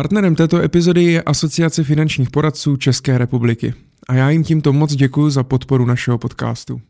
Partnerem 0.00 0.34
této 0.34 0.62
epizody 0.62 1.02
je 1.02 1.22
Asociace 1.22 1.84
finančních 1.84 2.30
poradců 2.30 2.76
České 2.76 3.18
republiky. 3.18 3.74
A 4.08 4.14
já 4.14 4.30
jim 4.30 4.44
tímto 4.44 4.72
moc 4.72 4.94
děkuji 4.94 5.30
za 5.30 5.42
podporu 5.42 5.86
našeho 5.86 6.18
podcastu. 6.18 6.80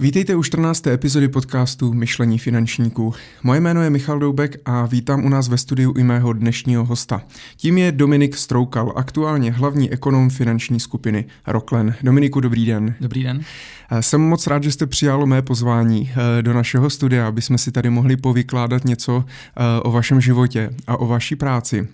Vítejte 0.00 0.34
u 0.34 0.42
14. 0.42 0.86
epizody 0.86 1.28
podcastu 1.28 1.92
Myšlení 1.92 2.38
finančníků. 2.38 3.14
Moje 3.42 3.60
jméno 3.60 3.82
je 3.82 3.90
Michal 3.90 4.18
Doubek 4.18 4.56
a 4.64 4.86
vítám 4.86 5.24
u 5.24 5.28
nás 5.28 5.48
ve 5.48 5.58
studiu 5.58 5.92
i 5.92 6.04
mého 6.04 6.32
dnešního 6.32 6.84
hosta. 6.84 7.22
Tím 7.56 7.78
je 7.78 7.92
Dominik 7.92 8.36
Stroukal, 8.36 8.92
aktuálně 8.96 9.52
hlavní 9.52 9.92
ekonom 9.92 10.30
finanční 10.30 10.80
skupiny 10.80 11.24
Rocklen. 11.46 11.94
Dominiku, 12.02 12.40
dobrý 12.40 12.66
den. 12.66 12.94
Dobrý 13.00 13.22
den. 13.22 13.42
Eh, 13.90 14.02
jsem 14.02 14.20
moc 14.20 14.46
rád, 14.46 14.62
že 14.62 14.72
jste 14.72 14.86
přijalo 14.86 15.26
mé 15.26 15.42
pozvání 15.42 16.10
eh, 16.12 16.42
do 16.42 16.52
našeho 16.52 16.90
studia, 16.90 17.28
aby 17.28 17.42
jsme 17.42 17.58
si 17.58 17.72
tady 17.72 17.90
mohli 17.90 18.16
povykládat 18.16 18.84
něco 18.84 19.24
eh, 19.26 19.80
o 19.80 19.90
vašem 19.90 20.20
životě 20.20 20.70
a 20.86 20.96
o 20.96 21.06
vaší 21.06 21.36
práci. 21.36 21.88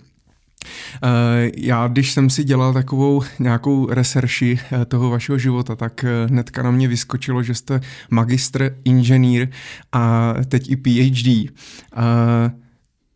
Eh, 1.03 1.51
já, 1.57 1.87
když 1.87 2.11
jsem 2.11 2.29
si 2.29 2.43
dělal 2.43 2.73
takovou 2.73 3.23
nějakou 3.39 3.87
reserši 3.89 4.59
eh, 4.71 4.85
toho 4.85 5.09
vašeho 5.09 5.37
života, 5.37 5.75
tak 5.75 6.03
eh, 6.03 6.27
hnedka 6.27 6.63
na 6.63 6.71
mě 6.71 6.87
vyskočilo, 6.87 7.43
že 7.43 7.55
jste 7.55 7.81
magistr, 8.09 8.75
inženýr 8.85 9.47
a 9.91 10.33
teď 10.47 10.69
i 10.69 10.75
PhD. 10.75 11.51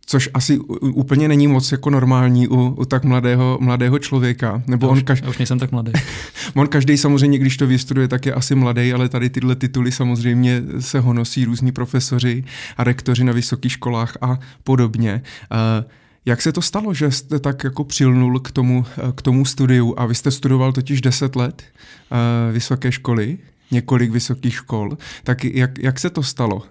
Což 0.08 0.30
asi 0.34 0.60
úplně 0.80 1.28
není 1.28 1.48
moc 1.48 1.72
jako 1.72 1.90
normální 1.90 2.48
u, 2.48 2.68
u 2.68 2.86
tak 2.86 3.04
mladého, 3.04 3.58
mladého 3.62 4.00
člověka. 4.00 4.64
Nebo 4.68 4.88
já 4.88 4.92
on 4.92 4.98
už, 4.98 5.04
kaž... 5.04 5.22
já 5.22 5.30
už 5.30 5.38
nejsem 5.38 5.60
tak 5.60 5.72
mladý. 5.72 5.92
on 6.56 6.68
každý 6.68 6.98
samozřejmě, 6.98 7.40
když 7.40 7.58
to 7.58 7.68
vystuduje, 7.68 8.08
tak 8.08 8.26
je 8.26 8.34
asi 8.34 8.56
mladý, 8.56 8.94
ale 8.94 9.10
tady 9.10 9.30
tyhle 9.30 9.56
tituly 9.56 9.92
samozřejmě 9.92 10.62
se 10.80 11.00
honosí 11.00 11.46
různí 11.46 11.72
profesoři 11.72 12.44
a 12.78 12.84
rektoři 12.84 13.24
na 13.24 13.34
vysokých 13.34 13.72
školách 13.72 14.18
a 14.22 14.40
podobně. 14.64 15.22
Uh, 15.52 15.86
jak 16.26 16.42
se 16.42 16.52
to 16.52 16.62
stalo, 16.62 16.94
že 16.94 17.12
jste 17.12 17.40
tak 17.40 17.64
jako 17.64 17.84
přilnul 17.84 18.40
k 18.40 18.52
tomu, 18.52 18.86
k 19.16 19.22
tomu 19.22 19.46
studiu 19.46 19.94
a 19.98 20.06
vy 20.06 20.16
jste 20.16 20.32
studoval 20.32 20.74
totiž 20.74 21.02
10 21.02 21.36
let 21.36 21.64
uh, 22.12 22.54
vysoké 22.54 22.92
školy, 22.92 23.38
několik 23.72 24.12
vysokých 24.12 24.54
škol, 24.54 24.98
tak 25.24 25.44
jak, 25.44 25.80
jak 25.80 26.00
se 26.00 26.10
to 26.10 26.24
stalo? 26.24 26.64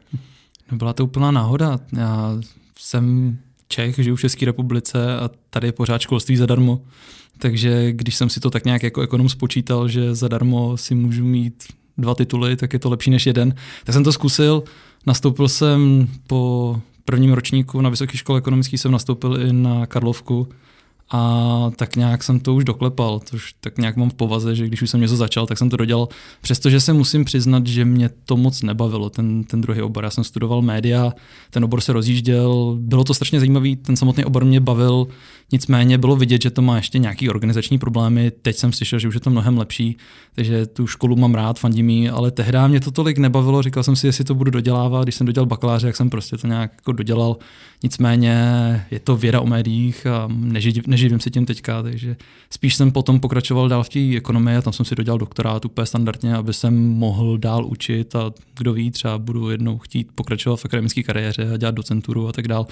No 0.71 0.79
byla 0.79 0.93
to 0.93 1.05
úplná 1.05 1.31
náhoda. 1.31 1.81
Já 1.97 2.37
jsem 2.79 3.37
Čech, 3.69 3.97
žiju 3.99 4.17
v 4.17 4.21
České 4.21 4.47
republice 4.47 5.17
a 5.19 5.31
tady 5.51 5.69
je 5.69 5.73
pořád 5.73 6.01
školství 6.01 6.37
zadarmo. 6.37 6.81
Takže 7.39 7.93
když 7.93 8.15
jsem 8.17 8.29
si 8.29 8.41
to 8.41 8.51
tak 8.51 8.65
nějak 8.65 8.83
jako 8.83 9.01
ekonom 9.01 9.29
spočítal, 9.29 9.89
že 9.89 10.15
zadarmo 10.15 10.77
si 10.77 10.95
můžu 10.95 11.25
mít 11.25 11.65
dva 11.99 12.15
tituly, 12.15 12.57
tak 12.57 12.73
je 12.73 12.79
to 12.79 12.91
lepší 12.91 13.11
než 13.11 13.27
jeden, 13.27 13.55
tak 13.85 13.93
jsem 13.93 14.05
to 14.05 14.13
zkusil. 14.13 14.63
Nastoupil 15.07 15.49
jsem 15.49 16.09
po 16.27 16.81
prvním 17.05 17.33
ročníku 17.33 17.81
na 17.81 17.91
Vysoké 17.91 18.19
škole 18.19 18.39
ekonomické 18.39 18.79
jsem 18.79 18.93
nastoupil 18.93 19.41
i 19.41 19.53
na 19.53 19.87
Karlovku 19.87 20.49
a 21.11 21.71
tak 21.77 21.97
nějak 21.97 22.23
jsem 22.23 22.41
to 22.41 22.55
už 22.55 22.65
doklepal, 22.65 23.21
což 23.25 23.55
tak 23.61 23.79
nějak 23.79 23.97
mám 23.97 24.11
v 24.11 24.15
povaze, 24.15 24.55
že 24.55 24.67
když 24.67 24.83
už 24.83 24.91
jsem 24.91 25.01
něco 25.01 25.17
začal, 25.17 25.47
tak 25.47 25.59
jsem 25.59 25.71
to 25.71 25.77
dodělal. 25.77 26.09
Přestože 26.41 26.81
se 26.81 26.93
musím 26.93 27.25
přiznat, 27.25 27.67
že 27.67 27.85
mě 27.85 28.11
to 28.25 28.37
moc 28.37 28.63
nebavilo, 28.63 29.11
ten, 29.11 29.45
ten 29.45 29.61
druhý 29.61 29.83
obor. 29.83 30.05
Já 30.05 30.11
jsem 30.11 30.25
studoval 30.25 30.63
média, 30.63 31.13
ten 31.51 31.65
obor 31.65 31.81
se 31.81 31.93
rozjížděl, 31.93 32.77
bylo 32.81 33.05
to 33.05 33.15
strašně 33.15 33.41
zajímavý, 33.41 33.77
ten 33.77 33.97
samotný 33.97 34.25
obor 34.25 34.45
mě 34.45 34.61
bavil, 34.61 35.07
nicméně 35.53 35.99
bylo 35.99 36.17
vidět, 36.17 36.43
že 36.43 36.51
to 36.51 36.63
má 36.63 36.77
ještě 36.77 36.99
nějaký 36.99 37.29
organizační 37.29 37.79
problémy. 37.79 38.33
Teď 38.43 38.57
jsem 38.57 38.73
slyšel, 38.73 38.99
že 38.99 39.09
už 39.09 39.15
je 39.15 39.21
to 39.21 39.31
mnohem 39.31 39.59
lepší, 39.59 39.97
takže 40.35 40.67
tu 40.67 40.87
školu 40.87 41.17
mám 41.17 41.35
rád, 41.35 41.59
fandím 41.59 41.91
jí, 41.91 42.09
ale 42.09 42.31
tehdy 42.31 42.59
mě 42.67 42.81
to 42.81 42.91
tolik 42.91 43.19
nebavilo, 43.19 43.63
říkal 43.63 43.83
jsem 43.83 43.97
si, 43.97 44.07
jestli 44.07 44.25
to 44.25 44.35
budu 44.35 44.51
dodělávat, 44.51 45.03
když 45.03 45.15
jsem 45.15 45.27
dodělal 45.27 45.47
bakaláře, 45.47 45.87
jak 45.87 45.97
jsem 45.97 46.11
prostě 46.11 46.37
to 46.37 46.47
nějak 46.47 46.73
jako 46.77 46.93
dodělal. 46.93 47.37
Nicméně 47.83 48.35
je 48.91 49.01
to 49.01 49.17
věda 49.17 49.41
o 49.41 49.47
médiích 49.47 50.07
a 50.07 50.29
neživím 50.87 51.21
se 51.21 51.31
tím 51.31 51.47
teďka, 51.47 51.83
takže 51.83 52.17
spíš 52.51 52.75
jsem 52.75 52.93
potom 52.93 53.21
pokračoval 53.21 53.69
dál 53.69 53.83
v 53.83 53.89
té 53.89 54.17
ekonomii 54.17 54.57
a 54.57 54.63
tam 54.63 54.73
jsem 54.73 54.87
si 54.87 54.95
dodělal 54.95 55.19
doktorát 55.19 55.65
úplně 55.65 55.87
standardně, 55.87 56.35
aby 56.35 56.53
jsem 56.55 56.89
mohl 56.89 57.39
dál 57.39 57.67
učit 57.67 58.17
a 58.17 58.33
kdo 58.59 58.73
ví, 58.73 58.91
třeba 58.91 59.19
budu 59.19 59.51
jednou 59.51 59.79
chtít 59.79 60.09
pokračovat 60.15 60.57
v 60.57 60.65
akademické 60.65 61.03
kariéře 61.03 61.51
a 61.55 61.57
dělat 61.57 61.75
docenturu 61.75 62.29
a 62.29 62.33
tak 62.33 62.49
dál. 62.49 62.67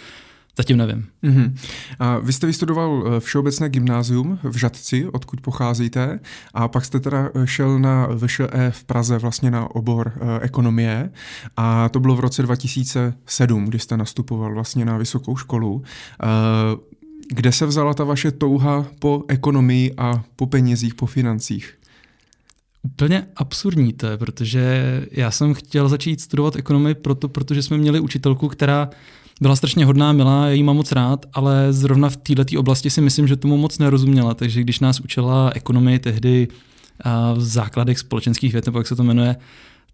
Zatím 0.56 0.76
nevím. 0.76 1.06
Mm-hmm. 1.24 1.54
A 1.98 2.18
vy 2.18 2.32
jste 2.32 2.46
vystudoval 2.46 3.04
eh, 3.06 3.20
Všeobecné 3.20 3.68
gymnázium 3.68 4.38
v 4.42 4.56
Žadci, 4.56 5.08
odkud 5.08 5.40
pocházíte, 5.40 6.20
a 6.54 6.68
pak 6.68 6.84
jste 6.84 7.00
teda 7.00 7.30
eh, 7.34 7.46
šel 7.46 7.78
na 7.78 8.06
VŠE 8.06 8.70
v 8.70 8.84
Praze 8.84 9.18
vlastně 9.18 9.50
na 9.50 9.74
obor 9.74 10.12
e, 10.20 10.40
ekonomie 10.40 11.10
a 11.56 11.88
to 11.88 12.00
bylo 12.00 12.16
v 12.16 12.20
roce 12.20 12.42
2007, 12.42 13.64
kdy 13.64 13.78
jste 13.78 13.96
nastupoval 13.96 14.54
vlastně 14.54 14.84
na 14.84 14.96
vysokou 14.96 15.36
školu. 15.36 15.82
Kde 17.28 17.52
se 17.52 17.66
vzala 17.66 17.94
ta 17.94 18.04
vaše 18.04 18.30
touha 18.30 18.86
po 18.98 19.24
ekonomii 19.28 19.94
a 19.98 20.24
po 20.36 20.46
penězích, 20.46 20.94
po 20.94 21.06
financích? 21.06 21.78
Úplně 22.82 23.26
absurdní 23.36 23.92
to 23.92 24.06
je, 24.06 24.16
protože 24.16 25.06
já 25.10 25.30
jsem 25.30 25.54
chtěl 25.54 25.88
začít 25.88 26.20
studovat 26.20 26.56
ekonomii 26.56 26.94
proto, 26.94 27.28
protože 27.28 27.62
jsme 27.62 27.78
měli 27.78 28.00
učitelku, 28.00 28.48
která 28.48 28.90
byla 29.42 29.56
strašně 29.56 29.84
hodná, 29.84 30.12
milá, 30.12 30.46
já 30.46 30.52
jí 30.52 30.62
mám 30.62 30.76
moc 30.76 30.92
rád, 30.92 31.26
ale 31.32 31.72
zrovna 31.72 32.10
v 32.10 32.16
této 32.16 32.60
oblasti 32.60 32.90
si 32.90 33.00
myslím, 33.00 33.28
že 33.28 33.36
tomu 33.36 33.56
moc 33.56 33.78
nerozuměla, 33.78 34.34
takže 34.34 34.60
když 34.60 34.80
nás 34.80 35.00
učila 35.00 35.50
ekonomii 35.54 35.98
tehdy 35.98 36.48
v 37.34 37.40
základech 37.40 37.98
společenských 37.98 38.52
věd, 38.52 38.66
nebo 38.66 38.78
jak 38.78 38.86
se 38.86 38.96
to 38.96 39.04
jmenuje, 39.04 39.36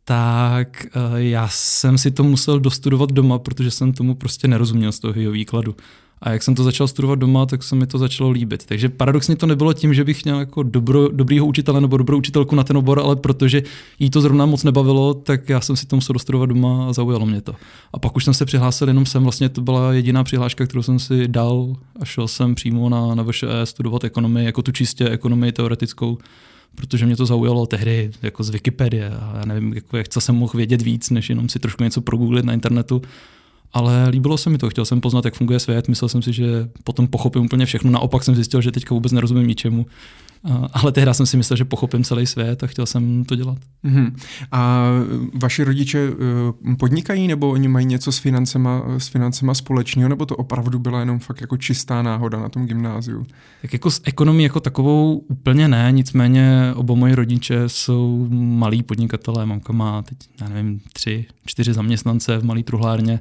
tak 0.04 0.86
já 1.16 1.48
jsem 1.50 1.98
si 1.98 2.10
to 2.10 2.24
musel 2.24 2.60
dostudovat 2.60 3.12
doma, 3.12 3.38
protože 3.38 3.70
jsem 3.70 3.92
tomu 3.92 4.14
prostě 4.14 4.48
nerozuměl 4.48 4.92
z 4.92 4.98
toho 4.98 5.14
jeho 5.16 5.32
výkladu. 5.32 5.76
A 6.20 6.30
jak 6.30 6.42
jsem 6.42 6.54
to 6.54 6.64
začal 6.64 6.88
studovat 6.88 7.18
doma, 7.18 7.46
tak 7.46 7.62
se 7.62 7.76
mi 7.76 7.86
to 7.86 7.98
začalo 7.98 8.30
líbit. 8.30 8.66
Takže 8.66 8.88
paradoxně 8.88 9.36
to 9.36 9.46
nebylo 9.46 9.72
tím, 9.72 9.94
že 9.94 10.04
bych 10.04 10.24
měl 10.24 10.38
jako 10.38 10.62
dobro, 10.62 11.08
dobrýho 11.08 11.46
učitele 11.46 11.80
nebo 11.80 11.96
dobrou 11.96 12.18
učitelku 12.18 12.54
na 12.54 12.64
ten 12.64 12.76
obor, 12.76 13.00
ale 13.00 13.16
protože 13.16 13.62
jí 13.98 14.10
to 14.10 14.20
zrovna 14.20 14.46
moc 14.46 14.64
nebavilo, 14.64 15.14
tak 15.14 15.48
já 15.48 15.60
jsem 15.60 15.76
si 15.76 15.86
to 15.86 15.96
musel 15.96 16.12
dostudovat 16.12 16.46
doma 16.46 16.88
a 16.88 16.92
zaujalo 16.92 17.26
mě 17.26 17.40
to. 17.40 17.54
A 17.92 17.98
pak 17.98 18.16
už 18.16 18.24
jsem 18.24 18.34
se 18.34 18.44
přihlásil 18.44 18.88
jenom 18.88 19.06
sem, 19.06 19.22
vlastně 19.22 19.48
to 19.48 19.60
byla 19.60 19.92
jediná 19.92 20.24
přihláška, 20.24 20.66
kterou 20.66 20.82
jsem 20.82 20.98
si 20.98 21.28
dal 21.28 21.76
a 22.00 22.04
šel 22.04 22.28
jsem 22.28 22.54
přímo 22.54 22.88
na, 22.88 23.14
na 23.14 23.22
VŠE 23.22 23.46
studovat 23.64 24.04
ekonomii, 24.04 24.46
jako 24.46 24.62
tu 24.62 24.72
čistě 24.72 25.08
ekonomii 25.08 25.52
teoretickou 25.52 26.18
protože 26.74 27.06
mě 27.06 27.16
to 27.16 27.26
zaujalo 27.26 27.66
tehdy 27.66 28.10
jako 28.22 28.42
z 28.42 28.50
Wikipedie 28.50 29.10
a 29.10 29.32
já 29.38 29.44
nevím, 29.44 29.72
jako 29.74 29.96
jak 29.96 30.08
co 30.08 30.20
jsem 30.20 30.34
mohl 30.34 30.52
vědět 30.56 30.82
víc, 30.82 31.10
než 31.10 31.28
jenom 31.28 31.48
si 31.48 31.58
trošku 31.58 31.84
něco 31.84 32.00
progooglit 32.00 32.44
na 32.44 32.52
internetu 32.52 33.02
ale 33.72 34.08
líbilo 34.08 34.38
se 34.38 34.50
mi 34.50 34.58
to, 34.58 34.70
chtěl 34.70 34.84
jsem 34.84 35.00
poznat, 35.00 35.24
jak 35.24 35.34
funguje 35.34 35.58
svět, 35.58 35.88
myslel 35.88 36.08
jsem 36.08 36.22
si, 36.22 36.32
že 36.32 36.68
potom 36.84 37.08
pochopím 37.08 37.44
úplně 37.44 37.66
všechno, 37.66 37.90
naopak 37.90 38.24
jsem 38.24 38.34
zjistil, 38.34 38.60
že 38.60 38.72
teďka 38.72 38.94
vůbec 38.94 39.12
nerozumím 39.12 39.46
ničemu. 39.46 39.86
Ale 40.72 40.92
tehdy 40.92 41.14
jsem 41.14 41.26
si 41.26 41.36
myslel, 41.36 41.56
že 41.56 41.64
pochopím 41.64 42.04
celý 42.04 42.26
svět 42.26 42.62
a 42.62 42.66
chtěl 42.66 42.86
jsem 42.86 43.24
to 43.24 43.34
dělat. 43.34 43.58
Mm-hmm. 43.84 44.12
A 44.52 44.88
vaši 45.34 45.64
rodiče 45.64 45.98
eh, 45.98 46.74
podnikají 46.76 47.28
nebo 47.28 47.50
oni 47.50 47.68
mají 47.68 47.86
něco 47.86 48.12
s 48.12 48.18
financema, 48.18 48.82
s 48.98 49.08
financema 49.08 49.54
společného, 49.54 50.08
nebo 50.08 50.26
to 50.26 50.36
opravdu 50.36 50.78
byla 50.78 51.00
jenom 51.00 51.18
fakt 51.18 51.40
jako 51.40 51.56
čistá 51.56 52.02
náhoda 52.02 52.40
na 52.40 52.48
tom 52.48 52.66
gymnáziu? 52.66 53.26
Tak 53.62 53.72
jako 53.72 53.90
s 53.90 54.00
ekonomí 54.04 54.42
jako 54.42 54.60
takovou 54.60 55.16
úplně 55.16 55.68
ne, 55.68 55.88
nicméně 55.92 56.72
oba 56.74 56.94
moji 56.94 57.14
rodiče 57.14 57.62
jsou 57.66 58.28
malí 58.30 58.82
podnikatelé. 58.82 59.46
Mamka 59.46 59.72
má 59.72 60.02
teď, 60.02 60.18
já 60.40 60.48
nevím, 60.48 60.80
tři, 60.92 61.26
čtyři 61.46 61.72
zaměstnance 61.72 62.38
v 62.38 62.44
malý 62.44 62.62
truhlárně 62.62 63.20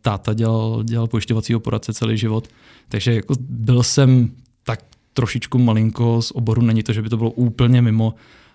táta 0.00 0.34
dělal, 0.34 0.82
dělal 0.82 1.06
pojišťovacího 1.06 1.60
poradce 1.60 1.92
celý 1.92 2.18
život. 2.18 2.48
Takže 2.88 3.14
jako 3.14 3.34
byl 3.40 3.82
jsem 3.82 4.30
tak 4.64 4.84
trošičku 5.12 5.58
malinko 5.58 6.22
z 6.22 6.30
oboru, 6.30 6.62
není 6.62 6.82
to, 6.82 6.92
že 6.92 7.02
by 7.02 7.08
to 7.08 7.16
bylo 7.16 7.30
úplně 7.30 7.82
mimo, 7.82 8.14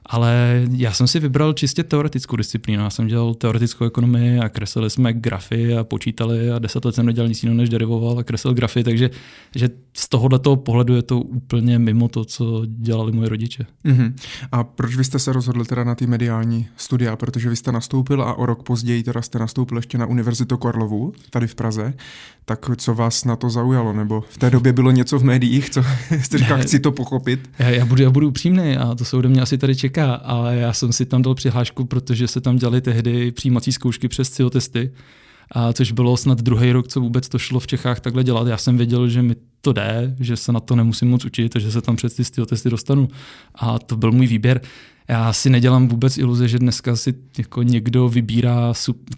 ale 0.09 0.61
já 0.71 0.93
jsem 0.93 1.07
si 1.07 1.19
vybral 1.19 1.53
čistě 1.53 1.83
teoretickou 1.83 2.35
disciplínu. 2.35 2.83
Já 2.83 2.89
jsem 2.89 3.07
dělal 3.07 3.33
teoretickou 3.33 3.85
ekonomii 3.85 4.39
a 4.39 4.49
kreslili 4.49 4.89
jsme 4.89 5.13
grafy 5.13 5.77
a 5.77 5.83
počítali 5.83 6.51
a 6.51 6.59
deset 6.59 6.85
let 6.85 6.95
jsem 6.95 7.05
nedělal 7.05 7.27
nic 7.27 7.43
jiného, 7.43 7.57
než 7.57 7.69
derivoval 7.69 8.19
a 8.19 8.23
kreslil 8.23 8.53
grafy, 8.53 8.83
takže 8.83 9.09
že 9.55 9.69
z 9.97 10.09
tohoto 10.09 10.55
pohledu 10.55 10.95
je 10.95 11.01
to 11.01 11.19
úplně 11.19 11.79
mimo 11.79 12.07
to, 12.07 12.25
co 12.25 12.61
dělali 12.65 13.11
moje 13.11 13.29
rodiče. 13.29 13.65
Mm-hmm. 13.85 14.13
A 14.51 14.63
proč 14.63 14.95
vy 14.95 15.03
jste 15.03 15.19
se 15.19 15.33
rozhodli 15.33 15.65
teda 15.65 15.83
na 15.83 15.95
ty 15.95 16.07
mediální 16.07 16.67
studia? 16.77 17.15
Protože 17.15 17.49
vy 17.49 17.55
jste 17.55 17.71
nastoupil 17.71 18.21
a 18.21 18.33
o 18.33 18.45
rok 18.45 18.63
později 18.63 19.03
teda 19.03 19.21
jste 19.21 19.39
nastoupil 19.39 19.77
ještě 19.77 19.97
na 19.97 20.05
Univerzitu 20.05 20.57
Karlovu, 20.57 21.13
tady 21.29 21.47
v 21.47 21.55
Praze. 21.55 21.93
Tak 22.45 22.65
co 22.75 22.93
vás 22.93 23.25
na 23.25 23.35
to 23.35 23.49
zaujalo? 23.49 23.93
Nebo 23.93 24.23
v 24.29 24.37
té 24.37 24.49
době 24.49 24.73
bylo 24.73 24.91
něco 24.91 25.19
v 25.19 25.23
médiích, 25.23 25.69
co 25.69 25.83
jste 26.21 26.37
říkal, 26.37 26.61
chci 26.61 26.79
to 26.79 26.91
pochopit? 26.91 27.49
Já, 27.59 27.69
já, 27.69 27.85
budu, 27.85 28.03
já 28.03 28.09
budu 28.09 28.27
upřímný 28.27 28.77
a 28.77 28.95
to 28.95 29.05
se 29.05 29.17
ode 29.17 29.29
mě 29.29 29.41
asi 29.41 29.57
tady 29.57 29.75
čeká, 29.75 29.96
ale 30.05 30.55
já 30.55 30.73
jsem 30.73 30.93
si 30.93 31.05
tam 31.05 31.21
dal 31.21 31.35
přihlášku, 31.35 31.85
protože 31.85 32.27
se 32.27 32.41
tam 32.41 32.55
dělali 32.55 32.81
tehdy 32.81 33.31
přijímací 33.31 33.71
zkoušky 33.71 34.07
přes 34.07 34.29
CIO 34.29 34.49
testy 34.49 34.91
a 35.51 35.73
což 35.73 35.91
bylo 35.91 36.17
snad 36.17 36.41
druhý 36.41 36.71
rok, 36.71 36.87
co 36.87 37.01
vůbec 37.01 37.29
to 37.29 37.39
šlo 37.39 37.59
v 37.59 37.67
Čechách 37.67 37.99
takhle 37.99 38.23
dělat. 38.23 38.47
Já 38.47 38.57
jsem 38.57 38.77
věděl, 38.77 39.09
že 39.09 39.21
mi 39.21 39.35
to 39.61 39.73
jde, 39.73 40.15
že 40.19 40.35
se 40.35 40.51
na 40.51 40.59
to 40.59 40.75
nemusím 40.75 41.09
moc 41.09 41.25
učit 41.25 41.55
že 41.57 41.71
se 41.71 41.81
tam 41.81 41.95
přes 41.95 42.13
ty 42.13 42.45
testy 42.45 42.69
dostanu. 42.69 43.07
A 43.55 43.79
to 43.79 43.97
byl 43.97 44.11
můj 44.11 44.27
výběr. 44.27 44.61
já 45.07 45.33
si 45.33 45.49
nedělám 45.49 45.87
vůbec 45.87 46.17
iluze, 46.17 46.47
že 46.47 46.59
dneska 46.59 46.95
si 46.95 47.13
jako 47.37 47.63
někdo 47.63 48.09
vybírá, 48.09 48.73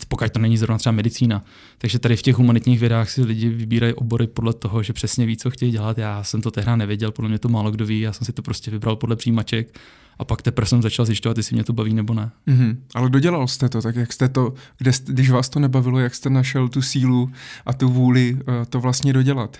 pokud 0.08 0.31
to 0.31 0.40
není 0.40 0.58
zrovna 0.58 0.78
třeba 0.78 0.94
medicína. 0.94 1.44
Takže 1.78 2.00
tady 2.00 2.16
v 2.16 2.22
těch 2.22 2.36
humanitních 2.36 2.80
vědách 2.80 3.10
si 3.10 3.22
lidi 3.22 3.50
vybírají 3.50 3.94
obory 3.94 4.28
podle 4.28 4.54
toho, 4.54 4.84
že 4.84 4.94
přesně 4.94 5.26
ví, 5.26 5.38
co 5.38 5.50
chtějí 5.50 5.72
dělat. 5.72 5.98
Já 5.98 6.24
jsem 6.24 6.42
to 6.42 6.52
tehdy 6.52 6.78
nevěděl, 6.78 7.12
podle 7.12 7.30
mě 7.30 7.40
to 7.40 7.50
málo 7.50 7.72
kdo 7.72 7.86
ví, 7.86 8.00
já 8.00 8.14
jsem 8.14 8.26
si 8.26 8.34
to 8.34 8.42
prostě 8.42 8.72
vybral 8.72 8.96
podle 8.96 9.16
přijímaček 9.16 9.80
a 10.19 10.25
pak 10.25 10.42
teprve 10.42 10.68
jsem 10.68 10.81
začal 10.81 11.06
zjišťovat, 11.06 11.38
jestli 11.38 11.54
mě 11.54 11.63
to 11.63 11.74
baví 11.74 11.94
nebo 11.94 12.13
ne. 12.13 12.31
Mm-hmm. 12.48 12.77
Ale 12.95 13.10
dodělal 13.10 13.48
jste 13.48 13.69
to, 13.69 13.81
tak 13.81 13.95
jak 13.95 14.13
jste 14.13 14.30
to, 14.30 14.54
kde, 14.77 14.92
když 15.06 15.30
vás 15.30 15.50
to 15.50 15.60
nebavilo, 15.60 16.00
jak 16.00 16.16
jste 16.16 16.30
našel 16.30 16.68
tu 16.68 16.81
sílu 16.81 17.31
a 17.66 17.74
tu 17.74 17.89
vůli 17.89 18.38
eh, 18.39 18.66
to 18.66 18.80
vlastně 18.80 19.13
dodělat? 19.13 19.57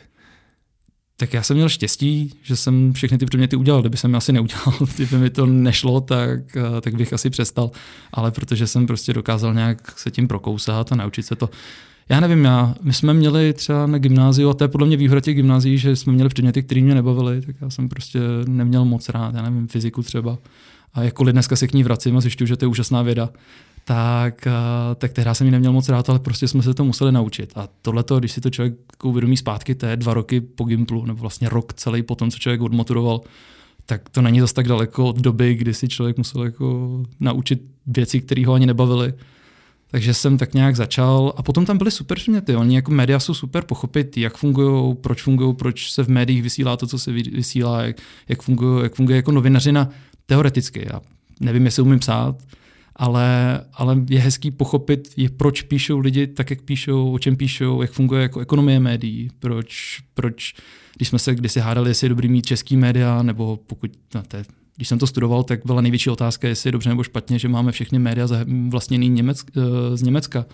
Tak 1.18 1.34
já 1.34 1.44
jsem 1.44 1.56
měl 1.56 1.70
štěstí, 1.70 2.34
že 2.42 2.56
jsem 2.56 2.94
všechny 2.94 3.18
ty 3.18 3.26
předměty 3.26 3.56
udělal. 3.56 3.82
Kdyby 3.82 3.98
jsem 3.98 4.16
asi 4.16 4.34
neudělal, 4.34 4.74
kdyby 4.96 5.18
mi 5.18 5.30
to 5.30 5.46
nešlo, 5.46 6.02
tak, 6.02 6.58
eh, 6.58 6.82
tak 6.82 6.96
bych 6.96 7.14
asi 7.14 7.30
přestal. 7.30 7.72
Ale 8.14 8.32
protože 8.32 8.68
jsem 8.68 8.88
prostě 8.88 9.14
dokázal 9.14 9.54
nějak 9.54 10.00
se 10.00 10.12
tím 10.12 10.28
prokousat 10.28 10.92
a 10.92 10.96
naučit 10.96 11.24
se 11.24 11.36
to. 11.36 11.50
Já 12.10 12.20
nevím, 12.20 12.46
já, 12.46 12.76
my 12.82 12.94
jsme 12.94 13.14
měli 13.14 13.54
třeba 13.54 13.88
na 13.88 13.98
gymnáziu, 13.98 14.50
a 14.50 14.54
to 14.54 14.64
je 14.64 14.68
podle 14.68 14.88
mě 14.88 14.98
výhoda 14.98 15.22
těch 15.22 15.36
gymnázií, 15.36 15.78
že 15.78 15.96
jsme 15.96 16.14
měli 16.14 16.30
předměty, 16.30 16.64
které 16.64 16.82
mě 16.82 16.96
nebavily, 16.96 17.42
tak 17.42 17.56
já 17.62 17.70
jsem 17.70 17.90
prostě 17.90 18.20
neměl 18.48 18.86
moc 18.86 19.10
rád, 19.10 19.36
já 19.36 19.42
nevím, 19.42 19.68
fyziku 19.68 20.04
třeba. 20.04 20.38
A 20.94 21.04
jakkoliv 21.04 21.34
dneska 21.34 21.56
se 21.56 21.68
k 21.68 21.74
ní 21.74 21.84
vracím 21.84 22.18
a 22.18 22.22
zjišťuju, 22.22 22.48
že 22.48 22.58
to 22.58 22.66
je 22.66 22.70
úžasná 22.70 23.02
věda, 23.02 23.30
tak, 23.86 24.48
eh, 24.48 24.52
tak 24.96 25.14
tehdy 25.14 25.30
jsem 25.34 25.48
ji 25.48 25.52
neměl 25.52 25.72
moc 25.72 25.90
rád, 25.90 26.10
ale 26.10 26.20
prostě 26.20 26.48
jsme 26.48 26.64
se 26.64 26.74
to 26.74 26.86
museli 26.86 27.12
naučit. 27.12 27.54
A 27.56 27.70
tohle, 27.82 28.04
když 28.20 28.32
si 28.32 28.42
to 28.42 28.50
člověk 28.50 28.74
uvědomí 29.04 29.38
zpátky, 29.38 29.76
to 29.76 29.86
je 29.86 29.98
dva 29.98 30.14
roky 30.14 30.42
po 30.42 30.64
Gimplu, 30.64 31.06
nebo 31.06 31.20
vlastně 31.20 31.50
rok 31.50 31.74
celý 31.74 32.04
po 32.04 32.16
tom, 32.16 32.32
co 32.32 32.40
člověk 32.40 32.62
odmaturoval, 32.62 33.22
tak 33.86 34.10
to 34.10 34.22
není 34.22 34.40
zase 34.40 34.54
tak 34.54 34.68
daleko 34.68 35.06
od 35.06 35.18
doby, 35.20 35.56
kdy 35.56 35.74
si 35.74 35.88
člověk 35.88 36.18
musel 36.18 36.44
jako 36.44 37.00
naučit 37.20 37.62
věci, 37.88 38.22
které 38.22 38.46
ho 38.46 38.54
ani 38.54 38.66
nebavily. 38.66 39.14
Takže 39.92 40.14
jsem 40.14 40.38
tak 40.38 40.54
nějak 40.54 40.76
začal 40.76 41.34
a 41.38 41.44
potom 41.44 41.66
tam 41.66 41.78
byly 41.78 41.92
super 41.92 42.18
předměty. 42.18 42.56
Oni 42.56 42.76
jako 42.76 42.92
média 42.92 43.20
jsou 43.20 43.34
super 43.34 43.64
pochopit, 43.64 44.18
jak 44.18 44.38
fungují, 44.38 44.96
proč 44.96 45.22
fungují, 45.22 45.56
proč 45.56 45.92
se 45.92 46.04
v 46.04 46.10
médiích 46.10 46.44
vysílá 46.44 46.78
to, 46.78 46.88
co 46.88 47.00
se 47.00 47.12
vysílá, 47.12 47.84
jak, 47.84 47.98
jak, 48.28 48.42
funguje, 48.42 48.84
jak 48.84 48.96
funguje 48.96 49.16
jako 49.16 49.32
novinařina 49.32 49.90
teoreticky. 50.26 50.88
Já 50.94 51.02
nevím, 51.40 51.66
jestli 51.66 51.84
umím 51.84 52.00
psát, 52.00 52.36
ale, 52.96 53.60
ale 53.74 53.98
je 54.10 54.20
hezký 54.20 54.52
pochopit, 54.52 55.14
je, 55.18 55.30
proč 55.30 55.62
píšou 55.62 56.00
lidi 56.00 56.28
tak, 56.28 56.50
jak 56.50 56.62
píšou, 56.62 57.12
o 57.12 57.20
čem 57.20 57.36
píšou, 57.36 57.82
jak 57.82 57.92
funguje 57.92 58.22
jako 58.22 58.40
ekonomie 58.40 58.80
médií, 58.80 59.30
proč, 59.40 60.00
proč 60.14 60.54
když 60.96 61.08
jsme 61.08 61.20
se 61.20 61.36
kdysi 61.36 61.60
hádali, 61.60 61.90
jestli 61.90 62.06
je 62.06 62.10
dobrý 62.10 62.28
mít 62.28 62.46
český 62.46 62.78
média, 62.78 63.24
nebo 63.24 63.58
pokud, 63.68 63.92
no, 64.16 64.24
to 64.28 64.38
je, 64.38 64.46
když 64.80 64.88
jsem 64.88 65.00
to 65.00 65.08
studoval, 65.08 65.44
tak 65.44 65.60
byla 65.66 65.82
největší 65.82 66.10
otázka, 66.10 66.48
jestli 66.48 66.68
je 66.68 66.72
dobře 66.72 66.90
nebo 66.90 67.04
špatně, 67.04 67.40
že 67.40 67.48
máme 67.48 67.72
všechny 67.72 68.00
média 68.00 68.28
vlastněný 68.70 69.10
Němec, 69.10 69.46
eh, 69.58 69.98
z 69.98 70.02
Německa. 70.02 70.46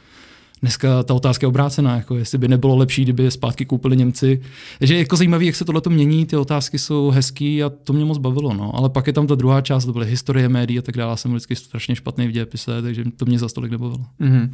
Dneska 0.61 1.03
ta 1.03 1.13
otázka 1.13 1.43
je 1.43 1.47
obrácená, 1.47 1.95
jako 1.95 2.17
jestli 2.17 2.37
by 2.37 2.47
nebylo 2.47 2.75
lepší, 2.75 3.03
kdyby 3.03 3.23
je 3.23 3.31
zpátky 3.31 3.65
koupili 3.65 3.97
Němci. 3.97 4.41
Takže 4.79 4.93
je 4.93 4.99
jako 4.99 5.15
zajímavé, 5.15 5.45
jak 5.45 5.55
se 5.55 5.65
tohle 5.65 5.81
mění, 5.89 6.25
ty 6.25 6.35
otázky 6.37 6.79
jsou 6.79 7.09
hezký 7.09 7.63
a 7.63 7.69
to 7.69 7.93
mě 7.93 8.05
moc 8.05 8.17
bavilo. 8.17 8.53
No. 8.53 8.75
Ale 8.75 8.89
pak 8.89 9.07
je 9.07 9.13
tam 9.13 9.27
ta 9.27 9.35
druhá 9.35 9.61
část, 9.61 9.85
to 9.85 9.93
byly 9.93 10.05
historie 10.05 10.49
médií 10.49 10.79
a 10.79 10.81
tak 10.81 10.97
dále. 10.97 11.17
Jsem 11.17 11.31
vždycky 11.31 11.55
strašně 11.55 11.95
špatný 11.95 12.27
v 12.27 12.31
dějepise, 12.31 12.81
takže 12.81 13.03
to 13.17 13.25
mě 13.25 13.39
za 13.39 13.47
tolik 13.49 13.71
nebavilo. 13.71 14.05
Mm-hmm. 14.21 14.49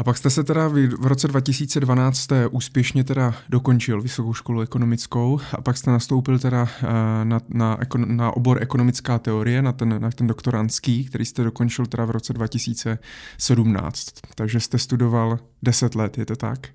A 0.00 0.04
pak 0.04 0.16
jste 0.16 0.30
se 0.30 0.44
teda 0.44 0.68
v 0.98 1.06
roce 1.06 1.28
2012 1.28 2.18
jste 2.18 2.46
úspěšně 2.46 3.04
teda 3.04 3.34
dokončil 3.48 4.02
vysokou 4.02 4.34
školu 4.34 4.60
ekonomickou 4.60 5.40
a 5.52 5.60
pak 5.60 5.76
jste 5.76 5.90
nastoupil 5.90 6.38
teda 6.38 6.68
eh, 6.82 7.24
na, 7.24 7.40
na, 7.48 7.78
na 8.06 8.36
obor 8.36 8.62
ekonomická 8.62 9.18
teorie, 9.18 9.62
na 9.62 9.72
ten, 9.72 10.00
na 10.02 10.10
ten 10.10 10.26
doktorantský, 10.26 11.04
který 11.04 11.24
jste 11.24 11.44
dokončil 11.44 11.86
teda 11.86 12.04
v 12.04 12.10
roce 12.10 12.32
2017. 12.32 14.06
Takže 14.34 14.60
jste 14.60 14.78
studoval 14.78 15.38
10 15.62 15.94
let, 15.94 16.18
je 16.18 16.26
to 16.26 16.36
tak? 16.36 16.68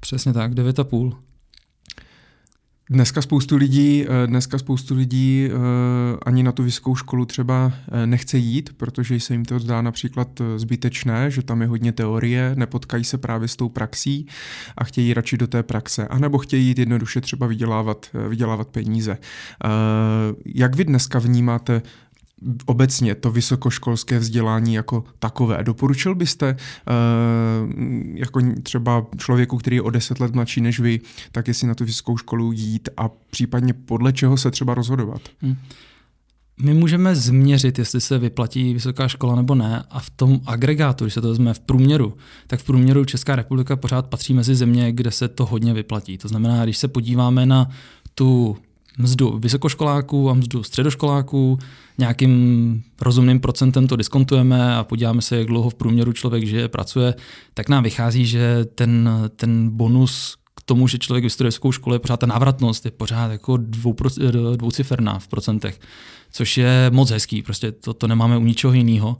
Přesně 0.00 0.32
tak, 0.32 0.52
9,5. 0.52 1.27
Dneska 2.90 3.22
spoustu 3.22 3.56
lidí, 3.56 4.06
eh, 4.08 4.26
dneska 4.26 4.58
spoustu 4.58 4.94
lidí 4.94 5.48
eh, 5.50 5.56
ani 6.26 6.42
na 6.42 6.52
tu 6.52 6.62
vysokou 6.62 6.94
školu 6.94 7.24
třeba 7.24 7.72
eh, 7.92 8.06
nechce 8.06 8.38
jít, 8.38 8.70
protože 8.76 9.20
se 9.20 9.34
jim 9.34 9.44
to 9.44 9.58
zdá 9.58 9.82
například 9.82 10.28
zbytečné, 10.56 11.30
že 11.30 11.42
tam 11.42 11.62
je 11.62 11.68
hodně 11.68 11.92
teorie, 11.92 12.52
nepotkají 12.54 13.04
se 13.04 13.18
právě 13.18 13.48
s 13.48 13.56
tou 13.56 13.68
praxí 13.68 14.26
a 14.76 14.84
chtějí 14.84 15.14
radši 15.14 15.36
do 15.36 15.46
té 15.46 15.62
praxe, 15.62 16.08
anebo 16.08 16.38
chtějí 16.38 16.66
jít 16.66 16.78
jednoduše 16.78 17.20
třeba 17.20 17.46
vydělávat, 17.46 18.06
vydělávat 18.28 18.68
peníze. 18.68 19.18
Jak 20.54 20.76
vy 20.76 20.84
dneska 20.84 21.18
vnímáte 21.18 21.82
obecně 22.66 23.14
to 23.14 23.30
vysokoškolské 23.30 24.18
vzdělání 24.18 24.74
jako 24.74 25.04
takové. 25.18 25.64
Doporučil 25.64 26.14
byste 26.14 26.56
uh, 26.56 27.72
jako 28.14 28.40
třeba 28.62 29.06
člověku, 29.16 29.58
který 29.58 29.76
je 29.76 29.82
o 29.82 29.90
deset 29.90 30.20
let 30.20 30.34
mladší 30.34 30.60
než 30.60 30.80
vy, 30.80 31.00
tak 31.32 31.48
jestli 31.48 31.66
na 31.68 31.74
tu 31.74 31.84
vysokou 31.84 32.16
školu 32.16 32.52
jít 32.52 32.88
a 32.96 33.08
případně 33.30 33.72
podle 33.72 34.12
čeho 34.12 34.36
se 34.36 34.50
třeba 34.50 34.74
rozhodovat? 34.74 35.20
Hmm. 35.42 35.56
My 36.62 36.74
můžeme 36.74 37.16
změřit, 37.16 37.78
jestli 37.78 38.00
se 38.00 38.18
vyplatí 38.18 38.74
vysoká 38.74 39.08
škola 39.08 39.36
nebo 39.36 39.54
ne 39.54 39.84
a 39.90 40.00
v 40.00 40.10
tom 40.10 40.40
agregátu, 40.46 41.04
když 41.04 41.14
se 41.14 41.20
to 41.20 41.28
vezme 41.28 41.54
v 41.54 41.60
průměru, 41.60 42.16
tak 42.46 42.60
v 42.60 42.64
průměru 42.64 43.04
Česká 43.04 43.36
republika 43.36 43.76
pořád 43.76 44.06
patří 44.06 44.34
mezi 44.34 44.54
země, 44.54 44.92
kde 44.92 45.10
se 45.10 45.28
to 45.28 45.46
hodně 45.46 45.74
vyplatí. 45.74 46.18
To 46.18 46.28
znamená, 46.28 46.64
když 46.64 46.78
se 46.78 46.88
podíváme 46.88 47.46
na 47.46 47.70
tu 48.14 48.56
mzdu 48.98 49.38
vysokoškoláků 49.38 50.30
a 50.30 50.34
mzdu 50.34 50.62
středoškoláků, 50.62 51.58
nějakým 51.98 52.82
rozumným 53.00 53.40
procentem 53.40 53.86
to 53.86 53.96
diskontujeme 53.96 54.76
a 54.76 54.84
podíváme 54.84 55.22
se, 55.22 55.36
jak 55.36 55.46
dlouho 55.46 55.70
v 55.70 55.74
průměru 55.74 56.12
člověk 56.12 56.46
žije, 56.46 56.68
pracuje, 56.68 57.14
tak 57.54 57.68
nám 57.68 57.82
vychází, 57.82 58.26
že 58.26 58.64
ten, 58.74 59.10
ten 59.36 59.70
bonus 59.70 60.36
k 60.54 60.62
tomu, 60.62 60.88
že 60.88 60.98
člověk 60.98 61.24
vystuduje 61.24 61.48
vysokou 61.48 61.72
školu, 61.72 61.94
je 61.94 61.98
pořád 61.98 62.20
ta 62.20 62.26
návratnost, 62.26 62.84
je 62.84 62.90
pořád 62.90 63.32
jako 63.32 63.56
dvou, 63.56 63.94
dvouciferná 64.56 65.18
v 65.18 65.28
procentech, 65.28 65.80
což 66.30 66.58
je 66.58 66.90
moc 66.90 67.10
hezký, 67.10 67.42
prostě 67.42 67.72
to, 67.72 67.94
to 67.94 68.06
nemáme 68.08 68.38
u 68.38 68.44
ničeho 68.44 68.72
jiného. 68.72 69.16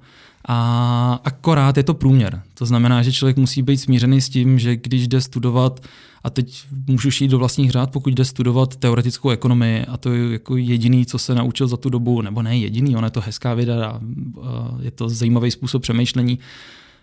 A 0.49 1.21
akorát 1.25 1.77
je 1.77 1.83
to 1.83 1.95
průměr. 1.95 2.43
To 2.55 2.67
znamená, 2.67 3.03
že 3.03 3.13
člověk 3.13 3.37
musí 3.37 3.63
být 3.63 3.77
smířený 3.77 4.21
s 4.21 4.29
tím, 4.29 4.59
že 4.59 4.77
když 4.77 5.09
jde 5.09 5.21
studovat, 5.21 5.81
a 6.25 6.31
teď 6.31 6.65
můžu 6.87 7.11
šít 7.11 7.31
do 7.31 7.39
vlastních 7.39 7.71
řád, 7.71 7.91
pokud 7.91 8.15
jde 8.15 8.25
studovat 8.25 8.77
teoretickou 8.77 9.31
ekonomii, 9.31 9.85
a 9.85 9.97
to 9.97 10.13
je 10.13 10.33
jako 10.33 10.57
jediný, 10.57 11.07
co 11.07 11.19
se 11.19 11.35
naučil 11.35 11.69
za 11.69 11.77
tu 11.77 11.91
dobu, 11.91 12.23
nebo 12.23 12.43
ne 12.43 12.59
jediný, 12.59 12.97
on 12.97 13.05
je 13.05 13.11
to 13.11 13.21
hezká 13.21 13.55
věda, 13.55 14.01
je 14.81 14.91
to 14.91 15.09
zajímavý 15.09 15.51
způsob 15.51 15.83
přemýšlení, 15.83 16.39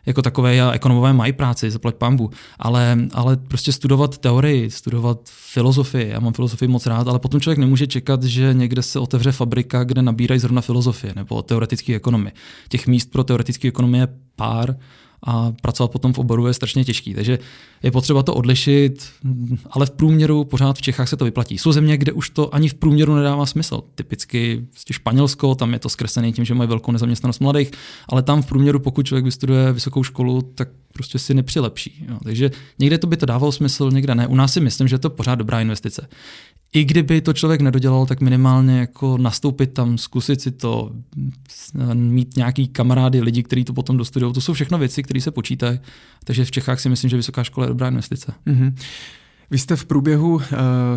jako 0.05 0.21
takové 0.21 0.61
a 0.61 0.71
ekonomové 0.71 1.13
mají 1.13 1.33
práci, 1.33 1.71
zaplať 1.71 1.95
pambu, 1.95 2.29
ale, 2.59 2.97
ale 3.13 3.37
prostě 3.37 3.71
studovat 3.71 4.17
teorii, 4.17 4.71
studovat 4.71 5.19
filozofii, 5.25 6.09
já 6.09 6.19
mám 6.19 6.33
filozofii 6.33 6.67
moc 6.67 6.85
rád, 6.85 7.07
ale 7.07 7.19
potom 7.19 7.41
člověk 7.41 7.59
nemůže 7.59 7.87
čekat, 7.87 8.23
že 8.23 8.53
někde 8.53 8.81
se 8.81 8.99
otevře 8.99 9.31
fabrika, 9.31 9.83
kde 9.83 10.01
nabírají 10.01 10.39
zrovna 10.39 10.61
filozofie 10.61 11.13
nebo 11.15 11.41
teoretické 11.41 11.95
ekonomie. 11.95 12.31
Těch 12.69 12.87
míst 12.87 13.11
pro 13.11 13.23
teoretické 13.23 13.67
ekonomie 13.67 14.03
je 14.03 14.07
pár, 14.35 14.75
a 15.25 15.53
pracovat 15.61 15.91
potom 15.91 16.13
v 16.13 16.19
oboru 16.19 16.47
je 16.47 16.53
strašně 16.53 16.85
těžký. 16.85 17.13
Takže 17.13 17.39
je 17.83 17.91
potřeba 17.91 18.23
to 18.23 18.33
odlišit, 18.33 19.09
ale 19.69 19.85
v 19.85 19.91
průměru 19.91 20.43
pořád 20.43 20.77
v 20.77 20.81
Čechách 20.81 21.09
se 21.09 21.17
to 21.17 21.25
vyplatí. 21.25 21.57
Jsou 21.57 21.71
země, 21.71 21.97
kde 21.97 22.11
už 22.11 22.29
to 22.29 22.55
ani 22.55 22.69
v 22.69 22.73
průměru 22.73 23.15
nedává 23.15 23.45
smysl. 23.45 23.83
Typicky 23.95 24.67
Španělsko, 24.91 25.55
tam 25.55 25.73
je 25.73 25.79
to 25.79 25.89
zkreslené 25.89 26.31
tím, 26.31 26.45
že 26.45 26.53
mají 26.53 26.69
velkou 26.69 26.91
nezaměstnanost 26.91 27.39
mladých, 27.39 27.71
ale 28.09 28.21
tam 28.21 28.41
v 28.41 28.45
průměru, 28.45 28.79
pokud 28.79 29.05
člověk 29.05 29.25
vystuduje 29.25 29.73
vysokou 29.73 30.03
školu, 30.03 30.41
tak 30.41 30.69
prostě 30.93 31.19
si 31.19 31.33
nepřilepší. 31.33 32.05
Jo. 32.09 32.17
Takže 32.23 32.51
někde 32.79 32.97
to 32.97 33.07
by 33.07 33.17
to 33.17 33.25
dávalo 33.25 33.51
smysl, 33.51 33.91
někde 33.91 34.15
ne. 34.15 34.27
U 34.27 34.35
nás 34.35 34.53
si 34.53 34.59
myslím, 34.59 34.87
že 34.87 34.95
je 34.95 34.99
to 34.99 35.09
pořád 35.09 35.35
dobrá 35.35 35.61
investice 35.61 36.07
i 36.73 36.85
kdyby 36.85 37.21
to 37.21 37.33
člověk 37.33 37.61
nedodělal, 37.61 38.05
tak 38.05 38.21
minimálně 38.21 38.79
jako 38.79 39.17
nastoupit 39.17 39.67
tam, 39.67 39.97
zkusit 39.97 40.41
si 40.41 40.51
to, 40.51 40.91
mít 41.93 42.37
nějaký 42.37 42.67
kamarády, 42.67 43.21
lidi, 43.21 43.43
kteří 43.43 43.63
to 43.63 43.73
potom 43.73 43.97
dostudují. 43.97 44.33
To 44.33 44.41
jsou 44.41 44.53
všechno 44.53 44.77
věci, 44.77 45.03
které 45.03 45.21
se 45.21 45.31
počítají. 45.31 45.79
Takže 46.23 46.45
v 46.45 46.51
Čechách 46.51 46.79
si 46.79 46.89
myslím, 46.89 47.09
že 47.09 47.17
vysoká 47.17 47.43
škola 47.43 47.65
je 47.65 47.69
dobrá 47.69 47.87
investice. 47.87 48.33
Mm-hmm. 48.47 48.73
Vy 49.51 49.57
jste 49.57 49.75
v 49.75 49.85
průběhu 49.85 50.33
uh, 50.33 50.41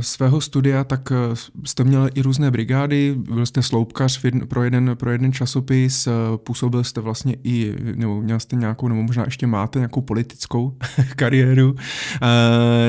svého 0.00 0.40
studia, 0.40 0.84
tak 0.84 1.10
uh, 1.10 1.16
jste 1.64 1.84
měl 1.84 2.10
i 2.14 2.22
různé 2.22 2.50
brigády, 2.50 3.14
byl 3.18 3.46
jste 3.46 3.62
sloupkař 3.62 4.24
pro, 4.48 4.64
jeden, 4.64 4.96
pro 4.96 5.10
jeden 5.10 5.32
časopis, 5.32 6.06
uh, 6.06 6.36
působil 6.36 6.84
jste 6.84 7.00
vlastně 7.00 7.36
i, 7.44 7.74
nebo 7.94 8.22
měl 8.22 8.40
jste 8.40 8.56
nějakou, 8.56 8.88
nebo 8.88 9.02
možná 9.02 9.24
ještě 9.24 9.46
máte 9.46 9.78
nějakou 9.78 10.00
politickou 10.00 10.76
kariéru, 11.16 11.74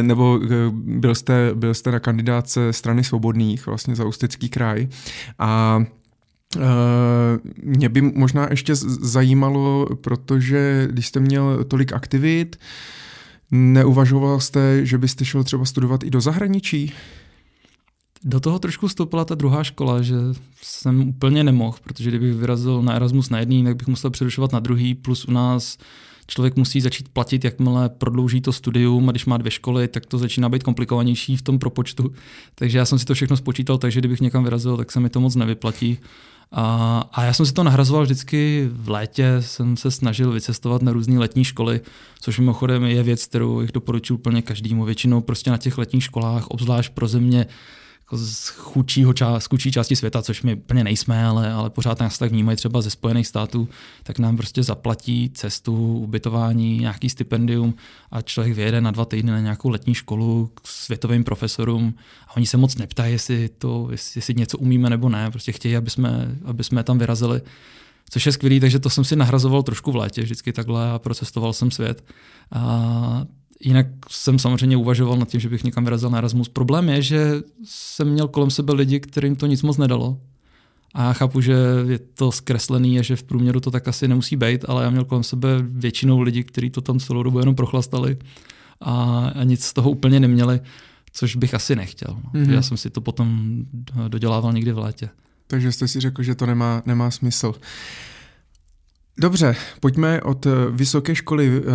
nebo 0.01 0.39
byl, 0.72 1.16
jste, 1.16 1.51
byl 1.56 1.74
jste 1.74 1.92
na 1.92 2.00
kandidáce 2.00 2.74
strany 2.74 3.04
svobodných 3.04 3.66
vlastně 3.66 3.96
za 3.96 4.06
Ústecký 4.06 4.50
kraj. 4.50 4.88
A 5.39 5.84
Uh, 6.56 6.63
mě 7.63 7.89
by 7.89 8.01
možná 8.01 8.48
ještě 8.50 8.75
zajímalo, 8.75 9.88
protože 10.01 10.88
když 10.92 11.08
jste 11.08 11.20
měl 11.20 11.63
tolik 11.63 11.94
aktivit, 11.94 12.56
uh, 12.56 12.62
Neuvažoval 13.51 14.39
jste, 14.39 14.86
že 14.86 14.98
byste 14.98 15.25
šel 15.25 15.44
třeba 15.44 15.65
studovat 15.65 16.03
i 16.03 16.10
do 16.10 16.22
zahraničí? 16.22 16.94
Do 18.24 18.39
toho 18.39 18.60
trošku 18.60 18.88
vstoupila 18.88 19.25
ta 19.25 19.36
druhá 19.36 19.63
škola, 19.63 20.01
že 20.01 20.15
jsem 20.62 21.10
úplně 21.10 21.44
nemohl, 21.44 21.77
protože 21.84 22.10
kdybych 22.10 22.34
vyrazil 22.34 22.82
na 22.82 22.94
Erasmus 22.94 23.29
na 23.29 23.39
jedný, 23.39 23.63
tak 23.63 23.75
bych 23.75 23.88
musel 23.88 24.10
přerušovat 24.10 24.51
na 24.51 24.60
druhý, 24.60 24.96
plus 24.96 25.25
u 25.25 25.32
nás 25.32 25.77
člověk 26.29 26.55
musí 26.55 26.81
začít 26.81 27.09
platit, 27.09 27.43
jakmile 27.43 27.89
prodlouží 27.89 28.41
to 28.41 28.53
studium 28.53 29.09
a 29.09 29.12
když 29.12 29.25
má 29.25 29.38
dvě 29.38 29.51
školy, 29.51 29.88
tak 29.88 30.05
to 30.05 30.17
začíná 30.17 30.50
být 30.50 30.63
komplikovanější 30.63 31.38
v 31.38 31.41
tom 31.41 31.59
propočtu. 31.59 32.12
Takže 32.55 32.77
já 32.77 32.86
jsem 32.86 33.00
si 33.00 33.05
to 33.05 33.13
všechno 33.13 33.38
spočítal, 33.38 33.77
takže 33.77 34.00
kdybych 34.00 34.21
někam 34.21 34.43
vyrazil, 34.43 34.77
tak 34.77 34.91
se 34.91 35.00
mi 35.00 35.09
to 35.09 35.19
moc 35.19 35.36
nevyplatí. 35.36 35.98
A, 36.51 37.03
a 37.13 37.24
já 37.24 37.33
jsem 37.33 37.45
si 37.45 37.53
to 37.53 37.63
nahrazoval 37.63 38.03
vždycky 38.03 38.69
v 38.71 38.89
létě, 38.89 39.36
jsem 39.39 39.77
se 39.77 39.91
snažil 39.91 40.31
vycestovat 40.31 40.81
na 40.81 40.93
různé 40.93 41.19
letní 41.19 41.43
školy, 41.43 41.81
což 42.19 42.39
mimochodem 42.39 42.83
je 42.83 43.03
věc, 43.03 43.25
kterou 43.25 43.62
jich 43.62 43.71
doporučuji 43.71 44.13
úplně 44.13 44.41
každému. 44.41 44.86
Většinou 44.86 45.21
prostě 45.21 45.51
na 45.51 45.57
těch 45.57 45.77
letních 45.77 46.03
školách, 46.03 46.48
obzvlášť 46.48 46.93
pro 46.93 47.07
země, 47.07 47.45
jako 48.10 48.18
z 48.18 48.48
chudšího 48.48 49.13
z 49.39 49.46
chudší 49.46 49.72
části 49.72 49.96
světa, 49.96 50.22
což 50.22 50.44
my 50.44 50.56
plně 50.56 50.84
nejsme, 50.84 51.25
ale, 51.25 51.51
ale 51.51 51.70
pořád 51.70 52.00
nás 52.00 52.18
tak 52.18 52.32
vnímají 52.32 52.56
třeba 52.56 52.82
ze 52.82 52.89
Spojených 52.89 53.28
států, 53.28 53.70
tak 54.04 54.20
nám 54.20 54.38
prostě 54.38 54.63
zaplatí 54.63 55.30
cestu, 55.34 55.98
ubytování, 55.98 56.78
nějaký 56.78 57.10
stipendium 57.10 57.74
a 58.12 58.22
člověk 58.22 58.56
vyjede 58.56 58.82
na 58.82 58.92
dva 58.92 59.06
týdny 59.06 59.32
na 59.32 59.39
nějakou 59.39 59.70
letní 59.70 59.94
školu 59.94 60.51
k 60.54 60.68
světovým 60.68 61.24
profesorům 61.24 61.94
a 62.28 62.38
oni 62.38 62.46
se 62.46 62.58
moc 62.58 62.75
neptají, 62.75 63.13
jestli, 63.13 63.50
to, 63.50 63.88
jestli, 63.92 64.18
jestli 64.18 64.34
něco 64.34 64.58
umíme 64.58 64.89
nebo 64.89 65.10
ne, 65.10 65.32
prostě 65.32 65.51
chtějí, 65.51 65.75
aby 65.75 65.89
jsme, 65.89 66.38
aby 66.46 66.63
jsme 66.63 66.84
tam 66.84 66.98
vyrazili 66.98 67.42
což 68.12 68.25
je 68.25 68.32
skvělý, 68.32 68.60
takže 68.60 68.80
to 68.80 68.89
jsem 68.89 69.04
si 69.04 69.16
nahrazoval 69.16 69.63
trošku 69.63 69.92
v 69.92 69.96
létě 69.96 70.22
vždycky 70.22 70.54
takhle 70.54 70.92
a 70.92 71.00
procestoval 71.00 71.54
jsem 71.54 71.72
svět. 71.72 72.04
A 72.51 73.25
Jinak 73.63 73.88
jsem 74.10 74.39
samozřejmě 74.39 74.78
uvažoval 74.78 75.18
nad 75.18 75.30
tím, 75.30 75.39
že 75.39 75.50
bych 75.50 75.63
někam 75.63 75.84
vyrazil 75.84 76.10
na 76.10 76.18
Erasmus. 76.18 76.50
Problém 76.50 76.89
je, 76.89 77.01
že 77.01 77.34
jsem 77.63 78.10
měl 78.10 78.28
kolem 78.28 78.50
sebe 78.50 78.74
lidi, 78.74 79.00
kterým 79.00 79.36
to 79.36 79.46
nic 79.46 79.62
moc 79.62 79.78
nedalo. 79.78 80.18
A 80.94 81.04
já 81.04 81.13
chápu, 81.13 81.42
že 81.42 81.56
je 81.88 82.00
to 82.00 82.32
zkreslený 82.32 83.00
a 83.00 83.01
že 83.01 83.16
v 83.16 83.24
průměru 83.24 83.60
to 83.60 83.72
tak 83.72 83.88
asi 83.88 84.08
nemusí 84.08 84.36
být, 84.36 84.66
ale 84.68 84.84
já 84.84 84.89
měl 84.89 85.06
kolem 85.06 85.24
sebe 85.24 85.50
většinou 85.62 86.22
lidi, 86.22 86.44
kteří 86.44 86.70
to 86.70 86.82
tam 86.82 87.00
celou 87.00 87.24
dobu 87.24 87.39
jenom 87.39 87.56
prochlastali 87.56 88.18
a, 88.82 89.28
a 89.36 89.44
nic 89.44 89.63
z 89.63 89.74
toho 89.74 89.92
úplně 89.92 90.20
neměli, 90.20 90.60
což 91.13 91.36
bych 91.36 91.54
asi 91.54 91.75
nechtěl. 91.75 92.18
No. 92.24 92.32
Mm-hmm. 92.42 92.54
Já 92.54 92.62
jsem 92.62 92.78
si 92.78 92.89
to 92.89 93.01
potom 93.01 93.60
dodělával 94.08 94.54
někdy 94.54 94.72
v 94.72 94.78
létě. 94.78 95.10
Takže 95.48 95.72
jste 95.72 95.88
si 95.88 96.00
řekl, 96.00 96.24
že 96.24 96.36
to 96.36 96.46
nemá, 96.46 96.84
nemá 96.86 97.12
smysl. 97.12 97.54
Dobře, 99.20 99.56
pojďme 99.80 100.22
od 100.22 100.46
eh, 100.46 100.50
vysoké 100.72 101.16
školy. 101.16 101.62
Eh, 101.62 101.72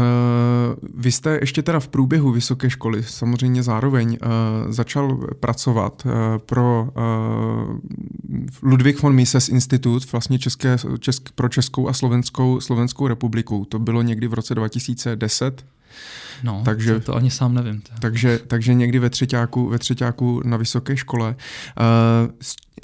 vy 0.95 1.13
jste 1.13 1.39
ještě 1.41 1.63
teda 1.63 1.81
v 1.81 1.89
průběhu 1.89 2.33
vysoké 2.33 2.71
školy 2.71 3.03
samozřejmě 3.03 3.63
zároveň 3.63 4.19
eh, 4.23 4.27
začal 4.73 5.17
pracovat 5.41 6.07
pro 6.47 6.89
Ludwig 8.63 9.03
von 9.03 9.15
Mises 9.15 9.49
Institut, 9.49 10.13
vlastně 10.13 10.39
české, 10.39 10.77
česk, 10.99 11.31
pro 11.35 11.49
Českou 11.49 11.89
a 11.89 11.93
Slovenskou, 11.93 12.61
Slovenskou 12.61 13.09
republiku. 13.09 13.65
To 13.69 13.79
bylo 13.79 14.03
někdy 14.03 14.29
v 14.29 14.35
roce 14.35 14.55
2010. 14.55 15.65
No, 16.43 16.63
takže, 16.65 17.01
to, 17.01 17.17
ani 17.17 17.31
sám 17.31 17.55
nevím. 17.55 17.83
Takže, 18.01 18.41
takže 18.47 18.75
někdy 18.75 18.99
ve 18.99 19.11
třetíku, 19.11 19.69
ve 19.69 19.79
třetíku 19.79 20.41
na 20.45 20.57
vysoké 20.57 20.97
škole. 20.97 21.37
Uh, 21.81 22.33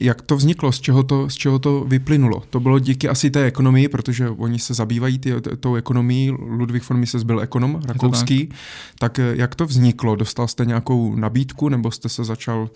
jak 0.01 0.23
to 0.23 0.37
vzniklo, 0.37 0.73
z 0.73 0.81
čeho 0.81 1.03
to, 1.03 1.29
z 1.29 1.35
čeho 1.35 1.59
to 1.59 1.85
vyplynulo? 1.85 2.43
To 2.51 2.61
bylo 2.61 2.79
díky 2.79 3.09
asi 3.09 3.31
té 3.31 3.45
ekonomii, 3.45 3.89
protože 3.89 4.29
oni 4.29 4.59
se 4.59 4.75
zabývají 4.75 5.19
ty, 5.19 5.35
tou 5.61 5.75
ekonomií. 5.75 6.31
Ludwig 6.31 6.89
von 6.89 6.99
Mises 6.99 7.23
byl 7.23 7.41
ekonom 7.41 7.81
rakouský. 7.85 8.47
Tak. 8.47 8.59
tak 8.99 9.19
eh, 9.19 9.33
jak 9.37 9.55
to 9.55 9.67
vzniklo? 9.67 10.17
Dostal 10.17 10.49
jste 10.49 10.65
nějakou 10.65 11.17
nabídku 11.17 11.69
nebo 11.69 11.91
jste 11.91 12.09
se 12.09 12.25
začal 12.25 12.71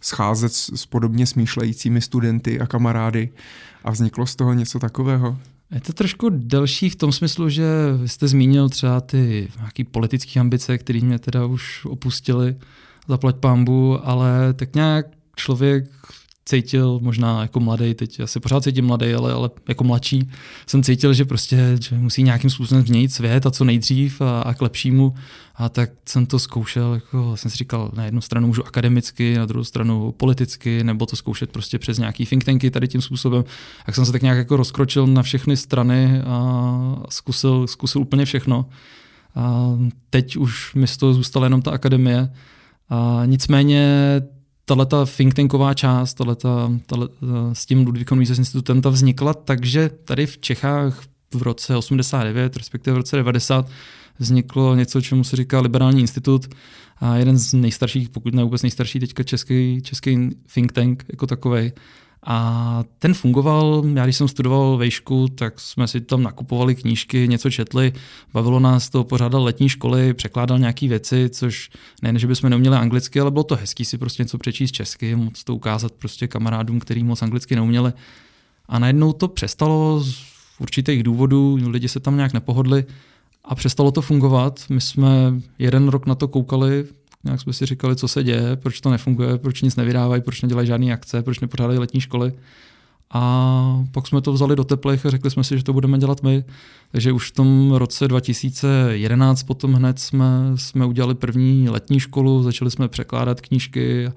scházet 0.00 0.52
s, 0.52 0.72
s 0.76 0.86
podobně 0.86 1.26
smýšlejícími 1.26 2.00
studenty 2.00 2.60
a 2.60 2.66
kamarády 2.66 3.28
a 3.84 3.90
vzniklo 3.90 4.26
z 4.26 4.36
toho 4.36 4.52
něco 4.52 4.78
takového? 4.78 5.38
Je 5.70 5.80
to 5.80 5.92
trošku 5.92 6.28
delší 6.30 6.90
v 6.90 6.96
tom 6.96 7.12
smyslu, 7.12 7.48
že 7.48 7.64
jste 8.06 8.28
zmínil 8.28 8.68
třeba 8.68 9.00
ty 9.00 9.48
nějaký 9.58 9.84
politické 9.84 10.40
ambice, 10.40 10.78
které 10.78 11.00
mě 11.00 11.18
teda 11.18 11.46
už 11.46 11.84
opustili, 11.84 12.56
zaplať 13.08 13.36
pambu, 13.36 14.06
ale 14.08 14.52
tak 14.52 14.74
nějak 14.74 15.06
člověk 15.36 15.84
cítil 16.48 16.98
možná 17.02 17.42
jako 17.42 17.60
mladý, 17.60 17.94
teď 17.94 18.20
asi 18.20 18.40
pořád 18.40 18.64
cítím 18.64 18.86
mladý, 18.86 19.14
ale, 19.14 19.32
ale 19.32 19.50
jako 19.68 19.84
mladší, 19.84 20.30
jsem 20.66 20.82
cítil, 20.82 21.14
že 21.14 21.24
prostě 21.24 21.76
že 21.80 21.98
musí 21.98 22.22
nějakým 22.22 22.50
způsobem 22.50 22.86
změnit 22.86 23.12
svět 23.12 23.46
a 23.46 23.50
co 23.50 23.64
nejdřív 23.64 24.20
a, 24.20 24.40
a 24.40 24.54
k 24.54 24.62
lepšímu. 24.62 25.14
A 25.54 25.68
tak 25.68 25.90
jsem 26.08 26.26
to 26.26 26.38
zkoušel, 26.38 26.94
jako 26.94 27.36
jsem 27.36 27.50
si 27.50 27.56
říkal, 27.56 27.90
na 27.94 28.04
jednu 28.04 28.20
stranu 28.20 28.46
můžu 28.46 28.66
akademicky, 28.66 29.38
na 29.38 29.46
druhou 29.46 29.64
stranu 29.64 30.12
politicky, 30.12 30.84
nebo 30.84 31.06
to 31.06 31.16
zkoušet 31.16 31.52
prostě 31.52 31.78
přes 31.78 31.98
nějaký 31.98 32.26
think 32.26 32.44
tanky 32.44 32.70
tady 32.70 32.88
tím 32.88 33.02
způsobem. 33.02 33.44
Tak 33.86 33.94
jsem 33.94 34.06
se 34.06 34.12
tak 34.12 34.22
nějak 34.22 34.38
jako 34.38 34.56
rozkročil 34.56 35.06
na 35.06 35.22
všechny 35.22 35.56
strany 35.56 36.22
a 36.26 36.96
zkusil, 37.08 37.66
zkusil 37.66 38.00
úplně 38.00 38.24
všechno. 38.24 38.66
A 39.34 39.78
teď 40.10 40.36
už 40.36 40.74
mi 40.74 40.86
z 40.86 40.96
toho 40.96 41.14
zůstala 41.14 41.46
jenom 41.46 41.62
ta 41.62 41.70
akademie. 41.70 42.32
A 42.88 43.22
nicméně 43.26 43.82
tahle 44.68 44.86
ta 44.86 45.06
think 45.06 45.34
tanková 45.34 45.74
část, 45.74 46.14
tahleta, 46.14 46.72
tahleta, 46.86 47.14
s 47.52 47.66
tím 47.66 47.86
Ludvíkom 47.86 48.18
Mises 48.18 48.38
institutem, 48.38 48.80
ta 48.80 48.88
vznikla 48.88 49.34
takže 49.34 49.90
tady 50.04 50.26
v 50.26 50.38
Čechách 50.38 51.02
v 51.34 51.42
roce 51.42 51.76
89, 51.76 52.56
respektive 52.56 52.94
v 52.94 52.96
roce 52.96 53.16
90, 53.16 53.68
vzniklo 54.18 54.74
něco, 54.74 55.00
čemu 55.00 55.24
se 55.24 55.36
říká 55.36 55.60
Liberální 55.60 56.00
institut 56.00 56.54
a 57.00 57.16
jeden 57.16 57.38
z 57.38 57.52
nejstarších, 57.52 58.08
pokud 58.08 58.34
ne 58.34 58.44
vůbec 58.44 58.62
nejstarší 58.62 59.00
teďka 59.00 59.22
český, 59.22 59.80
český 59.82 60.30
think 60.54 60.72
tank 60.72 61.04
jako 61.08 61.26
takový. 61.26 61.72
A 62.22 62.84
ten 62.98 63.14
fungoval, 63.14 63.84
já 63.94 64.04
když 64.04 64.16
jsem 64.16 64.28
studoval 64.28 64.76
vejšku, 64.76 65.28
tak 65.28 65.60
jsme 65.60 65.88
si 65.88 66.00
tam 66.00 66.22
nakupovali 66.22 66.74
knížky, 66.74 67.28
něco 67.28 67.50
četli, 67.50 67.92
bavilo 68.32 68.60
nás 68.60 68.90
to, 68.90 69.04
pořádal 69.04 69.42
letní 69.42 69.68
školy, 69.68 70.14
překládal 70.14 70.58
nějaké 70.58 70.88
věci, 70.88 71.28
což 71.28 71.70
nejen, 72.02 72.18
že 72.18 72.26
bychom 72.26 72.50
neuměli 72.50 72.76
anglicky, 72.76 73.20
ale 73.20 73.30
bylo 73.30 73.44
to 73.44 73.56
hezký 73.56 73.84
si 73.84 73.98
prostě 73.98 74.22
něco 74.22 74.38
přečíst 74.38 74.72
česky, 74.72 75.16
moc 75.16 75.44
to 75.44 75.54
ukázat 75.54 75.92
prostě 75.92 76.28
kamarádům, 76.28 76.80
který 76.80 77.04
moc 77.04 77.22
anglicky 77.22 77.56
neuměli. 77.56 77.92
A 78.68 78.78
najednou 78.78 79.12
to 79.12 79.28
přestalo 79.28 80.00
z 80.00 80.24
určitých 80.58 81.02
důvodů, 81.02 81.58
lidi 81.66 81.88
se 81.88 82.00
tam 82.00 82.16
nějak 82.16 82.32
nepohodli 82.32 82.84
a 83.44 83.54
přestalo 83.54 83.90
to 83.90 84.02
fungovat. 84.02 84.60
My 84.68 84.80
jsme 84.80 85.08
jeden 85.58 85.88
rok 85.88 86.06
na 86.06 86.14
to 86.14 86.28
koukali, 86.28 86.84
Nějak 87.24 87.40
jsme 87.40 87.52
si 87.52 87.66
říkali, 87.66 87.96
co 87.96 88.08
se 88.08 88.24
děje, 88.24 88.56
proč 88.56 88.80
to 88.80 88.90
nefunguje, 88.90 89.38
proč 89.38 89.62
nic 89.62 89.76
nevydávají, 89.76 90.22
proč 90.22 90.42
nedělají 90.42 90.66
žádné 90.66 90.92
akce, 90.92 91.22
proč 91.22 91.40
nepořádají 91.40 91.78
letní 91.78 92.00
školy. 92.00 92.32
A 93.10 93.84
pak 93.92 94.06
jsme 94.06 94.20
to 94.20 94.32
vzali 94.32 94.56
do 94.56 94.64
teplých 94.64 95.06
a 95.06 95.10
řekli 95.10 95.30
jsme 95.30 95.44
si, 95.44 95.58
že 95.58 95.64
to 95.64 95.72
budeme 95.72 95.98
dělat 95.98 96.22
my. 96.22 96.44
Takže 96.92 97.12
už 97.12 97.30
v 97.30 97.34
tom 97.34 97.72
roce 97.72 98.08
2011 98.08 99.42
potom 99.42 99.74
hned 99.74 99.98
jsme, 99.98 100.52
jsme 100.54 100.86
udělali 100.86 101.14
první 101.14 101.68
letní 101.68 102.00
školu, 102.00 102.42
začali 102.42 102.70
jsme 102.70 102.88
překládat 102.88 103.40
knížky 103.40 104.12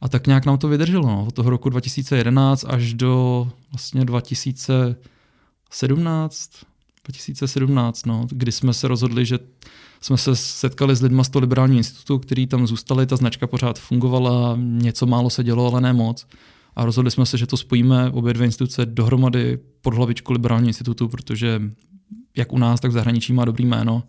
a, 0.00 0.08
tak 0.08 0.26
nějak 0.26 0.46
nám 0.46 0.58
to 0.58 0.68
vydrželo. 0.68 1.06
No. 1.06 1.24
Od 1.28 1.34
toho 1.34 1.50
roku 1.50 1.68
2011 1.68 2.64
až 2.68 2.94
do 2.94 3.48
vlastně 3.72 4.04
2017, 4.04 6.50
2017, 7.04 8.06
no, 8.06 8.26
kdy 8.30 8.52
jsme 8.52 8.74
se 8.74 8.88
rozhodli, 8.88 9.26
že 9.26 9.38
jsme 10.04 10.16
se 10.16 10.36
setkali 10.36 10.96
s 10.96 11.02
lidmi 11.02 11.24
z 11.24 11.28
toho 11.28 11.40
liberálního 11.40 11.78
institutu, 11.78 12.18
který 12.18 12.46
tam 12.46 12.66
zůstali, 12.66 13.06
ta 13.06 13.16
značka 13.16 13.46
pořád 13.46 13.78
fungovala, 13.78 14.56
něco 14.60 15.06
málo 15.06 15.30
se 15.30 15.44
dělo, 15.44 15.70
ale 15.70 15.80
ne 15.80 15.92
moc. 15.92 16.26
A 16.76 16.84
rozhodli 16.84 17.10
jsme 17.10 17.26
se, 17.26 17.38
že 17.38 17.46
to 17.46 17.56
spojíme 17.56 18.10
obě 18.10 18.34
dvě 18.34 18.46
instituce 18.46 18.86
dohromady 18.86 19.58
pod 19.80 19.94
hlavičku 19.94 20.32
liberálního 20.32 20.68
institutu, 20.68 21.08
protože 21.08 21.62
jak 22.36 22.52
u 22.52 22.58
nás, 22.58 22.80
tak 22.80 22.90
v 22.90 22.94
zahraničí 22.94 23.32
má 23.32 23.44
dobrý 23.44 23.66
jméno 23.66 24.02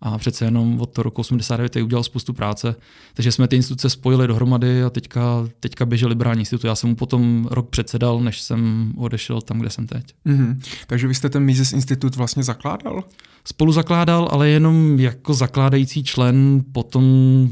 a 0.00 0.18
přece 0.18 0.44
jenom 0.44 0.80
od 0.80 0.86
toho 0.86 1.02
roku 1.02 1.20
89 1.20 1.76
udělal 1.76 2.04
spoustu 2.04 2.32
práce. 2.32 2.76
Takže 3.14 3.32
jsme 3.32 3.48
ty 3.48 3.56
instituce 3.56 3.90
spojili 3.90 4.26
dohromady 4.26 4.82
a 4.82 4.90
teďka, 4.90 5.48
teďka 5.60 5.86
běžel 5.86 6.08
liberální 6.08 6.40
institut. 6.40 6.66
Já 6.66 6.74
jsem 6.74 6.90
mu 6.90 6.96
potom 6.96 7.48
rok 7.50 7.68
předsedal, 7.70 8.20
než 8.20 8.40
jsem 8.40 8.92
odešel 8.96 9.40
tam, 9.40 9.58
kde 9.58 9.70
jsem 9.70 9.86
teď. 9.86 10.14
Mm-hmm. 10.26 10.58
Takže 10.86 11.08
vy 11.08 11.14
jste 11.14 11.28
ten 11.28 11.42
Mises 11.42 11.72
institut 11.72 12.16
vlastně 12.16 12.42
zakládal? 12.42 13.04
Spolu 13.44 13.72
zakládal, 13.72 14.28
ale 14.32 14.48
jenom 14.48 15.00
jako 15.00 15.34
zakládající 15.34 16.04
člen 16.04 16.64
potom 16.72 17.04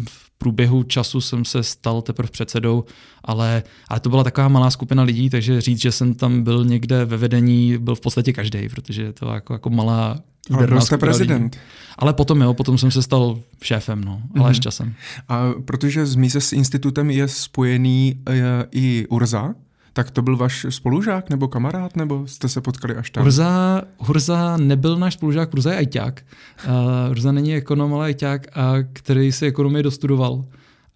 v 0.09 0.31
průběhu 0.39 0.83
času 0.83 1.21
jsem 1.21 1.45
se 1.45 1.63
stal 1.63 2.03
teprve 2.03 2.29
předsedou, 2.31 2.85
ale, 3.25 3.63
ale 3.89 4.01
to 4.01 4.09
byla 4.09 4.25
taková 4.25 4.49
malá 4.49 4.71
skupina 4.71 5.03
lidí, 5.03 5.31
takže 5.31 5.61
říct, 5.61 5.81
že 5.81 5.93
jsem 5.93 6.15
tam 6.15 6.43
byl 6.43 6.65
někde 6.65 7.05
ve 7.05 7.17
vedení, 7.17 7.79
byl 7.79 7.95
v 7.95 8.01
podstatě 8.01 8.33
každý, 8.33 8.69
protože 8.69 9.13
to 9.13 9.35
jako, 9.35 9.53
jako 9.53 9.71
malá 9.71 10.21
ale 10.51 10.67
byl 10.67 10.81
jste 10.81 10.99
prezident. 10.99 11.57
Ale 11.99 12.13
potom 12.13 12.41
jo, 12.41 12.55
potom 12.55 12.79
jsem 12.79 12.91
se 12.91 13.03
stal 13.03 13.39
šéfem, 13.63 14.05
no, 14.05 14.23
ale 14.39 14.51
mm-hmm. 14.51 14.57
s 14.57 14.61
časem. 14.61 14.95
A 15.29 15.51
protože 15.65 16.07
s 16.07 16.17
Mises 16.17 16.53
institutem 16.53 17.11
je 17.11 17.29
spojený 17.29 18.21
e, 18.29 18.43
i 18.71 19.07
Urza, 19.09 19.55
tak 19.93 20.11
to 20.11 20.23
byl 20.23 20.37
váš 20.37 20.67
spolužák 20.69 21.31
nebo 21.31 21.49
kamarád, 21.49 21.97
nebo 21.97 22.27
jste 22.27 22.49
se 22.49 22.61
potkali 22.61 22.95
až 22.95 23.11
tam? 23.11 23.23
Hurza, 23.23 23.83
Hurza 23.99 24.57
nebyl 24.57 24.99
náš 24.99 25.15
spolužák, 25.15 25.53
Hurza 25.53 25.71
je 25.71 25.77
ajťák. 25.77 26.23
Uh, 26.67 26.73
Hurza 27.09 27.33
není 27.33 27.55
ekonom, 27.55 27.95
ale 27.95 28.05
ajťák, 28.05 28.59
a 28.59 28.73
který 28.93 29.33
si 29.33 29.47
ekonomii 29.47 29.83
dostudoval. 29.83 30.45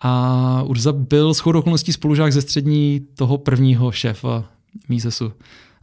A 0.01 0.63
Urza 0.63 0.93
byl 0.93 1.35
s 1.35 1.47
okolností 1.47 1.93
spolužák 1.93 2.33
ze 2.33 2.43
střední 2.43 3.07
toho 3.15 3.39
prvního 3.39 3.93
šéfa 3.93 4.45
Misesu. 4.89 5.33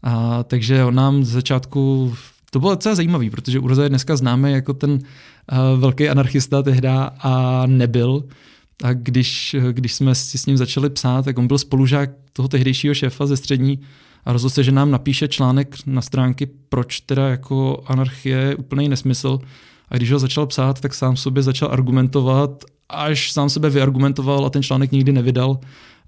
A, 0.03 0.43
takže 0.43 0.83
on 0.83 0.95
nám 0.95 1.23
z 1.23 1.29
začátku, 1.29 2.13
to 2.53 2.59
bylo 2.59 2.71
docela 2.71 2.95
zajímavý, 2.95 3.29
protože 3.29 3.59
Urza 3.59 3.83
je 3.83 3.89
dneska 3.89 4.15
známý 4.15 4.51
jako 4.51 4.73
ten 4.73 4.91
uh, 4.91 5.79
velký 5.79 6.09
anarchista 6.09 6.63
tehda 6.63 7.11
a 7.19 7.63
nebyl. 7.65 8.23
A 8.83 8.93
když, 8.93 9.55
když 9.71 9.93
jsme 9.93 10.15
si 10.15 10.37
s 10.37 10.45
ním 10.45 10.57
začali 10.57 10.89
psát, 10.89 11.25
tak 11.25 11.37
on 11.37 11.47
byl 11.47 11.57
spolužák 11.57 12.09
toho 12.33 12.47
tehdejšího 12.47 12.93
šéfa 12.93 13.25
ze 13.25 13.37
střední 13.37 13.79
a 14.25 14.33
rozhodl 14.33 14.53
se, 14.53 14.63
že 14.63 14.71
nám 14.71 14.91
napíše 14.91 15.27
článek 15.27 15.75
na 15.85 16.01
stránky, 16.01 16.45
proč 16.69 16.99
teda 16.99 17.29
jako 17.29 17.83
anarchie 17.87 18.37
je 18.37 18.55
úplný 18.55 18.89
nesmysl. 18.89 19.39
A 19.89 19.97
když 19.97 20.11
ho 20.11 20.19
začal 20.19 20.45
psát, 20.45 20.81
tak 20.81 20.93
sám 20.93 21.17
sobě 21.17 21.43
začal 21.43 21.69
argumentovat, 21.71 22.63
až 22.89 23.31
sám 23.31 23.49
sebe 23.49 23.69
vyargumentoval 23.69 24.45
a 24.45 24.49
ten 24.49 24.63
článek 24.63 24.91
nikdy 24.91 25.11
nevydal 25.11 25.59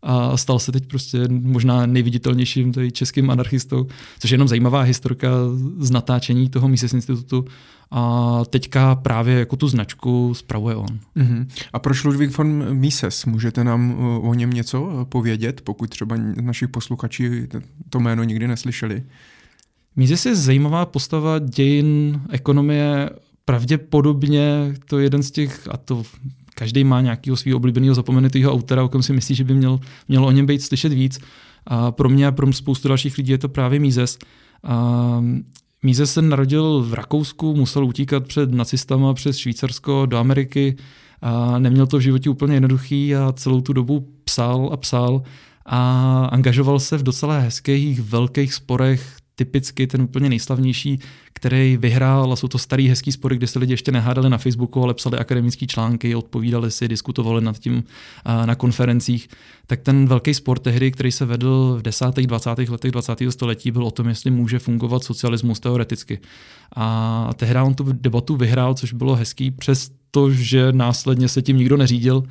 a 0.06 0.38
stal 0.38 0.60
se 0.60 0.72
teď 0.72 0.88
prostě 0.88 1.28
možná 1.30 1.86
nejviditelnějším 1.86 2.72
tady 2.74 2.92
českým 2.92 3.30
anarchistou, 3.30 3.88
což 4.20 4.32
je 4.32 4.36
jenom 4.36 4.48
zajímavá 4.48 4.82
historka 4.82 5.30
z 5.78 5.92
natáčení 5.92 6.50
toho 6.50 6.68
Mises 6.68 6.94
institutu 6.94 7.46
a 7.92 8.42
teďka 8.50 8.96
právě 8.96 9.40
jako 9.40 9.56
tu 9.56 9.68
značku 9.68 10.34
spravuje 10.34 10.76
on. 10.76 11.00
Uh-huh. 11.18 11.48
A 11.74 11.80
proč 11.80 12.04
Ludwig 12.04 12.38
von 12.38 12.74
Mises? 12.74 13.26
Můžete 13.26 13.64
nám 13.64 13.96
o 14.24 14.34
něm 14.34 14.50
něco 14.50 15.06
povědět, 15.10 15.62
pokud 15.62 15.90
třeba 15.90 16.16
našich 16.42 16.70
posluchači 16.70 17.48
to 17.90 18.00
jméno 18.00 18.24
nikdy 18.24 18.48
neslyšeli? 18.48 19.04
Mises 19.96 20.26
je 20.26 20.36
zajímavá 20.36 20.86
postava 20.86 21.40
dějin 21.40 22.22
ekonomie, 22.30 23.10
pravděpodobně 23.46 24.74
to 24.90 25.00
je 25.00 25.06
jeden 25.06 25.24
z 25.24 25.32
těch, 25.32 25.68
a 25.72 25.78
to 25.78 26.04
každý 26.56 26.84
má 26.84 27.02
nějakého 27.02 27.38
svého 27.38 27.58
oblíbeného 27.58 27.96
zapomenutého 27.96 28.54
autora, 28.54 28.84
o 28.84 28.90
kom 28.90 29.04
si 29.04 29.14
myslí, 29.14 29.36
že 29.36 29.44
by 29.44 29.54
měl, 29.54 29.80
mělo 30.08 30.28
o 30.28 30.32
něm 30.32 30.46
být 30.46 30.62
slyšet 30.62 30.94
víc. 30.94 31.20
A 31.68 31.92
pro 31.92 32.10
mě 32.10 32.28
a 32.28 32.32
pro 32.32 32.54
spoustu 32.54 32.88
dalších 32.88 33.18
lidí 33.18 33.32
je 33.32 33.38
to 33.38 33.50
právě 33.50 33.80
Mises. 33.80 34.18
A 34.64 35.24
Mises 35.84 36.14
se 36.14 36.22
narodil 36.22 36.84
v 36.84 36.94
Rakousku, 36.94 37.56
musel 37.56 37.86
utíkat 37.86 38.28
před 38.28 38.52
nacistama 38.52 39.14
přes 39.14 39.38
Švýcarsko 39.38 40.06
do 40.06 40.18
Ameriky 40.18 40.76
a 41.22 41.60
neměl 41.60 41.88
to 41.88 41.98
v 41.98 42.02
životě 42.02 42.30
úplně 42.30 42.54
jednoduchý 42.54 43.16
a 43.16 43.32
celou 43.32 43.62
tu 43.62 43.74
dobu 43.74 44.08
psal 44.24 44.70
a 44.74 44.78
psal 44.78 45.22
a 45.66 46.26
angažoval 46.32 46.80
se 46.80 46.98
v 46.98 47.04
docela 47.04 47.40
hezkých 47.40 48.02
velkých 48.02 48.54
sporech 48.54 49.18
typicky 49.36 49.88
ten 49.88 50.02
úplně 50.02 50.30
nejslavnější, 50.30 51.00
který 51.34 51.78
vyhrál, 51.78 52.34
a 52.34 52.36
jsou 52.36 52.48
to 52.48 52.58
starý 52.58 52.88
hezký 52.88 53.12
spory, 53.12 53.36
kde 53.36 53.48
se 53.48 53.60
lidi 53.60 53.74
ještě 53.74 53.92
nehádali 53.92 54.30
na 54.30 54.38
Facebooku, 54.38 54.84
ale 54.84 54.94
psali 54.94 55.18
akademické 55.18 55.66
články, 55.66 56.16
odpovídali 56.16 56.72
si, 56.72 56.88
diskutovali 56.88 57.42
nad 57.42 57.60
tím 57.60 57.84
na 58.46 58.56
konferencích, 58.56 59.28
tak 59.68 59.82
ten 59.82 60.08
velký 60.08 60.34
spor 60.34 60.60
tehdy, 60.60 60.92
který 60.92 61.12
se 61.12 61.26
vedl 61.26 61.78
v 61.80 61.82
10. 61.82 62.06
20. 62.16 62.50
letech 62.70 62.92
20. 62.92 63.16
století, 63.30 63.72
byl 63.72 63.84
o 63.84 63.92
tom, 63.92 64.08
jestli 64.08 64.32
může 64.32 64.60
fungovat 64.60 65.04
socialismus 65.04 65.60
teoreticky. 65.60 66.20
A 66.76 67.30
tehdy 67.36 67.60
on 67.60 67.74
tu 67.74 67.92
debatu 67.92 68.36
vyhrál, 68.36 68.74
což 68.74 68.94
bylo 68.94 69.16
hezký, 69.16 69.52
přes 69.52 69.90
to, 70.12 70.32
že 70.32 70.72
následně 70.72 71.28
se 71.28 71.42
tím 71.42 71.58
nikdo 71.58 71.78
neřídil, 71.78 72.24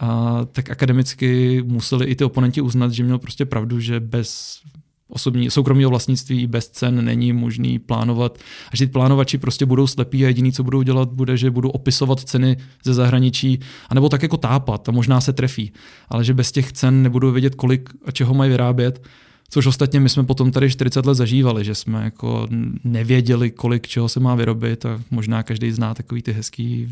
a, 0.00 0.40
tak 0.52 0.70
akademicky 0.70 1.62
museli 1.66 2.06
i 2.06 2.14
ty 2.14 2.24
oponenti 2.24 2.60
uznat, 2.60 2.92
že 2.92 3.04
měl 3.04 3.18
prostě 3.18 3.44
pravdu, 3.44 3.80
že 3.80 4.00
bez 4.00 4.60
osobní 5.08 5.50
soukromého 5.50 5.90
vlastnictví 5.90 6.46
bez 6.46 6.68
cen 6.68 7.04
není 7.04 7.32
možný 7.32 7.78
plánovat. 7.78 8.38
A 8.72 8.76
že 8.76 8.86
ty 8.86 8.92
plánovači 8.92 9.38
prostě 9.38 9.66
budou 9.66 9.86
slepí 9.86 10.24
a 10.24 10.28
jediný, 10.28 10.52
co 10.52 10.64
budou 10.64 10.82
dělat, 10.82 11.12
bude, 11.12 11.36
že 11.36 11.50
budou 11.50 11.68
opisovat 11.68 12.20
ceny 12.20 12.56
ze 12.84 12.94
zahraničí, 12.94 13.60
anebo 13.88 14.08
tak 14.08 14.22
jako 14.22 14.36
tápat 14.36 14.88
a 14.88 14.92
možná 14.92 15.20
se 15.20 15.32
trefí. 15.32 15.72
Ale 16.08 16.24
že 16.24 16.34
bez 16.34 16.52
těch 16.52 16.72
cen 16.72 17.02
nebudou 17.02 17.32
vědět, 17.32 17.54
kolik 17.54 17.90
a 18.04 18.10
čeho 18.10 18.34
mají 18.34 18.50
vyrábět. 18.50 19.02
Což 19.48 19.66
ostatně 19.66 20.00
my 20.00 20.08
jsme 20.08 20.24
potom 20.24 20.50
tady 20.52 20.70
40 20.70 21.06
let 21.06 21.14
zažívali, 21.14 21.64
že 21.64 21.74
jsme 21.74 22.04
jako 22.04 22.48
nevěděli, 22.84 23.50
kolik 23.50 23.86
čeho 23.88 24.08
se 24.08 24.20
má 24.20 24.34
vyrobit 24.34 24.86
a 24.86 25.00
možná 25.10 25.42
každý 25.42 25.72
zná 25.72 25.94
takový 25.94 26.22
ty 26.22 26.32
hezký 26.32 26.88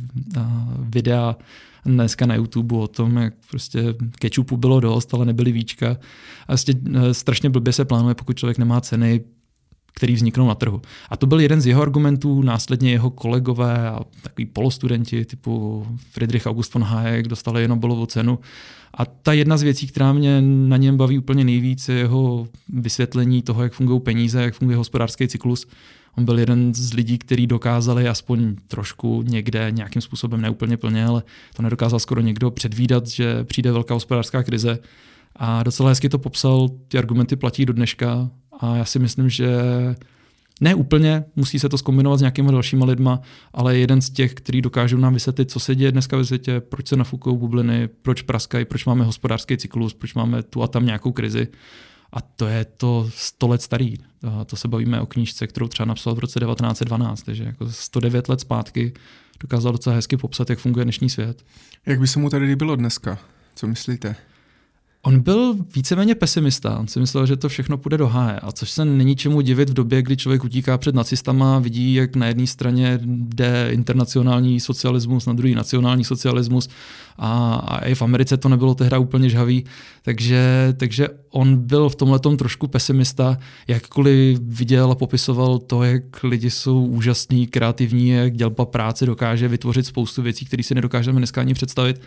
videa 0.79 1.37
dneska 1.87 2.26
na 2.26 2.35
YouTube 2.35 2.76
o 2.76 2.88
tom, 2.88 3.16
jak 3.16 3.35
prostě 3.50 3.94
kečupu 4.18 4.57
bylo 4.57 4.81
dost, 4.81 5.14
ale 5.14 5.26
nebyly 5.26 5.52
víčka. 5.52 5.90
A 5.90 5.96
vlastně 6.48 6.74
strašně 7.12 7.50
blbě 7.50 7.72
se 7.72 7.85
plánuje, 7.85 8.14
pokud 8.14 8.37
člověk 8.37 8.59
nemá 8.59 8.81
ceny, 8.81 9.20
který 9.94 10.14
vzniknou 10.14 10.48
na 10.48 10.54
trhu. 10.54 10.83
A 11.11 11.16
to 11.16 11.26
byl 11.26 11.40
jeden 11.40 11.61
z 11.61 11.66
jeho 11.66 11.83
argumentů, 11.83 12.42
následně 12.42 12.90
jeho 12.90 13.11
kolegové 13.11 13.88
a 13.90 14.00
takový 14.22 14.46
polostudenti 14.46 15.24
typu 15.24 15.87
Friedrich 16.11 16.46
August 16.46 16.74
von 16.74 16.83
Hayek 16.83 17.28
dostali 17.28 17.68
Nobelovu 17.68 18.07
cenu. 18.07 18.38
A 18.94 19.04
ta 19.04 19.33
jedna 19.33 19.57
z 19.57 19.62
věcí, 19.62 19.87
která 19.87 20.12
mě 20.12 20.42
na 20.42 20.76
něm 20.76 20.96
baví 20.96 21.18
úplně 21.18 21.44
nejvíc, 21.44 21.88
je 21.88 21.94
jeho 21.94 22.46
vysvětlení 22.68 23.42
toho, 23.42 23.62
jak 23.62 23.72
fungují 23.72 24.00
peníze, 24.00 24.42
jak 24.42 24.54
funguje 24.54 24.76
hospodářský 24.76 25.28
cyklus. 25.28 25.66
On 26.16 26.24
byl 26.24 26.38
jeden 26.38 26.74
z 26.74 26.92
lidí, 26.92 27.18
kteří 27.18 27.46
dokázali 27.46 28.09
aspoň 28.09 28.57
trošku 28.68 29.22
někde 29.22 29.70
nějakým 29.70 30.02
způsobem, 30.02 30.40
neúplně 30.40 30.76
plně, 30.76 31.07
ale 31.07 31.22
to 31.57 31.62
nedokázal 31.62 31.98
skoro 31.98 32.20
někdo 32.20 32.50
předvídat, 32.50 33.07
že 33.07 33.44
přijde 33.44 33.72
velká 33.72 33.94
hospodářská 33.94 34.42
krize. 34.42 34.78
A 35.37 35.62
docela 35.62 35.88
hezky 35.88 36.09
to 36.09 36.18
popsal, 36.18 36.68
ty 36.88 36.98
argumenty 36.98 37.37
platí 37.37 37.66
do 37.66 37.72
dneška 37.72 38.30
a 38.61 38.77
já 38.77 38.85
si 38.85 38.99
myslím, 38.99 39.31
že 39.31 39.49
ne 40.61 40.75
úplně, 40.75 41.25
musí 41.37 41.59
se 41.59 41.69
to 41.69 41.79
zkombinovat 41.79 42.19
s 42.19 42.23
nějakými 42.23 42.53
dalšíma 42.53 42.87
lidma, 42.87 43.21
ale 43.53 43.79
jeden 43.79 44.03
z 44.03 44.11
těch, 44.11 44.35
kteří 44.35 44.62
dokážou 44.62 44.97
nám 44.97 45.14
vysvětlit, 45.14 45.51
co 45.51 45.61
se 45.61 45.75
děje 45.75 45.93
dneska 45.93 46.17
ve 46.17 46.25
světě, 46.25 46.61
proč 46.61 46.88
se 46.88 46.97
nafukují 46.97 47.38
bubliny, 47.38 47.88
proč 48.03 48.23
praskají, 48.23 48.64
proč 48.64 48.85
máme 48.85 49.05
hospodářský 49.05 49.57
cyklus, 49.57 49.95
proč 49.95 50.14
máme 50.14 50.43
tu 50.43 50.62
a 50.62 50.69
tam 50.69 50.87
nějakou 50.87 51.12
krizi. 51.12 51.49
A 52.12 52.21
to 52.21 52.47
je 52.47 52.64
to 52.64 53.11
100 53.14 53.47
let 53.47 53.62
starý. 53.62 53.95
A 54.29 54.45
to 54.45 54.57
se 54.57 54.69
bavíme 54.69 55.01
o 55.01 55.07
knížce, 55.07 55.47
kterou 55.47 55.69
třeba 55.69 55.87
napsal 55.87 56.14
v 56.14 56.19
roce 56.19 56.40
1912, 56.40 57.23
takže 57.23 57.45
jako 57.45 57.71
109 57.71 58.29
let 58.29 58.40
zpátky 58.40 58.93
dokázal 59.40 59.73
docela 59.73 59.97
hezky 59.97 60.17
popsat, 60.17 60.51
jak 60.51 60.59
funguje 60.59 60.85
dnešní 60.85 61.11
svět. 61.11 61.45
Jak 61.87 62.01
by 62.01 62.07
se 62.07 62.19
mu 62.19 62.31
tady 62.31 62.45
líbilo 62.45 62.77
dneska? 62.77 63.19
Co 63.55 63.67
myslíte? 63.67 64.17
On 65.07 65.21
byl 65.21 65.57
víceméně 65.75 66.14
pesimista. 66.14 66.79
On 66.79 66.88
si 66.88 67.01
myslel, 67.01 67.27
že 67.27 67.37
to 67.37 67.49
všechno 67.49 67.79
půjde 67.79 67.97
do 67.99 68.09
háje. 68.09 68.40
A 68.40 68.53
což 68.53 68.71
se 68.71 68.85
není 68.85 69.17
čemu 69.17 69.40
divit 69.40 69.71
v 69.71 69.75
době, 69.75 70.03
kdy 70.03 70.17
člověk 70.17 70.45
utíká 70.45 70.79
před 70.79 70.95
nacistama, 70.95 71.59
vidí, 71.59 71.95
jak 71.95 72.17
na 72.17 72.27
jedné 72.27 72.47
straně 72.47 72.99
jde 73.05 73.69
internacionální 73.73 74.61
socialismus, 74.61 75.27
na 75.27 75.33
druhý 75.33 75.55
nacionální 75.55 76.05
socialismus. 76.05 76.69
A, 77.19 77.55
a 77.55 77.85
i 77.85 77.95
v 77.95 78.03
Americe 78.03 78.37
to 78.37 78.49
nebylo 78.49 78.75
tehdy 78.75 78.99
úplně 78.99 79.31
žhavý. 79.31 79.64
Takže, 80.03 80.75
takže 80.77 81.09
on 81.31 81.57
byl 81.57 81.88
v 81.88 81.97
tomhle 81.97 82.19
trošku 82.19 82.67
pesimista, 82.67 83.38
jakkoliv 83.69 84.38
viděl 84.43 84.90
a 84.90 84.95
popisoval 84.95 85.59
to, 85.59 85.83
jak 85.83 86.23
lidi 86.23 86.51
jsou 86.51 86.87
úžasní, 86.87 87.47
kreativní, 87.47 88.09
jak 88.09 88.37
dělba 88.37 88.64
práce 88.64 89.07
dokáže 89.07 89.49
vytvořit 89.49 89.87
spoustu 89.87 90.23
věcí, 90.23 90.45
které 90.45 90.62
si 90.62 90.75
nedokážeme 90.75 91.21
dneska 91.21 91.40
ani 91.40 91.55
představit 91.55 92.01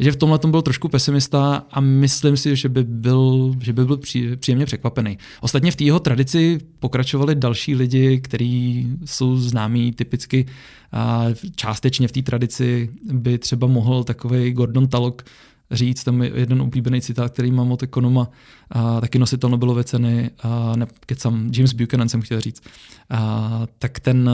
že 0.00 0.12
v 0.12 0.16
tomhle 0.16 0.38
tom 0.38 0.50
byl 0.50 0.62
trošku 0.62 0.88
pesimista 0.88 1.66
a 1.70 1.80
myslím 1.80 2.36
si, 2.36 2.56
že 2.56 2.68
by 2.68 2.84
byl, 2.84 3.54
že 3.60 3.72
by 3.72 3.84
byl 3.84 4.00
příjemně 4.36 4.66
překvapený. 4.66 5.18
Ostatně 5.40 5.70
v 5.70 5.76
té 5.76 5.84
jeho 5.84 6.00
tradici 6.00 6.58
pokračovali 6.78 7.34
další 7.34 7.74
lidi, 7.74 8.20
kteří 8.20 8.88
jsou 9.04 9.36
známí 9.36 9.92
typicky 9.92 10.46
a 10.92 11.26
částečně 11.56 12.08
v 12.08 12.12
té 12.12 12.22
tradici 12.22 12.90
by 13.12 13.38
třeba 13.38 13.66
mohl 13.66 14.04
takový 14.04 14.52
Gordon 14.52 14.88
Talok 14.88 15.22
říct, 15.70 16.04
tam 16.04 16.22
je 16.22 16.32
jeden 16.34 16.62
oblíbený 16.62 17.00
citát, 17.00 17.32
který 17.32 17.52
mám 17.52 17.72
od 17.72 17.82
ekonoma, 17.82 18.30
a 18.70 19.00
taky 19.00 19.18
nositel 19.18 19.50
Nobelovy 19.50 19.84
ceny, 19.84 20.30
a 20.42 20.76
ne, 20.76 20.86
kecam, 21.06 21.50
James 21.52 21.72
Buchanan 21.72 22.08
jsem 22.08 22.22
chtěl 22.22 22.40
říct, 22.40 22.62
a, 23.10 23.66
tak, 23.78 24.00
ten, 24.00 24.30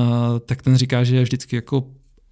tak 0.46 0.62
ten 0.62 0.76
říká, 0.76 1.04
že 1.04 1.16
je 1.16 1.22
vždycky 1.22 1.56
jako 1.56 1.86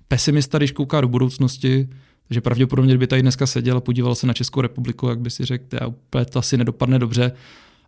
pesimista, 0.08 0.58
když 0.58 0.72
kouká 0.72 1.00
do 1.00 1.08
budoucnosti, 1.08 1.88
takže 2.28 2.40
pravděpodobně, 2.40 2.92
kdyby 2.92 3.06
tady 3.06 3.22
dneska 3.22 3.46
seděl 3.46 3.76
a 3.76 3.80
podíval 3.80 4.14
se 4.14 4.26
na 4.26 4.32
Českou 4.32 4.60
republiku, 4.60 5.08
jak 5.08 5.20
by 5.20 5.30
si 5.30 5.44
řekl, 5.44 5.64
že 5.72 5.86
úplně 5.86 6.24
to 6.24 6.38
asi 6.38 6.56
nedopadne 6.56 6.98
dobře. 6.98 7.32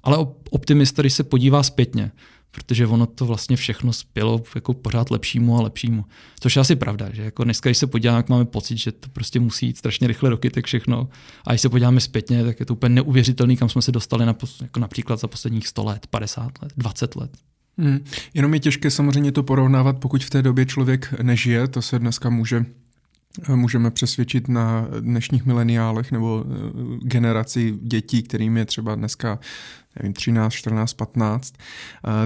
Ale 0.03 0.26
optimista, 0.50 1.03
když 1.03 1.12
se 1.12 1.24
podívá 1.24 1.62
zpětně, 1.62 2.12
protože 2.50 2.87
ono 2.87 3.07
to 3.07 3.26
vlastně 3.26 3.57
všechno 3.57 3.92
spělo 3.92 4.42
jako 4.55 4.74
pořád 4.74 5.11
lepšímu 5.11 5.59
a 5.59 5.62
lepšímu. 5.62 6.05
Což 6.40 6.57
je 6.57 6.61
asi 6.61 6.76
pravda, 6.76 7.09
že 7.12 7.22
jako 7.22 7.44
dneska, 7.44 7.68
když 7.68 7.79
se 7.79 7.87
podíváme, 7.87 8.16
jak 8.16 8.29
máme 8.29 8.44
pocit, 8.44 8.76
že 8.76 8.92
to 8.92 9.09
prostě 9.09 9.40
musí 9.40 9.66
jít 9.66 9.79
strašně 9.79 10.07
rychle 10.07 10.31
do 10.31 10.37
kytek 10.37 10.66
všechno. 10.66 11.09
A 11.46 11.50
když 11.50 11.61
se 11.61 11.68
podíváme 11.68 12.00
zpětně, 12.00 12.44
tak 12.44 12.61
je 12.61 12.66
to 12.66 12.74
úplně 12.74 12.94
neuvěřitelný, 12.94 13.57
kam 13.57 13.68
jsme 13.68 13.83
se 13.83 13.92
dostali 13.92 14.26
na, 14.26 14.37
jako 14.62 14.81
například 14.81 15.20
za 15.20 15.29
posledních 15.29 15.68
100 15.68 15.85
let, 15.85 16.07
50 16.07 16.62
let, 16.62 16.72
20 16.76 17.16
let. 17.16 17.31
Hmm. 17.79 18.05
Jenom 18.35 18.55
je 18.55 18.61
těžké 18.61 18.90
samozřejmě 18.90 19.33
to 19.33 19.42
porovnávat, 19.42 19.98
pokud 19.98 20.24
v 20.24 20.31
té 20.31 20.42
době 20.42 20.66
člověk 20.66 21.14
nežije, 21.22 21.68
to 21.68 21.83
se 21.83 21.98
dneska 21.98 22.31
může 22.31 22.64
můžeme 23.54 23.90
přesvědčit 23.90 24.48
na 24.48 24.88
dnešních 25.00 25.46
mileniálech 25.46 26.12
nebo 26.12 26.44
generaci 27.02 27.78
dětí, 27.82 28.22
kterým 28.22 28.56
je 28.56 28.64
třeba 28.64 28.94
dneska 28.94 29.38
nevím, 29.96 30.12
13, 30.12 30.52
14, 30.52 30.92
15, 30.92 31.54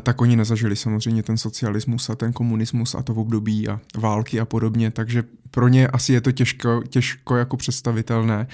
tak 0.00 0.20
oni 0.20 0.36
nezažili 0.36 0.76
samozřejmě 0.76 1.22
ten 1.22 1.38
socialismus 1.38 2.10
a 2.10 2.14
ten 2.14 2.32
komunismus 2.32 2.94
a 2.94 3.02
to 3.02 3.14
v 3.14 3.18
období 3.18 3.68
a 3.68 3.80
války 3.96 4.40
a 4.40 4.44
podobně, 4.44 4.90
takže 4.90 5.24
pro 5.50 5.68
ně 5.68 5.88
asi 5.88 6.12
je 6.12 6.20
to 6.20 6.32
těžko, 6.32 6.82
těžko 6.88 7.36
jako 7.36 7.56
představitelné. 7.56 8.46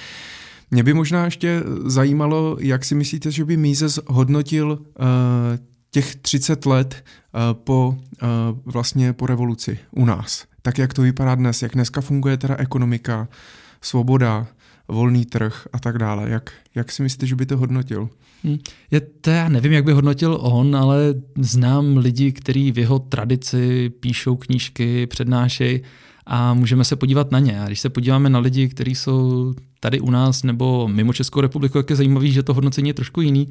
Mě 0.71 0.83
by 0.83 0.95
možná 0.95 1.25
ještě 1.25 1.63
zajímalo, 1.85 2.57
jak 2.61 2.85
si 2.85 2.95
myslíte, 2.95 3.31
že 3.31 3.45
by 3.45 3.57
Mises 3.57 4.01
hodnotil 4.07 4.71
uh, 4.71 5.07
těch 5.91 6.17
30 6.17 6.67
let 6.67 7.05
uh, 7.05 7.41
po 7.53 7.99
vlastně 8.65 9.13
po 9.13 9.27
revoluci 9.27 9.79
u 9.91 10.05
nás. 10.05 10.50
Tak 10.63 10.79
jak 10.79 10.95
to 10.95 11.03
vypadá 11.03 11.35
dnes, 11.35 11.63
jak 11.63 11.73
dneska 11.73 12.01
funguje 12.01 12.37
teda 12.37 12.57
ekonomika, 12.57 13.29
svoboda, 13.81 14.47
volný 14.89 15.27
trh 15.27 15.69
a 15.73 15.79
tak 15.79 15.99
dále. 15.99 16.31
Jak, 16.31 16.53
jak 16.75 16.93
si 16.93 17.03
myslíte, 17.03 17.27
že 17.27 17.37
by 17.37 17.47
to 17.47 17.57
hodnotil? 17.57 18.09
Hmm. 18.45 18.59
Je, 18.91 19.01
to 19.01 19.31
já 19.31 19.49
nevím, 19.49 19.73
jak 19.73 19.85
by 19.85 19.93
hodnotil 19.93 20.39
on, 20.41 20.77
ale 20.77 21.15
znám 21.39 21.97
lidi, 21.97 22.33
kteří 22.33 22.73
v 22.73 22.79
jeho 22.79 22.99
tradici 22.99 23.91
píšou 24.01 24.37
knížky, 24.37 25.07
přednášejí 25.07 25.81
a 26.27 26.55
můžeme 26.55 26.85
se 26.85 26.97
podívat 26.97 27.31
na 27.31 27.39
ně. 27.39 27.61
A 27.61 27.67
když 27.67 27.81
se 27.81 27.89
podíváme 27.89 28.31
na 28.31 28.39
lidi, 28.39 28.69
kteří 28.69 28.95
jsou 28.95 29.55
tady 29.81 30.01
u 30.01 30.11
nás 30.11 30.43
nebo 30.43 30.89
mimo 30.89 31.13
Českou 31.13 31.41
republiku, 31.41 31.79
jak 31.79 31.91
je 31.91 31.97
zajímavý, 31.97 32.33
že 32.33 32.43
to 32.43 32.55
hodnocení 32.55 32.89
je 32.89 32.95
trošku 32.95 33.21
jiný. 33.21 33.49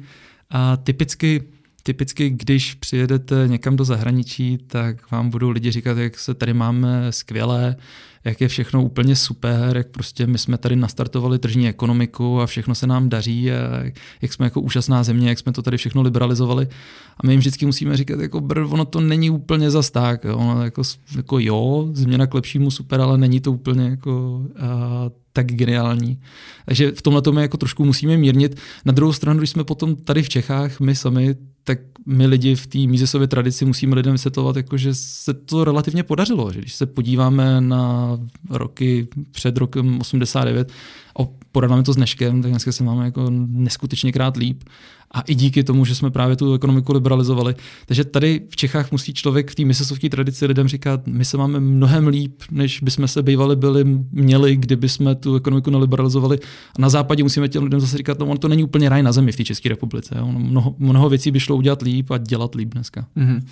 A 0.50 0.76
typicky 0.76 1.42
Typicky, 1.82 2.30
když 2.30 2.74
přijedete 2.74 3.44
někam 3.46 3.76
do 3.76 3.84
zahraničí, 3.84 4.58
tak 4.66 5.10
vám 5.10 5.30
budou 5.30 5.50
lidi 5.50 5.70
říkat, 5.70 5.98
jak 5.98 6.18
se 6.18 6.34
tady 6.34 6.54
máme 6.54 7.12
skvělé, 7.12 7.76
jak 8.24 8.40
je 8.40 8.48
všechno 8.48 8.82
úplně 8.82 9.16
super, 9.16 9.76
jak 9.76 9.88
prostě 9.88 10.26
my 10.26 10.38
jsme 10.38 10.58
tady 10.58 10.76
nastartovali 10.76 11.38
tržní 11.38 11.68
ekonomiku 11.68 12.40
a 12.40 12.46
všechno 12.46 12.74
se 12.74 12.86
nám 12.86 13.08
daří 13.08 13.52
a 13.52 13.84
jak 14.22 14.32
jsme 14.32 14.46
jako 14.46 14.60
úžasná 14.60 15.02
země, 15.02 15.28
jak 15.28 15.38
jsme 15.38 15.52
to 15.52 15.62
tady 15.62 15.76
všechno 15.76 16.02
liberalizovali. 16.02 16.68
A 17.16 17.26
my 17.26 17.32
jim 17.32 17.40
vždycky 17.40 17.66
musíme 17.66 17.96
říkat, 17.96 18.20
jako 18.20 18.40
brr, 18.40 18.60
ono 18.60 18.84
to 18.84 19.00
není 19.00 19.30
úplně 19.30 19.70
zas 19.70 19.90
tak. 19.90 20.24
Jo. 20.24 20.36
Ono 20.36 20.64
jako, 20.64 20.82
jako 21.16 21.38
jo, 21.38 21.88
změna 21.92 22.26
k 22.26 22.34
lepšímu 22.34 22.70
super, 22.70 23.00
ale 23.00 23.18
není 23.18 23.40
to 23.40 23.52
úplně 23.52 23.84
jako 23.84 24.42
a, 24.58 25.10
tak 25.32 25.46
geniální. 25.46 26.18
Takže 26.66 26.92
v 26.92 27.02
tomhle 27.02 27.22
tomu 27.22 27.38
jako 27.38 27.56
trošku 27.56 27.84
musíme 27.84 28.16
mírnit. 28.16 28.56
Na 28.84 28.92
druhou 28.92 29.12
stranu, 29.12 29.38
když 29.38 29.50
jsme 29.50 29.64
potom 29.64 29.96
tady 29.96 30.22
v 30.22 30.28
Čechách, 30.28 30.80
my 30.80 30.94
sami, 30.94 31.36
tak 31.64 31.78
my 32.06 32.26
lidi 32.26 32.54
v 32.54 32.66
té 32.66 32.78
mízesové 32.78 33.26
tradici 33.26 33.64
musíme 33.64 33.96
lidem 33.96 34.12
vysvětlovat, 34.12 34.56
jako, 34.56 34.76
že 34.76 34.94
se 34.94 35.34
to 35.34 35.64
relativně 35.64 36.02
podařilo. 36.02 36.52
Že 36.52 36.60
když 36.60 36.74
se 36.74 36.86
podíváme 36.86 37.60
na 37.60 38.09
roky 38.50 39.08
před 39.30 39.56
rokem 39.56 40.00
89 40.00 40.72
a 41.20 41.22
porovnáme 41.52 41.82
to 41.82 41.92
s 41.92 41.96
dneškem, 41.96 42.42
tak 42.42 42.50
dneska 42.50 42.72
se 42.72 42.84
máme 42.84 43.04
jako 43.04 43.26
neskutečně 43.30 44.12
krát 44.12 44.36
líp 44.36 44.62
a 45.14 45.20
i 45.20 45.34
díky 45.34 45.64
tomu, 45.64 45.84
že 45.84 45.94
jsme 45.94 46.10
právě 46.10 46.36
tu 46.36 46.54
ekonomiku 46.54 46.92
liberalizovali. 46.92 47.54
Takže 47.86 48.04
tady 48.04 48.40
v 48.50 48.56
Čechách 48.56 48.92
musí 48.92 49.14
člověk 49.14 49.50
v 49.50 49.54
té 49.54 49.64
misesovské 49.64 50.08
tradici 50.08 50.46
lidem 50.46 50.68
říkat, 50.68 51.06
my 51.06 51.24
se 51.24 51.36
máme 51.36 51.60
mnohem 51.60 52.06
líp, 52.08 52.42
než 52.50 52.80
bychom 52.80 53.08
se 53.08 53.22
bývali 53.22 53.56
byli, 53.56 53.84
měli, 54.12 54.56
kdyby 54.56 54.88
jsme 54.88 55.14
tu 55.14 55.36
ekonomiku 55.36 55.70
neliberalizovali. 55.70 56.38
A 56.78 56.80
na 56.80 56.88
západě 56.88 57.22
musíme 57.22 57.48
těm 57.48 57.64
lidem 57.64 57.80
zase 57.80 57.96
říkat, 57.96 58.18
no 58.18 58.26
ono 58.26 58.38
to 58.38 58.48
není 58.48 58.64
úplně 58.64 58.88
raj 58.88 59.02
na 59.02 59.12
zemi 59.12 59.32
v 59.32 59.36
té 59.36 59.44
České 59.44 59.68
republice. 59.68 60.14
Jo. 60.18 60.26
Mnoho, 60.26 60.74
mnoho 60.78 61.08
věcí 61.08 61.30
by 61.30 61.40
šlo 61.40 61.56
udělat 61.56 61.82
líp 61.82 62.10
a 62.10 62.18
dělat 62.18 62.54
líp 62.54 62.68
dneska. 62.74 63.06
Mm-hmm. 63.16 63.42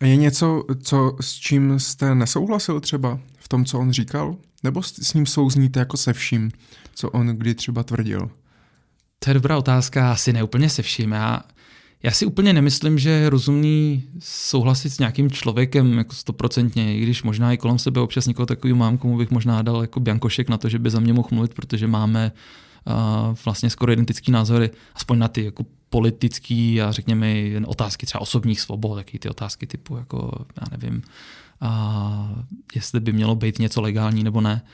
A 0.00 0.06
je 0.06 0.16
něco, 0.16 0.64
co, 0.82 1.16
s 1.20 1.34
čím 1.34 1.80
jste 1.80 2.14
nesouhlasil 2.14 2.80
třeba 2.80 3.18
v 3.38 3.48
tom, 3.48 3.64
co 3.64 3.78
on 3.78 3.92
říkal? 3.92 4.36
Nebo 4.62 4.82
s 4.82 5.14
ním 5.14 5.26
souzníte 5.26 5.80
jako 5.80 5.96
se 5.96 6.12
vším, 6.12 6.50
co 6.94 7.10
on 7.10 7.26
kdy 7.26 7.54
třeba 7.54 7.82
tvrdil? 7.82 8.30
To 9.18 9.30
je 9.30 9.34
dobrá 9.34 9.58
otázka, 9.58 10.12
asi 10.12 10.32
neúplně 10.32 10.68
se 10.70 10.82
vším. 10.82 11.12
Já, 11.12 11.40
já 12.02 12.10
si 12.10 12.26
úplně 12.26 12.52
nemyslím, 12.52 12.98
že 12.98 13.10
je 13.10 13.30
rozumný 13.30 14.04
souhlasit 14.18 14.90
s 14.90 14.98
nějakým 14.98 15.30
člověkem 15.30 15.98
jako 15.98 16.14
stoprocentně, 16.14 16.96
i 16.96 17.00
když 17.00 17.22
možná 17.22 17.52
i 17.52 17.56
kolem 17.56 17.78
sebe 17.78 18.00
občas 18.00 18.26
někoho 18.26 18.46
takového 18.46 18.76
mám, 18.76 18.98
komu 18.98 19.16
bych 19.16 19.30
možná 19.30 19.62
dal 19.62 19.80
jako 19.80 20.00
biankošek 20.00 20.48
na 20.48 20.58
to, 20.58 20.68
že 20.68 20.78
by 20.78 20.90
za 20.90 21.00
mě 21.00 21.12
mohl 21.12 21.28
mluvit, 21.32 21.54
protože 21.54 21.86
máme 21.86 22.32
uh, 22.34 22.65
vlastně 23.44 23.70
skoro 23.70 23.92
identický 23.92 24.32
názory, 24.32 24.70
aspoň 24.94 25.18
na 25.18 25.28
ty 25.28 25.44
jako 25.44 25.64
politický 25.90 26.82
a 26.82 26.92
řekněme 26.92 27.26
otázky 27.66 28.06
třeba 28.06 28.20
osobních 28.20 28.60
svobod, 28.60 28.98
taky 28.98 29.18
ty 29.18 29.28
otázky 29.28 29.66
typu 29.66 29.96
jako, 29.96 30.30
já 30.60 30.76
nevím, 30.78 31.02
uh, 31.62 32.42
jestli 32.74 33.00
by 33.00 33.12
mělo 33.12 33.34
být 33.34 33.58
něco 33.58 33.80
legální 33.80 34.24
nebo 34.24 34.40
ne. 34.40 34.62
Uh, 34.64 34.70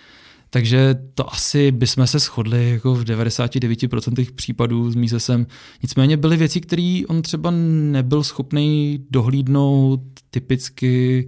takže 0.53 0.95
to 1.15 1.33
asi 1.33 1.73
bychom 1.73 2.07
se 2.07 2.19
shodli 2.19 2.71
jako 2.71 2.95
v 2.95 3.05
99% 3.05 4.35
případů 4.35 4.91
s 4.91 4.95
Mísesem. 4.95 5.47
Nicméně 5.83 6.17
byly 6.17 6.37
věci, 6.37 6.61
které 6.61 7.01
on 7.09 7.23
třeba 7.23 7.51
nebyl 7.51 8.25
schopný 8.25 8.99
dohlídnout 9.11 10.01
typicky 10.31 11.27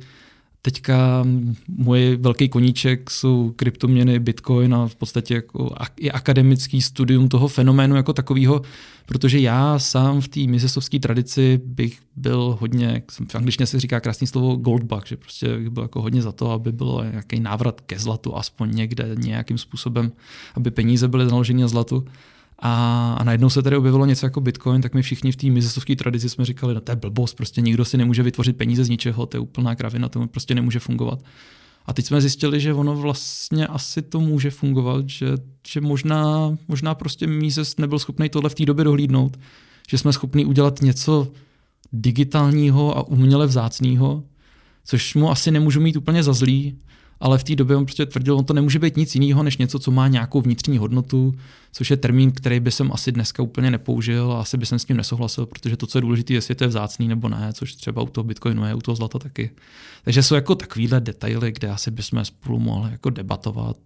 Teďka 0.64 1.24
můj 1.68 2.16
velký 2.20 2.48
koníček 2.48 3.11
jsou 3.11 3.53
kryptoměny, 3.57 4.18
bitcoin 4.18 4.74
a 4.74 4.88
v 4.88 4.94
podstatě 4.94 5.35
jako 5.35 5.74
i 5.96 6.11
akademický 6.11 6.83
studium 6.83 7.29
toho 7.29 7.48
fenoménu 7.48 7.96
jako 7.96 8.12
takového, 8.12 8.62
protože 9.07 9.38
já 9.38 9.79
sám 9.79 10.20
v 10.20 10.29
té 10.29 10.40
misesovské 10.40 10.98
tradici 10.98 11.61
bych 11.64 11.98
byl 12.16 12.59
hodně, 12.61 13.03
v 13.29 13.35
angličtině 13.35 13.66
se 13.66 13.81
říká 13.81 14.00
krásné 14.00 14.27
slovo 14.27 14.57
goldbug, 14.57 15.07
že 15.07 15.16
prostě 15.16 15.59
bych 15.59 15.70
byl 15.70 15.83
jako 15.83 16.03
hodně 16.03 16.22
za 16.22 16.33
to, 16.33 16.50
aby 16.50 16.72
bylo 16.72 17.05
nějaký 17.05 17.40
návrat 17.40 17.81
ke 17.81 17.98
zlatu, 17.98 18.37
aspoň 18.37 18.74
někde 18.74 19.11
nějakým 19.14 19.59
způsobem, 19.59 20.12
aby 20.55 20.70
peníze 20.70 21.09
byly 21.09 21.29
založeny 21.29 21.62
na 21.62 21.68
zlatu. 21.68 22.05
A, 22.66 23.14
a 23.18 23.24
najednou 23.24 23.50
se 23.50 23.62
tady 23.62 23.77
objevilo 23.77 24.07
něco 24.07 24.27
jako 24.27 24.40
Bitcoin, 24.40 24.83
tak 24.83 24.94
my 24.94 25.03
všichni 25.03 25.33
v 25.33 25.37
té 25.37 25.46
mizesovské 25.46 25.96
tradici 25.96 26.29
jsme 26.29 26.44
říkali, 26.44 26.74
no 26.74 26.81
to 26.81 26.92
je 26.92 26.96
blbost, 26.96 27.35
prostě 27.35 27.61
nikdo 27.61 27.85
si 27.85 27.96
nemůže 27.96 28.22
vytvořit 28.22 28.57
peníze 28.57 28.85
z 28.85 28.88
ničeho, 28.88 29.27
to 29.27 29.37
je 29.37 29.40
úplná 29.40 29.74
kravina, 29.74 30.09
to 30.09 30.27
prostě 30.27 30.55
nemůže 30.55 30.79
fungovat. 30.79 31.18
A 31.87 31.92
teď 31.92 32.07
jsme 32.07 32.20
zjistili, 32.20 32.61
že 32.61 32.74
ono 32.74 32.96
vlastně 32.96 33.66
asi 33.66 34.03
to 34.03 34.20
může 34.20 34.50
fungovat, 34.50 35.09
že, 35.09 35.27
že 35.68 35.81
možná, 35.81 36.57
možná 36.68 36.94
prostě 36.94 37.27
Mises 37.27 37.77
nebyl 37.77 37.98
schopný 37.98 38.29
tohle 38.29 38.50
v 38.50 38.55
té 38.55 38.64
době 38.64 38.85
dohlídnout, 38.85 39.38
že 39.88 39.98
jsme 39.98 40.12
schopni 40.12 40.44
udělat 40.44 40.83
něco 40.83 41.29
digitálního 41.92 42.98
a 42.98 43.09
uměle 43.09 43.46
vzácného, 43.46 44.22
což 44.85 45.14
mu 45.14 45.31
asi 45.31 45.50
nemůžu 45.50 45.81
mít 45.81 45.96
úplně 45.96 46.22
za 46.22 46.33
zlý, 46.33 46.79
ale 47.24 47.38
v 47.38 47.44
té 47.44 47.56
době 47.56 47.76
on 47.76 47.84
prostě 47.84 48.06
tvrdil, 48.06 48.37
on 48.37 48.44
to 48.44 48.54
nemůže 48.54 48.78
být 48.78 48.96
nic 48.96 49.14
jiného, 49.14 49.42
než 49.42 49.56
něco, 49.56 49.78
co 49.78 49.90
má 49.90 50.08
nějakou 50.08 50.40
vnitřní 50.40 50.78
hodnotu, 50.78 51.34
což 51.72 51.90
je 51.90 51.96
termín, 51.96 52.32
který 52.32 52.60
by 52.60 52.70
jsem 52.70 52.92
asi 52.92 53.12
dneska 53.12 53.42
úplně 53.42 53.70
nepoužil 53.70 54.32
a 54.32 54.40
asi 54.40 54.56
by 54.56 54.66
jsem 54.66 54.78
s 54.78 54.84
tím 54.84 54.96
nesouhlasil, 54.96 55.46
protože 55.46 55.76
to, 55.76 55.87
co 55.87 55.98
je 55.98 56.02
důležité, 56.02 56.34
jestli 56.34 56.54
to 56.54 56.64
je 56.64 56.68
vzácný 56.68 57.08
nebo 57.08 57.28
ne, 57.28 57.52
což 57.52 57.74
třeba 57.74 58.02
u 58.02 58.06
toho 58.06 58.24
Bitcoinu 58.24 58.66
je, 58.66 58.74
u 58.74 58.80
toho 58.80 58.96
zlata 58.96 59.18
taky. 59.18 59.50
Takže 60.04 60.22
jsou 60.22 60.34
jako 60.34 60.54
takovýhle 60.54 61.00
detaily, 61.00 61.52
kde 61.52 61.68
asi 61.68 61.90
bychom 61.90 62.24
spolu 62.24 62.58
mohli 62.58 62.90
jako 62.90 63.10
debatovat. 63.10 63.76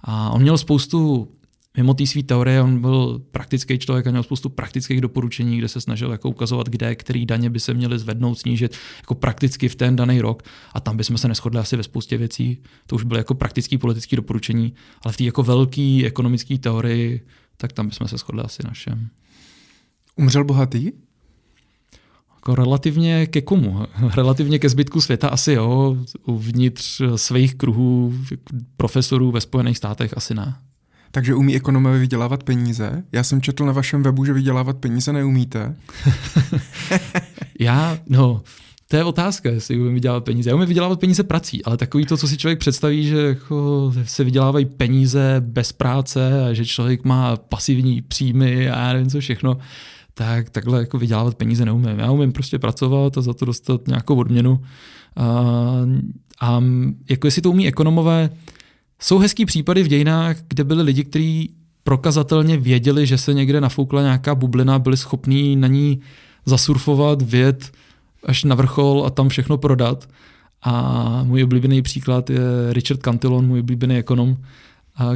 A 0.00 0.30
on 0.30 0.42
měl 0.42 0.58
spoustu 0.58 1.28
mimo 1.76 1.94
té 1.94 2.06
své 2.06 2.22
teorie 2.22 2.62
on 2.62 2.80
byl 2.80 3.22
praktický 3.30 3.78
člověk 3.78 4.06
a 4.06 4.10
měl 4.10 4.22
spoustu 4.22 4.48
praktických 4.48 5.00
doporučení, 5.00 5.58
kde 5.58 5.68
se 5.68 5.80
snažil 5.80 6.12
jako 6.12 6.28
ukazovat, 6.28 6.68
kde, 6.68 6.94
který 6.94 7.26
daně 7.26 7.50
by 7.50 7.60
se 7.60 7.74
měly 7.74 7.98
zvednout, 7.98 8.38
snížit 8.38 8.76
jako 9.00 9.14
prakticky 9.14 9.68
v 9.68 9.74
ten 9.74 9.96
daný 9.96 10.20
rok. 10.20 10.42
A 10.72 10.80
tam 10.80 10.96
bychom 10.96 11.18
se 11.18 11.28
neschodli 11.28 11.60
asi 11.60 11.76
ve 11.76 11.82
spoustě 11.82 12.16
věcí. 12.18 12.58
To 12.86 12.96
už 12.96 13.04
byly 13.04 13.20
jako 13.20 13.34
praktické 13.34 13.78
politické 13.78 14.16
doporučení, 14.16 14.74
ale 15.02 15.12
v 15.12 15.16
té 15.16 15.24
jako 15.24 15.42
velké 15.42 16.02
ekonomické 16.06 16.58
teorii, 16.58 17.26
tak 17.56 17.72
tam 17.72 17.88
bychom 17.88 18.08
se 18.08 18.18
shodli 18.18 18.42
asi 18.42 18.62
na 18.64 18.70
všem. 18.70 19.08
Umřel 20.16 20.44
bohatý? 20.44 20.92
Jako 22.34 22.54
relativně 22.54 23.26
ke 23.26 23.40
komu? 23.40 23.86
Relativně 24.14 24.58
ke 24.58 24.68
zbytku 24.68 25.00
světa 25.00 25.28
asi 25.28 25.52
jo, 25.52 25.96
uvnitř 26.24 27.02
svých 27.16 27.54
kruhů 27.54 28.14
profesorů 28.76 29.30
ve 29.30 29.40
Spojených 29.40 29.76
státech 29.76 30.16
asi 30.16 30.34
ne. 30.34 30.54
Takže 31.10 31.34
umí 31.34 31.56
ekonomové 31.56 31.98
vydělávat 31.98 32.42
peníze. 32.42 33.02
Já 33.12 33.22
jsem 33.22 33.40
četl 33.40 33.66
na 33.66 33.72
vašem 33.72 34.02
webu, 34.02 34.24
že 34.24 34.32
vydělávat 34.32 34.76
peníze 34.76 35.12
neumíte. 35.12 35.76
Já, 37.60 37.98
no, 38.08 38.42
to 38.88 38.96
je 38.96 39.04
otázka, 39.04 39.50
jestli 39.50 39.80
umím 39.80 39.94
vydělávat 39.94 40.24
peníze. 40.24 40.50
Já 40.50 40.56
umím 40.56 40.68
vydělávat 40.68 41.00
peníze 41.00 41.22
prací, 41.22 41.64
ale 41.64 41.76
takový 41.76 42.06
to, 42.06 42.16
co 42.16 42.28
si 42.28 42.36
člověk 42.36 42.58
představí, 42.58 43.06
že 43.06 43.16
jako 43.16 43.92
se 44.04 44.24
vydělávají 44.24 44.66
peníze 44.66 45.36
bez 45.40 45.72
práce 45.72 46.48
a 46.48 46.52
že 46.52 46.66
člověk 46.66 47.04
má 47.04 47.36
pasivní 47.36 48.02
příjmy 48.02 48.70
a 48.70 48.86
já 48.86 48.92
nevím 48.92 49.10
co 49.10 49.20
všechno, 49.20 49.58
tak 50.14 50.50
takhle 50.50 50.80
jako 50.80 50.98
vydělávat 50.98 51.34
peníze 51.34 51.64
neumím. 51.64 51.98
Já 51.98 52.10
umím 52.10 52.32
prostě 52.32 52.58
pracovat 52.58 53.18
a 53.18 53.20
za 53.20 53.34
to 53.34 53.44
dostat 53.44 53.88
nějakou 53.88 54.16
odměnu. 54.16 54.62
A, 55.16 55.44
a 56.40 56.62
jako 57.10 57.26
jestli 57.26 57.42
to 57.42 57.50
umí 57.50 57.68
ekonomové, 57.68 58.30
jsou 59.00 59.18
hezký 59.18 59.46
případy 59.46 59.82
v 59.82 59.88
dějinách, 59.88 60.36
kde 60.48 60.64
byli 60.64 60.82
lidi, 60.82 61.04
kteří 61.04 61.50
prokazatelně 61.84 62.56
věděli, 62.56 63.06
že 63.06 63.18
se 63.18 63.34
někde 63.34 63.60
nafoukla 63.60 64.02
nějaká 64.02 64.34
bublina, 64.34 64.78
byli 64.78 64.96
schopní 64.96 65.56
na 65.56 65.68
ní 65.68 66.00
zasurfovat, 66.46 67.22
věd 67.22 67.72
až 68.24 68.44
na 68.44 68.54
vrchol 68.54 69.04
a 69.06 69.10
tam 69.10 69.28
všechno 69.28 69.58
prodat. 69.58 70.08
A 70.62 71.22
můj 71.24 71.44
oblíbený 71.44 71.82
příklad 71.82 72.30
je 72.30 72.40
Richard 72.70 73.02
Cantillon, 73.02 73.46
můj 73.46 73.60
oblíbený 73.60 73.96
ekonom, 73.96 74.36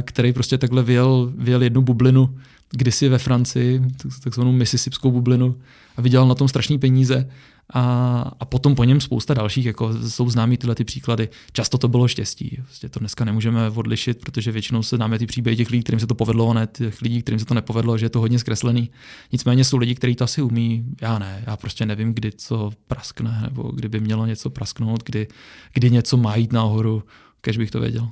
který 0.01 0.33
prostě 0.33 0.57
takhle 0.57 0.83
vyjel, 0.83 1.31
vyjel 1.35 1.63
jednu 1.63 1.81
bublinu 1.81 2.35
kdysi 2.71 3.09
ve 3.09 3.17
Francii, 3.17 3.81
takzvanou 4.23 4.51
Mississippskou 4.51 5.11
bublinu 5.11 5.55
a 5.97 6.01
vydělal 6.01 6.27
na 6.27 6.35
tom 6.35 6.47
strašný 6.47 6.79
peníze 6.79 7.29
a, 7.73 8.31
a 8.39 8.45
potom 8.45 8.75
po 8.75 8.83
něm 8.83 9.01
spousta 9.01 9.33
dalších, 9.33 9.65
jako 9.65 10.09
jsou 10.09 10.29
známí 10.29 10.57
tyhle 10.57 10.75
ty 10.75 10.83
příklady. 10.83 11.29
Často 11.51 11.77
to 11.77 11.87
bylo 11.87 12.07
štěstí. 12.07 12.57
Vlastně 12.61 12.89
to 12.89 12.99
dneska 12.99 13.25
nemůžeme 13.25 13.69
odlišit, 13.69 14.19
protože 14.19 14.51
většinou 14.51 14.83
se 14.83 14.95
známe 14.95 15.19
ty 15.19 15.25
příběhy 15.25 15.57
těch 15.57 15.69
lidí, 15.69 15.83
kterým 15.83 15.99
se 15.99 16.07
to 16.07 16.15
povedlo, 16.15 16.49
a 16.49 16.53
ne 16.53 16.67
těch 16.67 17.01
lidí, 17.01 17.21
kterým 17.21 17.39
se 17.39 17.45
to 17.45 17.53
nepovedlo, 17.53 17.97
že 17.97 18.05
je 18.05 18.09
to 18.09 18.19
hodně 18.19 18.39
zkreslený. 18.39 18.91
Nicméně 19.31 19.63
jsou 19.63 19.77
lidi, 19.77 19.95
kteří 19.95 20.15
to 20.15 20.23
asi 20.23 20.41
umí. 20.41 20.85
Já 21.01 21.19
ne, 21.19 21.43
já 21.47 21.57
prostě 21.57 21.85
nevím, 21.85 22.13
kdy 22.13 22.31
co 22.31 22.71
praskne, 22.87 23.39
nebo 23.43 23.63
kdyby 23.63 23.99
mělo 23.99 24.25
něco 24.25 24.49
prasknout, 24.49 25.03
kdy, 25.03 25.27
kdy 25.73 25.91
něco 25.91 26.17
má 26.17 26.35
jít 26.35 26.53
nahoru, 26.53 27.03
kež 27.41 27.57
bych 27.57 27.71
to 27.71 27.79
věděl. 27.79 28.09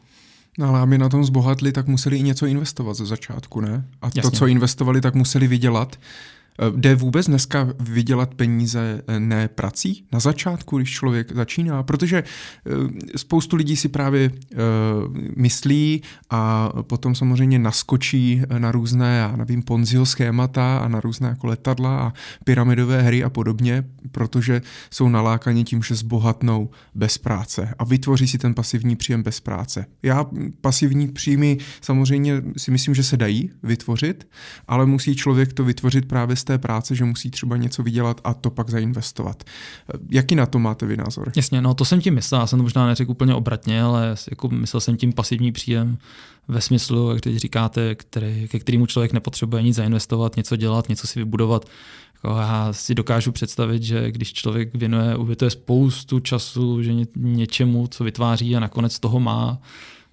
No 0.58 0.68
ale 0.68 0.80
aby 0.80 0.98
na 0.98 1.10
tom 1.10 1.26
zbohatli, 1.26 1.72
tak 1.72 1.88
museli 1.88 2.18
i 2.18 2.24
něco 2.24 2.46
investovat 2.46 2.94
ze 2.94 3.06
začátku, 3.06 3.62
ne? 3.62 3.86
A 4.02 4.06
Jasně. 4.06 4.22
to, 4.22 4.32
co 4.32 4.48
investovali, 4.48 5.02
tak 5.02 5.16
museli 5.16 5.48
vydělat. 5.48 6.00
Eh, 6.60 6.72
jde 6.76 6.96
vůbec 6.96 7.28
dneska 7.28 7.68
vydělat 7.80 8.36
peníze 8.36 9.02
eh, 9.08 9.20
ne 9.20 9.48
prací 9.48 10.06
na 10.12 10.20
začátku, 10.20 10.78
když 10.78 10.92
člověk 10.92 11.32
začíná? 11.36 11.84
Protože 11.84 12.18
eh, 12.24 13.18
spoustu 13.18 13.56
lidí 13.56 13.76
si 13.76 13.90
právě 13.90 14.32
myslí 15.36 16.02
a 16.30 16.72
potom 16.82 17.16
samozřejmě 17.16 17.60
naskočí 17.60 18.42
na 18.58 18.72
různé, 18.72 19.18
já 19.18 19.36
nevím, 19.36 19.64
Ponziho 19.64 20.06
schémata 20.06 20.78
a 20.78 20.88
na 20.88 21.00
různé 21.00 21.30
jako 21.30 21.48
letadla 21.48 22.00
a 22.00 22.14
pyramidové 22.44 23.02
hry 23.02 23.24
a 23.24 23.30
podobně, 23.30 23.84
protože 24.12 24.62
jsou 24.92 25.10
nalákaní 25.10 25.64
tím, 25.64 25.84
že 25.84 25.96
zbohatnou 25.96 26.70
bez 26.96 27.18
práce 27.18 27.74
a 27.80 27.84
vytvoří 27.84 28.28
si 28.28 28.38
ten 28.38 28.54
pasivní 28.54 28.96
příjem 28.96 29.24
bez 29.24 29.40
práce. 29.40 29.86
Já 30.04 30.26
pasivní 30.62 31.08
příjmy 31.08 31.58
samozřejmě 31.82 32.42
si 32.58 32.72
myslím, 32.72 32.96
že 32.96 33.04
se 33.04 33.18
dají 33.18 33.52
vytvořit, 33.64 34.28
ale 34.68 34.86
musí 34.86 35.16
člověk 35.16 35.54
to 35.54 35.64
vytvořit 35.64 36.06
právě 36.06 36.36
z 36.36 36.44
té 36.50 36.58
práce, 36.58 36.96
že 36.96 37.06
musí 37.06 37.32
třeba 37.32 37.58
něco 37.58 37.84
vydělat 37.84 38.22
a 38.24 38.34
to 38.34 38.50
pak 38.50 38.70
zainvestovat. 38.70 39.44
Jaký 40.10 40.36
na 40.36 40.46
to 40.46 40.60
máte 40.60 40.86
vy 40.86 40.98
názor? 40.98 41.32
Jasně, 41.36 41.62
no 41.62 41.74
to 41.74 41.86
jsem 41.86 42.02
tím 42.02 42.14
myslel, 42.14 42.42
já 42.42 42.48
jsem 42.48 42.60
to 42.60 42.64
možná 42.64 42.88
neřekl 42.88 43.12
úplně 43.12 43.34
obratně, 43.34 43.84
ale 43.84 44.16
jako 44.32 44.50
myslel 44.50 44.82
jsem 44.82 44.98
tím 44.98 45.14
pasivní 45.14 45.52
příjem 45.52 45.98
ve 46.48 46.62
smyslu, 46.62 47.12
jak 47.12 47.22
teď 47.22 47.36
říkáte, 47.36 47.96
který, 47.96 48.48
ke 48.48 48.60
kterému 48.60 48.86
člověk 48.86 49.14
nepotřebuje 49.14 49.64
nic 49.64 49.76
zainvestovat, 49.76 50.38
něco 50.38 50.56
dělat, 50.56 50.90
něco 50.90 51.08
si 51.08 51.20
vybudovat. 51.20 51.66
Jako 52.14 52.38
já 52.38 52.74
si 52.74 52.96
dokážu 52.96 53.32
představit, 53.32 53.84
že 53.84 54.12
když 54.12 54.34
člověk 54.34 54.76
věnuje, 54.76 55.16
uvětuje 55.16 55.52
spoustu 55.52 56.20
času 56.20 56.84
že 56.84 56.94
ně, 56.94 57.06
něčemu, 57.16 57.88
co 57.88 58.04
vytváří 58.04 58.56
a 58.56 58.60
nakonec 58.60 59.00
toho 59.00 59.20
má, 59.20 59.62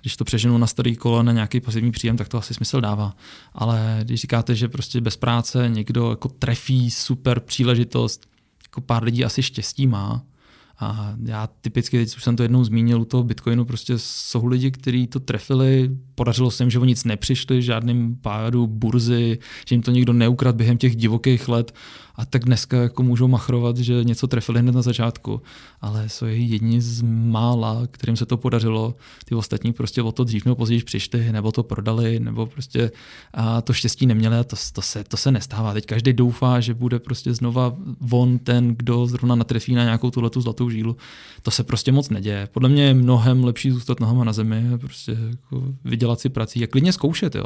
když 0.06 0.16
to 0.16 0.24
přeženu 0.24 0.58
na 0.58 0.66
starý 0.66 0.96
kolo 0.96 1.22
na 1.22 1.32
nějaký 1.32 1.60
pasivní 1.60 1.92
příjem, 1.92 2.16
tak 2.16 2.28
to 2.28 2.38
asi 2.38 2.54
smysl 2.54 2.80
dává. 2.80 3.16
Ale 3.54 4.00
když 4.02 4.20
říkáte, 4.20 4.54
že 4.54 4.68
prostě 4.68 5.00
bez 5.00 5.16
práce 5.16 5.68
někdo 5.68 6.10
jako 6.10 6.28
trefí 6.28 6.90
super 6.90 7.40
příležitost, 7.40 8.26
jako 8.68 8.80
pár 8.80 9.02
lidí 9.02 9.24
asi 9.24 9.42
štěstí 9.42 9.86
má, 9.86 10.22
a 10.78 11.14
já 11.24 11.48
typicky, 11.60 11.98
teď 11.98 12.16
už 12.16 12.24
jsem 12.24 12.36
to 12.36 12.42
jednou 12.42 12.64
zmínil, 12.64 13.00
u 13.00 13.04
toho 13.04 13.22
Bitcoinu 13.22 13.64
prostě 13.64 13.94
jsou 13.96 14.46
lidi, 14.46 14.70
kteří 14.70 15.06
to 15.06 15.20
trefili, 15.20 15.90
podařilo 16.14 16.50
se 16.50 16.62
jim, 16.62 16.70
že 16.70 16.78
o 16.78 16.84
nic 16.84 17.04
nepřišli, 17.04 17.62
žádným 17.62 18.16
pádu 18.16 18.66
burzy, 18.66 19.38
že 19.68 19.74
jim 19.74 19.82
to 19.82 19.90
nikdo 19.90 20.12
neukradl 20.12 20.56
během 20.56 20.78
těch 20.78 20.96
divokých 20.96 21.48
let. 21.48 21.74
A 22.18 22.24
tak 22.24 22.44
dneska 22.44 22.76
jako 22.76 23.02
můžou 23.02 23.28
machrovat, 23.28 23.76
že 23.76 24.04
něco 24.04 24.26
trefili 24.26 24.60
hned 24.60 24.74
na 24.74 24.82
začátku, 24.82 25.42
ale 25.80 26.08
jsou 26.08 26.26
jedni 26.26 26.80
z 26.80 27.02
mála, 27.02 27.82
kterým 27.90 28.16
se 28.16 28.26
to 28.26 28.36
podařilo, 28.36 28.94
ty 29.24 29.34
ostatní 29.34 29.72
prostě 29.72 30.02
o 30.02 30.12
to 30.12 30.24
dřív 30.24 30.44
nebo 30.44 30.54
později 30.54 30.82
přišli, 30.82 31.32
nebo 31.32 31.52
to 31.52 31.62
prodali, 31.62 32.20
nebo 32.20 32.46
prostě 32.46 32.90
a 33.34 33.60
to 33.60 33.72
štěstí 33.72 34.06
neměli 34.06 34.36
a 34.36 34.44
to, 34.44 34.56
to, 34.72 34.82
se, 34.82 35.04
to 35.04 35.16
se 35.16 35.32
nestává. 35.32 35.72
Teď 35.72 35.86
každý 35.86 36.12
doufá, 36.12 36.60
že 36.60 36.74
bude 36.74 36.98
prostě 36.98 37.34
znova 37.34 37.76
von 38.00 38.38
ten, 38.38 38.74
kdo 38.76 39.06
zrovna 39.06 39.34
natrefí 39.34 39.74
na 39.74 39.84
nějakou 39.84 40.10
tuhletu 40.10 40.40
zlatou 40.40 40.65
žílu. 40.70 40.96
To 41.42 41.50
se 41.50 41.64
prostě 41.64 41.92
moc 41.92 42.10
neděje. 42.10 42.48
Podle 42.52 42.68
mě 42.68 42.84
je 42.84 42.94
mnohem 42.94 43.44
lepší 43.44 43.70
zůstat 43.70 44.00
nohama 44.00 44.24
na 44.24 44.32
zemi 44.32 44.70
a 44.74 44.78
prostě 44.78 45.16
jako 45.30 45.74
vydělat 45.84 46.20
si 46.20 46.28
prací 46.28 46.64
a 46.64 46.66
klidně 46.66 46.92
zkoušet. 46.92 47.34
Jo. 47.34 47.44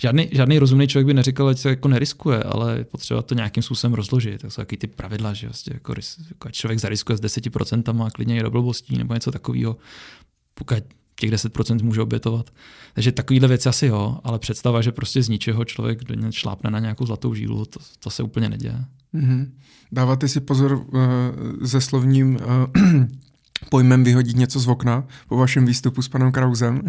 Žádný, 0.00 0.28
žádný 0.32 0.58
rozumný 0.58 0.88
člověk 0.88 1.06
by 1.06 1.14
neříkal, 1.14 1.52
že 1.52 1.58
se 1.58 1.68
jako 1.68 1.88
neriskuje, 1.88 2.42
ale 2.42 2.84
potřeba 2.84 3.22
to 3.22 3.34
nějakým 3.34 3.62
způsobem 3.62 3.94
rozložit. 3.94 4.40
To 4.40 4.50
jsou 4.50 4.62
taky 4.62 4.76
ty 4.76 4.86
pravidla, 4.86 5.32
že 5.32 5.46
vlastně 5.46 5.70
jako, 5.74 5.94
jako 6.28 6.50
člověk 6.50 6.80
zariskuje 6.80 7.18
s 7.18 7.20
10% 7.20 8.06
a 8.06 8.10
klidně 8.10 8.36
i 8.36 8.42
do 8.42 8.50
blbostí 8.50 8.98
nebo 8.98 9.14
něco 9.14 9.32
takového, 9.32 9.76
pokud 10.54 10.78
těch 11.20 11.30
10% 11.30 11.82
může 11.82 12.02
obětovat. 12.02 12.50
Takže 12.94 13.12
takovýhle 13.12 13.48
věci 13.48 13.68
asi 13.68 13.86
jo, 13.86 14.18
ale 14.24 14.38
představa, 14.38 14.82
že 14.82 14.92
prostě 14.92 15.22
z 15.22 15.28
ničeho 15.28 15.64
člověk 15.64 15.98
šlápne 16.30 16.70
na 16.70 16.78
nějakou 16.78 17.06
zlatou 17.06 17.34
žílu, 17.34 17.64
to, 17.64 17.80
to 17.98 18.10
se 18.10 18.22
úplně 18.22 18.48
neděje. 18.48 18.84
Mm-hmm. 19.14 19.46
Dáváte 19.92 20.28
si 20.28 20.40
pozor 20.40 20.72
uh, 20.72 21.00
ze 21.60 21.80
slovním 21.80 22.36
uh, 22.36 23.02
pojmem 23.70 24.04
vyhodit 24.04 24.36
něco 24.36 24.60
z 24.60 24.68
okna 24.68 25.04
po 25.28 25.36
vašem 25.36 25.66
výstupu 25.66 26.02
s 26.02 26.08
panem 26.08 26.32
Krausem. 26.32 26.82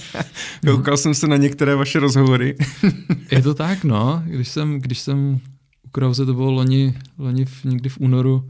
Koukal 0.66 0.96
jsem 0.96 1.14
se 1.14 1.26
na 1.26 1.36
některé 1.36 1.74
vaše 1.74 2.00
rozhovory. 2.00 2.56
Je 3.30 3.42
to 3.42 3.54
tak, 3.54 3.84
no. 3.84 4.22
Když 4.26 4.48
jsem, 4.48 4.80
když 4.80 4.98
jsem 4.98 5.40
u 5.86 5.88
Krause, 5.88 6.26
to 6.26 6.34
bylo 6.34 6.50
loni, 6.50 6.94
loni 7.18 7.44
v, 7.44 7.64
někdy 7.64 7.88
v 7.88 7.98
únoru, 7.98 8.48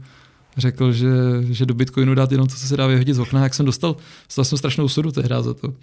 řekl, 0.61 0.91
že, 0.91 1.09
že 1.49 1.65
do 1.65 1.73
Bitcoinu 1.73 2.15
dát 2.15 2.31
jenom 2.31 2.47
to, 2.47 2.55
co 2.55 2.67
se 2.67 2.77
dá 2.77 2.87
vyhodit 2.87 3.15
z 3.15 3.19
okna, 3.19 3.43
jak 3.43 3.53
jsem 3.53 3.65
dostal, 3.65 3.95
dostal 4.27 4.45
jsem 4.45 4.57
strašnou 4.57 4.87
sodu 4.87 5.11
tehdy 5.11 5.35
za 5.39 5.53
to. 5.53 5.73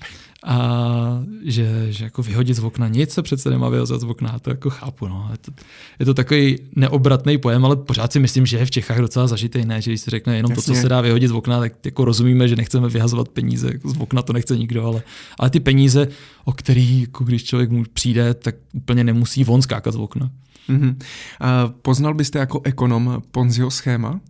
A 0.45 1.23
že, 1.45 1.87
že 1.93 2.05
jako 2.05 2.23
vyhodit 2.23 2.57
z 2.57 2.59
okna 2.59 2.88
nic 2.88 3.11
se 3.11 3.23
přece 3.23 3.51
nemá 3.51 3.69
vyhozat 3.69 4.01
z 4.01 4.05
okna, 4.05 4.38
to 4.38 4.51
jako 4.51 4.71
chápu. 4.71 5.09
No. 5.09 5.29
Je, 5.33 5.38
to, 5.38 5.53
je 5.99 6.07
to 6.07 6.14
takový 6.14 6.59
neobratný 6.77 7.38
pojem, 7.38 7.64
ale 7.64 7.77
pořád 7.77 8.12
si 8.12 8.21
myslím, 8.21 8.47
že 8.47 8.59
je 8.59 8.67
v 8.67 8.71
Čechách 8.71 8.99
docela 8.99 9.27
zažitý, 9.27 9.64
ne? 9.64 9.83
že 9.83 9.91
když 9.91 10.01
se 10.01 10.11
řekne 10.11 10.37
jenom 10.37 10.53
Jasně. 10.53 10.62
to, 10.62 10.75
co 10.75 10.81
se 10.81 10.88
dá 10.88 11.01
vyhodit 11.01 11.29
z 11.29 11.33
okna, 11.33 11.59
tak 11.59 11.73
jako 11.85 12.05
rozumíme, 12.05 12.49
že 12.49 12.57
nechceme 12.57 12.88
vyhazovat 12.88 13.29
peníze, 13.29 13.71
jako 13.73 13.91
z 13.91 13.97
okna 13.99 14.23
to 14.23 14.33
nechce 14.33 14.57
nikdo, 14.57 14.87
ale, 14.87 15.03
ale 15.38 15.51
ty 15.51 15.61
peníze, 15.61 16.09
o 16.45 16.53
který, 16.53 17.01
jako 17.01 17.25
když 17.25 17.45
člověk 17.45 17.71
mu 17.71 17.85
přijde, 17.93 18.35
tak 18.35 18.55
úplně 18.73 19.05
nemusí 19.05 19.45
von 19.45 19.62
skákat 19.62 19.95
z 19.95 19.97
okna. 19.97 20.31
Mm-hmm. 20.69 20.97
A 21.41 21.69
poznal 21.83 22.14
byste 22.14 22.38
jako 22.38 22.61
ekonom 22.64 23.23
Ponziho 23.31 23.71
schéma? 23.71 24.21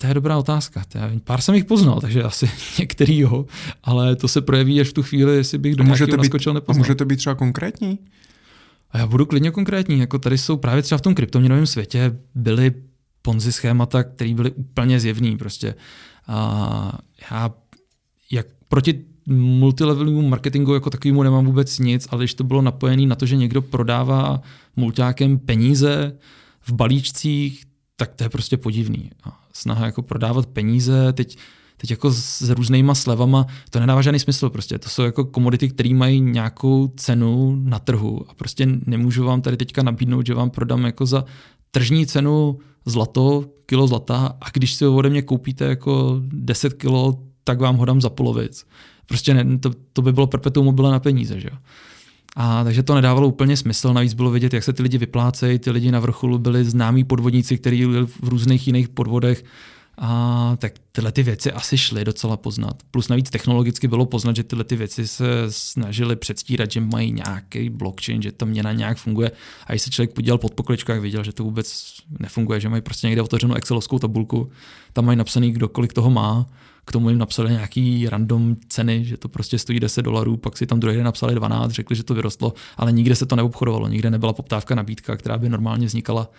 To 0.00 0.06
je 0.06 0.14
dobrá 0.14 0.38
otázka. 0.38 0.84
Pár 1.24 1.40
jsem 1.40 1.54
jich 1.54 1.64
poznal, 1.64 2.00
takže 2.00 2.22
asi 2.22 2.50
některý 2.78 3.18
jo, 3.18 3.46
ale 3.84 4.16
to 4.16 4.28
se 4.28 4.40
projeví 4.40 4.80
až 4.80 4.88
v 4.88 4.92
tu 4.92 5.02
chvíli, 5.02 5.36
jestli 5.36 5.58
bych 5.58 5.76
do 5.76 5.84
můžete 5.84 6.12
být, 6.12 6.16
naskočil 6.16 6.54
nepoznal. 6.54 6.78
Můžete 6.78 7.04
být 7.04 7.16
třeba 7.16 7.34
konkrétní? 7.34 7.98
A 8.90 8.98
já 8.98 9.06
budu 9.06 9.26
klidně 9.26 9.50
konkrétní. 9.50 9.98
Jako 9.98 10.18
tady 10.18 10.38
jsou 10.38 10.56
právě 10.56 10.82
třeba 10.82 10.98
v 10.98 11.02
tom 11.02 11.14
kryptoměnovém 11.14 11.66
světě 11.66 12.18
byly 12.34 12.72
ponzi 13.22 13.52
schémata, 13.52 14.02
které 14.02 14.34
byly 14.34 14.50
úplně 14.50 15.00
zjevný. 15.00 15.36
Prostě. 15.36 15.74
A 16.26 16.98
já 17.30 17.50
jak 18.30 18.46
proti 18.68 19.04
multilevelovému 19.26 20.28
marketingu 20.28 20.74
jako 20.74 20.90
takovému 20.90 21.22
nemám 21.22 21.46
vůbec 21.46 21.78
nic, 21.78 22.08
ale 22.10 22.20
když 22.20 22.34
to 22.34 22.44
bylo 22.44 22.62
napojené 22.62 23.06
na 23.06 23.14
to, 23.16 23.26
že 23.26 23.36
někdo 23.36 23.62
prodává 23.62 24.42
mulťákem 24.76 25.38
peníze 25.38 26.16
v 26.60 26.72
balíčcích, 26.72 27.64
tak 27.96 28.14
to 28.14 28.24
je 28.24 28.28
prostě 28.28 28.56
podivný. 28.56 29.10
A 29.24 29.39
snaha 29.52 29.86
jako 29.86 30.02
prodávat 30.02 30.46
peníze, 30.46 31.12
teď, 31.12 31.38
teď 31.76 31.90
jako 31.90 32.12
s 32.12 32.50
různýma 32.50 32.94
slevama, 32.94 33.46
to 33.70 33.80
nedává 33.80 34.02
žádný 34.02 34.18
smysl 34.18 34.50
prostě. 34.50 34.78
To 34.78 34.88
jsou 34.88 35.02
jako 35.02 35.24
komodity, 35.24 35.68
které 35.68 35.94
mají 35.94 36.20
nějakou 36.20 36.88
cenu 36.96 37.56
na 37.64 37.78
trhu 37.78 38.24
a 38.28 38.34
prostě 38.34 38.68
nemůžu 38.86 39.24
vám 39.24 39.42
tady 39.42 39.56
teďka 39.56 39.82
nabídnout, 39.82 40.26
že 40.26 40.34
vám 40.34 40.50
prodám 40.50 40.84
jako 40.84 41.06
za 41.06 41.24
tržní 41.70 42.06
cenu 42.06 42.58
zlato, 42.86 43.44
kilo 43.66 43.86
zlata 43.86 44.36
a 44.40 44.50
když 44.52 44.74
si 44.74 44.84
ho 44.84 44.94
ode 44.94 45.10
mě 45.10 45.22
koupíte 45.22 45.64
jako 45.64 46.20
10 46.28 46.72
kilo, 46.72 47.22
tak 47.44 47.60
vám 47.60 47.76
ho 47.76 47.84
dám 47.84 48.00
za 48.00 48.10
polovic. 48.10 48.66
Prostě 49.06 49.34
ne, 49.34 49.58
to, 49.58 49.70
to 49.92 50.02
by 50.02 50.12
bylo 50.12 50.26
perpetuum 50.26 50.66
mobile 50.66 50.90
na 50.90 51.00
peníze, 51.00 51.40
že 51.40 51.48
jo. 51.52 51.58
A 52.42 52.64
takže 52.64 52.82
to 52.82 52.94
nedávalo 52.94 53.28
úplně 53.28 53.56
smysl, 53.56 53.92
navíc 53.92 54.14
bylo 54.14 54.30
vidět, 54.30 54.54
jak 54.54 54.64
se 54.64 54.72
ty 54.72 54.82
lidi 54.82 54.98
vyplácejí, 54.98 55.58
ty 55.58 55.70
lidi 55.70 55.90
na 55.90 56.00
vrcholu 56.00 56.38
byli 56.38 56.64
známí 56.64 57.04
podvodníci, 57.04 57.58
kteří 57.58 57.86
byli 57.86 58.06
v 58.06 58.28
různých 58.28 58.66
jiných 58.66 58.88
podvodech, 58.88 59.44
a 59.98 60.56
tak 60.58 60.72
tyhle 60.92 61.12
ty 61.12 61.22
věci 61.22 61.52
asi 61.52 61.78
šly 61.78 62.04
docela 62.04 62.36
poznat. 62.36 62.82
Plus 62.90 63.08
navíc 63.08 63.30
technologicky 63.30 63.88
bylo 63.88 64.06
poznat, 64.06 64.36
že 64.36 64.42
tyhle 64.42 64.64
ty 64.64 64.76
věci 64.76 65.08
se 65.08 65.26
snažili 65.48 66.16
předstírat, 66.16 66.70
že 66.70 66.80
mají 66.80 67.12
nějaký 67.12 67.70
blockchain, 67.70 68.22
že 68.22 68.32
ta 68.32 68.46
měna 68.46 68.72
nějak 68.72 68.98
funguje. 68.98 69.30
A 69.66 69.72
když 69.72 69.82
se 69.82 69.90
člověk 69.90 70.12
podíval 70.12 70.38
pod 70.38 70.54
pokličkách, 70.54 71.00
viděl, 71.00 71.24
že 71.24 71.32
to 71.32 71.44
vůbec 71.44 71.94
nefunguje, 72.18 72.60
že 72.60 72.68
mají 72.68 72.82
prostě 72.82 73.06
někde 73.06 73.22
otevřenou 73.22 73.54
Excelovskou 73.54 73.98
tabulku, 73.98 74.50
tam 74.92 75.04
mají 75.04 75.18
napsaný, 75.18 75.52
kdo 75.52 75.68
kolik 75.68 75.92
toho 75.92 76.10
má 76.10 76.46
k 76.90 76.92
tomu 76.92 77.08
jim 77.08 77.18
napsali 77.18 77.50
nějaký 77.50 78.08
random 78.08 78.56
ceny, 78.68 79.04
že 79.04 79.16
to 79.16 79.28
prostě 79.28 79.58
stojí 79.58 79.80
10 79.80 80.02
dolarů, 80.02 80.36
pak 80.36 80.56
si 80.56 80.66
tam 80.66 80.80
druhý 80.80 80.96
den 80.96 81.04
napsali 81.04 81.34
12, 81.34 81.70
řekli, 81.70 81.96
že 81.96 82.02
to 82.02 82.14
vyrostlo, 82.14 82.52
ale 82.76 82.92
nikde 82.92 83.16
se 83.16 83.26
to 83.26 83.36
neobchodovalo, 83.36 83.88
nikde 83.88 84.10
nebyla 84.10 84.32
poptávka, 84.32 84.74
nabídka, 84.74 85.16
která 85.16 85.38
by 85.38 85.48
normálně 85.48 85.86
vznikala 85.86 86.30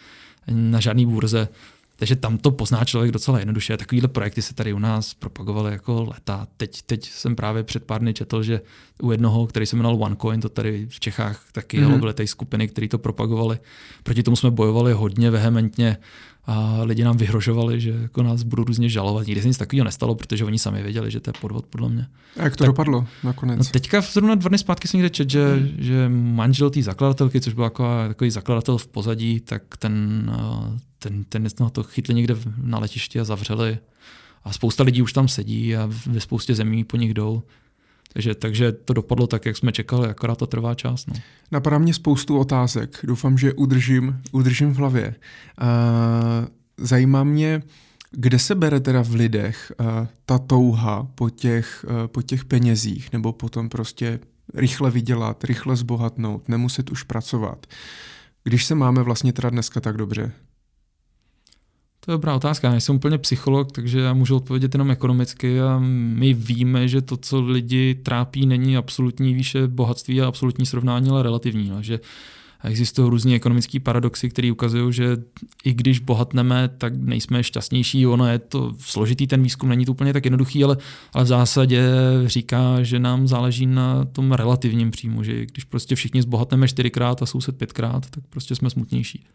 na 0.47 0.79
žádný 0.79 1.05
burze. 1.05 1.47
Takže 1.95 2.15
tam 2.15 2.37
to 2.37 2.51
pozná 2.51 2.85
člověk 2.85 3.11
docela 3.11 3.39
jednoduše. 3.39 3.77
Takovýhle 3.77 4.07
projekty 4.07 4.41
se 4.41 4.53
tady 4.53 4.73
u 4.73 4.79
nás 4.79 5.13
propagovaly 5.13 5.71
jako 5.71 6.03
leta. 6.03 6.47
Teď, 6.57 6.81
teď 6.81 7.09
jsem 7.09 7.35
právě 7.35 7.63
před 7.63 7.83
pár 7.83 8.01
dny 8.01 8.13
četl, 8.13 8.43
že 8.43 8.61
u 9.01 9.11
jednoho, 9.11 9.47
který 9.47 9.65
se 9.65 9.75
jmenoval 9.75 10.03
OneCoin, 10.03 10.41
to 10.41 10.49
tady 10.49 10.87
v 10.89 10.99
Čechách 10.99 11.45
taky 11.51 11.81
mm-hmm. 11.81 11.99
byly 11.99 12.13
tady 12.13 12.27
skupiny, 12.27 12.67
které 12.67 12.87
to 12.87 12.97
propagovali. 12.97 13.59
Proti 14.03 14.23
tomu 14.23 14.35
jsme 14.35 14.51
bojovali 14.51 14.93
hodně 14.93 15.31
vehementně 15.31 15.97
a 16.45 16.79
lidi 16.83 17.03
nám 17.03 17.17
vyhrožovali, 17.17 17.81
že 17.81 17.89
jako 17.89 18.23
nás 18.23 18.43
budou 18.43 18.63
různě 18.63 18.89
žalovat. 18.89 19.27
Nikdy 19.27 19.41
se 19.41 19.47
nic 19.47 19.57
takového 19.57 19.85
nestalo, 19.85 20.15
protože 20.15 20.45
oni 20.45 20.59
sami 20.59 20.83
věděli, 20.83 21.11
že 21.11 21.19
to 21.19 21.29
je 21.29 21.33
podvod 21.41 21.65
podle 21.65 21.89
mě. 21.89 22.07
A 22.39 22.43
jak 22.43 22.55
to 22.55 22.63
tak, 22.63 22.67
dopadlo 22.67 23.07
nakonec? 23.23 23.59
No 23.59 23.65
teďka 23.71 24.01
zrovna 24.01 24.35
dva 24.35 24.49
dny 24.49 24.57
zpátky 24.57 24.87
jsem 24.87 24.97
někde 24.97 25.09
čet, 25.09 25.29
že, 25.29 25.55
hmm. 25.55 25.69
že 25.77 26.09
manžel 26.09 26.69
té 26.69 26.81
zakladatelky, 26.81 27.41
což 27.41 27.53
byl 27.53 27.63
taková, 27.63 28.07
takový 28.07 28.31
zakladatel 28.31 28.77
v 28.77 28.87
pozadí, 28.87 29.39
tak 29.39 29.63
ten, 29.79 30.25
ten, 30.99 31.23
ten, 31.23 31.47
ten 31.49 31.69
to 31.69 31.83
chytli 31.83 32.13
někde 32.13 32.35
na 32.63 32.79
letišti 32.79 33.19
a 33.19 33.23
zavřeli. 33.23 33.77
A 34.43 34.53
spousta 34.53 34.83
lidí 34.83 35.01
už 35.01 35.13
tam 35.13 35.27
sedí 35.27 35.75
a 35.75 35.89
ve 36.05 36.19
spoustě 36.19 36.55
zemí 36.55 36.83
po 36.83 36.97
nich 36.97 37.13
jdou. 37.13 37.43
Takže, 38.13 38.35
takže 38.35 38.71
to 38.71 38.93
dopadlo 38.93 39.27
tak, 39.27 39.45
jak 39.45 39.57
jsme 39.57 39.71
čekali, 39.71 40.09
akorát 40.09 40.37
to 40.37 40.47
trvá 40.47 40.75
čas. 40.75 41.05
No. 41.05 41.13
Napadá 41.51 41.77
mě 41.77 41.93
spoustu 41.93 42.39
otázek. 42.39 42.99
Doufám, 43.03 43.37
že 43.37 43.53
udržím, 43.53 44.21
udržím 44.31 44.73
v 44.73 44.77
hlavě. 44.77 45.15
Uh, 45.61 45.67
zajímá 46.77 47.23
mě, 47.23 47.63
kde 48.11 48.39
se 48.39 48.55
bere 48.55 48.79
teda 48.79 49.03
v 49.03 49.13
lidech 49.13 49.71
uh, 49.79 50.07
ta 50.25 50.37
touha 50.37 51.07
po 51.15 51.29
těch, 51.29 51.85
uh, 51.89 52.07
po 52.07 52.21
těch 52.21 52.45
penězích, 52.45 53.13
nebo 53.13 53.33
potom 53.33 53.69
prostě 53.69 54.19
rychle 54.53 54.91
vydělat, 54.91 55.43
rychle 55.43 55.75
zbohatnout, 55.75 56.49
nemuset 56.49 56.91
už 56.91 57.03
pracovat, 57.03 57.65
když 58.43 58.65
se 58.65 58.75
máme 58.75 59.03
vlastně 59.03 59.33
teda 59.33 59.49
dneska 59.49 59.79
tak 59.79 59.97
dobře? 59.97 60.31
To 62.05 62.11
je 62.11 62.13
dobrá 62.13 62.35
otázka. 62.35 62.73
Já 62.73 62.79
jsem 62.79 62.95
úplně 62.95 63.17
psycholog, 63.17 63.71
takže 63.71 63.99
já 63.99 64.13
můžu 64.13 64.35
odpovědět 64.35 64.73
jenom 64.75 64.91
ekonomicky 64.91 65.61
a 65.61 65.79
my 65.79 66.33
víme, 66.33 66.87
že 66.87 67.01
to, 67.01 67.17
co 67.17 67.41
lidi 67.41 67.95
trápí, 67.95 68.45
není 68.45 68.77
absolutní 68.77 69.33
výše 69.33 69.67
bohatství 69.67 70.21
a 70.21 70.27
absolutní 70.27 70.65
srovnání, 70.65 71.09
ale 71.09 71.23
relativní. 71.23 71.71
Že 71.81 71.99
existují 72.63 73.09
různé 73.09 73.35
ekonomické 73.35 73.79
paradoxy, 73.79 74.29
které 74.29 74.51
ukazují, 74.51 74.93
že 74.93 75.17
i 75.63 75.73
když 75.73 75.99
bohatneme, 75.99 76.69
tak 76.77 76.93
nejsme 76.95 77.43
šťastnější. 77.43 78.07
Ono 78.07 78.27
je 78.27 78.39
to 78.39 78.73
složitý, 78.79 79.27
ten 79.27 79.43
výzkum 79.43 79.69
není 79.69 79.85
to 79.85 79.91
úplně 79.91 80.13
tak 80.13 80.25
jednoduchý, 80.25 80.63
ale, 80.63 80.77
ale 81.13 81.23
v 81.23 81.27
zásadě 81.27 81.83
říká, 82.25 82.83
že 82.83 82.99
nám 82.99 83.27
záleží 83.27 83.65
na 83.65 84.05
tom 84.05 84.31
relativním 84.31 84.91
příjmu, 84.91 85.23
že 85.23 85.45
když 85.45 85.63
prostě 85.63 85.95
všichni 85.95 86.21
zbohatneme 86.21 86.67
čtyřikrát 86.67 87.21
a 87.21 87.25
soused 87.25 87.57
pětkrát, 87.57 88.09
tak 88.09 88.23
prostě 88.29 88.55
jsme 88.55 88.69
smutnější. 88.69 89.25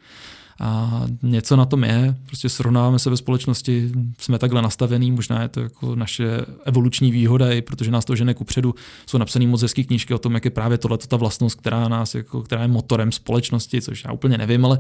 A 0.60 1.02
něco 1.22 1.56
na 1.56 1.64
tom 1.64 1.84
je, 1.84 2.16
prostě 2.26 2.48
srovnáváme 2.48 2.98
se 2.98 3.10
ve 3.10 3.16
společnosti, 3.16 3.92
jsme 4.18 4.38
takhle 4.38 4.62
nastavení, 4.62 5.12
možná 5.12 5.42
je 5.42 5.48
to 5.48 5.60
jako 5.60 5.96
naše 5.96 6.40
evoluční 6.64 7.10
výhoda, 7.10 7.52
i 7.52 7.62
protože 7.62 7.90
nás 7.90 8.04
to 8.04 8.16
žene 8.16 8.34
kupředu. 8.34 8.74
Jsou 9.06 9.18
napsané 9.18 9.46
moc 9.46 9.62
hezké 9.62 9.82
knížky 9.82 10.14
o 10.14 10.18
tom, 10.18 10.34
jak 10.34 10.44
je 10.44 10.50
právě 10.50 10.78
tohle 10.78 10.98
ta 10.98 11.16
vlastnost, 11.16 11.58
která, 11.60 11.88
nás, 11.88 12.14
jako, 12.14 12.42
která 12.42 12.62
je 12.62 12.68
motorem 12.68 13.12
společnosti, 13.12 13.82
což 13.82 14.04
já 14.04 14.12
úplně 14.12 14.38
nevím, 14.38 14.64
ale, 14.64 14.78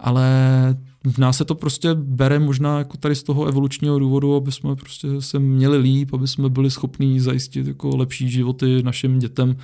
ale 0.00 0.26
v 1.04 1.18
nás 1.18 1.36
se 1.36 1.44
to 1.44 1.54
prostě 1.54 1.94
bere 1.94 2.38
možná 2.38 2.78
jako 2.78 2.96
tady 2.96 3.14
z 3.14 3.22
toho 3.22 3.46
evolučního 3.46 3.98
důvodu, 3.98 4.34
aby 4.34 4.52
jsme 4.52 4.76
prostě 4.76 5.08
se 5.18 5.38
měli 5.38 5.78
líp, 5.78 6.14
aby 6.14 6.28
jsme 6.28 6.48
byli 6.48 6.70
schopní 6.70 7.20
zajistit 7.20 7.66
jako 7.66 7.96
lepší 7.96 8.30
životy 8.30 8.82
našim 8.82 9.18
dětem 9.18 9.56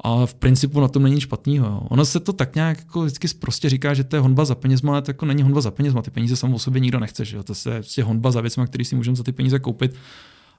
a 0.00 0.26
v 0.26 0.34
principu 0.34 0.80
na 0.80 0.88
tom 0.88 1.02
není 1.02 1.20
špatného. 1.20 1.86
Ono 1.90 2.04
se 2.04 2.20
to 2.20 2.32
tak 2.32 2.54
nějak 2.54 2.78
jako 2.78 3.02
vždycky 3.02 3.28
prostě 3.38 3.68
říká, 3.68 3.94
že 3.94 4.04
to 4.04 4.16
je 4.16 4.20
honba 4.20 4.44
za 4.44 4.54
penězma, 4.54 4.92
ale 4.92 5.02
to 5.02 5.10
jako 5.10 5.26
není 5.26 5.42
honba 5.42 5.60
za 5.60 5.70
penězma. 5.70 6.02
Ty 6.02 6.10
peníze 6.10 6.36
samo 6.36 6.56
o 6.56 6.58
sobě 6.58 6.80
nikdo 6.80 7.00
nechce. 7.00 7.24
Že 7.24 7.36
jo. 7.36 7.42
To 7.42 7.52
je 7.70 7.74
prostě 7.74 8.02
honba 8.02 8.30
za 8.30 8.40
věcmi, 8.40 8.66
které 8.66 8.84
si 8.84 8.96
můžeme 8.96 9.16
za 9.16 9.22
ty 9.22 9.32
peníze 9.32 9.58
koupit. 9.58 9.94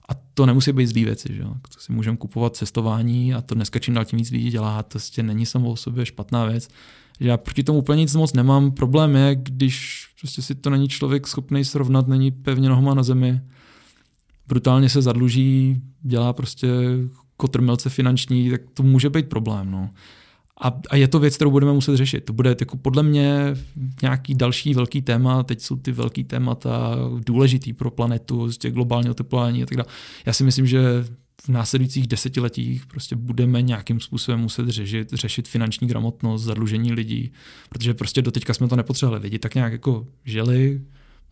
A 0.10 0.14
to 0.34 0.46
nemusí 0.46 0.72
být 0.72 0.88
zlý 0.88 1.06
věci. 1.06 1.34
Že 1.34 1.42
jo. 1.42 1.50
To 1.74 1.80
si 1.80 1.94
můžeme 1.94 2.18
kupovat 2.18 2.56
cestování 2.56 3.34
a 3.34 3.42
to 3.42 3.56
dneska 3.56 3.80
čím 3.80 3.94
dál 3.94 4.06
tím 4.06 4.20
víc 4.20 4.32
lidí 4.32 4.52
dělá. 4.52 4.84
To 4.84 4.90
prostě 4.90 5.24
není 5.24 5.46
samo 5.46 5.72
o 5.72 5.76
sobě 5.76 6.06
špatná 6.06 6.46
věc. 6.46 6.70
Že 7.20 7.28
já 7.30 7.38
proti 7.38 7.64
tomu 7.64 7.80
úplně 7.80 8.00
nic 8.00 8.16
moc 8.16 8.34
nemám. 8.34 8.72
Problém 8.72 9.16
je, 9.16 9.36
když 9.36 10.08
prostě 10.20 10.42
si 10.42 10.56
to 10.56 10.70
není 10.70 10.88
člověk 10.88 11.28
schopný 11.28 11.66
srovnat, 11.66 12.08
není 12.08 12.32
pevně 12.32 12.70
nohama 12.70 12.94
na 12.94 13.04
zemi, 13.04 13.42
brutálně 14.48 14.90
se 14.90 15.02
zadluží, 15.02 15.82
dělá 16.02 16.34
prostě 16.34 16.68
kotrmelce 17.38 17.90
finanční, 17.90 18.50
tak 18.50 18.62
to 18.74 18.84
může 18.84 19.10
být 19.10 19.30
problém. 19.30 19.72
No. 19.72 19.90
A, 20.62 20.82
a 20.90 20.96
je 20.96 21.08
to 21.08 21.20
věc, 21.20 21.36
kterou 21.36 21.52
budeme 21.52 21.74
muset 21.74 21.98
řešit. 21.98 22.26
To 22.26 22.34
bude 22.34 22.56
jako 22.60 22.78
podle 22.78 23.04
mě 23.04 23.54
nějaký 24.02 24.36
další 24.36 24.74
velký 24.74 25.02
téma. 25.02 25.44
Teď 25.44 25.62
jsou 25.62 25.76
ty 25.76 25.92
velký 25.92 26.24
témata 26.24 26.96
důležitý 27.26 27.74
pro 27.74 27.92
planetu, 27.92 28.52
těch 28.52 28.74
globálního 28.74 29.12
oteplování 29.12 29.64
a 29.64 29.66
tak 29.66 29.78
dále. 29.78 29.88
Já 30.26 30.34
si 30.34 30.44
myslím, 30.44 30.66
že 30.66 31.06
v 31.46 31.50
následujících 31.50 32.08
desetiletích 32.08 32.86
prostě 32.86 33.16
budeme 33.16 33.62
nějakým 33.62 34.00
způsobem 34.00 34.40
muset 34.40 34.70
řešit, 34.70 35.14
řešit 35.14 35.48
finanční 35.48 35.88
gramotnost, 35.88 36.44
zadlužení 36.44 36.94
lidí, 36.94 37.32
protože 37.70 37.94
prostě 37.94 38.22
doteďka 38.22 38.54
jsme 38.54 38.68
to 38.68 38.76
nepotřebovali. 38.76 39.24
Lidi 39.24 39.40
tak 39.40 39.56
nějak 39.56 39.72
jako 39.72 40.08
žili, 40.26 40.82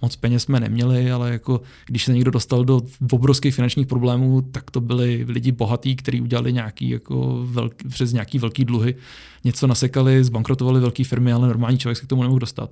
moc 0.02 0.16
peněz 0.16 0.44
jsme 0.44 0.60
neměli, 0.60 1.12
ale 1.12 1.32
jako 1.32 1.62
když 1.86 2.06
se 2.06 2.14
někdo 2.14 2.32
dostal 2.32 2.66
do 2.66 2.82
obrovských 3.12 3.56
finančních 3.56 3.88
problémů, 3.88 4.42
tak 4.42 4.72
to 4.72 4.82
byli 4.82 5.26
lidi 5.28 5.52
bohatí, 5.52 5.96
kteří 5.96 6.22
udělali 6.22 6.54
nějaký 6.54 6.90
jako 6.90 7.46
velký, 7.46 7.88
přes 7.88 8.14
nějaký 8.14 8.40
velký 8.40 8.66
dluhy, 8.66 8.96
něco 9.44 9.68
nasekali, 9.68 10.24
zbankrotovali 10.24 10.80
velké 10.80 11.04
firmy, 11.04 11.34
ale 11.34 11.48
normální 11.48 11.78
člověk 11.78 11.98
se 11.98 12.06
k 12.06 12.10
tomu 12.10 12.22
nemohl 12.22 12.40
dostat. 12.40 12.72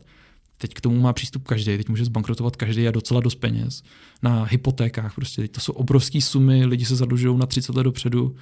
Teď 0.61 0.73
k 0.73 0.81
tomu 0.81 0.99
má 0.99 1.13
přístup 1.13 1.47
každý, 1.47 1.77
teď 1.77 1.89
může 1.89 2.05
zbankrotovat 2.05 2.55
každý 2.55 2.87
a 2.87 2.91
docela 2.91 3.19
dost 3.19 3.35
peněz. 3.35 3.83
Na 4.21 4.43
hypotékách 4.43 5.15
prostě, 5.15 5.41
teď 5.41 5.51
to 5.51 5.61
jsou 5.61 5.73
obrovské 5.73 6.21
sumy, 6.21 6.65
lidi 6.65 6.85
se 6.85 6.95
zadlužují 6.95 7.37
na 7.37 7.45
30 7.45 7.75
let 7.75 7.83
dopředu. 7.83 8.35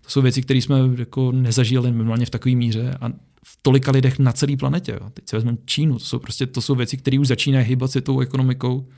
To 0.00 0.10
jsou 0.10 0.22
věci, 0.22 0.42
které 0.42 0.58
jsme 0.58 0.76
jako 0.98 1.32
nezažili 1.32 1.92
minimálně 1.92 2.26
v 2.26 2.30
takové 2.30 2.54
míře 2.54 2.94
a 3.00 3.08
v 3.46 3.58
tolika 3.62 3.90
lidech 3.90 4.18
na 4.18 4.32
celé 4.32 4.56
planetě. 4.56 4.92
Jo. 4.92 5.10
Teď 5.10 5.28
si 5.28 5.36
vezmeme 5.36 5.58
Čínu, 5.64 5.98
to 5.98 6.04
jsou, 6.04 6.18
prostě, 6.18 6.46
to 6.46 6.60
jsou 6.60 6.74
věci, 6.74 6.96
které 6.96 7.18
už 7.18 7.28
začínají 7.28 7.66
hýbat 7.66 7.90
tou 8.02 8.20
ekonomikou 8.20 8.88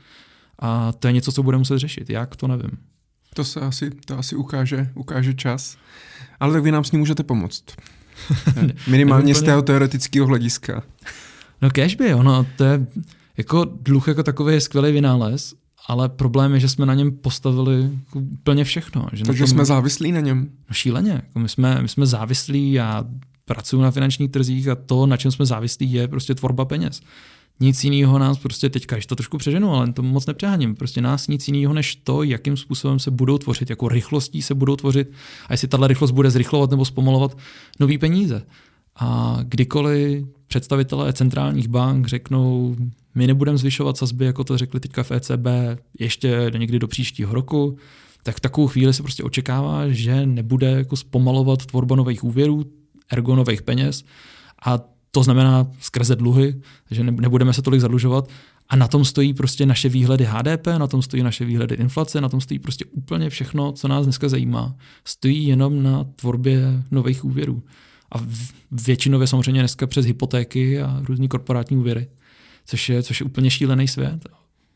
a 0.59 0.91
to 0.91 1.07
je 1.07 1.13
něco, 1.13 1.31
co 1.31 1.43
budeme 1.43 1.59
muset 1.59 1.79
řešit. 1.79 2.09
Jak, 2.09 2.35
to 2.35 2.47
nevím. 2.47 2.71
To 3.33 3.43
se 3.43 3.59
asi, 3.59 3.89
to 4.05 4.17
asi 4.17 4.35
ukáže, 4.35 4.89
ukáže 4.95 5.33
čas. 5.33 5.77
Ale 6.39 6.53
tak 6.53 6.63
vy 6.63 6.71
nám 6.71 6.83
s 6.83 6.91
ním 6.91 6.99
můžete 6.99 7.23
pomoct. 7.23 7.63
Minimálně 8.87 9.35
z 9.35 9.43
toho 9.43 9.61
teoretického 9.61 10.27
hlediska. 10.27 10.83
No 11.61 11.69
by, 11.97 12.13
ono, 12.13 12.45
to 12.57 12.63
je, 12.63 12.87
jako 13.37 13.65
dluh 13.81 14.07
jako 14.07 14.23
takový 14.23 14.53
je 14.53 14.61
skvělý 14.61 14.91
vynález, 14.91 15.53
ale 15.87 16.09
problém 16.09 16.53
je, 16.53 16.59
že 16.59 16.69
jsme 16.69 16.85
na 16.85 16.93
něm 16.93 17.11
postavili 17.11 17.81
jako 18.05 18.19
úplně 18.19 18.63
všechno. 18.63 19.07
Že 19.13 19.25
Takže 19.25 19.43
tom, 19.43 19.47
jsme 19.47 19.65
závislí 19.65 20.11
na 20.11 20.19
něm? 20.19 20.49
No 20.69 20.73
šíleně. 20.73 21.11
Jako 21.11 21.39
my, 21.39 21.49
jsme, 21.49 21.81
my 21.81 21.87
jsme 21.87 22.05
závislí, 22.05 22.73
já 22.73 23.05
pracuji 23.45 23.81
na 23.81 23.91
finančních 23.91 24.31
trzích 24.31 24.67
a 24.67 24.75
to, 24.75 25.05
na 25.05 25.17
čem 25.17 25.31
jsme 25.31 25.45
závislí, 25.45 25.93
je 25.93 26.07
prostě 26.07 26.35
tvorba 26.35 26.65
peněz. 26.65 27.01
Nic 27.59 27.83
jiného 27.83 28.19
nás 28.19 28.37
prostě 28.37 28.69
teďka, 28.69 28.95
když 28.95 29.05
to 29.05 29.15
trošku 29.15 29.37
přeženu, 29.37 29.73
ale 29.73 29.93
to 29.93 30.03
moc 30.03 30.25
nepřeháním, 30.25 30.75
prostě 30.75 31.01
nás 31.01 31.27
nic 31.27 31.47
jiného 31.47 31.73
než 31.73 31.95
to, 31.95 32.23
jakým 32.23 32.57
způsobem 32.57 32.99
se 32.99 33.11
budou 33.11 33.37
tvořit, 33.37 33.69
jako 33.69 33.87
rychlostí 33.87 34.41
se 34.41 34.55
budou 34.55 34.75
tvořit 34.75 35.11
a 35.47 35.53
jestli 35.53 35.67
tahle 35.67 35.87
rychlost 35.87 36.11
bude 36.11 36.31
zrychlovat 36.31 36.71
nebo 36.71 36.85
zpomalovat 36.85 37.37
nový 37.79 37.97
peníze. 37.97 38.41
A 38.99 39.39
kdykoliv 39.43 40.25
představitelé 40.47 41.13
centrálních 41.13 41.67
bank 41.67 42.07
řeknou, 42.07 42.75
my 43.15 43.27
nebudeme 43.27 43.57
zvyšovat 43.57 43.97
sazby, 43.97 44.25
jako 44.25 44.43
to 44.43 44.57
řekli 44.57 44.79
teďka 44.79 45.03
v 45.03 45.11
ECB, 45.11 45.47
ještě 45.99 46.51
někdy 46.57 46.79
do 46.79 46.87
příštího 46.87 47.33
roku, 47.33 47.77
tak 48.23 48.35
v 48.35 48.39
takovou 48.39 48.67
chvíli 48.67 48.93
se 48.93 49.03
prostě 49.03 49.23
očekává, 49.23 49.89
že 49.89 50.25
nebude 50.25 50.71
jako 50.71 50.95
zpomalovat 50.95 51.65
tvorba 51.65 51.95
nových 51.95 52.23
úvěrů, 52.23 52.65
ergo 53.11 53.35
nových 53.35 53.61
peněz 53.61 54.03
a 54.65 54.79
to 55.11 55.23
znamená 55.23 55.67
skrze 55.79 56.15
dluhy, 56.15 56.61
že 56.91 57.03
nebudeme 57.03 57.53
se 57.53 57.61
tolik 57.61 57.81
zadlužovat 57.81 58.29
a 58.69 58.75
na 58.75 58.87
tom 58.87 59.05
stojí 59.05 59.33
prostě 59.33 59.65
naše 59.65 59.89
výhledy 59.89 60.27
HDP, 60.29 60.67
na 60.77 60.87
tom 60.87 61.01
stojí 61.01 61.23
naše 61.23 61.45
výhledy 61.45 61.75
inflace, 61.75 62.21
na 62.21 62.29
tom 62.29 62.41
stojí 62.41 62.59
prostě 62.59 62.85
úplně 62.85 63.29
všechno, 63.29 63.71
co 63.71 63.87
nás 63.87 64.03
dneska 64.03 64.29
zajímá. 64.29 64.75
Stojí 65.05 65.47
jenom 65.47 65.83
na 65.83 66.03
tvorbě 66.03 66.83
nových 66.91 67.25
úvěrů. 67.25 67.63
A 68.11 68.25
většinově 68.71 69.27
samozřejmě 69.27 69.61
dneska 69.61 69.87
přes 69.87 70.05
hypotéky 70.05 70.81
a 70.81 71.01
různý 71.03 71.27
korporátní 71.27 71.77
úvěry, 71.77 72.07
což 72.65 72.89
je, 72.89 73.03
což 73.03 73.19
je 73.19 73.25
úplně 73.25 73.51
šílený 73.51 73.87
svět. 73.87 74.29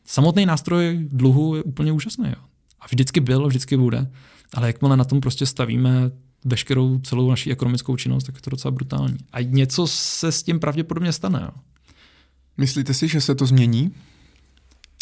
Samotný 0.06 0.46
nástroj 0.46 1.08
dluhu 1.12 1.56
je 1.56 1.62
úplně 1.62 1.92
úžasný. 1.92 2.28
Jo. 2.28 2.44
A 2.80 2.86
vždycky 2.86 3.20
byl, 3.20 3.46
vždycky 3.46 3.76
bude. 3.76 4.10
Ale 4.54 4.66
jakmile 4.66 4.96
na 4.96 5.04
tom 5.04 5.20
prostě 5.20 5.46
stavíme 5.46 6.10
veškerou 6.44 6.98
celou 6.98 7.30
naší 7.30 7.52
ekonomickou 7.52 7.96
činnost, 7.96 8.24
tak 8.24 8.34
je 8.34 8.40
to 8.40 8.50
docela 8.50 8.72
brutální. 8.72 9.16
A 9.32 9.40
něco 9.40 9.86
se 9.86 10.32
s 10.32 10.42
tím 10.42 10.60
pravděpodobně 10.60 11.12
stane. 11.12 11.40
Jo. 11.42 11.50
Myslíte 12.56 12.94
si, 12.94 13.08
že 13.08 13.20
se 13.20 13.34
to 13.34 13.46
změní? 13.46 13.94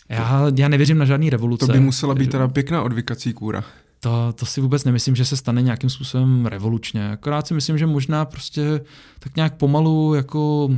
Já, 0.08 0.52
já 0.56 0.68
nevěřím 0.68 0.98
na 0.98 1.04
žádný 1.04 1.30
revoluce. 1.30 1.66
To 1.66 1.72
by 1.72 1.80
musela 1.80 2.14
být 2.14 2.30
teda 2.30 2.48
pěkná 2.48 2.82
odvykací 2.82 3.32
kůra. 3.32 3.64
To, 4.02 4.32
to 4.32 4.46
si 4.46 4.60
vůbec 4.60 4.84
nemyslím, 4.84 5.16
že 5.16 5.24
se 5.24 5.36
stane 5.36 5.62
nějakým 5.62 5.90
způsobem 5.90 6.46
revolučně. 6.46 7.10
Akorát 7.10 7.46
si 7.46 7.54
myslím, 7.54 7.78
že 7.78 7.86
možná 7.86 8.24
prostě 8.24 8.80
tak 9.18 9.36
nějak 9.36 9.56
pomalu 9.56 10.14
jako 10.14 10.70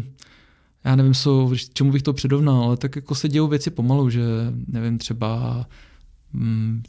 já 0.84 0.96
nevím, 0.96 1.14
co, 1.14 1.50
čemu 1.74 1.92
bych 1.92 2.02
to 2.02 2.12
předovnal, 2.12 2.64
ale 2.64 2.76
tak 2.76 2.96
jako 2.96 3.14
se 3.14 3.28
dějou 3.28 3.48
věci 3.48 3.70
pomalu, 3.70 4.10
že 4.10 4.22
nevím, 4.66 4.98
třeba 4.98 5.64
mm, 6.32 6.82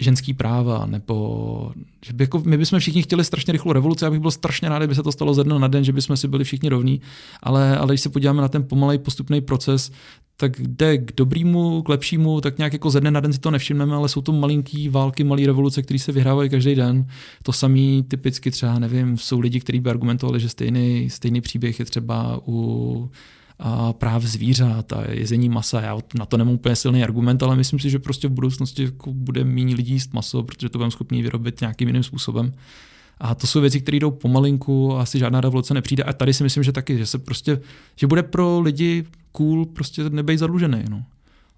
ženský 0.00 0.34
práva, 0.34 0.86
nebo 0.86 1.72
že 2.06 2.12
by 2.12 2.24
jako, 2.24 2.42
my 2.46 2.58
bychom 2.58 2.78
všichni 2.78 3.02
chtěli 3.02 3.24
strašně 3.24 3.52
rychlou 3.52 3.72
revoluci, 3.72 4.04
já 4.04 4.10
bych 4.10 4.20
byl 4.20 4.30
strašně 4.30 4.68
rád, 4.68 4.78
kdyby 4.78 4.94
se 4.94 5.02
to 5.02 5.12
stalo 5.12 5.34
ze 5.34 5.44
dne 5.44 5.58
na 5.58 5.68
den, 5.68 5.84
že 5.84 5.92
bychom 5.92 6.16
si 6.16 6.28
byli 6.28 6.44
všichni 6.44 6.68
rovní, 6.68 7.00
ale, 7.42 7.78
ale 7.78 7.88
když 7.88 8.00
se 8.00 8.08
podíváme 8.08 8.42
na 8.42 8.48
ten 8.48 8.64
pomalej 8.64 8.98
postupný 8.98 9.40
proces, 9.40 9.90
tak 10.36 10.60
jde 10.60 10.98
k 10.98 11.12
dobrýmu, 11.16 11.82
k 11.82 11.88
lepšímu, 11.88 12.40
tak 12.40 12.58
nějak 12.58 12.72
jako 12.72 12.90
ze 12.90 13.00
dne 13.00 13.10
na 13.10 13.20
den 13.20 13.32
si 13.32 13.38
to 13.38 13.50
nevšimneme, 13.50 13.94
ale 13.94 14.08
jsou 14.08 14.20
to 14.20 14.32
malinký 14.32 14.88
války, 14.88 15.24
malé 15.24 15.46
revoluce, 15.46 15.82
které 15.82 15.98
se 15.98 16.12
vyhrávají 16.12 16.50
každý 16.50 16.74
den. 16.74 17.06
To 17.42 17.52
samý 17.52 18.04
typicky 18.08 18.50
třeba, 18.50 18.78
nevím, 18.78 19.18
jsou 19.18 19.40
lidi, 19.40 19.60
kteří 19.60 19.80
by 19.80 19.90
argumentovali, 19.90 20.40
že 20.40 20.48
stejný, 20.48 21.10
stejný 21.10 21.40
příběh 21.40 21.78
je 21.78 21.84
třeba 21.84 22.40
u 22.46 23.10
práv 23.92 24.22
zvířat 24.22 24.92
a 24.92 25.10
jezení 25.10 25.48
masa. 25.48 25.80
Já 25.80 25.98
na 26.14 26.26
to 26.26 26.36
nemám 26.36 26.54
úplně 26.54 26.76
silný 26.76 27.04
argument, 27.04 27.42
ale 27.42 27.56
myslím 27.56 27.78
si, 27.78 27.90
že 27.90 27.98
prostě 27.98 28.28
v 28.28 28.32
budoucnosti 28.32 28.82
jako 28.82 29.12
bude 29.12 29.44
méně 29.44 29.74
lidí 29.74 29.92
jíst 29.92 30.14
maso, 30.14 30.42
protože 30.42 30.68
to 30.68 30.78
budeme 30.78 30.90
schopni 30.90 31.22
vyrobit 31.22 31.60
nějakým 31.60 31.88
jiným 31.88 32.02
způsobem. 32.02 32.52
A 33.18 33.34
to 33.34 33.46
jsou 33.46 33.60
věci, 33.60 33.80
které 33.80 33.96
jdou 33.96 34.10
pomalinku 34.10 34.96
a 34.96 35.02
asi 35.02 35.18
žádná 35.18 35.40
revoluce 35.40 35.74
nepřijde. 35.74 36.02
A 36.02 36.12
tady 36.12 36.34
si 36.34 36.42
myslím, 36.42 36.62
že 36.62 36.72
taky, 36.72 36.98
že 36.98 37.06
se 37.06 37.18
prostě, 37.18 37.60
že 37.96 38.06
bude 38.06 38.22
pro 38.22 38.60
lidi 38.60 39.04
cool 39.32 39.66
prostě 39.66 40.10
nebejt 40.10 40.38
zadlužený. 40.38 40.84
No. 40.90 41.04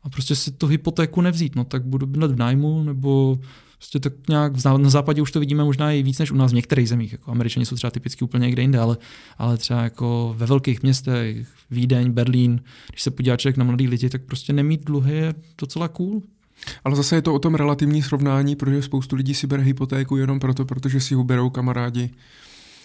A 0.02 0.08
prostě 0.08 0.36
si 0.36 0.52
tu 0.52 0.66
hypotéku 0.66 1.20
nevzít, 1.20 1.56
no 1.56 1.64
tak 1.64 1.84
budu 1.84 2.06
bydlet 2.06 2.32
v 2.32 2.36
nájmu 2.36 2.82
nebo 2.82 3.38
Prostě 3.78 4.00
tak 4.00 4.12
nějak 4.28 4.64
na 4.64 4.90
západě 4.90 5.22
už 5.22 5.32
to 5.32 5.40
vidíme 5.40 5.64
možná 5.64 5.92
i 5.92 6.02
víc 6.02 6.18
než 6.18 6.30
u 6.30 6.36
nás 6.36 6.52
v 6.52 6.54
některých 6.54 6.88
zemích. 6.88 7.12
Jako 7.12 7.30
Američani 7.30 7.66
jsou 7.66 7.76
třeba 7.76 7.90
typicky 7.90 8.24
úplně 8.24 8.46
někde 8.46 8.62
jinde, 8.62 8.78
ale, 8.78 8.96
ale 9.38 9.56
třeba 9.56 9.82
jako 9.82 10.34
ve 10.36 10.46
velkých 10.46 10.82
městech, 10.82 11.46
Vídeň, 11.70 12.10
Berlín, 12.10 12.60
když 12.88 13.02
se 13.02 13.10
podívá 13.10 13.36
člověk 13.36 13.56
na 13.56 13.64
mladý 13.64 13.88
lidi, 13.88 14.08
tak 14.08 14.22
prostě 14.22 14.52
nemít 14.52 14.84
dluhy 14.84 15.16
je 15.16 15.34
docela 15.58 15.88
cool. 15.88 16.22
Ale 16.84 16.96
zase 16.96 17.16
je 17.16 17.22
to 17.22 17.34
o 17.34 17.38
tom 17.38 17.54
relativní 17.54 18.02
srovnání, 18.02 18.56
protože 18.56 18.82
spoustu 18.82 19.16
lidí 19.16 19.34
si 19.34 19.46
bere 19.46 19.62
hypotéku 19.62 20.16
jenom 20.16 20.40
proto, 20.40 20.64
protože 20.64 21.00
si 21.00 21.14
ho 21.14 21.24
berou 21.24 21.50
kamarádi 21.50 22.10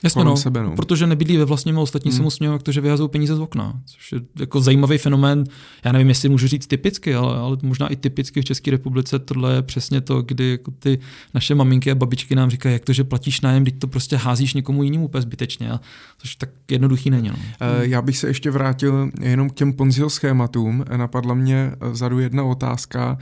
Jasně, 0.04 0.24
no, 0.24 0.38
sebe, 0.38 0.64
no. 0.64 0.76
protože 0.76 1.08
nebydlí 1.08 1.38
ve 1.38 1.45
vlastním 1.45 1.78
a 1.78 1.82
ostatní 1.82 2.12
hmm. 2.12 2.30
se 2.30 2.43
mu 2.43 2.58
to, 2.58 2.72
že 2.72 2.82
vyhazují 2.82 3.10
peníze 3.10 3.36
z 3.36 3.39
okna. 3.39 3.82
Což 3.86 4.12
je 4.12 4.20
jako 4.39 4.62
zajímavý 4.62 4.97
fenomén. 4.97 5.43
Já 5.86 5.91
nevím, 5.91 6.10
jestli 6.10 6.30
můžu 6.30 6.47
říct 6.47 6.68
typicky, 6.68 7.16
ale, 7.16 7.38
ale 7.38 7.58
možná 7.64 7.88
i 7.88 7.95
typicky 7.95 8.41
v 8.41 8.45
České 8.45 8.72
republice 8.72 9.20
tohle 9.20 9.56
je 9.56 9.62
přesně 9.62 10.02
to, 10.02 10.22
kdy 10.22 10.52
jako 10.52 10.72
ty 10.72 10.99
naše 11.34 11.56
maminky 11.56 11.91
a 11.91 11.95
babičky 11.95 12.36
nám 12.36 12.49
říkají, 12.49 12.74
jak 12.74 12.86
to, 12.86 12.93
že 12.93 13.04
platíš 13.04 13.41
nájem, 13.41 13.64
když 13.64 13.76
to 13.80 13.88
prostě 13.88 14.16
házíš 14.16 14.54
někomu 14.54 14.84
jinému 14.84 15.06
úplně 15.06 15.22
zbytečně. 15.22 15.72
A 15.72 15.80
což 16.18 16.36
tak 16.36 16.49
jednoduchý 16.72 17.10
není. 17.10 17.30
No. 17.30 17.36
Eh, 17.62 17.88
já 17.88 18.02
bych 18.02 18.18
se 18.18 18.28
ještě 18.28 18.52
vrátil 18.52 19.12
jenom 19.22 19.49
k 19.49 19.54
těm 19.54 19.74
Ponziho 19.74 20.10
schématům. 20.10 20.86
Napadla 20.97 21.34
mě 21.34 21.72
vzadu 21.91 22.20
jedna 22.20 22.43
otázka 22.43 23.18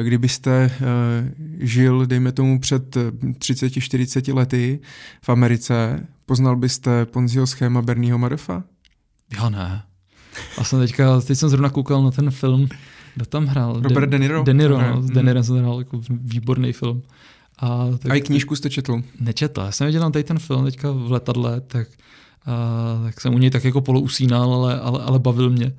kdybyste 0.00 0.70
eh, 0.80 1.32
žil, 1.58 2.06
dejme 2.06 2.32
tomu, 2.32 2.60
před 2.60 2.96
30-40 2.96 4.22
eh, 4.28 4.32
lety 4.32 4.80
v 5.22 5.28
Americe, 5.28 6.06
poznal 6.26 6.56
byste 6.56 7.06
Ponziho 7.06 7.46
schéma 7.46 7.82
Bernieho 7.82 8.18
Madoffa? 8.18 8.64
Já 9.36 9.48
ne. 9.48 9.82
A 10.58 10.64
jsem 10.64 10.78
teďka, 10.78 11.20
teď 11.20 11.38
jsem 11.38 11.48
zrovna 11.48 11.70
koukal 11.70 12.02
na 12.02 12.10
ten 12.10 12.30
film, 12.30 12.68
kdo 13.14 13.24
tam 13.24 13.46
hrál? 13.46 13.80
Robert 13.82 14.10
De 14.10 14.18
Niro? 14.18 14.42
De 14.42 14.54
Niro, 14.54 14.80
no, 14.80 15.02
s 15.02 15.10
De 15.10 15.22
Niro 15.22 15.44
jsem 15.44 15.56
hrál 15.56 15.78
jako 15.78 16.00
výborný 16.10 16.72
film. 16.72 17.02
A, 17.58 17.86
tak, 17.98 18.12
a 18.12 18.14
i 18.14 18.20
knížku 18.20 18.56
jste 18.56 18.70
četl? 18.70 19.02
Nečetl. 19.20 19.60
Já 19.60 19.72
jsem 19.72 19.86
viděl 19.86 20.10
tady 20.10 20.24
ten 20.24 20.38
film 20.38 20.64
teďka 20.64 20.90
v 20.90 21.12
letadle, 21.12 21.60
tak, 21.60 21.88
a, 22.46 23.00
tak 23.04 23.20
jsem 23.20 23.34
u 23.34 23.38
něj 23.38 23.50
tak 23.50 23.64
jako 23.64 23.80
polousínal, 23.80 24.54
ale, 24.54 24.80
ale, 24.80 25.02
ale 25.02 25.18
bavil 25.18 25.50
mě. 25.50 25.72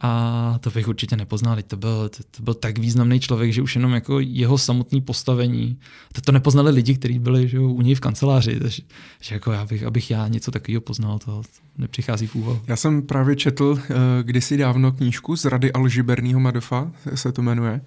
A 0.00 0.58
to 0.60 0.70
bych 0.70 0.88
určitě 0.88 1.16
nepoznal, 1.16 1.56
to 1.66 1.76
byl, 1.76 2.08
to, 2.08 2.22
to 2.30 2.42
byl 2.42 2.54
tak 2.54 2.78
významný 2.78 3.20
člověk, 3.20 3.52
že 3.52 3.62
už 3.62 3.74
jenom 3.74 3.92
jako 3.92 4.20
jeho 4.20 4.58
samotné 4.58 5.00
postavení, 5.00 5.78
to, 6.12 6.20
to 6.20 6.32
nepoznali 6.32 6.70
lidi, 6.70 6.94
kteří 6.94 7.18
byli 7.18 7.48
že, 7.48 7.60
u 7.60 7.82
něj 7.82 7.94
v 7.94 8.00
kanceláři, 8.00 8.60
takže, 8.60 8.82
že 9.20 9.34
jako 9.34 9.52
já 9.52 9.64
bych, 9.64 9.82
abych 9.82 10.10
já 10.10 10.28
něco 10.28 10.50
takového 10.50 10.80
poznal, 10.80 11.18
to 11.18 11.42
nepřichází 11.78 12.26
v 12.26 12.34
úvahu. 12.34 12.60
Já 12.66 12.76
jsem 12.76 13.02
právě 13.02 13.36
četl 13.36 13.64
uh, 13.64 13.78
kdysi 14.22 14.56
dávno 14.56 14.92
knížku 14.92 15.36
z 15.36 15.44
Rady 15.44 15.72
Alžiberního 15.72 16.40
Madofa, 16.40 16.92
se 17.14 17.32
to 17.32 17.42
jmenuje, 17.42 17.80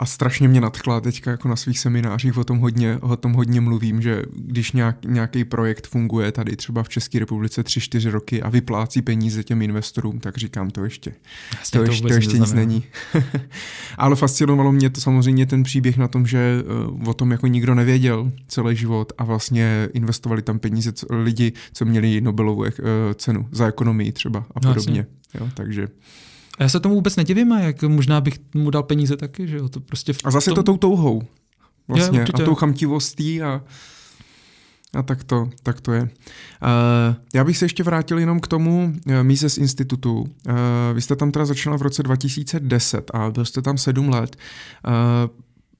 a 0.00 0.06
strašně 0.06 0.48
mě 0.48 0.60
nadchla 0.60 1.00
teďka 1.00 1.30
jako 1.30 1.48
na 1.48 1.56
svých 1.56 1.78
seminářích, 1.78 2.36
o 2.38 2.44
tom 2.44 2.58
hodně, 2.58 2.98
o 2.98 3.16
tom 3.16 3.32
hodně 3.32 3.60
mluvím, 3.60 4.02
že 4.02 4.22
když 4.32 4.72
nějak, 4.72 5.04
nějaký 5.04 5.44
projekt 5.44 5.86
funguje 5.86 6.32
tady 6.32 6.56
třeba 6.56 6.82
v 6.82 6.88
České 6.88 7.18
republice 7.18 7.62
3-4 7.62 8.10
roky 8.10 8.42
a 8.42 8.48
vyplácí 8.48 9.02
peníze 9.02 9.44
těm 9.44 9.62
investorům, 9.62 10.20
tak 10.20 10.38
říkám 10.38 10.70
to 10.70 10.84
ještě. 10.84 11.12
Jasně, 11.58 11.80
to, 11.80 11.84
to, 11.84 11.90
ještě, 11.90 12.08
to 12.08 12.14
ještě 12.14 12.38
nic 12.38 12.52
není. 12.52 12.84
Ale 13.98 14.16
fascinovalo 14.16 14.72
mě 14.72 14.90
to 14.90 15.00
samozřejmě 15.00 15.46
ten 15.46 15.62
příběh 15.62 15.96
na 15.96 16.08
tom, 16.08 16.26
že 16.26 16.62
uh, 16.98 17.08
o 17.08 17.14
tom 17.14 17.30
jako 17.30 17.46
nikdo 17.46 17.74
nevěděl 17.74 18.32
celý 18.48 18.76
život 18.76 19.12
a 19.18 19.24
vlastně 19.24 19.88
investovali 19.92 20.42
tam 20.42 20.58
peníze 20.58 20.92
co, 20.92 21.06
lidi, 21.10 21.52
co 21.72 21.84
měli 21.84 22.20
Nobelovu 22.20 22.60
uh, 22.60 22.68
cenu 23.14 23.48
za 23.52 23.66
ekonomii 23.66 24.12
třeba 24.12 24.46
a 24.54 24.60
no, 24.64 24.74
podobně. 24.74 25.06
No, 25.34 25.46
jo, 25.46 25.50
takže 25.54 25.88
a 26.58 26.62
já 26.62 26.68
se 26.68 26.80
tomu 26.80 26.94
vůbec 26.94 27.16
nedivím, 27.16 27.52
a 27.52 27.60
jak 27.60 27.82
možná 27.82 28.20
bych 28.20 28.38
mu 28.54 28.70
dal 28.70 28.82
peníze 28.82 29.16
taky, 29.16 29.48
že 29.48 29.56
jo, 29.56 29.68
to 29.68 29.80
prostě 29.80 30.12
v 30.12 30.18
A 30.24 30.30
zase 30.30 30.50
tom... 30.50 30.54
to 30.54 30.62
tou 30.62 30.76
touhou. 30.76 31.22
Vlastně, 31.88 32.18
je, 32.18 32.26
a 32.34 32.44
tou 32.44 32.54
chamtivostí 32.54 33.42
a, 33.42 33.62
a 34.94 35.02
tak 35.02 35.24
to, 35.24 35.50
tak 35.62 35.80
to 35.80 35.92
je. 35.92 36.02
Uh, 36.02 36.08
já 37.34 37.44
bych 37.44 37.58
se 37.58 37.64
ještě 37.64 37.82
vrátil 37.82 38.18
jenom 38.18 38.40
k 38.40 38.46
tomu 38.46 38.94
uh, 39.06 39.22
Mises 39.22 39.58
institutu. 39.58 40.20
Uh, 40.20 40.54
vy 40.94 41.02
jste 41.02 41.16
tam 41.16 41.30
teda 41.30 41.44
začala 41.44 41.76
v 41.76 41.82
roce 41.82 42.02
2010 42.02 43.10
a 43.14 43.30
byl 43.30 43.44
jste 43.44 43.62
tam 43.62 43.78
sedm 43.78 44.08
let. 44.08 44.36
Uh, 44.86 44.92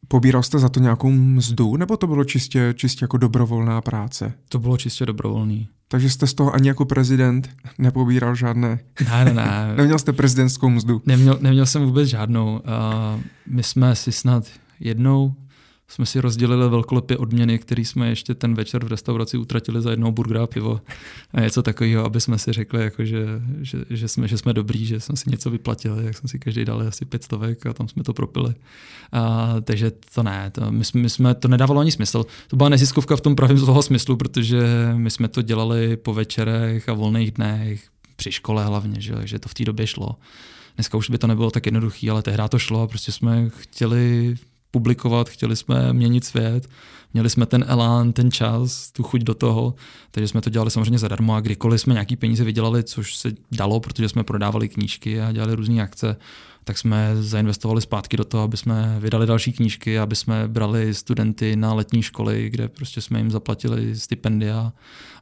Pobíral 0.09 0.43
jste 0.43 0.59
za 0.59 0.69
to 0.69 0.81
nějakou 0.81 1.11
mzdu, 1.11 1.77
nebo 1.77 1.97
to 1.97 2.07
bylo 2.07 2.25
čistě, 2.25 2.75
čistě 2.77 3.05
jako 3.05 3.17
dobrovolná 3.17 3.81
práce? 3.81 4.33
To 4.49 4.59
bylo 4.59 4.77
čistě 4.77 5.07
dobrovolný. 5.07 5.69
Takže 5.89 6.11
jste 6.11 6.27
z 6.27 6.35
toho 6.35 6.55
ani 6.55 6.69
jako 6.69 6.85
prezident 6.85 7.51
nepobíral 7.79 8.35
žádné... 8.35 8.79
Ne, 9.11 9.25
ne, 9.25 9.35
ne. 9.35 9.75
Neměl 9.77 9.99
jste 9.99 10.13
prezidentskou 10.13 10.69
mzdu? 10.69 11.03
Neměl, 11.07 11.39
neměl 11.41 11.67
jsem 11.67 11.85
vůbec 11.85 12.09
žádnou. 12.09 12.55
Uh, 12.55 13.21
my 13.47 13.63
jsme 13.63 13.95
si 13.95 14.13
snad 14.13 14.45
jednou 14.81 15.35
jsme 15.89 16.07
si 16.07 16.21
rozdělili 16.21 16.69
velkolepě 16.69 17.17
odměny, 17.17 17.59
které 17.59 17.85
jsme 17.85 18.09
ještě 18.09 18.35
ten 18.35 18.55
večer 18.55 18.85
v 18.85 18.89
restauraci 18.89 19.39
utratili 19.39 19.83
za 19.83 19.91
jednou 19.91 20.13
burgera 20.13 20.47
pivo 20.47 20.81
a 21.33 21.41
něco 21.41 21.63
takového, 21.63 22.05
aby 22.05 22.21
jsme 22.21 22.39
si 22.39 22.53
řekli, 22.53 22.83
jako 22.83 23.05
že, 23.05 23.27
že, 23.61 23.79
že, 23.91 24.09
jsme, 24.09 24.29
že 24.29 24.39
jsme 24.39 24.53
dobrý, 24.53 24.87
že 24.87 25.01
jsme 25.01 25.17
si 25.17 25.31
něco 25.31 25.51
vyplatili, 25.51 26.05
jak 26.05 26.17
jsme 26.17 26.29
si 26.29 26.39
každý 26.39 26.65
dali 26.65 26.87
asi 26.87 27.05
pět 27.05 27.25
stovek 27.25 27.67
a 27.67 27.73
tam 27.73 27.89
jsme 27.89 28.03
to 28.05 28.13
propili. 28.13 28.55
A, 29.13 29.55
takže 29.61 29.93
to 30.15 30.23
ne, 30.23 30.51
to, 30.51 30.73
my, 30.73 30.85
jsme, 30.85 31.01
my 31.01 31.11
jsme, 31.11 31.35
to 31.35 31.49
nedávalo 31.49 31.81
ani 31.81 31.93
smysl. 31.93 32.25
To 32.49 32.57
byla 32.57 32.69
neziskovka 32.69 33.17
v 33.17 33.21
tom 33.21 33.37
pravém 33.37 33.59
toho 33.59 33.83
smyslu, 33.83 34.17
protože 34.17 34.93
my 34.95 35.11
jsme 35.11 35.29
to 35.29 35.43
dělali 35.43 35.97
po 35.97 36.15
večerech 36.15 36.89
a 36.89 36.93
volných 36.93 37.31
dnech, 37.31 37.89
při 38.17 38.33
škole 38.33 38.65
hlavně, 38.65 39.01
že, 39.01 39.15
že 39.25 39.39
to 39.39 39.49
v 39.49 39.55
té 39.55 39.65
době 39.65 39.87
šlo. 39.87 40.17
Dneska 40.75 40.99
už 40.99 41.11
by 41.11 41.19
to 41.19 41.27
nebylo 41.27 41.51
tak 41.51 41.67
jednoduché, 41.67 42.11
ale 42.11 42.23
tehdy 42.23 42.43
to 42.49 42.59
šlo 42.59 42.83
a 42.83 42.87
prostě 42.87 43.13
jsme 43.13 43.51
chtěli 43.57 44.37
publikovat, 44.71 45.29
chtěli 45.29 45.57
jsme 45.57 45.93
měnit 45.93 46.25
svět, 46.25 46.69
měli 47.15 47.31
jsme 47.31 47.47
ten 47.47 47.65
elán, 47.69 48.13
ten 48.13 48.31
čas, 48.31 48.93
tu 48.93 49.03
chuť 49.03 49.21
do 49.21 49.35
toho, 49.35 49.75
takže 50.11 50.29
jsme 50.29 50.41
to 50.41 50.51
dělali 50.51 50.71
samozřejmě 50.71 50.99
zadarmo 50.99 51.35
a 51.35 51.41
kdykoliv 51.41 51.81
jsme 51.81 51.95
nějaký 51.95 52.17
peníze 52.17 52.45
vydělali, 52.45 52.85
což 52.85 53.17
se 53.17 53.33
dalo, 53.53 53.81
protože 53.81 54.09
jsme 54.09 54.25
prodávali 54.25 54.69
knížky 54.69 55.21
a 55.21 55.33
dělali 55.33 55.55
různé 55.55 55.83
akce, 55.83 56.17
tak 56.65 56.79
jsme 56.79 57.11
zainvestovali 57.21 57.81
zpátky 57.81 58.17
do 58.17 58.25
toho, 58.25 58.43
aby 58.43 58.57
jsme 58.57 58.97
vydali 59.01 59.27
další 59.27 59.53
knížky, 59.53 59.99
aby 59.99 60.17
jsme 60.17 60.49
brali 60.49 60.95
studenty 60.95 61.57
na 61.57 61.75
letní 61.75 62.03
školy, 62.03 62.51
kde 62.51 62.69
prostě 62.69 63.01
jsme 63.01 63.19
jim 63.19 63.31
zaplatili 63.31 63.97
stipendia, 63.97 64.73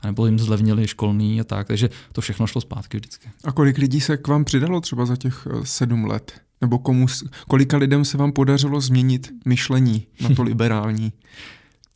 nebo 0.04 0.26
jim 0.26 0.38
zlevnili 0.38 0.88
školní 0.88 1.40
a 1.40 1.44
tak. 1.44 1.66
Takže 1.66 1.90
to 2.12 2.20
všechno 2.20 2.46
šlo 2.46 2.60
zpátky 2.60 2.96
vždycky. 2.96 3.28
A 3.44 3.52
kolik 3.52 3.78
lidí 3.78 4.00
se 4.00 4.16
k 4.16 4.28
vám 4.28 4.44
přidalo 4.44 4.80
třeba 4.80 5.06
za 5.06 5.16
těch 5.16 5.46
eh, 5.50 5.66
sedm 5.66 6.04
let? 6.04 6.45
Nebo 6.60 6.78
komu, 6.78 7.06
kolika 7.48 7.76
lidem 7.76 8.04
se 8.04 8.18
vám 8.18 8.32
podařilo 8.32 8.80
změnit 8.80 9.32
myšlení 9.44 10.06
na 10.20 10.28
to 10.28 10.42
liberální? 10.50 11.12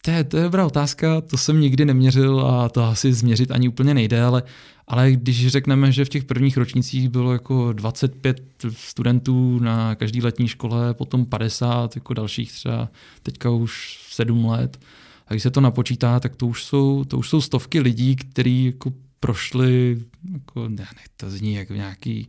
To 0.03 0.11
je, 0.11 0.25
to 0.25 0.37
je 0.37 0.43
dobrá 0.43 0.67
otázka, 0.67 1.21
to 1.21 1.37
jsem 1.37 1.61
nikdy 1.61 1.85
neměřil 1.85 2.41
a 2.41 2.69
to 2.69 2.85
asi 2.85 3.13
změřit 3.13 3.51
ani 3.51 3.69
úplně 3.69 3.95
nejde, 3.95 4.23
ale, 4.23 4.43
ale 4.87 5.13
když 5.13 5.49
řekneme, 5.49 5.93
že 5.93 6.05
v 6.05 6.09
těch 6.09 6.25
prvních 6.25 6.57
ročnících 6.57 7.09
bylo 7.09 7.33
jako 7.33 7.73
25 7.73 8.43
studentů 8.71 9.59
na 9.59 9.95
každý 9.95 10.23
letní 10.23 10.49
škole, 10.49 10.95
potom 10.95 11.27
50 11.27 11.97
jako 11.97 12.15
dalších 12.15 12.53
třeba 12.53 12.89
teďka 13.23 13.51
už 13.51 13.99
7 14.11 14.45
let, 14.45 14.81
a 15.27 15.35
když 15.35 15.43
se 15.43 15.51
to 15.51 15.61
napočítá, 15.61 16.21
tak 16.21 16.37
to 16.37 16.47
už 16.47 16.65
jsou, 16.65 17.05
to 17.05 17.19
už 17.19 17.29
jsou 17.29 17.41
stovky 17.41 17.81
lidí, 17.81 18.17
kteří 18.17 18.65
jako 18.65 18.93
prošli, 19.21 19.99
jako, 20.33 20.69
ne, 20.69 20.77
ne, 20.77 21.03
to 21.17 21.31
zní 21.31 21.55
jako 21.55 21.75
nějaký 21.75 22.29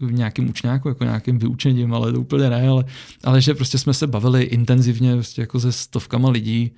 v 0.00 0.12
nějakým 0.12 0.48
učňáku, 0.48 0.88
jako 0.88 1.04
nějakým 1.04 1.38
vyučením, 1.38 1.94
ale 1.94 2.12
to 2.12 2.20
úplně 2.20 2.50
ne, 2.50 2.68
ale, 2.68 2.84
ale 3.24 3.40
že 3.40 3.54
prostě 3.54 3.78
jsme 3.78 3.94
se 3.94 4.06
bavili 4.06 4.42
intenzivně 4.42 5.14
prostě 5.14 5.40
jako 5.40 5.60
se 5.60 5.72
stovkama 5.72 6.30
lidí, 6.30 6.70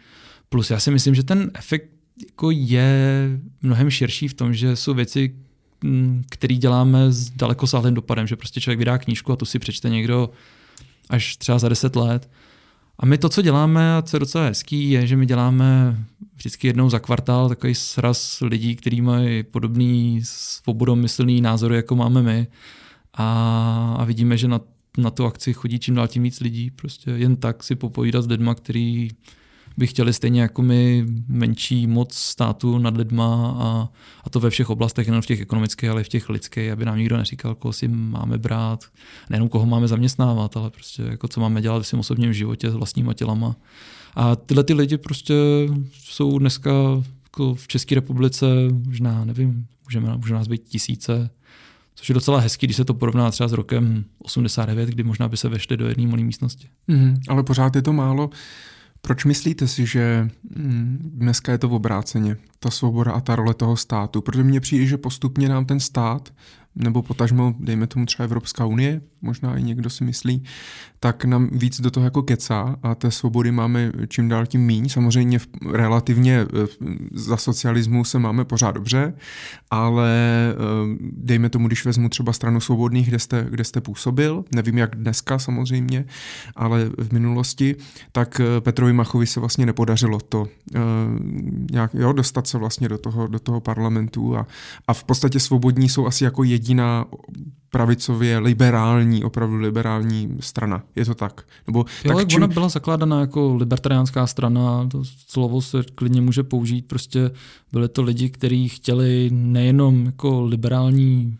plus 0.49 0.70
já 0.70 0.80
si 0.80 0.90
myslím, 0.90 1.14
že 1.14 1.22
ten 1.22 1.51
efekt 1.55 1.90
jako 2.26 2.51
je 2.51 3.28
mnohem 3.62 3.90
širší 3.90 4.28
v 4.28 4.34
tom, 4.34 4.55
že 4.55 4.76
jsou 4.76 4.94
věci, 4.94 5.34
který 6.30 6.59
děláme 6.59 7.12
s 7.12 7.30
dalekosáhlým 7.30 7.94
dopadem, 7.94 8.26
že 8.26 8.36
prostě 8.36 8.61
člověk 8.61 8.78
vydá 8.78 8.99
knížku 8.99 9.32
a 9.32 9.36
tu 9.36 9.44
si 9.44 9.59
přečte 9.59 9.88
někdo 9.88 10.30
až 11.11 11.36
třeba 11.36 11.59
za 11.59 11.68
deset 11.68 11.96
let. 11.96 12.30
A 12.99 13.07
my 13.07 13.18
to, 13.18 13.28
co 13.28 13.42
děláme, 13.42 13.96
a 13.96 14.03
co 14.03 14.16
je 14.16 14.20
docela 14.20 14.44
hezký, 14.44 14.90
je, 14.90 15.07
že 15.07 15.16
my 15.16 15.26
děláme 15.26 15.96
vždycky 16.39 16.66
jednou 16.66 16.91
za 16.91 16.99
kvartál 16.99 17.49
takový 17.49 17.74
sraz 17.74 18.41
lidí, 18.41 18.76
kteří 18.76 19.01
mají 19.01 19.43
podobný 19.43 20.20
svobodomyslný 20.24 21.41
názory, 21.41 21.76
jako 21.76 21.97
máme 21.97 22.22
my. 22.22 22.47
A, 23.14 23.97
a 23.99 24.05
vidíme, 24.05 24.36
že 24.36 24.49
na, 24.49 24.61
na 24.99 25.11
tu 25.11 25.24
akci 25.24 25.53
chodí 25.53 25.78
čím 25.78 25.95
dál 25.95 26.09
tím 26.09 26.22
víc 26.22 26.41
lidí. 26.41 26.70
Prostě 26.70 27.11
jen 27.11 27.36
tak 27.36 27.62
si 27.62 27.74
popovídat 27.74 28.24
s 28.24 28.26
lidma, 28.26 28.55
který 28.55 29.09
by 29.76 29.86
chtěli 29.86 30.12
stejně 30.12 30.41
jako 30.41 30.62
my 30.62 31.07
menší 31.28 31.86
moc 31.86 32.14
státu 32.14 32.78
nad 32.78 32.97
lidma 32.97 33.57
a, 33.59 33.89
a 34.24 34.30
to 34.30 34.41
ve 34.41 34.51
všech 34.51 34.70
oblastech, 34.70 35.09
nejen 35.09 35.22
v 35.22 35.26
těch 35.26 35.41
ekonomických, 35.41 35.91
ale 35.91 36.01
i 36.01 36.05
v 36.05 36.09
těch 36.09 36.28
lidských, 36.28 36.70
aby 36.70 36.84
nám 36.84 36.99
nikdo 36.99 37.16
neříkal, 37.16 37.55
koho 37.55 37.72
si 37.72 37.89
máme 37.89 38.39
brát, 38.39 38.84
nejenom 39.30 39.49
koho 39.49 39.66
máme 39.66 39.89
zaměstnávat, 39.89 40.57
ale 40.57 40.70
prostě 40.70 41.03
jako 41.03 41.28
co 41.28 41.41
máme 41.41 41.62
dělat 41.62 41.82
v 41.82 41.86
svém 41.86 42.01
osobním 42.01 42.32
životě 42.32 42.70
s 42.70 42.74
vlastníma 42.74 43.14
tělama. 43.14 43.57
A 44.14 44.36
tyhle 44.36 44.64
ty 44.64 44.74
lidi 44.74 44.98
prostě 44.98 45.34
jsou 45.92 46.38
dneska 46.38 46.70
jako 47.24 47.54
v 47.54 47.68
České 47.68 47.94
republice, 47.94 48.46
možná, 48.86 49.24
nevím, 49.24 49.66
můžeme, 49.84 50.16
může 50.16 50.34
nás 50.34 50.48
být 50.48 50.64
tisíce, 50.64 51.30
což 51.94 52.09
je 52.09 52.14
docela 52.14 52.40
hezký, 52.40 52.66
když 52.66 52.76
se 52.76 52.84
to 52.84 52.94
porovná 52.94 53.30
třeba 53.30 53.48
s 53.48 53.52
rokem 53.52 54.04
89, 54.22 54.88
kdy 54.88 55.02
možná 55.02 55.28
by 55.28 55.36
se 55.36 55.48
vešli 55.48 55.76
do 55.76 55.88
jedné 55.88 56.06
malé 56.06 56.22
místnosti. 56.22 56.68
Mm, 56.88 57.16
ale 57.28 57.42
pořád 57.42 57.76
je 57.76 57.82
to 57.82 57.92
málo. 57.92 58.30
Proč 59.00 59.24
myslíte 59.24 59.68
si, 59.68 59.86
že 59.86 60.30
mm, 60.56 61.11
dneska 61.14 61.52
je 61.52 61.59
to 61.59 61.68
v 61.68 61.74
obráceně, 61.74 62.36
ta 62.59 62.70
svoboda 62.70 63.12
a 63.12 63.20
ta 63.20 63.36
role 63.36 63.54
toho 63.54 63.76
státu? 63.76 64.20
Protože 64.20 64.42
mně 64.42 64.61
přijde, 64.61 64.86
že 64.86 64.96
postupně 64.96 65.48
nám 65.48 65.64
ten 65.64 65.80
stát 65.80 66.32
nebo 66.74 67.02
potažmo, 67.02 67.54
dejme 67.61 67.86
tomu 67.86 68.06
třeba 68.06 68.24
Evropská 68.24 68.64
unie, 68.64 69.00
možná 69.22 69.56
i 69.56 69.62
někdo 69.62 69.90
si 69.90 70.04
myslí, 70.04 70.44
tak 71.00 71.24
nám 71.24 71.48
víc 71.52 71.80
do 71.80 71.90
toho 71.90 72.04
jako 72.04 72.22
kecá 72.22 72.76
a 72.82 72.94
té 72.94 73.10
svobody 73.10 73.52
máme 73.52 73.92
čím 74.08 74.28
dál 74.28 74.46
tím 74.46 74.66
míň. 74.66 74.88
Samozřejmě 74.88 75.38
relativně 75.72 76.46
za 77.12 77.36
socialismu 77.36 78.04
se 78.04 78.18
máme 78.18 78.44
pořád 78.44 78.70
dobře, 78.70 79.14
ale 79.70 80.10
eh, 80.52 80.96
dejme 81.00 81.48
tomu, 81.48 81.66
když 81.66 81.84
vezmu 81.84 82.08
třeba 82.08 82.32
stranu 82.32 82.60
svobodných, 82.60 83.08
kde 83.08 83.18
jste, 83.18 83.46
kde 83.50 83.64
jste 83.64 83.80
působil, 83.80 84.44
nevím 84.54 84.78
jak 84.78 84.96
dneska 84.96 85.38
samozřejmě, 85.38 86.04
ale 86.56 86.90
v 86.98 87.12
minulosti, 87.12 87.76
tak 88.12 88.40
eh, 88.40 88.60
Petrovi 88.60 88.92
Machovi 88.92 89.26
se 89.26 89.40
vlastně 89.40 89.66
nepodařilo 89.66 90.20
to 90.20 90.48
eh, 90.74 90.80
nějak, 91.70 91.94
jo, 91.94 92.12
dostat 92.12 92.46
se 92.46 92.58
vlastně 92.58 92.88
do 92.88 92.98
toho, 92.98 93.26
do 93.26 93.38
toho 93.38 93.60
parlamentu 93.60 94.36
a, 94.36 94.46
a 94.86 94.94
v 94.94 95.04
podstatě 95.04 95.40
svobodní 95.40 95.88
jsou 95.88 96.06
asi 96.06 96.24
jako 96.24 96.44
jediná 96.44 97.04
pravicově 97.70 98.38
liberální, 98.38 99.24
opravdu 99.24 99.56
liberální 99.56 100.36
strana. 100.40 100.82
Je 100.96 101.04
to 101.04 101.14
tak? 101.14 101.46
Nebo, 101.66 101.84
jo, 102.04 102.16
tak 102.16 102.28
čím... 102.28 102.36
ona 102.36 102.46
byla 102.46 102.68
zakládaná 102.68 103.20
jako 103.20 103.54
libertariánská 103.54 104.26
strana, 104.26 104.86
to 104.90 105.04
slovo 105.04 105.62
se 105.62 105.82
klidně 105.94 106.20
může 106.20 106.42
použít, 106.42 106.86
prostě 106.86 107.30
byly 107.72 107.88
to 107.88 108.02
lidi, 108.02 108.30
kteří 108.30 108.68
chtěli 108.68 109.30
nejenom 109.32 110.06
jako 110.06 110.44
liberální 110.44 111.36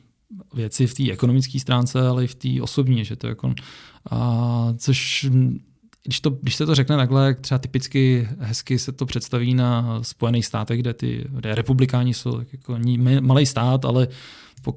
věci 0.55 0.87
v 0.87 0.95
té 0.95 1.11
ekonomické 1.11 1.61
stránce, 1.61 2.09
ale 2.09 2.25
i 2.25 2.27
v 2.27 2.35
té 2.35 2.49
osobní, 2.63 3.05
že 3.05 3.17
to 3.17 3.27
jako, 3.27 3.55
a 4.11 4.75
což 4.77 5.27
když, 6.05 6.21
to, 6.21 6.31
když 6.31 6.55
se 6.55 6.67
to 6.67 6.75
řekne 6.75 6.97
takhle, 6.97 7.27
jak 7.27 7.41
třeba 7.41 7.59
typicky 7.59 8.29
hezky 8.39 8.79
se 8.79 8.93
to 8.93 9.07
představí 9.07 9.55
na 9.55 9.99
Spojených 10.03 10.47
státech, 10.47 10.81
kde 10.81 10.95
ty 10.95 11.25
kde 11.31 11.55
republikáni 11.55 12.15
jsou 12.15 12.33
tak 12.33 12.53
jako 12.53 12.79
malý 13.21 13.47
stát, 13.47 13.85
ale 13.85 14.09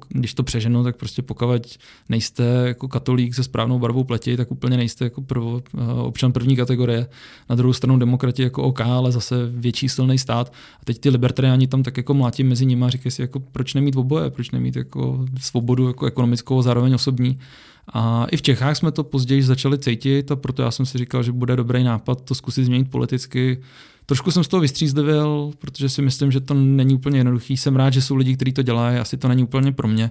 když 0.08 0.34
to 0.34 0.42
přeženu, 0.42 0.84
tak 0.84 0.96
prostě 0.96 1.22
pokud 1.22 1.78
nejste 2.08 2.44
jako 2.44 2.88
katolík 2.88 3.34
se 3.34 3.44
správnou 3.44 3.78
barvou 3.78 4.04
pleti, 4.04 4.36
tak 4.36 4.50
úplně 4.50 4.76
nejste 4.76 5.04
jako 5.04 5.22
prvo, 5.22 5.62
eh, 5.78 5.92
občan 5.92 6.32
první 6.32 6.56
kategorie. 6.56 7.06
Na 7.50 7.56
druhou 7.56 7.72
stranu 7.72 7.98
demokrati 7.98 8.42
jako 8.42 8.62
OK, 8.62 8.80
ale 8.80 9.12
zase 9.12 9.36
větší 9.50 9.88
silný 9.88 10.18
stát. 10.18 10.52
A 10.80 10.84
teď 10.84 10.98
ty 10.98 11.08
libertariáni 11.08 11.66
tam 11.66 11.82
tak 11.82 11.96
jako 11.96 12.14
mlátí 12.14 12.44
mezi 12.44 12.66
nimi 12.66 12.84
a 12.84 12.90
říkají 12.90 13.10
si, 13.10 13.22
jako, 13.22 13.40
proč 13.40 13.74
nemít 13.74 13.96
oboje, 13.96 14.30
proč 14.30 14.50
nemít 14.50 14.76
jako 14.76 15.26
svobodu 15.40 15.86
jako 15.86 16.06
ekonomickou 16.06 16.58
a 16.58 16.62
zároveň 16.62 16.94
osobní. 16.94 17.38
A 17.92 18.26
i 18.30 18.36
v 18.36 18.42
Čechách 18.42 18.76
jsme 18.76 18.92
to 18.92 19.04
později 19.04 19.42
začali 19.42 19.78
cítit 19.78 20.32
a 20.32 20.36
proto 20.36 20.62
já 20.62 20.70
jsem 20.70 20.86
si 20.86 20.98
říkal, 20.98 21.22
že 21.22 21.32
bude 21.32 21.56
dobrý 21.56 21.84
nápad 21.84 22.20
to 22.24 22.34
zkusit 22.34 22.64
změnit 22.64 22.90
politicky 22.90 23.58
Trošku 24.12 24.30
jsem 24.30 24.44
z 24.44 24.48
toho 24.48 24.60
vystřízlivěl, 24.60 25.50
protože 25.58 25.88
si 25.88 26.02
myslím, 26.02 26.32
že 26.32 26.40
to 26.40 26.54
není 26.54 26.94
úplně 26.94 27.18
jednoduchý. 27.18 27.56
Jsem 27.56 27.76
rád, 27.76 27.92
že 27.92 28.02
jsou 28.02 28.16
lidi, 28.16 28.36
kteří 28.36 28.52
to 28.52 28.62
dělají, 28.62 28.98
asi 28.98 29.16
to 29.16 29.28
není 29.28 29.44
úplně 29.44 29.72
pro 29.72 29.88
mě. 29.88 30.10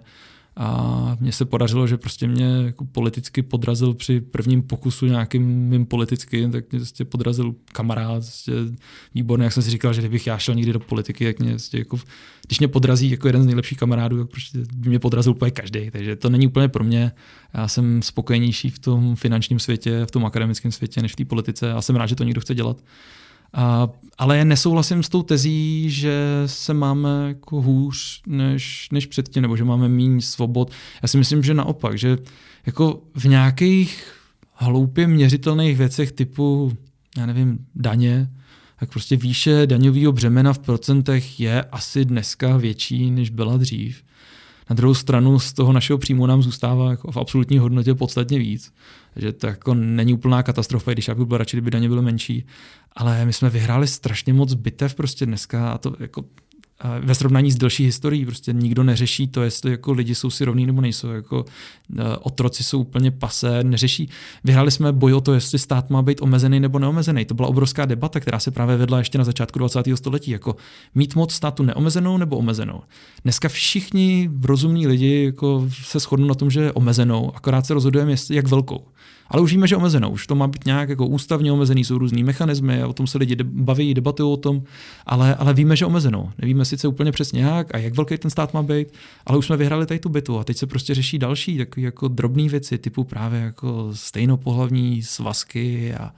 A 0.58 1.18
mně 1.20 1.32
se 1.32 1.46
podařilo, 1.46 1.88
že 1.88 1.98
prostě 1.98 2.28
mě 2.28 2.46
jako 2.46 2.86
politicky 2.86 3.42
podrazil 3.42 3.94
při 3.94 4.22
prvním 4.22 4.62
pokusu 4.62 5.06
nějakým 5.06 5.44
mým 5.44 5.86
politicky, 5.86 6.50
tak 6.52 6.72
mě 6.72 6.80
prostě 6.80 7.06
podrazil 7.06 7.56
kamarád, 7.72 8.24
prostě 8.24 8.52
výborný, 9.16 9.44
jak 9.44 9.54
jsem 9.54 9.64
si 9.64 9.70
říkal, 9.70 9.94
že 9.94 10.02
kdybych 10.02 10.28
já 10.28 10.38
šel 10.38 10.56
někdy 10.56 10.74
do 10.74 10.80
politiky, 10.80 11.24
jak 11.24 11.40
mě 11.40 11.50
prostě 11.50 11.78
jako, 11.78 12.00
když 12.48 12.60
mě 12.60 12.68
podrazí 12.68 13.12
jako 13.12 13.28
jeden 13.28 13.44
z 13.44 13.46
nejlepších 13.46 13.78
kamarádů, 13.78 14.18
tak 14.18 14.30
prostě 14.30 14.58
by 14.76 14.90
mě 14.90 15.00
podrazil 15.00 15.32
úplně 15.32 15.52
každý. 15.52 15.92
Takže 15.92 16.16
to 16.16 16.30
není 16.30 16.48
úplně 16.48 16.68
pro 16.68 16.84
mě. 16.84 17.12
Já 17.54 17.68
jsem 17.68 18.02
spokojenější 18.02 18.70
v 18.70 18.80
tom 18.80 19.16
finančním 19.16 19.60
světě, 19.60 20.06
v 20.06 20.12
tom 20.12 20.26
akademickém 20.26 20.72
světě, 20.72 21.02
než 21.02 21.14
v 21.14 21.16
té 21.16 21.26
politice 21.26 21.74
a 21.74 21.82
jsem 21.82 21.96
rád, 21.96 22.06
že 22.06 22.16
to 22.16 22.24
někdo 22.24 22.42
chce 22.42 22.56
dělat. 22.56 22.78
A, 23.54 23.90
ale 24.18 24.46
nesouhlasím 24.46 25.04
s 25.04 25.10
tou 25.10 25.24
tezí, 25.24 25.90
že 25.90 26.44
se 26.46 26.74
máme 26.74 27.26
jako 27.28 27.62
hůř 27.62 28.22
než, 28.28 28.88
než 28.92 29.06
předtím, 29.06 29.42
nebo 29.42 29.58
že 29.58 29.64
máme 29.64 29.90
méně 29.90 30.22
svobod. 30.22 30.72
Já 31.02 31.08
si 31.08 31.18
myslím, 31.18 31.44
že 31.44 31.54
naopak, 31.54 31.98
že 31.98 32.18
jako 32.66 33.02
v 33.16 33.26
nějakých 33.26 34.14
hloupě 34.54 35.08
měřitelných 35.08 35.78
věcech 35.78 36.12
typu, 36.12 36.74
já 37.18 37.26
nevím, 37.26 37.66
daně, 37.76 38.30
tak 38.80 38.90
prostě 38.90 39.16
výše 39.16 39.68
daňového 39.68 40.12
břemena 40.12 40.54
v 40.54 40.60
procentech 40.60 41.40
je 41.40 41.64
asi 41.64 42.06
dneska 42.06 42.58
větší, 42.58 43.12
než 43.12 43.30
byla 43.30 43.58
dřív. 43.58 44.04
Na 44.70 44.76
druhou 44.76 44.94
stranu 44.94 45.40
z 45.40 45.54
toho 45.54 45.74
našeho 45.74 45.98
příjmu 45.98 46.26
nám 46.26 46.44
zůstává 46.44 46.90
jako 46.90 47.12
v 47.12 47.18
absolutní 47.18 47.58
hodnotě 47.58 47.94
podstatně 47.94 48.40
víc. 48.40 48.74
Takže 49.14 49.32
to 49.34 49.48
jako 49.48 49.74
není 49.74 50.14
úplná 50.14 50.44
katastrofa, 50.44 50.92
když 50.92 51.08
já 51.08 51.16
bych 51.16 51.28
byl 51.28 51.38
radši, 51.38 51.58
kdyby 51.58 51.72
daně 51.72 51.90
byly 51.90 52.02
menší. 52.02 52.46
Ale 52.96 53.26
my 53.26 53.34
jsme 53.34 53.50
vyhráli 53.50 53.88
strašně 53.88 54.34
moc 54.34 54.54
bitev 54.54 54.96
prostě 54.96 55.26
dneska 55.26 55.72
a 55.72 55.78
to 55.78 55.96
jako 56.00 56.24
ve 57.00 57.16
srovnání 57.16 57.52
s 57.52 57.56
delší 57.56 57.86
historií 57.86 58.26
prostě 58.26 58.54
nikdo 58.54 58.84
neřeší 58.84 59.28
to, 59.28 59.44
jestli 59.44 59.72
jako 59.72 59.92
lidi 59.92 60.16
jsou 60.16 60.30
si 60.30 60.46
rovní 60.46 60.66
nebo 60.66 60.82
nejsou. 60.82 61.10
Jako, 61.10 61.46
e, 62.00 62.18
otroci 62.18 62.64
jsou 62.64 62.80
úplně 62.80 63.12
pasé, 63.12 63.64
neřeší. 63.64 64.10
Vyhráli 64.44 64.72
jsme 64.72 64.92
boj 64.92 65.14
o 65.14 65.22
to, 65.22 65.34
jestli 65.34 65.60
stát 65.60 65.90
má 65.90 66.02
být 66.02 66.22
omezený 66.22 66.60
nebo 66.60 66.80
neomezený. 66.80 67.26
To 67.26 67.34
byla 67.34 67.48
obrovská 67.48 67.86
debata, 67.86 68.20
která 68.20 68.40
se 68.40 68.52
právě 68.52 68.78
vedla 68.78 68.98
ještě 68.98 69.18
na 69.18 69.24
začátku 69.24 69.60
20. 69.60 69.80
století. 69.96 70.32
Jako 70.32 70.56
mít 70.96 71.16
moc 71.16 71.34
státu 71.34 71.64
neomezenou 71.64 72.18
nebo 72.18 72.38
omezenou. 72.38 72.82
Dneska 73.24 73.50
všichni 73.50 74.30
rozumní 74.44 74.88
lidi 74.88 75.26
jako 75.26 75.68
se 75.72 76.00
shodnou 76.00 76.28
na 76.28 76.36
tom, 76.36 76.52
že 76.52 76.62
je 76.62 76.72
omezenou, 76.72 77.32
akorát 77.36 77.66
se 77.66 77.74
rozhodujeme, 77.74 78.16
jak 78.30 78.48
velkou. 78.48 78.86
Ale 79.32 79.42
už 79.42 79.52
víme, 79.52 79.68
že 79.68 79.76
omezenou. 79.76 80.10
Už 80.10 80.28
to 80.28 80.36
má 80.36 80.48
být 80.48 80.66
nějak 80.66 80.90
jako 80.90 81.08
ústavně 81.08 81.52
omezený, 81.52 81.84
jsou 81.84 81.98
různý 81.98 82.24
mechanismy, 82.24 82.84
o 82.84 82.94
tom 82.94 83.08
se 83.08 83.18
lidi 83.18 83.36
baví, 83.44 83.94
debatují 83.94 84.34
o 84.34 84.38
tom, 84.38 84.64
ale, 85.06 85.36
ale 85.36 85.54
víme, 85.54 85.76
že 85.76 85.86
omezenou. 85.86 86.30
Nevíme 86.38 86.66
sice 86.66 86.88
úplně 86.88 87.12
přesně 87.12 87.44
jak 87.44 87.76
a 87.76 87.78
jak 87.78 87.96
velký 87.96 88.18
ten 88.18 88.32
stát 88.32 88.54
má 88.54 88.64
být, 88.64 88.88
ale 89.26 89.38
už 89.38 89.46
jsme 89.46 89.58
vyhráli 89.58 89.86
tady 89.86 90.00
tu 90.00 90.10
bitu 90.10 90.40
a 90.40 90.44
teď 90.44 90.58
se 90.58 90.68
prostě 90.68 90.96
řeší 90.96 91.20
další 91.20 91.58
takové 91.58 91.86
jako 91.86 92.08
drobné 92.08 92.50
věci, 92.50 92.78
typu 92.78 93.04
právě 93.04 93.40
jako 93.40 93.90
stejnopohlavní 93.94 95.04
svazky 95.04 95.94
a, 95.94 96.12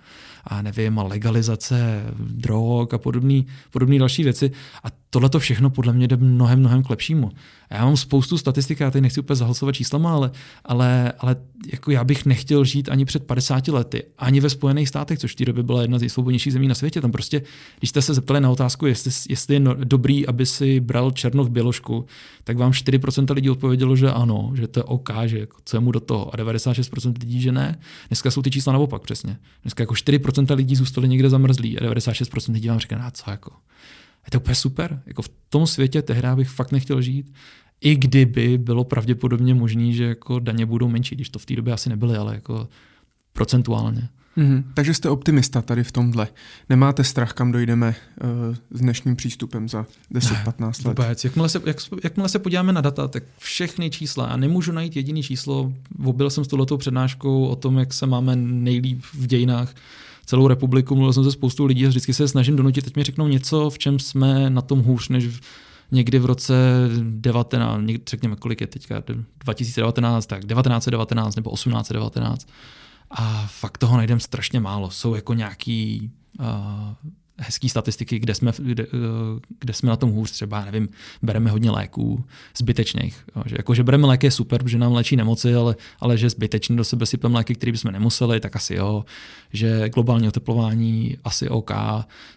a 0.44 0.62
nevím, 0.62 1.00
a 1.00 1.04
legalizace 1.04 2.04
drog 2.20 2.88
a 2.94 2.98
podobné 2.98 4.00
další 4.00 4.24
věci. 4.24 4.52
A 4.84 5.03
tohle 5.14 5.30
to 5.30 5.40
všechno 5.40 5.70
podle 5.70 5.94
mě 5.94 6.08
jde 6.08 6.18
mnohem, 6.18 6.60
mnohem 6.60 6.84
k 6.84 6.90
lepšímu. 6.90 7.32
Já 7.72 7.86
mám 7.86 7.98
spoustu 7.98 8.38
statistik, 8.38 8.80
já 8.80 8.92
tady 8.92 9.02
nechci 9.02 9.20
úplně 9.20 9.36
zahlasovat 9.36 9.76
číslama, 9.76 10.14
ale, 10.14 10.32
ale, 10.66 11.14
ale 11.20 11.36
jako 11.72 11.92
já 11.92 12.04
bych 12.04 12.26
nechtěl 12.26 12.66
žít 12.66 12.90
ani 12.90 13.06
před 13.06 13.24
50 13.24 13.68
lety, 13.68 14.04
ani 14.18 14.40
ve 14.40 14.50
Spojených 14.50 14.90
státech, 14.90 15.20
což 15.20 15.32
v 15.32 15.36
té 15.36 15.46
době 15.46 15.64
byla 15.64 15.82
jedna 15.82 15.98
z 15.98 16.02
nejsvobodnějších 16.02 16.54
zemí 16.54 16.68
na 16.68 16.76
světě. 16.76 17.02
Tam 17.02 17.12
prostě, 17.12 17.42
když 17.80 17.90
jste 17.90 18.02
se 18.02 18.14
zeptali 18.14 18.42
na 18.42 18.50
otázku, 18.50 18.86
jestli, 18.86 19.12
jestli 19.30 19.54
je 19.54 19.60
no, 19.60 19.74
dobrý, 19.74 20.28
aby 20.28 20.46
si 20.46 20.80
bral 20.80 21.12
černo 21.12 21.44
v 21.44 21.50
běložku, 21.50 22.06
tak 22.44 22.58
vám 22.58 22.72
4% 22.72 23.34
lidí 23.34 23.50
odpovědělo, 23.50 23.96
že 23.96 24.12
ano, 24.12 24.52
že 24.56 24.68
to 24.68 24.80
je 24.80 24.84
OK, 24.84 25.10
že 25.26 25.40
jako, 25.40 25.58
co 25.66 25.78
je 25.78 25.82
mu 25.82 25.92
do 25.92 26.00
toho. 26.00 26.34
A 26.34 26.38
96% 26.38 27.14
lidí, 27.20 27.42
že 27.42 27.52
ne. 27.52 27.80
Dneska 28.08 28.32
jsou 28.32 28.42
ty 28.42 28.52
čísla 28.52 28.74
naopak 28.74 29.02
přesně. 29.02 29.38
Dneska 29.64 29.84
jako 29.84 29.94
4% 29.94 30.56
lidí 30.56 30.76
zůstali 30.76 31.08
někde 31.08 31.30
zamrzlí 31.30 31.80
a 31.80 31.84
96% 31.84 32.54
lidí 32.54 32.70
vám 32.70 32.80
říká, 32.80 32.98
no, 32.98 33.12
co 33.12 33.32
jako. 33.32 33.52
Je 34.26 34.32
to 34.32 34.40
úplně 34.40 34.56
super. 34.56 35.02
Jako 35.06 35.22
v 35.22 35.30
tom 35.50 35.68
světě 35.68 36.02
tehdy 36.02 36.28
bych 36.36 36.50
fakt 36.50 36.72
nechtěl 36.72 37.02
žít 37.02 37.34
i 37.84 37.96
kdyby 37.96 38.58
bylo 38.58 38.84
pravděpodobně 38.84 39.54
možné, 39.54 39.92
že 39.92 40.04
jako 40.04 40.40
daně 40.40 40.66
budou 40.66 40.88
menší, 40.88 41.16
když 41.16 41.30
to 41.30 41.40
v 41.40 41.46
té 41.46 41.56
době 41.56 41.74
asi 41.74 41.90
nebyly, 41.90 42.18
ale 42.18 42.36
jako 42.36 42.68
procentuálně. 43.34 44.10
Mm-hmm. 44.38 44.64
Takže 44.74 44.94
jste 44.94 45.10
optimista 45.10 45.62
tady 45.62 45.84
v 45.84 45.92
tomhle. 45.92 46.28
Nemáte 46.70 47.04
strach, 47.04 47.34
kam 47.34 47.52
dojdeme 47.52 47.96
uh, 48.24 48.56
s 48.72 48.80
dnešním 48.80 49.16
přístupem 49.16 49.70
za 49.70 49.86
10-15 50.14 50.66
let? 50.68 51.00
Vůbec. 51.00 51.24
Jakmile 51.24 51.50
se, 51.50 51.62
jak, 51.66 51.78
jakmile 52.04 52.30
se 52.30 52.40
podíváme 52.40 52.74
na 52.74 52.82
data, 52.82 53.08
tak 53.08 53.24
všechny 53.38 53.90
čísla, 53.90 54.26
a 54.26 54.38
nemůžu 54.38 54.72
najít 54.72 54.96
jediný 54.96 55.24
číslo, 55.24 55.74
obil 56.04 56.30
jsem 56.30 56.46
s 56.46 56.48
touhletou 56.48 56.78
přednáškou 56.78 57.46
o 57.46 57.56
tom, 57.56 57.78
jak 57.78 57.94
se 57.94 58.06
máme 58.06 58.36
nejlíp 58.36 59.02
v 59.14 59.28
dějinách 59.28 59.74
celou 60.26 60.48
republiku, 60.48 60.96
mluvil 60.96 61.14
jsem 61.14 61.24
se 61.24 61.32
spoustu 61.32 61.66
lidí 61.66 61.86
a 61.86 61.90
vždycky 61.90 62.14
se 62.14 62.28
snažím 62.28 62.56
donutit, 62.56 62.86
teď 62.86 62.96
mi 62.96 63.04
řeknou 63.04 63.28
něco, 63.28 63.70
v 63.70 63.78
čem 63.78 64.00
jsme 64.00 64.50
na 64.50 64.62
tom 64.62 64.80
hůř, 64.80 65.10
než 65.10 65.28
v, 65.28 65.40
někdy 65.92 66.20
v 66.20 66.26
roce 66.26 66.54
19, 67.02 67.82
někdy, 67.82 68.04
řekněme, 68.10 68.36
kolik 68.36 68.62
je 68.62 68.68
teďka, 68.68 69.04
2019, 69.44 70.26
tak 70.26 70.46
1919 70.46 71.36
nebo 71.36 71.52
1819. 71.52 72.48
A 73.12 73.48
fakt 73.48 73.78
toho 73.78 73.98
najdeme 73.98 74.20
strašně 74.20 74.60
málo. 74.60 74.90
Jsou 74.90 75.16
jako 75.16 75.34
nějaký 75.34 76.12
uh, 76.40 76.46
hezký 77.38 77.70
statistiky, 77.70 78.20
kde 78.20 78.36
jsme, 78.36 78.52
kde, 78.60 78.84
eh, 78.84 78.88
kde 79.60 79.74
jsme 79.74 79.90
na 79.90 79.96
tom 79.96 80.12
hůř, 80.12 80.32
třeba, 80.32 80.66
nevím, 80.66 80.90
bereme 81.22 81.52
hodně 81.52 81.72
léků 81.72 82.24
zbytečných. 82.58 83.26
Že, 83.46 83.56
jako, 83.60 83.74
že 83.74 83.84
bereme 83.84 84.08
léky 84.08 84.28
je 84.28 84.32
super, 84.32 84.68
že 84.68 84.78
nám 84.78 84.92
léčí 84.92 85.16
nemoci, 85.16 85.56
ale, 85.56 85.76
ale 86.00 86.18
že 86.18 86.30
zbytečně 86.30 86.76
do 86.76 86.84
sebe 86.84 87.06
sypeme 87.06 87.36
léky, 87.36 87.56
které 87.56 87.72
bychom 87.72 87.92
nemuseli, 87.92 88.40
tak 88.40 88.56
asi 88.56 88.76
jo. 88.76 89.06
Že 89.54 89.90
globální 89.90 90.28
oteplování 90.28 91.18
asi 91.24 91.50
OK. 91.50 91.72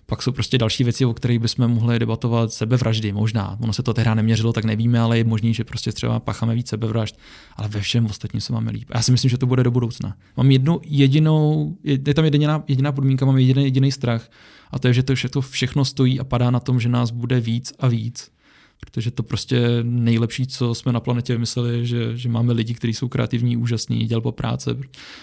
Pak 0.07 0.23
jsou 0.23 0.33
prostě 0.33 0.59
další 0.59 0.85
věci, 0.85 1.05
o 1.05 1.15
kterých 1.15 1.39
bychom 1.39 1.69
mohli 1.69 1.99
debatovat, 1.99 2.53
sebevraždy 2.53 3.13
možná. 3.13 3.57
Ono 3.61 3.73
se 3.73 3.83
to 3.83 3.95
tehdy 3.95 4.15
neměřilo, 4.15 4.53
tak 4.53 4.65
nevíme, 4.65 5.01
ale 5.01 5.19
je 5.19 5.25
možný, 5.25 5.55
že 5.55 5.65
prostě 5.65 5.93
třeba 5.93 6.21
pacháme 6.21 6.55
víc 6.55 6.69
sebevražd, 6.69 7.19
ale 7.57 7.69
ve 7.69 7.81
všem 7.81 8.07
ostatním 8.07 8.41
se 8.41 8.53
máme 8.53 8.71
líp. 8.71 8.89
Já 8.95 9.03
si 9.03 9.13
myslím, 9.13 9.29
že 9.29 9.39
to 9.39 9.47
bude 9.47 9.63
do 9.65 9.71
budoucna. 9.71 10.17
Mám 10.37 10.51
jednu 10.51 10.81
jedinou, 10.85 11.77
je, 11.85 11.99
je 12.07 12.15
tam 12.15 12.25
jediná, 12.25 12.65
jediná 12.69 12.93
podmínka, 12.93 13.27
mám 13.27 13.39
jediný, 13.39 13.65
jediný 13.65 13.93
strach, 13.93 14.29
a 14.71 14.79
to 14.79 14.89
je, 14.89 14.95
že 14.95 15.03
to 15.03 15.14
všechno, 15.14 15.41
všechno 15.41 15.85
stojí 15.85 16.21
a 16.21 16.25
padá 16.25 16.51
na 16.51 16.61
tom, 16.61 16.81
že 16.81 16.89
nás 16.89 17.11
bude 17.11 17.41
víc 17.41 17.73
a 17.79 17.89
víc. 17.89 18.33
Protože 18.81 19.11
to 19.11 19.23
prostě 19.23 19.61
nejlepší, 19.83 20.47
co 20.47 20.75
jsme 20.75 20.93
na 20.93 21.01
planetě 21.01 21.33
vymysleli, 21.33 21.87
že, 21.87 22.17
že 22.17 22.29
máme 22.29 22.53
lidi, 22.53 22.75
kteří 22.75 22.95
jsou 22.95 23.09
kreativní, 23.09 23.57
úžasní, 23.57 24.09
po 24.23 24.33
práce. 24.33 24.77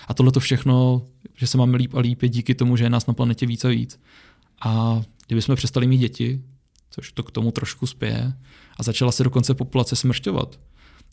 A 0.08 0.14
tohle 0.14 0.32
to 0.32 0.39
všechno, 0.39 1.06
že 1.36 1.48
se 1.48 1.58
máme 1.58 1.78
líp 1.78 1.94
a 1.94 2.00
líp, 2.00 2.22
je 2.22 2.30
díky 2.30 2.56
tomu, 2.56 2.78
že 2.78 2.84
je 2.84 2.89
nás 2.89 3.08
na 3.08 3.14
planetě 3.14 3.46
víc 3.46 3.66
a 3.66 3.68
víc. 3.68 4.00
A 4.62 5.02
kdybychom 5.28 5.56
přestali 5.56 5.88
mít 5.88 5.98
děti, 5.98 6.41
což 6.89 7.12
to 7.12 7.24
k 7.24 7.32
tomu 7.32 7.52
trošku 7.52 7.88
spěje, 7.88 8.34
a 8.78 8.84
začala 8.84 9.12
se 9.12 9.24
dokonce 9.24 9.54
populace 9.54 9.96
smršťovat, 9.96 10.60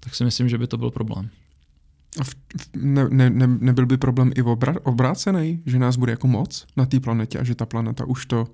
tak 0.00 0.14
si 0.14 0.24
myslím, 0.24 0.48
že 0.48 0.58
by 0.58 0.66
to 0.66 0.76
byl 0.76 0.90
problém. 0.90 1.30
Ne, 2.76 3.08
ne, 3.08 3.30
ne, 3.30 3.46
nebyl 3.46 3.86
by 3.86 3.96
problém 3.96 4.30
i 4.34 4.42
obra, 4.42 4.74
obrácený, 4.82 5.62
že 5.66 5.78
nás 5.78 5.96
bude 5.96 6.12
jako 6.12 6.26
moc 6.26 6.66
na 6.76 6.86
té 6.86 7.00
planetě 7.00 7.38
a 7.38 7.44
že 7.44 7.54
ta 7.54 7.66
planeta 7.66 8.04
už 8.04 8.26
to... 8.26 8.46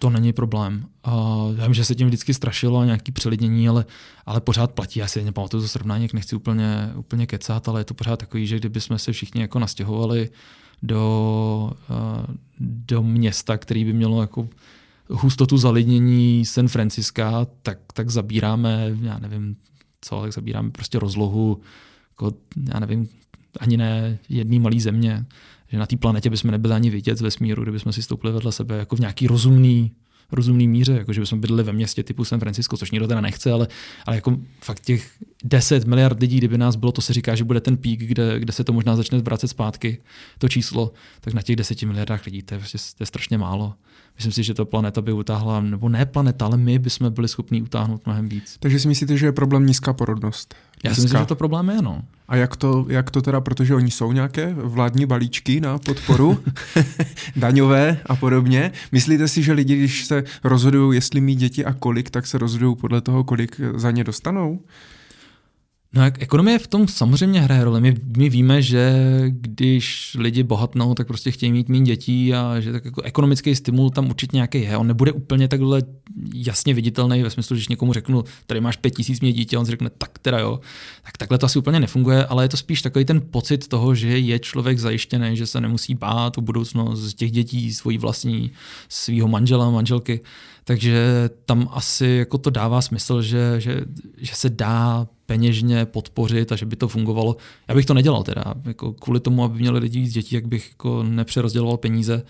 To 0.00 0.10
není 0.10 0.32
problém. 0.32 0.86
Uh, 1.06 1.58
já 1.58 1.64
vím, 1.64 1.74
že 1.74 1.84
se 1.84 1.94
tím 1.94 2.06
vždycky 2.06 2.34
strašilo 2.34 2.84
nějaký 2.84 3.12
přelidnění, 3.12 3.68
ale, 3.68 3.84
ale 4.26 4.40
pořád 4.40 4.72
platí. 4.72 4.98
Já 4.98 5.06
si 5.06 5.24
nepamatuju 5.24 5.62
to 5.62 5.68
srovnání, 5.68 6.04
jak 6.04 6.12
nechci 6.12 6.36
úplně, 6.36 6.92
úplně 6.96 7.26
kecat, 7.26 7.68
ale 7.68 7.80
je 7.80 7.84
to 7.84 7.94
pořád 7.94 8.16
takový, 8.16 8.46
že 8.46 8.58
kdyby 8.58 8.80
jsme 8.80 8.98
se 8.98 9.12
všichni 9.12 9.40
jako 9.40 9.58
nastěhovali 9.58 10.30
do, 10.82 11.72
uh, 11.90 12.34
do 12.60 13.02
města, 13.02 13.58
který 13.58 13.84
by 13.84 13.92
mělo 13.92 14.20
jako 14.20 14.48
hustotu 15.08 15.58
zalidnění 15.58 16.44
San 16.44 16.68
Francisca, 16.68 17.46
tak, 17.62 17.78
tak 17.94 18.10
zabíráme, 18.10 18.96
já 19.02 19.18
nevím 19.18 19.56
co, 20.00 20.20
tak 20.22 20.32
zabíráme 20.32 20.70
prostě 20.70 20.98
rozlohu 20.98 21.60
jako, 22.24 22.36
já 22.74 22.80
nevím, 22.80 23.08
ani 23.60 23.76
ne 23.76 24.18
jedný 24.28 24.58
malý 24.58 24.80
země, 24.80 25.24
že 25.68 25.78
na 25.78 25.86
té 25.86 25.96
planetě 25.96 26.30
bychom 26.30 26.50
nebyli 26.50 26.74
ani 26.74 26.90
vidět 26.90 27.18
z 27.18 27.22
vesmíru, 27.22 27.62
kdybychom 27.62 27.92
si 27.92 28.02
stoupili 28.02 28.32
vedle 28.32 28.52
sebe 28.52 28.76
jako 28.76 28.96
v 28.96 29.00
nějaký 29.00 29.26
rozumný 29.26 29.92
rozumný 30.32 30.68
míře, 30.68 30.92
jako 30.92 31.12
že 31.12 31.20
bychom 31.20 31.40
bydleli 31.40 31.62
ve 31.62 31.72
městě 31.72 32.02
typu 32.02 32.24
San 32.24 32.40
Francisco, 32.40 32.76
což 32.76 32.90
nikdo 32.90 33.06
teda 33.06 33.20
nechce, 33.20 33.52
ale, 33.52 33.68
ale 34.06 34.16
jako 34.16 34.36
fakt 34.60 34.80
těch 34.80 35.10
10 35.44 35.84
miliard 35.84 36.20
lidí, 36.20 36.38
kdyby 36.38 36.58
nás 36.58 36.76
bylo, 36.76 36.92
to 36.92 37.00
se 37.00 37.12
říká, 37.12 37.34
že 37.34 37.44
bude 37.44 37.60
ten 37.60 37.76
pík, 37.76 38.00
kde, 38.00 38.38
kde 38.40 38.52
se 38.52 38.64
to 38.64 38.72
možná 38.72 38.96
začne 38.96 39.18
zvracet 39.18 39.48
zpátky, 39.48 39.98
to 40.38 40.48
číslo, 40.48 40.92
tak 41.20 41.34
na 41.34 41.42
těch 41.42 41.56
10 41.56 41.82
miliardách 41.82 42.26
lidí 42.26 42.42
to 42.42 42.54
je, 42.54 42.58
prostě, 42.58 42.78
to 42.78 43.02
je 43.02 43.06
strašně 43.06 43.38
málo. 43.38 43.74
Myslím 44.16 44.32
si, 44.32 44.42
že 44.42 44.54
ta 44.54 44.64
planeta 44.64 45.02
by 45.02 45.12
utáhla, 45.12 45.60
nebo 45.60 45.88
ne 45.88 46.06
planeta, 46.06 46.46
ale 46.46 46.56
my 46.56 46.78
bychom 46.78 47.12
byli 47.12 47.28
schopni 47.28 47.62
utáhnout 47.62 48.06
mnohem 48.06 48.28
víc. 48.28 48.56
Takže 48.60 48.80
si 48.80 48.88
myslíte, 48.88 49.16
že 49.16 49.26
je 49.26 49.32
problém 49.32 49.66
nízká 49.66 49.92
porodnost? 49.92 50.54
Já 50.82 50.94
si 50.94 51.00
myslím, 51.00 51.20
že 51.20 51.26
to 51.26 51.36
problém 51.36 51.68
je, 51.68 51.82
no. 51.82 52.02
A 52.28 52.36
jak 52.36 52.56
to, 52.56 52.86
jak 52.88 53.10
to 53.10 53.22
teda, 53.22 53.40
protože 53.40 53.74
oni 53.74 53.90
jsou 53.90 54.12
nějaké 54.12 54.54
vládní 54.54 55.06
balíčky 55.06 55.60
na 55.60 55.78
podporu, 55.78 56.38
daňové 57.36 58.00
a 58.06 58.16
podobně. 58.16 58.72
Myslíte 58.92 59.28
si, 59.28 59.42
že 59.42 59.52
lidi, 59.52 59.76
když 59.76 60.04
se 60.04 60.24
rozhodují, 60.44 60.96
jestli 60.96 61.20
mít 61.20 61.36
děti 61.36 61.64
a 61.64 61.72
kolik, 61.72 62.10
tak 62.10 62.26
se 62.26 62.38
rozhodují 62.38 62.76
podle 62.76 63.00
toho, 63.00 63.24
kolik 63.24 63.60
za 63.74 63.90
ně 63.90 64.04
dostanou? 64.04 64.60
No 65.94 66.04
jak 66.04 66.22
ekonomie 66.22 66.58
v 66.58 66.66
tom 66.66 66.88
samozřejmě 66.88 67.40
hraje 67.40 67.64
roli. 67.64 67.80
My, 67.80 67.96
my 68.16 68.28
víme, 68.28 68.62
že 68.62 68.92
když 69.28 70.16
lidi 70.18 70.42
bohatnou, 70.42 70.94
tak 70.94 71.06
prostě 71.06 71.30
chtějí 71.30 71.52
mít 71.52 71.68
méně 71.68 71.84
dětí 71.84 72.34
a 72.34 72.60
že 72.60 72.72
tak 72.72 72.84
jako 72.84 73.02
ekonomický 73.02 73.54
stimul 73.54 73.90
tam 73.90 74.10
určitě 74.10 74.36
nějaký 74.36 74.60
je. 74.60 74.76
On 74.76 74.86
nebude 74.86 75.12
úplně 75.12 75.48
takhle 75.48 75.82
jasně 76.34 76.74
viditelný 76.74 77.22
ve 77.22 77.30
smyslu, 77.30 77.56
že 77.56 77.58
když 77.58 77.68
někomu 77.68 77.92
řeknu, 77.92 78.24
tady 78.46 78.60
máš 78.60 78.76
pět 78.76 78.90
tisíc 78.90 79.20
mě 79.20 79.32
dítě, 79.32 79.58
on 79.58 79.64
si 79.64 79.70
řekne, 79.70 79.90
tak 79.98 80.18
teda 80.18 80.38
jo. 80.38 80.60
Tak 81.02 81.16
takhle 81.16 81.38
to 81.38 81.46
asi 81.46 81.58
úplně 81.58 81.80
nefunguje, 81.80 82.26
ale 82.26 82.44
je 82.44 82.48
to 82.48 82.56
spíš 82.56 82.82
takový 82.82 83.04
ten 83.04 83.20
pocit 83.30 83.68
toho, 83.68 83.94
že 83.94 84.18
je 84.18 84.38
člověk 84.38 84.78
zajištěný, 84.78 85.36
že 85.36 85.46
se 85.46 85.60
nemusí 85.60 85.94
bát 85.94 86.38
o 86.38 86.40
budoucnost 86.40 87.14
těch 87.14 87.30
dětí, 87.30 87.74
svojí 87.74 87.98
vlastní, 87.98 88.50
svého 88.88 89.28
manžela, 89.28 89.70
manželky. 89.70 90.20
Takže 90.64 91.30
tam 91.44 91.68
asi 91.72 92.06
jako 92.06 92.38
to 92.38 92.50
dává 92.50 92.82
smysl, 92.82 93.22
že, 93.22 93.54
že, 93.58 93.80
že 94.18 94.34
se 94.34 94.50
dá 94.50 95.06
peněžně 95.26 95.86
podpořit 95.86 96.52
a 96.52 96.56
že 96.56 96.66
by 96.66 96.76
to 96.76 96.88
fungovalo. 96.88 97.36
Já 97.68 97.74
bych 97.74 97.86
to 97.86 97.94
nedělal 97.94 98.22
teda, 98.22 98.44
jako 98.64 98.92
kvůli 98.92 99.20
tomu, 99.20 99.44
aby 99.44 99.58
měli 99.58 99.78
lidi 99.78 100.00
víc 100.00 100.12
dětí, 100.12 100.34
jak 100.34 100.46
bych 100.46 100.68
jako 100.68 101.02
nepřerozděloval 101.02 101.76
peníze. 101.76 102.22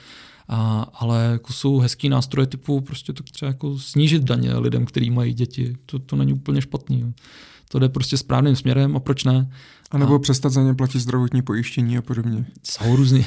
A, 0.48 0.86
ale 0.94 1.28
jako 1.32 1.52
jsou 1.52 1.78
hezký 1.78 2.08
nástroje 2.08 2.46
typu 2.46 2.80
prostě 2.80 3.12
to 3.12 3.22
třeba 3.22 3.48
jako 3.48 3.78
snížit 3.78 4.22
daně 4.22 4.54
lidem, 4.54 4.86
kteří 4.86 5.10
mají 5.10 5.34
děti. 5.34 5.76
To, 5.86 5.98
to 5.98 6.16
není 6.16 6.32
úplně 6.32 6.60
špatný. 6.60 7.14
To 7.68 7.78
jde 7.78 7.88
prostě 7.88 8.16
správným 8.16 8.56
směrem 8.56 8.96
a 8.96 9.00
proč 9.00 9.24
ne? 9.24 9.50
A 9.92 9.98
nebo 9.98 10.14
a... 10.14 10.18
přestat 10.18 10.52
za 10.52 10.62
ně 10.62 10.74
platit 10.74 11.00
zdravotní 11.00 11.42
pojištění 11.42 11.98
a 11.98 12.02
podobně. 12.02 12.44
Jsou 12.62 12.96
různý. 12.96 13.26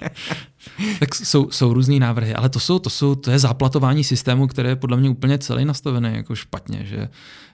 tak 0.98 1.14
jsou, 1.14 1.50
jsou 1.50 1.72
různý 1.74 2.00
návrhy, 2.00 2.34
ale 2.34 2.48
to, 2.48 2.60
jsou, 2.60 2.78
to, 2.78 2.90
jsou, 2.90 3.14
to 3.14 3.30
je 3.30 3.38
záplatování 3.38 4.04
systému, 4.04 4.46
které 4.46 4.68
je 4.68 4.76
podle 4.76 4.96
mě 4.96 5.10
úplně 5.10 5.38
celý 5.38 5.64
nastavený 5.64 6.10
jako 6.14 6.34
špatně, 6.34 6.84
že, 6.84 7.08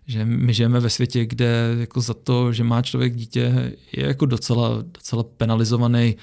že 0.07 0.24
my 0.24 0.55
žijeme 0.55 0.81
ve 0.81 0.91
světě, 0.91 1.26
kde 1.26 1.76
jako 1.79 2.01
za 2.01 2.14
to, 2.14 2.53
že 2.53 2.64
má 2.64 2.83
člověk 2.83 3.16
dítě, 3.16 3.72
je 3.93 4.07
jako 4.07 4.26
docela, 4.26 4.68
docela 4.83 5.22
penalizovaný 5.22 6.16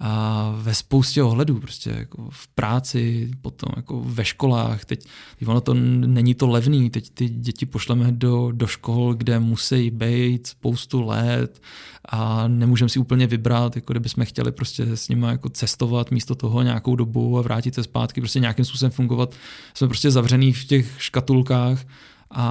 a 0.00 0.54
ve 0.56 0.74
spoustě 0.74 1.22
ohledů, 1.22 1.60
prostě 1.60 1.90
jako 1.90 2.28
v 2.30 2.48
práci, 2.48 3.30
potom 3.40 3.72
jako 3.76 4.00
ve 4.00 4.24
školách, 4.24 4.84
teď, 4.84 5.04
teď 5.38 5.48
ono 5.48 5.60
to 5.60 5.74
není 5.74 6.34
to 6.34 6.48
levný, 6.48 6.90
teď 6.90 7.10
ty 7.10 7.28
děti 7.28 7.66
pošleme 7.66 8.12
do, 8.12 8.52
do 8.52 8.66
škol, 8.66 9.14
kde 9.14 9.38
musí 9.38 9.90
být 9.90 10.46
spoustu 10.46 11.02
let 11.02 11.62
a 12.08 12.48
nemůžeme 12.48 12.88
si 12.88 12.98
úplně 12.98 13.26
vybrat, 13.26 13.76
jako 13.76 13.92
kdybychom 13.92 14.24
chtěli 14.24 14.52
prostě 14.52 14.96
s 14.96 15.08
nimi 15.08 15.26
jako 15.26 15.48
cestovat 15.48 16.10
místo 16.10 16.34
toho 16.34 16.62
nějakou 16.62 16.96
dobu 16.96 17.38
a 17.38 17.42
vrátit 17.42 17.74
se 17.74 17.82
zpátky, 17.82 18.20
prostě 18.20 18.40
nějakým 18.40 18.64
způsobem 18.64 18.90
fungovat. 18.90 19.34
Jsme 19.74 19.88
prostě 19.88 20.10
zavřený 20.10 20.52
v 20.52 20.64
těch 20.64 20.94
škatulkách 20.98 21.84
a, 22.30 22.44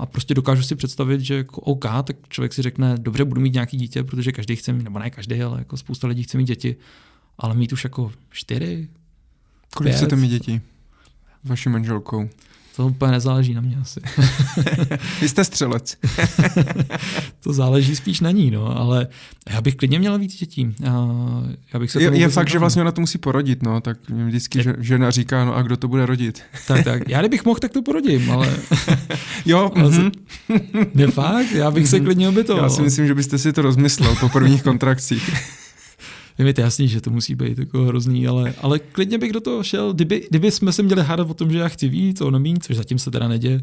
a 0.00 0.06
prostě 0.06 0.34
dokážu 0.34 0.62
si 0.62 0.74
představit, 0.76 1.20
že 1.20 1.34
jako 1.34 1.60
OK, 1.60 1.84
tak 2.04 2.16
člověk 2.28 2.52
si 2.52 2.62
řekne, 2.62 2.94
dobře, 2.98 3.24
budu 3.24 3.40
mít 3.40 3.54
nějaký 3.54 3.76
dítě, 3.76 4.04
protože 4.04 4.32
každý 4.32 4.56
chce 4.56 4.72
mít, 4.72 4.82
nebo 4.82 4.98
ne 4.98 5.10
každý, 5.10 5.42
ale 5.42 5.58
jako 5.58 5.76
spousta 5.76 6.06
lidí 6.08 6.22
chce 6.22 6.38
mít 6.38 6.44
děti, 6.44 6.76
ale 7.38 7.54
mít 7.54 7.72
už 7.72 7.84
jako 7.84 8.12
čtyři, 8.30 8.88
Kolik 9.74 9.90
pět. 9.90 9.96
chcete 9.96 10.16
mít 10.16 10.28
děti 10.28 10.60
s 11.44 11.48
vaší 11.48 11.68
manželkou? 11.68 12.28
To 12.76 12.86
úplně 12.86 13.12
nezáleží 13.12 13.54
na 13.54 13.60
mě 13.60 13.76
asi. 13.80 14.00
Vy 15.20 15.28
jste 15.28 15.44
střelec. 15.44 15.96
to 17.40 17.52
záleží 17.52 17.96
spíš 17.96 18.20
na 18.20 18.30
ní, 18.30 18.50
no, 18.50 18.78
ale 18.78 19.06
já 19.50 19.60
bych 19.60 19.74
klidně 19.74 19.98
měla 19.98 20.16
víc 20.16 20.38
dětí. 20.38 20.74
Já 21.72 21.78
bych 21.78 21.90
se 21.90 22.02
je, 22.02 22.16
je 22.16 22.28
fakt, 22.28 22.50
že 22.50 22.58
vlastně 22.58 22.82
ona 22.82 22.92
to 22.92 23.00
musí 23.00 23.18
porodit, 23.18 23.62
no, 23.62 23.80
tak 23.80 24.08
mě 24.08 24.24
vždycky 24.24 24.58
je... 24.58 24.76
žena 24.78 25.10
říká, 25.10 25.44
no 25.44 25.56
a 25.56 25.62
kdo 25.62 25.76
to 25.76 25.88
bude 25.88 26.06
rodit? 26.06 26.42
tak, 26.66 26.84
tak, 26.84 27.08
já 27.08 27.20
kdybych 27.20 27.44
mohl, 27.44 27.60
tak 27.60 27.72
to 27.72 27.82
porodím, 27.82 28.30
ale... 28.30 28.56
jo, 29.44 29.70
mm-hmm. 29.74 30.12
Ne 30.94 31.06
fakt, 31.06 31.52
já 31.52 31.70
bych 31.70 31.88
se 31.88 31.96
mhm. 31.96 32.04
klidně 32.04 32.28
obětoval. 32.28 32.64
Já 32.64 32.70
si 32.70 32.82
myslím, 32.82 33.06
že 33.06 33.14
byste 33.14 33.38
si 33.38 33.52
to 33.52 33.62
rozmyslel 33.62 34.16
po 34.20 34.28
prvních 34.28 34.62
kontrakcích 34.62 35.30
je 36.38 36.44
mi 36.44 36.54
to 36.54 36.60
jasný, 36.60 36.88
že 36.88 37.00
to 37.00 37.10
musí 37.10 37.34
být 37.34 37.58
jako 37.58 37.84
hrozný, 37.84 38.26
ale, 38.26 38.54
ale 38.60 38.78
klidně 38.78 39.18
bych 39.18 39.32
do 39.32 39.40
toho 39.40 39.62
šel. 39.62 39.92
Kdyby, 39.92 40.26
kdyby 40.30 40.50
jsme 40.50 40.72
se 40.72 40.82
měli 40.82 41.02
hádat 41.02 41.30
o 41.30 41.34
tom, 41.34 41.52
že 41.52 41.58
já 41.58 41.68
chci 41.68 41.88
víc, 41.88 42.20
ono 42.20 42.38
míň, 42.38 42.56
což 42.60 42.76
zatím 42.76 42.98
se 42.98 43.10
teda 43.10 43.28
neděje, 43.28 43.60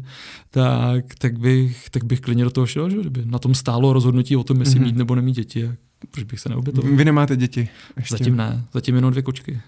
tak, 0.50 1.04
tak, 1.18 1.38
bych, 1.38 1.90
tak 1.90 2.04
bych 2.04 2.20
klidně 2.20 2.44
do 2.44 2.50
toho 2.50 2.66
šel, 2.66 2.90
že 2.90 2.96
kdyby 2.96 3.22
na 3.24 3.38
tom 3.38 3.54
stálo 3.54 3.92
rozhodnutí 3.92 4.36
o 4.36 4.44
tom, 4.44 4.60
jestli 4.60 4.80
mm-hmm. 4.80 4.84
mít 4.84 4.96
nebo 4.96 5.14
nemít 5.14 5.36
děti. 5.36 5.70
proč 6.10 6.24
bych 6.24 6.40
se 6.40 6.48
neobětoval? 6.48 6.92
Vy 6.92 7.04
nemáte 7.04 7.36
děti? 7.36 7.68
Ještě. 7.96 8.14
Zatím 8.18 8.36
ne, 8.36 8.64
zatím 8.74 8.94
jenom 8.94 9.10
dvě 9.10 9.22
kočky. 9.22 9.60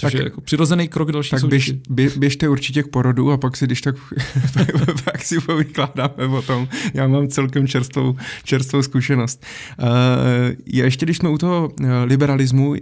Což 0.00 0.12
tak, 0.12 0.18
je 0.18 0.24
jako 0.24 0.40
přirozený 0.40 0.88
krok 0.88 1.12
další 1.12 1.30
Tak 1.30 1.44
běž, 1.44 1.72
bě, 1.90 2.10
běžte 2.16 2.48
určitě 2.48 2.82
k 2.82 2.88
porodu 2.88 3.32
a 3.32 3.36
pak 3.36 3.56
si 3.56 3.66
když 3.66 3.80
tak 3.80 3.96
pak 5.04 5.24
si 5.24 5.40
povykládáme 5.40 6.26
o 6.26 6.42
tom. 6.42 6.68
Já 6.94 7.06
mám 7.06 7.28
celkem 7.28 7.66
čerstvou, 7.66 8.16
čerstvou 8.44 8.82
zkušenost. 8.82 9.44
Uh, 9.78 9.86
já 10.66 10.84
ještě 10.84 11.06
když 11.06 11.16
jsme 11.16 11.28
u 11.28 11.38
toho 11.38 11.68
uh, 11.68 11.86
liberalismu 12.04 12.68
uh, 12.68 12.76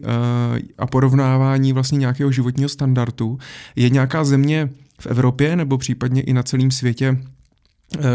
a 0.79 0.87
porovnávání 0.87 1.73
vlastně 1.73 1.99
nějakého 1.99 2.33
životního 2.33 2.69
standardu, 2.69 3.39
je 3.77 3.91
nějaká 3.91 4.25
země 4.25 4.71
v 5.01 5.07
Evropě 5.07 5.57
nebo 5.57 5.79
případně 5.79 6.23
i 6.23 6.33
na 6.33 6.43
celém 6.43 6.71
světě, 6.71 7.19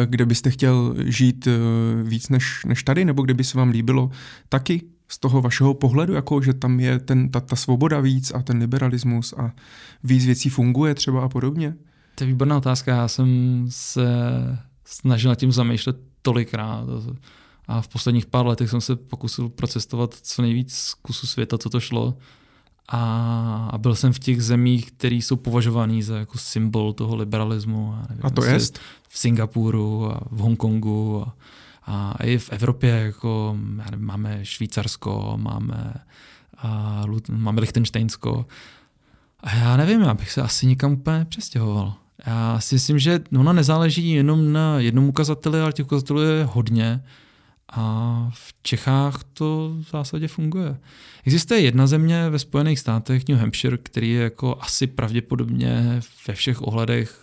kde 0.05 0.25
byste 0.25 0.49
chtěl 0.49 0.95
žít 1.05 1.47
víc 2.03 2.29
než, 2.29 2.65
než 2.65 2.83
tady, 2.83 3.05
nebo 3.05 3.21
kde 3.21 3.33
by 3.33 3.43
se 3.43 3.57
vám 3.57 3.69
líbilo 3.69 4.11
taky 4.49 4.81
z 5.13 5.17
toho 5.17 5.41
vašeho 5.41 5.73
pohledu, 5.73 6.13
jako 6.13 6.41
že 6.41 6.53
tam 6.53 6.79
je 6.79 6.99
ten, 6.99 7.29
ta, 7.29 7.39
ta 7.39 7.55
svoboda 7.55 7.99
víc 7.99 8.31
a 8.35 8.41
ten 8.41 8.57
liberalismus 8.57 9.33
a 9.33 9.51
víc 10.03 10.25
věcí 10.25 10.49
funguje 10.49 10.95
třeba 10.95 11.23
a 11.23 11.29
podobně? 11.29 11.75
To 12.15 12.23
je 12.23 12.27
výborná 12.27 12.57
otázka. 12.57 12.95
Já 12.95 13.07
jsem 13.07 13.65
se 13.69 14.07
snažil 14.85 15.29
nad 15.29 15.35
tím 15.35 15.51
zamýšlet 15.51 15.97
tolikrát 16.21 16.85
a 17.67 17.81
v 17.81 17.87
posledních 17.87 18.25
pár 18.25 18.45
letech 18.45 18.69
jsem 18.69 18.81
se 18.81 18.95
pokusil 18.95 19.49
procestovat 19.49 20.13
co 20.21 20.41
nejvíc 20.41 20.93
kusu 21.01 21.27
světa, 21.27 21.57
co 21.57 21.69
to 21.69 21.79
šlo. 21.79 22.17
A, 22.89 23.69
a 23.71 23.77
byl 23.77 23.95
jsem 23.95 24.13
v 24.13 24.19
těch 24.19 24.43
zemích, 24.43 24.91
které 24.91 25.15
jsou 25.15 25.35
považované 25.35 26.03
za 26.03 26.17
jako 26.17 26.37
symbol 26.37 26.93
toho 26.93 27.15
liberalismu. 27.15 27.93
A, 27.93 28.05
nevím, 28.09 28.25
a 28.25 28.29
to 28.29 28.43
je? 28.43 28.59
V 29.09 29.17
Singapuru 29.17 30.11
a 30.11 30.21
v 30.31 30.39
Hongkongu 30.39 31.23
a, 31.27 31.35
a 31.85 32.15
i 32.23 32.37
v 32.37 32.49
Evropě 32.51 32.89
jako 32.89 33.57
máme 33.97 34.45
Švýcarsko, 34.45 35.33
máme, 35.37 35.93
a, 36.57 37.03
máme 37.29 37.61
Lichtensteinsko. 37.61 38.45
A 39.39 39.55
já 39.55 39.77
nevím, 39.77 40.01
já 40.01 40.13
bych 40.13 40.31
se 40.31 40.41
asi 40.41 40.65
nikam 40.67 40.91
úplně 40.91 41.25
přestěhoval. 41.25 41.93
Já 42.25 42.59
si 42.59 42.75
myslím, 42.75 42.99
že 42.99 43.19
ona 43.39 43.53
nezáleží 43.53 44.11
jenom 44.11 44.53
na 44.53 44.79
jednom 44.79 45.05
ukazateli, 45.05 45.61
ale 45.61 45.73
těch 45.73 45.85
ukazatelů 45.85 46.21
je 46.21 46.43
hodně. 46.43 47.03
A 47.75 48.29
v 48.33 48.53
Čechách 48.61 49.23
to 49.33 49.73
v 49.79 49.91
zásadě 49.91 50.27
funguje. 50.27 50.77
Existuje 51.25 51.61
jedna 51.61 51.87
země 51.87 52.29
ve 52.29 52.39
Spojených 52.39 52.79
státech, 52.79 53.27
New 53.27 53.37
Hampshire, 53.37 53.77
který 53.77 54.09
je 54.09 54.23
jako 54.23 54.57
asi 54.59 54.87
pravděpodobně 54.87 56.01
ve 56.27 56.33
všech 56.33 56.61
ohledech 56.61 57.22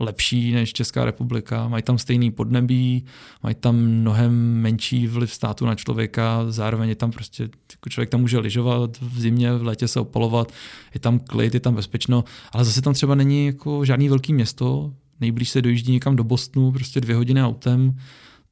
lepší 0.00 0.52
než 0.52 0.72
Česká 0.72 1.04
republika, 1.04 1.68
mají 1.68 1.82
tam 1.82 1.98
stejný 1.98 2.30
podnebí, 2.30 3.04
mají 3.42 3.54
tam 3.54 3.76
mnohem 3.76 4.60
menší 4.60 5.06
vliv 5.06 5.32
státu 5.32 5.66
na 5.66 5.74
člověka, 5.74 6.44
zároveň 6.48 6.88
je 6.88 6.94
tam 6.94 7.10
prostě, 7.10 7.42
jako 7.72 7.90
člověk 7.90 8.10
tam 8.10 8.20
může 8.20 8.38
lyžovat 8.38 8.98
v 9.00 9.20
zimě, 9.20 9.54
v 9.54 9.62
létě 9.62 9.88
se 9.88 10.00
opalovat, 10.00 10.52
je 10.94 11.00
tam 11.00 11.18
klid, 11.18 11.54
je 11.54 11.60
tam 11.60 11.74
bezpečno, 11.74 12.24
ale 12.52 12.64
zase 12.64 12.82
tam 12.82 12.94
třeba 12.94 13.14
není 13.14 13.46
jako 13.46 13.84
žádný 13.84 14.08
velký 14.08 14.32
město, 14.32 14.92
nejblíž 15.20 15.50
se 15.50 15.62
dojíždí 15.62 15.92
někam 15.92 16.16
do 16.16 16.24
Bostonu, 16.24 16.72
prostě 16.72 17.00
dvě 17.00 17.16
hodiny 17.16 17.42
autem, 17.42 17.94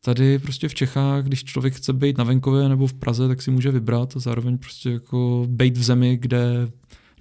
Tady 0.06 0.38
prostě 0.38 0.68
v 0.68 0.74
Čechách, 0.74 1.24
když 1.24 1.44
člověk 1.44 1.74
chce 1.74 1.92
být 1.92 2.18
na 2.18 2.24
venkově 2.24 2.68
nebo 2.68 2.86
v 2.86 2.94
Praze, 2.94 3.28
tak 3.28 3.42
si 3.42 3.50
může 3.50 3.70
vybrat 3.70 4.16
a 4.16 4.20
zároveň 4.20 4.58
prostě 4.58 4.90
jako 4.90 5.46
být 5.48 5.76
v 5.76 5.82
zemi, 5.82 6.16
kde 6.16 6.68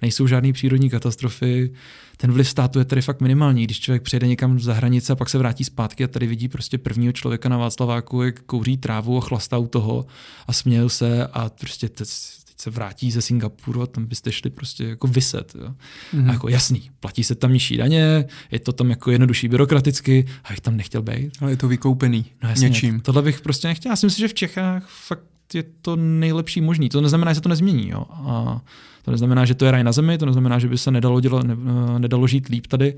nejsou 0.02 0.26
žádné 0.26 0.52
přírodní 0.52 0.90
katastrofy. 0.90 1.72
Ten 2.16 2.32
vliv 2.32 2.48
státu 2.48 2.78
je 2.78 2.84
tady 2.84 3.02
fakt 3.02 3.20
minimální. 3.20 3.64
Když 3.64 3.80
člověk 3.80 4.02
přijede 4.02 4.26
někam 4.26 4.58
za 4.60 4.74
hranice 4.74 5.12
a 5.12 5.16
pak 5.16 5.28
se 5.28 5.38
vrátí 5.38 5.64
zpátky 5.64 6.04
a 6.04 6.08
tady 6.08 6.26
vidí 6.26 6.48
prostě 6.48 6.78
prvního 6.78 7.12
člověka 7.12 7.48
na 7.48 7.56
Václaváku, 7.56 8.22
jak 8.22 8.42
kouří 8.42 8.76
trávu 8.76 9.18
a 9.18 9.20
chlastá 9.20 9.58
u 9.58 9.66
toho 9.66 10.06
a 10.46 10.52
smějou 10.52 10.88
se 10.88 11.26
a 11.26 11.48
prostě 11.48 11.88
teď, 11.88 12.08
teď 12.44 12.56
se 12.60 12.70
vrátí 12.70 13.10
ze 13.10 13.22
Singapuru 13.22 13.82
a 13.82 13.86
tam 13.86 14.06
byste 14.06 14.32
šli 14.32 14.50
prostě 14.50 14.84
jako 14.84 15.06
vyset. 15.06 15.52
Jo. 15.60 15.74
Mm-hmm. 16.14 16.28
A 16.28 16.32
jako 16.32 16.48
jasný, 16.48 16.90
platí 17.00 17.24
se 17.24 17.34
tam 17.34 17.52
nižší 17.52 17.76
daně, 17.76 18.24
je 18.50 18.58
to 18.58 18.72
tam 18.72 18.90
jako 18.90 19.10
jednodušší 19.10 19.48
byrokraticky 19.48 20.26
a 20.44 20.48
bych 20.48 20.60
tam 20.60 20.76
nechtěl 20.76 21.02
být. 21.02 21.32
Ale 21.40 21.50
je 21.50 21.56
to 21.56 21.68
vykoupený 21.68 22.24
no 22.42 22.48
jasně, 22.48 22.68
něčím. 22.68 23.00
Tohle 23.00 23.22
bych 23.22 23.40
prostě 23.40 23.68
nechtěl. 23.68 23.92
Já 23.92 23.96
si 23.96 24.06
myslím, 24.06 24.24
že 24.24 24.28
v 24.28 24.34
Čechách 24.34 24.88
fakt 24.88 25.24
je 25.54 25.64
to 25.82 25.96
nejlepší 25.96 26.60
možný. 26.60 26.88
To 26.88 27.00
neznamená, 27.00 27.30
že 27.30 27.34
se 27.34 27.40
to 27.40 27.48
nezmění. 27.48 27.88
Jo. 27.88 28.04
A 28.10 28.60
to 29.06 29.10
neznamená, 29.10 29.44
že 29.44 29.54
to 29.54 29.64
je 29.64 29.70
raj 29.70 29.84
na 29.84 29.92
zemi, 29.92 30.18
to 30.18 30.26
neznamená, 30.26 30.58
že 30.58 30.68
by 30.68 30.78
se 30.78 30.90
nedalo, 30.90 31.20
dělat, 31.20 31.46
ne, 31.46 31.56
nedalo 31.98 32.26
žít 32.26 32.48
líp 32.48 32.66
tady, 32.66 32.94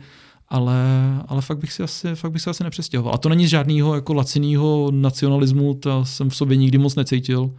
ale, 0.48 0.76
ale 1.26 1.42
fakt, 1.42 1.58
bych 1.58 1.72
si 1.72 1.82
asi, 1.82 2.14
fakt 2.14 2.32
bych 2.32 2.42
si 2.42 2.50
asi 2.50 2.64
nepřestěhoval. 2.64 3.14
A 3.14 3.18
to 3.18 3.28
není 3.28 3.46
z 3.46 3.50
žádného 3.50 3.94
jako 3.94 4.14
laciného 4.14 4.90
nacionalismu, 4.90 5.74
to 5.74 6.04
jsem 6.04 6.30
v 6.30 6.36
sobě 6.36 6.56
nikdy 6.56 6.78
moc 6.78 6.94
necítil, 6.94 7.50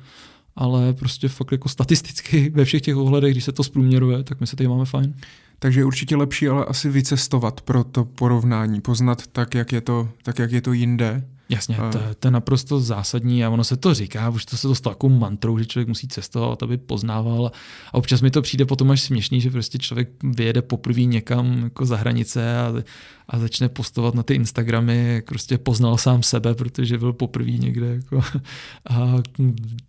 ale 0.56 0.93
prostě 0.93 1.28
fakt 1.28 1.52
jako 1.52 1.70
statisticky 1.70 2.50
ve 2.54 2.66
všech 2.66 2.82
těch 2.82 2.95
ohledech, 2.95 3.32
když 3.34 3.43
se 3.43 3.52
to 3.52 3.64
zprůměruje, 3.64 4.24
tak 4.24 4.39
my 4.39 4.47
se 4.47 4.56
tady 4.56 4.68
máme 4.68 4.86
fajn. 4.86 5.14
Takže 5.60 5.80
je 5.80 5.86
určitě 5.86 6.16
lepší 6.16 6.47
ale 6.47 6.66
asi 6.66 6.89
vycestovat 6.89 7.62
pro 7.62 7.84
to 7.84 8.06
porovnání, 8.06 8.82
poznat 8.82 9.28
tak, 9.28 9.56
jak 9.56 9.72
je 9.72 9.82
to, 9.82 10.10
tak, 10.24 10.39
jak 10.39 10.52
je 10.52 10.62
to 10.62 10.74
jinde 10.74 11.24
Jasně, 11.50 11.78
a... 11.78 11.91
to, 11.91 12.00
to 12.20 12.28
je 12.28 12.32
naprosto 12.32 12.80
zásadní 12.80 13.45
a 13.45 13.50
ono 13.50 13.64
se 13.64 13.78
to 13.78 13.93
říká, 13.93 14.30
už 14.30 14.45
to 14.45 14.58
se 14.58 14.68
to 14.68 14.76
stalo 14.76 14.93
takovou 14.93 15.20
mantrou, 15.20 15.58
že 15.58 15.66
člověk 15.66 15.88
musí 15.88 16.08
cestovat, 16.08 16.64
aby 16.64 16.78
poznával. 16.78 17.52
A 17.88 17.93
občas 17.93 18.22
mi 18.22 18.32
to 18.32 18.41
přijde 18.41 18.66
potom 18.66 18.91
až 18.91 19.02
směšný, 19.02 19.41
že 19.41 19.50
prostě 19.50 19.78
člověk 19.78 20.10
vyjede 20.24 20.62
poprvé 20.62 21.02
někam 21.02 21.64
jako 21.64 21.86
za 21.86 21.97
hranice 21.97 22.58
a, 22.58 22.74
a 23.30 23.39
začne 23.39 23.70
postovat 23.70 24.16
na 24.16 24.24
ty 24.24 24.34
Instagramy, 24.34 25.14
jak 25.14 25.26
prostě 25.26 25.58
poznal 25.58 25.97
sám 25.97 26.24
sebe, 26.24 26.56
protože 26.56 26.97
byl 26.97 27.14
poprvé 27.14 27.52
někde 27.52 27.88
jako 27.88 28.22
a, 28.89 29.16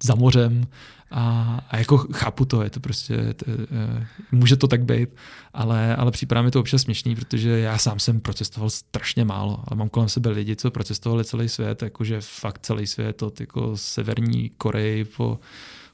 za 0.03 0.15
mořem 0.15 0.67
a, 1.11 1.59
a 1.69 1.77
jako 1.79 1.99
chápu 1.99 2.45
to, 2.45 2.63
je 2.63 2.71
to 2.71 2.81
prostě, 2.81 3.35
to, 3.35 3.45
uh, 3.47 4.05
může 4.33 4.57
to 4.57 4.69
tak 4.69 4.85
být, 4.85 5.09
ale, 5.55 5.97
ale 5.97 6.11
připadá 6.11 6.43
mi 6.43 6.51
to 6.51 6.61
občas 6.61 6.83
směšný, 6.83 7.17
protože 7.17 7.61
já 7.61 7.79
sám 7.79 7.99
jsem 7.99 8.21
procestoval 8.21 8.71
strašně 8.71 9.25
málo, 9.25 9.65
ale 9.67 9.79
mám 9.79 9.89
kolem 9.89 10.09
sebe 10.09 10.31
lidi, 10.31 10.57
co 10.57 10.71
procestovali 10.71 11.25
celý 11.25 11.49
svět, 11.49 11.83
jakože 11.83 12.21
fakt 12.21 12.59
celý 12.59 12.87
svět 12.87 13.23
od 13.23 13.41
jako 13.41 13.77
severní 13.77 14.51
Koreji 14.51 15.05
po, 15.05 15.41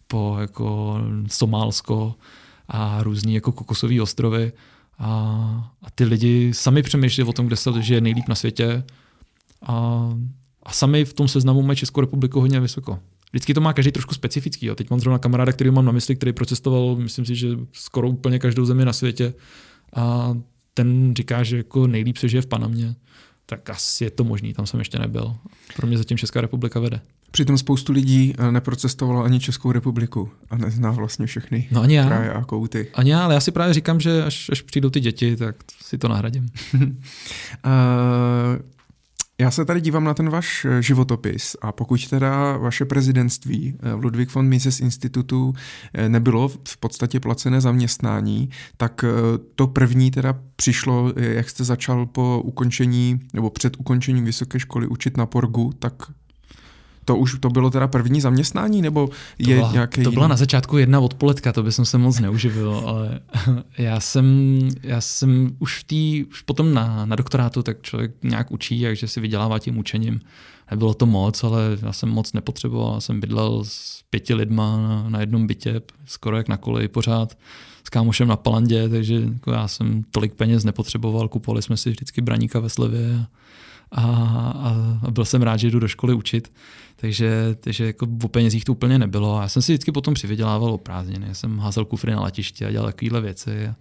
po 0.06 0.36
jako 0.40 0.98
Somálsko 1.28 2.14
a 2.68 3.02
různý 3.02 3.34
jako 3.34 3.52
kokosové 3.52 4.02
ostrovy 4.02 4.52
a, 4.98 5.08
a 5.82 5.90
ty 5.90 6.04
lidi 6.04 6.54
sami 6.54 6.82
přemýšlí 6.82 7.22
o 7.22 7.32
tom, 7.32 7.46
kde 7.46 7.56
se 7.56 7.82
žije 7.82 8.00
nejlíp 8.00 8.28
na 8.28 8.34
světě 8.34 8.84
a, 9.62 10.08
a 10.62 10.72
sami 10.72 11.04
v 11.04 11.12
tom 11.12 11.28
seznamu 11.28 11.62
mají 11.62 11.76
Českou 11.76 12.00
republiku 12.00 12.40
hodně 12.40 12.60
vysoko. 12.60 12.98
Vždycky 13.32 13.54
to 13.54 13.60
má 13.60 13.72
každý 13.72 13.92
trošku 13.92 14.14
specifický. 14.14 14.66
Jo. 14.66 14.74
Teď 14.74 14.90
mám 14.90 15.00
zrovna 15.00 15.18
kamaráda, 15.18 15.52
který 15.52 15.70
mám 15.70 15.84
na 15.84 15.92
mysli, 15.92 16.16
který 16.16 16.32
procestoval, 16.32 16.96
myslím 16.96 17.24
si, 17.24 17.34
že 17.34 17.48
skoro 17.72 18.08
úplně 18.08 18.38
každou 18.38 18.64
zemi 18.64 18.84
na 18.84 18.92
světě. 18.92 19.34
A 19.96 20.34
ten 20.74 21.14
říká, 21.16 21.42
že 21.42 21.56
jako 21.56 21.86
nejlíp 21.86 22.16
se 22.16 22.28
žije 22.28 22.42
v 22.42 22.46
Panamě. 22.46 22.94
Tak 23.46 23.70
asi 23.70 24.04
je 24.04 24.10
to 24.10 24.24
možný, 24.24 24.54
tam 24.54 24.66
jsem 24.66 24.80
ještě 24.80 24.98
nebyl. 24.98 25.36
Pro 25.76 25.86
mě 25.86 25.98
zatím 25.98 26.18
Česká 26.18 26.40
republika 26.40 26.80
vede. 26.80 27.00
Přitom 27.30 27.58
spoustu 27.58 27.92
lidí 27.92 28.34
eh, 28.38 28.52
neprocestovalo 28.52 29.24
ani 29.24 29.40
Českou 29.40 29.72
republiku 29.72 30.30
a 30.50 30.56
nezná 30.56 30.90
vlastně 30.90 31.26
všechny 31.26 31.68
no 31.70 31.82
ani 31.82 31.94
já. 31.94 32.06
kraje 32.06 32.32
a 32.32 32.44
kouty. 32.44 32.88
Ani 32.94 33.10
já, 33.10 33.24
ale 33.24 33.34
já 33.34 33.40
si 33.40 33.50
právě 33.50 33.74
říkám, 33.74 34.00
že 34.00 34.24
až, 34.24 34.50
až 34.52 34.62
přijdou 34.62 34.90
ty 34.90 35.00
děti, 35.00 35.36
tak 35.36 35.56
si 35.82 35.98
to 35.98 36.08
nahradím. 36.08 36.46
uh, 36.74 36.80
Já 39.40 39.50
se 39.50 39.64
tady 39.64 39.80
dívám 39.80 40.04
na 40.04 40.14
ten 40.14 40.30
váš 40.30 40.64
eh, 40.64 40.82
životopis 40.82 41.56
a 41.60 41.72
pokud 41.72 42.08
teda 42.08 42.56
vaše 42.56 42.84
prezidentství 42.84 43.74
v 43.80 43.86
eh, 43.86 43.92
Ludwig 43.92 44.34
von 44.34 44.48
Mises 44.48 44.80
institutu 44.80 45.54
eh, 45.94 46.08
nebylo 46.08 46.48
v 46.48 46.76
podstatě 46.76 47.20
placené 47.20 47.60
zaměstnání, 47.60 48.50
tak 48.76 49.04
to 49.54 49.66
první 49.66 50.10
teda 50.10 50.38
přišlo, 50.56 51.12
jak 51.16 51.50
jste 51.50 51.64
začal 51.64 52.06
po 52.06 52.42
ukončení 52.44 53.20
nebo 53.34 53.50
před 53.50 53.76
ukončením 53.80 54.24
vysoké 54.24 54.60
školy 54.60 54.86
učit 54.86 55.16
na 55.16 55.26
Porgu, 55.26 55.72
tak 55.78 55.94
to 57.06 57.16
už 57.16 57.38
to 57.40 57.50
bylo 57.50 57.70
teda 57.70 57.88
první 57.88 58.20
zaměstnání, 58.20 58.82
nebo 58.82 59.08
je 59.38 59.56
to 59.56 59.60
byla, 59.60 59.72
nějaké 59.72 60.02
To 60.02 60.10
byla 60.10 60.28
na 60.28 60.36
začátku 60.36 60.78
jedna 60.78 61.00
odpoledka, 61.00 61.52
to 61.52 61.62
by 61.62 61.72
jsem 61.72 61.84
se 61.84 61.98
moc 61.98 62.20
neuživil, 62.20 62.82
ale 62.86 63.20
já 63.78 64.00
jsem, 64.00 64.26
já 64.82 65.00
jsem 65.00 65.56
už 65.58 65.78
v 65.78 65.84
tý, 65.84 66.24
už 66.24 66.42
potom 66.42 66.74
na, 66.74 67.06
na 67.06 67.16
doktorátu, 67.16 67.62
tak 67.62 67.82
člověk 67.82 68.12
nějak 68.22 68.52
učí, 68.52 68.82
takže 68.82 69.08
si 69.08 69.20
vydělává 69.20 69.58
tím 69.58 69.78
učením. 69.78 70.20
Nebylo 70.70 70.94
to 70.94 71.06
moc, 71.06 71.44
ale 71.44 71.78
já 71.82 71.92
jsem 71.92 72.08
moc 72.08 72.32
nepotřeboval. 72.32 72.94
Já 72.94 73.00
jsem 73.00 73.20
bydlel 73.20 73.64
s 73.64 74.02
pěti 74.10 74.34
lidma 74.34 74.76
na, 74.76 75.08
na 75.08 75.20
jednom 75.20 75.46
bytě, 75.46 75.80
skoro 76.06 76.36
jak 76.36 76.48
na 76.48 76.56
koleji 76.56 76.88
pořád, 76.88 77.38
s 77.84 77.90
kámošem 77.90 78.28
na 78.28 78.36
Palandě, 78.36 78.88
takže 78.88 79.14
jako 79.14 79.52
já 79.52 79.68
jsem 79.68 80.04
tolik 80.10 80.34
peněz 80.34 80.64
nepotřeboval, 80.64 81.28
kupovali 81.28 81.62
jsme 81.62 81.76
si 81.76 81.90
vždycky 81.90 82.20
braníka 82.20 82.60
ve 82.60 82.68
slevě 82.68 83.26
a, 83.92 84.02
a, 84.02 84.98
a 85.06 85.10
byl 85.10 85.24
jsem 85.24 85.42
rád, 85.42 85.56
že 85.56 85.70
jdu 85.70 85.78
do 85.78 85.88
školy 85.88 86.14
učit. 86.14 86.52
Takže, 86.96 87.56
takže 87.60 87.86
jako 87.86 88.06
o 88.22 88.28
penězích 88.28 88.64
to 88.64 88.72
úplně 88.72 88.98
nebylo. 88.98 89.38
A 89.38 89.42
já 89.42 89.48
jsem 89.48 89.62
si 89.62 89.72
vždycky 89.72 89.92
potom 89.92 90.14
přivydělával 90.14 90.70
o 90.70 90.78
prázdniny. 90.78 91.26
Já 91.28 91.34
jsem 91.34 91.58
házel 91.58 91.84
kufry 91.84 92.12
na 92.12 92.22
letiště 92.22 92.66
a 92.66 92.70
dělal 92.70 92.88
takovéhle 92.88 93.20
věci. 93.20 93.66
A, 93.66 93.76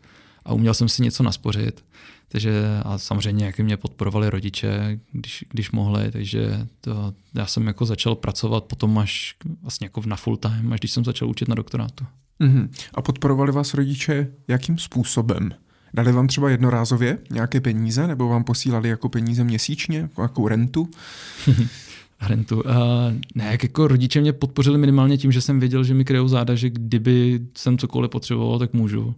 a 0.46 0.54
uměl 0.54 0.74
jsem 0.74 0.90
si 0.90 1.04
něco 1.04 1.24
naspořit. 1.24 1.84
Takže 2.28 2.64
a 2.84 2.98
samozřejmě 2.98 3.46
jak 3.46 3.60
mě 3.60 3.78
podporovali 3.78 4.30
rodiče, 4.30 5.00
když, 5.12 5.46
když 5.50 5.72
mohli, 5.72 6.12
takže 6.12 6.68
to, 6.82 7.14
já 7.34 7.46
jsem 7.46 7.68
jako 7.68 7.86
začal 7.86 8.16
pracovat 8.16 8.64
potom 8.64 8.98
až 8.98 9.36
vlastně 9.62 9.86
jako 9.86 10.02
na 10.06 10.16
full 10.16 10.38
time, 10.38 10.74
až 10.74 10.80
když 10.80 10.92
jsem 10.92 11.06
začal 11.06 11.30
učit 11.30 11.48
na 11.48 11.56
doktorátu. 11.56 12.06
Mm-hmm. 12.42 12.70
A 12.94 13.02
podporovali 13.02 13.52
vás 13.52 13.74
rodiče 13.74 14.28
jakým 14.48 14.78
způsobem? 14.78 15.52
Dali 15.94 16.12
vám 16.12 16.28
třeba 16.28 16.50
jednorázově 16.50 17.18
nějaké 17.32 17.62
peníze, 17.62 18.08
nebo 18.08 18.28
vám 18.28 18.44
posílali 18.44 18.90
jako 18.90 19.10
peníze 19.10 19.44
měsíčně, 19.44 20.10
jako 20.22 20.48
rentu? 20.48 20.90
rentu. 22.28 22.56
Uh, 22.56 22.64
ne, 23.36 23.58
jako 23.62 23.88
rodiče 23.88 24.22
mě 24.22 24.34
podpořili 24.34 24.78
minimálně 24.78 25.18
tím, 25.18 25.32
že 25.32 25.42
jsem 25.42 25.60
věděl, 25.60 25.84
že 25.84 25.94
mi 25.94 26.06
kryjou 26.06 26.28
záda, 26.28 26.56
že 26.56 26.70
kdyby 26.70 27.40
jsem 27.58 27.78
cokoliv 27.78 28.12
potřeboval, 28.12 28.60
tak 28.60 28.74
můžu. 28.74 29.16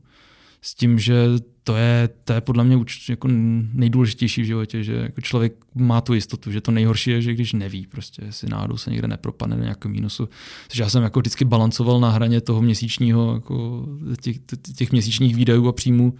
S 0.62 0.76
tím, 0.76 1.00
že 1.00 1.26
to 1.68 1.76
je, 1.76 2.10
to 2.24 2.34
je 2.34 2.42
podle 2.42 2.64
mě 2.64 2.78
jako 3.10 3.28
nejdůležitější 3.74 4.42
v 4.42 4.46
životě, 4.46 4.84
že 4.84 4.94
jako 4.94 5.22
člověk 5.22 5.54
má 5.76 6.02
tu 6.02 6.14
jistotu, 6.14 6.52
že 6.52 6.62
to 6.62 6.72
nejhorší 6.72 7.10
je, 7.12 7.22
že 7.22 7.34
když 7.34 7.54
neví, 7.54 7.88
prostě 7.88 8.22
jestli 8.26 8.50
náhodou 8.50 8.78
se 8.78 8.92
někde 8.92 9.08
nepropadne 9.08 9.56
do 9.56 9.64
nějakého 9.64 9.94
mínusu. 9.94 10.30
Takže 10.68 10.84
já 10.84 10.90
jsem 10.90 11.04
jako 11.04 11.20
vždycky 11.20 11.46
balancoval 11.46 12.00
na 12.00 12.10
hraně 12.10 12.42
toho 12.42 12.62
měsíčního, 12.62 13.34
jako 13.34 13.86
těch, 14.22 14.38
těch 14.76 14.92
měsíčních 14.92 15.36
výdajů 15.36 15.68
a 15.68 15.72
příjmů 15.72 16.14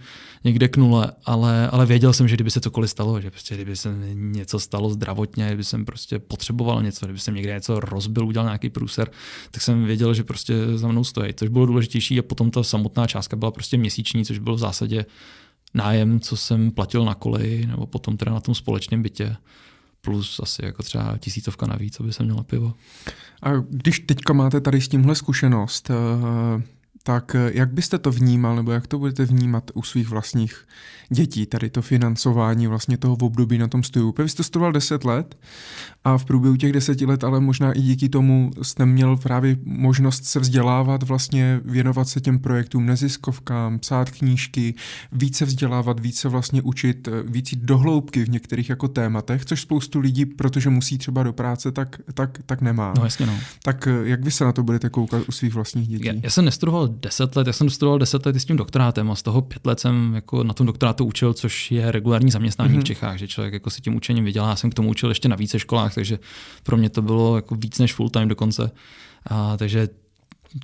někde 0.44 0.68
k 0.68 0.76
nule, 0.76 1.12
ale, 1.24 1.68
ale 1.68 1.86
věděl 1.86 2.12
jsem, 2.12 2.28
že 2.28 2.36
kdyby 2.36 2.50
se 2.50 2.60
cokoliv 2.60 2.90
stalo, 2.90 3.20
že 3.20 3.30
prostě 3.30 3.54
kdyby 3.54 3.76
se 3.76 3.96
něco 4.14 4.58
stalo 4.58 4.90
zdravotně, 4.90 5.46
kdyby 5.46 5.64
jsem 5.64 5.84
prostě 5.84 6.18
potřeboval 6.18 6.82
něco, 6.82 7.06
kdyby 7.06 7.18
jsem 7.18 7.34
někde 7.34 7.54
něco 7.54 7.80
rozbil, 7.80 8.26
udělal 8.26 8.46
nějaký 8.46 8.70
průser, 8.70 9.10
tak 9.50 9.62
jsem 9.62 9.84
věděl, 9.84 10.14
že 10.14 10.24
prostě 10.24 10.54
za 10.74 10.88
mnou 10.88 11.04
stojí. 11.04 11.34
Což 11.34 11.48
bylo 11.48 11.66
důležitější 11.66 12.18
a 12.18 12.22
potom 12.22 12.50
ta 12.50 12.62
samotná 12.62 13.06
částka 13.06 13.36
byla 13.36 13.50
prostě 13.50 13.76
měsíční, 13.76 14.24
což 14.24 14.38
bylo 14.38 14.56
v 14.56 14.58
zásadě 14.58 15.06
nájem, 15.74 16.20
co 16.20 16.36
jsem 16.36 16.70
platil 16.70 17.04
na 17.04 17.14
koleji, 17.14 17.66
nebo 17.66 17.86
potom 17.86 18.16
teda 18.16 18.32
na 18.32 18.40
tom 18.40 18.54
společném 18.54 19.02
bytě, 19.02 19.36
plus 20.00 20.40
asi 20.42 20.64
jako 20.64 20.82
třeba 20.82 21.18
tisícovka 21.18 21.66
navíc, 21.66 22.00
aby 22.00 22.12
jsem 22.12 22.26
měla 22.26 22.42
pivo. 22.42 22.74
A 23.42 23.50
když 23.70 24.00
teďka 24.00 24.32
máte 24.32 24.60
tady 24.60 24.80
s 24.80 24.88
tímhle 24.88 25.14
zkušenost, 25.14 25.90
eh, 25.90 26.62
tak 27.08 27.34
eh, 27.34 27.50
jak 27.54 27.72
byste 27.72 27.98
to 27.98 28.10
vnímal, 28.10 28.56
nebo 28.56 28.72
jak 28.72 28.86
to 28.86 28.98
budete 28.98 29.24
vnímat 29.24 29.70
u 29.74 29.82
svých 29.82 30.08
vlastních 30.08 30.66
dětí, 31.10 31.46
tady 31.46 31.70
to 31.70 31.82
financování 31.82 32.66
vlastně 32.66 32.96
toho 32.96 33.16
v 33.16 33.22
období 33.22 33.58
na 33.58 33.68
tom 33.68 33.82
studiu? 33.82 34.14
Vy 34.18 34.28
jste 34.28 34.42
studoval 34.42 34.72
10 34.72 35.04
let 35.04 35.38
a 36.04 36.18
v 36.18 36.24
průběhu 36.24 36.56
těch 36.56 36.72
deseti 36.72 37.06
let, 37.06 37.24
ale 37.24 37.40
možná 37.40 37.72
i 37.72 37.80
díky 37.80 38.08
tomu 38.08 38.50
jste 38.62 38.86
měl 38.86 39.16
právě 39.16 39.56
možnost 39.64 40.24
se 40.24 40.40
vzdělávat, 40.40 41.02
vlastně 41.02 41.60
věnovat 41.64 42.08
se 42.08 42.20
těm 42.20 42.38
projektům, 42.38 42.86
neziskovkám, 42.86 43.78
psát 43.78 44.10
knížky, 44.10 44.74
více 45.12 45.44
vzdělávat, 45.44 46.00
více 46.00 46.28
vlastně 46.28 46.62
učit, 46.62 47.08
eh, 47.08 47.22
víc 47.22 47.52
jít 47.52 47.60
do 47.60 47.78
hloubky 47.78 48.24
v 48.24 48.30
některých 48.30 48.68
jako 48.68 48.88
tématech, 48.88 49.44
což 49.44 49.60
spoustu 49.60 50.00
lidí, 50.00 50.26
protože 50.26 50.70
musí 50.70 50.98
třeba 50.98 51.22
do 51.22 51.32
práce, 51.32 51.72
tak, 51.72 52.00
tak, 52.14 52.38
tak 52.46 52.60
nemá. 52.60 52.94
No 52.98 53.04
jasně 53.04 53.26
no. 53.26 53.38
Tak 53.62 53.86
eh, 53.86 54.00
jak 54.02 54.24
vy 54.24 54.30
se 54.30 54.44
na 54.44 54.52
to 54.52 54.62
budete 54.62 54.90
koukat 54.90 55.22
u 55.28 55.32
svých 55.32 55.54
vlastních 55.54 55.88
dětí? 55.88 56.06
Já, 56.06 56.14
já 56.22 56.30
jsem 56.30 56.44
nestudoval 56.44 56.88
10 57.00 57.36
let, 57.36 57.46
já 57.46 57.52
jsem 57.52 57.70
studoval 57.70 57.98
10 57.98 58.26
let 58.26 58.36
s 58.36 58.44
tím 58.44 58.56
doktorátem 58.56 59.10
a 59.10 59.14
z 59.14 59.22
toho 59.22 59.42
5 59.42 59.66
let 59.66 59.80
jsem 59.80 60.14
jako 60.14 60.44
na 60.44 60.54
tom 60.54 60.66
doktorátu 60.66 61.04
učil, 61.04 61.32
což 61.32 61.70
je 61.70 61.92
regulární 61.92 62.30
zaměstnání 62.30 62.70
mm-hmm. 62.70 62.74
v 62.74 62.76
mhm. 62.76 62.84
Čechách, 62.84 63.18
že 63.18 63.28
člověk 63.28 63.54
jako 63.54 63.70
si 63.70 63.80
tím 63.80 63.94
učením 63.94 64.24
vydělá. 64.24 64.48
Já 64.48 64.56
jsem 64.56 64.70
k 64.70 64.74
tomu 64.74 64.90
učil 64.90 65.08
ještě 65.08 65.28
na 65.28 65.36
více 65.36 65.58
školách, 65.58 65.94
takže 65.94 66.18
pro 66.62 66.76
mě 66.76 66.90
to 66.90 67.02
bylo 67.02 67.36
jako 67.36 67.54
víc 67.54 67.78
než 67.78 67.94
full 67.94 68.10
time 68.10 68.28
dokonce. 68.28 68.70
A, 69.26 69.56
takže 69.56 69.88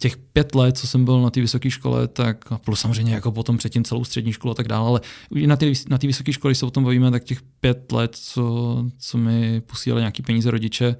těch 0.01 0.17
pět 0.17 0.55
let, 0.55 0.79
co 0.79 0.87
jsem 0.87 1.05
byl 1.05 1.23
na 1.23 1.31
té 1.31 1.41
vysoké 1.41 1.71
škole, 1.71 2.09
tak 2.09 2.53
a 2.53 2.59
plus 2.59 2.81
samozřejmě 2.81 3.15
jako 3.15 3.33
potom 3.33 3.59
předtím 3.59 3.85
celou 3.85 4.05
střední 4.05 4.33
školu 4.33 4.53
a 4.53 4.55
tak 4.55 4.69
dále, 4.69 4.89
ale 4.89 5.01
na 5.47 5.57
té 5.57 5.73
na 5.89 5.99
vysoké 6.03 6.33
škole, 6.33 6.55
se 6.55 6.67
o 6.67 6.71
tom 6.71 6.85
bavíme, 6.85 7.11
tak 7.11 7.25
těch 7.25 7.43
pět 7.43 7.93
let, 7.93 8.17
co, 8.17 8.85
co 8.99 9.19
mi 9.19 9.61
posílali 9.61 10.01
nějaký 10.01 10.23
peníze 10.23 10.51
rodiče, 10.51 10.97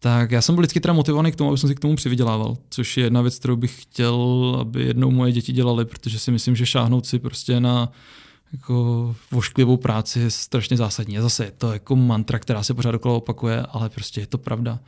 tak 0.00 0.30
já 0.30 0.42
jsem 0.42 0.54
byl 0.54 0.62
vždycky 0.62 0.80
teda 0.80 0.94
motivovaný 0.94 1.32
k 1.32 1.36
tomu, 1.36 1.50
aby 1.50 1.58
jsem 1.58 1.68
si 1.68 1.74
k 1.74 1.80
tomu 1.80 1.96
přivydělával, 1.96 2.56
což 2.70 2.96
je 2.96 3.04
jedna 3.04 3.22
věc, 3.22 3.38
kterou 3.38 3.56
bych 3.56 3.82
chtěl, 3.82 4.56
aby 4.60 4.84
jednou 4.84 5.10
moje 5.10 5.32
děti 5.32 5.52
dělali, 5.52 5.84
protože 5.84 6.18
si 6.18 6.30
myslím, 6.30 6.56
že 6.56 6.66
šáhnout 6.66 7.06
si 7.06 7.18
prostě 7.18 7.60
na 7.60 7.92
jako 8.52 9.16
vošklivou 9.30 9.76
práci 9.76 10.20
je 10.20 10.30
strašně 10.30 10.76
zásadní. 10.76 11.18
A 11.18 11.22
zase 11.22 11.44
je 11.44 11.50
to 11.50 11.72
jako 11.72 11.96
mantra, 11.96 12.38
která 12.38 12.62
se 12.62 12.74
pořád 12.74 12.94
okolo 12.94 13.16
opakuje, 13.16 13.62
ale 13.62 13.88
prostě 13.88 14.20
je 14.20 14.26
to 14.26 14.38
pravda. 14.38 14.78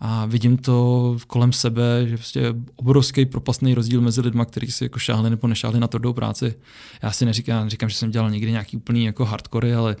A 0.00 0.26
vidím 0.26 0.56
to 0.56 1.16
kolem 1.26 1.52
sebe, 1.52 2.06
že 2.06 2.16
prostě 2.16 2.40
je 2.40 2.54
obrovský 2.76 3.26
propastný 3.26 3.74
rozdíl 3.74 4.00
mezi 4.00 4.20
lidmi, 4.20 4.42
kteří 4.46 4.72
si 4.72 4.84
jako 4.84 4.98
šáhli 4.98 5.30
nebo 5.30 5.48
nešáhli 5.48 5.80
na 5.80 5.88
tvrdou 5.88 6.12
práci. 6.12 6.54
Já 7.02 7.12
si 7.12 7.24
neříkám, 7.24 7.64
neříkám, 7.64 7.88
že 7.88 7.96
jsem 7.96 8.10
dělal 8.10 8.30
někdy 8.30 8.50
nějaký 8.50 8.76
úplný 8.76 9.04
jako 9.04 9.24
hardcore, 9.24 9.76
ale 9.76 9.96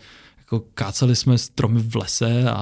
jako 0.52 0.64
káceli 0.74 1.16
jsme 1.16 1.38
stromy 1.38 1.80
v 1.80 1.96
lese 1.96 2.50
a, 2.50 2.54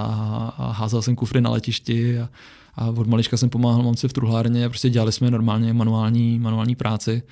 a 0.58 0.72
házel 0.72 1.02
jsem 1.02 1.16
kufry 1.16 1.40
na 1.40 1.50
letišti 1.50 2.18
a, 2.18 2.28
a 2.74 2.86
od 2.90 3.06
malička 3.06 3.36
jsem 3.36 3.50
pomáhal 3.50 3.82
mamce 3.82 4.08
v 4.08 4.12
truhlárně 4.12 4.64
a 4.64 4.68
prostě 4.68 4.90
dělali 4.90 5.12
jsme 5.12 5.30
normálně 5.30 5.72
manuální, 5.72 6.38
manuální 6.38 6.76
práci. 6.76 7.22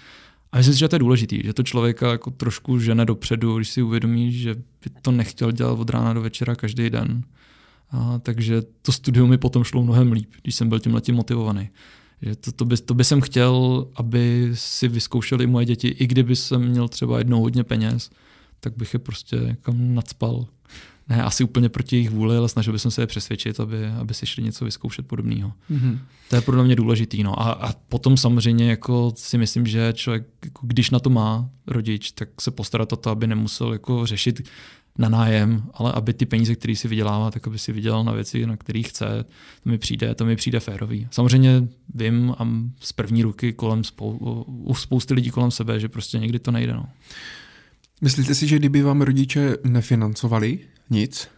A 0.52 0.56
myslím 0.56 0.74
si, 0.74 0.80
že 0.80 0.88
to 0.88 0.94
je 0.94 0.98
důležité, 0.98 1.36
že 1.44 1.52
to 1.52 1.62
člověka 1.62 2.10
jako 2.10 2.30
trošku 2.30 2.78
žene 2.78 3.04
dopředu, 3.04 3.56
když 3.56 3.68
si 3.68 3.82
uvědomí, 3.82 4.32
že 4.32 4.54
by 4.54 4.90
to 5.02 5.10
nechtěl 5.10 5.52
dělat 5.52 5.78
od 5.78 5.90
rána 5.90 6.12
do 6.12 6.20
večera 6.20 6.54
každý 6.54 6.90
den. 6.90 7.22
A, 7.90 8.18
takže 8.18 8.62
to 8.82 8.92
studium 8.92 9.30
mi 9.30 9.38
potom 9.38 9.64
šlo 9.64 9.82
mnohem 9.82 10.12
líp, 10.12 10.30
když 10.42 10.54
jsem 10.54 10.68
byl 10.68 10.78
tím 10.78 10.94
letím 10.94 11.14
motivovaný. 11.14 11.68
Že 12.22 12.36
to, 12.36 12.52
to, 12.52 12.64
by, 12.64 12.76
to 12.76 12.94
by 12.94 13.04
jsem 13.04 13.20
chtěl, 13.20 13.86
aby 13.96 14.50
si 14.54 14.88
vyzkoušeli 14.88 15.46
moje 15.46 15.66
děti, 15.66 15.88
i 15.88 16.06
kdyby 16.06 16.36
jsem 16.36 16.68
měl 16.68 16.88
třeba 16.88 17.18
jednou 17.18 17.40
hodně 17.40 17.64
peněz, 17.64 18.10
tak 18.60 18.76
bych 18.76 18.94
je 18.94 18.98
prostě 18.98 19.36
jako 19.36 19.72
nadspal. 19.76 20.46
Ne 21.08 21.22
asi 21.22 21.44
úplně 21.44 21.68
proti 21.68 21.96
jejich 21.96 22.10
vůli, 22.10 22.36
ale 22.36 22.48
snažil 22.48 22.72
bych 22.72 22.82
se 22.82 23.02
je 23.02 23.06
přesvědčit, 23.06 23.60
aby, 23.60 23.86
aby 23.86 24.14
si 24.14 24.26
šli 24.26 24.42
něco 24.42 24.64
vyzkoušet 24.64 25.06
podobného. 25.06 25.52
Mm-hmm. 25.70 25.98
To 26.30 26.36
je 26.36 26.42
podle 26.42 26.64
mě 26.64 26.76
důležitý. 26.76 27.22
No. 27.22 27.40
A, 27.40 27.52
a 27.52 27.72
potom 27.72 28.16
samozřejmě 28.16 28.70
jako 28.70 29.12
si 29.16 29.38
myslím, 29.38 29.66
že 29.66 29.92
člověk, 29.92 30.26
jako 30.44 30.66
když 30.66 30.90
na 30.90 30.98
to 30.98 31.10
má 31.10 31.50
rodič, 31.66 32.12
tak 32.12 32.28
se 32.40 32.50
postarat 32.50 32.92
o 32.92 32.96
to, 32.96 33.10
aby 33.10 33.26
nemusel 33.26 33.72
jako 33.72 34.06
řešit 34.06 34.48
na 34.98 35.08
nájem, 35.08 35.62
ale 35.74 35.92
aby 35.92 36.14
ty 36.14 36.26
peníze, 36.26 36.54
které 36.54 36.76
si 36.76 36.88
vydělává, 36.88 37.30
tak 37.30 37.46
aby 37.46 37.58
si 37.58 37.72
vydělal 37.72 38.04
na 38.04 38.12
věci, 38.12 38.46
na 38.46 38.56
kterých 38.56 38.88
chce, 38.88 39.24
to 39.62 39.70
mi 39.70 39.78
přijde, 39.78 40.14
to 40.14 40.24
mi 40.24 40.36
přijde 40.36 40.60
férový. 40.60 41.08
Samozřejmě 41.10 41.68
vím 41.94 42.34
a 42.38 42.48
z 42.80 42.92
první 42.92 43.22
ruky 43.22 43.52
kolem 43.52 43.82
spou- 43.82 44.44
u 44.46 44.74
spousty 44.74 45.14
lidí 45.14 45.30
kolem 45.30 45.50
sebe, 45.50 45.80
že 45.80 45.88
prostě 45.88 46.18
někdy 46.18 46.38
to 46.38 46.50
nejde. 46.50 46.72
No. 46.72 46.86
Myslíte 48.04 48.34
si, 48.34 48.46
že 48.46 48.58
kdyby 48.58 48.82
vám 48.82 49.02
rodiče 49.02 49.56
nefinancovali 49.64 50.58
nic, 50.90 51.28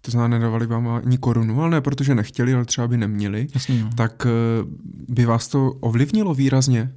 to 0.00 0.10
znamená, 0.10 0.38
nedávali 0.38 0.66
vám 0.66 0.88
ani 0.88 1.18
korunu, 1.18 1.60
ale 1.60 1.70
ne 1.70 1.80
protože 1.80 2.14
nechtěli, 2.14 2.54
ale 2.54 2.64
třeba 2.64 2.88
by 2.88 2.96
neměli, 2.96 3.46
Jasně, 3.54 3.82
no. 3.82 3.90
tak 3.96 4.26
eh, 4.26 4.30
by 5.08 5.24
vás 5.24 5.48
to 5.48 5.72
ovlivnilo 5.72 6.34
výrazně? 6.34 6.92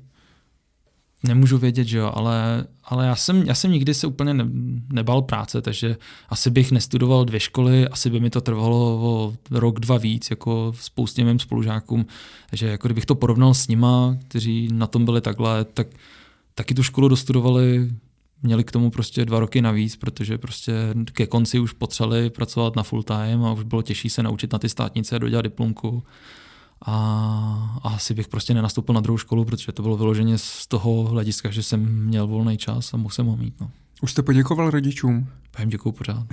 Nemůžu 1.24 1.57
vědět, 1.57 1.84
že 1.84 1.97
jo, 1.97 2.12
ale, 2.16 2.66
ale 2.84 3.05
já, 3.05 3.16
jsem, 3.16 3.43
já 3.43 3.55
jsem 3.55 3.72
nikdy 3.72 3.93
se 3.93 4.07
úplně 4.07 4.34
ne, 4.34 4.45
nebal 4.93 5.22
práce, 5.22 5.62
takže 5.62 5.97
asi 6.30 6.49
bych 6.49 6.72
nestudoval 6.72 7.26
dvě 7.26 7.39
školy, 7.39 7.88
asi 7.88 8.09
by 8.09 8.20
mi 8.20 8.30
to 8.30 8.41
trvalo 8.41 8.99
o 9.01 9.34
rok, 9.51 9.80
dva 9.80 9.97
víc, 9.97 10.30
jako 10.30 10.74
spoustě 10.76 11.24
mým 11.24 11.39
spolužákům. 11.39 12.05
Takže 12.49 12.68
jako 12.68 12.88
kdybych 12.88 13.05
to 13.05 13.16
porovnal 13.16 13.53
s 13.53 13.68
nima, 13.68 14.18
kteří 14.28 14.70
na 14.72 14.88
tom 14.88 15.05
byli 15.05 15.22
takhle, 15.22 15.66
tak 15.66 15.88
taky 16.55 16.74
tu 16.74 16.84
školu 16.84 17.07
dostudovali 17.07 17.89
měli 18.43 18.63
k 18.63 18.71
tomu 18.71 18.91
prostě 18.91 19.25
dva 19.25 19.39
roky 19.39 19.61
navíc, 19.61 19.95
protože 19.95 20.37
prostě 20.37 20.73
ke 21.13 21.27
konci 21.27 21.59
už 21.59 21.73
potřebovali 21.73 22.29
pracovat 22.29 22.75
na 22.75 22.83
full 22.83 23.03
time 23.03 23.45
a 23.45 23.51
už 23.51 23.63
bylo 23.63 23.81
těžší 23.81 24.09
se 24.09 24.23
naučit 24.23 24.53
na 24.53 24.59
ty 24.59 24.69
státnice 24.69 25.15
a 25.15 25.19
dodělat 25.19 25.41
diplomku. 25.41 26.03
A, 26.85 27.79
a 27.83 27.89
asi 27.89 28.13
bych 28.13 28.27
prostě 28.27 28.53
nenastoupil 28.53 28.95
na 28.95 29.01
druhou 29.01 29.17
školu, 29.17 29.45
protože 29.45 29.71
to 29.71 29.81
bylo 29.81 29.97
vyloženě 29.97 30.37
z 30.37 30.67
toho 30.67 31.03
hlediska, 31.03 31.51
že 31.51 31.63
jsem 31.63 32.05
měl 32.05 32.27
volný 32.27 32.57
čas 32.57 32.93
a 32.93 32.97
mohl 32.97 33.09
jsem 33.09 33.25
ho 33.25 33.37
mít. 33.37 33.61
No. 33.61 33.71
Už 34.01 34.11
jste 34.11 34.21
poděkoval 34.21 34.69
rodičům? 34.69 35.27
Já 35.59 35.65
děkuju 35.65 35.93
pořád. 35.93 36.27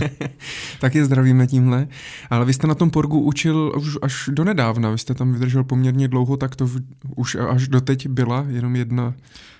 tak 0.80 0.94
je 0.94 1.04
zdravíme 1.04 1.46
tímhle. 1.46 1.88
Ale 2.30 2.44
vy 2.44 2.52
jste 2.52 2.66
na 2.66 2.74
tom 2.74 2.90
Porgu 2.90 3.20
učil 3.20 3.72
už 3.76 3.98
až 4.02 4.30
do 4.32 4.44
nedávna. 4.44 4.90
Vy 4.90 4.98
jste 4.98 5.14
tam 5.14 5.32
vydržel 5.32 5.64
poměrně 5.64 6.08
dlouho, 6.08 6.36
tak 6.36 6.56
to 6.56 6.66
v, 6.66 6.80
už 7.16 7.34
až 7.34 7.68
doteď 7.68 8.08
byla 8.08 8.46
jenom 8.48 8.76
jedna 8.76 9.14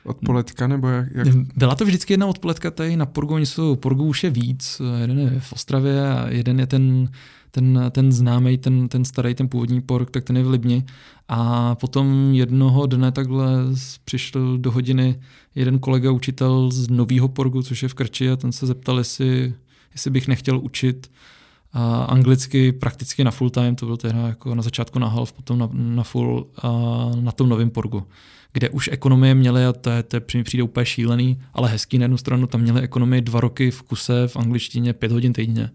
odpoledka, 0.04 0.66
nebo 0.66 0.88
jak, 0.88 1.06
jak? 1.14 1.28
Byla 1.56 1.74
to 1.74 1.84
vždycky 1.84 2.12
jedna 2.12 2.26
odpoledka 2.26 2.70
tady 2.70 2.96
na 2.96 3.06
Porgu. 3.06 3.34
Oni 3.34 3.46
jsou, 3.46 3.76
Porgu 3.76 4.04
už 4.04 4.24
je 4.24 4.30
víc. 4.30 4.82
Jeden 5.00 5.18
je 5.18 5.40
v 5.40 5.52
Ostravě 5.52 6.08
a 6.08 6.28
jeden 6.28 6.60
je 6.60 6.66
ten 6.66 7.08
ten, 7.50 7.90
ten 7.90 8.12
známý, 8.12 8.58
ten, 8.58 8.88
ten 8.88 9.04
starý, 9.04 9.34
ten 9.34 9.48
původní 9.48 9.80
pork, 9.80 10.10
tak 10.10 10.24
ten 10.24 10.36
je 10.36 10.42
v 10.42 10.50
Libni. 10.50 10.84
A 11.28 11.74
potom 11.74 12.30
jednoho 12.32 12.86
dne 12.86 13.12
takhle 13.12 13.48
přišel 14.04 14.58
do 14.58 14.70
hodiny 14.70 15.20
jeden 15.54 15.78
kolega 15.78 16.10
učitel 16.10 16.70
z 16.70 16.88
nového 16.88 17.28
porgu, 17.28 17.62
což 17.62 17.82
je 17.82 17.88
v 17.88 17.94
Krči 17.94 18.30
a 18.30 18.36
ten 18.36 18.52
se 18.52 18.66
zeptal, 18.66 18.98
jestli, 18.98 19.54
jestli 19.92 20.10
bych 20.10 20.28
nechtěl 20.28 20.58
učit 20.58 21.10
a 21.72 22.04
anglicky 22.04 22.72
prakticky 22.72 23.24
na 23.24 23.30
full 23.30 23.50
time, 23.50 23.76
to 23.76 23.86
byl 23.86 23.96
teda 23.96 24.18
jako 24.18 24.54
na 24.54 24.62
začátku 24.62 24.98
na 24.98 25.08
half, 25.08 25.32
potom 25.32 25.58
na, 25.58 25.68
na 25.72 26.02
full 26.02 26.46
a 26.62 26.68
na 27.20 27.32
tom 27.32 27.48
novém 27.48 27.70
porgu, 27.70 28.02
kde 28.52 28.68
už 28.68 28.88
ekonomie 28.92 29.34
měly, 29.34 29.66
a 29.66 29.72
to, 29.72 29.90
je, 29.90 30.02
to 30.02 30.16
je, 30.16 30.20
přijde 30.20 30.62
úplně 30.62 30.86
šílený, 30.86 31.40
ale 31.54 31.68
hezký 31.68 31.98
na 31.98 32.04
jednu 32.04 32.16
stranu, 32.16 32.46
tam 32.46 32.60
měli 32.60 32.80
ekonomii 32.80 33.22
dva 33.22 33.40
roky 33.40 33.70
v 33.70 33.82
kuse 33.82 34.28
v 34.28 34.36
angličtině 34.36 34.92
pět 34.92 35.12
hodin 35.12 35.32
týdně, 35.32 35.70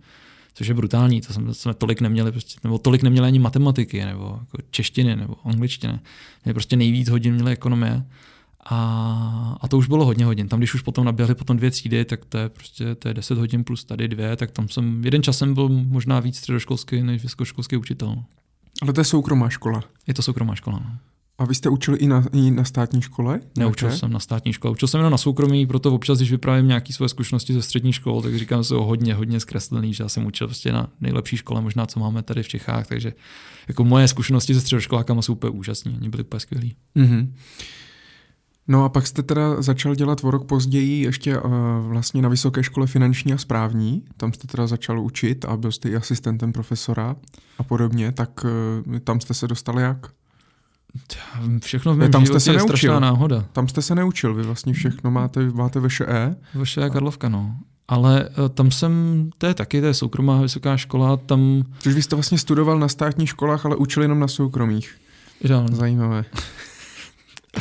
což 0.55 0.67
je 0.67 0.73
brutální, 0.73 1.21
to 1.21 1.33
jsme, 1.33 1.53
jsme 1.53 1.73
tolik 1.73 2.01
neměli, 2.01 2.31
prostě, 2.31 2.59
nebo 2.63 2.77
tolik 2.77 3.03
neměli 3.03 3.27
ani 3.27 3.39
matematiky, 3.39 4.05
nebo 4.05 4.39
jako 4.39 4.57
češtiny, 4.69 5.15
nebo 5.15 5.35
angličtiny. 5.45 5.99
Měli 6.43 6.53
prostě 6.53 6.75
nejvíc 6.75 7.09
hodin 7.09 7.33
měli 7.33 7.51
ekonomie. 7.51 8.05
A, 8.69 9.57
a 9.61 9.67
to 9.67 9.77
už 9.77 9.87
bylo 9.87 10.05
hodně 10.05 10.25
hodin. 10.25 10.47
Tam, 10.47 10.59
když 10.59 10.73
už 10.73 10.81
potom 10.81 11.05
naběhly 11.05 11.35
potom 11.35 11.57
dvě 11.57 11.71
třídy, 11.71 12.05
tak 12.05 12.25
to 12.25 12.37
je 12.37 12.49
prostě 12.49 12.95
to 12.95 13.07
je 13.07 13.13
10 13.13 13.37
hodin 13.37 13.63
plus 13.63 13.83
tady 13.83 14.07
dvě, 14.07 14.35
tak 14.35 14.51
tam 14.51 14.69
jsem, 14.69 15.05
jeden 15.05 15.23
čas 15.23 15.37
jsem 15.37 15.53
byl 15.53 15.69
možná 15.69 16.19
víc 16.19 16.37
středoškolský 16.37 17.03
než 17.03 17.23
vysokoškolský 17.23 17.77
učitel. 17.77 18.23
Ale 18.81 18.93
to 18.93 19.01
je 19.01 19.05
soukromá 19.05 19.49
škola. 19.49 19.83
Je 20.07 20.13
to 20.13 20.21
soukromá 20.21 20.55
škola. 20.55 20.79
No. 20.79 20.97
A 21.37 21.45
vy 21.45 21.55
jste 21.55 21.69
učili 21.69 21.97
i 21.97 22.07
na, 22.07 22.23
i 22.33 22.51
na 22.51 22.63
státní 22.63 23.01
škole? 23.01 23.39
Neučil 23.57 23.91
jsem 23.91 24.11
na 24.11 24.19
státní 24.19 24.53
škole. 24.53 24.71
Učil 24.71 24.87
jsem 24.87 24.99
jenom 24.99 25.11
na 25.11 25.17
soukromí, 25.17 25.65
proto 25.65 25.93
občas, 25.93 26.17
když 26.17 26.31
vyprávím 26.31 26.67
nějaké 26.67 26.93
své 26.93 27.09
zkušenosti 27.09 27.53
ze 27.53 27.61
střední 27.61 27.93
školy, 27.93 28.23
tak 28.23 28.35
říkám, 28.35 28.63
že 28.63 28.67
jsou 28.67 28.83
hodně, 28.83 29.13
hodně 29.13 29.39
zkreslený, 29.39 29.93
že 29.93 30.03
já 30.03 30.09
jsem 30.09 30.25
učil 30.25 30.47
prostě 30.47 30.71
na 30.71 30.89
nejlepší 31.01 31.37
škole, 31.37 31.61
možná 31.61 31.85
co 31.85 31.99
máme 31.99 32.23
tady 32.23 32.43
v 32.43 32.47
Čechách, 32.47 32.87
takže 32.87 33.13
jako 33.67 33.83
moje 33.83 34.07
zkušenosti 34.07 34.53
se 34.53 34.61
středoškolákama 34.61 35.21
jsou 35.21 35.33
úplně 35.33 35.51
úžasné, 35.51 35.91
oni 35.97 36.09
byli 36.09 36.23
úplně 36.23 36.39
skvělí. 36.39 36.75
Mm-hmm. 36.95 37.27
No 38.67 38.83
a 38.83 38.89
pak 38.89 39.07
jste 39.07 39.23
teda 39.23 39.61
začal 39.61 39.95
dělat 39.95 40.23
o 40.23 40.31
rok 40.31 40.45
později 40.45 41.03
ještě 41.03 41.39
uh, 41.39 41.51
vlastně 41.87 42.21
na 42.21 42.29
Vysoké 42.29 42.63
škole 42.63 42.87
finanční 42.87 43.33
a 43.33 43.37
správní. 43.37 44.03
Tam 44.17 44.33
jste 44.33 44.47
teda 44.47 44.67
začal 44.67 44.99
učit 44.99 45.45
a 45.45 45.57
byl 45.57 45.71
jste 45.71 45.89
i 45.89 45.95
asistentem 45.95 46.53
profesora 46.53 47.15
a 47.57 47.63
podobně. 47.63 48.11
Tak 48.11 48.45
uh, 48.87 48.99
tam 48.99 49.21
jste 49.21 49.33
se 49.33 49.47
dostali 49.47 49.81
jak? 49.81 50.11
Všechno 51.61 51.93
v 51.93 51.97
mém 51.97 52.11
tam 52.11 52.25
jste 52.25 52.39
se 52.39 52.49
je 52.49 52.57
neučil. 52.57 52.67
strašná 52.67 52.99
náhoda. 52.99 53.45
Tam 53.53 53.67
jste 53.67 53.81
se 53.81 53.95
neučil, 53.95 54.33
vy 54.33 54.43
vlastně 54.43 54.73
všechno 54.73 55.11
máte, 55.11 55.39
máte 55.39 55.79
VŠE. 55.79 56.35
VŠE 56.63 56.89
Karlovka, 56.89 57.29
no. 57.29 57.55
Ale 57.87 58.29
uh, 58.29 58.49
tam 58.49 58.71
jsem, 58.71 58.91
to 59.37 59.45
je 59.45 59.53
taky, 59.53 59.81
to 59.81 59.87
je 59.87 59.93
soukromá 59.93 60.41
vysoká 60.41 60.77
škola, 60.77 61.17
tam... 61.17 61.63
Což 61.79 61.93
vy 61.93 62.01
jste 62.01 62.15
vlastně 62.15 62.37
studoval 62.37 62.79
na 62.79 62.87
státních 62.87 63.29
školách, 63.29 63.65
ale 63.65 63.75
učil 63.75 64.01
jenom 64.01 64.19
na 64.19 64.27
soukromých. 64.27 64.95
Ideálně. 65.41 65.75
Zajímavé. 65.75 66.25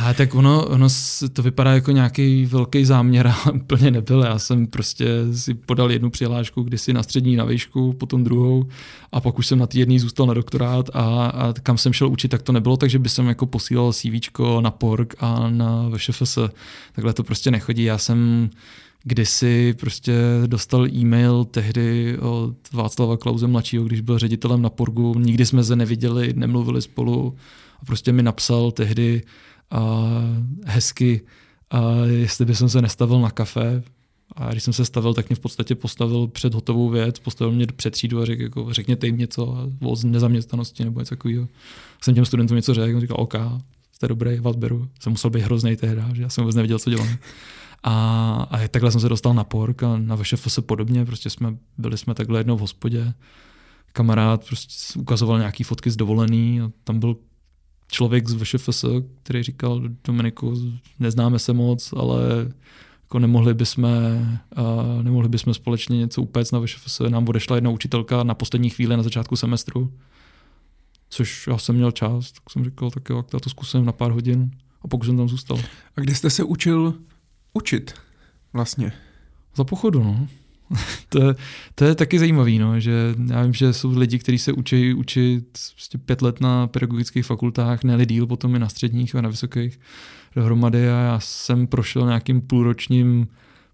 A 0.00 0.14
tak 0.14 0.34
ono, 0.34 0.66
ono 0.66 0.86
to 1.32 1.42
vypadá 1.42 1.72
jako 1.72 1.90
nějaký 1.90 2.46
velký 2.46 2.84
záměr, 2.84 3.26
ale 3.44 3.52
úplně 3.54 3.90
nebyl. 3.90 4.22
Já 4.22 4.38
jsem 4.38 4.66
prostě 4.66 5.06
si 5.34 5.54
podal 5.54 5.90
jednu 5.92 6.10
přihlášku 6.10 6.62
kdysi 6.62 6.92
na 6.92 7.02
střední 7.02 7.36
na 7.36 7.44
výšku, 7.44 7.92
potom 7.92 8.24
druhou 8.24 8.64
a 9.12 9.20
pak 9.20 9.38
už 9.38 9.46
jsem 9.46 9.58
na 9.58 9.66
té 9.66 9.78
zůstal 9.98 10.26
na 10.26 10.34
doktorát 10.34 10.90
a, 10.92 11.26
a, 11.26 11.52
kam 11.62 11.78
jsem 11.78 11.92
šel 11.92 12.08
učit, 12.08 12.28
tak 12.28 12.42
to 12.42 12.52
nebylo 12.52 12.76
tak, 12.76 12.90
že 12.90 12.98
by 12.98 13.08
jsem 13.08 13.28
jako 13.28 13.46
posílal 13.46 13.92
CV 13.92 14.30
na 14.60 14.70
PORG 14.70 15.14
a 15.18 15.48
na 15.48 15.90
VŠFS. 15.96 16.38
Takhle 16.92 17.12
to 17.12 17.22
prostě 17.22 17.50
nechodí. 17.50 17.84
Já 17.84 17.98
jsem 17.98 18.50
kdysi 19.04 19.74
prostě 19.80 20.14
dostal 20.46 20.86
e-mail 20.88 21.44
tehdy 21.44 22.18
od 22.18 22.54
Václava 22.72 23.16
Klauze 23.16 23.46
mladšího, 23.46 23.84
když 23.84 24.00
byl 24.00 24.18
ředitelem 24.18 24.62
na 24.62 24.70
Porgu. 24.70 25.14
Nikdy 25.18 25.46
jsme 25.46 25.64
se 25.64 25.76
neviděli, 25.76 26.32
nemluvili 26.36 26.82
spolu 26.82 27.34
a 27.82 27.84
prostě 27.84 28.12
mi 28.12 28.22
napsal 28.22 28.70
tehdy, 28.70 29.22
hezky, 30.66 31.20
jestli 32.04 32.44
bych 32.44 32.56
se 32.56 32.82
nestavil 32.82 33.20
na 33.20 33.30
kafe, 33.30 33.82
a 34.36 34.50
když 34.50 34.62
jsem 34.62 34.72
se 34.72 34.84
stavil, 34.84 35.14
tak 35.14 35.28
mě 35.28 35.36
v 35.36 35.40
podstatě 35.40 35.74
postavil 35.74 36.26
před 36.26 36.54
hotovou 36.54 36.88
věc, 36.88 37.18
postavil 37.18 37.54
mě 37.54 37.66
před 37.66 37.90
třídu 37.90 38.20
a 38.20 38.24
řekl, 38.24 38.42
jako, 38.42 38.72
řekněte 38.72 39.06
jim 39.06 39.16
něco 39.16 39.68
o 39.80 39.96
nezaměstnanosti 40.04 40.84
nebo 40.84 41.00
něco 41.00 41.10
takového. 41.10 41.48
Jsem 42.02 42.14
těm 42.14 42.24
studentům 42.24 42.56
něco 42.56 42.74
řekl, 42.74 43.00
říkal, 43.00 43.16
OK, 43.20 43.34
jste 43.92 44.08
dobrý, 44.08 44.40
vás 44.40 44.56
beru. 44.56 44.88
Jsem 45.00 45.12
musel 45.12 45.30
být 45.30 45.42
hrozný 45.42 45.76
tehdy, 45.76 46.02
že 46.12 46.22
já 46.22 46.28
jsem 46.28 46.44
vůbec 46.44 46.56
nevěděl, 46.56 46.78
co 46.78 46.90
dělám. 46.90 47.08
A, 47.82 48.48
a 48.50 48.68
takhle 48.68 48.92
jsem 48.92 49.00
se 49.00 49.08
dostal 49.08 49.34
na 49.34 49.44
pork 49.44 49.82
a 49.82 49.96
na 49.98 50.18
se 50.36 50.62
podobně, 50.62 51.04
prostě 51.04 51.30
jsme, 51.30 51.56
byli 51.78 51.98
jsme 51.98 52.14
takhle 52.14 52.40
jednou 52.40 52.56
v 52.56 52.60
hospodě. 52.60 53.14
Kamarád 53.92 54.46
prostě 54.46 54.98
ukazoval 54.98 55.38
nějaký 55.38 55.64
fotky 55.64 55.90
z 55.90 55.96
dovolený 55.96 56.60
a 56.60 56.70
tam 56.84 56.98
byl 56.98 57.16
člověk 57.88 58.28
z 58.28 58.34
VŠFS, 58.34 58.84
který 59.22 59.42
říkal, 59.42 59.82
Dominiku, 60.04 60.54
neznáme 60.98 61.38
se 61.38 61.52
moc, 61.52 61.92
ale 61.96 62.20
jako 63.02 63.18
nemohli 63.18 63.54
bychom, 63.54 63.84
uh, 63.84 65.02
nemohli 65.02 65.28
bychom 65.28 65.54
společně 65.54 65.98
něco 65.98 66.22
upéct 66.22 66.52
na 66.52 66.60
VŠFS. 66.60 67.00
Nám 67.08 67.28
odešla 67.28 67.56
jedna 67.56 67.70
učitelka 67.70 68.22
na 68.22 68.34
poslední 68.34 68.70
chvíli 68.70 68.96
na 68.96 69.02
začátku 69.02 69.36
semestru, 69.36 69.92
což 71.08 71.46
já 71.46 71.58
jsem 71.58 71.74
měl 71.74 71.90
čas, 71.90 72.32
tak 72.32 72.50
jsem 72.50 72.64
říkal, 72.64 72.90
tak 72.90 73.08
jo, 73.08 73.22
tak 73.22 73.40
to 73.40 73.50
zkusím 73.50 73.84
na 73.84 73.92
pár 73.92 74.12
hodin 74.12 74.50
a 74.82 74.88
pokud 74.88 75.04
jsem 75.04 75.16
tam 75.16 75.28
zůstal. 75.28 75.58
A 75.96 76.00
kde 76.00 76.14
jste 76.14 76.30
se 76.30 76.44
učil 76.44 76.94
učit 77.52 77.94
vlastně? 78.52 78.92
Za 79.56 79.64
pochodu, 79.64 80.04
no. 80.04 80.28
to, 81.08 81.22
je, 81.22 81.34
to 81.74 81.84
je 81.84 81.94
taky 81.94 82.18
zajímavý, 82.18 82.58
no, 82.58 82.80
že 82.80 83.14
já 83.30 83.42
vím, 83.42 83.52
že 83.52 83.72
jsou 83.72 83.98
lidi, 83.98 84.18
kteří 84.18 84.38
se 84.38 84.52
učí 84.52 84.94
učit 84.94 85.44
prostě 85.74 85.98
pět 85.98 86.22
let 86.22 86.40
na 86.40 86.66
pedagogických 86.66 87.26
fakultách, 87.26 87.84
ne 87.84 88.06
díl 88.06 88.26
potom 88.26 88.54
i 88.54 88.58
na 88.58 88.68
středních 88.68 89.14
a 89.14 89.20
na 89.20 89.28
vysokých 89.28 89.80
dohromady 90.36 90.88
a 90.88 91.00
já 91.00 91.20
jsem 91.20 91.66
prošel 91.66 92.06
nějakým 92.06 92.40
půlročním 92.40 93.26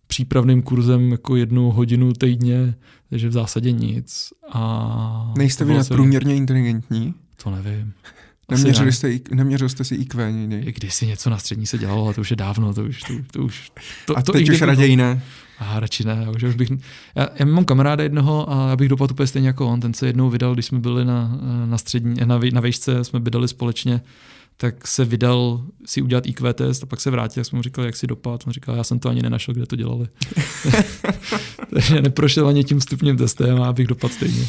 přípravným 0.07 0.63
kurzem 0.63 1.11
jako 1.11 1.37
jednu 1.37 1.71
hodinu 1.71 2.13
týdně, 2.13 2.75
takže 3.11 3.29
v 3.29 3.33
zásadě 3.33 3.73
nic. 3.73 4.33
A 4.53 5.35
Nejste 5.39 5.65
vy 5.65 5.75
nadprůměrně 5.75 6.37
inteligentní? 6.37 7.15
To 7.43 7.51
nevím. 7.51 7.93
Neměřili 8.51 8.93
jste, 8.93 9.19
neměřil 9.31 9.69
jste 9.69 9.85
si 9.85 9.95
IQ 9.95 10.33
nikdy? 10.33 10.73
Když 10.73 10.95
si 10.95 11.07
něco 11.07 11.31
na 11.31 11.39
střední 11.39 11.67
se 11.67 11.79
dělalo, 11.79 12.05
ale 12.05 12.15
to 12.15 12.21
už 12.21 12.31
je 12.31 12.37
dávno, 12.37 12.75
to 12.75 12.85
už, 12.85 13.03
to, 13.03 13.13
to 13.33 13.39
už 13.43 13.73
to, 14.07 14.19
a 14.19 14.23
to 14.23 14.33
teď 14.33 14.49
už 14.49 14.63
raději 14.63 14.97
ne? 14.97 15.23
A 15.59 15.81
radši 15.81 16.05
ne, 16.05 16.27
už, 16.37 16.43
už 16.43 16.55
bych, 16.55 16.71
já, 17.15 17.29
já 17.39 17.47
mám 17.47 17.65
kamaráda 17.65 18.03
jednoho 18.03 18.53
a 18.53 18.69
já 18.69 18.77
bych 18.77 18.89
dopadl 18.89 19.13
úplně 19.13 19.27
stejně 19.27 19.49
jako 19.49 19.67
on, 19.67 19.81
ten 19.81 19.95
se 19.95 20.07
jednou 20.07 20.31
vydal, 20.31 20.55
když 20.55 20.67
jsme 20.67 20.79
byli 20.79 21.05
na, 21.05 21.39
na 21.67 21.79
střední, 21.79 22.21
na, 22.25 22.41
na 22.53 22.61
vejšce, 22.61 23.05
jsme 23.05 23.21
bydali 23.21 23.49
společně, 23.49 24.01
tak 24.61 24.87
se 24.87 25.05
vydal 25.05 25.63
si 25.87 26.03
udělat 26.03 26.27
IQ 26.27 26.53
test 26.53 26.83
a 26.83 26.87
pak 26.87 27.01
se 27.01 27.11
vrátil, 27.11 27.41
jak 27.41 27.47
jsme 27.47 27.57
mu 27.57 27.63
říkali, 27.63 27.87
jak 27.87 27.97
si 27.97 28.07
dopad. 28.07 28.47
On 28.47 28.53
říkal, 28.53 28.77
já 28.77 28.85
jsem 28.85 28.99
to 28.99 29.09
ani 29.09 29.23
nenašel, 29.23 29.55
kde 29.55 29.67
to 29.67 29.77
dělali. 29.77 30.09
Takže 31.75 32.03
neprošel 32.03 32.49
ani 32.49 32.65
tím 32.65 32.81
stupněm 32.81 33.17
testem 33.17 33.63
a 33.63 33.69
abych 33.69 33.87
dopad 33.87 34.13
stejně. 34.13 34.43
Uh, 34.43 34.47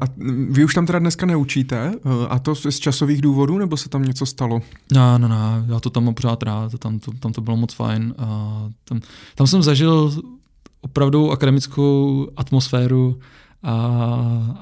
a 0.00 0.04
vy 0.50 0.64
už 0.64 0.74
tam 0.74 0.86
teda 0.86 0.98
dneska 0.98 1.26
neučíte? 1.26 1.92
Uh, 2.04 2.12
a 2.28 2.38
to 2.38 2.54
z 2.54 2.78
časových 2.78 3.22
důvodů, 3.22 3.58
nebo 3.58 3.76
se 3.76 3.88
tam 3.88 4.02
něco 4.04 4.26
stalo? 4.26 4.60
No, 4.92 5.18
no, 5.18 5.28
no, 5.28 5.64
já 5.68 5.80
to 5.80 5.90
tam 5.90 6.04
mám 6.04 6.14
pořád 6.14 6.42
rád, 6.42 6.78
tam 6.78 6.98
to, 6.98 7.12
tam 7.12 7.32
to 7.32 7.40
bylo 7.40 7.56
moc 7.56 7.74
fajn. 7.74 8.14
Uh, 8.18 8.26
tam, 8.84 9.00
tam 9.34 9.46
jsem 9.46 9.62
zažil 9.62 10.22
opravdu 10.80 11.30
akademickou 11.30 12.28
atmosféru, 12.36 13.18
a, 13.62 13.74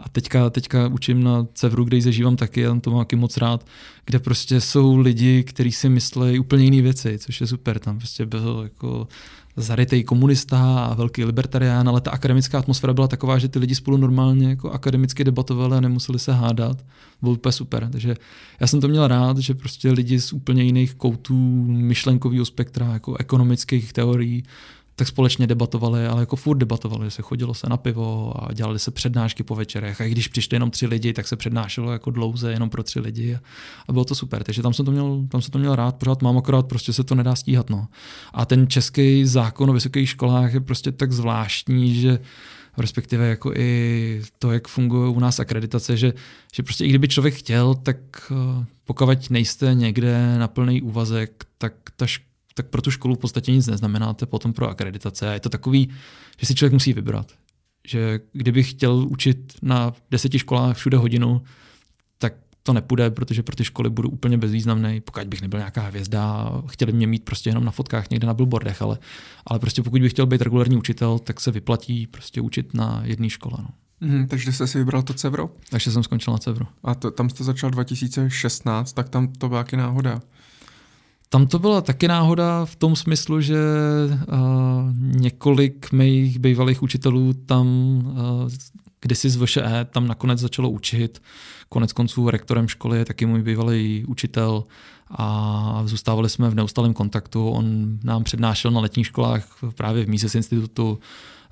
a 0.05 0.09
teďka, 0.09 0.51
teďka 0.51 0.88
učím 0.88 1.22
na 1.22 1.46
Cevru, 1.55 1.84
kde 1.84 1.96
ji 1.96 2.03
zažívám 2.03 2.36
taky, 2.36 2.66
a 2.66 2.80
to 2.80 2.90
mám 2.90 3.01
taky 3.01 3.16
moc 3.16 3.36
rád, 3.36 3.66
kde 4.05 4.18
prostě 4.18 4.61
jsou 4.61 4.96
lidi, 4.96 5.42
kteří 5.42 5.72
si 5.72 5.88
myslí 5.88 6.38
úplně 6.38 6.64
jiné 6.64 6.82
věci, 6.82 7.18
což 7.18 7.40
je 7.40 7.46
super. 7.46 7.78
Tam 7.78 7.98
prostě 7.98 8.26
byl 8.26 8.61
jako 8.62 9.09
zarytej 9.57 10.05
komunista 10.05 10.84
a 10.84 10.94
velký 10.94 11.24
libertarián, 11.24 11.88
ale 11.88 12.01
ta 12.01 12.11
akademická 12.11 12.59
atmosféra 12.59 12.92
byla 12.92 13.09
taková, 13.09 13.38
že 13.38 13.48
ty 13.48 13.59
lidi 13.59 13.74
spolu 13.74 13.96
normálně 13.96 14.48
jako 14.48 14.70
akademicky 14.70 15.24
debatovali 15.24 15.76
a 15.76 15.80
nemuseli 15.80 16.18
se 16.18 16.32
hádat. 16.32 16.84
Bylo 17.22 17.32
úplně 17.32 17.53
super. 17.53 17.88
Takže 17.92 18.14
já 18.61 18.66
jsem 18.66 18.80
to 18.80 18.88
měl 18.88 19.09
rád, 19.09 19.38
že 19.38 19.55
prostě 19.55 19.90
lidi 19.92 20.20
z 20.20 20.32
úplně 20.32 20.62
jiných 20.62 20.94
koutů 20.94 21.64
myšlenkového 21.66 22.44
spektra, 22.44 22.92
jako 22.92 23.16
ekonomických 23.16 23.92
teorií, 23.92 24.42
tak 25.01 25.09
společně 25.09 25.46
debatovali, 25.46 26.07
ale 26.07 26.22
jako 26.22 26.36
furt 26.36 26.57
debatovali, 26.57 27.11
se 27.11 27.22
chodilo 27.22 27.55
se 27.55 27.68
na 27.68 27.76
pivo 27.76 28.32
a 28.36 28.53
dělali 28.53 28.78
se 28.78 28.90
přednášky 28.90 29.42
po 29.42 29.55
večerech. 29.55 30.01
A 30.01 30.05
i 30.05 30.11
když 30.11 30.28
přišli 30.28 30.55
jenom 30.55 30.70
tři 30.70 30.86
lidi, 30.86 31.12
tak 31.12 31.28
se 31.28 31.36
přednášelo 31.36 31.92
jako 31.92 32.11
dlouze 32.11 32.53
jenom 32.53 32.70
pro 32.70 32.82
tři 32.82 33.01
lidi. 33.01 33.38
A 33.88 33.92
bylo 33.92 34.05
to 34.05 34.14
super. 34.14 34.44
Takže 34.44 34.62
tam 34.62 34.74
jsem 34.74 34.84
to 34.84 34.92
měl, 34.92 35.26
tam 35.28 35.42
jsem 35.42 35.51
to 35.51 35.59
měl 35.59 35.76
rád, 35.76 35.96
pořád 35.96 36.22
mám, 36.22 36.38
akorát 36.38 36.66
prostě 36.66 36.92
se 36.92 37.05
to 37.05 37.14
nedá 37.14 37.34
stíhat. 37.34 37.70
No. 37.70 37.86
A 38.32 38.46
ten 38.46 38.68
český 38.68 39.26
zákon 39.26 39.70
o 39.70 39.72
vysokých 39.72 40.09
školách 40.09 40.55
je 40.55 40.61
prostě 40.61 40.92
tak 40.92 41.12
zvláštní, 41.12 41.94
že 41.94 42.18
respektive 42.76 43.28
jako 43.28 43.53
i 43.57 44.22
to, 44.38 44.53
jak 44.53 44.68
funguje 44.68 45.09
u 45.09 45.20
nás 45.20 45.40
akreditace, 45.40 45.96
že, 45.96 46.12
že 46.55 46.62
prostě 46.62 46.84
i 46.84 46.88
kdyby 46.88 47.09
člověk 47.09 47.34
chtěl, 47.34 47.74
tak 47.74 47.96
eh, 48.30 48.64
pokud 48.84 49.30
nejste 49.30 49.74
někde 49.74 50.38
na 50.38 50.48
plný 50.48 50.82
úvazek, 50.82 51.44
tak 51.59 51.72
ta 51.96 52.07
tak 52.61 52.71
pro 52.71 52.83
tu 52.83 52.91
školu 52.91 53.15
v 53.15 53.19
podstatě 53.19 53.53
nic 53.53 53.67
neznamenáte 53.67 54.27
potom 54.27 54.53
pro 54.53 54.69
akreditace. 54.69 55.31
A 55.31 55.33
je 55.33 55.41
to 55.41 55.49
takový, 55.49 55.91
že 56.41 56.47
si 56.47 56.55
člověk 56.55 56.73
musí 56.73 56.93
vybrat. 56.93 57.33
Že 57.87 58.21
kdybych 58.33 58.71
chtěl 58.71 59.07
učit 59.11 59.53
na 59.63 59.93
deseti 60.11 60.39
školách 60.39 60.77
všude 60.77 60.97
hodinu, 60.97 61.43
tak 62.19 62.35
to 62.63 62.73
nepůjde, 62.73 63.11
protože 63.11 63.43
pro 63.43 63.57
ty 63.57 63.65
školy 63.65 63.91
budu 63.91 64.09
úplně 64.09 64.39
bezvýznamný, 64.39 65.01
pokud 65.01 65.25
bych 65.25 65.43
nebyl 65.43 65.59
nějaká 65.59 65.83
hvězda, 65.83 66.53
chtěli 66.67 66.93
mě 66.93 67.07
mít 67.07 67.25
prostě 67.25 67.51
jenom 67.51 67.65
na 67.65 67.71
fotkách 67.71 68.11
někde 68.11 68.27
na 68.27 68.35
billboardech, 68.35 68.83
ale, 68.83 68.99
ale 69.47 69.59
prostě 69.59 69.83
pokud 69.83 70.01
bych 70.01 70.13
chtěl 70.13 70.27
být 70.27 70.43
regulární 70.43 70.77
učitel, 70.77 71.19
tak 71.19 71.41
se 71.41 71.51
vyplatí 71.51 72.07
prostě 72.07 72.41
učit 72.41 72.75
na 72.75 73.03
jedné 73.05 73.31
škole. 73.31 73.57
No. 73.59 73.69
Mm, 74.01 74.27
takže 74.27 74.53
jste 74.53 74.67
si 74.67 74.79
vybral 74.79 75.03
to 75.03 75.15
Cevro? 75.15 75.51
Takže 75.71 75.91
jsem 75.91 76.03
skončil 76.03 76.33
na 76.33 76.39
Cevro. 76.39 76.67
A 76.83 76.95
to, 76.95 77.11
tam 77.11 77.31
jste 77.31 77.45
začal 77.45 77.71
2016, 77.71 78.93
tak 78.93 79.09
tam 79.09 79.33
to 79.33 79.49
byla 79.49 79.65
taky 79.65 79.77
náhoda. 79.77 80.21
Tam 81.33 81.47
to 81.47 81.59
byla 81.59 81.81
taky 81.81 82.09
náhoda 82.09 82.64
v 82.64 82.76
tom 82.76 82.97
smyslu, 82.97 83.41
že 83.41 83.59
uh, 84.09 84.37
několik 84.97 85.93
mých 85.93 86.39
bývalých 86.39 86.83
učitelů 86.83 87.33
tam 87.33 87.66
uh, 87.66 88.51
kdysi 89.01 89.31
z 89.31 89.37
VŠE 89.37 89.87
tam 89.91 90.07
nakonec 90.09 90.39
začalo 90.39 90.70
učit. 90.70 91.22
Konec 91.68 91.93
konců 91.93 92.31
rektorem 92.31 92.68
školy 92.68 92.99
je 92.99 93.05
taky 93.05 93.26
můj 93.26 93.43
bývalý 93.43 94.05
učitel 94.09 94.64
a 95.11 95.83
zůstávali 95.85 96.28
jsme 96.28 96.51
v 96.51 96.55
neustálém 96.55 96.95
kontaktu. 96.95 97.49
On 97.49 97.99
nám 98.05 98.24
přednášel 98.24 98.70
na 98.70 98.81
letních 98.81 99.07
školách 99.07 99.59
právě 99.74 100.05
v 100.05 100.09
Mises 100.09 100.35
institutu, 100.35 100.99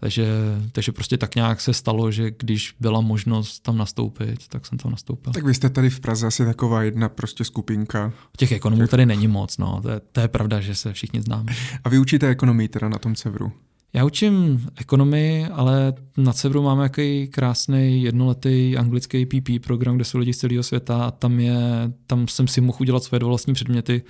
takže, 0.01 0.27
takže 0.73 0.93
prostě 0.93 1.17
tak 1.17 1.35
nějak 1.35 1.61
se 1.61 1.73
stalo, 1.73 2.11
že 2.11 2.31
když 2.39 2.75
byla 2.81 3.01
možnost 3.01 3.61
tam 3.61 3.77
nastoupit, 3.77 4.49
tak 4.49 4.67
jsem 4.67 4.79
tam 4.79 4.91
nastoupil. 4.91 5.33
Tak 5.33 5.45
vy 5.45 5.55
jste 5.55 5.71
tady 5.71 5.91
v 5.91 6.01
Praze 6.01 6.27
asi 6.27 6.45
taková 6.45 6.83
jedna 6.83 7.09
prostě 7.09 7.45
skupinka. 7.45 8.13
Těch 8.37 8.53
ekonomů 8.53 8.87
tady 8.87 9.07
není 9.07 9.29
moc, 9.29 9.59
no. 9.59 9.81
To 9.83 9.91
je, 9.91 10.01
to 10.13 10.21
je 10.21 10.29
pravda, 10.29 10.61
že 10.61 10.75
se 10.75 10.93
všichni 10.93 11.23
známe. 11.23 11.53
A 11.85 11.89
vy 11.89 11.99
učíte 11.99 12.29
ekonomii 12.29 12.69
teda 12.69 12.89
na 12.89 12.99
tom 12.99 13.15
Cevru? 13.15 13.53
Já 13.93 14.05
učím 14.05 14.67
ekonomii, 14.77 15.47
ale 15.47 15.95
na 16.17 16.33
Severu 16.33 16.63
máme 16.63 16.83
jaký 16.83 17.29
krásný 17.29 18.03
jednoletý 18.03 18.77
anglický 18.77 19.27
PP 19.27 19.65
program, 19.65 19.97
kde 19.97 20.05
jsou 20.05 20.19
lidi 20.19 20.33
z 20.33 20.39
celého 20.39 20.63
světa 20.63 21.05
a 21.05 21.11
tam, 21.11 21.41
je, 21.41 21.59
tam 22.07 22.29
jsem 22.29 22.49
si 22.49 22.61
mohl 22.61 22.79
udělat 22.81 23.05
své 23.05 23.19
vlastní 23.19 23.55
předměty, 23.55 24.03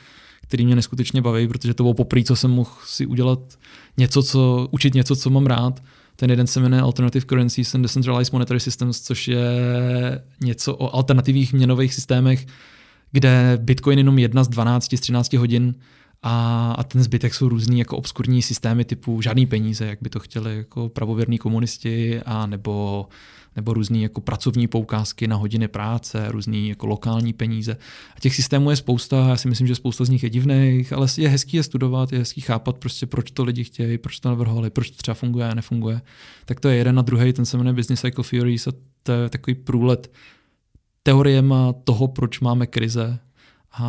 které 0.48 0.64
mě 0.64 0.76
neskutečně 0.76 1.22
baví, 1.22 1.48
protože 1.48 1.74
to 1.74 1.82
bylo 1.82 1.94
poprvé, 1.94 2.24
co 2.24 2.36
jsem 2.36 2.50
mohl 2.50 2.70
si 2.84 3.06
udělat 3.06 3.38
něco, 3.96 4.22
co, 4.22 4.68
učit 4.70 4.94
něco, 4.94 5.16
co 5.16 5.30
mám 5.30 5.46
rád. 5.46 5.82
Ten 6.16 6.30
jeden 6.30 6.46
se 6.46 6.60
jmenuje 6.60 6.82
Alternative 6.82 7.26
Currencies 7.26 7.74
and 7.74 7.82
Decentralized 7.82 8.32
Monetary 8.32 8.60
Systems, 8.60 9.00
což 9.00 9.28
je 9.28 9.50
něco 10.40 10.76
o 10.76 10.94
alternativních 10.96 11.52
měnových 11.52 11.94
systémech, 11.94 12.46
kde 13.12 13.58
Bitcoin 13.60 13.98
jenom 13.98 14.18
jedna 14.18 14.44
z 14.44 14.48
12, 14.48 14.94
z 14.96 15.00
13 15.00 15.32
hodin 15.32 15.74
a, 16.22 16.72
a 16.78 16.82
ten 16.82 17.02
zbytek 17.02 17.34
jsou 17.34 17.48
různý 17.48 17.78
jako 17.78 17.96
obskurní 17.96 18.42
systémy 18.42 18.84
typu 18.84 19.22
žádný 19.22 19.46
peníze, 19.46 19.86
jak 19.86 19.98
by 20.02 20.10
to 20.10 20.20
chtěli 20.20 20.56
jako 20.56 20.88
pravověrní 20.88 21.38
komunisti, 21.38 22.20
a 22.26 22.46
nebo, 22.46 23.06
nebo 23.58 23.74
různý 23.74 24.02
jako 24.02 24.20
pracovní 24.20 24.68
poukázky 24.68 25.26
na 25.26 25.36
hodiny 25.36 25.68
práce, 25.68 26.28
různý 26.30 26.68
jako 26.68 26.86
lokální 26.86 27.32
peníze. 27.32 27.76
A 28.16 28.20
těch 28.20 28.34
systémů 28.34 28.70
je 28.70 28.76
spousta, 28.76 29.28
já 29.28 29.36
si 29.36 29.48
myslím, 29.48 29.66
že 29.66 29.74
spousta 29.74 30.04
z 30.04 30.08
nich 30.08 30.22
je 30.22 30.30
divných, 30.30 30.92
ale 30.92 31.06
je 31.18 31.28
hezký 31.28 31.56
je 31.56 31.62
studovat, 31.62 32.12
je 32.12 32.18
hezký 32.18 32.40
chápat 32.40 32.78
prostě, 32.78 33.06
proč 33.06 33.30
to 33.30 33.44
lidi 33.44 33.64
chtějí, 33.64 33.98
proč 33.98 34.20
to 34.20 34.28
navrhovali, 34.28 34.70
proč 34.70 34.90
to 34.90 34.96
třeba 34.96 35.14
funguje 35.14 35.48
a 35.48 35.54
nefunguje. 35.54 36.00
Tak 36.44 36.60
to 36.60 36.68
je 36.68 36.76
jeden 36.76 36.98
a 36.98 37.02
druhý, 37.02 37.32
ten 37.32 37.44
se 37.44 37.56
jmenuje 37.56 37.74
Business 37.74 38.00
Cycle 38.00 38.24
Theories 38.30 38.66
a 38.66 38.72
to 39.02 39.12
je 39.12 39.28
takový 39.28 39.54
průlet 39.54 40.12
teoriema 41.02 41.72
toho, 41.72 42.08
proč 42.08 42.40
máme 42.40 42.66
krize 42.66 43.18
a, 43.72 43.84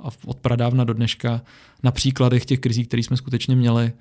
a 0.00 0.08
od 0.26 0.38
pradávna 0.40 0.84
do 0.84 0.92
dneška 0.92 1.42
na 1.82 1.90
příkladech 1.90 2.44
těch 2.44 2.60
krizí, 2.60 2.84
které 2.84 3.02
jsme 3.02 3.16
skutečně 3.16 3.56
měli. 3.56 3.92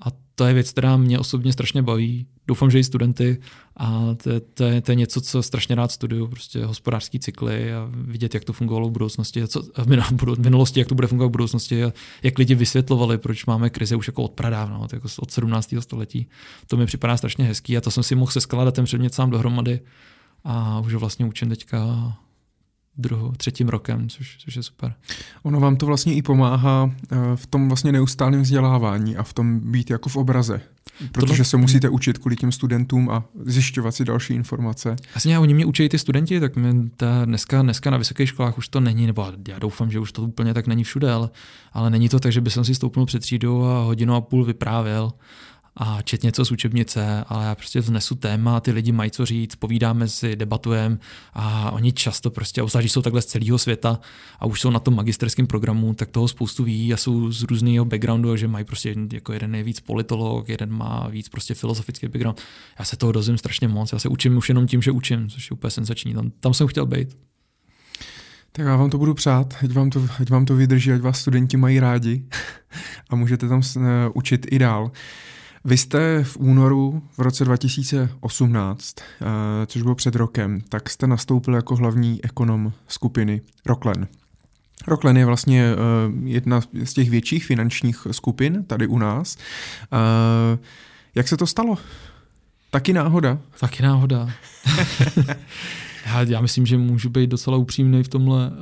A 0.00 0.10
to 0.34 0.46
je 0.46 0.54
věc, 0.54 0.70
která 0.70 0.96
mě 0.96 1.18
osobně 1.18 1.52
strašně 1.52 1.82
baví. 1.82 2.26
Doufám, 2.46 2.70
že 2.70 2.78
i 2.78 2.84
studenty. 2.84 3.38
A 3.76 4.14
to, 4.22 4.30
to, 4.54 4.64
je, 4.64 4.80
to 4.80 4.92
je 4.92 4.96
něco, 4.96 5.20
co 5.20 5.42
strašně 5.42 5.74
rád 5.74 5.92
studuju, 5.92 6.26
prostě 6.26 6.64
hospodářský 6.64 7.20
cykly 7.20 7.74
a 7.74 7.88
vidět, 7.92 8.34
jak 8.34 8.44
to 8.44 8.52
fungovalo 8.52 8.88
v 8.88 8.92
budoucnosti, 8.92 9.48
co, 9.48 9.62
v 9.84 10.38
minulosti, 10.38 10.80
jak 10.80 10.88
to 10.88 10.94
bude 10.94 11.06
fungovat 11.06 11.28
v 11.28 11.30
budoucnosti 11.30 11.84
a 11.84 11.92
jak 12.22 12.38
lidi 12.38 12.54
vysvětlovali, 12.54 13.18
proč 13.18 13.46
máme 13.46 13.70
krize 13.70 13.96
už 13.96 14.06
jako 14.06 14.22
od 14.22 14.32
pradávna, 14.32 14.86
jako 14.92 15.08
od 15.20 15.30
17. 15.30 15.74
století. 15.80 16.26
To 16.66 16.76
mi 16.76 16.86
připadá 16.86 17.16
strašně 17.16 17.44
hezký 17.44 17.76
a 17.76 17.80
to 17.80 17.90
jsem 17.90 18.02
si 18.02 18.14
mohl 18.14 18.32
seskládat 18.32 18.74
ten 18.74 18.84
předmět 18.84 19.14
sám 19.14 19.30
dohromady 19.30 19.80
a 20.44 20.80
už 20.80 20.94
ho 20.94 21.00
vlastně 21.00 21.26
učím 21.26 21.48
teďka 21.48 22.12
druhou, 22.98 23.32
třetím 23.36 23.68
rokem, 23.68 24.08
což, 24.08 24.36
což 24.38 24.56
je 24.56 24.62
super. 24.62 24.94
Ono 25.42 25.60
vám 25.60 25.76
to 25.76 25.86
vlastně 25.86 26.14
i 26.14 26.22
pomáhá 26.22 26.90
eh, 27.12 27.16
v 27.34 27.46
tom 27.46 27.68
vlastně 27.68 27.92
neustálém 27.92 28.42
vzdělávání 28.42 29.16
a 29.16 29.22
v 29.22 29.32
tom 29.32 29.60
být 29.60 29.90
jako 29.90 30.08
v 30.08 30.16
obraze. 30.16 30.60
Protože 31.12 31.26
Tohle... 31.26 31.44
se 31.44 31.56
musíte 31.56 31.88
učit 31.88 32.18
kvůli 32.18 32.36
těm 32.36 32.52
studentům 32.52 33.10
a 33.10 33.24
zjišťovat 33.44 33.92
si 33.92 34.04
další 34.04 34.34
informace. 34.34 34.96
Vlastně 35.14 35.38
oni 35.38 35.54
mě 35.54 35.66
učí 35.66 35.88
ty 35.88 35.98
studenti, 35.98 36.40
tak 36.40 36.56
mě 36.56 36.74
ta 36.96 37.24
dneska, 37.24 37.62
dneska 37.62 37.90
na 37.90 37.96
vysokých 37.96 38.28
školách 38.28 38.58
už 38.58 38.68
to 38.68 38.80
není, 38.80 39.06
nebo 39.06 39.32
já 39.48 39.58
doufám, 39.58 39.90
že 39.90 39.98
už 39.98 40.12
to 40.12 40.22
úplně 40.22 40.54
tak 40.54 40.66
není 40.66 40.84
všude, 40.84 41.12
ale, 41.12 41.30
ale 41.72 41.90
není 41.90 42.08
to 42.08 42.20
tak, 42.20 42.32
že 42.32 42.40
by 42.40 42.50
jsem 42.50 42.64
si 42.64 42.74
stoupnul 42.74 43.06
před 43.06 43.18
třídou 43.18 43.64
a 43.64 43.82
hodinu 43.82 44.14
a 44.14 44.20
půl 44.20 44.44
vyprávěl 44.44 45.12
a 45.76 46.02
čet 46.02 46.22
něco 46.22 46.44
z 46.44 46.52
učebnice, 46.52 47.24
ale 47.28 47.44
já 47.44 47.54
prostě 47.54 47.80
vznesu 47.80 48.14
téma, 48.14 48.60
ty 48.60 48.70
lidi 48.72 48.92
mají 48.92 49.10
co 49.10 49.26
říct, 49.26 49.56
povídáme 49.56 50.08
si, 50.08 50.36
debatujeme 50.36 50.98
a 51.32 51.70
oni 51.70 51.92
často 51.92 52.30
prostě, 52.30 52.62
obzvlášť 52.62 52.88
jsou 52.88 53.02
takhle 53.02 53.22
z 53.22 53.26
celého 53.26 53.58
světa 53.58 54.00
a 54.38 54.46
už 54.46 54.60
jsou 54.60 54.70
na 54.70 54.80
tom 54.80 54.96
magisterském 54.96 55.46
programu, 55.46 55.94
tak 55.94 56.10
toho 56.10 56.28
spoustu 56.28 56.64
ví 56.64 56.94
a 56.94 56.96
jsou 56.96 57.32
z 57.32 57.42
různého 57.42 57.84
backgroundu, 57.84 58.36
že 58.36 58.48
mají 58.48 58.64
prostě 58.64 58.94
jako 59.12 59.32
jeden 59.32 59.54
je 59.54 59.62
víc 59.62 59.80
politolog, 59.80 60.48
jeden 60.48 60.72
má 60.72 61.08
víc 61.08 61.28
prostě 61.28 61.54
filozofický 61.54 62.08
background. 62.08 62.40
Já 62.78 62.84
se 62.84 62.96
toho 62.96 63.12
dozvím 63.12 63.38
strašně 63.38 63.68
moc, 63.68 63.92
já 63.92 63.98
se 63.98 64.08
učím 64.08 64.36
už 64.36 64.48
jenom 64.48 64.66
tím, 64.66 64.82
že 64.82 64.90
učím, 64.90 65.28
což 65.28 65.50
je 65.50 65.54
úplně 65.54 65.70
senzační. 65.70 66.14
Tam, 66.14 66.30
tam 66.40 66.54
jsem 66.54 66.66
chtěl 66.66 66.86
být. 66.86 67.16
Tak 68.52 68.66
já 68.66 68.76
vám 68.76 68.90
to 68.90 68.98
budu 68.98 69.14
přát, 69.14 69.54
ať 69.64 69.72
vám 69.72 69.90
to, 69.90 70.08
ať 70.20 70.30
vám 70.30 70.46
to 70.46 70.56
vydrží, 70.56 70.92
ať 70.92 71.00
vás 71.00 71.20
studenti 71.20 71.56
mají 71.56 71.80
rádi 71.80 72.24
a 73.10 73.16
můžete 73.16 73.48
tam 73.48 73.58
uh, 73.76 73.82
učit 74.14 74.46
i 74.50 74.58
dál. 74.58 74.90
Vy 75.64 75.76
jste 75.76 76.24
v 76.24 76.36
únoru 76.36 77.02
v 77.16 77.18
roce 77.18 77.44
2018, 77.44 78.96
eh, 79.00 79.66
což 79.66 79.82
bylo 79.82 79.94
před 79.94 80.16
rokem, 80.16 80.60
tak 80.68 80.90
jste 80.90 81.06
nastoupil 81.06 81.54
jako 81.54 81.76
hlavní 81.76 82.24
ekonom 82.24 82.72
skupiny 82.88 83.40
Rocklen. 83.66 84.08
Rocklen 84.86 85.16
je 85.16 85.26
vlastně 85.26 85.64
eh, 85.72 85.76
jedna 86.24 86.60
z 86.84 86.94
těch 86.94 87.10
větších 87.10 87.46
finančních 87.46 88.06
skupin 88.10 88.64
tady 88.64 88.86
u 88.86 88.98
nás. 88.98 89.36
Eh, 89.92 90.58
jak 91.14 91.28
se 91.28 91.36
to 91.36 91.46
stalo? 91.46 91.78
Taky 92.70 92.92
náhoda? 92.92 93.38
Taky 93.60 93.82
náhoda. 93.82 94.30
já, 96.06 96.22
já 96.22 96.40
myslím, 96.40 96.66
že 96.66 96.78
můžu 96.78 97.10
být 97.10 97.30
docela 97.30 97.56
upřímný 97.56 98.02
v 98.02 98.08
tomhle. 98.08 98.52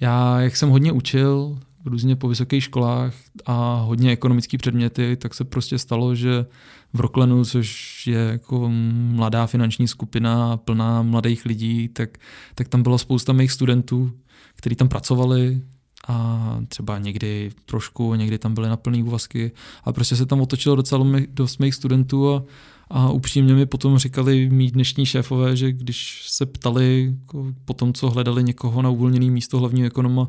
Já, 0.00 0.40
jak 0.40 0.56
jsem 0.56 0.68
hodně 0.68 0.92
učil, 0.92 1.58
různě 1.84 2.16
po 2.16 2.28
vysokých 2.28 2.64
školách 2.64 3.14
a 3.46 3.74
hodně 3.74 4.10
ekonomické 4.10 4.58
předměty, 4.58 5.16
tak 5.16 5.34
se 5.34 5.44
prostě 5.44 5.78
stalo, 5.78 6.14
že 6.14 6.46
v 6.92 7.00
Rocklenu, 7.00 7.44
což 7.44 8.06
je 8.06 8.18
jako 8.18 8.70
mladá 9.12 9.46
finanční 9.46 9.88
skupina 9.88 10.56
plná 10.56 11.02
mladých 11.02 11.44
lidí, 11.44 11.88
tak, 11.88 12.18
tak 12.54 12.68
tam 12.68 12.82
byla 12.82 12.98
spousta 12.98 13.32
mých 13.32 13.52
studentů, 13.52 14.12
kteří 14.56 14.76
tam 14.76 14.88
pracovali 14.88 15.62
a 16.08 16.58
třeba 16.68 16.98
někdy 16.98 17.50
trošku, 17.66 18.14
někdy 18.14 18.38
tam 18.38 18.54
byly 18.54 18.68
na 18.68 18.76
plný 18.76 19.02
úvazky 19.02 19.52
a 19.84 19.92
prostě 19.92 20.16
se 20.16 20.26
tam 20.26 20.40
otočilo 20.40 20.76
docela 20.76 21.06
dost 21.28 21.60
mých 21.60 21.74
studentů 21.74 22.34
a, 22.34 22.44
a 22.90 23.10
upřímně 23.10 23.54
mi 23.54 23.66
potom 23.66 23.98
říkali 23.98 24.50
mý 24.50 24.70
dnešní 24.70 25.06
šéfové, 25.06 25.56
že 25.56 25.72
když 25.72 26.26
se 26.28 26.46
ptali 26.46 27.14
jako 27.20 27.46
po 27.64 27.74
tom, 27.74 27.92
co 27.92 28.10
hledali 28.10 28.44
někoho 28.44 28.82
na 28.82 28.90
uvolněný 28.90 29.30
místo 29.30 29.58
hlavního 29.58 29.86
ekonoma, 29.86 30.28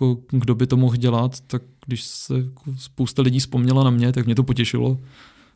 jako, 0.00 0.22
kdo 0.30 0.54
by 0.54 0.66
to 0.66 0.76
mohl 0.76 0.96
dělat, 0.96 1.40
tak 1.40 1.62
když 1.86 2.02
se 2.02 2.38
jako, 2.38 2.62
spousta 2.76 3.22
lidí 3.22 3.38
vzpomněla 3.38 3.84
na 3.84 3.90
mě, 3.90 4.12
tak 4.12 4.26
mě 4.26 4.34
to 4.34 4.42
potěšilo. 4.42 4.98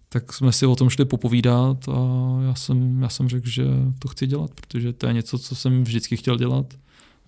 Tak 0.09 0.33
jsme 0.33 0.53
si 0.53 0.67
o 0.67 0.77
tom 0.77 0.89
šli 0.89 1.05
popovídat 1.05 1.89
a 1.89 1.99
já 2.47 2.55
jsem, 2.55 3.03
já 3.03 3.09
jsem 3.09 3.29
řekl, 3.29 3.49
že 3.49 3.65
to 3.99 4.09
chci 4.09 4.27
dělat, 4.27 4.51
protože 4.55 4.93
to 4.93 5.07
je 5.07 5.13
něco, 5.13 5.39
co 5.39 5.55
jsem 5.55 5.85
vždycky 5.85 6.17
chtěl 6.17 6.39
dělat. 6.39 6.75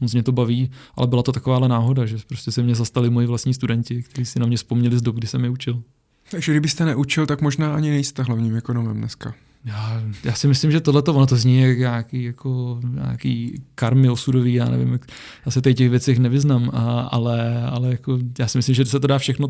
Moc 0.01 0.13
mě 0.13 0.23
to 0.23 0.33
baví, 0.33 0.71
ale 0.95 1.07
byla 1.07 1.23
to 1.23 1.33
taková 1.33 1.69
náhoda, 1.69 2.07
že 2.07 2.17
prostě 2.29 2.53
se 2.53 2.63
mě 2.63 2.75
zastali 2.75 3.11
moji 3.11 3.27
vlastní 3.27 3.55
studenti, 3.55 4.03
kteří 4.03 4.25
si 4.25 4.39
na 4.39 4.47
mě 4.47 4.57
vzpomněli 4.57 4.99
z 4.99 5.03
doby, 5.03 5.19
kdy 5.19 5.27
jsem 5.27 5.45
je 5.45 5.51
učil. 5.51 5.83
Takže 6.31 6.53
kdybyste 6.53 6.85
neučil, 6.85 7.27
tak 7.27 7.41
možná 7.41 7.75
ani 7.75 7.91
nejste 7.91 8.23
hlavním 8.23 8.57
ekonomem 8.57 8.97
dneska. 8.97 9.35
Já, 9.65 10.03
já 10.25 10.33
si 10.33 10.49
myslím, 10.49 10.71
že 10.71 10.81
tohle 10.81 11.03
ono 11.03 11.27
to 11.27 11.37
zní 11.37 11.61
jak 11.61 11.79
nějaký, 11.79 12.23
jako, 12.25 12.81
nějaký 12.83 13.63
karmy 13.75 14.11
osudový, 14.11 14.55
já 14.55 14.65
nevím, 14.65 15.01
já 15.47 15.53
se 15.53 15.61
těch 15.75 15.91
věcech 15.91 16.19
nevyznám, 16.19 16.71
a, 16.75 17.01
ale, 17.01 17.63
ale 17.63 17.89
jako, 17.89 18.19
já 18.39 18.47
si 18.49 18.59
myslím, 18.59 18.75
že 18.75 18.85
se 18.85 19.01
to 19.01 19.07
dá 19.07 19.19
všechno 19.19 19.49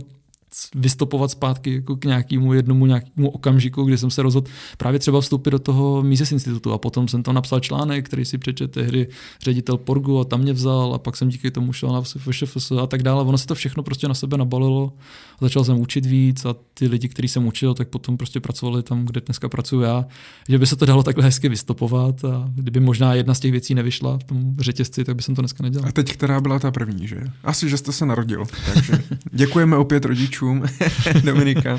vystopovat 0.74 1.30
zpátky 1.30 1.74
jako 1.74 1.96
k 1.96 2.04
nějakému 2.04 2.52
jednomu 2.52 2.86
nějakému 2.86 3.30
okamžiku, 3.30 3.84
kdy 3.84 3.98
jsem 3.98 4.10
se 4.10 4.22
rozhodl 4.22 4.50
právě 4.78 4.98
třeba 4.98 5.20
vstoupit 5.20 5.50
do 5.50 5.58
toho 5.58 6.02
Mises 6.02 6.32
institutu 6.32 6.72
a 6.72 6.78
potom 6.78 7.08
jsem 7.08 7.22
tam 7.22 7.34
napsal 7.34 7.60
článek, 7.60 8.06
který 8.06 8.24
si 8.24 8.38
přečet 8.38 8.72
tehdy 8.72 9.08
ředitel 9.42 9.76
Porgu 9.76 10.20
a 10.20 10.24
tam 10.24 10.40
mě 10.40 10.52
vzal 10.52 10.94
a 10.94 10.98
pak 10.98 11.16
jsem 11.16 11.28
díky 11.28 11.50
tomu 11.50 11.72
šel 11.72 11.92
na 11.92 12.00
VŠFS 12.00 12.72
a 12.72 12.86
tak 12.86 13.02
dále. 13.02 13.24
Ono 13.24 13.38
se 13.38 13.46
to 13.46 13.54
všechno 13.54 13.82
prostě 13.82 14.08
na 14.08 14.14
sebe 14.14 14.38
nabalilo 14.38 14.92
a 15.40 15.44
začal 15.44 15.64
jsem 15.64 15.80
učit 15.80 16.06
víc 16.06 16.44
a 16.44 16.54
ty 16.74 16.88
lidi, 16.88 17.08
kteří 17.08 17.28
jsem 17.28 17.46
učil, 17.46 17.74
tak 17.74 17.88
potom 17.88 18.16
prostě 18.16 18.40
pracovali 18.40 18.82
tam, 18.82 19.06
kde 19.06 19.20
dneska 19.20 19.48
pracuji 19.48 19.80
já. 19.80 20.04
Že 20.48 20.58
by 20.58 20.66
se 20.66 20.76
to 20.76 20.86
dalo 20.86 21.02
takhle 21.02 21.24
hezky 21.24 21.48
vystopovat 21.48 22.24
a 22.24 22.50
kdyby 22.54 22.80
možná 22.80 23.14
jedna 23.14 23.34
z 23.34 23.40
těch 23.40 23.52
věcí 23.52 23.74
nevyšla 23.74 24.18
v 24.18 24.24
tom 24.24 24.54
řetězci, 24.58 25.04
tak 25.04 25.16
by 25.16 25.22
jsem 25.22 25.34
to 25.34 25.42
dneska 25.42 25.62
nedělal. 25.62 25.88
A 25.88 25.92
teď 25.92 26.12
která 26.12 26.40
byla 26.40 26.58
ta 26.58 26.70
první, 26.70 27.08
že? 27.08 27.20
Asi, 27.44 27.70
že 27.70 27.76
jste 27.76 27.92
se 27.92 28.06
narodil. 28.06 28.44
Takže 28.74 29.02
děkujeme 29.32 29.76
opět 29.76 30.04
rodičům 30.04 30.45
Dominika. 31.24 31.78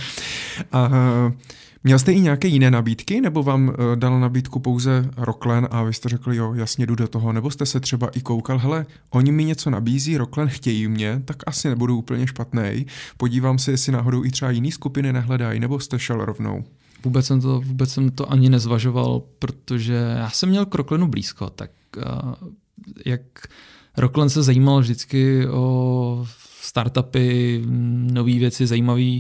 A 0.72 0.90
Měl 1.84 2.00
jste 2.00 2.14
i 2.14 2.20
nějaké 2.20 2.48
jiné 2.48 2.72
nabídky, 2.72 3.22
nebo 3.22 3.44
vám 3.44 3.68
uh, 3.68 3.76
dal 3.96 4.20
nabídku 4.20 4.60
pouze 4.60 5.10
Rocklen 5.18 5.68
a 5.72 5.84
vy 5.84 5.94
jste 5.94 6.10
řekli, 6.10 6.36
jo, 6.36 6.54
jasně 6.54 6.86
jdu 6.86 6.96
do 6.96 7.08
toho, 7.08 7.34
nebo 7.34 7.52
jste 7.52 7.66
se 7.66 7.80
třeba 7.80 8.08
i 8.08 8.22
koukal, 8.22 8.58
hele, 8.60 8.86
oni 9.10 9.32
mi 9.32 9.44
něco 9.44 9.70
nabízí, 9.70 10.18
Rocklen 10.18 10.48
chtějí 10.48 10.88
mě, 10.88 11.22
tak 11.26 11.38
asi 11.46 11.70
nebudu 11.70 11.98
úplně 11.98 12.28
špatný. 12.28 12.86
Podívám 13.18 13.60
se, 13.60 13.72
jestli 13.72 13.92
náhodou 13.92 14.26
i 14.26 14.30
třeba 14.30 14.52
jiný 14.52 14.72
skupiny 14.72 15.14
nehledají, 15.14 15.60
nebo 15.60 15.80
jste 15.80 16.00
šel 16.00 16.26
rovnou. 16.26 16.64
Vůbec 17.04 17.26
jsem 17.26 17.42
to, 17.42 17.62
vůbec 17.62 17.92
jsem 17.92 18.10
to 18.10 18.32
ani 18.32 18.50
nezvažoval, 18.50 19.22
protože 19.40 19.94
já 20.18 20.30
jsem 20.30 20.50
měl 20.50 20.66
k 20.66 20.76
Rocklenu 20.76 21.08
blízko, 21.08 21.50
tak 21.50 21.72
uh, 21.98 22.50
jak 23.06 23.22
Rocklen 23.98 24.30
se 24.30 24.44
zajímal 24.44 24.80
vždycky 24.80 25.48
o 25.48 26.26
startupy, 26.68 27.62
nové 28.12 28.32
věci, 28.32 28.68
zajímavé 28.68 29.20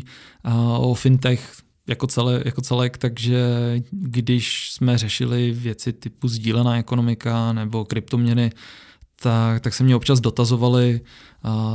o 0.78 0.94
fintech 0.94 1.53
jako, 1.88 2.07
celé, 2.07 2.41
jako 2.45 2.61
celek, 2.61 2.98
takže 2.98 3.45
když 3.91 4.72
jsme 4.72 4.98
řešili 4.98 5.52
věci 5.52 5.94
typu 5.94 6.28
sdílená 6.28 6.78
ekonomika 6.78 7.53
nebo 7.53 7.86
kryptoměny, 7.86 8.52
tak, 9.22 9.61
tak 9.61 9.74
se 9.74 9.84
mě 9.84 9.95
občas 9.95 10.19
dotazovali 10.19 11.02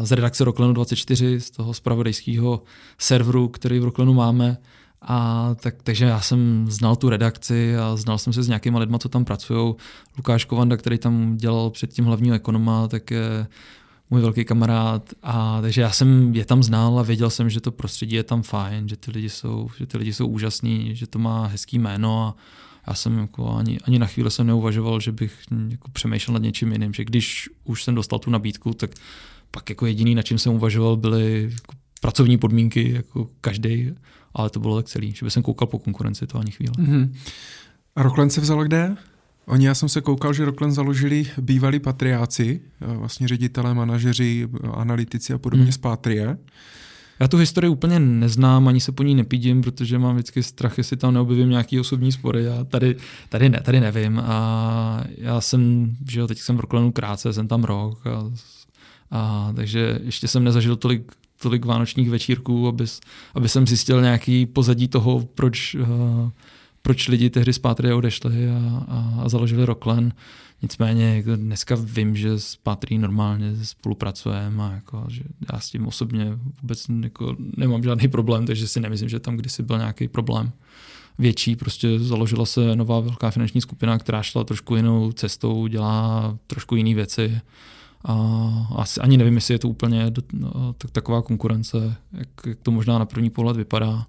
z 0.02 0.12
redakce 0.12 0.44
Rocklenu 0.44 0.72
24, 0.72 1.40
z 1.40 1.50
toho 1.50 1.74
spravodajského 1.74 2.62
serveru, 2.98 3.48
který 3.48 3.78
v 3.78 3.84
Rocklenu 3.84 4.14
máme, 4.14 4.56
a 5.04 5.50
tak, 5.60 5.82
takže 5.82 6.04
já 6.04 6.20
jsem 6.20 6.66
znal 6.68 6.96
tu 6.96 7.08
redakci 7.08 7.76
a 7.76 7.96
znal 7.96 8.18
jsem 8.18 8.32
se 8.32 8.42
s 8.42 8.48
nějakýma 8.48 8.78
lidma, 8.78 8.98
co 8.98 9.08
tam 9.08 9.24
pracují. 9.24 9.74
Lukáš 10.16 10.44
Kovanda, 10.44 10.76
který 10.76 10.98
tam 10.98 11.36
dělal 11.36 11.70
předtím 11.70 12.04
hlavního 12.04 12.36
ekonoma, 12.36 12.88
tak 12.88 13.10
je 13.10 13.46
můj 14.12 14.20
velký 14.20 14.44
kamarád. 14.44 15.10
A 15.22 15.60
takže 15.60 15.80
já 15.80 15.90
jsem 15.90 16.34
je 16.34 16.44
tam 16.44 16.62
znal 16.62 16.98
a 16.98 17.02
věděl 17.02 17.30
jsem, 17.30 17.50
že 17.50 17.60
to 17.60 17.72
prostředí 17.72 18.16
je 18.16 18.22
tam 18.22 18.42
fajn, 18.42 18.88
že 18.88 18.96
ty 18.96 19.10
lidi 19.10 19.30
jsou, 19.30 19.68
že 19.78 19.86
ty 19.86 19.98
lidi 19.98 20.12
jsou 20.12 20.26
úžasní, 20.26 20.96
že 20.96 21.06
to 21.06 21.18
má 21.18 21.46
hezký 21.46 21.78
jméno 21.78 22.28
a 22.28 22.36
já 22.86 22.94
jsem 22.94 23.18
jako 23.18 23.56
ani, 23.56 23.78
ani 23.84 23.98
na 23.98 24.06
chvíli 24.06 24.30
jsem 24.30 24.46
neuvažoval, 24.46 25.00
že 25.00 25.12
bych 25.12 25.38
jako 25.68 25.90
přemýšlel 25.90 26.32
nad 26.32 26.42
něčím 26.42 26.72
jiným, 26.72 26.92
že 26.92 27.04
když 27.04 27.48
už 27.64 27.84
jsem 27.84 27.94
dostal 27.94 28.18
tu 28.18 28.30
nabídku, 28.30 28.74
tak 28.74 28.90
pak 29.50 29.70
jako 29.70 29.86
jediný, 29.86 30.14
na 30.14 30.22
čím 30.22 30.38
jsem 30.38 30.52
uvažoval, 30.52 30.96
byly 30.96 31.42
jako 31.42 31.74
pracovní 32.00 32.38
podmínky, 32.38 32.92
jako 32.92 33.28
každý 33.40 33.92
ale 34.34 34.50
to 34.50 34.60
bylo 34.60 34.76
tak 34.76 34.86
celý, 34.86 35.12
že 35.12 35.26
by 35.26 35.30
jsem 35.30 35.42
koukal 35.42 35.68
po 35.68 35.78
konkurenci, 35.78 36.26
to 36.26 36.38
ani 36.38 36.50
chvíli. 36.50 36.72
Mm-hmm. 36.72 37.14
A 37.96 38.02
Rockland 38.02 38.32
se 38.32 38.40
vzal 38.40 38.64
kde? 38.64 38.96
Oni, 39.46 39.66
já 39.66 39.74
jsem 39.74 39.88
se 39.88 40.00
koukal, 40.00 40.32
že 40.32 40.44
Rockland 40.44 40.74
založili 40.74 41.26
bývalí 41.40 41.78
patriáci, 41.78 42.60
eh, 42.80 42.96
vlastně 42.96 43.28
ředitelé, 43.28 43.74
manažeři, 43.74 44.48
analytici 44.72 45.32
a 45.32 45.38
podobně 45.38 45.66
mm. 45.66 45.72
z 45.72 45.78
Patrie. 45.78 46.38
Já 47.20 47.28
tu 47.28 47.36
historii 47.36 47.70
úplně 47.70 47.98
neznám, 47.98 48.68
ani 48.68 48.80
se 48.80 48.92
po 48.92 49.02
ní 49.02 49.14
nepídím, 49.14 49.62
protože 49.62 49.98
mám 49.98 50.14
vždycky 50.14 50.42
strach, 50.42 50.78
jestli 50.78 50.96
tam 50.96 51.14
neobjevím 51.14 51.50
nějaký 51.50 51.80
osobní 51.80 52.12
spory. 52.12 52.44
Já 52.44 52.64
tady, 52.64 52.96
tady, 53.28 53.48
ne, 53.48 53.60
tady 53.60 53.80
nevím. 53.80 54.22
A 54.24 55.04
já 55.18 55.40
jsem, 55.40 55.92
že 56.10 56.20
jo, 56.20 56.26
teď 56.26 56.38
jsem 56.38 56.56
v 56.56 56.60
Rocklanu 56.60 56.92
krátce, 56.92 57.32
jsem 57.32 57.48
tam 57.48 57.64
rok. 57.64 58.06
A, 58.06 58.30
a, 59.10 59.52
takže 59.56 59.98
ještě 60.02 60.28
jsem 60.28 60.44
nezažil 60.44 60.76
tolik 60.76 61.12
tolik 61.42 61.64
vánočních 61.64 62.10
večírků, 62.10 62.68
aby, 62.68 62.84
aby 63.34 63.48
jsem 63.48 63.66
zjistil 63.66 64.02
nějaký 64.02 64.46
pozadí 64.46 64.88
toho, 64.88 65.28
proč, 65.34 65.74
uh, 65.74 66.30
proč 66.82 67.08
lidi 67.08 67.30
tehdy 67.30 67.52
z 67.52 67.58
Pátrie 67.58 67.94
odešli 67.94 68.50
a, 68.50 68.84
a, 68.88 69.22
a 69.22 69.28
založili 69.28 69.66
Rocklen. 69.66 70.12
Nicméně 70.62 71.16
jako 71.16 71.36
dneska 71.36 71.76
vím, 71.84 72.16
že 72.16 72.38
s 72.38 72.56
Patrí 72.56 72.98
normálně 72.98 73.64
spolupracujeme 73.64 74.64
a 74.64 74.70
jako, 74.70 75.04
že 75.08 75.22
já 75.52 75.60
s 75.60 75.70
tím 75.70 75.86
osobně 75.86 76.38
vůbec 76.62 76.86
jako 77.02 77.36
nemám 77.56 77.82
žádný 77.82 78.08
problém, 78.08 78.46
takže 78.46 78.68
si 78.68 78.80
nemyslím, 78.80 79.08
že 79.08 79.20
tam 79.20 79.36
kdysi 79.36 79.62
byl 79.62 79.78
nějaký 79.78 80.08
problém 80.08 80.52
větší. 81.18 81.56
Prostě 81.56 81.98
založila 81.98 82.46
se 82.46 82.76
nová 82.76 83.00
velká 83.00 83.30
finanční 83.30 83.60
skupina, 83.60 83.98
která 83.98 84.22
šla 84.22 84.44
trošku 84.44 84.76
jinou 84.76 85.12
cestou, 85.12 85.66
dělá 85.66 86.38
trošku 86.46 86.76
jiné 86.76 86.94
věci 86.94 87.40
a 88.04 88.14
asi 88.76 89.00
ani 89.00 89.16
nevím, 89.16 89.34
jestli 89.34 89.54
je 89.54 89.58
to 89.58 89.68
úplně 89.68 90.12
no, 90.32 90.72
tak, 90.78 90.90
taková 90.90 91.22
konkurence, 91.22 91.96
jak, 92.12 92.28
jak 92.46 92.58
to 92.62 92.70
možná 92.70 92.98
na 92.98 93.06
první 93.06 93.30
pohled 93.30 93.56
vypadá. 93.56 94.06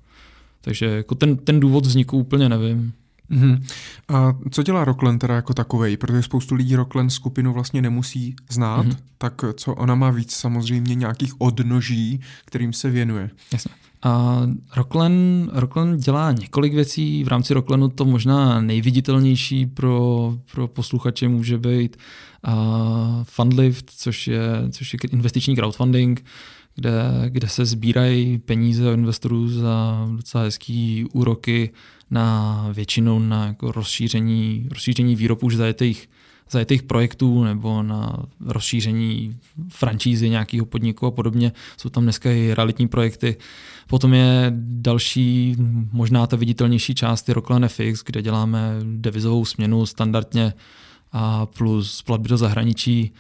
Takže 0.65 0.85
jako 0.85 1.15
ten, 1.15 1.38
ten 1.38 1.60
důvod 1.60 1.85
vzniku 1.85 2.18
úplně 2.18 2.49
nevím. 2.49 2.94
Mm-hmm. 3.31 3.64
A 4.07 4.38
co 4.52 4.64
dělá 4.64 4.85
Rockland 4.85 5.22
teda 5.22 5.35
jako 5.35 5.53
takovej? 5.53 5.98
Protože 5.98 6.23
spoustu 6.23 6.56
lidí 6.56 6.76
Rockland 6.76 7.11
skupinu 7.11 7.53
vlastně 7.53 7.81
nemusí 7.81 8.35
znát, 8.49 8.85
mm-hmm. 8.85 8.98
tak 9.18 9.41
co 9.53 9.73
ona 9.73 9.95
má 9.95 10.11
víc 10.11 10.35
samozřejmě 10.35 10.95
nějakých 10.95 11.41
odnoží, 11.41 12.19
kterým 12.45 12.73
se 12.73 12.90
věnuje. 12.90 13.30
Jasně. 13.53 13.72
A 14.06 14.41
Rockland, 14.76 15.49
Rockland 15.53 15.99
dělá 15.99 16.31
několik 16.31 16.73
věcí. 16.73 17.23
V 17.23 17.27
rámci 17.27 17.53
Rocklandu 17.53 17.88
to 17.88 18.06
možná 18.06 18.61
nejviditelnější 18.61 19.65
pro, 19.65 20.34
pro 20.52 20.68
posluchače 20.68 21.27
může 21.27 21.57
být 21.57 21.98
uh, 22.48 22.53
Fundlift, 23.23 23.91
což 23.98 24.27
je, 24.27 24.41
což 24.72 24.94
je 24.94 24.99
investiční 25.11 25.56
crowdfunding, 25.56 26.26
kde, 26.75 26.91
kde 27.27 27.47
se 27.47 27.65
sbírají 27.65 28.37
peníze 28.37 28.89
od 28.89 28.93
investorů 28.93 29.49
za 29.49 30.07
docela 30.15 30.43
hezký 30.43 31.05
úroky 31.13 31.71
na 32.11 32.67
většinou 32.73 33.19
na 33.19 33.45
jako 33.45 33.71
rozšíření, 33.71 34.67
rozšíření 34.69 35.15
výrobů 35.15 35.47
už 35.47 35.55
zajetých, 35.55 36.09
zajetých 36.51 36.83
projektů 36.83 37.43
nebo 37.43 37.83
na 37.83 38.23
rozšíření 38.39 39.37
francízy 39.69 40.29
nějakého 40.29 40.65
podniku 40.65 41.05
a 41.05 41.11
podobně. 41.11 41.51
Jsou 41.77 41.89
tam 41.89 42.03
dneska 42.03 42.31
i 42.31 42.53
realitní 42.53 42.87
projekty. 42.87 43.35
Potom 43.87 44.13
je 44.13 44.53
další, 44.57 45.55
možná 45.91 46.27
ta 46.27 46.37
viditelnější 46.37 46.95
část, 46.95 47.27
je 47.27 47.33
Rockland 47.33 47.71
FX, 47.71 48.03
kde 48.05 48.21
děláme 48.21 48.79
devizovou 48.83 49.45
směnu 49.45 49.85
standardně 49.85 50.53
a 51.11 51.45
plus 51.45 52.01
platby 52.01 52.29
do 52.29 52.37
zahraničí. 52.37 53.11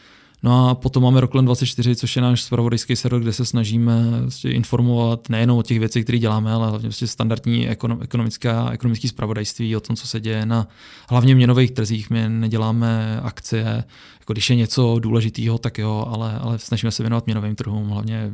No 0.43 0.69
a 0.69 0.75
potom 0.75 1.03
máme 1.03 1.21
Rockland 1.21 1.45
24, 1.45 1.95
což 1.95 2.15
je 2.15 2.21
náš 2.21 2.41
spravodajský 2.41 2.95
server, 2.95 3.21
kde 3.21 3.33
se 3.33 3.45
snažíme 3.45 4.21
vlastně 4.21 4.53
informovat 4.53 5.29
nejenom 5.29 5.57
o 5.57 5.63
těch 5.63 5.79
věcech, 5.79 6.03
které 6.03 6.19
děláme, 6.19 6.51
ale 6.51 6.69
hlavně 6.69 6.87
vlastně 6.87 7.07
standardní 7.07 7.69
ekonomické, 8.01 8.51
ekonomické 8.71 9.07
spravodajství 9.07 9.75
o 9.75 9.79
tom, 9.79 9.95
co 9.95 10.07
se 10.07 10.19
děje 10.19 10.45
na 10.45 10.67
hlavně 11.09 11.35
měnových 11.35 11.71
trzích. 11.71 12.09
My 12.09 12.29
neděláme 12.29 13.19
akcie, 13.23 13.83
jako 14.19 14.33
když 14.33 14.49
je 14.49 14.55
něco 14.55 14.99
důležitého, 14.99 15.57
tak 15.57 15.77
jo, 15.77 16.05
ale, 16.09 16.39
ale 16.39 16.59
snažíme 16.59 16.91
se 16.91 17.03
věnovat 17.03 17.25
měnovým 17.25 17.55
trhům, 17.55 17.89
hlavně 17.89 18.31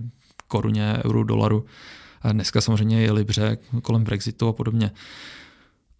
koruně, 0.47 0.97
euru, 1.05 1.23
dolaru. 1.23 1.65
A 2.21 2.31
dneska 2.31 2.61
samozřejmě 2.61 3.01
je 3.01 3.11
Libře 3.11 3.57
kolem 3.81 4.03
Brexitu 4.03 4.47
a 4.47 4.53
podobně. 4.53 4.91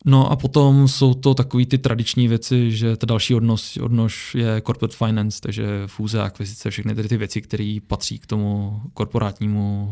No 0.06 0.32
a 0.32 0.36
potom 0.36 0.88
jsou 0.88 1.14
to 1.14 1.34
takové 1.34 1.66
ty 1.66 1.78
tradiční 1.78 2.28
věci, 2.28 2.72
že 2.72 2.96
ta 2.96 3.06
další 3.06 3.36
odnos, 3.36 3.78
odnož 3.78 4.36
je 4.36 4.62
corporate 4.66 4.98
finance, 4.98 5.42
takže 5.42 5.68
fúze, 5.88 6.22
akvizice, 6.22 6.70
všechny 6.70 6.96
ty 6.96 7.18
věci, 7.18 7.42
které 7.42 7.78
patří 7.88 8.20
k 8.20 8.26
tomu 8.26 8.82
korporátnímu, 8.94 9.90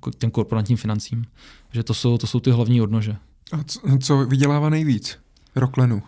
k 0.00 0.16
těm 0.18 0.30
korporátním 0.30 0.78
financím. 0.78 1.24
Že 1.72 1.82
to 1.82 1.94
jsou, 1.94 2.18
to 2.18 2.26
jsou 2.26 2.40
ty 2.40 2.50
hlavní 2.50 2.82
odnože. 2.82 3.16
A 3.52 3.64
co, 3.64 3.80
co 4.00 4.26
vydělává 4.26 4.70
nejvíc? 4.70 5.18
Roklenu. 5.56 6.02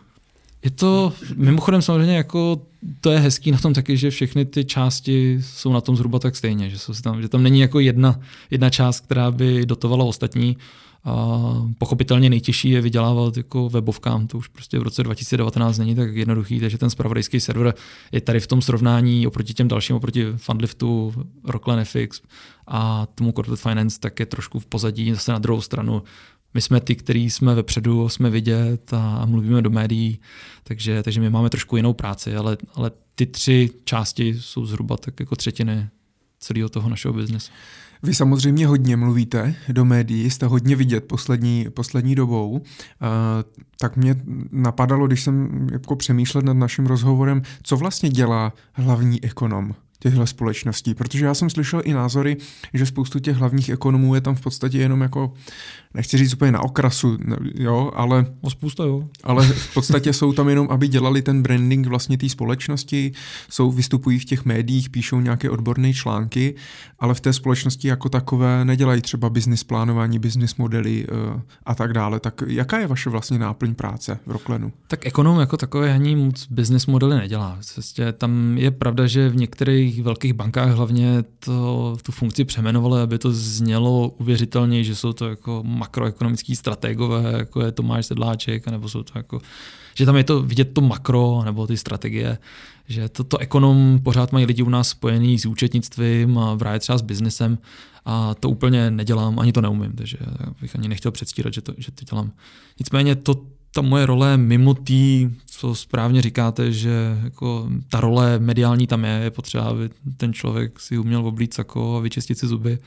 Je 0.64 0.70
to, 0.70 1.12
mimochodem 1.36 1.82
samozřejmě 1.82 2.16
jako 2.16 2.62
to 3.00 3.10
je 3.10 3.18
hezký 3.18 3.50
na 3.50 3.58
tom 3.58 3.74
taky, 3.74 3.96
že 3.96 4.10
všechny 4.10 4.44
ty 4.44 4.64
části 4.64 5.38
jsou 5.42 5.72
na 5.72 5.80
tom 5.80 5.96
zhruba 5.96 6.18
tak 6.18 6.36
stejně, 6.36 6.70
že, 6.70 6.78
jsou 6.78 6.92
tam, 6.92 7.22
že 7.22 7.28
tam 7.28 7.42
není 7.42 7.60
jako 7.60 7.80
jedna, 7.80 8.20
jedna 8.50 8.70
část, 8.70 9.00
která 9.00 9.30
by 9.30 9.66
dotovala 9.66 10.04
ostatní. 10.04 10.56
A 11.04 11.38
pochopitelně 11.78 12.30
nejtěžší 12.30 12.70
je 12.70 12.80
vydělávat 12.80 13.36
jako 13.36 13.68
webovkám, 13.68 14.26
to 14.26 14.38
už 14.38 14.48
prostě 14.48 14.78
v 14.78 14.82
roce 14.82 15.02
2019 15.02 15.78
není 15.78 15.94
tak 15.94 16.16
jednoduchý, 16.16 16.60
takže 16.60 16.78
ten 16.78 16.90
spravodajský 16.90 17.40
server 17.40 17.74
je 18.12 18.20
tady 18.20 18.40
v 18.40 18.46
tom 18.46 18.62
srovnání 18.62 19.26
oproti 19.26 19.54
těm 19.54 19.68
dalším, 19.68 19.96
oproti 19.96 20.26
Fundliftu, 20.36 21.14
Rockland 21.44 21.88
FX 21.88 22.20
a 22.66 23.06
tomu 23.14 23.32
Corporate 23.32 23.62
Finance, 23.62 24.00
tak 24.00 24.20
je 24.20 24.26
trošku 24.26 24.60
v 24.60 24.66
pozadí. 24.66 25.12
Zase 25.12 25.32
na 25.32 25.38
druhou 25.38 25.60
stranu 25.60 26.02
my 26.54 26.60
jsme 26.60 26.80
ty, 26.80 26.94
kteří 26.94 27.30
jsme 27.30 27.54
vepředu, 27.54 28.08
jsme 28.08 28.30
vidět 28.30 28.92
a 28.92 29.26
mluvíme 29.26 29.62
do 29.62 29.70
médií, 29.70 30.18
takže, 30.62 31.02
takže 31.02 31.20
my 31.20 31.30
máme 31.30 31.50
trošku 31.50 31.76
jinou 31.76 31.92
práci, 31.92 32.36
ale, 32.36 32.56
ale 32.74 32.90
ty 33.14 33.26
tři 33.26 33.70
části 33.84 34.34
jsou 34.40 34.66
zhruba 34.66 34.96
tak 34.96 35.20
jako 35.20 35.36
třetiny 35.36 35.88
celého 36.38 36.68
toho 36.68 36.88
našeho 36.88 37.14
biznesu. 37.14 37.52
Vy 38.02 38.14
samozřejmě 38.14 38.66
hodně 38.66 38.96
mluvíte 38.96 39.54
do 39.68 39.84
médií, 39.84 40.30
jste 40.30 40.46
hodně 40.46 40.76
vidět 40.76 41.04
poslední, 41.04 41.66
poslední 41.74 42.14
dobou, 42.14 42.50
uh, 42.50 42.60
tak 43.80 43.96
mě 43.96 44.16
napadalo, 44.52 45.06
když 45.06 45.22
jsem 45.22 45.66
jako 45.72 45.96
přemýšlel 45.96 46.42
nad 46.42 46.56
naším 46.56 46.86
rozhovorem, 46.86 47.42
co 47.62 47.76
vlastně 47.76 48.08
dělá 48.08 48.52
hlavní 48.72 49.24
ekonom. 49.24 49.74
těchto 50.00 50.26
společností? 50.26 50.94
Protože 50.94 51.24
já 51.24 51.34
jsem 51.34 51.50
slyšel 51.50 51.82
i 51.84 51.92
názory, 51.92 52.36
že 52.74 52.86
spoustu 52.86 53.18
těch 53.18 53.36
hlavních 53.36 53.68
ekonomů 53.68 54.14
je 54.14 54.20
tam 54.20 54.34
v 54.34 54.40
podstatě 54.40 54.78
jenom 54.78 55.00
jako, 55.00 55.32
nechci 55.94 56.18
říct 56.18 56.34
úplně 56.34 56.52
na 56.52 56.60
okrasu, 56.60 57.16
jo, 57.54 57.90
ale... 57.94 58.26
O 58.40 58.50
spousta, 58.50 58.84
jo. 58.84 59.08
Ale 59.24 59.46
v 59.46 59.74
podstatě 59.74 60.12
jsou 60.12 60.32
tam 60.32 60.48
jenom, 60.48 60.68
aby 60.70 60.88
dělali 60.88 61.22
ten 61.22 61.42
branding 61.42 61.86
vlastně 61.86 62.18
té 62.18 62.28
společnosti, 62.28 63.12
jsou, 63.50 63.70
vystupují 63.70 64.18
v 64.18 64.24
těch 64.24 64.44
médiích, 64.44 64.90
píšou 64.90 65.20
nějaké 65.20 65.50
odborné 65.50 65.92
články, 65.92 66.54
ale 66.98 67.14
v 67.14 67.20
té 67.20 67.32
společnosti 67.32 67.88
jako 67.88 68.08
takové 68.08 68.64
nedělají 68.64 69.02
třeba 69.02 69.30
business 69.30 69.64
plánování, 69.64 70.18
business 70.18 70.56
modely 70.56 71.06
uh, 71.06 71.40
a 71.66 71.74
tak 71.74 71.92
dále. 71.92 72.20
Tak 72.20 72.42
jaká 72.46 72.78
je 72.78 72.86
vaše 72.86 73.10
vlastně 73.10 73.38
náplň 73.38 73.74
práce 73.74 74.18
v 74.26 74.30
Roklenu? 74.30 74.72
Tak 74.86 75.06
ekonom 75.06 75.40
jako 75.40 75.56
takové 75.56 75.92
ani 75.92 76.16
moc 76.16 76.46
business 76.50 76.86
modely 76.86 77.16
nedělá. 77.16 77.58
Vlastně 77.76 78.12
tam 78.12 78.58
je 78.58 78.70
pravda, 78.70 79.06
že 79.06 79.28
v 79.28 79.36
některých 79.36 80.02
velkých 80.02 80.32
bankách 80.32 80.70
hlavně 80.70 81.24
to, 81.38 81.96
tu 82.02 82.12
funkci 82.12 82.44
přemenovali, 82.44 83.02
aby 83.02 83.18
to 83.18 83.32
znělo 83.32 84.08
uvěřitelně, 84.08 84.84
že 84.84 84.94
jsou 84.94 85.12
to 85.12 85.28
jako 85.28 85.62
makroekonomický 85.78 86.56
strategové, 86.56 87.32
jako 87.38 87.60
je 87.60 87.72
Tomáš 87.72 88.06
Sedláček, 88.06 88.66
nebo 88.66 88.88
jsou 88.88 89.02
to 89.02 89.12
jako, 89.18 89.40
že 89.94 90.06
tam 90.06 90.16
je 90.16 90.24
to 90.24 90.42
vidět 90.42 90.74
to 90.74 90.80
makro, 90.80 91.42
nebo 91.44 91.66
ty 91.66 91.76
strategie, 91.76 92.38
že 92.88 93.08
toto 93.08 93.24
to 93.24 93.38
ekonom 93.38 94.00
pořád 94.02 94.32
mají 94.32 94.46
lidi 94.46 94.62
u 94.62 94.68
nás 94.68 94.88
spojený 94.88 95.38
s 95.38 95.46
účetnictvím 95.46 96.38
a 96.38 96.56
právě 96.56 96.80
třeba 96.80 96.98
s 96.98 97.02
biznesem 97.02 97.58
a 98.04 98.34
to 98.34 98.50
úplně 98.50 98.90
nedělám, 98.90 99.38
ani 99.38 99.52
to 99.52 99.60
neumím, 99.60 99.92
takže 99.92 100.18
bych 100.60 100.76
ani 100.76 100.88
nechtěl 100.88 101.12
předstírat, 101.12 101.54
že 101.54 101.60
to, 101.60 101.74
že 101.76 101.92
to 101.92 102.04
dělám. 102.04 102.32
Nicméně 102.78 103.16
to, 103.16 103.34
ta 103.72 103.80
moje 103.80 104.06
role 104.06 104.36
mimo 104.36 104.74
tý, 104.74 105.30
co 105.46 105.74
správně 105.74 106.22
říkáte, 106.22 106.72
že 106.72 107.18
jako 107.24 107.68
ta 107.88 108.00
role 108.00 108.38
mediální 108.38 108.86
tam 108.86 109.04
je, 109.04 109.20
je 109.24 109.30
potřeba, 109.30 109.64
aby 109.64 109.90
ten 110.16 110.32
člověk 110.32 110.80
si 110.80 110.98
uměl 110.98 111.26
oblít 111.26 111.54
sako 111.54 111.96
a 111.96 112.00
vyčistit 112.00 112.38
si 112.38 112.46
zuby 112.46 112.78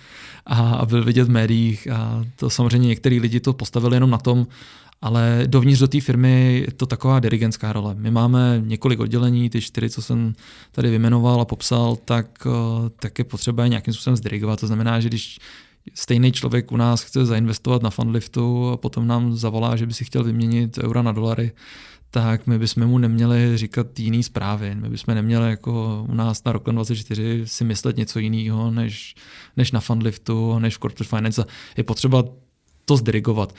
a, 0.45 0.71
a 0.71 0.85
byl 0.85 1.03
vidět 1.03 1.23
v 1.23 1.29
médiích 1.29 1.87
a 1.91 2.25
to 2.35 2.49
samozřejmě 2.49 2.87
některý 2.87 3.19
lidi 3.19 3.39
to 3.39 3.53
postavili 3.53 3.95
jenom 3.95 4.09
na 4.09 4.17
tom, 4.17 4.47
ale 5.01 5.43
dovnitř 5.47 5.79
do 5.79 5.87
té 5.87 6.01
firmy 6.01 6.63
je 6.67 6.71
to 6.71 6.85
taková 6.85 7.19
dirigentská 7.19 7.73
role. 7.73 7.95
My 7.95 8.11
máme 8.11 8.61
několik 8.65 8.99
oddělení, 8.99 9.49
ty 9.49 9.61
čtyři, 9.61 9.89
co 9.89 10.01
jsem 10.01 10.33
tady 10.71 10.89
vymenoval 10.89 11.41
a 11.41 11.45
popsal, 11.45 11.95
tak, 11.95 12.47
tak 12.99 13.19
je 13.19 13.25
potřeba 13.25 13.63
je 13.63 13.69
nějakým 13.69 13.93
způsobem 13.93 14.17
zdirigovat. 14.17 14.59
To 14.59 14.67
znamená, 14.67 14.99
že 14.99 15.09
když 15.09 15.39
stejný 15.93 16.31
člověk 16.31 16.71
u 16.71 16.77
nás 16.77 17.03
chce 17.03 17.25
zainvestovat 17.25 17.81
na 17.81 17.89
Fundliftu 17.89 18.69
a 18.69 18.77
potom 18.77 19.07
nám 19.07 19.35
zavolá, 19.35 19.75
že 19.75 19.85
by 19.85 19.93
si 19.93 20.05
chtěl 20.05 20.23
vyměnit 20.23 20.77
eura 20.77 21.01
na 21.01 21.11
dolary, 21.11 21.51
tak 22.11 22.47
my 22.47 22.59
bychom 22.59 22.87
mu 22.87 22.97
neměli 22.97 23.57
říkat 23.57 23.99
jiný 23.99 24.23
zprávy. 24.23 24.75
My 24.75 24.89
bychom 24.89 25.15
neměli 25.15 25.49
jako 25.49 26.05
u 26.09 26.13
nás 26.13 26.43
na 26.43 26.51
Rockland 26.51 26.75
24 26.75 27.41
si 27.45 27.63
myslet 27.63 27.97
něco 27.97 28.19
jiného 28.19 28.71
než, 28.71 29.15
než 29.57 29.71
na 29.71 29.79
Fundliftu, 29.79 30.59
než 30.59 30.75
v 30.75 30.79
Corporate 30.79 31.15
Finance. 31.15 31.45
Je 31.77 31.83
potřeba 31.83 32.23
to 32.85 32.97
zdirigovat. 32.97 33.53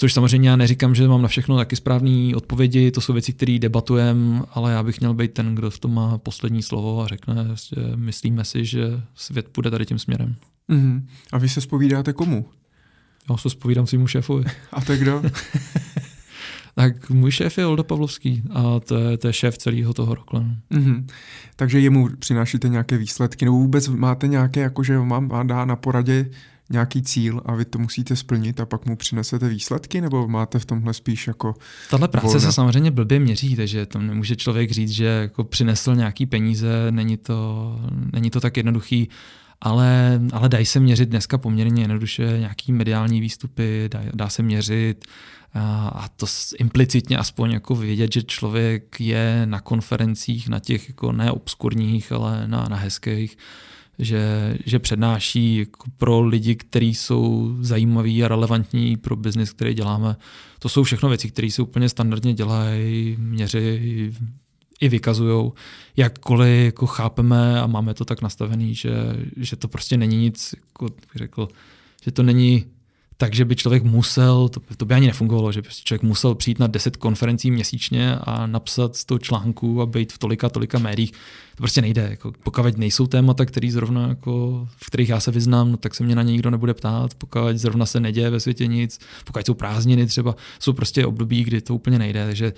Což 0.00 0.12
samozřejmě 0.12 0.48
já 0.48 0.56
neříkám, 0.56 0.94
že 0.94 1.08
mám 1.08 1.22
na 1.22 1.28
všechno 1.28 1.56
taky 1.56 1.76
správné 1.76 2.36
odpovědi, 2.36 2.90
to 2.90 3.00
jsou 3.00 3.12
věci, 3.12 3.32
které 3.32 3.58
debatujeme, 3.58 4.42
ale 4.50 4.72
já 4.72 4.82
bych 4.82 5.00
měl 5.00 5.14
být 5.14 5.34
ten, 5.34 5.54
kdo 5.54 5.70
v 5.70 5.78
tom 5.78 5.94
má 5.94 6.18
poslední 6.18 6.62
slovo 6.62 7.02
a 7.02 7.06
řekne, 7.06 7.48
že 7.54 7.96
myslíme 7.96 8.44
si, 8.44 8.64
že 8.64 9.02
svět 9.14 9.48
půjde 9.48 9.70
tady 9.70 9.86
tím 9.86 9.98
směrem. 9.98 10.36
Mm-hmm. 10.68 11.02
A 11.32 11.38
vy 11.38 11.48
se 11.48 11.60
spovídáte 11.60 12.12
komu? 12.12 12.46
Já 13.30 13.36
se 13.36 13.50
spovídám 13.50 13.86
svýmu 13.86 14.06
šéfovi. 14.06 14.44
A 14.72 14.80
to 14.80 14.92
je 14.92 14.98
kdo? 14.98 15.22
tak 16.74 17.10
můj 17.10 17.30
šéf 17.30 17.58
je 17.58 17.66
Olda 17.66 17.82
Pavlovský 17.82 18.42
a 18.50 18.80
to 18.80 18.98
je, 18.98 19.18
to 19.18 19.26
je 19.26 19.32
šéf 19.32 19.58
celého 19.58 19.94
toho 19.94 20.14
roku. 20.14 20.36
Mm-hmm. 20.36 21.06
Takže 21.56 21.80
jemu 21.80 22.08
přinášíte 22.18 22.68
nějaké 22.68 22.96
výsledky, 22.96 23.44
nebo 23.44 23.56
vůbec 23.56 23.88
máte 23.88 24.28
nějaké, 24.28 24.60
jakože 24.60 24.98
vám 24.98 25.46
dá 25.46 25.64
na 25.64 25.76
poradě 25.76 26.30
nějaký 26.70 27.02
cíl 27.02 27.42
a 27.44 27.54
vy 27.54 27.64
to 27.64 27.78
musíte 27.78 28.16
splnit 28.16 28.60
a 28.60 28.66
pak 28.66 28.86
mu 28.86 28.96
přinesete 28.96 29.48
výsledky, 29.48 30.00
nebo 30.00 30.28
máte 30.28 30.58
v 30.58 30.64
tomhle 30.64 30.94
spíš 30.94 31.26
jako 31.26 31.54
Tahle 31.90 32.08
práce 32.08 32.26
volna? 32.26 32.40
se 32.40 32.52
samozřejmě 32.52 32.90
blbě 32.90 33.20
měří, 33.20 33.56
takže 33.56 33.86
tam 33.86 34.06
nemůže 34.06 34.36
člověk 34.36 34.70
říct, 34.70 34.90
že 34.90 35.04
jako 35.04 35.44
přinesl 35.44 35.94
nějaký 35.94 36.26
peníze, 36.26 36.86
není 36.90 37.16
to, 37.16 37.80
není 38.12 38.30
to 38.30 38.40
tak 38.40 38.56
jednoduchý 38.56 39.08
ale, 39.60 40.20
ale 40.32 40.48
dají 40.48 40.66
se 40.66 40.80
měřit 40.80 41.08
dneska 41.08 41.38
poměrně 41.38 41.82
jednoduše 41.82 42.36
nějaký 42.38 42.72
mediální 42.72 43.20
výstupy, 43.20 43.88
dá, 43.92 44.00
dá 44.14 44.28
se 44.28 44.42
měřit 44.42 45.04
a, 45.54 45.88
a 45.88 46.08
to 46.08 46.26
implicitně 46.58 47.18
aspoň 47.18 47.50
jako 47.50 47.74
vědět, 47.74 48.12
že 48.12 48.22
člověk 48.22 49.00
je 49.00 49.42
na 49.44 49.60
konferencích, 49.60 50.48
na 50.48 50.58
těch 50.58 50.88
jako 50.88 51.12
ne 51.12 51.32
obskurních, 51.32 52.12
ale 52.12 52.48
na, 52.48 52.66
na 52.70 52.76
hezkých, 52.76 53.36
že, 53.98 54.54
že 54.66 54.78
přednáší 54.78 55.56
jako 55.56 55.90
pro 55.96 56.20
lidi, 56.20 56.54
kteří 56.54 56.94
jsou 56.94 57.56
zajímaví 57.60 58.24
a 58.24 58.28
relevantní 58.28 58.96
pro 58.96 59.16
biznis, 59.16 59.52
který 59.52 59.74
děláme. 59.74 60.16
To 60.58 60.68
jsou 60.68 60.82
všechno 60.82 61.08
věci, 61.08 61.28
které 61.28 61.50
se 61.50 61.62
úplně 61.62 61.88
standardně 61.88 62.34
dělají, 62.34 63.16
měří, 63.18 64.12
i 64.80 64.88
vykazují, 64.88 65.52
jakkoliv 65.96 66.64
jako 66.64 66.86
chápeme 66.86 67.60
a 67.60 67.66
máme 67.66 67.94
to 67.94 68.04
tak 68.04 68.22
nastavený, 68.22 68.74
že, 68.74 68.90
že 69.36 69.56
to 69.56 69.68
prostě 69.68 69.96
není 69.96 70.16
nic, 70.16 70.54
jako 70.66 70.84
bych 70.84 71.14
řekl, 71.14 71.48
že 72.04 72.10
to 72.12 72.22
není 72.22 72.64
tak, 73.20 73.34
že 73.34 73.44
by 73.44 73.56
člověk 73.56 73.82
musel, 73.82 74.48
to, 74.48 74.60
to 74.76 74.84
by 74.84 74.94
ani 74.94 75.06
nefungovalo, 75.06 75.52
že 75.52 75.62
by 75.62 75.68
člověk 75.84 76.02
musel 76.02 76.34
přijít 76.34 76.58
na 76.58 76.66
10 76.66 76.96
konferencí 76.96 77.50
měsíčně 77.50 78.16
a 78.16 78.46
napsat 78.46 78.96
100 78.96 79.18
článků 79.18 79.82
a 79.82 79.86
být 79.86 80.12
v 80.12 80.18
tolika, 80.18 80.48
tolika 80.48 80.78
médiích. 80.78 81.12
To 81.12 81.56
prostě 81.56 81.80
nejde. 81.80 82.06
Jako, 82.10 82.32
pokud 82.42 82.76
nejsou 82.76 83.06
témata, 83.06 83.44
který 83.44 83.70
zrovna, 83.70 84.08
jako, 84.08 84.66
v 84.76 84.86
kterých 84.86 85.08
já 85.08 85.20
se 85.20 85.30
vyznám, 85.30 85.70
no, 85.70 85.76
tak 85.76 85.94
se 85.94 86.04
mě 86.04 86.14
na 86.14 86.22
ně 86.22 86.32
nikdo 86.32 86.50
nebude 86.50 86.74
ptát. 86.74 87.14
Pokud 87.14 87.40
zrovna 87.54 87.86
se 87.86 88.00
neděje 88.00 88.30
ve 88.30 88.40
světě 88.40 88.66
nic, 88.66 88.98
pokud 89.24 89.46
jsou 89.46 89.54
prázdniny 89.54 90.06
třeba, 90.06 90.36
jsou 90.58 90.72
prostě 90.72 91.06
období, 91.06 91.44
kdy 91.44 91.60
to 91.60 91.74
úplně 91.74 91.98
nejde. 91.98 92.26
Takže 92.26 92.52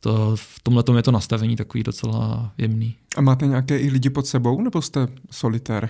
to, 0.00 0.36
v 0.36 0.60
tomhle 0.62 0.84
je 0.96 1.02
to 1.02 1.12
nastavení 1.12 1.56
takový 1.56 1.82
docela 1.82 2.52
jemný. 2.58 2.94
A 3.16 3.20
máte 3.20 3.46
nějaké 3.46 3.78
i 3.78 3.90
lidi 3.90 4.10
pod 4.10 4.26
sebou, 4.26 4.62
nebo 4.62 4.82
jste 4.82 5.08
solitér? 5.30 5.88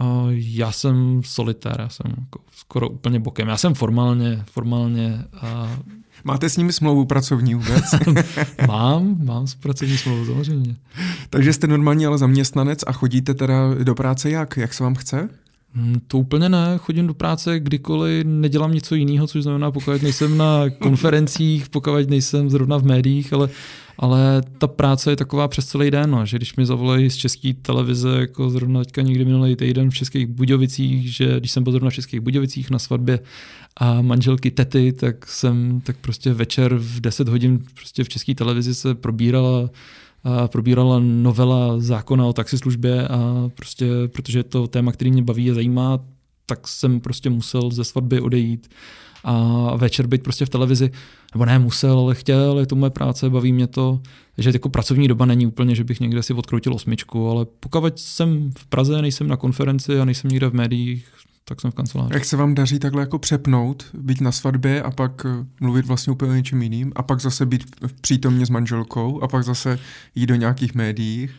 Uh, 0.00 0.30
já 0.32 0.72
jsem 0.72 1.20
solitér, 1.24 1.76
já 1.78 1.88
jsem 1.88 2.14
jako 2.18 2.40
skoro 2.52 2.88
úplně 2.88 3.20
bokem. 3.20 3.48
Já 3.48 3.56
jsem 3.56 3.74
formálně, 3.74 4.44
formálně 4.50 5.24
uh, 5.42 5.96
Máte 6.24 6.48
s 6.48 6.56
nimi 6.56 6.72
smlouvu 6.72 7.04
pracovní 7.04 7.54
vůbec? 7.54 7.84
mám, 8.68 9.16
mám 9.24 9.46
pracovní 9.60 9.98
smlouvu, 9.98 10.26
samozřejmě. 10.26 10.76
Takže 11.30 11.52
jste 11.52 11.66
normální 11.66 12.06
ale 12.06 12.18
zaměstnanec 12.18 12.84
a 12.86 12.92
chodíte 12.92 13.34
teda 13.34 13.74
do 13.82 13.94
práce 13.94 14.30
jak? 14.30 14.56
Jak 14.56 14.74
se 14.74 14.84
vám 14.84 14.94
chce? 14.94 15.28
Hmm, 15.76 16.00
to 16.06 16.18
úplně 16.18 16.48
ne, 16.48 16.74
chodím 16.78 17.06
do 17.06 17.14
práce 17.14 17.60
kdykoliv, 17.60 18.24
nedělám 18.26 18.74
něco 18.74 18.94
jiného, 18.94 19.26
což 19.26 19.42
znamená, 19.42 19.70
pokud 19.70 20.02
nejsem 20.02 20.38
na 20.38 20.70
konferencích, 20.78 21.68
pokud 21.68 22.10
nejsem 22.10 22.50
zrovna 22.50 22.76
v 22.76 22.84
médiích, 22.84 23.32
ale, 23.32 23.48
ale 23.98 24.42
ta 24.58 24.66
práce 24.66 25.12
je 25.12 25.16
taková 25.16 25.48
přes 25.48 25.66
celý 25.66 25.90
den, 25.90 26.10
no, 26.10 26.26
že 26.26 26.36
když 26.36 26.56
mi 26.56 26.66
zavolají 26.66 27.10
z 27.10 27.16
české 27.16 27.54
televize, 27.62 28.08
jako 28.20 28.50
zrovna 28.50 28.84
teďka 28.84 29.02
někdy 29.02 29.24
minulý 29.24 29.56
týden 29.56 29.90
v 29.90 29.94
Českých 29.94 30.26
Budějovicích, 30.26 31.16
že 31.16 31.38
když 31.38 31.50
jsem 31.50 31.64
byl 31.64 31.72
zrovna 31.72 31.90
v 31.90 31.94
Českých 31.94 32.20
Budějovicích 32.20 32.70
na 32.70 32.78
svatbě 32.78 33.20
a 33.76 34.02
manželky 34.02 34.50
tety, 34.50 34.92
tak 34.92 35.26
jsem 35.26 35.80
tak 35.80 35.96
prostě 35.96 36.32
večer 36.32 36.74
v 36.74 37.00
10 37.00 37.28
hodin 37.28 37.60
prostě 37.74 38.04
v 38.04 38.08
české 38.08 38.34
televizi 38.34 38.74
se 38.74 38.94
probírala 38.94 39.70
probírala 40.46 40.98
novela 41.00 41.80
zákona 41.80 42.26
o 42.26 42.32
taxislužbě 42.32 43.08
a 43.08 43.50
prostě, 43.54 43.86
protože 44.12 44.38
je 44.38 44.42
to 44.42 44.66
téma, 44.66 44.92
který 44.92 45.10
mě 45.10 45.22
baví 45.22 45.50
a 45.50 45.54
zajímá, 45.54 46.00
tak 46.46 46.68
jsem 46.68 47.00
prostě 47.00 47.30
musel 47.30 47.70
ze 47.70 47.84
svatby 47.84 48.20
odejít 48.20 48.68
a 49.24 49.76
večer 49.76 50.06
být 50.06 50.22
prostě 50.22 50.46
v 50.46 50.48
televizi, 50.48 50.90
nebo 51.34 51.44
ne 51.44 51.58
musel, 51.58 51.98
ale 51.98 52.14
chtěl, 52.14 52.58
je 52.58 52.66
to 52.66 52.76
moje 52.76 52.90
práce, 52.90 53.30
baví 53.30 53.52
mě 53.52 53.66
to, 53.66 54.00
že 54.38 54.50
jako 54.50 54.68
pracovní 54.68 55.08
doba 55.08 55.26
není 55.26 55.46
úplně, 55.46 55.74
že 55.74 55.84
bych 55.84 56.00
někde 56.00 56.22
si 56.22 56.34
odkroutil 56.34 56.74
osmičku, 56.74 57.30
ale 57.30 57.46
pokud 57.60 57.98
jsem 57.98 58.50
v 58.58 58.66
Praze, 58.66 59.02
nejsem 59.02 59.28
na 59.28 59.36
konferenci 59.36 60.00
a 60.00 60.04
nejsem 60.04 60.30
někde 60.30 60.48
v 60.48 60.54
médiích, 60.54 61.08
tak 61.48 61.60
jsem 61.60 61.70
v 61.70 61.74
kanceláři. 61.74 62.14
Jak 62.14 62.24
se 62.24 62.36
vám 62.36 62.54
daří 62.54 62.78
takhle 62.78 63.02
jako 63.02 63.18
přepnout, 63.18 63.84
být 63.94 64.20
na 64.20 64.32
svatbě 64.32 64.82
a 64.82 64.90
pak 64.90 65.26
eh, 65.26 65.46
mluvit 65.60 65.86
vlastně 65.86 66.12
úplně 66.12 66.32
o 66.32 66.34
něčem 66.34 66.62
jiným 66.62 66.92
a 66.96 67.02
pak 67.02 67.20
zase 67.20 67.46
být 67.46 67.64
přítomně 68.00 68.46
s 68.46 68.50
manželkou 68.50 69.22
a 69.22 69.28
pak 69.28 69.44
zase 69.44 69.78
jít 70.14 70.26
do 70.26 70.34
nějakých 70.34 70.74
médií? 70.74 71.30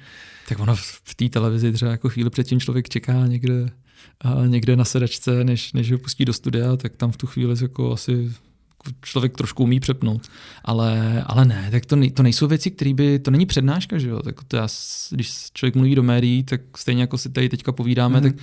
Tak 0.50 0.60
ono 0.60 0.76
v 1.04 1.16
té 1.16 1.30
televizi 1.30 1.72
třeba 1.72 1.92
jako 1.92 2.10
chvíli 2.10 2.30
předtím 2.30 2.60
člověk 2.60 2.90
čeká 2.90 3.28
někde, 3.28 3.70
a 4.22 4.46
někde 4.46 4.76
na 4.76 4.86
sedačce, 4.86 5.44
než, 5.44 5.74
než 5.74 5.92
ho 5.92 5.98
pustí 5.98 6.26
do 6.26 6.34
studia, 6.34 6.76
tak 6.76 6.96
tam 6.96 7.12
v 7.12 7.18
tu 7.18 7.28
chvíli 7.28 7.56
jako 7.62 7.94
asi 7.94 8.32
člověk 9.02 9.38
trošku 9.38 9.64
umí 9.64 9.80
přepnout. 9.80 10.28
Ale, 10.66 11.24
ale 11.26 11.46
ne, 11.46 11.68
tak 11.72 11.86
to, 11.86 11.96
nej, 11.96 12.12
to 12.12 12.24
nejsou 12.24 12.48
věci, 12.48 12.72
které 12.72 12.94
by, 12.94 13.20
to 13.20 13.32
není 13.32 13.46
přednáška, 13.46 13.98
že 13.98 14.10
jo. 14.10 14.22
Tak 14.22 14.44
to 14.44 14.58
já, 14.58 14.68
když 15.12 15.52
člověk 15.54 15.76
mluví 15.76 15.96
do 15.96 16.04
médií, 16.04 16.44
tak 16.44 16.62
stejně 16.78 17.02
jako 17.02 17.18
si 17.18 17.30
tady 17.30 17.50
teďka 17.50 17.72
povídáme, 17.72 18.20
mm-hmm. 18.20 18.24
tak 18.24 18.36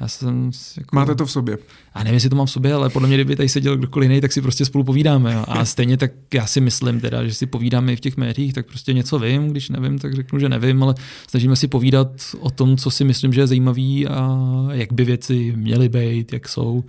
já 0.00 0.08
jsem... 0.08 0.50
Jako, 0.76 0.96
Máte 0.96 1.14
to 1.14 1.26
v 1.26 1.30
sobě? 1.30 1.58
A 1.94 2.04
nevím, 2.04 2.14
jestli 2.14 2.30
to 2.30 2.36
mám 2.36 2.46
v 2.46 2.50
sobě, 2.50 2.74
ale 2.74 2.90
podle 2.90 3.08
mě, 3.08 3.16
kdyby 3.16 3.36
tady 3.36 3.48
seděl 3.48 3.76
kdokoliv 3.76 4.10
jiný, 4.10 4.20
tak 4.20 4.32
si 4.32 4.42
prostě 4.42 4.64
spolu 4.64 4.84
povídáme. 4.84 5.34
Jo. 5.34 5.44
A 5.48 5.64
stejně 5.64 5.96
tak 5.96 6.12
já 6.34 6.46
si 6.46 6.60
myslím 6.60 7.00
teda, 7.00 7.24
že 7.24 7.34
si 7.34 7.46
povídáme 7.46 7.92
i 7.92 7.96
v 7.96 8.00
těch 8.00 8.16
médiích, 8.16 8.54
tak 8.54 8.66
prostě 8.66 8.92
něco 8.92 9.18
vím, 9.18 9.48
když 9.48 9.68
nevím, 9.68 9.98
tak 9.98 10.14
řeknu, 10.14 10.38
že 10.38 10.48
nevím, 10.48 10.82
ale 10.82 10.94
snažíme 11.28 11.56
si 11.56 11.68
povídat 11.68 12.08
o 12.40 12.50
tom, 12.50 12.76
co 12.76 12.90
si 12.90 13.04
myslím, 13.04 13.32
že 13.32 13.40
je 13.40 13.46
zajímavý 13.46 14.06
a 14.06 14.38
jak 14.70 14.92
by 14.92 15.04
věci 15.04 15.52
měly 15.56 15.88
být, 15.88 16.32
jak 16.32 16.48
jsou. 16.48 16.84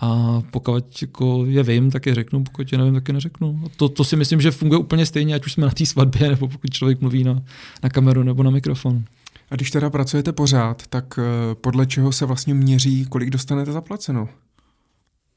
A 0.00 0.42
pokud 0.50 1.02
jako 1.02 1.44
je 1.48 1.62
vím, 1.62 1.90
tak 1.90 2.06
je 2.06 2.14
řeknu, 2.14 2.44
pokud 2.44 2.72
je 2.72 2.78
nevím, 2.78 2.94
tak 2.94 3.08
je 3.08 3.14
neřeknu. 3.14 3.60
A 3.64 3.68
to, 3.76 3.88
to 3.88 4.04
si 4.04 4.16
myslím, 4.16 4.40
že 4.40 4.50
funguje 4.50 4.78
úplně 4.78 5.06
stejně, 5.06 5.34
ať 5.34 5.46
už 5.46 5.52
jsme 5.52 5.66
na 5.66 5.72
té 5.72 5.86
svatbě, 5.86 6.28
nebo 6.28 6.48
pokud 6.48 6.70
člověk 6.70 7.00
mluví 7.00 7.24
na, 7.24 7.42
na 7.82 7.88
kameru 7.88 8.22
nebo 8.22 8.42
na 8.42 8.50
mikrofon. 8.50 9.04
A 9.50 9.54
když 9.54 9.70
teda 9.70 9.90
pracujete 9.90 10.32
pořád, 10.32 10.86
tak 10.86 11.18
eh, 11.18 11.54
podle 11.54 11.86
čeho 11.86 12.12
se 12.12 12.26
vlastně 12.26 12.54
měří, 12.54 13.06
kolik 13.06 13.30
dostanete 13.30 13.72
zaplaceno? 13.72 14.28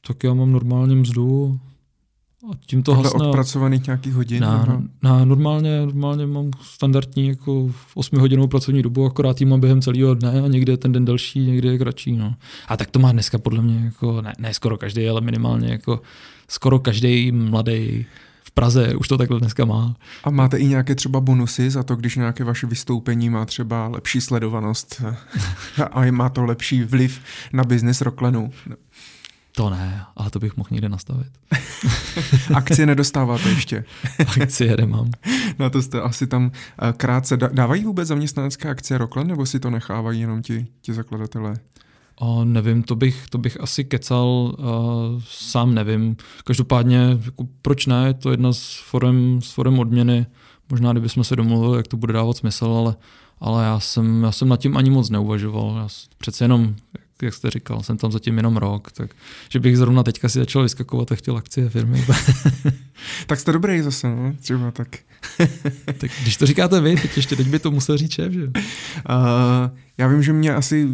Tak 0.06 0.24
já 0.24 0.34
mám 0.34 0.52
normálně 0.52 0.94
mzdu 0.96 1.60
a 2.50 2.54
tím 2.66 2.82
to 2.82 2.94
Podle 2.94 3.10
hasne. 3.10 3.26
odpracovaných 3.26 3.86
nějakých 3.86 4.14
hodin? 4.14 4.40
Na, 4.42 4.64
nebo? 4.66 4.82
na, 5.02 5.24
normálně, 5.24 5.80
normálně 5.80 6.26
mám 6.26 6.50
standardní 6.62 7.28
jako 7.28 7.70
8 7.94 8.18
hodinovou 8.18 8.48
pracovní 8.48 8.82
dobu, 8.82 9.06
akorát 9.06 9.40
jí 9.40 9.46
mám 9.46 9.60
během 9.60 9.82
celého 9.82 10.14
dne 10.14 10.42
a 10.42 10.48
někde 10.48 10.72
je 10.72 10.76
ten 10.76 10.92
den 10.92 11.04
delší, 11.04 11.40
někde 11.40 11.72
je 11.72 11.78
kratší. 11.78 12.16
No. 12.16 12.34
A 12.68 12.76
tak 12.76 12.90
to 12.90 12.98
má 12.98 13.12
dneska 13.12 13.38
podle 13.38 13.62
mě, 13.62 13.84
jako, 13.84 14.22
ne, 14.22 14.32
ne 14.38 14.54
skoro 14.54 14.76
každý, 14.78 15.08
ale 15.08 15.20
minimálně 15.20 15.68
jako 15.68 16.00
skoro 16.48 16.78
každý 16.78 17.32
mladý 17.32 18.06
Praze 18.54 18.94
už 18.94 19.08
to 19.08 19.18
takhle 19.18 19.40
dneska 19.40 19.64
má. 19.64 19.96
A 20.24 20.30
máte 20.30 20.58
i 20.58 20.66
nějaké 20.66 20.94
třeba 20.94 21.20
bonusy 21.20 21.70
za 21.70 21.82
to, 21.82 21.96
když 21.96 22.16
nějaké 22.16 22.44
vaše 22.44 22.66
vystoupení 22.66 23.30
má 23.30 23.44
třeba 23.44 23.88
lepší 23.88 24.20
sledovanost 24.20 25.02
a 25.92 26.10
má 26.10 26.28
to 26.28 26.44
lepší 26.44 26.82
vliv 26.82 27.20
na 27.52 27.64
biznis 27.64 28.00
Rocklenu? 28.00 28.50
To 29.56 29.70
ne, 29.70 30.04
ale 30.16 30.30
to 30.30 30.38
bych 30.38 30.56
mohl 30.56 30.68
někde 30.70 30.88
nastavit. 30.88 31.32
Akcie 32.54 32.86
nedostáváte 32.86 33.48
ještě? 33.48 33.84
akcie 34.40 34.76
nemám. 34.76 35.10
No 35.58 35.70
to 35.70 35.82
jste 35.82 36.00
asi 36.00 36.26
tam 36.26 36.50
eh, 36.88 36.92
krátce. 36.92 37.36
Dávají 37.36 37.84
vůbec 37.84 38.08
zaměstnanecké 38.08 38.68
akcie 38.68 38.98
Rockland, 38.98 39.28
nebo 39.28 39.46
si 39.46 39.60
to 39.60 39.70
nechávají 39.70 40.20
jenom 40.20 40.42
ti, 40.42 40.66
ti 40.80 40.92
zakladatelé? 40.92 41.56
O, 42.24 42.44
nevím, 42.44 42.82
to 42.82 42.96
bych, 42.96 43.26
to 43.30 43.38
bych 43.38 43.60
asi 43.60 43.84
kecal, 43.84 44.54
uh, 44.58 45.22
sám 45.28 45.74
nevím. 45.74 46.16
Každopádně, 46.44 47.18
jako, 47.24 47.48
proč 47.62 47.86
ne, 47.86 48.04
je 48.06 48.14
to 48.14 48.30
jedna 48.30 48.52
z 48.52 48.80
forem, 48.90 49.40
z 49.42 49.50
forem 49.50 49.78
odměny. 49.78 50.26
Možná, 50.70 50.92
kdybychom 50.92 51.24
se 51.24 51.36
domluvili, 51.36 51.76
jak 51.76 51.88
to 51.88 51.96
bude 51.96 52.12
dávat 52.12 52.36
smysl, 52.36 52.64
ale, 52.64 52.96
ale 53.40 53.64
já, 53.64 53.80
jsem, 53.80 54.22
já 54.22 54.32
jsem 54.32 54.48
nad 54.48 54.60
tím 54.60 54.76
ani 54.76 54.90
moc 54.90 55.10
neuvažoval. 55.10 55.74
Já 55.76 55.88
přece 56.18 56.44
jenom, 56.44 56.74
jste 57.30 57.50
říkal, 57.50 57.82
jsem 57.82 57.96
tam 57.96 58.12
zatím 58.12 58.36
jenom 58.36 58.56
rok, 58.56 58.92
tak 58.92 59.10
že 59.48 59.60
bych 59.60 59.78
zrovna 59.78 60.02
teďka 60.02 60.28
si 60.28 60.38
začal 60.38 60.62
vyskakovat 60.62 61.12
a 61.12 61.14
chtěl 61.14 61.36
akcie 61.36 61.68
firmy. 61.68 62.04
tak 63.26 63.40
jste 63.40 63.52
dobrý 63.52 63.82
zase, 63.82 64.08
no? 64.08 64.34
třeba 64.40 64.70
tak. 64.70 64.88
tak 65.98 66.10
když 66.22 66.36
to 66.36 66.46
říkáte 66.46 66.80
vy, 66.80 66.96
teď 66.96 67.16
ještě 67.16 67.36
teď 67.36 67.48
by 67.48 67.58
to 67.58 67.70
musel 67.70 67.96
říct 67.96 68.12
šéf, 68.12 68.32
že? 68.32 68.44
Uh, 68.44 68.52
já 69.98 70.08
vím, 70.08 70.22
že 70.22 70.32
mě 70.32 70.54
asi 70.54 70.88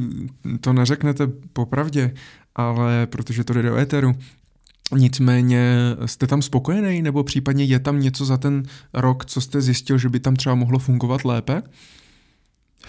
to 0.61 0.73
neřeknete 0.73 1.27
popravdě, 1.53 2.15
ale 2.55 3.07
protože 3.07 3.45
to 3.45 3.53
jde 3.53 3.63
do 3.63 3.77
éteru, 3.77 4.15
Nicméně 4.97 5.77
jste 6.07 6.27
tam 6.27 6.43
spokojený, 6.43 7.03
nebo 7.03 7.25
případně 7.25 7.65
je 7.65 7.79
tam 7.79 8.01
něco 8.01 8.25
za 8.25 8.37
ten 8.37 8.63
rok, 8.95 9.25
co 9.25 9.41
jste 9.41 9.61
zjistil, 9.61 9.99
že 9.99 10.09
by 10.09 10.21
tam 10.21 10.37
třeba 10.37 10.55
mohlo 10.55 10.79
fungovat 10.79 11.25
lépe? 11.25 11.63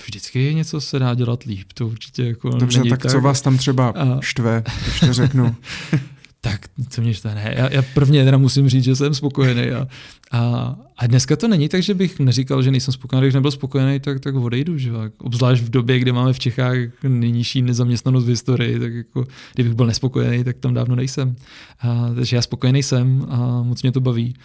Vždycky 0.05 0.55
něco 0.55 0.81
se 0.81 0.99
dá 0.99 1.13
dělat 1.13 1.43
líp, 1.43 1.67
to 1.73 1.87
určitě 1.87 2.23
jako 2.23 2.49
Dobře, 2.49 2.79
není 2.79 2.89
tak, 2.89 3.01
tak 3.01 3.11
co 3.11 3.21
vás 3.21 3.41
tam 3.41 3.57
třeba 3.57 3.89
a... 3.89 4.21
štve, 4.21 4.63
když 4.85 4.99
to 4.99 5.13
řeknu? 5.13 5.55
tak 6.41 6.65
co 6.89 7.01
mě 7.01 7.13
štve, 7.13 7.35
ne, 7.35 7.53
já, 7.57 7.73
já 7.73 7.81
prvně 7.81 8.25
teda 8.25 8.37
musím 8.37 8.69
říct, 8.69 8.83
že 8.83 8.95
jsem 8.95 9.13
spokojený 9.13 9.71
a, 9.71 9.87
a, 10.31 10.75
a 10.97 11.07
dneska 11.07 11.35
to 11.35 11.47
není 11.47 11.69
tak, 11.69 11.83
že 11.83 11.93
bych 11.93 12.19
neříkal, 12.19 12.61
že 12.61 12.71
nejsem 12.71 12.93
spokojený, 12.93 13.25
když 13.25 13.33
nebyl 13.33 13.51
spokojený, 13.51 13.99
tak, 13.99 14.19
tak 14.19 14.35
odejdu, 14.35 14.77
že 14.77 14.91
obzvlášť 15.17 15.63
v 15.63 15.69
době, 15.69 15.99
kdy 15.99 16.11
máme 16.11 16.33
v 16.33 16.39
Čechách 16.39 16.75
nejnižší 17.03 17.61
nezaměstnanost 17.61 18.25
v 18.25 18.29
historii, 18.29 18.79
tak 18.79 18.93
jako 18.93 19.25
kdybych 19.53 19.73
byl 19.73 19.85
nespokojený, 19.85 20.43
tak 20.43 20.59
tam 20.59 20.73
dávno 20.73 20.95
nejsem. 20.95 21.35
A, 21.81 22.11
takže 22.15 22.35
já 22.35 22.41
spokojený 22.41 22.83
jsem 22.83 23.25
a 23.29 23.63
moc 23.63 23.81
mě 23.81 23.91
to 23.91 24.01
baví. 24.01 24.35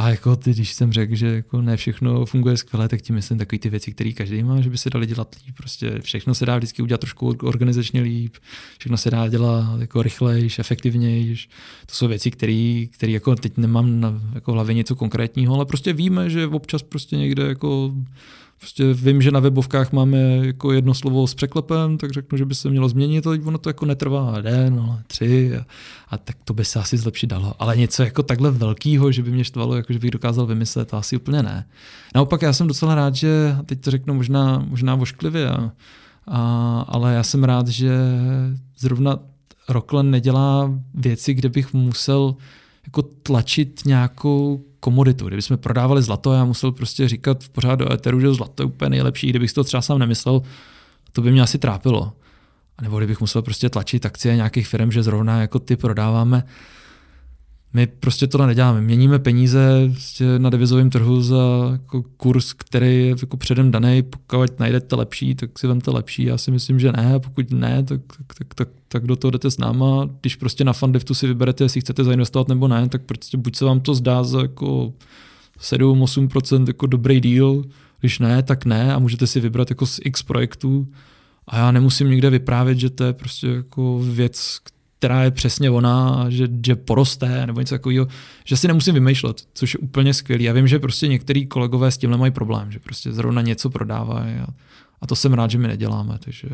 A 0.00 0.08
jako 0.08 0.36
ty, 0.36 0.50
když 0.52 0.72
jsem 0.72 0.92
řekl, 0.92 1.14
že 1.14 1.26
jako 1.26 1.62
ne 1.62 1.76
všechno 1.76 2.26
funguje 2.26 2.56
skvěle, 2.56 2.88
tak 2.88 3.02
tím 3.02 3.14
myslím 3.14 3.38
takový 3.38 3.58
ty 3.58 3.70
věci, 3.70 3.92
které 3.92 4.12
každý 4.12 4.42
má, 4.42 4.60
že 4.60 4.70
by 4.70 4.78
se 4.78 4.90
dali 4.90 5.06
dělat 5.06 5.36
líp. 5.46 5.54
Prostě 5.56 5.98
všechno 6.00 6.34
se 6.34 6.46
dá 6.46 6.56
vždycky 6.56 6.82
udělat 6.82 7.00
trošku 7.00 7.36
organizačně 7.42 8.00
líp, 8.00 8.36
všechno 8.78 8.96
se 8.96 9.10
dá 9.10 9.28
dělat 9.28 9.80
jako 9.80 10.02
rychlejš, 10.02 10.58
efektivnějš. 10.58 11.48
To 11.86 11.94
jsou 11.94 12.08
věci, 12.08 12.30
které 12.30 13.12
jako 13.12 13.36
teď 13.36 13.56
nemám 13.56 14.00
na 14.00 14.22
jako 14.34 14.52
hlavě 14.52 14.74
něco 14.74 14.96
konkrétního, 14.96 15.54
ale 15.54 15.66
prostě 15.66 15.92
víme, 15.92 16.30
že 16.30 16.46
občas 16.46 16.82
prostě 16.82 17.16
někde 17.16 17.42
jako 17.42 17.94
Prostě 18.60 18.94
vím, 18.94 19.22
že 19.22 19.30
na 19.30 19.40
webovkách 19.40 19.92
máme 19.92 20.18
jako 20.46 20.72
jedno 20.72 20.94
slovo 20.94 21.26
s 21.26 21.34
překlepem, 21.34 21.98
tak 21.98 22.10
řeknu, 22.10 22.38
že 22.38 22.44
by 22.44 22.54
se 22.54 22.70
mělo 22.70 22.88
změnit, 22.88 23.26
ale 23.26 23.38
ono 23.44 23.58
to 23.58 23.68
jako 23.68 23.86
netrvá 23.86 24.40
den, 24.40 24.80
ale 24.88 25.02
tři 25.06 25.56
a, 25.56 25.66
a 26.08 26.18
tak 26.18 26.36
to 26.44 26.54
by 26.54 26.64
se 26.64 26.78
asi 26.78 26.96
zlepšit 26.96 27.26
dalo. 27.26 27.54
Ale 27.58 27.76
něco 27.76 28.02
jako 28.02 28.22
takhle 28.22 28.50
velkého, 28.50 29.12
že 29.12 29.22
by 29.22 29.30
mě 29.30 29.44
štvalo, 29.44 29.76
jako 29.76 29.92
že 29.92 29.98
bych 29.98 30.10
dokázal 30.10 30.46
vymyslet, 30.46 30.88
to 30.88 30.96
asi 30.96 31.16
úplně 31.16 31.42
ne. 31.42 31.66
Naopak 32.14 32.42
já 32.42 32.52
jsem 32.52 32.66
docela 32.66 32.94
rád, 32.94 33.14
že, 33.14 33.56
teď 33.66 33.80
to 33.80 33.90
řeknu 33.90 34.14
možná, 34.14 34.64
možná 34.68 34.94
vošklivě, 34.94 35.48
a, 35.48 35.72
a, 36.26 36.80
ale 36.88 37.14
já 37.14 37.22
jsem 37.22 37.44
rád, 37.44 37.68
že 37.68 37.92
zrovna 38.78 39.18
Rockland 39.68 40.10
nedělá 40.10 40.74
věci, 40.94 41.34
kde 41.34 41.48
bych 41.48 41.72
musel 41.74 42.36
jako 42.86 43.02
tlačit 43.02 43.82
nějakou 43.86 44.64
komoditu. 44.80 45.26
Kdybychom 45.26 45.58
prodávali 45.58 46.02
zlato, 46.02 46.32
já 46.32 46.44
musel 46.44 46.72
prostě 46.72 47.08
říkat 47.08 47.44
pořád 47.52 47.74
do 47.74 47.92
Etheru, 47.92 48.20
že 48.20 48.34
zlato 48.34 48.62
je 48.62 48.66
úplně 48.66 48.90
nejlepší, 48.90 49.30
kdybych 49.30 49.52
to 49.52 49.64
třeba 49.64 49.82
sám 49.82 49.98
nemyslel, 49.98 50.42
to 51.12 51.22
by 51.22 51.32
mě 51.32 51.42
asi 51.42 51.58
trápilo. 51.58 52.12
A 52.78 52.82
nebo 52.82 52.98
kdybych 52.98 53.20
musel 53.20 53.42
prostě 53.42 53.70
tlačit 53.70 54.06
akcie 54.06 54.36
nějakých 54.36 54.68
firm, 54.68 54.92
že 54.92 55.02
zrovna 55.02 55.40
jako 55.40 55.58
ty 55.58 55.76
prodáváme, 55.76 56.44
my 57.72 57.86
prostě 57.86 58.26
to 58.26 58.46
neděláme. 58.46 58.80
Měníme 58.80 59.18
peníze 59.18 59.88
prostě 59.92 60.38
na 60.38 60.50
devizovém 60.50 60.90
trhu 60.90 61.22
za 61.22 61.68
jako 61.72 62.02
kurz, 62.02 62.52
který 62.52 63.06
je 63.06 63.08
jako 63.08 63.36
předem 63.36 63.70
daný. 63.70 64.02
Pokud 64.02 64.58
najdete 64.58 64.96
lepší, 64.96 65.34
tak 65.34 65.58
si 65.58 65.66
vemte 65.66 65.90
lepší. 65.90 66.24
Já 66.24 66.38
si 66.38 66.50
myslím, 66.50 66.80
že 66.80 66.92
ne. 66.92 67.14
A 67.14 67.18
pokud 67.18 67.50
ne, 67.50 67.82
tak, 67.82 68.00
tak, 68.16 68.34
tak, 68.38 68.54
tak, 68.54 68.68
tak 68.92 69.06
do 69.06 69.16
toho 69.16 69.30
jdete 69.30 69.50
s 69.50 69.58
náma. 69.58 70.08
Když 70.20 70.36
prostě 70.36 70.64
na 70.64 70.72
Fundiftu 70.72 71.14
si 71.14 71.26
vyberete, 71.26 71.64
jestli 71.64 71.80
chcete 71.80 72.04
zainvestovat 72.04 72.48
nebo 72.48 72.68
ne, 72.68 72.88
tak 72.88 73.02
prostě 73.02 73.36
buď 73.36 73.56
se 73.56 73.64
vám 73.64 73.80
to 73.80 73.94
zdá 73.94 74.24
za 74.24 74.42
jako 74.42 74.92
7-8% 75.60 76.66
jako 76.66 76.86
dobrý 76.86 77.20
deal, 77.20 77.62
když 78.00 78.18
ne, 78.18 78.42
tak 78.42 78.64
ne 78.64 78.94
a 78.94 78.98
můžete 78.98 79.26
si 79.26 79.40
vybrat 79.40 79.70
jako 79.70 79.86
z 79.86 80.00
x 80.04 80.22
projektů 80.22 80.88
a 81.48 81.58
já 81.58 81.70
nemusím 81.70 82.10
nikde 82.10 82.30
vyprávět, 82.30 82.78
že 82.78 82.90
to 82.90 83.04
je 83.04 83.12
prostě 83.12 83.46
jako 83.46 83.98
věc, 83.98 84.58
která 84.98 85.24
je 85.24 85.30
přesně 85.30 85.70
ona, 85.70 86.26
že, 86.28 86.48
že 86.66 86.76
poroste 86.76 87.46
nebo 87.46 87.60
něco 87.60 87.74
takového, 87.74 88.06
že 88.44 88.56
si 88.56 88.68
nemusím 88.68 88.94
vymýšlet, 88.94 89.42
což 89.54 89.74
je 89.74 89.78
úplně 89.78 90.14
skvělý. 90.14 90.44
Já 90.44 90.52
vím, 90.52 90.68
že 90.68 90.78
prostě 90.78 91.08
některý 91.08 91.46
kolegové 91.46 91.90
s 91.90 91.98
tímhle 91.98 92.18
mají 92.18 92.32
problém, 92.32 92.72
že 92.72 92.78
prostě 92.78 93.12
zrovna 93.12 93.42
něco 93.42 93.70
prodávají 93.70 94.34
a 94.34 94.46
a 95.00 95.06
to 95.06 95.16
jsem 95.16 95.32
rád, 95.32 95.50
že 95.50 95.58
my 95.58 95.68
neděláme, 95.68 96.18
takže 96.24 96.48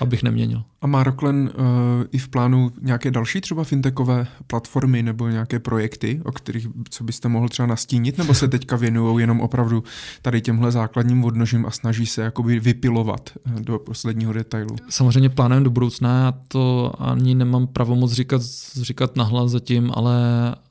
abych 0.00 0.22
neměnil. 0.22 0.62
A 0.80 0.86
má 0.86 1.02
Rocklen 1.02 1.50
uh, 1.54 1.64
i 2.12 2.18
v 2.18 2.28
plánu 2.28 2.72
nějaké 2.80 3.10
další 3.10 3.40
třeba 3.40 3.64
fintechové 3.64 4.26
platformy 4.46 5.02
nebo 5.02 5.28
nějaké 5.28 5.58
projekty, 5.58 6.20
o 6.24 6.32
kterých 6.32 6.68
co 6.90 7.04
byste 7.04 7.28
mohl 7.28 7.48
třeba 7.48 7.66
nastínit, 7.66 8.18
nebo 8.18 8.34
se 8.34 8.48
teďka 8.48 8.76
věnují 8.76 9.20
jenom 9.20 9.40
opravdu 9.40 9.84
tady 10.22 10.40
těmhle 10.40 10.72
základním 10.72 11.24
odnožím 11.24 11.66
a 11.66 11.70
snaží 11.70 12.06
se 12.06 12.22
jakoby 12.22 12.60
vypilovat 12.60 13.30
eh, 13.36 13.60
do 13.60 13.78
posledního 13.78 14.32
detailu? 14.32 14.76
Samozřejmě 14.88 15.28
plánujeme 15.28 15.64
do 15.64 15.70
budoucna, 15.70 16.24
já 16.24 16.32
to 16.48 16.92
ani 16.98 17.34
nemám 17.34 17.66
pravomoc 17.66 18.12
říkat, 18.12 18.42
říkat 18.80 19.16
nahlas 19.16 19.50
zatím, 19.50 19.90
ale, 19.94 20.16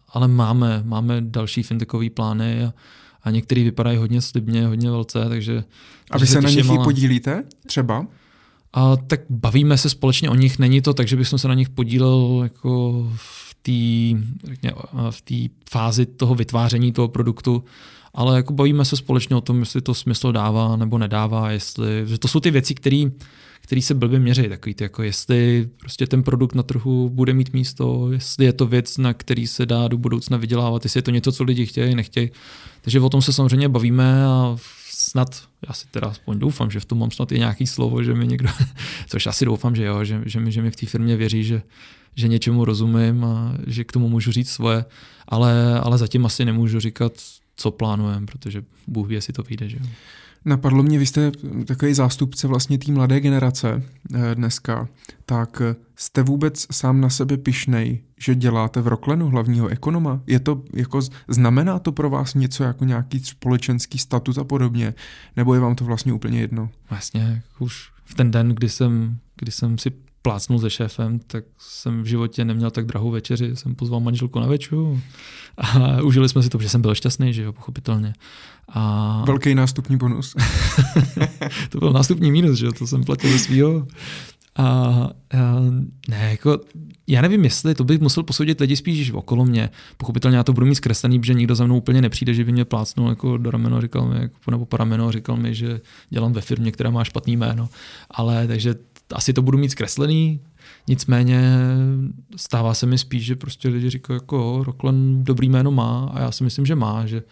ale 0.09 0.27
máme, 0.27 0.81
máme 0.85 1.21
další 1.21 1.63
fintechové 1.63 2.09
plány 2.09 2.65
a 2.65 2.73
a 3.23 3.31
některý 3.31 3.63
vypadají 3.63 3.97
hodně 3.97 4.21
slibně, 4.21 4.67
hodně 4.67 4.91
velce, 4.91 5.25
takže... 5.29 5.63
A 6.11 6.17
vy 6.17 6.27
se, 6.27 6.41
na 6.41 6.49
nich 6.49 6.65
i 6.65 6.77
podílíte 6.83 7.43
třeba? 7.67 8.07
A 8.73 8.97
tak 8.97 9.21
bavíme 9.29 9.77
se 9.77 9.89
společně 9.89 10.29
o 10.29 10.35
nich, 10.35 10.59
není 10.59 10.81
to 10.81 10.93
tak, 10.93 11.07
že 11.07 11.15
bychom 11.15 11.39
se 11.39 11.47
na 11.47 11.53
nich 11.53 11.69
podílel 11.69 12.39
jako 12.43 13.07
v 13.15 13.55
té 13.61 13.71
v 15.09 15.21
té 15.21 15.55
fázi 15.69 16.05
toho 16.05 16.35
vytváření 16.35 16.91
toho 16.91 17.07
produktu, 17.07 17.63
ale 18.13 18.35
jako 18.35 18.53
bavíme 18.53 18.85
se 18.85 18.97
společně 18.97 19.35
o 19.35 19.41
tom, 19.41 19.59
jestli 19.59 19.81
to 19.81 19.93
smysl 19.93 20.31
dává 20.31 20.75
nebo 20.75 20.97
nedává, 20.97 21.51
jestli, 21.51 22.03
že 22.05 22.17
to 22.17 22.27
jsou 22.27 22.39
ty 22.39 22.51
věci, 22.51 22.75
které 22.75 23.03
který 23.61 23.81
se 23.81 23.93
blbě 23.93 24.19
měří, 24.19 24.49
takový 24.49 24.75
ty, 24.75 24.83
jako 24.83 25.03
jestli 25.03 25.69
prostě 25.79 26.07
ten 26.07 26.23
produkt 26.23 26.55
na 26.55 26.63
trhu 26.63 27.09
bude 27.09 27.33
mít 27.33 27.53
místo, 27.53 28.11
jestli 28.11 28.45
je 28.45 28.53
to 28.53 28.65
věc, 28.65 28.97
na 28.97 29.13
který 29.13 29.47
se 29.47 29.65
dá 29.65 29.87
do 29.87 29.97
budoucna 29.97 30.37
vydělávat, 30.37 30.85
jestli 30.85 30.97
je 30.97 31.01
to 31.01 31.11
něco, 31.11 31.31
co 31.31 31.43
lidi 31.43 31.65
chtějí, 31.65 31.95
nechtějí. 31.95 32.31
Takže 32.81 32.99
o 32.99 33.09
tom 33.09 33.21
se 33.21 33.33
samozřejmě 33.33 33.69
bavíme 33.69 34.25
a 34.25 34.57
snad, 34.89 35.43
já 35.67 35.73
si 35.73 35.87
teda 35.87 36.07
aspoň 36.07 36.39
doufám, 36.39 36.71
že 36.71 36.79
v 36.79 36.85
tom 36.85 36.99
mám 36.99 37.11
snad 37.11 37.31
i 37.31 37.39
nějaký 37.39 37.67
slovo, 37.67 38.03
že 38.03 38.13
mi 38.13 38.27
někdo, 38.27 38.49
což 39.07 39.27
asi 39.27 39.45
doufám, 39.45 39.75
že 39.75 39.83
jo, 39.83 40.03
že, 40.03 40.21
že, 40.25 40.39
mi, 40.39 40.51
že 40.51 40.61
mi 40.61 40.71
v 40.71 40.75
té 40.75 40.85
firmě 40.85 41.17
věří, 41.17 41.43
že, 41.43 41.61
že 42.15 42.27
něčemu 42.27 42.65
rozumím 42.65 43.25
a 43.25 43.53
že 43.67 43.83
k 43.83 43.91
tomu 43.91 44.09
můžu 44.09 44.31
říct 44.31 44.49
svoje, 44.49 44.85
ale, 45.27 45.79
ale 45.79 45.97
zatím 45.97 46.25
asi 46.25 46.45
nemůžu 46.45 46.79
říkat, 46.79 47.13
co 47.55 47.71
plánujeme, 47.71 48.25
protože 48.25 48.63
Bůh 48.87 49.07
ví, 49.07 49.15
jestli 49.15 49.33
to 49.33 49.43
vyjde. 49.43 49.69
Že 49.69 49.77
jo. 49.81 49.85
Napadlo 50.45 50.83
mě, 50.83 50.99
vy 50.99 51.05
jste 51.05 51.31
takový 51.65 51.93
zástupce 51.93 52.47
vlastně 52.47 52.77
té 52.77 52.91
mladé 52.91 53.19
generace 53.19 53.83
eh, 54.13 54.35
dneska, 54.35 54.87
tak 55.25 55.61
jste 55.95 56.23
vůbec 56.23 56.67
sám 56.71 57.01
na 57.01 57.09
sebe 57.09 57.37
pišnej, 57.37 58.03
že 58.19 58.35
děláte 58.35 58.81
v 58.81 58.87
Roklenu 58.87 59.29
hlavního 59.29 59.67
ekonoma? 59.67 60.21
Je 60.27 60.39
to, 60.39 60.63
jako, 60.73 61.01
znamená 61.27 61.79
to 61.79 61.91
pro 61.91 62.09
vás 62.09 62.33
něco 62.33 62.63
jako 62.63 62.85
nějaký 62.85 63.19
společenský 63.19 63.97
statut 63.97 64.37
a 64.37 64.43
podobně? 64.43 64.93
Nebo 65.37 65.53
je 65.53 65.59
vám 65.59 65.75
to 65.75 65.85
vlastně 65.85 66.13
úplně 66.13 66.39
jedno? 66.39 66.69
Vlastně 66.89 67.41
už 67.59 67.91
v 68.03 68.13
ten 68.13 68.31
den, 68.31 68.49
kdy 68.49 68.69
jsem, 68.69 69.17
kdy 69.37 69.51
jsem 69.51 69.77
si 69.77 69.91
plácnul 70.21 70.59
se 70.59 70.69
šéfem, 70.69 71.19
tak 71.19 71.43
jsem 71.59 72.01
v 72.01 72.05
životě 72.05 72.45
neměl 72.45 72.71
tak 72.71 72.85
drahou 72.85 73.11
večeři, 73.11 73.55
jsem 73.55 73.75
pozval 73.75 73.99
manželku 73.99 74.39
na 74.39 74.47
večeru 74.47 75.01
a 75.57 76.01
užili 76.03 76.29
jsme 76.29 76.43
si 76.43 76.49
to, 76.49 76.57
protože 76.57 76.69
jsem 76.69 76.81
byl 76.81 76.95
šťastný, 76.95 77.33
že 77.33 77.43
jo, 77.43 77.53
pochopitelně. 77.53 78.13
A... 78.69 79.23
Velký 79.27 79.55
nástupní 79.55 79.97
bonus. 79.97 80.35
to 81.69 81.77
byl 81.77 81.93
nástupní 81.93 82.31
mínus, 82.31 82.59
že 82.59 82.65
jo, 82.65 82.71
to 82.71 82.87
jsem 82.87 83.03
platil 83.03 83.31
ze 83.31 83.39
svýho. 83.39 83.87
A, 84.55 84.63
a 84.63 85.09
ne, 86.09 86.27
jako, 86.31 86.59
já 87.07 87.21
nevím, 87.21 87.43
jestli 87.43 87.75
to 87.75 87.83
bych 87.83 87.99
musel 87.99 88.23
posoudit 88.23 88.59
lidi 88.59 88.75
spíš 88.75 89.11
okolo 89.11 89.45
mě. 89.45 89.69
Pochopitelně 89.97 90.37
já 90.37 90.43
to 90.43 90.53
budu 90.53 90.65
mít 90.65 90.75
zkreslený, 90.75 91.19
protože 91.19 91.33
nikdo 91.33 91.55
za 91.55 91.65
mnou 91.65 91.77
úplně 91.77 92.01
nepřijde, 92.01 92.33
že 92.33 92.43
by 92.43 92.51
mě 92.51 92.65
plácnul 92.65 93.09
jako 93.09 93.37
do 93.37 93.51
rameno, 93.51 93.81
říkal 93.81 94.05
mi, 94.05 94.19
jako, 94.19 94.51
nebo 94.51 94.65
po 94.65 94.77
rameno, 94.77 95.11
říkal 95.11 95.37
mi, 95.37 95.55
že 95.55 95.81
dělám 96.09 96.33
ve 96.33 96.41
firmě, 96.41 96.71
která 96.71 96.89
má 96.89 97.03
špatný 97.03 97.37
jméno. 97.37 97.69
Ale 98.11 98.47
takže 98.47 98.75
asi 99.13 99.33
to 99.33 99.41
budu 99.41 99.57
mít 99.57 99.69
zkreslený, 99.69 100.39
nicméně 100.87 101.57
stává 102.35 102.73
se 102.73 102.85
mi 102.85 102.97
spíš, 102.97 103.25
že 103.25 103.35
prostě 103.35 103.69
lidi 103.69 103.89
říkají, 103.89 104.15
jako 104.15 104.63
Rockland 104.63 105.25
dobrý 105.27 105.49
jméno 105.49 105.71
má 105.71 106.11
a 106.13 106.19
já 106.19 106.31
si 106.31 106.43
myslím, 106.43 106.65
že 106.65 106.75
má, 106.75 107.05
že 107.05 107.23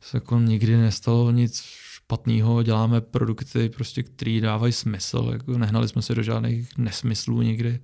se 0.00 0.16
jako 0.16 0.38
nikdy 0.38 0.76
nestalo 0.76 1.30
nic 1.30 1.62
špatného, 2.04 2.62
děláme 2.62 3.00
produkty, 3.00 3.68
prostě, 3.68 4.02
které 4.02 4.40
dávají 4.40 4.72
smysl, 4.72 5.28
jako 5.32 5.58
nehnali 5.58 5.88
jsme 5.88 6.02
se 6.02 6.14
do 6.14 6.22
žádných 6.22 6.78
nesmyslů 6.78 7.42
nikdy. 7.42 7.80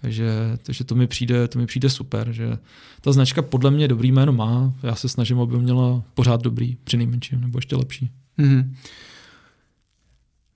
Takže, 0.00 0.30
takže 0.62 0.84
to, 0.84 0.94
mi 0.94 1.06
přijde, 1.06 1.48
to 1.48 1.58
mi 1.58 1.66
přijde 1.66 1.90
super, 1.90 2.32
že 2.32 2.58
ta 3.00 3.12
značka 3.12 3.42
podle 3.42 3.70
mě 3.70 3.88
dobrý 3.88 4.12
jméno 4.12 4.32
má, 4.32 4.72
já 4.82 4.94
se 4.94 5.08
snažím, 5.08 5.40
aby 5.40 5.58
měla 5.58 6.02
pořád 6.14 6.42
dobrý, 6.42 6.76
při 6.84 6.96
nejmenším, 6.96 7.40
nebo 7.40 7.58
ještě 7.58 7.76
lepší. 7.76 8.10
Mm-hmm. 8.38 8.74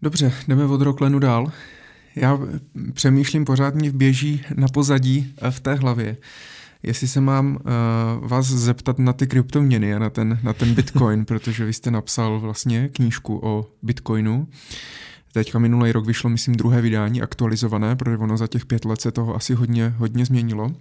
Dobře, 0.03 0.33
jdeme 0.49 0.65
od 0.65 0.81
Rocklenu 0.81 1.19
dál. 1.19 1.53
Já 2.17 2.39
přemýšlím, 2.93 3.45
pořád 3.45 3.75
mi 3.75 3.93
běží 3.93 4.43
na 4.55 4.69
pozadí 4.69 5.35
v 5.51 5.61
té 5.61 5.75
hlavě. 5.75 6.17
Jestli 6.83 7.09
se 7.09 7.21
mám 7.21 7.57
uh, 7.57 8.29
vás 8.29 8.47
zeptat 8.47 8.99
na 8.99 9.13
ty 9.13 9.27
kryptoměny 9.27 9.95
a 9.95 9.99
na 9.99 10.11
ten, 10.11 10.39
na 10.43 10.53
ten 10.53 10.75
Bitcoin, 10.75 11.25
protože 11.27 11.65
vy 11.65 11.73
jste 11.73 11.91
napsal 11.91 12.41
vlastně 12.41 12.89
knížku 12.89 13.41
o 13.43 13.67
Bitcoinu. 13.83 14.49
Teďka 15.33 15.59
minulý 15.59 15.93
rok 15.93 16.07
vyšlo, 16.07 16.31
myslím, 16.31 16.55
druhé 16.55 16.81
vydání 16.81 17.23
aktualizované, 17.23 17.97
protože 17.97 18.17
ono 18.17 18.37
za 18.37 18.47
těch 18.47 18.67
pět 18.67 18.85
let 18.85 19.01
se 19.01 19.13
toho 19.13 19.35
asi 19.35 19.55
hodně, 19.55 19.89
hodně 19.89 20.27
změnilo 20.27 20.73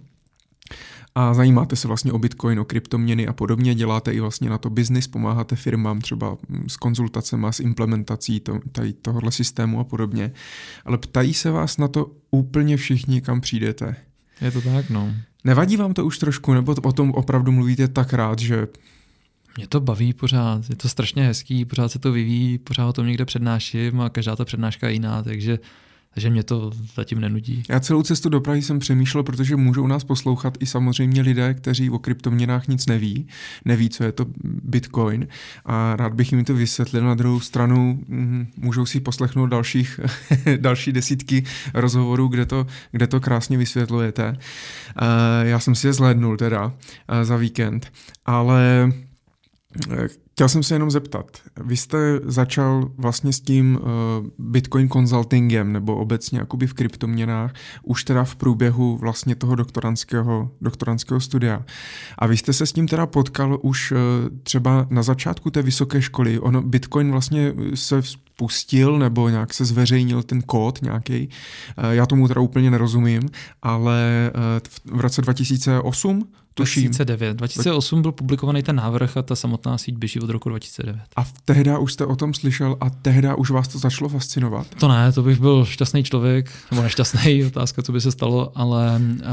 a 1.14 1.34
zajímáte 1.34 1.76
se 1.76 1.88
vlastně 1.88 2.12
o 2.12 2.18
Bitcoin, 2.18 2.60
o 2.60 2.64
kryptoměny 2.64 3.26
a 3.26 3.32
podobně, 3.32 3.74
děláte 3.74 4.12
i 4.12 4.20
vlastně 4.20 4.50
na 4.50 4.58
to 4.58 4.70
biznis, 4.70 5.06
pomáháte 5.06 5.56
firmám 5.56 6.00
třeba 6.00 6.36
mm, 6.48 6.68
s 6.68 6.76
konzultacemi, 6.76 7.46
s 7.50 7.60
implementací 7.60 8.40
to, 8.40 8.60
tady 8.72 8.92
tohohle 8.92 9.32
systému 9.32 9.80
a 9.80 9.84
podobně. 9.84 10.32
Ale 10.84 10.98
ptají 10.98 11.34
se 11.34 11.50
vás 11.50 11.78
na 11.78 11.88
to 11.88 12.10
úplně 12.30 12.76
všichni, 12.76 13.20
kam 13.20 13.40
přijdete. 13.40 13.96
Je 14.40 14.50
to 14.50 14.60
tak, 14.60 14.90
no. 14.90 15.14
Nevadí 15.44 15.76
vám 15.76 15.94
to 15.94 16.06
už 16.06 16.18
trošku, 16.18 16.54
nebo 16.54 16.74
o 16.82 16.92
tom 16.92 17.10
opravdu 17.10 17.52
mluvíte 17.52 17.88
tak 17.88 18.12
rád, 18.12 18.38
že 18.38 18.66
mě 19.56 19.66
to 19.66 19.80
baví 19.80 20.12
pořád, 20.12 20.70
je 20.70 20.76
to 20.76 20.88
strašně 20.88 21.26
hezký, 21.26 21.64
pořád 21.64 21.88
se 21.88 21.98
to 21.98 22.12
vyvíjí, 22.12 22.58
pořád 22.58 22.88
o 22.88 22.92
tom 22.92 23.06
někde 23.06 23.24
přednáším 23.24 24.00
a 24.00 24.10
každá 24.10 24.36
ta 24.36 24.44
přednáška 24.44 24.86
je 24.86 24.92
jiná, 24.92 25.22
takže 25.22 25.58
takže 26.14 26.30
mě 26.30 26.42
to 26.42 26.70
zatím 26.94 27.20
nenudí. 27.20 27.62
Já 27.68 27.80
celou 27.80 28.02
cestu 28.02 28.28
do 28.28 28.40
Prahy 28.40 28.62
jsem 28.62 28.78
přemýšlel, 28.78 29.22
protože 29.22 29.56
můžou 29.56 29.86
nás 29.86 30.04
poslouchat 30.04 30.56
i 30.60 30.66
samozřejmě 30.66 31.22
lidé, 31.22 31.54
kteří 31.54 31.90
o 31.90 31.98
kryptoměnách 31.98 32.68
nic 32.68 32.86
neví, 32.86 33.28
neví, 33.64 33.90
co 33.90 34.04
je 34.04 34.12
to 34.12 34.26
Bitcoin 34.44 35.28
a 35.64 35.96
rád 35.96 36.14
bych 36.14 36.32
jim 36.32 36.44
to 36.44 36.54
vysvětlil. 36.54 37.04
Na 37.04 37.14
druhou 37.14 37.40
stranu 37.40 38.00
mm, 38.08 38.46
můžou 38.56 38.86
si 38.86 39.00
poslechnout 39.00 39.46
dalších, 39.46 40.00
další 40.56 40.92
desítky 40.92 41.44
rozhovorů, 41.74 42.28
kde 42.28 42.46
to, 42.46 42.66
kde 42.92 43.06
to 43.06 43.20
krásně 43.20 43.58
vysvětlujete. 43.58 44.36
Eh, 44.36 45.48
já 45.48 45.58
jsem 45.58 45.74
si 45.74 45.86
je 45.86 45.92
zhlédnul 45.92 46.36
teda 46.36 46.72
eh, 47.08 47.24
za 47.24 47.36
víkend, 47.36 47.92
ale 48.26 48.92
eh, 49.90 50.23
Chtěl 50.34 50.48
jsem 50.48 50.62
se 50.62 50.74
jenom 50.74 50.90
zeptat, 50.90 51.38
vy 51.64 51.76
jste 51.76 52.20
začal 52.24 52.90
vlastně 52.96 53.32
s 53.32 53.40
tím 53.40 53.78
uh, 53.82 53.86
Bitcoin 54.38 54.88
consultingem 54.88 55.72
nebo 55.72 55.96
obecně 55.96 56.38
jakoby 56.38 56.66
v 56.66 56.74
kryptoměnách 56.74 57.52
už 57.82 58.04
teda 58.04 58.24
v 58.24 58.36
průběhu 58.36 58.96
vlastně 58.96 59.34
toho 59.34 59.54
doktorantského, 59.54 60.50
doktorantského 60.60 61.20
studia. 61.20 61.64
A 62.18 62.26
vy 62.26 62.36
jste 62.36 62.52
se 62.52 62.66
s 62.66 62.72
tím 62.72 62.88
teda 62.88 63.06
potkal 63.06 63.58
už 63.62 63.92
uh, 63.92 63.98
třeba 64.42 64.86
na 64.90 65.02
začátku 65.02 65.50
té 65.50 65.62
vysoké 65.62 66.02
školy. 66.02 66.38
Ono, 66.38 66.62
Bitcoin 66.62 67.10
vlastně 67.10 67.54
se 67.74 68.02
spustil 68.02 68.98
nebo 68.98 69.28
nějak 69.28 69.54
se 69.54 69.64
zveřejnil 69.64 70.22
ten 70.22 70.42
kód 70.42 70.82
nějaký. 70.82 71.28
Uh, 71.78 71.90
já 71.90 72.06
tomu 72.06 72.28
teda 72.28 72.40
úplně 72.40 72.70
nerozumím, 72.70 73.22
ale 73.62 74.30
uh, 74.84 74.96
v 74.98 75.00
roce 75.00 75.22
2008 75.22 76.28
Tuším. 76.54 76.82
2009. 76.82 77.36
2008 77.36 78.02
byl 78.02 78.12
publikovaný 78.12 78.62
ten 78.62 78.76
návrh 78.76 79.16
a 79.16 79.22
ta 79.22 79.36
samotná 79.36 79.78
síť 79.78 79.96
běží 79.96 80.20
od 80.20 80.30
roku 80.30 80.48
2009. 80.48 81.02
A 81.16 81.24
v 81.24 81.32
tehda 81.44 81.78
už 81.78 81.92
jste 81.92 82.06
o 82.06 82.16
tom 82.16 82.34
slyšel 82.34 82.76
a 82.80 82.90
tehda 82.90 83.34
už 83.34 83.50
vás 83.50 83.68
to 83.68 83.78
začalo 83.78 84.08
fascinovat? 84.08 84.66
To 84.80 84.88
ne, 84.88 85.12
to 85.12 85.22
bych 85.22 85.40
byl 85.40 85.64
šťastný 85.64 86.04
člověk, 86.04 86.50
nebo 86.70 86.82
nešťastný, 86.82 87.44
otázka, 87.46 87.82
co 87.82 87.92
by 87.92 88.00
se 88.00 88.12
stalo, 88.12 88.52
ale 88.54 89.00
uh, 89.00 89.24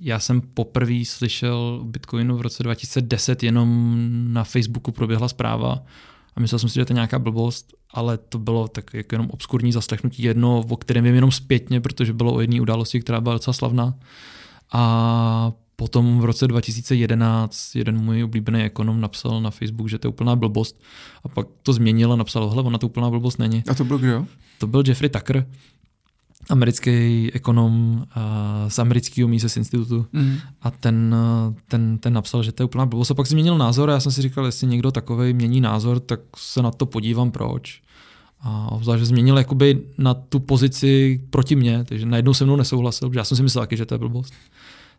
já 0.00 0.18
jsem 0.18 0.40
poprvé 0.40 1.04
slyšel 1.04 1.56
o 1.56 1.84
Bitcoinu 1.84 2.36
v 2.36 2.40
roce 2.40 2.62
2010, 2.62 3.42
jenom 3.42 3.96
na 4.32 4.44
Facebooku 4.44 4.92
proběhla 4.92 5.28
zpráva 5.28 5.82
a 6.36 6.40
myslel 6.40 6.58
jsem 6.58 6.68
si, 6.68 6.74
že 6.74 6.84
to 6.84 6.92
je 6.92 6.94
nějaká 6.94 7.18
blbost, 7.18 7.72
ale 7.94 8.18
to 8.18 8.38
bylo 8.38 8.68
tak 8.68 8.94
jako 8.94 9.14
jenom 9.14 9.30
obskurní 9.30 9.72
zaslechnutí 9.72 10.22
jedno, 10.22 10.64
o 10.68 10.76
kterém 10.76 11.04
vím 11.04 11.14
jenom 11.14 11.30
zpětně, 11.30 11.80
protože 11.80 12.12
bylo 12.12 12.34
o 12.34 12.40
jedné 12.40 12.60
události, 12.60 13.00
která 13.00 13.20
byla 13.20 13.34
docela 13.34 13.54
slavná. 13.54 13.94
A 14.72 15.52
Potom 15.76 16.20
v 16.20 16.24
roce 16.24 16.48
2011 16.48 17.74
jeden 17.74 17.98
můj 18.04 18.24
oblíbený 18.24 18.62
ekonom 18.62 19.00
napsal 19.00 19.40
na 19.40 19.50
Facebook, 19.50 19.88
že 19.88 19.98
to 19.98 20.06
je 20.06 20.08
úplná 20.08 20.36
blbost 20.36 20.82
a 21.24 21.28
pak 21.28 21.46
to 21.62 21.72
změnil 21.72 22.12
a 22.12 22.16
napsal, 22.16 22.50
hele, 22.50 22.62
ona 22.62 22.78
to 22.78 22.86
úplná 22.86 23.10
blbost 23.10 23.38
není. 23.38 23.62
A 23.68 23.74
to 23.74 23.84
byl 23.84 23.98
kdo? 23.98 24.26
To 24.58 24.66
byl 24.66 24.82
Jeffrey 24.86 25.08
Tucker, 25.08 25.46
americký 26.50 27.30
ekonom 27.32 28.04
z 28.68 28.78
amerického 28.78 29.28
Mises 29.28 29.56
institutu 29.56 30.06
mm. 30.12 30.36
a 30.62 30.70
ten, 30.70 31.16
ten, 31.68 31.98
ten 31.98 32.12
napsal, 32.12 32.42
že 32.42 32.52
to 32.52 32.62
je 32.62 32.64
úplná 32.64 32.86
blbost 32.86 33.10
a 33.10 33.14
pak 33.14 33.26
změnil 33.26 33.58
názor 33.58 33.90
a 33.90 33.92
já 33.92 34.00
jsem 34.00 34.12
si 34.12 34.22
říkal, 34.22 34.46
jestli 34.46 34.66
někdo 34.66 34.90
takový 34.90 35.32
mění 35.32 35.60
názor, 35.60 36.00
tak 36.00 36.20
se 36.36 36.62
na 36.62 36.70
to 36.70 36.86
podívám 36.86 37.30
proč. 37.30 37.82
A 38.40 38.72
obzvlášť, 38.72 38.98
že 38.98 39.06
změnil 39.06 39.38
jakoby 39.38 39.80
na 39.98 40.14
tu 40.14 40.40
pozici 40.40 41.20
proti 41.30 41.56
mně, 41.56 41.84
takže 41.84 42.06
najednou 42.06 42.34
se 42.34 42.44
mnou 42.44 42.56
nesouhlasil, 42.56 43.08
protože 43.08 43.18
já 43.18 43.24
jsem 43.24 43.36
si 43.36 43.42
myslel 43.42 43.62
taky, 43.62 43.76
že 43.76 43.86
to 43.86 43.94
je 43.94 43.98
blbost 43.98 44.34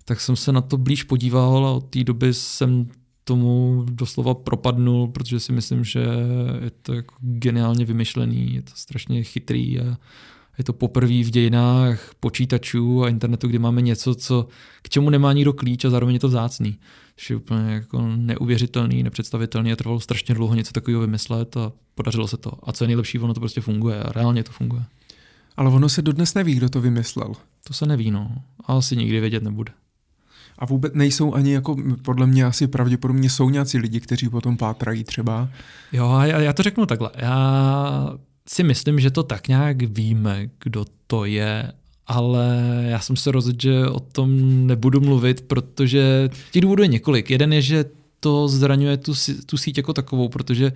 tak 0.05 0.21
jsem 0.21 0.35
se 0.35 0.51
na 0.51 0.61
to 0.61 0.77
blíž 0.77 1.03
podíval 1.03 1.67
a 1.67 1.71
od 1.71 1.89
té 1.89 2.03
doby 2.03 2.33
jsem 2.33 2.87
tomu 3.23 3.85
doslova 3.91 4.33
propadnul, 4.33 5.07
protože 5.07 5.39
si 5.39 5.51
myslím, 5.51 5.83
že 5.83 6.05
je 6.63 6.71
to 6.81 6.93
jako 6.93 7.15
geniálně 7.19 7.85
vymyšlený, 7.85 8.55
je 8.55 8.61
to 8.61 8.71
strašně 8.75 9.23
chytrý 9.23 9.79
a 9.79 9.97
je 10.57 10.63
to 10.63 10.73
poprvé 10.73 11.23
v 11.23 11.29
dějinách 11.29 12.11
počítačů 12.19 13.03
a 13.03 13.09
internetu, 13.09 13.47
kdy 13.47 13.59
máme 13.59 13.81
něco, 13.81 14.15
co, 14.15 14.47
k 14.81 14.89
čemu 14.89 15.09
nemá 15.09 15.33
nikdo 15.33 15.53
klíč 15.53 15.85
a 15.85 15.89
zároveň 15.89 16.13
je 16.13 16.19
to 16.19 16.27
vzácný. 16.27 16.77
Že 17.17 17.33
je 17.33 17.37
úplně 17.37 17.73
jako 17.73 18.01
neuvěřitelný, 18.01 19.03
nepředstavitelný 19.03 19.71
a 19.71 19.75
trvalo 19.75 19.99
strašně 19.99 20.35
dlouho 20.35 20.55
něco 20.55 20.71
takového 20.71 21.01
vymyslet 21.01 21.57
a 21.57 21.71
podařilo 21.95 22.27
se 22.27 22.37
to. 22.37 22.51
A 22.63 22.71
co 22.71 22.83
je 22.83 22.87
nejlepší, 22.87 23.19
ono 23.19 23.33
to 23.33 23.39
prostě 23.39 23.61
funguje 23.61 24.03
a 24.03 24.11
reálně 24.11 24.43
to 24.43 24.51
funguje. 24.51 24.83
Ale 25.57 25.69
ono 25.69 25.89
se 25.89 26.01
dodnes 26.01 26.33
neví, 26.33 26.55
kdo 26.55 26.69
to 26.69 26.81
vymyslel. 26.81 27.33
To 27.67 27.73
se 27.73 27.85
neví, 27.85 28.11
no. 28.11 28.31
A 28.65 28.77
asi 28.77 28.95
nikdy 28.95 29.19
vědět 29.19 29.43
nebude. 29.43 29.71
A 30.59 30.65
vůbec 30.65 30.93
nejsou 30.93 31.33
ani 31.33 31.53
jako, 31.53 31.75
podle 32.01 32.27
mě 32.27 32.45
asi 32.45 32.67
pravděpodobně 32.67 33.29
jsou 33.29 33.49
nějací 33.49 33.77
lidi, 33.77 33.99
kteří 33.99 34.29
potom 34.29 34.57
pátrají 34.57 35.03
třeba. 35.03 35.49
Jo, 35.93 36.19
já, 36.23 36.39
já 36.39 36.53
to 36.53 36.63
řeknu 36.63 36.85
takhle. 36.85 37.09
Já 37.15 38.13
si 38.47 38.63
myslím, 38.63 38.99
že 38.99 39.11
to 39.11 39.23
tak 39.23 39.47
nějak 39.47 39.81
víme, 39.81 40.49
kdo 40.63 40.85
to 41.07 41.25
je, 41.25 41.71
ale 42.07 42.57
já 42.87 42.99
jsem 42.99 43.15
se 43.15 43.31
rozhodl, 43.31 43.57
že 43.61 43.87
o 43.87 43.99
tom 43.99 44.29
nebudu 44.67 45.01
mluvit, 45.01 45.41
protože 45.41 46.29
těch 46.51 46.61
důvodů 46.61 46.83
je 46.83 46.87
několik. 46.87 47.29
Jeden 47.29 47.53
je, 47.53 47.61
že 47.61 47.85
to 48.19 48.47
zraňuje 48.47 48.97
tu, 48.97 49.13
tu 49.45 49.57
síť 49.57 49.77
jako 49.77 49.93
takovou, 49.93 50.29
protože 50.29 50.71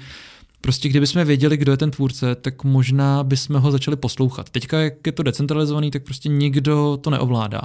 Prostě 0.61 0.89
kdybychom 0.89 1.25
věděli, 1.25 1.57
kdo 1.57 1.71
je 1.71 1.77
ten 1.77 1.91
tvůrce, 1.91 2.35
tak 2.35 2.63
možná 2.63 3.23
bychom 3.23 3.55
ho 3.55 3.71
začali 3.71 3.97
poslouchat. 3.97 4.49
Teďka, 4.49 4.79
jak 4.79 4.93
je 5.05 5.11
to 5.11 5.23
decentralizovaný, 5.23 5.91
tak 5.91 6.03
prostě 6.03 6.29
nikdo 6.29 6.97
to 7.01 7.09
neovládá. 7.09 7.61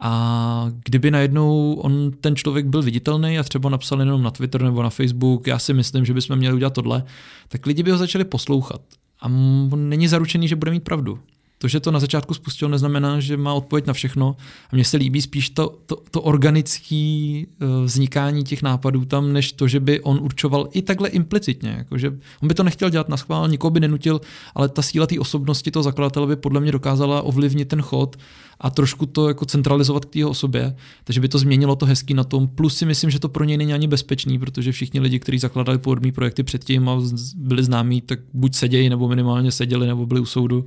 A 0.00 0.66
kdyby 0.84 1.10
najednou 1.10 1.74
on, 1.74 2.10
ten 2.20 2.36
člověk 2.36 2.66
byl 2.66 2.82
viditelný 2.82 3.38
a 3.38 3.42
třeba 3.42 3.70
napsal 3.70 4.00
jenom 4.00 4.22
na 4.22 4.30
Twitter 4.30 4.62
nebo 4.62 4.82
na 4.82 4.90
Facebook, 4.90 5.46
já 5.46 5.58
si 5.58 5.74
myslím, 5.74 6.04
že 6.04 6.14
bychom 6.14 6.36
měli 6.36 6.54
udělat 6.54 6.74
tohle, 6.74 7.04
tak 7.48 7.66
lidi 7.66 7.82
by 7.82 7.90
ho 7.90 7.98
začali 7.98 8.24
poslouchat. 8.24 8.80
A 9.20 9.26
on 9.72 9.88
není 9.88 10.08
zaručený, 10.08 10.48
že 10.48 10.56
bude 10.56 10.70
mít 10.70 10.84
pravdu. 10.84 11.18
To, 11.62 11.68
že 11.68 11.80
to 11.80 11.90
na 11.90 12.00
začátku 12.00 12.34
spustil, 12.34 12.68
neznamená, 12.68 13.20
že 13.20 13.36
má 13.36 13.54
odpověď 13.54 13.86
na 13.86 13.92
všechno. 13.92 14.36
A 14.72 14.76
mně 14.76 14.84
se 14.84 14.96
líbí 14.96 15.22
spíš 15.22 15.50
to, 15.50 15.78
to, 15.86 15.96
to 16.10 16.22
organické 16.22 17.42
eh, 17.44 17.66
vznikání 17.84 18.44
těch 18.44 18.62
nápadů 18.62 19.04
tam, 19.04 19.32
než 19.32 19.52
to, 19.52 19.68
že 19.68 19.80
by 19.80 20.00
on 20.00 20.18
určoval 20.22 20.68
i 20.72 20.82
takhle 20.82 21.08
implicitně. 21.08 21.70
Jako, 21.70 21.98
že 21.98 22.08
on 22.42 22.48
by 22.48 22.54
to 22.54 22.62
nechtěl 22.62 22.90
dělat 22.90 23.08
na 23.08 23.16
schvál, 23.16 23.48
nikoho 23.48 23.70
by 23.70 23.80
nenutil, 23.80 24.20
ale 24.54 24.68
ta 24.68 24.82
síla 24.82 25.06
té 25.06 25.20
osobnosti 25.20 25.70
toho 25.70 25.82
zakladatele 25.82 26.26
by 26.26 26.36
podle 26.36 26.60
mě 26.60 26.72
dokázala 26.72 27.22
ovlivnit 27.22 27.68
ten 27.68 27.82
chod 27.82 28.16
a 28.60 28.70
trošku 28.70 29.06
to 29.06 29.28
jako 29.28 29.46
centralizovat 29.46 30.04
k 30.04 30.12
té 30.12 30.26
osobě, 30.26 30.76
takže 31.04 31.20
by 31.20 31.28
to 31.28 31.38
změnilo 31.38 31.76
to 31.76 31.86
hezký 31.86 32.14
na 32.14 32.24
tom. 32.24 32.48
Plus 32.48 32.76
si 32.76 32.86
myslím, 32.86 33.10
že 33.10 33.18
to 33.18 33.28
pro 33.28 33.44
něj 33.44 33.56
není 33.56 33.74
ani 33.74 33.88
bezpečný, 33.88 34.38
protože 34.38 34.72
všichni 34.72 35.00
lidi, 35.00 35.18
kteří 35.18 35.38
zakladali 35.38 35.78
podobné 35.78 36.12
projekty 36.12 36.42
předtím 36.42 36.88
a 36.88 36.96
byli 37.36 37.64
známí, 37.64 38.00
tak 38.00 38.20
buď 38.32 38.54
sedějí, 38.54 38.88
nebo 38.88 39.08
minimálně 39.08 39.52
seděli, 39.52 39.86
nebo 39.86 40.06
byli 40.06 40.20
u 40.20 40.26
soudu. 40.26 40.66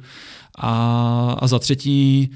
A, 0.57 1.35
a 1.39 1.47
za 1.47 1.59
třetí 1.59 2.31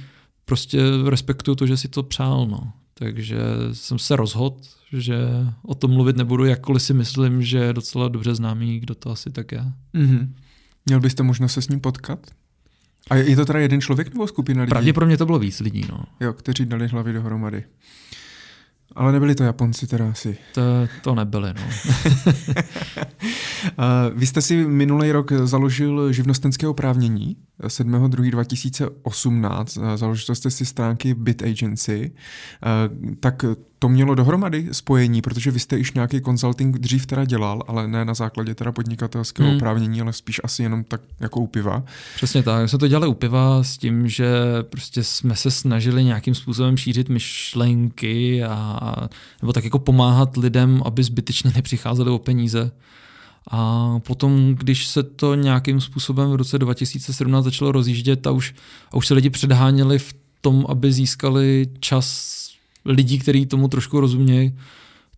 prostě 0.46 0.80
respektuju 1.06 1.56
to, 1.56 1.68
že 1.68 1.78
si 1.78 1.88
to 1.88 2.04
přál. 2.04 2.48
No. 2.48 2.72
Takže 2.94 3.38
jsem 3.74 4.00
se 4.00 4.16
rozhodl, 4.16 4.58
že 4.94 5.18
o 5.64 5.76
tom 5.76 5.92
mluvit 5.92 6.18
nebudu, 6.18 6.46
jakkoliv 6.46 6.84
si 6.84 6.94
myslím, 6.94 7.44
že 7.44 7.58
je 7.58 7.74
docela 7.74 8.08
dobře 8.08 8.36
známý, 8.36 8.80
kdo 8.80 8.96
to 8.96 9.12
asi 9.12 9.30
tak 9.30 9.52
je. 9.52 9.64
Mm-hmm. 9.96 10.30
Měl 10.86 11.00
byste 11.00 11.24
možnost 11.24 11.54
se 11.54 11.62
s 11.62 11.70
ním 11.70 11.80
potkat? 11.80 12.28
A 13.10 13.16
je 13.16 13.36
to 13.36 13.46
teda 13.46 13.60
jeden 13.60 13.82
člověk 13.82 14.14
nebo 14.14 14.28
skupina 14.28 14.62
lidí? 14.62 14.70
Pravděpodobně 14.70 15.18
to 15.18 15.26
bylo 15.26 15.40
víc 15.40 15.60
lidí, 15.60 15.86
no. 15.90 16.04
Jo, 16.20 16.34
kteří 16.34 16.66
dali 16.66 16.88
hlavy 16.88 17.14
dohromady. 17.14 17.64
Ale 18.96 19.12
nebyli 19.12 19.36
to 19.36 19.44
Japonci 19.44 19.88
teda 19.88 20.10
asi. 20.10 20.38
To, 20.54 20.62
to 21.02 21.16
nebyli, 21.16 21.54
no. 21.54 21.62
Vy 24.16 24.26
jste 24.26 24.42
si 24.42 24.66
minulý 24.66 25.12
rok 25.12 25.32
založil 25.32 26.14
živnostenské 26.14 26.68
oprávnění 26.68 27.36
7.2.2018. 27.64 29.98
Založil 29.98 30.36
jste 30.36 30.52
si 30.52 30.66
stránky 30.66 31.14
Bit 31.14 31.44
Agency. 31.44 32.12
Tak 33.20 33.46
to 33.80 33.90
mělo 33.90 34.16
dohromady 34.16 34.68
spojení, 34.72 35.22
protože 35.22 35.52
vy 35.52 35.60
jste 35.60 35.78
již 35.78 35.94
nějaký 35.94 36.22
consulting 36.22 36.78
dřív 36.78 37.06
teda 37.06 37.26
dělal, 37.26 37.64
ale 37.68 37.88
ne 37.88 38.06
na 38.06 38.14
základě 38.14 38.56
teda 38.56 38.72
podnikatelského 38.72 39.50
hmm. 39.50 39.58
oprávnění, 39.58 40.02
ale 40.02 40.14
spíš 40.14 40.42
asi 40.44 40.64
jenom 40.64 40.84
tak 40.84 41.02
jako 41.20 41.40
u 41.40 41.48
piva. 41.48 41.84
Přesně 42.16 42.44
tak. 42.44 42.62
My 42.62 42.70
jsme 42.70 42.80
to 42.80 42.88
dělali 42.88 43.08
u 43.08 43.14
piva 43.14 43.64
s 43.64 43.78
tím, 43.78 44.10
že 44.10 44.30
prostě 44.62 45.04
jsme 45.04 45.36
se 45.36 45.52
snažili 45.52 46.04
nějakým 46.04 46.36
způsobem 46.36 46.78
šířit 46.78 47.10
myšlenky 47.10 48.44
a 48.44 48.96
nebo 49.42 49.54
tak 49.54 49.64
jako 49.64 49.80
pomáhat 49.80 50.38
lidem, 50.38 50.82
aby 50.86 51.04
zbytečně 51.04 51.52
nepřicházeli 51.56 52.12
o 52.12 52.20
peníze. 52.20 52.72
A 53.52 54.00
potom, 54.00 54.56
když 54.56 54.88
se 54.88 55.04
to 55.04 55.36
nějakým 55.36 55.82
způsobem 55.82 56.32
v 56.32 56.36
roce 56.36 56.60
2017 56.60 57.46
začalo 57.46 57.72
rozjíždět 57.72 58.28
a 58.28 58.32
už, 58.32 58.56
a 58.92 58.98
už 58.98 59.08
se 59.08 59.14
lidi 59.14 59.30
předháněli 59.30 60.00
v 60.00 60.16
tom, 60.42 60.66
aby 60.70 60.94
získali 60.94 61.68
čas 61.80 62.38
lidí, 62.86 63.20
kteří 63.20 63.46
tomu 63.46 63.68
trošku 63.68 64.00
rozumějí, 64.00 64.54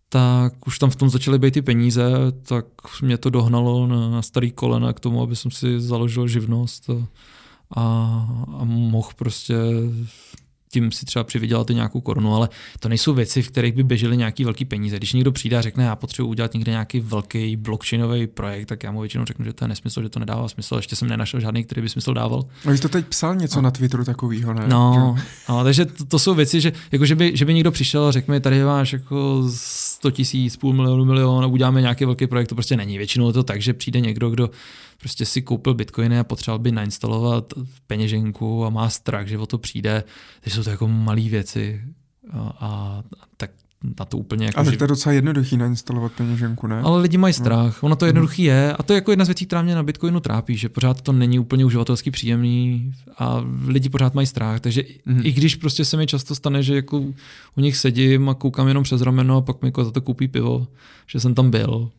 tak 0.08 0.66
už 0.66 0.78
tam 0.78 0.90
v 0.90 0.96
tom 0.96 1.10
začaly 1.10 1.38
být 1.38 1.54
ty 1.54 1.62
peníze, 1.62 2.02
tak 2.42 2.66
mě 3.02 3.18
to 3.18 3.30
dohnalo 3.30 3.86
na, 3.86 4.10
na 4.10 4.22
starý 4.22 4.50
kolena 4.50 4.92
k 4.92 5.00
tomu, 5.00 5.22
aby 5.22 5.36
jsem 5.36 5.50
si 5.50 5.80
založil 5.80 6.28
živnost 6.28 6.90
a, 6.90 6.94
a, 7.76 7.82
a 8.58 8.64
mohl 8.64 9.08
prostě 9.16 9.54
tím 10.72 10.92
si 10.92 11.06
třeba 11.06 11.24
přivydělat 11.24 11.70
i 11.70 11.74
nějakou 11.74 12.00
korunu, 12.00 12.34
ale 12.34 12.48
to 12.80 12.88
nejsou 12.88 13.14
věci, 13.14 13.42
v 13.42 13.50
kterých 13.50 13.72
by 13.72 13.82
běžely 13.82 14.16
nějaký 14.16 14.44
velký 14.44 14.64
peníze. 14.64 14.96
Když 14.96 15.12
někdo 15.12 15.32
přijde 15.32 15.56
a 15.56 15.62
řekne, 15.62 15.84
já 15.84 15.96
potřebuji 15.96 16.28
udělat 16.28 16.54
někde 16.54 16.72
nějaký 16.72 17.00
velký 17.00 17.56
blockchainový 17.56 18.26
projekt, 18.26 18.66
tak 18.66 18.82
já 18.82 18.92
mu 18.92 19.00
většinou 19.00 19.24
řeknu, 19.24 19.44
že 19.44 19.52
to 19.52 19.64
je 19.64 19.68
nesmysl, 19.68 20.02
že 20.02 20.08
to 20.08 20.20
nedává 20.20 20.48
smysl. 20.48 20.76
Ještě 20.76 20.96
jsem 20.96 21.08
nenašel 21.08 21.40
žádný, 21.40 21.64
který 21.64 21.82
by 21.82 21.88
smysl 21.88 22.14
dával. 22.14 22.44
A 22.66 22.70
jsi 22.70 22.82
to 22.82 22.88
teď 22.88 23.06
psal 23.06 23.34
něco 23.34 23.56
no. 23.56 23.62
na 23.62 23.70
Twitteru 23.70 24.04
takového, 24.04 24.54
ne? 24.54 24.64
No, 24.68 25.16
no 25.48 25.64
takže 25.64 25.84
to, 25.84 26.04
to, 26.04 26.18
jsou 26.18 26.34
věci, 26.34 26.60
že, 26.60 26.72
jako 26.92 27.06
že, 27.06 27.16
by, 27.16 27.32
že 27.34 27.44
by 27.44 27.54
někdo 27.54 27.70
přišel 27.70 28.04
a 28.04 28.12
řekl 28.12 28.32
mi, 28.32 28.40
tady 28.40 28.64
máš 28.64 28.92
jako 28.92 29.42
100 30.00 30.10
tisíc, 30.10 30.56
půl 30.56 30.72
milionu, 30.72 31.04
milion 31.04 31.44
a 31.44 31.46
uděláme 31.46 31.80
nějaký 31.80 32.04
velký 32.04 32.26
projekt, 32.26 32.48
to 32.48 32.54
prostě 32.54 32.76
není. 32.76 32.98
Většinou 32.98 33.26
je 33.26 33.32
to 33.32 33.42
tak, 33.42 33.62
že 33.62 33.74
přijde 33.74 34.00
někdo, 34.00 34.30
kdo 34.30 34.50
prostě 35.00 35.26
si 35.26 35.42
koupil 35.42 35.74
bitcoiny 35.74 36.18
a 36.18 36.24
potřeboval 36.24 36.58
by 36.58 36.72
nainstalovat 36.72 37.52
peněženku 37.86 38.64
a 38.64 38.70
má 38.70 38.90
strach, 38.90 39.26
že 39.26 39.38
o 39.38 39.46
to 39.46 39.58
přijde. 39.58 40.04
Takže 40.40 40.56
jsou 40.56 40.64
to 40.64 40.70
jako 40.70 40.88
malé 40.88 41.20
věci 41.20 41.82
a, 42.32 42.56
a 42.60 43.02
tak 43.36 43.50
na 43.98 44.04
to 44.04 44.18
úplně 44.18 44.46
jako... 44.46 44.60
Ale 44.60 44.76
to 44.76 44.84
je 44.84 44.88
docela 44.88 45.12
jednoduchý 45.12 45.56
nainstalovat 45.56 46.12
peněženku, 46.12 46.66
ne? 46.66 46.80
Ale 46.80 47.00
lidi 47.00 47.18
mají 47.18 47.32
no. 47.32 47.44
strach, 47.44 47.82
ono 47.82 47.96
to 47.96 48.06
jednoduchý 48.06 48.42
je 48.42 48.72
a 48.72 48.82
to 48.82 48.92
je 48.92 48.94
jako 48.94 49.12
jedna 49.12 49.24
z 49.24 49.28
věcí, 49.28 49.46
která 49.46 49.62
mě 49.62 49.74
na 49.74 49.82
Bitcoinu 49.82 50.20
trápí, 50.20 50.56
že 50.56 50.68
pořád 50.68 51.00
to 51.00 51.12
není 51.12 51.38
úplně 51.38 51.64
uživatelsky 51.64 52.10
příjemný 52.10 52.92
a 53.18 53.44
lidi 53.66 53.88
pořád 53.88 54.14
mají 54.14 54.26
strach, 54.26 54.60
takže 54.60 54.82
mm. 55.06 55.20
i 55.24 55.32
když 55.32 55.54
prostě 55.54 55.84
se 55.84 55.96
mi 55.96 56.06
často 56.06 56.34
stane, 56.34 56.62
že 56.62 56.74
jako 56.74 56.98
u 57.56 57.60
nich 57.60 57.76
sedím 57.76 58.28
a 58.28 58.34
koukám 58.34 58.68
jenom 58.68 58.84
přes 58.84 59.00
rameno 59.00 59.36
a 59.36 59.40
pak 59.40 59.62
mi 59.62 59.68
jako 59.68 59.84
za 59.84 59.90
to 59.90 60.00
koupí 60.00 60.28
pivo, 60.28 60.66
že 61.06 61.20
jsem 61.20 61.34
tam 61.34 61.50
byl, 61.50 61.90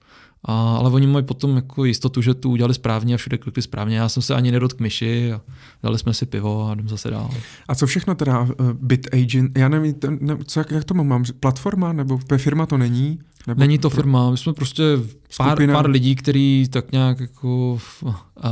a, 0.45 0.76
ale 0.77 0.89
oni 0.89 1.07
mají 1.07 1.26
potom 1.26 1.55
jako 1.55 1.85
jistotu, 1.85 2.22
že 2.22 2.34
to 2.34 2.49
udělali 2.49 2.73
správně 2.73 3.13
a 3.13 3.18
všude 3.18 3.38
klikli 3.38 3.61
správně. 3.61 3.97
Já 3.97 4.09
jsem 4.09 4.23
se 4.23 4.35
ani 4.35 4.51
nedotkl 4.51 4.84
myši 4.84 5.34
a 5.34 5.41
dali 5.84 5.99
jsme 5.99 6.13
si 6.13 6.26
pivo 6.26 6.68
a 6.69 6.73
jdem 6.73 6.88
zase 6.88 7.09
dál. 7.09 7.30
A 7.68 7.76
co 7.76 7.88
všechno 7.88 8.15
teda 8.15 8.41
uh, 8.41 8.47
Bit 8.73 9.07
Agent, 9.13 9.57
já 9.57 9.69
nevím, 9.69 9.93
ten, 9.93 10.18
ne, 10.22 10.38
co, 10.45 10.59
jak, 10.59 10.72
jak 10.72 10.84
to 10.84 10.93
mám, 10.93 11.23
platforma 11.39 11.93
nebo 11.93 12.19
firma 12.38 12.65
to 12.65 12.77
není? 12.77 13.19
Nebo 13.47 13.59
Není 13.59 13.77
to 13.77 13.89
firma, 13.89 14.31
my 14.31 14.38
jsme 14.38 14.53
prostě 14.53 14.84
pár, 15.38 15.68
pár 15.72 15.89
lidí, 15.89 16.15
kteří 16.15 16.68
tak 16.69 16.91
nějak 16.91 17.19
jako 17.19 17.80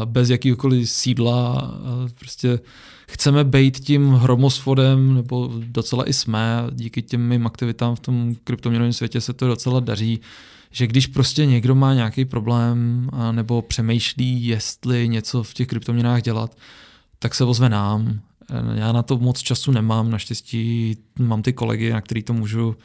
bez 0.05 0.29
jakýkoliv 0.29 0.89
sídla 0.89 1.73
prostě 2.19 2.59
chceme 3.09 3.43
být 3.43 3.79
tím 3.79 4.11
hromosvodem, 4.11 5.13
nebo 5.13 5.51
docela 5.57 6.09
i 6.09 6.13
jsme, 6.13 6.63
díky 6.71 7.01
těm 7.01 7.27
mým 7.27 7.47
aktivitám 7.47 7.95
v 7.95 7.99
tom 7.99 8.35
kryptoměnovém 8.43 8.93
světě 8.93 9.21
se 9.21 9.33
to 9.33 9.47
docela 9.47 9.79
daří 9.79 10.19
že 10.71 10.87
když 10.87 11.07
prostě 11.07 11.45
někdo 11.45 11.75
má 11.75 11.93
nějaký 11.93 12.25
problém 12.25 13.09
a 13.13 13.31
nebo 13.31 13.61
přemýšlí, 13.61 14.47
jestli 14.47 15.07
něco 15.07 15.43
v 15.43 15.53
těch 15.53 15.67
kryptoměnách 15.67 16.21
dělat, 16.21 16.57
tak 17.19 17.35
se 17.35 17.43
ozve 17.43 17.69
nám. 17.69 18.19
Já 18.75 18.91
na 18.91 19.03
to 19.03 19.17
moc 19.17 19.39
času 19.39 19.71
nemám, 19.71 20.11
naštěstí 20.11 20.97
mám 21.19 21.41
ty 21.41 21.53
kolegy, 21.53 21.91
na 21.91 22.01
který 22.01 22.23
to 22.23 22.33
můžu 22.33 22.75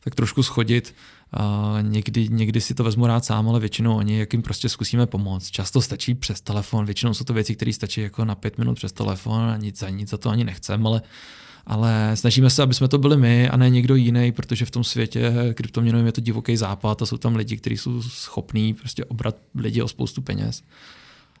tak 0.00 0.14
trošku 0.14 0.42
schodit. 0.42 0.94
A 1.36 1.78
někdy, 1.82 2.28
někdy 2.28 2.60
si 2.60 2.74
to 2.74 2.84
vezmu 2.84 3.06
rád 3.06 3.24
sám, 3.24 3.48
ale 3.48 3.60
většinou 3.60 3.96
oni, 3.96 4.18
jak 4.18 4.32
jim 4.32 4.42
prostě 4.42 4.68
zkusíme 4.68 5.06
pomoct. 5.06 5.50
Často 5.50 5.82
stačí 5.82 6.14
přes 6.14 6.40
telefon, 6.40 6.84
většinou 6.84 7.14
jsou 7.14 7.24
to 7.24 7.32
věci, 7.32 7.54
které 7.54 7.72
stačí 7.72 8.00
jako 8.00 8.24
na 8.24 8.34
pět 8.34 8.58
minut 8.58 8.74
přes 8.74 8.92
telefon 8.92 9.42
a 9.42 9.56
nic 9.56 9.78
za 9.78 9.88
nic 9.88 10.10
za 10.10 10.16
to 10.16 10.30
ani 10.30 10.44
nechcem, 10.44 10.86
ale 10.86 11.02
ale 11.66 12.10
snažíme 12.14 12.50
se, 12.50 12.62
aby 12.62 12.74
jsme 12.74 12.88
to 12.88 12.98
byli 12.98 13.16
my 13.16 13.48
a 13.48 13.56
ne 13.56 13.70
někdo 13.70 13.94
jiný, 13.94 14.32
protože 14.32 14.64
v 14.64 14.70
tom 14.70 14.84
světě 14.84 15.32
kryptoměnovým 15.54 16.06
je 16.06 16.12
to 16.12 16.20
divoký 16.20 16.56
západ 16.56 17.02
a 17.02 17.06
jsou 17.06 17.16
tam 17.16 17.36
lidi, 17.36 17.56
kteří 17.56 17.76
jsou 17.76 18.02
schopní 18.02 18.74
prostě 18.74 19.04
obrat 19.04 19.36
lidi 19.54 19.82
o 19.82 19.88
spoustu 19.88 20.22
peněz. 20.22 20.62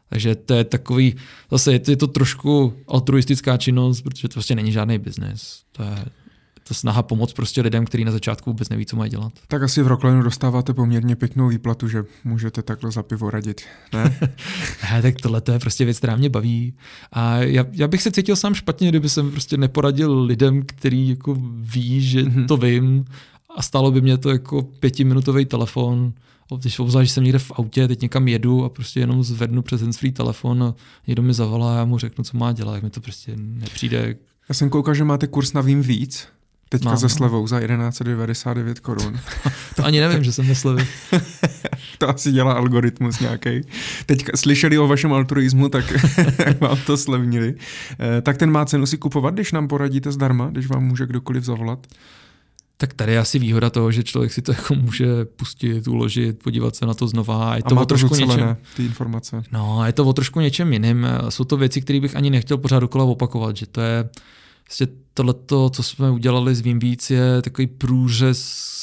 Takže 0.08 0.34
to 0.34 0.54
je 0.54 0.64
takový, 0.64 1.16
zase 1.50 1.72
je 1.72 1.96
to, 1.96 2.06
trošku 2.06 2.74
altruistická 2.88 3.56
činnost, 3.56 4.02
protože 4.02 4.28
to 4.28 4.32
prostě 4.32 4.54
není 4.54 4.72
žádný 4.72 4.98
biznis. 4.98 5.62
To 5.72 5.82
je, 5.82 6.04
to 6.68 6.74
snaha 6.74 7.02
pomoct 7.02 7.32
prostě 7.32 7.62
lidem, 7.62 7.84
kteří 7.84 8.04
na 8.04 8.12
začátku 8.12 8.50
vůbec 8.50 8.68
neví, 8.68 8.86
co 8.86 8.96
mají 8.96 9.10
dělat. 9.10 9.32
Tak 9.48 9.62
asi 9.62 9.82
v 9.82 9.86
Rocklinu 9.86 10.22
dostáváte 10.22 10.74
poměrně 10.74 11.16
pěknou 11.16 11.48
výplatu, 11.48 11.88
že 11.88 12.04
můžete 12.24 12.62
takhle 12.62 12.90
za 12.90 13.02
pivo 13.02 13.30
radit, 13.30 13.62
ne? 13.92 14.18
ne 14.92 15.02
tak 15.02 15.14
tohle 15.14 15.40
to 15.40 15.52
je 15.52 15.58
prostě 15.58 15.84
věc, 15.84 15.98
která 15.98 16.16
mě 16.16 16.28
baví. 16.28 16.74
A 17.12 17.36
já, 17.36 17.64
já, 17.72 17.88
bych 17.88 18.02
se 18.02 18.10
cítil 18.10 18.36
sám 18.36 18.54
špatně, 18.54 18.88
kdyby 18.88 19.08
jsem 19.08 19.30
prostě 19.30 19.56
neporadil 19.56 20.22
lidem, 20.22 20.62
který 20.66 21.08
jako 21.08 21.36
ví, 21.56 22.00
že 22.00 22.22
mm-hmm. 22.22 22.46
to 22.46 22.56
vím 22.56 23.04
a 23.56 23.62
stalo 23.62 23.90
by 23.90 24.00
mě 24.00 24.18
to 24.18 24.30
jako 24.30 24.62
pětiminutový 24.62 25.44
telefon, 25.44 26.12
když 26.58 26.78
obzvlášť, 26.78 27.08
že 27.08 27.14
jsem 27.14 27.24
někde 27.24 27.38
v 27.38 27.52
autě, 27.54 27.88
teď 27.88 28.02
někam 28.02 28.28
jedu 28.28 28.64
a 28.64 28.68
prostě 28.68 29.00
jenom 29.00 29.22
zvednu 29.22 29.62
přes 29.62 29.96
free 29.96 30.12
telefon 30.12 30.62
a 30.62 30.74
někdo 31.06 31.22
mi 31.22 31.34
zavolá 31.34 31.74
a 31.74 31.78
já 31.78 31.84
mu 31.84 31.98
řeknu, 31.98 32.24
co 32.24 32.38
má 32.38 32.52
dělat, 32.52 32.74
jak 32.74 32.82
mi 32.82 32.90
to 32.90 33.00
prostě 33.00 33.32
nepřijde. 33.36 34.16
Já 34.48 34.54
jsem 34.54 34.70
koukal, 34.70 34.94
že 34.94 35.04
máte 35.04 35.26
kurz 35.26 35.52
na 35.52 35.60
Vím 35.60 35.82
víc. 35.82 36.28
Teďka 36.68 36.88
Mám, 36.88 36.98
se 36.98 37.08
slevou 37.08 37.46
za 37.46 37.60
1199 37.60 38.80
korun. 38.80 39.20
to 39.76 39.84
ani 39.84 40.00
nevím, 40.00 40.24
že 40.24 40.32
jsem 40.32 40.46
ve 40.46 40.54
slevě. 40.54 40.86
to 41.98 42.08
asi 42.08 42.32
dělá 42.32 42.52
algoritmus 42.52 43.20
nějaký. 43.20 43.60
Teď 44.06 44.24
slyšeli 44.36 44.78
o 44.78 44.88
vašem 44.88 45.12
altruismu, 45.12 45.68
tak 45.68 45.84
vám 46.60 46.78
to 46.86 46.96
slevnili. 46.96 47.54
Eh, 48.00 48.22
tak 48.22 48.36
ten 48.36 48.50
má 48.50 48.64
cenu 48.64 48.86
si 48.86 48.98
kupovat, 48.98 49.34
když 49.34 49.52
nám 49.52 49.68
poradíte 49.68 50.12
zdarma, 50.12 50.48
když 50.50 50.66
vám 50.66 50.84
může 50.84 51.06
kdokoliv 51.06 51.44
zavolat? 51.44 51.86
Tak 52.76 52.94
tady 52.94 53.12
je 53.12 53.18
asi 53.18 53.38
výhoda 53.38 53.70
toho, 53.70 53.92
že 53.92 54.02
člověk 54.02 54.32
si 54.32 54.42
to 54.42 54.52
jako 54.52 54.74
může 54.74 55.06
pustit, 55.24 55.88
uložit, 55.88 56.42
podívat 56.42 56.76
se 56.76 56.86
na 56.86 56.94
to 56.94 57.08
znova. 57.08 57.56
Je 57.56 57.62
to 57.62 57.72
a 57.72 57.74
má 57.74 57.82
o 57.82 57.86
trošku 57.86 58.14
něčem, 58.14 58.56
ty 58.76 58.84
informace. 58.84 59.42
No, 59.52 59.86
je 59.86 59.92
to 59.92 60.04
o 60.04 60.12
trošku 60.12 60.40
něčem 60.40 60.72
jiným. 60.72 61.06
Jsou 61.28 61.44
to 61.44 61.56
věci, 61.56 61.80
které 61.80 62.00
bych 62.00 62.16
ani 62.16 62.30
nechtěl 62.30 62.58
pořád 62.58 62.78
dokola 62.78 63.04
opakovat, 63.04 63.56
že 63.56 63.66
to 63.66 63.80
je 63.80 64.08
vlastně 64.68 64.86
tohleto, 65.14 65.70
co 65.70 65.82
jsme 65.82 66.10
udělali 66.10 66.54
s 66.54 66.60
Vím 66.60 66.78
víc, 66.78 67.10
je 67.10 67.42
takový 67.42 67.66
průřez 67.66 68.74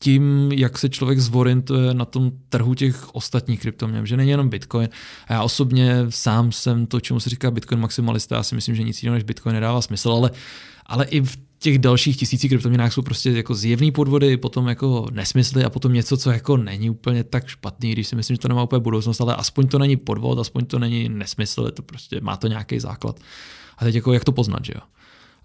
tím, 0.00 0.52
jak 0.52 0.78
se 0.78 0.88
člověk 0.88 1.18
zorientuje 1.18 1.94
na 1.94 2.04
tom 2.04 2.32
trhu 2.48 2.74
těch 2.74 3.14
ostatních 3.14 3.60
kryptoměn, 3.60 4.06
že 4.06 4.16
není 4.16 4.30
jenom 4.30 4.48
Bitcoin. 4.48 4.88
A 5.26 5.32
já 5.32 5.42
osobně 5.42 6.06
sám 6.08 6.52
jsem 6.52 6.86
to, 6.86 7.00
čemu 7.00 7.20
se 7.20 7.30
říká 7.30 7.50
Bitcoin 7.50 7.80
maximalista, 7.80 8.36
já 8.36 8.42
si 8.42 8.54
myslím, 8.54 8.74
že 8.74 8.82
nic 8.82 9.02
jiného 9.02 9.14
než 9.14 9.24
Bitcoin 9.24 9.54
nedává 9.54 9.82
smysl, 9.82 10.10
ale, 10.10 10.30
ale 10.86 11.04
i 11.04 11.20
v 11.20 11.36
těch 11.58 11.78
dalších 11.78 12.16
tisících 12.16 12.50
kryptoměnách 12.50 12.92
jsou 12.92 13.02
prostě 13.02 13.30
jako 13.30 13.54
zjevný 13.54 13.92
podvody, 13.92 14.36
potom 14.36 14.68
jako 14.68 15.06
nesmysly 15.12 15.64
a 15.64 15.70
potom 15.70 15.92
něco, 15.92 16.16
co 16.16 16.30
jako 16.30 16.56
není 16.56 16.90
úplně 16.90 17.24
tak 17.24 17.46
špatný, 17.46 17.92
když 17.92 18.08
si 18.08 18.16
myslím, 18.16 18.34
že 18.34 18.40
to 18.40 18.48
nemá 18.48 18.62
úplně 18.62 18.80
budoucnost, 18.80 19.20
ale 19.20 19.36
aspoň 19.36 19.68
to 19.68 19.78
není 19.78 19.96
podvod, 19.96 20.38
aspoň 20.38 20.66
to 20.66 20.78
není 20.78 21.08
nesmysl, 21.08 21.70
to 21.70 21.82
prostě 21.82 22.20
má 22.20 22.36
to 22.36 22.46
nějaký 22.46 22.80
základ. 22.80 23.20
A 23.78 23.84
teď 23.84 23.94
jako 23.94 24.12
jak 24.12 24.24
to 24.24 24.32
poznat, 24.32 24.64
že 24.64 24.72
jo? 24.76 24.80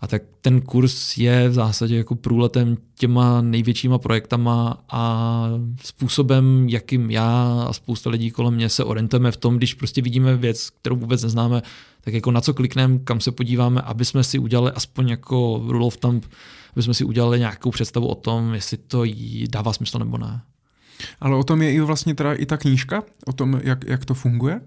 A 0.01 0.07
tak 0.07 0.21
ten 0.41 0.61
kurz 0.61 1.17
je 1.17 1.49
v 1.49 1.53
zásadě 1.53 1.97
jako 1.97 2.15
průletem 2.15 2.77
těma 2.95 3.41
největšíma 3.41 3.97
projektama 3.97 4.83
a 4.89 5.45
způsobem, 5.83 6.69
jakým 6.69 7.11
já 7.11 7.63
a 7.69 7.73
spousta 7.73 8.09
lidí 8.09 8.31
kolem 8.31 8.53
mě 8.53 8.69
se 8.69 8.83
orientujeme 8.83 9.31
v 9.31 9.37
tom, 9.37 9.57
když 9.57 9.73
prostě 9.73 10.01
vidíme 10.01 10.37
věc, 10.37 10.69
kterou 10.69 10.95
vůbec 10.95 11.23
neznáme, 11.23 11.61
tak 12.01 12.13
jako 12.13 12.31
na 12.31 12.41
co 12.41 12.53
klikneme, 12.53 12.99
kam 12.99 13.19
se 13.19 13.31
podíváme, 13.31 13.81
aby 13.81 14.05
jsme 14.05 14.23
si 14.23 14.39
udělali 14.39 14.71
aspoň 14.71 15.09
jako 15.09 15.63
rule 15.67 15.85
of 15.85 15.97
thumb, 15.97 16.25
aby 16.73 16.83
jsme 16.83 16.93
si 16.93 17.03
udělali 17.03 17.39
nějakou 17.39 17.71
představu 17.71 18.07
o 18.07 18.15
tom, 18.15 18.53
jestli 18.53 18.77
to 18.77 19.03
dává 19.49 19.73
smysl 19.73 19.99
nebo 19.99 20.17
ne. 20.17 20.41
Ale 21.19 21.35
o 21.35 21.43
tom 21.43 21.61
je 21.61 21.73
i 21.73 21.79
vlastně 21.79 22.15
teda 22.15 22.33
i 22.33 22.45
ta 22.45 22.57
knížka, 22.57 23.03
o 23.25 23.33
tom, 23.33 23.61
jak, 23.63 23.85
jak 23.87 24.05
to 24.05 24.13
funguje? 24.13 24.61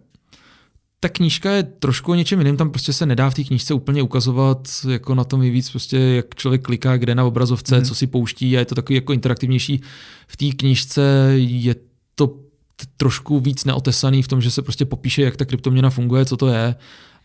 Ta 1.03 1.09
knížka 1.09 1.51
je 1.51 1.63
trošku 1.63 2.13
o 2.13 2.15
něčem 2.15 2.39
jiném, 2.39 2.57
tam 2.57 2.71
prostě 2.71 2.93
se 2.93 3.07
nedá 3.07 3.31
v 3.31 3.35
té 3.35 3.45
knížce 3.45 3.75
úplně 3.75 4.03
ukazovat 4.03 4.69
jako 4.89 5.15
na 5.15 5.25
tom 5.25 5.41
víc, 5.41 5.71
prostě 5.71 5.99
jak 5.99 6.35
člověk 6.35 6.63
kliká 6.63 6.97
kde 6.97 7.15
na 7.15 7.25
obrazovce, 7.25 7.79
mm. 7.79 7.85
co 7.85 7.95
si 7.95 8.07
pouští 8.07 8.57
a 8.57 8.59
je 8.59 8.65
to 8.65 8.75
takový 8.75 8.95
jako 8.95 9.13
interaktivnější. 9.13 9.83
V 10.27 10.37
té 10.37 10.47
knížce 10.57 11.03
je 11.37 11.75
to 12.15 12.37
trošku 12.97 13.41
víc 13.41 13.65
neotesaný 13.65 14.23
v 14.23 14.29
tom, 14.29 14.41
že 14.41 14.51
se 14.51 14.63
prostě 14.63 14.85
popíše, 14.85 15.23
jak 15.23 15.37
ta 15.37 15.45
kryptoměna 15.45 15.91
funguje, 15.91 16.25
co 16.25 16.37
to 16.37 16.49
je, 16.49 16.75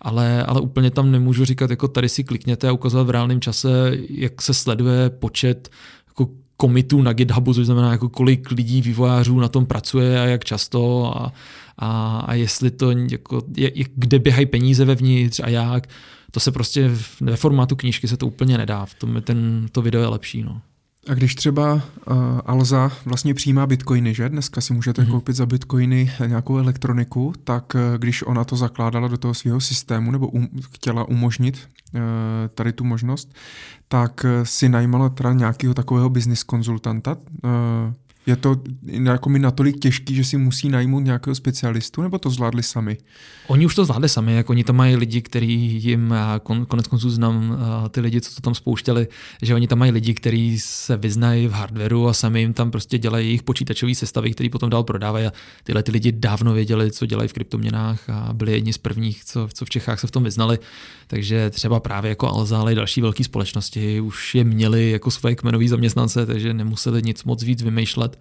ale, 0.02 0.44
ale 0.44 0.62
úplně 0.62 0.92
tam 0.92 1.12
nemůžu 1.12 1.46
říkat, 1.46 1.70
jako 1.70 1.88
tady 1.88 2.10
si 2.10 2.24
klikněte 2.24 2.70
a 2.70 2.72
ukazovat 2.72 3.08
v 3.08 3.10
reálném 3.10 3.42
čase, 3.42 3.92
jak 4.10 4.42
se 4.42 4.54
sleduje 4.54 5.10
počet 5.10 5.70
jako 6.08 6.30
komitů 6.58 7.02
na 7.02 7.14
GitHubu, 7.14 7.54
což 7.54 7.66
znamená, 7.66 7.92
jako 7.92 8.10
kolik 8.10 8.52
lidí, 8.52 8.82
vývojářů 8.82 9.40
na 9.40 9.48
tom 9.48 9.66
pracuje 9.66 10.22
a 10.22 10.26
jak 10.26 10.46
často 10.46 11.14
a, 11.18 11.34
a, 11.78 12.20
a 12.20 12.34
jestli 12.34 12.72
to 12.72 12.92
jako, 12.92 13.42
je, 13.58 13.72
kde 13.96 14.20
běhají 14.20 14.46
peníze 14.46 14.86
vevnitř 14.86 15.40
a 15.40 15.50
jak, 15.50 15.88
to 16.32 16.40
se 16.40 16.52
prostě 16.52 16.92
ve 17.22 17.36
formátu 17.36 17.76
knížky 17.76 18.08
se 18.08 18.18
to 18.18 18.28
úplně 18.28 18.58
nedá, 18.58 18.86
v 18.86 18.94
tom 18.94 19.22
ten, 19.22 19.68
to 19.72 19.82
video 19.82 20.02
je 20.02 20.08
lepší. 20.08 20.44
No. 20.44 20.62
A 21.08 21.14
když 21.14 21.36
třeba 21.36 21.74
uh, 21.74 21.82
Alza 22.46 22.92
vlastně 23.06 23.34
přijímá 23.34 23.68
bitcoiny, 23.68 24.14
že? 24.14 24.30
Dneska 24.30 24.62
si 24.62 24.74
můžete 24.74 25.02
mm-hmm. 25.02 25.12
koupit 25.12 25.36
za 25.36 25.46
bitcoiny 25.46 26.12
nějakou 26.26 26.58
elektroniku, 26.58 27.34
tak 27.44 27.76
uh, 27.76 27.98
když 27.98 28.24
ona 28.24 28.44
to 28.44 28.56
zakládala 28.56 29.08
do 29.08 29.18
toho 29.18 29.34
svého 29.34 29.62
systému 29.62 30.12
nebo 30.12 30.28
um, 30.28 30.50
chtěla 30.74 31.08
umožnit 31.08 31.70
uh, 31.94 32.02
tady 32.56 32.74
tu 32.74 32.84
možnost, 32.84 33.36
tak 33.88 34.24
uh, 34.24 34.44
si 34.44 34.70
najímala 34.70 35.10
teda 35.10 35.34
nějakého 35.34 35.74
takového 35.74 36.10
business 36.10 36.44
konzultanta, 36.44 37.18
uh, 37.44 37.52
je 38.28 38.36
to 38.36 38.56
jako 39.04 39.30
mi 39.30 39.40
natolik 39.40 39.80
těžký, 39.80 40.16
že 40.16 40.24
si 40.24 40.38
musí 40.38 40.70
najmout 40.70 41.04
nějakého 41.04 41.36
specialistu, 41.36 42.02
nebo 42.02 42.20
to 42.20 42.30
zvládli 42.30 42.64
sami? 42.64 42.98
Oni 43.48 43.66
už 43.66 43.76
to 43.76 43.86
zvládli 43.86 44.10
sami, 44.10 44.36
jako 44.36 44.52
oni 44.52 44.64
tam 44.64 44.76
mají 44.76 44.96
lidi, 44.96 45.22
kteří 45.22 45.84
jim, 45.84 46.14
kon, 46.44 46.66
konec 46.66 46.88
konců 46.88 47.10
znám 47.10 47.58
ty 47.90 48.02
lidi, 48.02 48.22
co 48.22 48.36
to 48.36 48.42
tam 48.42 48.56
spouštěli, 48.56 49.08
že 49.42 49.56
oni 49.56 49.68
tam 49.68 49.80
mají 49.80 49.92
lidi, 49.92 50.14
kteří 50.14 50.60
se 50.60 50.98
vyznají 50.98 51.48
v 51.48 51.52
hardwareu 51.52 52.08
a 52.08 52.14
sami 52.14 52.40
jim 52.40 52.54
tam 52.54 52.72
prostě 52.72 52.98
dělají 52.98 53.28
jejich 53.28 53.44
počítačové 53.44 53.96
sestavy, 53.96 54.32
které 54.32 54.50
potom 54.50 54.70
dál 54.70 54.84
prodávají 54.84 55.26
a 55.26 55.34
tyhle 55.64 55.84
ty 55.84 55.92
lidi 55.92 56.12
dávno 56.12 56.54
věděli, 56.54 56.92
co 56.92 57.06
dělají 57.06 57.30
v 57.30 57.34
kryptoměnách 57.34 58.10
a 58.10 58.34
byli 58.34 58.52
jedni 58.52 58.74
z 58.74 58.78
prvních, 58.78 59.26
co, 59.26 59.50
co 59.54 59.66
v 59.66 59.70
Čechách 59.70 60.00
se 60.00 60.08
v 60.08 60.12
tom 60.12 60.24
vyznali. 60.24 60.60
Takže 61.08 61.50
třeba 61.50 61.80
právě 61.80 62.10
jako 62.10 62.28
Alza, 62.28 62.60
ale 62.60 62.72
i 62.72 62.76
další 62.76 63.02
velké 63.02 63.24
společnosti 63.24 64.02
už 64.02 64.36
je 64.36 64.44
měli 64.44 64.92
jako 64.92 65.12
svoje 65.12 65.36
kmenové 65.36 65.68
zaměstnance, 65.68 66.26
takže 66.26 66.54
nemuseli 66.54 67.04
nic 67.04 67.24
moc 67.24 67.44
víc 67.44 67.62
vymýšlet. 67.62 68.17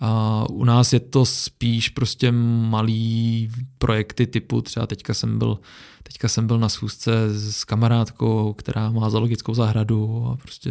A 0.00 0.44
u 0.50 0.64
nás 0.64 0.92
je 0.92 1.00
to 1.00 1.24
spíš 1.24 1.88
prostě 1.88 2.32
malý 2.32 3.50
projekty 3.78 4.26
typu, 4.26 4.62
třeba 4.62 4.86
teďka 4.86 5.14
jsem 5.14 5.38
byl, 5.38 5.58
teďka 6.02 6.28
jsem 6.28 6.46
byl 6.46 6.58
na 6.58 6.68
schůzce 6.68 7.12
s 7.28 7.64
kamarádkou, 7.64 8.52
která 8.52 8.90
má 8.90 9.10
zoologickou 9.10 9.54
zahradu 9.54 10.26
a 10.32 10.36
prostě 10.36 10.70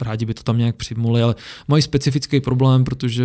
rádi 0.00 0.26
by 0.26 0.34
to 0.34 0.42
tam 0.42 0.58
nějak 0.58 0.76
přijmuli, 0.76 1.22
ale 1.22 1.34
mají 1.68 1.82
specifický 1.82 2.40
problém, 2.40 2.84
protože 2.84 3.24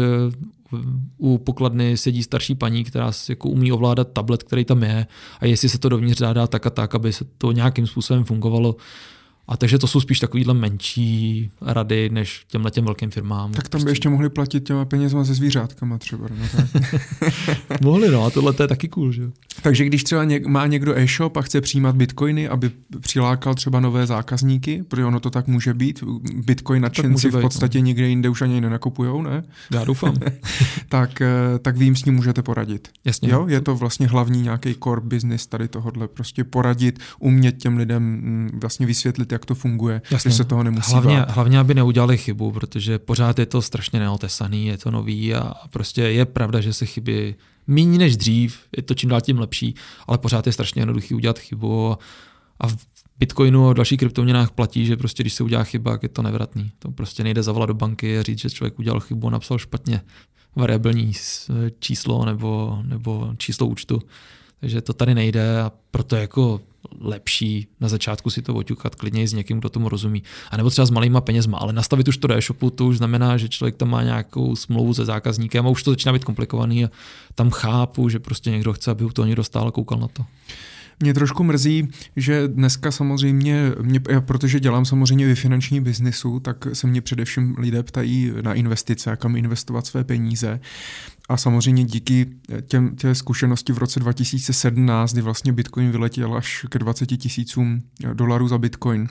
u 1.18 1.38
pokladny 1.38 1.98
sedí 1.98 2.24
starší 2.24 2.56
paní, 2.56 2.84
která 2.84 3.12
jako 3.30 3.50
umí 3.50 3.72
ovládat 3.72 4.08
tablet, 4.14 4.44
který 4.44 4.66
tam 4.66 4.84
je 4.84 5.08
a 5.40 5.46
jestli 5.46 5.70
se 5.70 5.80
to 5.80 5.90
dovnitř 5.90 6.20
dá 6.20 6.48
tak 6.48 6.66
a 6.66 6.70
tak, 6.70 6.96
aby 6.96 7.14
se 7.14 7.26
to 7.38 7.52
nějakým 7.52 7.88
způsobem 7.88 8.24
fungovalo, 8.24 8.76
a 9.50 9.58
takže 9.58 9.78
to 9.78 9.88
jsou 9.88 10.02
spíš 10.02 10.20
takovýhle 10.20 10.54
menší 10.54 11.52
rady, 11.62 12.10
než 12.10 12.46
těmhle 12.48 12.72
těm 12.72 12.86
velkým 12.86 13.12
firmám. 13.12 13.52
Tak 13.52 13.70
tam 13.70 13.80
by 13.80 13.84
prostě... 13.84 13.92
ještě 13.92 14.10
mohli 14.10 14.30
platit 14.30 14.64
těma 14.64 14.86
penězma 14.86 15.26
se 15.26 15.34
zvířátkama 15.34 15.98
třeba. 15.98 16.28
No 16.40 16.46
tak. 16.52 17.82
mohli, 17.82 18.12
no 18.12 18.26
a 18.26 18.30
tohle 18.30 18.54
to 18.54 18.64
je 18.64 18.68
taky 18.68 18.88
cool, 18.88 19.12
že 19.12 19.32
Takže 19.62 19.86
když 19.86 20.04
třeba 20.04 20.24
něk, 20.24 20.46
má 20.46 20.68
někdo 20.68 20.98
e-shop 20.98 21.38
a 21.38 21.42
chce 21.42 21.62
přijímat 21.62 21.96
bitcoiny, 21.96 22.48
aby 22.48 22.72
přilákal 23.00 23.56
třeba 23.56 23.80
nové 23.80 24.08
zákazníky, 24.08 24.84
protože 24.88 25.06
ono 25.06 25.20
to 25.20 25.30
tak 25.30 25.48
může 25.48 25.74
být, 25.74 26.04
bitcoin 26.34 26.82
nadšenci 26.82 27.30
v 27.30 27.42
podstatě 27.42 27.80
no. 27.80 27.86
nikde 27.86 28.08
jinde 28.08 28.30
už 28.30 28.42
ani 28.42 28.62
nenakupujou, 28.62 29.22
ne? 29.22 29.44
Já 29.74 29.84
doufám. 29.84 30.16
tak, 30.90 31.22
eh, 31.22 31.60
tak 31.62 31.78
vy 31.78 31.86
jim 31.86 31.96
s 31.96 32.06
ním 32.06 32.16
můžete 32.16 32.44
poradit. 32.44 32.88
Jasně. 33.06 33.32
Jo, 33.32 33.48
je 33.48 33.62
to 33.62 33.76
vlastně 33.76 34.08
hlavní 34.08 34.42
nějaký 34.42 34.76
core 34.84 35.02
business 35.02 35.48
tady 35.48 35.68
tohodle, 35.68 36.08
prostě 36.08 36.44
poradit, 36.44 37.00
umět 37.20 37.58
těm 37.58 37.78
lidem 37.78 38.04
mm, 38.04 38.60
vlastně 38.62 38.86
vysvětlit, 38.86 39.32
jak 39.40 39.46
to 39.46 39.56
funguje, 39.56 40.02
Jasně. 40.12 40.32
že 40.32 40.38
se 40.38 40.44
toho 40.44 40.64
nemusí 40.64 40.92
hlavně, 40.92 41.18
bát. 41.18 41.32
hlavně, 41.32 41.60
aby 41.60 41.74
neudělali 41.74 42.18
chybu, 42.18 42.52
protože 42.52 43.00
pořád 43.00 43.40
je 43.40 43.46
to 43.46 43.62
strašně 43.62 44.00
neotesaný, 44.00 44.68
je 44.68 44.78
to 44.78 44.92
nový 44.92 45.36
a 45.36 45.54
prostě 45.70 46.02
je 46.02 46.26
pravda, 46.26 46.62
že 46.62 46.74
se 46.74 46.86
chyby 46.86 47.36
méně 47.68 47.98
než 47.98 48.18
dřív, 48.18 48.60
je 48.78 48.84
to 48.84 48.94
čím 48.94 49.10
dál 49.10 49.22
tím 49.22 49.40
lepší, 49.40 49.76
ale 50.08 50.18
pořád 50.18 50.48
je 50.48 50.54
strašně 50.54 50.82
jednoduchý 50.82 51.16
udělat 51.16 51.40
chybu 51.40 51.98
a 52.60 52.68
v 52.68 52.78
Bitcoinu 53.20 53.70
a 53.70 53.74
dalších 53.74 54.00
kryptoměnách 54.00 54.52
platí, 54.52 54.86
že 54.86 54.98
prostě 54.98 55.24
když 55.24 55.34
se 55.34 55.44
udělá 55.44 55.64
chyba, 55.64 56.00
je 56.02 56.10
to 56.10 56.22
nevratný. 56.22 56.72
To 56.80 56.92
prostě 56.92 57.24
nejde 57.24 57.44
zavolat 57.44 57.68
do 57.68 57.74
banky 57.74 58.20
a 58.20 58.24
říct, 58.24 58.40
že 58.40 58.50
člověk 58.50 58.80
udělal 58.80 59.00
chybu 59.00 59.28
a 59.28 59.32
napsal 59.32 59.58
špatně 59.58 60.02
variabilní 60.56 61.12
číslo 61.80 62.26
nebo, 62.26 62.80
nebo 62.84 63.34
číslo 63.38 63.68
účtu. 63.68 64.02
Takže 64.60 64.82
to 64.82 64.94
tady 64.94 65.16
nejde 65.16 65.62
a 65.62 65.72
proto 65.92 66.16
jako 66.16 66.62
lepší 67.00 67.68
na 67.80 67.88
začátku 67.88 68.30
si 68.30 68.42
to 68.42 68.56
oťukat 68.56 68.96
klidně 68.96 69.28
s 69.28 69.34
někým, 69.34 69.60
kdo 69.60 69.70
tomu 69.70 69.90
rozumí. 69.90 70.24
A 70.52 70.58
nebo 70.58 70.70
třeba 70.70 70.86
s 70.86 70.90
malýma 70.90 71.22
penězma, 71.22 71.58
ale 71.58 71.74
nastavit 71.74 72.08
už 72.08 72.18
to 72.18 72.28
do 72.28 72.38
e-shopu, 72.38 72.70
to 72.70 72.86
už 72.86 72.98
znamená, 72.98 73.38
že 73.38 73.50
člověk 73.50 73.76
tam 73.76 73.90
má 73.90 74.04
nějakou 74.04 74.56
smlouvu 74.56 74.94
se 74.94 75.06
zákazníkem 75.06 75.68
a 75.68 75.70
už 75.70 75.84
to 75.84 75.92
začíná 75.92 76.14
být 76.14 76.24
komplikovaný 76.24 76.86
a 76.86 76.90
tam 77.36 77.50
chápu, 77.50 78.10
že 78.10 78.20
prostě 78.20 78.52
někdo 78.52 78.74
chce, 78.74 78.92
aby 78.92 79.06
u 79.06 79.10
toho 79.10 79.26
někdo 79.26 79.44
stál 79.44 79.72
koukal 79.72 80.00
na 80.00 80.08
to. 80.08 80.26
Mě 81.00 81.14
trošku 81.14 81.44
mrzí, 81.44 81.88
že 82.16 82.48
dneska 82.48 82.92
samozřejmě, 82.92 83.72
mě, 83.82 84.02
já, 84.10 84.22
protože 84.22 84.60
dělám 84.60 84.86
samozřejmě 84.86 85.28
ve 85.28 85.36
finanční 85.36 85.82
biznisu, 85.82 86.40
tak 86.40 86.68
se 86.74 86.88
mě 86.88 87.02
především 87.02 87.56
lidé 87.58 87.84
ptají 87.84 88.34
na 88.42 88.54
investice, 88.54 89.16
kam 89.16 89.36
investovat 89.36 89.88
své 89.88 90.04
peníze. 90.04 90.60
A 91.30 91.38
samozřejmě 91.38 91.84
díky 91.84 92.26
těm, 92.68 92.96
tě 92.96 93.16
zkušenosti 93.16 93.74
v 93.74 93.78
roce 93.78 94.00
2017, 94.00 95.14
kdy 95.14 95.22
vlastně 95.22 95.54
Bitcoin 95.54 95.92
vyletěl 95.92 96.34
až 96.34 96.66
ke 96.70 96.80
20 96.80 97.06
tisícům 97.06 97.82
dolarů 98.14 98.48
za 98.48 98.58
Bitcoin, 98.58 99.08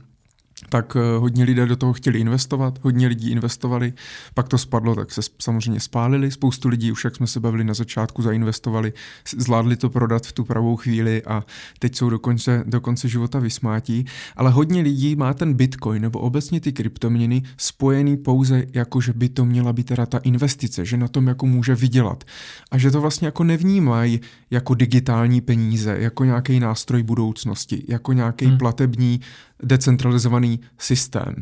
tak 0.68 0.96
eh, 0.96 1.18
hodně 1.18 1.44
lidé 1.44 1.66
do 1.66 1.76
toho 1.76 1.92
chtěli 1.92 2.18
investovat, 2.18 2.78
hodně 2.82 3.06
lidí 3.06 3.30
investovali, 3.30 3.92
pak 4.34 4.48
to 4.48 4.58
spadlo, 4.58 4.94
tak 4.94 5.12
se 5.12 5.20
samozřejmě 5.38 5.80
spálili, 5.80 6.30
spoustu 6.30 6.68
lidí 6.68 6.92
už, 6.92 7.04
jak 7.04 7.16
jsme 7.16 7.26
se 7.26 7.40
bavili 7.40 7.64
na 7.64 7.74
začátku, 7.74 8.22
zainvestovali, 8.22 8.92
zvládli 9.36 9.76
to 9.76 9.90
prodat 9.90 10.26
v 10.26 10.32
tu 10.32 10.44
pravou 10.44 10.76
chvíli 10.76 11.22
a 11.22 11.44
teď 11.78 11.96
jsou 11.96 12.10
do 12.10 12.18
konce, 12.18 12.64
do 12.66 12.80
konce 12.80 13.08
života 13.08 13.38
vysmátí, 13.38 14.04
ale 14.36 14.50
hodně 14.50 14.82
lidí 14.82 15.16
má 15.16 15.34
ten 15.34 15.54
bitcoin 15.54 16.02
nebo 16.02 16.18
obecně 16.18 16.60
ty 16.60 16.72
kryptoměny 16.72 17.42
spojený 17.56 18.16
pouze 18.16 18.64
jako, 18.74 19.00
že 19.00 19.12
by 19.12 19.28
to 19.28 19.44
měla 19.44 19.72
být 19.72 19.86
teda 19.86 20.06
ta 20.06 20.18
investice, 20.18 20.84
že 20.84 20.96
na 20.96 21.08
tom 21.08 21.26
jako 21.26 21.46
může 21.46 21.74
vydělat. 21.74 22.24
A 22.70 22.78
že 22.78 22.90
to 22.90 23.00
vlastně 23.00 23.26
jako 23.26 23.44
nevnímají 23.44 24.20
jako 24.50 24.74
digitální 24.74 25.40
peníze, 25.40 25.96
jako 25.98 26.24
nějaký 26.24 26.60
nástroj 26.60 27.02
budoucnosti, 27.02 27.84
jako 27.88 28.12
nějaký 28.12 28.46
hmm. 28.46 28.58
platební 28.58 29.20
decentralizovaný 29.62 30.60
systém. 30.78 31.34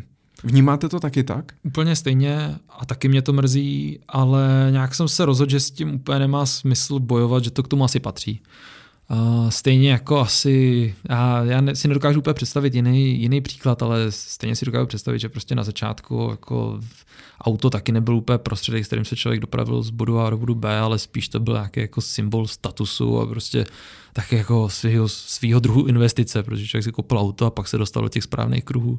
Vnímáte 0.45 0.89
to 0.89 1.01
taky 1.01 1.25
tak? 1.25 1.53
Úplně 1.63 1.97
stejně 1.97 2.55
a 2.69 2.87
taky 2.87 3.09
mě 3.09 3.23
to 3.23 3.33
mrzí, 3.33 3.99
ale 4.09 4.69
nějak 4.71 4.95
jsem 4.95 5.09
se 5.09 5.25
rozhodl, 5.25 5.51
že 5.51 5.61
s 5.61 5.71
tím 5.71 5.95
úplně 5.95 6.19
nemá 6.19 6.47
smysl 6.47 6.99
bojovat, 6.99 7.45
že 7.45 7.51
to 7.51 7.63
k 7.63 7.69
tomu 7.69 7.85
asi 7.85 8.01
patří. 8.01 8.41
Uh, 9.11 9.49
stejně 9.49 9.91
jako 9.91 10.19
asi, 10.19 10.95
já, 11.11 11.45
já 11.45 11.75
si 11.75 11.89
nedokážu 11.89 12.19
úplně 12.19 12.35
představit 12.35 12.75
jiný, 12.75 13.21
jiný 13.21 13.41
příklad, 13.41 13.83
ale 13.83 14.07
stejně 14.11 14.57
si 14.57 14.65
dokážu 14.65 14.87
představit, 14.87 15.19
že 15.19 15.29
prostě 15.29 15.55
na 15.55 15.65
začátku 15.65 16.29
jako 16.31 16.81
auto 17.41 17.71
taky 17.71 17.93
nebyl 17.93 18.17
úplně 18.17 18.39
prostředek, 18.39 18.85
s 18.85 18.87
kterým 18.87 19.05
se 19.05 19.17
člověk 19.17 19.41
dopravil 19.41 19.83
z 19.83 19.91
bodu 19.91 20.19
A 20.19 20.31
do 20.31 20.39
bodu 20.39 20.55
B, 20.55 20.79
ale 20.79 20.99
spíš 20.99 21.29
to 21.29 21.41
byl 21.41 21.55
nějaký 21.55 21.81
jako 21.81 22.01
symbol 22.01 22.47
statusu 22.47 23.21
a 23.21 23.27
prostě 23.27 23.65
taky 24.13 24.37
jako 24.37 24.69
svýho 25.07 25.61
druhu 25.61 25.87
investice, 25.87 26.43
protože 26.43 26.67
člověk 26.67 26.85
si 26.85 26.93
koupil 26.93 27.19
auto 27.19 27.47
a 27.47 27.51
pak 27.51 27.69
se 27.69 27.79
dostal 27.79 28.03
do 28.03 28.09
těch 28.09 28.23
správných 28.23 28.65
kruhů. 28.65 28.99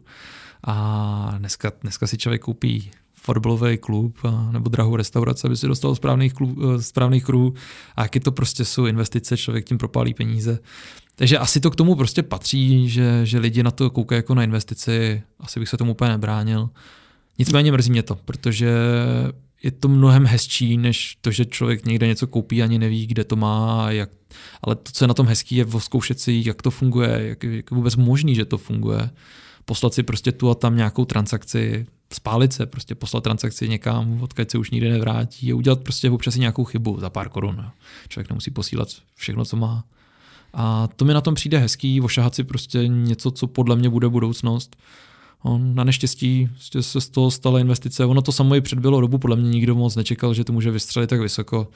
A 0.64 1.34
dneska, 1.38 1.72
dneska 1.82 2.08
si 2.08 2.18
člověk 2.18 2.42
koupí 2.42 2.92
fotbalový 3.14 3.78
klub 3.78 4.18
nebo 4.52 4.70
drahou 4.70 4.96
restauraci, 4.96 5.48
aby 5.48 5.58
si 5.58 5.68
dostal 5.68 5.96
správných, 5.96 6.34
klub, 6.34 6.58
eh, 6.58 6.82
správných 6.82 7.26
kruhů. 7.26 7.54
A 7.96 8.02
jaký 8.02 8.20
to 8.20 8.32
prostě 8.32 8.66
jsou 8.66 8.86
investice, 8.86 9.38
člověk 9.38 9.66
tím 9.66 9.78
propálí 9.78 10.14
peníze. 10.14 10.60
Takže 11.16 11.38
asi 11.38 11.60
to 11.60 11.72
k 11.72 11.76
tomu 11.76 11.96
prostě 11.96 12.24
patří, 12.24 12.90
že, 12.90 13.26
že 13.26 13.40
lidi 13.40 13.64
na 13.64 13.72
to 13.72 13.90
koukají 13.90 14.18
jako 14.18 14.36
na 14.36 14.44
investici, 14.44 15.24
asi 15.40 15.60
bych 15.60 15.70
se 15.70 15.78
tomu 15.78 15.92
úplně 15.92 16.12
nebránil. 16.12 16.70
Nicméně 17.40 17.72
mrzí 17.72 17.92
mě 17.92 18.04
to, 18.04 18.16
protože 18.16 18.70
je 19.64 19.72
to 19.72 19.88
mnohem 19.88 20.26
hezčí, 20.26 20.78
než 20.78 21.18
to, 21.22 21.32
že 21.32 21.46
člověk 21.46 21.86
někde 21.86 22.08
něco 22.08 22.28
koupí, 22.28 22.64
ani 22.64 22.80
neví, 22.80 23.08
kde 23.08 23.24
to 23.24 23.36
má, 23.36 23.92
jak, 23.92 24.10
ale 24.62 24.76
to, 24.76 24.92
co 24.92 25.04
je 25.04 25.08
na 25.08 25.14
tom 25.14 25.28
hezký, 25.28 25.56
je 25.56 25.66
zkoušet 25.78 26.20
si, 26.20 26.44
jak 26.46 26.62
to 26.62 26.72
funguje, 26.72 27.10
jak, 27.10 27.44
jak 27.44 27.72
je 27.72 27.76
vůbec 27.78 27.96
možný, 27.96 28.36
že 28.36 28.46
to 28.46 28.58
funguje. 28.58 29.10
Poslat 29.66 29.94
si 29.94 30.04
prostě 30.04 30.32
tu 30.32 30.50
a 30.50 30.56
tam 30.56 30.76
nějakou 30.76 31.06
transakci, 31.06 31.86
spálit 32.14 32.54
se, 32.54 32.66
prostě 32.66 32.96
poslat 32.96 33.24
transakci 33.24 33.70
někam, 33.70 34.22
odkud 34.22 34.52
se 34.52 34.58
už 34.58 34.72
nikdy 34.72 34.90
nevrátí 34.90 35.52
a 35.52 35.56
udělat 35.56 35.82
prostě 35.82 36.10
občas 36.10 36.36
i 36.36 36.40
nějakou 36.40 36.64
chybu 36.64 37.00
za 37.00 37.10
pár 37.10 37.30
korun. 37.30 37.66
Člověk 38.10 38.30
nemusí 38.30 38.52
posílat 38.52 38.88
všechno, 39.16 39.46
co 39.46 39.58
má. 39.58 39.84
A 40.54 40.88
to 40.96 41.06
mi 41.06 41.14
na 41.14 41.22
tom 41.22 41.36
přijde 41.36 41.58
hezký, 41.58 42.02
ošahat 42.02 42.36
si 42.36 42.44
prostě 42.44 42.88
něco, 42.88 43.32
co 43.32 43.48
podle 43.48 43.76
mě 43.76 43.90
bude 43.90 44.10
budoucnost 44.10 44.76
On 45.44 45.76
na 45.76 45.84
neštěstí 45.84 46.50
prostě 46.52 46.84
se 46.84 47.02
z 47.02 47.10
toho 47.10 47.32
stala 47.32 47.60
investice. 47.60 48.06
Ono 48.06 48.22
to 48.22 48.32
samo 48.32 48.56
i 48.56 48.62
předbylo 48.62 49.02
dobu, 49.02 49.18
podle 49.18 49.36
mě 49.36 49.50
nikdo 49.50 49.76
moc 49.76 49.96
nečekal, 49.96 50.34
že 50.34 50.44
to 50.44 50.54
může 50.54 50.72
vystřelit 50.72 51.10
tak 51.10 51.20
vysoko. 51.20 51.68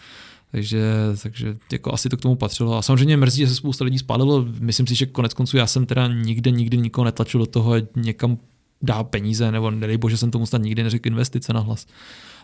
Takže, 0.52 0.82
takže 1.24 1.56
jako 1.72 1.94
asi 1.94 2.10
to 2.10 2.18
k 2.18 2.22
tomu 2.22 2.36
patřilo. 2.36 2.78
A 2.78 2.82
samozřejmě 2.82 3.18
mrzí, 3.18 3.40
že 3.40 3.48
se 3.48 3.56
spousta 3.56 3.86
lidí 3.86 4.00
spálilo. 4.00 4.46
Myslím 4.60 4.88
si, 4.88 4.96
že 4.96 5.06
konec 5.06 5.34
konců 5.34 5.58
já 5.58 5.68
jsem 5.68 5.86
teda 5.86 6.08
nikde, 6.08 6.52
nikdy 6.52 6.78
nikoho 6.78 7.06
netlačil 7.06 7.40
do 7.40 7.46
toho, 7.46 7.74
někam 7.96 8.38
dá 8.82 9.04
peníze, 9.04 9.52
nebo 9.52 9.72
nedej 9.72 9.98
bože, 9.98 10.18
jsem 10.18 10.32
tomu 10.32 10.46
snad 10.46 10.62
nikdy 10.62 10.84
neřekl 10.84 11.08
investice 11.08 11.54
na 11.54 11.60
hlas. 11.60 11.88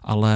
Ale, 0.04 0.36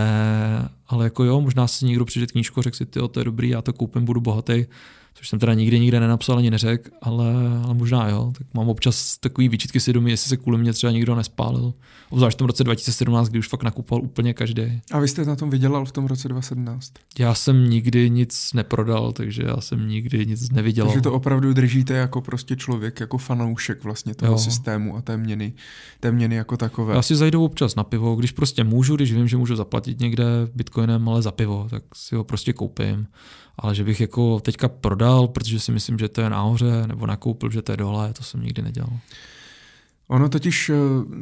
ale 0.88 1.04
jako 1.04 1.24
jo, 1.24 1.42
možná 1.42 1.68
si 1.68 1.86
někdo 1.86 2.06
přečet 2.06 2.32
knížku 2.32 2.60
a 2.60 2.64
řekl 2.64 2.78
si, 2.78 2.86
to 2.86 3.12
je 3.18 3.24
dobrý, 3.24 3.50
já 3.50 3.62
to 3.62 3.74
koupím, 3.74 4.06
budu 4.06 4.22
bohatý 4.22 4.66
což 5.14 5.30
jsem 5.30 5.40
teda 5.40 5.54
nikdy 5.54 5.80
nikde 5.80 6.00
nenapsal 6.00 6.38
ani 6.38 6.52
neřekl, 6.52 6.90
ale, 7.02 7.34
ale 7.64 7.74
možná 7.74 8.10
jo. 8.10 8.32
Tak 8.38 8.48
mám 8.54 8.70
občas 8.70 9.18
takový 9.18 9.50
výčitky 9.50 9.80
svědomí, 9.80 10.12
jestli 10.12 10.30
se 10.30 10.38
kvůli 10.38 10.58
mě 10.58 10.74
třeba 10.74 10.92
nikdo 10.92 11.16
nespálil. 11.16 11.74
Obzvlášť 12.10 12.36
v 12.36 12.38
tom 12.38 12.48
roce 12.48 12.64
2017, 12.64 13.30
kdy 13.30 13.40
už 13.40 13.48
fakt 13.48 13.64
nakupoval 13.64 14.04
úplně 14.04 14.34
každý. 14.34 14.82
A 14.92 15.00
vy 15.00 15.08
jste 15.08 15.26
na 15.26 15.36
tom 15.36 15.50
vydělal 15.50 15.86
v 15.86 15.92
tom 15.92 16.06
roce 16.06 16.28
2017? 16.28 16.94
Já 17.20 17.34
jsem 17.34 17.70
nikdy 17.70 18.10
nic 18.10 18.54
neprodal, 18.54 19.12
takže 19.12 19.44
já 19.44 19.62
jsem 19.62 19.88
nikdy 19.88 20.26
nic 20.26 20.52
neviděl. 20.52 20.86
Takže 20.86 21.02
to 21.02 21.14
opravdu 21.14 21.54
držíte 21.54 21.94
jako 21.94 22.22
prostě 22.22 22.56
člověk, 22.56 23.00
jako 23.00 23.18
fanoušek 23.18 23.84
vlastně 23.84 24.16
toho 24.16 24.32
jo. 24.32 24.38
systému 24.38 24.98
a 24.98 25.02
té 25.02 25.18
měny, 25.18 25.54
té 26.00 26.12
měny 26.12 26.36
jako 26.36 26.58
takové. 26.58 26.96
Já 26.96 27.02
si 27.02 27.16
zajdu 27.16 27.46
občas 27.46 27.76
na 27.76 27.84
pivo, 27.84 28.16
když 28.16 28.32
prostě 28.32 28.64
můžu, 28.64 28.96
když 28.96 29.14
vím, 29.14 29.28
že 29.28 29.38
můžu 29.38 29.56
zaplatit 29.56 30.00
někde 30.00 30.26
bitcoinem, 30.56 31.10
ale 31.10 31.22
za 31.22 31.32
pivo, 31.32 31.68
tak 31.70 31.84
si 31.96 32.16
ho 32.16 32.24
prostě 32.24 32.54
koupím 32.54 33.08
ale 33.58 33.76
že 33.76 33.84
bych 33.84 34.02
jako 34.02 34.40
teďka 34.40 34.68
prodal, 34.68 35.28
protože 35.28 35.60
si 35.60 35.72
myslím, 35.72 36.00
že 36.00 36.10
to 36.10 36.22
je 36.22 36.30
nahoře, 36.30 36.88
nebo 36.88 37.06
nakoupil, 37.08 37.52
že 37.52 37.62
to 37.62 37.72
je 37.72 37.78
dole, 37.78 38.14
to 38.14 38.24
jsem 38.24 38.42
nikdy 38.44 38.62
nedělal. 38.62 39.00
Ono 40.12 40.30
totiž, 40.30 40.70
eh, 40.70 40.76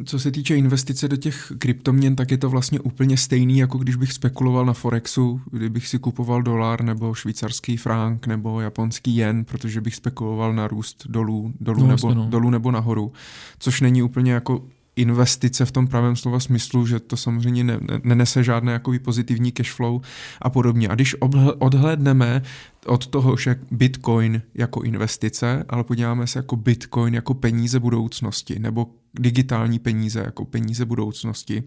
co 0.06 0.20
se 0.20 0.32
týče 0.32 0.56
investice 0.56 1.08
do 1.08 1.18
těch 1.18 1.52
kryptoměn, 1.58 2.16
tak 2.16 2.32
je 2.32 2.38
to 2.38 2.50
vlastně 2.50 2.80
úplně 2.80 3.18
stejný, 3.18 3.58
jako 3.58 3.78
když 3.78 3.96
bych 3.96 4.14
spekuloval 4.14 4.66
na 4.66 4.74
Forexu, 4.74 5.42
kdybych 5.52 5.88
si 5.88 6.00
kupoval 6.00 6.42
dolar 6.42 6.84
nebo 6.84 7.14
švýcarský 7.14 7.78
frank 7.78 8.28
nebo 8.28 8.62
japonský 8.62 9.16
jen, 9.16 9.46
protože 9.46 9.82
bych 9.82 9.96
spekuloval 9.96 10.54
na 10.54 10.68
růst 10.68 11.08
dolů, 11.10 11.54
dolů, 11.60 11.82
no, 11.82 11.88
nebo, 11.88 12.14
no. 12.14 12.26
dolů 12.30 12.50
nebo 12.50 12.72
nahoru, 12.72 13.14
což 13.60 13.82
není 13.82 14.04
úplně 14.04 14.32
jako 14.32 14.64
investice 15.00 15.66
v 15.66 15.72
tom 15.72 15.88
pravém 15.88 16.16
slova 16.16 16.40
smyslu, 16.40 16.86
že 16.86 17.00
to 17.00 17.18
samozřejmě 17.18 17.64
ne, 17.64 17.78
ne, 17.82 18.00
nenese 18.04 18.44
žádné 18.44 18.72
jakoby 18.72 19.00
pozitivní 19.00 19.52
cash 19.52 19.72
flow 19.72 20.02
a 20.42 20.50
podobně. 20.50 20.90
A 20.90 20.96
když 20.96 21.16
odhlédneme 21.60 22.42
od 22.86 23.08
toho, 23.08 23.38
že 23.38 23.56
Bitcoin 23.72 24.42
jako 24.56 24.82
investice, 24.82 25.66
ale 25.70 25.84
podíváme 25.84 26.28
se 26.28 26.40
jako 26.40 26.56
Bitcoin 26.56 27.14
jako 27.14 27.34
peníze 27.34 27.80
budoucnosti 27.80 28.60
nebo 28.60 28.88
digitální 29.20 29.80
peníze 29.80 30.20
jako 30.20 30.46
peníze 30.46 30.86
budoucnosti, 30.86 31.64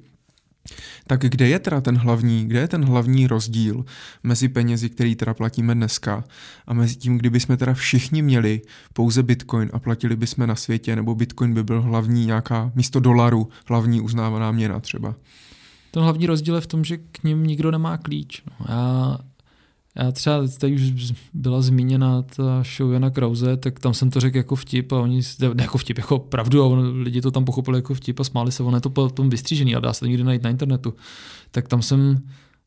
tak 1.07 1.21
kde 1.21 1.49
je 1.49 1.59
teda 1.59 1.81
ten 1.81 1.97
hlavní, 1.97 2.49
kde 2.49 2.61
je 2.61 2.69
ten 2.69 2.85
hlavní 2.85 3.27
rozdíl 3.27 3.85
mezi 4.23 4.49
penězi, 4.49 4.91
který 4.91 5.17
teda 5.17 5.35
platíme 5.35 5.75
dneska 5.75 6.25
a 6.67 6.75
mezi 6.75 6.97
tím, 6.97 7.19
kdyby 7.19 7.41
jsme 7.41 7.57
teda 7.57 7.75
všichni 7.75 8.23
měli 8.23 8.61
pouze 8.93 9.23
bitcoin 9.23 9.71
a 9.73 9.79
platili 9.79 10.17
bychom 10.17 10.47
na 10.47 10.57
světě, 10.57 10.97
nebo 10.97 11.15
bitcoin 11.15 11.55
by 11.55 11.63
byl 11.63 11.83
hlavní 11.83 12.27
nějaká, 12.27 12.73
místo 12.75 13.01
dolaru, 13.01 13.49
hlavní 13.67 14.01
uznávaná 14.01 14.53
měna 14.53 14.81
třeba? 14.81 15.15
Ten 15.91 16.03
hlavní 16.03 16.27
rozdíl 16.27 16.55
je 16.55 16.61
v 16.61 16.67
tom, 16.67 16.85
že 16.85 16.97
k 16.97 17.25
ním 17.25 17.47
nikdo 17.47 17.71
nemá 17.71 17.97
klíč. 17.97 18.43
No, 18.47 18.67
já 18.69 19.19
já 19.97 20.13
třeba, 20.13 20.49
tady 20.59 20.75
už 20.75 21.13
byla 21.35 21.63
zmíněna 21.63 22.23
ta 22.23 22.63
show 22.77 22.93
Jana 22.93 23.11
Krause, 23.11 23.57
tak 23.57 23.81
tam 23.81 23.95
jsem 23.95 24.11
to 24.11 24.21
řekl 24.21 24.37
jako 24.37 24.57
vtip 24.57 24.93
a 24.93 25.01
oni, 25.01 25.21
ne 25.55 25.63
jako 25.63 25.79
vtip, 25.79 25.99
jako 25.99 26.19
pravdu 26.19 26.63
a 26.63 26.67
on, 26.67 27.03
lidi 27.03 27.21
to 27.21 27.31
tam 27.31 27.45
pochopili 27.45 27.79
jako 27.79 27.95
vtip 27.95 28.21
a 28.21 28.25
smáli 28.25 28.53
se, 28.53 28.63
ono 28.63 28.77
je 28.77 28.81
to 28.81 28.91
potom 28.91 29.31
vystřížený 29.31 29.75
a 29.75 29.81
dá 29.81 29.93
se 29.93 30.01
to 30.01 30.07
někdy 30.07 30.25
najít 30.25 30.43
na 30.43 30.51
internetu. 30.51 30.95
Tak 31.51 31.69
tam 31.69 31.83
jsem 31.83 32.23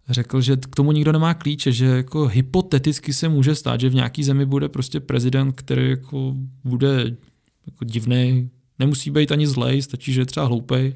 řekl, 0.10 0.42
že 0.42 0.58
k 0.58 0.76
tomu 0.76 0.92
nikdo 0.92 1.12
nemá 1.12 1.34
klíče, 1.34 1.72
že 1.72 1.86
jako 1.86 2.28
hypoteticky 2.28 3.14
se 3.14 3.30
může 3.30 3.56
stát, 3.56 3.80
že 3.80 3.90
v 3.90 3.96
nějaký 3.96 4.24
zemi 4.24 4.46
bude 4.46 4.70
prostě 4.70 5.00
prezident, 5.00 5.52
který 5.52 5.90
jako 5.90 6.36
bude 6.64 7.18
jako 7.66 7.86
divný, 7.86 8.50
nemusí 8.80 9.12
být 9.12 9.32
ani 9.32 9.48
zlej, 9.48 9.82
stačí, 9.82 10.14
že 10.14 10.22
je 10.22 10.26
třeba 10.26 10.46
hloupej 10.46 10.96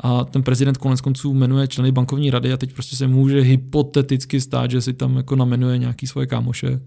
a 0.00 0.24
ten 0.24 0.42
prezident 0.42 0.78
konec 0.78 1.00
konců 1.00 1.34
jmenuje 1.34 1.68
členy 1.68 1.92
bankovní 1.92 2.30
rady 2.30 2.52
a 2.52 2.56
teď 2.56 2.72
prostě 2.72 2.96
se 2.96 3.06
může 3.06 3.40
hypoteticky 3.40 4.40
stát, 4.40 4.70
že 4.70 4.80
si 4.80 4.92
tam 4.92 5.16
jako 5.16 5.36
namenuje 5.36 5.78
nějaký 5.78 6.06
svoje 6.06 6.26
kámoše. 6.26 6.80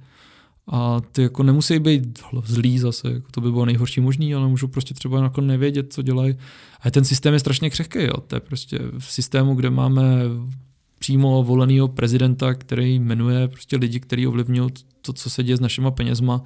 A 0.72 1.02
ty 1.12 1.22
jako 1.22 1.44
nemusí 1.44 1.80
být 1.80 2.20
zlý 2.44 2.80
zase, 2.80 3.12
jako 3.12 3.28
to 3.32 3.42
by 3.42 3.52
bylo 3.52 3.66
nejhorší 3.66 4.02
možný, 4.02 4.36
ale 4.36 4.48
můžu 4.48 4.68
prostě 4.68 4.94
třeba 4.94 5.24
jako 5.24 5.42
nevědět, 5.42 5.94
co 5.94 6.02
dělají. 6.02 6.36
A 6.82 6.92
ten 6.92 7.06
systém 7.06 7.34
je 7.34 7.40
strašně 7.40 7.70
křehký, 7.70 8.00
jo. 8.04 8.18
To 8.28 8.36
je 8.36 8.40
prostě 8.40 8.80
v 9.00 9.06
systému, 9.06 9.56
kde 9.56 9.70
máme 9.70 10.04
přímo 11.00 11.44
voleného 11.44 11.88
prezidenta, 11.88 12.54
který 12.54 13.00
jmenuje 13.00 13.48
prostě 13.48 13.78
lidi, 13.78 14.00
kteří 14.00 14.28
ovlivňují 14.28 14.70
to, 15.02 15.14
co 15.14 15.30
se 15.30 15.44
děje 15.44 15.58
s 15.58 15.60
našima 15.60 15.92
penězma, 15.92 16.42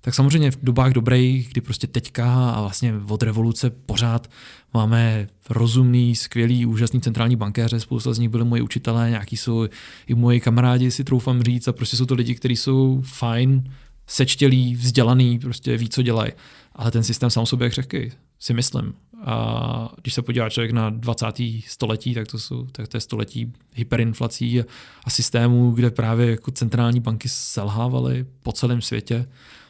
tak 0.00 0.14
samozřejmě 0.14 0.50
v 0.50 0.58
dobách 0.62 0.92
dobrých, 0.92 1.48
kdy 1.48 1.60
prostě 1.60 1.86
teďka 1.86 2.50
a 2.50 2.60
vlastně 2.60 2.94
od 3.08 3.22
revoluce 3.22 3.70
pořád 3.70 4.30
máme 4.74 5.28
rozumný, 5.50 6.16
skvělý, 6.16 6.66
úžasný 6.66 7.00
centrální 7.00 7.36
bankéře, 7.36 7.80
spousta 7.80 8.14
z 8.14 8.18
nich 8.18 8.28
byli 8.28 8.44
moji 8.44 8.62
učitelé, 8.62 9.10
nějaký 9.10 9.36
jsou 9.36 9.68
i 10.06 10.14
moji 10.14 10.40
kamarádi, 10.40 10.90
si 10.90 11.04
troufám 11.04 11.42
říct, 11.42 11.68
a 11.68 11.72
prostě 11.72 11.96
jsou 11.96 12.06
to 12.06 12.14
lidi, 12.14 12.34
kteří 12.34 12.56
jsou 12.56 13.02
fajn, 13.04 13.72
sečtělí, 14.06 14.74
vzdělaný, 14.74 15.38
prostě 15.38 15.76
ví, 15.76 15.88
co 15.88 16.02
dělají. 16.02 16.32
Ale 16.72 16.90
ten 16.90 17.02
systém 17.02 17.30
sám 17.30 17.46
sobě 17.46 17.66
je 17.66 17.70
křehký, 17.70 18.12
si 18.38 18.54
myslím. 18.54 18.94
A 19.24 19.92
když 20.02 20.14
se 20.14 20.22
podívá 20.22 20.50
člověk 20.50 20.70
na 20.70 20.90
20. 20.90 21.26
století, 21.66 22.14
tak 22.14 22.26
to, 22.28 22.38
jsou, 22.38 22.66
tak 22.72 22.88
to 22.88 22.96
je 22.96 23.00
století 23.00 23.52
hyperinflací 23.74 24.60
a, 24.60 24.64
a 25.04 25.10
systémů, 25.10 25.70
kde 25.70 25.90
právě 25.90 26.30
jako 26.30 26.50
centrální 26.50 27.00
banky 27.00 27.28
selhávaly 27.28 28.26
po 28.42 28.52
celém 28.52 28.82
světě. 28.82 29.26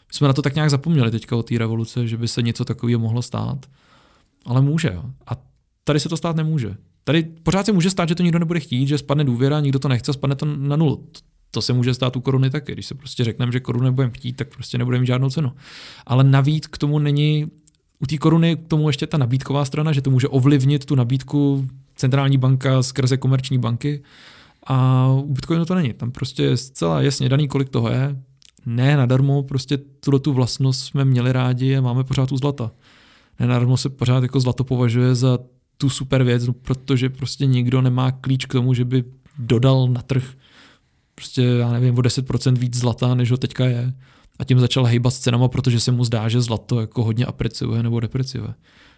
My 0.08 0.14
jsme 0.14 0.28
na 0.28 0.32
to 0.32 0.42
tak 0.42 0.54
nějak 0.54 0.70
zapomněli 0.70 1.10
teďka 1.10 1.36
o 1.36 1.42
té 1.42 1.58
revoluce, 1.58 2.06
že 2.06 2.16
by 2.16 2.28
se 2.28 2.42
něco 2.42 2.64
takového 2.64 3.00
mohlo 3.00 3.22
stát. 3.22 3.66
ale 4.46 4.62
může. 4.62 4.90
Jo. 4.94 5.04
A 5.26 5.32
tady 5.84 6.00
se 6.00 6.08
to 6.08 6.16
stát 6.16 6.36
nemůže. 6.36 6.76
Tady 7.04 7.22
pořád 7.22 7.66
se 7.66 7.72
může 7.72 7.90
stát, 7.90 8.08
že 8.08 8.14
to 8.14 8.22
nikdo 8.22 8.38
nebude 8.38 8.60
chtít, 8.60 8.86
že 8.86 8.98
spadne 8.98 9.24
důvěra, 9.24 9.60
nikdo 9.60 9.78
to 9.78 9.88
nechce, 9.88 10.12
spadne 10.12 10.36
to 10.36 10.46
na 10.46 10.76
nulu. 10.76 11.08
To 11.50 11.62
se 11.62 11.72
může 11.72 11.94
stát 11.94 12.16
u 12.16 12.20
koruny 12.20 12.50
taky. 12.50 12.72
Když 12.72 12.86
se 12.86 12.94
prostě 12.94 13.24
řekneme, 13.24 13.52
že 13.52 13.60
korunu 13.60 13.84
nebudeme 13.84 14.12
chtít, 14.12 14.32
tak 14.32 14.48
prostě 14.48 14.78
nebudeme 14.78 15.00
mít 15.00 15.06
žádnou 15.06 15.30
cenu. 15.30 15.52
Ale 16.06 16.24
navíc 16.24 16.66
k 16.66 16.78
tomu 16.78 16.98
není, 16.98 17.46
u 18.00 18.06
té 18.06 18.18
koruny 18.18 18.56
k 18.56 18.68
tomu 18.68 18.88
ještě 18.88 19.06
ta 19.06 19.18
nabídková 19.18 19.64
strana, 19.64 19.92
že 19.92 20.02
to 20.02 20.10
může 20.10 20.28
ovlivnit 20.28 20.84
tu 20.84 20.94
nabídku 20.94 21.68
centrální 21.96 22.38
banka 22.38 22.82
skrze 22.82 23.16
komerční 23.16 23.58
banky. 23.58 24.02
A 24.66 25.08
u 25.08 25.32
Bitcoinu 25.32 25.64
to 25.64 25.74
není. 25.74 25.92
Tam 25.92 26.10
prostě 26.10 26.42
je 26.42 26.56
zcela 26.56 27.02
jasně 27.02 27.28
daný, 27.28 27.48
kolik 27.48 27.68
toho 27.68 27.90
je. 27.90 28.16
Ne 28.66 28.96
nadarmo, 28.96 29.42
prostě 29.42 29.78
tuto 29.78 30.18
tu 30.18 30.32
vlastnost 30.32 30.84
jsme 30.84 31.04
měli 31.04 31.32
rádi 31.32 31.76
a 31.76 31.80
máme 31.80 32.04
pořád 32.04 32.32
u 32.32 32.36
zlata. 32.36 32.70
Ne 33.40 33.46
nadarmo 33.46 33.76
se 33.76 33.88
pořád 33.88 34.22
jako 34.22 34.40
zlato 34.40 34.64
považuje 34.64 35.14
za 35.14 35.38
tu 35.76 35.90
super 35.90 36.22
věc, 36.22 36.46
no, 36.46 36.52
protože 36.52 37.08
prostě 37.08 37.46
nikdo 37.46 37.82
nemá 37.82 38.10
klíč 38.10 38.46
k 38.46 38.52
tomu, 38.52 38.74
že 38.74 38.84
by 38.84 39.04
dodal 39.38 39.88
na 39.88 40.02
trh 40.02 40.24
prostě, 41.14 41.42
já 41.42 41.72
nevím, 41.72 41.98
o 41.98 42.02
10% 42.02 42.58
víc 42.58 42.76
zlata, 42.76 43.14
než 43.14 43.30
ho 43.30 43.36
teďka 43.36 43.64
je. 43.64 43.94
A 44.38 44.44
tím 44.44 44.60
začal 44.60 44.84
hejbat 44.84 45.14
s 45.14 45.18
cenama, 45.18 45.48
protože 45.48 45.80
se 45.80 45.92
mu 45.92 46.04
zdá, 46.04 46.28
že 46.28 46.40
zlato 46.40 46.80
jako 46.80 47.04
hodně 47.04 47.26
apreciuje 47.26 47.82
nebo 47.82 48.00
depreciuje. 48.00 48.54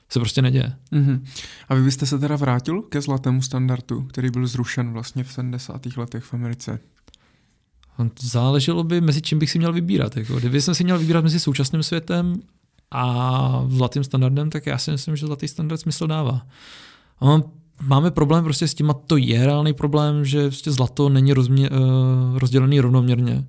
Se 0.09 0.19
prostě 0.19 0.43
neděje. 0.43 0.73
Mm-hmm. 0.93 1.21
A 1.69 1.75
vy 1.75 1.83
byste 1.83 2.07
se 2.07 2.19
teda 2.19 2.37
vrátil 2.37 2.83
ke 2.83 3.01
zlatému 3.01 3.43
standardu, 3.43 4.03
který 4.03 4.31
byl 4.31 4.47
zrušen 4.47 4.93
vlastně 4.93 5.25
v 5.25 5.33
70. 5.33 5.87
letech 5.97 6.25
v 6.25 6.35
Americe? 6.35 6.79
Záleželo 8.21 8.85
by, 8.85 9.01
mezi 9.01 9.23
čím 9.23 9.39
bych 9.39 9.51
si 9.51 9.59
měl 9.59 9.73
vybírat. 9.73 10.17
Jako. 10.17 10.39
Kdyby 10.39 10.61
jsem 10.61 10.75
si 10.75 10.85
měl 10.85 10.99
vybírat 10.99 11.25
mezi 11.25 11.41
současným 11.41 11.83
světem 11.83 12.41
a 12.91 13.65
zlatým 13.69 14.05
standardem, 14.05 14.51
tak 14.51 14.67
já 14.67 14.79
si 14.79 14.91
myslím, 14.91 15.17
že 15.17 15.27
zlatý 15.27 15.49
standard 15.49 15.81
smysl 15.81 16.07
dává. 16.07 16.47
A 17.21 17.41
máme 17.83 18.11
problém 18.11 18.45
prostě 18.45 18.69
s 18.69 18.75
tím, 18.75 18.91
a 18.91 18.95
to 18.95 19.17
je 19.17 19.47
reálný 19.47 19.73
problém, 19.73 20.25
že 20.25 20.49
prostě 20.49 20.71
zlato 20.71 21.09
není 21.09 21.33
rozmě, 21.33 21.71
uh, 21.71 22.39
rozdělený 22.39 22.81
rovnoměrně. 22.81 23.47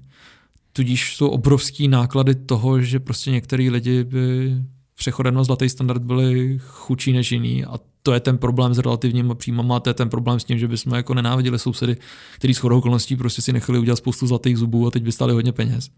Tudíž 0.73 1.15
jsou 1.15 1.27
obrovský 1.27 1.87
náklady 1.87 2.35
toho, 2.35 2.81
že 2.81 2.99
prostě 2.99 3.31
některý 3.31 3.69
lidi 3.69 4.03
by 4.03 4.55
přechodem 5.01 5.33
na 5.33 5.43
zlatý 5.43 5.69
standard 5.69 6.01
byli 6.01 6.59
chudší 6.63 7.13
než 7.13 7.31
jiný 7.31 7.65
a 7.65 7.79
to 8.03 8.13
je 8.13 8.19
ten 8.19 8.37
problém 8.37 8.73
s 8.73 8.77
relativníma 8.77 9.35
příjmama, 9.35 9.79
to 9.79 9.89
je 9.89 9.93
ten 9.93 10.09
problém 10.09 10.39
s 10.39 10.43
tím, 10.43 10.59
že 10.59 10.67
bychom 10.67 10.93
jako 10.93 11.13
nenáviděli 11.13 11.59
sousedy, 11.59 11.97
který 12.35 12.53
s 12.53 12.57
chodou 12.57 12.77
okolností 12.77 13.15
prostě 13.15 13.41
si 13.41 13.53
nechali 13.53 13.79
udělat 13.79 13.95
spoustu 13.95 14.27
zlatých 14.27 14.57
zubů 14.57 14.87
a 14.87 14.91
teď 14.91 15.03
by 15.03 15.11
stáli 15.11 15.33
hodně 15.33 15.51
peněz. 15.51 15.89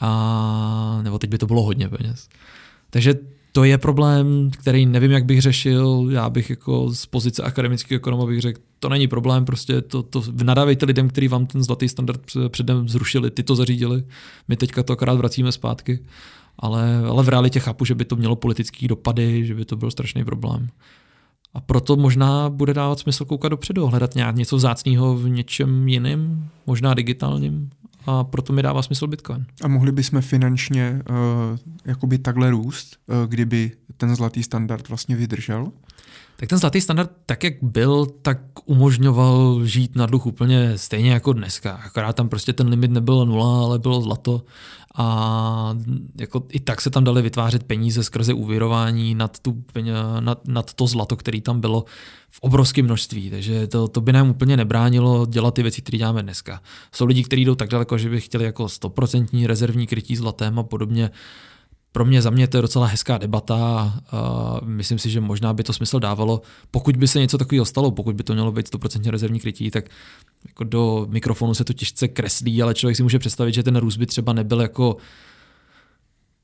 A, 0.00 1.00
nebo 1.02 1.18
teď 1.18 1.30
by 1.30 1.38
to 1.38 1.46
bylo 1.46 1.62
hodně 1.62 1.88
peněz. 1.88 2.28
Takže 2.90 3.14
to 3.52 3.64
je 3.64 3.78
problém, 3.78 4.50
který 4.50 4.86
nevím, 4.86 5.10
jak 5.10 5.24
bych 5.24 5.42
řešil. 5.42 6.08
Já 6.10 6.30
bych 6.30 6.50
jako 6.50 6.90
z 6.90 7.06
pozice 7.06 7.42
akademického 7.42 7.96
ekonoma 7.96 8.26
bych 8.26 8.40
řekl, 8.40 8.60
to 8.80 8.88
není 8.88 9.08
problém, 9.08 9.44
prostě 9.44 9.80
to, 9.80 10.02
to 10.02 10.22
nadávejte 10.42 10.86
lidem, 10.86 11.08
kteří 11.08 11.28
vám 11.28 11.46
ten 11.46 11.62
zlatý 11.62 11.88
standard 11.88 12.20
předem 12.48 12.88
zrušili, 12.88 13.30
ty 13.30 13.42
to 13.42 13.56
zařídili. 13.56 14.04
My 14.48 14.56
teďka 14.56 14.82
to 14.82 14.92
akorát 14.92 15.14
vracíme 15.14 15.52
zpátky. 15.52 16.00
Ale, 16.58 17.02
ale 17.08 17.22
v 17.22 17.28
realitě 17.28 17.60
chápu, 17.60 17.84
že 17.84 17.94
by 17.94 18.04
to 18.04 18.16
mělo 18.16 18.36
politické 18.36 18.88
dopady, 18.88 19.46
že 19.46 19.54
by 19.54 19.64
to 19.64 19.76
byl 19.76 19.90
strašný 19.90 20.24
problém. 20.24 20.68
A 21.54 21.60
proto 21.60 21.96
možná 21.96 22.50
bude 22.50 22.74
dávat 22.74 22.98
smysl 22.98 23.24
koukat 23.24 23.50
dopředu, 23.50 23.86
hledat 23.86 24.14
nějak 24.14 24.36
něco 24.36 24.56
vzácného 24.56 25.16
v 25.16 25.28
něčem 25.28 25.88
jiném, 25.88 26.48
možná 26.66 26.94
digitálním, 26.94 27.70
a 28.06 28.24
proto 28.24 28.52
mi 28.52 28.62
dává 28.62 28.82
smysl 28.82 29.06
Bitcoin. 29.06 29.46
A 29.62 29.68
mohli 29.68 29.92
bychom 29.92 30.20
finančně 30.20 31.02
uh, 31.10 31.58
jakoby 31.84 32.18
takhle 32.18 32.50
růst, 32.50 32.96
uh, 33.06 33.16
kdyby 33.26 33.72
ten 33.96 34.16
zlatý 34.16 34.42
standard 34.42 34.88
vlastně 34.88 35.16
vydržel? 35.16 35.72
Tak 36.36 36.48
ten 36.48 36.58
zlatý 36.58 36.80
standard, 36.80 37.10
tak 37.26 37.44
jak 37.44 37.54
byl, 37.62 38.06
tak 38.06 38.38
umožňoval 38.64 39.64
žít 39.64 39.96
na 39.96 40.06
dluh 40.06 40.26
úplně 40.26 40.78
stejně 40.78 41.12
jako 41.12 41.32
dneska. 41.32 41.72
Akorát 41.72 42.16
tam 42.16 42.28
prostě 42.28 42.52
ten 42.52 42.68
limit 42.68 42.90
nebyl 42.90 43.26
nula, 43.26 43.64
ale 43.64 43.78
bylo 43.78 44.00
zlato. 44.00 44.42
A 45.00 45.76
jako 46.20 46.42
i 46.52 46.60
tak 46.60 46.80
se 46.80 46.90
tam 46.90 47.04
dali 47.04 47.22
vytvářet 47.22 47.64
peníze 47.64 48.04
skrze 48.04 48.32
úvěrování 48.32 49.14
nad, 49.14 49.38
tu, 49.38 49.64
nad, 50.20 50.48
nad 50.48 50.74
to 50.74 50.86
zlato, 50.86 51.16
který 51.16 51.40
tam 51.40 51.60
bylo 51.60 51.84
v 52.30 52.40
obrovském 52.40 52.84
množství. 52.84 53.30
Takže 53.30 53.66
to, 53.66 53.88
to 53.88 54.00
by 54.00 54.12
nám 54.12 54.30
úplně 54.30 54.56
nebránilo 54.56 55.26
dělat 55.26 55.54
ty 55.54 55.62
věci, 55.62 55.82
které 55.82 55.98
děláme 55.98 56.22
dneska. 56.22 56.62
Jsou 56.92 57.06
lidi, 57.06 57.24
kteří 57.24 57.44
jdou 57.44 57.54
tak 57.54 57.68
daleko, 57.68 57.98
že 57.98 58.10
by 58.10 58.20
chtěli 58.20 58.44
jako 58.44 58.64
100% 58.64 59.46
rezervní 59.46 59.86
krytí 59.86 60.16
zlatem 60.16 60.58
a 60.58 60.62
podobně 60.62 61.10
pro 61.92 62.04
mě, 62.04 62.22
za 62.22 62.30
mě 62.30 62.48
to 62.48 62.56
je 62.56 62.62
docela 62.62 62.86
hezká 62.86 63.18
debata 63.18 63.92
myslím 64.64 64.98
si, 64.98 65.10
že 65.10 65.20
možná 65.20 65.52
by 65.54 65.62
to 65.62 65.72
smysl 65.72 65.98
dávalo. 65.98 66.40
Pokud 66.70 66.96
by 66.96 67.08
se 67.08 67.20
něco 67.20 67.38
takového 67.38 67.64
stalo, 67.64 67.90
pokud 67.90 68.16
by 68.16 68.22
to 68.22 68.34
mělo 68.34 68.52
být 68.52 68.74
100% 68.74 69.10
rezervní 69.10 69.40
krytí, 69.40 69.70
tak 69.70 69.84
jako 70.46 70.64
do 70.64 71.06
mikrofonu 71.10 71.54
se 71.54 71.64
to 71.64 71.72
těžce 71.72 72.08
kreslí, 72.08 72.62
ale 72.62 72.74
člověk 72.74 72.96
si 72.96 73.02
může 73.02 73.18
představit, 73.18 73.54
že 73.54 73.62
ten 73.62 73.76
růst 73.76 73.96
by 73.96 74.06
třeba 74.06 74.32
nebyl 74.32 74.60
jako 74.60 74.96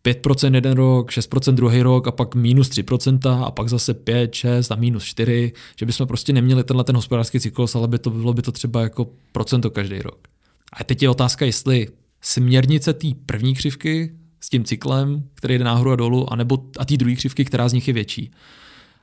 5% 0.05 0.55
jeden 0.55 0.73
rok, 0.73 1.11
6% 1.11 1.55
druhý 1.55 1.83
rok 1.83 2.09
a 2.09 2.13
pak 2.13 2.35
minus 2.35 2.69
3% 2.69 3.45
a 3.45 3.51
pak 3.51 3.69
zase 3.69 3.95
5, 3.95 4.35
6 4.35 4.73
a 4.73 4.75
minus 4.75 5.05
4, 5.05 5.53
že 5.77 5.87
bychom 5.87 6.07
prostě 6.07 6.33
neměli 6.33 6.65
tenhle 6.65 6.85
ten 6.85 6.97
hospodářský 6.97 7.41
cyklus, 7.41 7.75
ale 7.75 7.89
by 7.89 7.99
to 7.99 8.11
bylo 8.11 8.33
by 8.33 8.43
to 8.43 8.53
třeba 8.53 8.83
jako 8.83 9.07
procento 9.33 9.71
každý 9.71 9.99
rok. 9.99 10.29
A 10.73 10.85
teď 10.85 11.03
je 11.03 11.11
otázka, 11.11 11.45
jestli 11.45 11.89
směrnice 12.21 12.93
té 12.93 13.09
první 13.27 13.55
křivky 13.55 14.15
s 14.45 14.49
tím 14.49 14.65
cyklem, 14.65 15.25
který 15.35 15.59
jde 15.59 15.65
nahoru 15.65 15.91
a 15.91 15.97
dolů, 15.97 16.33
anebo 16.33 16.65
a 16.79 16.85
té 16.85 16.97
druhé 16.97 17.17
křivky, 17.17 17.45
která 17.45 17.69
z 17.69 17.73
nich 17.73 17.89
je 17.89 17.95
větší. 17.95 18.31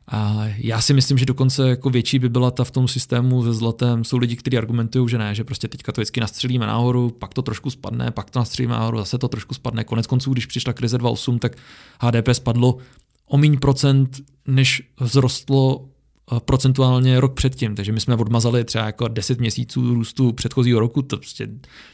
A 0.08 0.44
já 0.58 0.82
si 0.82 0.94
myslím, 0.94 1.18
že 1.18 1.26
dokonce 1.26 1.70
jako 1.70 1.90
větší 1.90 2.20
by 2.20 2.30
byla 2.30 2.52
ta 2.52 2.64
v 2.64 2.72
tom 2.72 2.88
systému 2.88 3.44
se 3.44 3.54
zlatem. 3.54 4.04
Jsou 4.04 4.18
lidi, 4.18 4.36
kteří 4.36 4.58
argumentují, 4.58 5.10
že 5.10 5.18
ne, 5.18 5.36
že 5.36 5.44
prostě 5.44 5.68
teďka 5.68 5.92
to 5.92 6.02
vždycky 6.02 6.20
nastřelíme 6.20 6.66
nahoru, 6.66 7.10
pak 7.10 7.34
to 7.34 7.42
trošku 7.42 7.70
spadne, 7.70 8.12
pak 8.12 8.30
to 8.30 8.40
nastřelíme 8.40 8.74
nahoru, 8.74 8.98
zase 8.98 9.18
to 9.18 9.28
trošku 9.28 9.54
spadne. 9.54 9.84
Konec 9.84 10.08
konců, 10.08 10.34
když 10.34 10.46
přišla 10.46 10.74
krize 10.74 10.98
2.8, 10.98 11.40
tak 11.40 11.56
HDP 12.02 12.30
spadlo 12.32 12.78
o 13.26 13.38
méně 13.38 13.58
procent, 13.58 14.22
než 14.48 14.84
vzrostlo 15.04 15.86
procentuálně 16.40 17.20
rok 17.20 17.34
předtím, 17.34 17.76
takže 17.76 17.92
my 17.92 18.00
jsme 18.00 18.16
odmazali 18.16 18.64
třeba 18.64 18.86
jako 18.86 19.08
10 19.08 19.40
měsíců 19.40 19.94
růstu 19.94 20.34
předchozího 20.34 20.80
roku, 20.80 21.02
to 21.02 21.18
prostě, 21.18 21.48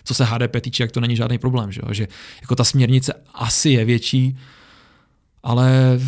co 0.03 0.13
se 0.13 0.25
HDP 0.25 0.61
týče, 0.61 0.83
jak 0.83 0.91
to 0.91 0.99
není 0.99 1.15
žádný 1.15 1.37
problém, 1.37 1.71
že, 1.71 1.81
že 1.91 2.07
jako 2.41 2.55
ta 2.55 2.63
směrnice 2.63 3.13
asi 3.33 3.69
je 3.69 3.85
větší, 3.85 4.37
ale 5.43 5.99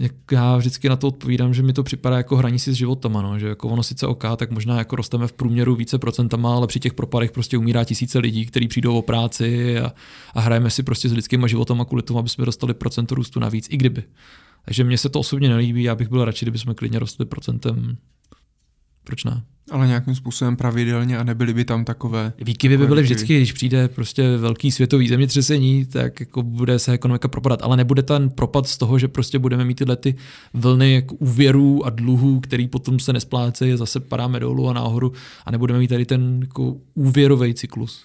jak 0.00 0.12
já 0.32 0.56
vždycky 0.56 0.88
na 0.88 0.96
to 0.96 1.08
odpovídám, 1.08 1.54
že 1.54 1.62
mi 1.62 1.72
to 1.72 1.82
připadá 1.82 2.16
jako 2.16 2.36
hraní 2.36 2.58
si 2.58 2.72
s 2.72 2.76
životama, 2.76 3.22
no, 3.22 3.38
že 3.38 3.48
jako 3.48 3.68
ono 3.68 3.82
sice 3.82 4.06
OK, 4.06 4.24
tak 4.36 4.50
možná 4.50 4.78
jako 4.78 4.96
rosteme 4.96 5.26
v 5.26 5.32
průměru 5.32 5.74
více 5.74 5.98
procentama, 5.98 6.54
ale 6.54 6.66
při 6.66 6.80
těch 6.80 6.94
propadech 6.94 7.32
prostě 7.32 7.58
umírá 7.58 7.84
tisíce 7.84 8.18
lidí, 8.18 8.46
kteří 8.46 8.68
přijdou 8.68 8.98
o 8.98 9.02
práci 9.02 9.78
a, 9.78 9.92
a 10.34 10.40
hrajeme 10.40 10.70
si 10.70 10.82
prostě 10.82 11.08
s 11.08 11.12
lidskými 11.12 11.48
životama 11.48 11.84
kvůli 11.84 12.02
tomu, 12.02 12.18
aby 12.18 12.28
jsme 12.28 12.44
dostali 12.44 12.74
procento 12.74 13.14
růstu 13.14 13.40
navíc, 13.40 13.66
i 13.70 13.76
kdyby. 13.76 14.02
Takže 14.64 14.84
mně 14.84 14.98
se 14.98 15.08
to 15.08 15.20
osobně 15.20 15.48
nelíbí, 15.48 15.82
já 15.82 15.94
bych 15.94 16.08
byl 16.08 16.24
radši, 16.24 16.44
kdyby 16.44 16.58
jsme 16.58 16.74
klidně 16.74 16.98
rostli 16.98 17.26
procentem. 17.26 17.96
Proč 19.04 19.24
ne? 19.24 19.42
Ale 19.70 19.86
nějakým 19.86 20.14
způsobem 20.14 20.56
pravidelně 20.56 21.18
a 21.18 21.24
nebyly 21.24 21.54
by 21.54 21.64
tam 21.64 21.84
takové... 21.84 22.32
Výkyvy 22.40 22.76
by 22.76 22.86
byly 22.86 23.02
vždycky, 23.02 23.36
když 23.36 23.52
přijde 23.52 23.88
prostě 23.88 24.36
velký 24.36 24.70
světový 24.70 25.08
zemětřesení, 25.08 25.86
tak 25.86 26.20
jako 26.20 26.42
bude 26.42 26.78
se 26.78 26.92
ekonomika 26.92 27.28
propadat. 27.28 27.62
Ale 27.62 27.76
nebude 27.76 28.02
ten 28.02 28.30
propad 28.30 28.66
z 28.66 28.78
toho, 28.78 28.98
že 28.98 29.08
prostě 29.08 29.38
budeme 29.38 29.64
mít 29.64 29.74
tyhle 29.74 29.96
ty 29.96 30.14
vlny 30.54 30.94
jako 30.94 31.14
úvěrů 31.14 31.86
a 31.86 31.90
dluhů, 31.90 32.40
který 32.40 32.68
potom 32.68 33.00
se 33.00 33.12
nesplácejí, 33.12 33.76
zase 33.76 34.00
padáme 34.00 34.40
dolů 34.40 34.68
a 34.68 34.72
nahoru 34.72 35.12
a 35.46 35.50
nebudeme 35.50 35.78
mít 35.78 35.88
tady 35.88 36.06
ten 36.06 36.38
jako 36.40 36.76
úvěrový 36.94 37.54
cyklus. 37.54 38.04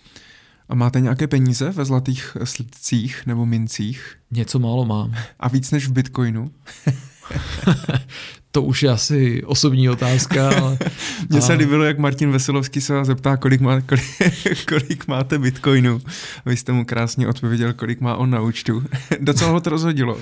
A 0.70 0.76
máte 0.76 1.02
nějaké 1.02 1.28
peníze 1.28 1.70
ve 1.70 1.86
zlatých 1.86 2.38
slitcích 2.44 3.26
nebo 3.26 3.46
mincích? 3.46 4.16
Něco 4.32 4.60
málo 4.60 4.86
mám. 4.86 5.16
A 5.40 5.48
víc 5.48 5.72
než 5.72 5.88
v 5.88 5.92
Bitcoinu? 5.92 6.52
to 8.52 8.62
už 8.62 8.84
je 8.84 8.90
asi 8.90 9.44
osobní 9.44 9.90
otázka. 9.90 10.50
Ale... 10.50 10.78
Mně 11.30 11.42
se 11.42 11.54
líbilo, 11.54 11.84
jak 11.84 11.98
Martin 11.98 12.32
Veselovský 12.32 12.82
se 12.82 12.94
vás 12.94 13.08
zeptá, 13.08 13.38
kolik, 13.38 13.62
má, 13.62 13.82
kolik, 13.82 14.06
kolik 14.70 15.08
máte 15.08 15.40
bitcoinu. 15.40 16.02
Vy 16.46 16.58
jste 16.58 16.72
mu 16.72 16.86
krásně 16.86 17.28
odpověděl, 17.28 17.74
kolik 17.74 18.02
má 18.02 18.16
on 18.16 18.30
na 18.30 18.42
účtu. 18.42 18.84
Docela 19.20 19.52
ho 19.52 19.60
to 19.60 19.70
rozhodilo. 19.70 20.18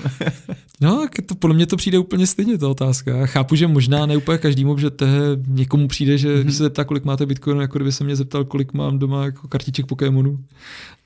no, 0.80 1.06
to, 1.26 1.34
podle 1.34 1.56
mě 1.56 1.66
to 1.66 1.76
přijde 1.76 1.98
úplně 1.98 2.26
stejně, 2.26 2.58
ta 2.58 2.68
otázka. 2.68 3.16
Já 3.16 3.26
chápu, 3.26 3.54
že 3.54 3.66
možná 3.66 4.06
ne 4.06 4.16
úplně 4.16 4.38
každému, 4.38 4.78
že 4.78 4.90
to 4.90 5.06
někomu 5.46 5.88
přijde, 5.88 6.18
že 6.18 6.28
mm-hmm. 6.36 6.50
se 6.50 6.62
zeptá, 6.62 6.84
kolik 6.84 7.04
máte 7.04 7.26
bitcoinu, 7.26 7.60
jako 7.60 7.78
kdyby 7.78 7.92
se 7.92 8.04
mě 8.04 8.16
zeptal, 8.16 8.44
kolik 8.44 8.72
mám 8.72 8.98
doma 8.98 9.24
jako 9.24 9.48
kartiček 9.48 9.86
Pokémonů. 9.86 10.38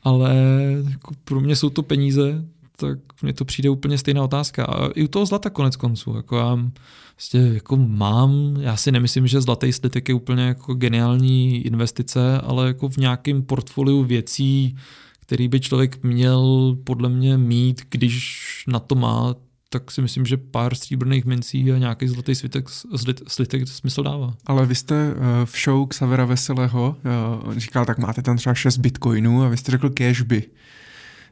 Ale 0.02 0.34
jako 0.90 1.14
pro 1.24 1.40
mě 1.40 1.56
jsou 1.56 1.70
to 1.70 1.82
peníze, 1.82 2.44
tak 2.80 2.98
mně 3.22 3.32
to 3.32 3.44
přijde 3.44 3.70
úplně 3.70 3.98
stejná 3.98 4.24
otázka. 4.24 4.64
A 4.64 4.88
i 4.88 5.04
u 5.04 5.08
toho 5.08 5.26
zlata 5.26 5.50
konec 5.50 5.76
konců. 5.76 6.16
Jako 6.16 6.38
já 6.38 6.58
prostě 7.14 7.38
jako 7.38 7.76
mám, 7.76 8.56
já 8.60 8.76
si 8.76 8.92
nemyslím, 8.92 9.26
že 9.26 9.40
zlatý 9.40 9.72
slitek 9.72 10.08
je 10.08 10.14
úplně 10.14 10.42
jako 10.42 10.74
geniální 10.74 11.66
investice, 11.66 12.40
ale 12.40 12.66
jako 12.66 12.88
v 12.88 12.96
nějakém 12.96 13.42
portfoliu 13.42 14.04
věcí, 14.04 14.76
který 15.20 15.48
by 15.48 15.60
člověk 15.60 16.02
měl 16.02 16.76
podle 16.84 17.08
mě 17.08 17.36
mít, 17.38 17.82
když 17.90 18.64
na 18.68 18.78
to 18.78 18.94
má 18.94 19.34
tak 19.72 19.90
si 19.90 20.02
myslím, 20.02 20.26
že 20.26 20.36
pár 20.36 20.74
stříbrných 20.74 21.24
mincí 21.24 21.72
a 21.72 21.78
nějaký 21.78 22.08
zlatý 22.08 22.34
svitek, 22.34 22.68
slitek 23.28 23.68
smysl 23.68 24.02
dává. 24.02 24.34
Ale 24.46 24.66
vy 24.66 24.74
jste 24.74 25.12
uh, 25.12 25.16
v 25.44 25.58
show 25.64 25.88
Xavera 25.88 26.24
Veselého 26.24 26.96
uh, 27.46 27.54
říkal, 27.58 27.84
tak 27.86 27.98
máte 27.98 28.22
tam 28.22 28.36
třeba 28.36 28.54
6 28.54 28.76
bitcoinů 28.76 29.42
a 29.42 29.48
vy 29.48 29.56
jste 29.56 29.72
řekl 29.72 29.90
cashby. 29.90 30.42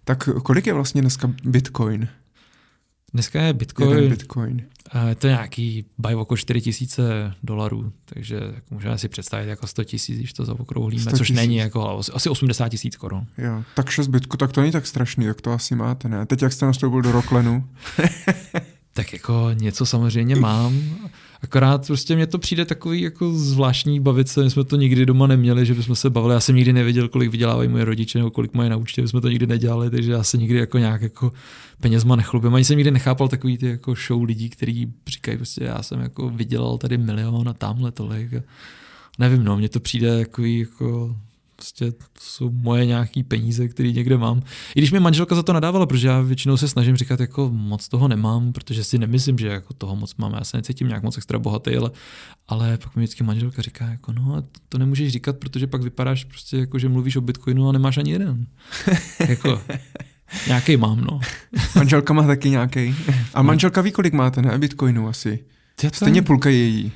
Tak 0.09 0.29
kolik 0.43 0.67
je 0.67 0.73
vlastně 0.73 1.01
dneska 1.01 1.31
bitcoin? 1.45 2.09
Dneska 3.13 3.43
je 3.43 3.53
bitcoin. 3.53 3.91
Jeden 3.91 4.11
bitcoin. 4.11 4.63
Je 5.09 5.15
to 5.15 5.27
nějaký 5.27 5.85
buy 5.99 6.15
oko 6.15 6.37
4 6.37 6.61
tisíce 6.61 7.35
dolarů, 7.43 7.93
takže 8.05 8.35
jako 8.35 8.75
můžeme 8.75 8.99
si 8.99 9.09
představit 9.09 9.49
jako 9.49 9.67
100 9.67 9.85
tisíc, 9.85 10.19
když 10.19 10.33
to 10.33 10.45
zaokrouhlíme, 10.45 11.13
což 11.13 11.31
není 11.31 11.57
jako 11.57 12.03
asi 12.15 12.29
80 12.29 12.69
tisíc 12.69 12.97
korun. 12.97 13.27
Jo, 13.39 13.65
tak 13.75 13.91
6 13.91 14.09
bitku, 14.09 14.37
tak 14.37 14.53
to 14.53 14.61
není 14.61 14.73
tak 14.73 14.87
strašný, 14.87 15.25
jak 15.25 15.41
to 15.41 15.53
asi 15.53 15.75
máte, 15.75 16.09
ne? 16.09 16.27
Teď 16.27 16.43
jak 16.43 16.53
jste 16.53 16.67
nastoupil 16.67 17.03
do 17.03 17.13
Roklenu? 17.13 17.69
tak 18.93 19.13
jako 19.13 19.51
něco 19.55 19.87
samozřejmě 19.87 20.37
mám. 20.37 20.83
Akorát 21.43 21.87
prostě 21.87 22.17
mně 22.17 22.27
to 22.27 22.39
přijde 22.39 22.65
takový 22.65 23.01
jako 23.01 23.33
zvláštní 23.33 24.01
bavit 24.01 24.29
se, 24.29 24.45
my 24.45 24.51
jsme 24.51 24.65
to 24.65 24.77
nikdy 24.77 25.07
doma 25.07 25.27
neměli, 25.27 25.67
že 25.67 25.75
bychom 25.75 25.97
se 25.97 26.11
bavili, 26.11 26.35
já 26.35 26.41
jsem 26.41 26.57
nikdy 26.57 26.73
nevěděl, 26.73 27.09
kolik 27.09 27.31
vydělávají 27.31 27.69
moje 27.69 27.85
rodiče 27.85 28.19
nebo 28.19 28.31
kolik 28.31 28.55
mají 28.55 28.71
na 28.71 28.77
účtě, 28.77 29.03
my 29.03 29.09
jsme 29.09 29.21
to 29.21 29.29
nikdy 29.29 29.47
nedělali, 29.47 29.91
takže 29.91 30.13
já 30.13 30.23
se 30.23 30.37
nikdy 30.37 30.59
jako 30.59 30.79
nějak 30.79 31.03
jako 31.03 31.33
penězma 31.81 32.17
nechlubím. 32.17 32.55
Ani 32.55 32.65
jsem 32.65 32.77
nikdy 32.77 32.91
nechápal 32.91 33.29
takový 33.29 33.59
ty 33.59 33.67
jako 33.67 33.95
show 34.07 34.23
lidí, 34.23 34.49
kteří 34.49 34.93
říkají 35.07 35.37
prostě, 35.37 35.65
já 35.65 35.83
jsem 35.83 36.01
jako 36.01 36.31
vydělal 36.31 36.79
tady 36.79 36.99
milion 36.99 37.49
a 37.49 37.53
tamhle 37.53 37.93
tolik. 37.93 38.35
A 38.35 38.43
nevím, 39.19 39.45
no, 39.45 39.57
mně 39.57 39.69
to 39.69 39.81
přijde 39.81 40.09
jako, 40.19 40.43
jako 40.43 41.17
prostě 41.59 41.93
to 41.93 42.21
jsou 42.21 42.51
moje 42.51 42.87
nějaký 42.87 43.23
peníze, 43.23 43.69
které 43.69 43.93
někde 43.93 44.17
mám. 44.17 44.43
I 44.75 44.81
když 44.81 44.93
mi 44.93 45.01
manželka 45.01 45.35
za 45.35 45.43
to 45.43 45.53
nadávala, 45.53 45.87
protože 45.87 46.09
já 46.09 46.21
většinou 46.21 46.57
se 46.57 46.69
snažím 46.69 46.97
říkat, 46.97 47.21
jako 47.21 47.51
moc 47.53 47.89
toho 47.89 48.09
nemám, 48.09 48.53
protože 48.53 48.85
si 48.85 48.99
nemyslím, 48.99 49.39
že 49.39 49.47
jako 49.47 49.75
toho 49.75 49.97
moc 49.97 50.15
mám. 50.15 50.33
Já 50.33 50.45
se 50.45 50.57
necítím 50.57 50.89
nějak 50.89 51.03
moc 51.03 51.17
extra 51.17 51.39
bohatý, 51.39 51.77
ale, 51.77 51.91
ale 52.49 52.79
pak 52.79 52.97
mi 52.97 53.03
vždycky 53.03 53.25
manželka 53.25 53.63
říká, 53.63 53.89
jako 53.89 54.13
no, 54.13 54.43
to 54.69 54.79
nemůžeš 54.79 55.13
říkat, 55.13 55.37
protože 55.37 55.67
pak 55.67 55.83
vypadáš 55.83 56.25
prostě 56.25 56.59
jako, 56.59 56.79
že 56.79 56.89
mluvíš 56.89 57.17
o 57.17 57.21
Bitcoinu 57.21 57.69
a 57.69 57.73
nemáš 57.73 57.97
ani 57.97 58.11
jeden. 58.11 58.47
jako, 59.29 59.61
Nějaký 60.47 60.77
mám, 60.77 61.01
no. 61.01 61.21
Manželka 61.77 62.15
má 62.15 62.27
taky 62.27 62.51
nějaký. 62.51 62.95
A 63.35 63.43
manželka 63.43 63.81
ví, 63.81 63.93
kolik 63.93 64.13
máte, 64.13 64.43
ne? 64.43 64.59
Bitcoinu 64.59 65.09
asi. 65.09 65.45
Stejně 65.93 66.23
půlka 66.23 66.51
její. 66.51 66.93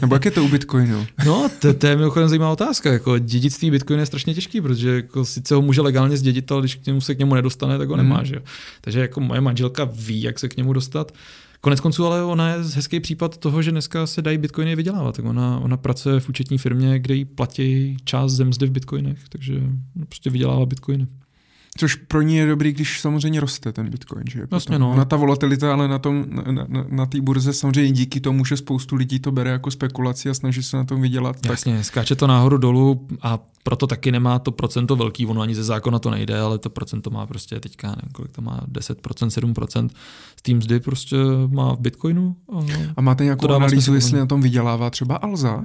Nebo 0.00 0.14
jak 0.14 0.24
je 0.24 0.30
to 0.30 0.44
u 0.44 0.48
Bitcoinu? 0.48 1.06
No, 1.26 1.50
to, 1.60 1.74
to 1.74 1.86
je 1.86 1.96
mimochodem 1.96 2.28
zajímavá 2.28 2.52
otázka. 2.52 2.92
Jako 2.92 3.18
dědictví 3.18 3.70
Bitcoinu 3.70 4.02
je 4.02 4.06
strašně 4.06 4.34
těžký, 4.34 4.60
protože 4.60 4.94
jako 4.94 5.24
sice 5.24 5.54
ho 5.54 5.62
může 5.62 5.80
legálně 5.80 6.16
zdědit, 6.16 6.52
ale 6.52 6.62
když 6.62 6.74
k 6.74 6.86
němu 6.86 7.00
se 7.00 7.14
k 7.14 7.18
němu 7.18 7.34
nedostane, 7.34 7.78
tak 7.78 7.88
ho 7.88 7.96
nemá. 7.96 8.18
Mm. 8.18 8.24
Že? 8.24 8.42
Takže 8.80 9.00
jako 9.00 9.20
moje 9.20 9.40
manželka 9.40 9.84
ví, 9.92 10.22
jak 10.22 10.38
se 10.38 10.48
k 10.48 10.56
němu 10.56 10.72
dostat. 10.72 11.12
Konec 11.60 11.80
konců, 11.80 12.06
ale 12.06 12.24
ona 12.24 12.48
je 12.48 12.56
hezký 12.74 13.00
případ 13.00 13.36
toho, 13.36 13.62
že 13.62 13.70
dneska 13.70 14.06
se 14.06 14.22
dají 14.22 14.38
bitcoiny 14.38 14.76
vydělávat. 14.76 15.16
Tak 15.16 15.24
ona, 15.24 15.58
ona 15.58 15.76
pracuje 15.76 16.20
v 16.20 16.28
účetní 16.28 16.58
firmě, 16.58 16.98
kde 16.98 17.14
jí 17.14 17.24
platí 17.24 17.96
část 18.04 18.32
zemzdy 18.32 18.66
v 18.66 18.70
bitcoinech, 18.70 19.18
takže 19.28 19.54
prostě 20.08 20.30
vydělává 20.30 20.66
bitcoiny. 20.66 21.06
Což 21.78 21.94
pro 21.94 22.22
ní 22.22 22.36
je 22.36 22.46
dobrý, 22.46 22.72
když 22.72 23.00
samozřejmě 23.00 23.40
roste 23.40 23.72
ten 23.72 23.90
Bitcoin. 23.90 24.24
Že? 24.30 24.46
Vlastně 24.50 24.78
no. 24.78 24.96
Na 24.96 25.04
ta 25.04 25.16
volatilita, 25.16 25.72
ale 25.72 25.88
na, 25.88 25.98
tom, 25.98 26.26
na, 26.28 26.66
na, 26.68 26.84
na 26.88 27.06
té 27.06 27.20
burze 27.20 27.52
samozřejmě 27.52 27.92
díky 27.92 28.20
tomu, 28.20 28.44
že 28.44 28.56
spoustu 28.56 28.96
lidí 28.96 29.20
to 29.20 29.32
bere 29.32 29.50
jako 29.50 29.70
spekulaci 29.70 30.30
a 30.30 30.34
snaží 30.34 30.62
se 30.62 30.76
na 30.76 30.84
tom 30.84 31.00
vydělat. 31.00 31.36
Jasně, 31.46 31.76
tak... 31.76 31.84
skáče 31.84 32.14
to 32.14 32.26
nahoru 32.26 32.58
dolů 32.58 33.06
a 33.22 33.38
proto 33.62 33.86
taky 33.86 34.12
nemá 34.12 34.38
to 34.38 34.52
procento 34.52 34.96
velký, 34.96 35.26
ono 35.26 35.40
ani 35.40 35.54
ze 35.54 35.64
zákona 35.64 35.98
to 35.98 36.10
nejde, 36.10 36.40
ale 36.40 36.58
to 36.58 36.70
procento 36.70 37.10
má 37.10 37.26
prostě 37.26 37.60
teďka, 37.60 37.88
nevím, 37.88 38.12
kolik 38.12 38.32
to 38.32 38.42
má, 38.42 38.60
10%, 38.72 39.52
7%. 39.52 39.88
S 40.36 40.42
tím 40.42 40.62
zdy 40.62 40.80
prostě 40.80 41.16
má 41.48 41.74
v 41.74 41.80
Bitcoinu. 41.80 42.36
A, 42.56 42.66
a 42.96 43.00
máte 43.00 43.24
nějakou 43.24 43.48
analýzu, 43.48 43.94
jestli 43.94 44.18
na 44.18 44.26
tom 44.26 44.40
vydělává 44.40 44.90
třeba 44.90 45.16
Alza? 45.16 45.64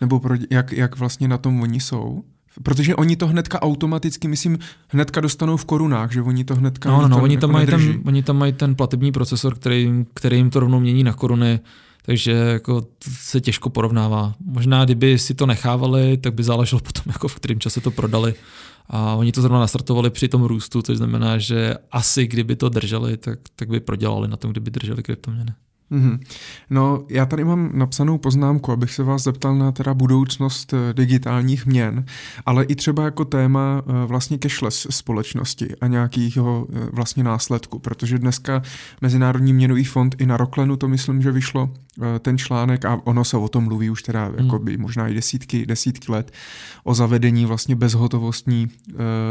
Nebo 0.00 0.20
pro, 0.20 0.34
jak, 0.50 0.72
jak 0.72 0.98
vlastně 0.98 1.28
na 1.28 1.38
tom 1.38 1.60
oni 1.60 1.80
jsou? 1.80 2.24
Protože 2.62 2.96
oni 2.96 3.16
to 3.16 3.26
hnedka 3.26 3.62
automaticky, 3.62 4.28
myslím, 4.28 4.58
hnedka 4.88 5.20
dostanou 5.20 5.56
v 5.56 5.64
korunách, 5.64 6.12
že 6.12 6.22
oni 6.22 6.44
to 6.44 6.54
hnedka... 6.54 6.90
No, 6.90 7.02
no, 7.02 7.08
no 7.08 7.22
oni, 7.22 7.38
tam 7.38 7.50
jako 7.50 7.52
mají 7.52 7.66
ten, 7.66 8.02
oni 8.06 8.22
tam 8.22 8.36
mají 8.36 8.52
ten 8.52 8.74
platební 8.74 9.12
procesor, 9.12 9.54
který, 9.54 10.06
který 10.14 10.36
jim 10.36 10.50
to 10.50 10.60
rovnou 10.60 10.80
mění 10.80 11.04
na 11.04 11.12
koruny, 11.12 11.60
takže 12.02 12.32
jako 12.32 12.86
se 13.10 13.40
těžko 13.40 13.70
porovnává. 13.70 14.34
Možná, 14.44 14.84
kdyby 14.84 15.18
si 15.18 15.34
to 15.34 15.46
nechávali, 15.46 16.16
tak 16.16 16.34
by 16.34 16.42
záleželo 16.42 16.80
potom, 16.80 17.02
jako 17.06 17.28
v 17.28 17.34
kterém 17.34 17.60
čase 17.60 17.80
to 17.80 17.90
prodali. 17.90 18.34
A 18.90 19.14
oni 19.14 19.32
to 19.32 19.42
zrovna 19.42 19.60
nastartovali 19.60 20.10
při 20.10 20.28
tom 20.28 20.42
růstu, 20.42 20.82
což 20.82 20.96
znamená, 20.96 21.38
že 21.38 21.74
asi 21.92 22.26
kdyby 22.26 22.56
to 22.56 22.68
drželi, 22.68 23.16
tak, 23.16 23.38
tak 23.56 23.68
by 23.68 23.80
prodělali 23.80 24.28
na 24.28 24.36
tom, 24.36 24.50
kdyby 24.50 24.70
drželi 24.70 25.02
kryptoměny. 25.02 25.52
Mm-hmm. 25.92 26.18
No, 26.70 27.04
já 27.08 27.26
tady 27.26 27.44
mám 27.44 27.70
napsanou 27.74 28.18
poznámku, 28.18 28.72
abych 28.72 28.90
se 28.90 29.02
vás 29.02 29.22
zeptal 29.22 29.54
na 29.54 29.72
teda 29.72 29.94
budoucnost 29.94 30.74
eh, 30.74 30.94
digitálních 30.94 31.66
měn, 31.66 32.04
ale 32.46 32.64
i 32.64 32.74
třeba 32.74 33.04
jako 33.04 33.24
téma 33.24 33.82
eh, 33.82 34.06
vlastně 34.06 34.38
cashless 34.38 34.86
společnosti 34.90 35.74
a 35.80 35.86
nějakého 35.86 36.66
eh, 36.72 36.88
vlastně 36.92 37.24
následku, 37.24 37.78
protože 37.78 38.18
dneska 38.18 38.62
Mezinárodní 39.00 39.52
měnový 39.52 39.84
fond 39.84 40.14
i 40.18 40.26
na 40.26 40.36
Roklenu 40.36 40.76
to 40.76 40.88
myslím, 40.88 41.22
že 41.22 41.32
vyšlo 41.32 41.70
ten 42.18 42.38
článek 42.38 42.84
a 42.84 43.00
ono 43.04 43.24
se 43.24 43.36
o 43.36 43.48
tom 43.48 43.64
mluví 43.64 43.90
už 43.90 44.02
teda 44.02 44.28
mm. 44.28 44.64
by 44.64 44.76
možná 44.76 45.08
i 45.08 45.14
desítky, 45.14 45.66
desítky 45.66 46.12
let 46.12 46.32
o 46.84 46.94
zavedení 46.94 47.46
vlastně 47.46 47.76
bezhotovostní, 47.76 48.68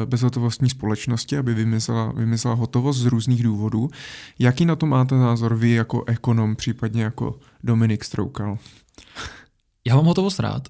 bezhotovostní 0.06 0.70
společnosti, 0.70 1.38
aby 1.38 1.54
vymyslela, 1.54 2.12
vymyslela 2.12 2.56
hotovost 2.56 3.00
z 3.00 3.06
různých 3.06 3.44
důvodů. 3.44 3.90
Jaký 4.40 4.66
na 4.66 4.76
to 4.76 4.86
máte 4.86 5.16
názor 5.16 5.56
vy 5.56 5.72
jako 5.72 6.04
ekonom? 6.08 6.56
případně 6.56 7.04
jako 7.04 7.40
Dominik 7.64 8.04
Stroukal. 8.04 8.58
Já 9.86 9.96
mám 9.96 10.06
hotovost 10.06 10.40
rád, 10.40 10.68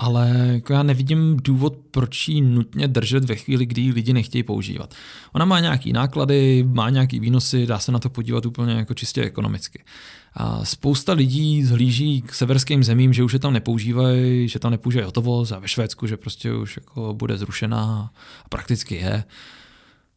ale 0.00 0.50
jako 0.52 0.72
já 0.72 0.82
nevidím 0.82 1.36
důvod, 1.44 1.76
proč 1.90 2.28
ji 2.28 2.40
nutně 2.40 2.88
držet 2.88 3.24
ve 3.24 3.36
chvíli, 3.36 3.66
kdy 3.66 3.82
ji 3.82 3.92
lidi 3.92 4.12
nechtějí 4.12 4.42
používat. 4.42 4.94
Ona 5.32 5.44
má 5.44 5.60
nějaký 5.60 5.92
náklady, 5.92 6.64
má 6.68 6.90
nějaký 6.90 7.20
výnosy, 7.20 7.66
dá 7.66 7.78
se 7.78 7.92
na 7.92 7.98
to 7.98 8.10
podívat 8.10 8.46
úplně 8.46 8.72
jako 8.72 8.94
čistě 8.94 9.22
ekonomicky. 9.22 9.82
A 10.34 10.64
spousta 10.64 11.12
lidí 11.12 11.64
zhlíží 11.64 12.22
k 12.22 12.34
severským 12.34 12.84
zemím, 12.84 13.12
že 13.12 13.24
už 13.24 13.32
je 13.32 13.38
tam 13.38 13.52
nepoužívají, 13.52 14.48
že 14.48 14.58
tam 14.58 14.70
nepoužívají 14.70 15.04
hotovost 15.04 15.52
a 15.52 15.58
ve 15.58 15.68
Švédsku, 15.68 16.06
že 16.06 16.16
prostě 16.16 16.54
už 16.54 16.76
jako 16.76 17.14
bude 17.14 17.38
zrušená 17.38 18.10
a 18.44 18.48
prakticky 18.48 18.94
je. 18.94 19.24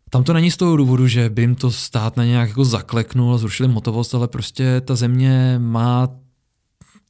Tam 0.10 0.24
to 0.24 0.34
není 0.34 0.52
z 0.52 0.58
toho 0.58 0.78
důvodu, 0.78 1.08
že 1.08 1.30
by 1.30 1.42
jim 1.42 1.56
to 1.56 1.72
stát 1.72 2.18
na 2.18 2.26
nějak 2.26 2.50
jako 2.50 2.66
zakleknul 2.66 3.34
a 3.34 3.38
zrušili 3.38 3.70
motovost, 3.70 4.16
ale 4.16 4.28
prostě 4.28 4.82
ta 4.82 4.96
země 4.96 5.56
má 5.60 6.23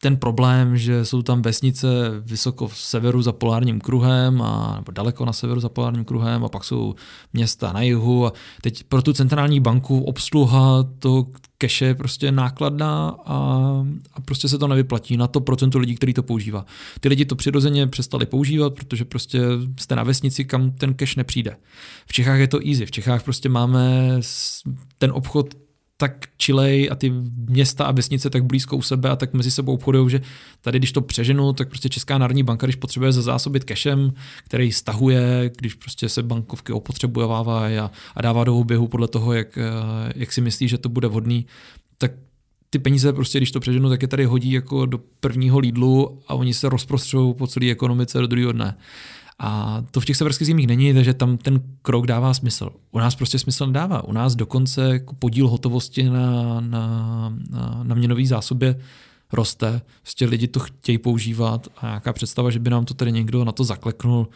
ten 0.03 0.17
problém, 0.17 0.77
že 0.77 1.05
jsou 1.05 1.21
tam 1.21 1.41
vesnice 1.41 1.88
vysoko 2.19 2.67
v 2.67 2.77
severu 2.77 3.21
za 3.21 3.31
polárním 3.31 3.80
kruhem 3.80 4.41
a 4.41 4.75
nebo 4.75 4.91
daleko 4.91 5.25
na 5.25 5.34
severu 5.34 5.59
za 5.59 5.69
polárním 5.69 6.05
kruhem 6.05 6.43
a 6.43 6.49
pak 6.49 6.63
jsou 6.63 6.95
města 7.34 7.73
na 7.73 7.81
jihu 7.81 8.25
a 8.25 8.34
teď 8.61 8.84
pro 8.84 9.01
tu 9.01 9.13
centrální 9.13 9.59
banku 9.59 10.03
obsluha 10.03 10.84
to 10.99 11.25
keše 11.57 11.85
je 11.85 11.95
prostě 11.95 12.31
nákladná 12.31 13.15
a, 13.25 13.38
a 14.13 14.21
prostě 14.21 14.49
se 14.49 14.57
to 14.57 14.67
nevyplatí 14.67 15.17
na 15.17 15.27
to 15.27 15.41
procento 15.41 15.80
lidí, 15.80 15.95
který 15.95 16.13
to 16.13 16.23
používá. 16.23 16.65
Ty 16.99 17.09
lidi 17.09 17.25
to 17.25 17.35
přirozeně 17.35 17.88
přestali 17.88 18.25
používat, 18.25 18.73
protože 18.73 19.05
prostě 19.05 19.39
jste 19.80 19.95
na 19.95 20.03
vesnici, 20.03 20.45
kam 20.45 20.71
ten 20.71 20.93
cash 20.93 21.15
nepřijde. 21.15 21.55
V 22.05 22.13
Čechách 22.13 22.39
je 22.39 22.47
to 22.47 22.59
easy. 22.67 22.85
V 22.85 22.91
Čechách 22.91 23.23
prostě 23.23 23.49
máme 23.49 24.19
ten 24.97 25.11
obchod 25.11 25.62
tak 25.97 26.25
čilej 26.37 26.89
a 26.91 26.95
ty 26.95 27.13
města 27.49 27.85
a 27.85 27.91
vesnice 27.91 28.29
tak 28.29 28.43
blízko 28.43 28.77
u 28.77 28.81
sebe 28.81 29.09
a 29.09 29.15
tak 29.15 29.33
mezi 29.33 29.51
sebou 29.51 29.73
obchodují, 29.73 30.09
že 30.09 30.21
tady, 30.61 30.79
když 30.79 30.91
to 30.91 31.01
přeženu, 31.01 31.53
tak 31.53 31.69
prostě 31.69 31.89
Česká 31.89 32.17
národní 32.17 32.43
banka, 32.43 32.67
když 32.67 32.75
potřebuje 32.75 33.11
zazásobit 33.11 33.63
cashem, 33.67 34.13
který 34.45 34.71
stahuje, 34.71 35.51
když 35.57 35.73
prostě 35.73 36.09
se 36.09 36.23
bankovky 36.23 36.73
opotřebovávají 36.73 37.77
a, 37.77 37.91
a 38.15 38.21
dává 38.21 38.43
do 38.43 38.57
oběhu 38.57 38.87
podle 38.87 39.07
toho, 39.07 39.33
jak, 39.33 39.57
eh, 39.57 40.13
jak 40.15 40.33
si 40.33 40.41
myslí, 40.41 40.67
že 40.67 40.77
to 40.77 40.89
bude 40.89 41.07
vhodný, 41.07 41.45
tak 41.97 42.11
ty 42.69 42.79
peníze 42.79 43.13
prostě, 43.13 43.39
když 43.39 43.51
to 43.51 43.59
přeženu, 43.59 43.89
tak 43.89 44.01
je 44.01 44.07
tady 44.07 44.25
hodí 44.25 44.51
jako 44.51 44.85
do 44.85 44.99
prvního 45.19 45.59
lídlu 45.59 46.19
a 46.27 46.33
oni 46.33 46.53
se 46.53 46.69
rozprostřou 46.69 47.33
po 47.33 47.47
celé 47.47 47.71
ekonomice 47.71 48.19
do 48.19 48.27
druhého 48.27 48.51
dne. 48.51 48.77
A 49.39 49.84
to 49.91 49.99
v 49.99 50.05
těch 50.05 50.18
severských 50.18 50.47
zemích 50.47 50.68
není, 50.68 50.93
takže 50.93 51.14
tam 51.14 51.38
ten 51.38 51.61
krok 51.81 52.07
dává 52.07 52.34
smysl. 52.34 52.69
U 52.91 52.99
nás 52.99 53.15
prostě 53.15 53.39
smysl 53.39 53.68
nedává. 53.68 54.03
U 54.03 54.11
nás 54.11 54.35
dokonce 54.35 54.89
jako 54.93 55.15
podíl 55.15 55.47
hotovosti 55.47 56.03
na, 56.03 56.60
na, 56.60 57.34
na, 57.49 57.80
na 57.84 57.95
měnové 57.95 58.26
zásobě 58.26 58.80
roste. 59.34 59.81
Prostě 60.01 60.26
lidi 60.26 60.47
to 60.47 60.60
chtějí 60.60 60.97
používat 60.97 61.68
a 61.77 61.85
nějaká 61.88 62.14
představa, 62.14 62.51
že 62.51 62.60
by 62.60 62.69
nám 62.69 62.85
to 62.85 62.93
tady 62.93 63.11
někdo 63.11 63.43
na 63.43 63.51
to 63.51 63.64
zakleknul, 63.64 64.27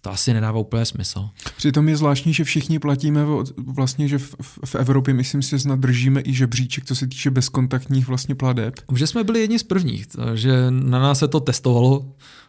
to 0.00 0.10
asi 0.10 0.34
nedává 0.34 0.58
úplně 0.58 0.84
smysl. 0.84 1.28
Přitom 1.56 1.88
je 1.88 1.96
zvláštní, 1.96 2.34
že 2.34 2.44
všichni 2.44 2.78
platíme 2.78 3.24
vlastně, 3.56 4.08
že 4.08 4.18
v, 4.18 4.34
v 4.64 4.74
Evropě, 4.74 5.14
myslím 5.14 5.42
si, 5.42 5.58
snad 5.58 5.78
držíme 5.78 6.22
i 6.24 6.32
žebříček, 6.32 6.84
co 6.84 6.94
se 6.94 7.06
týče 7.06 7.30
bezkontaktních 7.30 8.08
vlastně 8.08 8.34
pladeb. 8.34 8.74
Že 8.96 9.06
jsme 9.06 9.24
byli 9.24 9.40
jedni 9.40 9.58
z 9.58 9.62
prvních, 9.62 10.06
že 10.34 10.66
na 10.70 10.98
nás 10.98 11.18
se 11.18 11.28
to 11.28 11.40
testovalo 11.40 12.06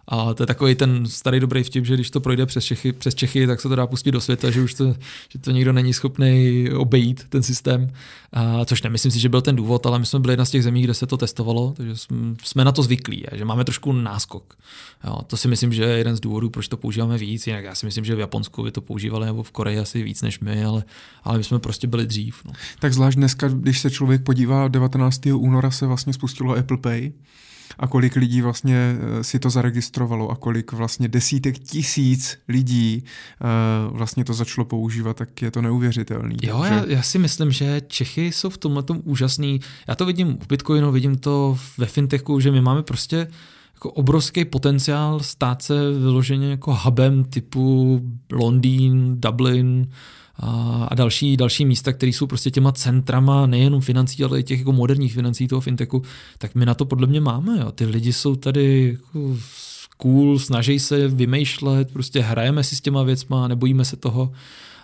A 0.08 0.34
to 0.34 0.44
je 0.44 0.48
takový 0.48 0.76
ten 0.76 1.06
starý 1.06 1.40
dobrý 1.40 1.64
vtip, 1.64 1.86
že 1.86 1.94
když 1.94 2.12
to 2.12 2.20
projde 2.20 2.46
přes 2.46 2.66
Čechy, 2.66 2.94
přes 2.94 3.16
Čechy, 3.16 3.48
tak 3.48 3.62
se 3.62 3.70
to 3.70 3.76
dá 3.76 3.88
pustit 3.88 4.12
do 4.12 4.22
světa, 4.22 4.52
že 4.52 4.62
už 4.62 4.74
to, 4.74 4.96
že 5.30 5.40
to 5.40 5.52
nikdo 5.52 5.74
není 5.74 5.94
schopný 5.94 6.66
obejít, 6.76 7.26
ten 7.30 7.44
systém. 7.44 7.92
A, 8.34 8.66
což 8.66 8.82
nemyslím 8.82 9.12
si, 9.12 9.20
že 9.20 9.30
byl 9.30 9.42
ten 9.42 9.56
důvod, 9.56 9.86
ale 9.86 10.00
my 10.00 10.06
jsme 10.06 10.20
byli 10.20 10.32
jedna 10.34 10.46
z 10.46 10.50
těch 10.50 10.64
zemí, 10.64 10.82
kde 10.82 10.94
se 10.94 11.08
to 11.08 11.18
testovalo, 11.18 11.74
takže 11.78 11.94
jsme 12.44 12.66
na 12.66 12.72
to 12.72 12.84
zvyklí, 12.84 13.26
že 13.32 13.46
máme 13.46 13.64
trošku 13.64 13.92
náskok. 13.92 14.56
Jo, 15.04 15.22
to 15.28 15.38
si 15.38 15.48
myslím, 15.48 15.74
že 15.74 15.84
je 15.84 15.98
jeden 15.98 16.16
z 16.16 16.20
důvodů, 16.20 16.50
proč 16.50 16.68
to 16.68 16.78
používáme 16.78 17.18
víc. 17.18 17.48
Jinak 17.48 17.64
já 17.64 17.76
si 17.76 17.86
myslím, 17.86 18.06
že 18.06 18.16
v 18.16 18.20
Japonsku 18.20 18.64
by 18.64 18.72
to 18.72 18.82
používali 18.82 19.26
nebo 19.26 19.44
v 19.44 19.52
Koreji 19.52 19.80
asi 19.80 20.04
víc 20.04 20.22
než 20.22 20.40
my, 20.40 20.64
ale, 20.64 20.84
ale 21.24 21.38
my 21.38 21.44
jsme 21.44 21.60
prostě 21.60 21.88
byli 21.88 22.06
dřív. 22.06 22.42
No. 22.46 22.54
Tak 22.80 22.94
zvlášť 22.94 23.18
dneska, 23.18 23.48
když 23.48 23.80
se 23.80 23.92
člověk 23.92 24.24
podívá, 24.24 24.68
19. 24.68 25.26
února 25.26 25.72
se 25.72 25.88
vlastně 25.88 26.14
spustilo 26.14 26.56
Apple 26.56 26.78
Pay 26.78 27.12
a 27.80 27.88
kolik 27.88 28.16
lidí 28.16 28.42
vlastně 28.42 28.98
eh, 29.00 29.24
si 29.24 29.40
to 29.40 29.50
zaregistrovalo 29.50 30.30
a 30.30 30.36
kolik 30.36 30.72
vlastně 30.72 31.08
desítek 31.08 31.60
tisíc 31.60 32.38
lidí 32.48 33.04
uh, 33.04 33.98
vlastně 33.98 34.24
to 34.24 34.34
začalo 34.34 34.66
používat, 34.66 35.18
tak 35.18 35.42
je 35.42 35.52
to 35.52 35.62
neuvěřitelný. 35.62 36.38
Jo, 36.44 36.60
takže... 36.62 36.76
já, 36.76 36.86
já 36.88 37.02
si 37.02 37.20
myslím, 37.20 37.52
že 37.52 37.82
Čechy 37.88 38.32
jsou 38.32 38.50
v 38.50 38.58
tomhle 38.58 38.84
úžasný. 39.04 39.60
Já 39.88 39.96
to 39.96 40.06
vidím 40.06 40.38
v 40.44 40.48
Bitcoinu, 40.48 40.92
vidím 40.92 41.18
to 41.18 41.58
ve 41.78 41.86
fintechu, 41.86 42.40
že 42.40 42.52
my 42.52 42.62
máme 42.62 42.84
prostě 42.84 43.28
jako 43.74 43.92
obrovský 43.92 44.46
potenciál 44.46 45.20
stát 45.20 45.62
se 45.62 45.92
vyloženě 45.92 46.50
jako 46.50 46.76
hubem 46.76 47.24
typu 47.24 48.02
Londýn, 48.32 49.22
Dublin, 49.22 49.88
a 50.40 50.96
další, 50.96 51.38
další 51.38 51.66
místa, 51.66 51.94
které 51.94 52.10
jsou 52.10 52.28
prostě 52.28 52.52
těma 52.52 52.72
centrama 52.72 53.48
nejenom 53.48 53.82
financí, 53.82 54.24
ale 54.24 54.40
i 54.40 54.44
těch 54.44 54.60
jako 54.60 54.72
moderních 54.72 55.14
financí 55.14 55.48
toho 55.48 55.62
fintechu, 55.62 56.02
tak 56.38 56.56
my 56.56 56.66
na 56.66 56.74
to 56.74 56.86
podle 56.86 57.08
mě 57.08 57.22
máme. 57.22 57.60
Jo. 57.60 57.72
Ty 57.72 57.86
lidi 57.86 58.14
jsou 58.14 58.36
tady 58.36 58.98
jako 58.98 59.38
cool, 59.98 60.40
snaží 60.40 60.80
se 60.80 61.08
vymýšlet, 61.08 61.94
prostě 61.94 62.22
hrajeme 62.22 62.64
si 62.64 62.76
s 62.76 62.82
těma 62.82 63.04
věcma, 63.04 63.48
nebojíme 63.48 63.86
se 63.86 63.96
toho 63.96 64.32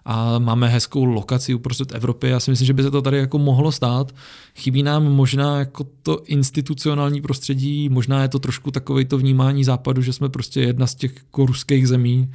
a 0.05 0.39
máme 0.39 0.67
hezkou 0.67 1.05
lokaci 1.05 1.53
uprostřed 1.53 1.95
Evropy. 1.95 2.27
Já 2.27 2.39
si 2.39 2.51
myslím, 2.51 2.65
že 2.65 2.73
by 2.73 2.83
se 2.83 2.91
to 2.91 3.01
tady 3.01 3.17
jako 3.17 3.37
mohlo 3.37 3.71
stát. 3.71 4.15
Chybí 4.55 4.83
nám 4.83 5.03
možná 5.03 5.59
jako 5.59 5.85
to 6.03 6.23
institucionální 6.25 7.21
prostředí, 7.21 7.89
možná 7.89 8.21
je 8.21 8.27
to 8.27 8.39
trošku 8.39 8.71
takové 8.71 9.05
to 9.05 9.17
vnímání 9.17 9.63
západu, 9.63 10.01
že 10.01 10.13
jsme 10.13 10.29
prostě 10.29 10.61
jedna 10.61 10.87
z 10.87 10.95
těch 10.95 11.15
jako 11.15 11.45
ruských 11.45 11.87
zemí, 11.87 12.31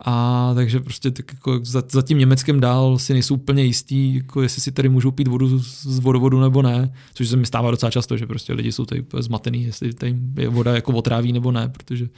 a 0.00 0.52
takže 0.54 0.80
prostě 0.80 1.10
tak 1.10 1.32
jako 1.32 1.60
za, 1.62 1.82
za 1.90 2.02
tím 2.02 2.18
Německem 2.18 2.60
dál 2.60 2.98
si 2.98 3.12
nejsou 3.12 3.34
úplně 3.34 3.64
jistý, 3.64 4.14
jako 4.14 4.42
jestli 4.42 4.62
si 4.62 4.72
tady 4.72 4.88
můžou 4.88 5.10
pít 5.10 5.28
vodu 5.28 5.58
z 5.58 5.98
vodovodu 5.98 6.40
nebo 6.40 6.62
ne, 6.62 6.92
což 7.14 7.28
se 7.28 7.36
mi 7.36 7.46
stává 7.46 7.70
docela 7.70 7.90
často, 7.90 8.16
že 8.16 8.26
prostě 8.26 8.52
lidi 8.52 8.72
jsou 8.72 8.84
tady 8.84 9.04
zmatený, 9.18 9.64
jestli 9.64 9.94
tady 9.94 10.16
je 10.36 10.48
voda 10.48 10.74
jako 10.74 10.92
otráví 10.92 11.32
nebo 11.32 11.52
ne, 11.52 11.68
protože 11.68 12.08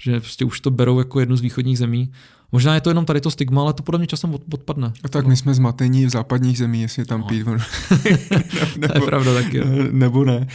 že 0.00 0.20
prostě 0.20 0.44
už 0.44 0.60
to 0.60 0.70
berou 0.70 0.98
jako 0.98 1.20
jednu 1.20 1.36
z 1.36 1.40
východních 1.40 1.78
zemí. 1.78 2.12
Možná 2.52 2.74
je 2.74 2.80
to 2.80 2.90
jenom 2.90 3.04
tady 3.04 3.20
to 3.20 3.30
stigma, 3.30 3.62
ale 3.62 3.72
to 3.72 3.82
podle 3.82 3.98
mě 3.98 4.06
časem 4.06 4.34
odpadne. 4.52 4.92
A 5.04 5.08
tak 5.08 5.26
my 5.26 5.36
jsme 5.36 5.54
zmatení 5.54 6.06
v 6.06 6.10
západních 6.10 6.58
zemích, 6.58 6.82
jestli 6.82 7.04
tam 7.04 7.20
no. 7.20 7.26
pít 7.26 7.42
vodu. 7.42 7.60
nebo, 8.78 8.92
to 8.92 8.98
je 8.98 9.06
pravda 9.06 9.34
taky. 9.34 9.60
Nebo 9.90 10.24
ne. 10.24 10.36
Uh, 10.36 10.46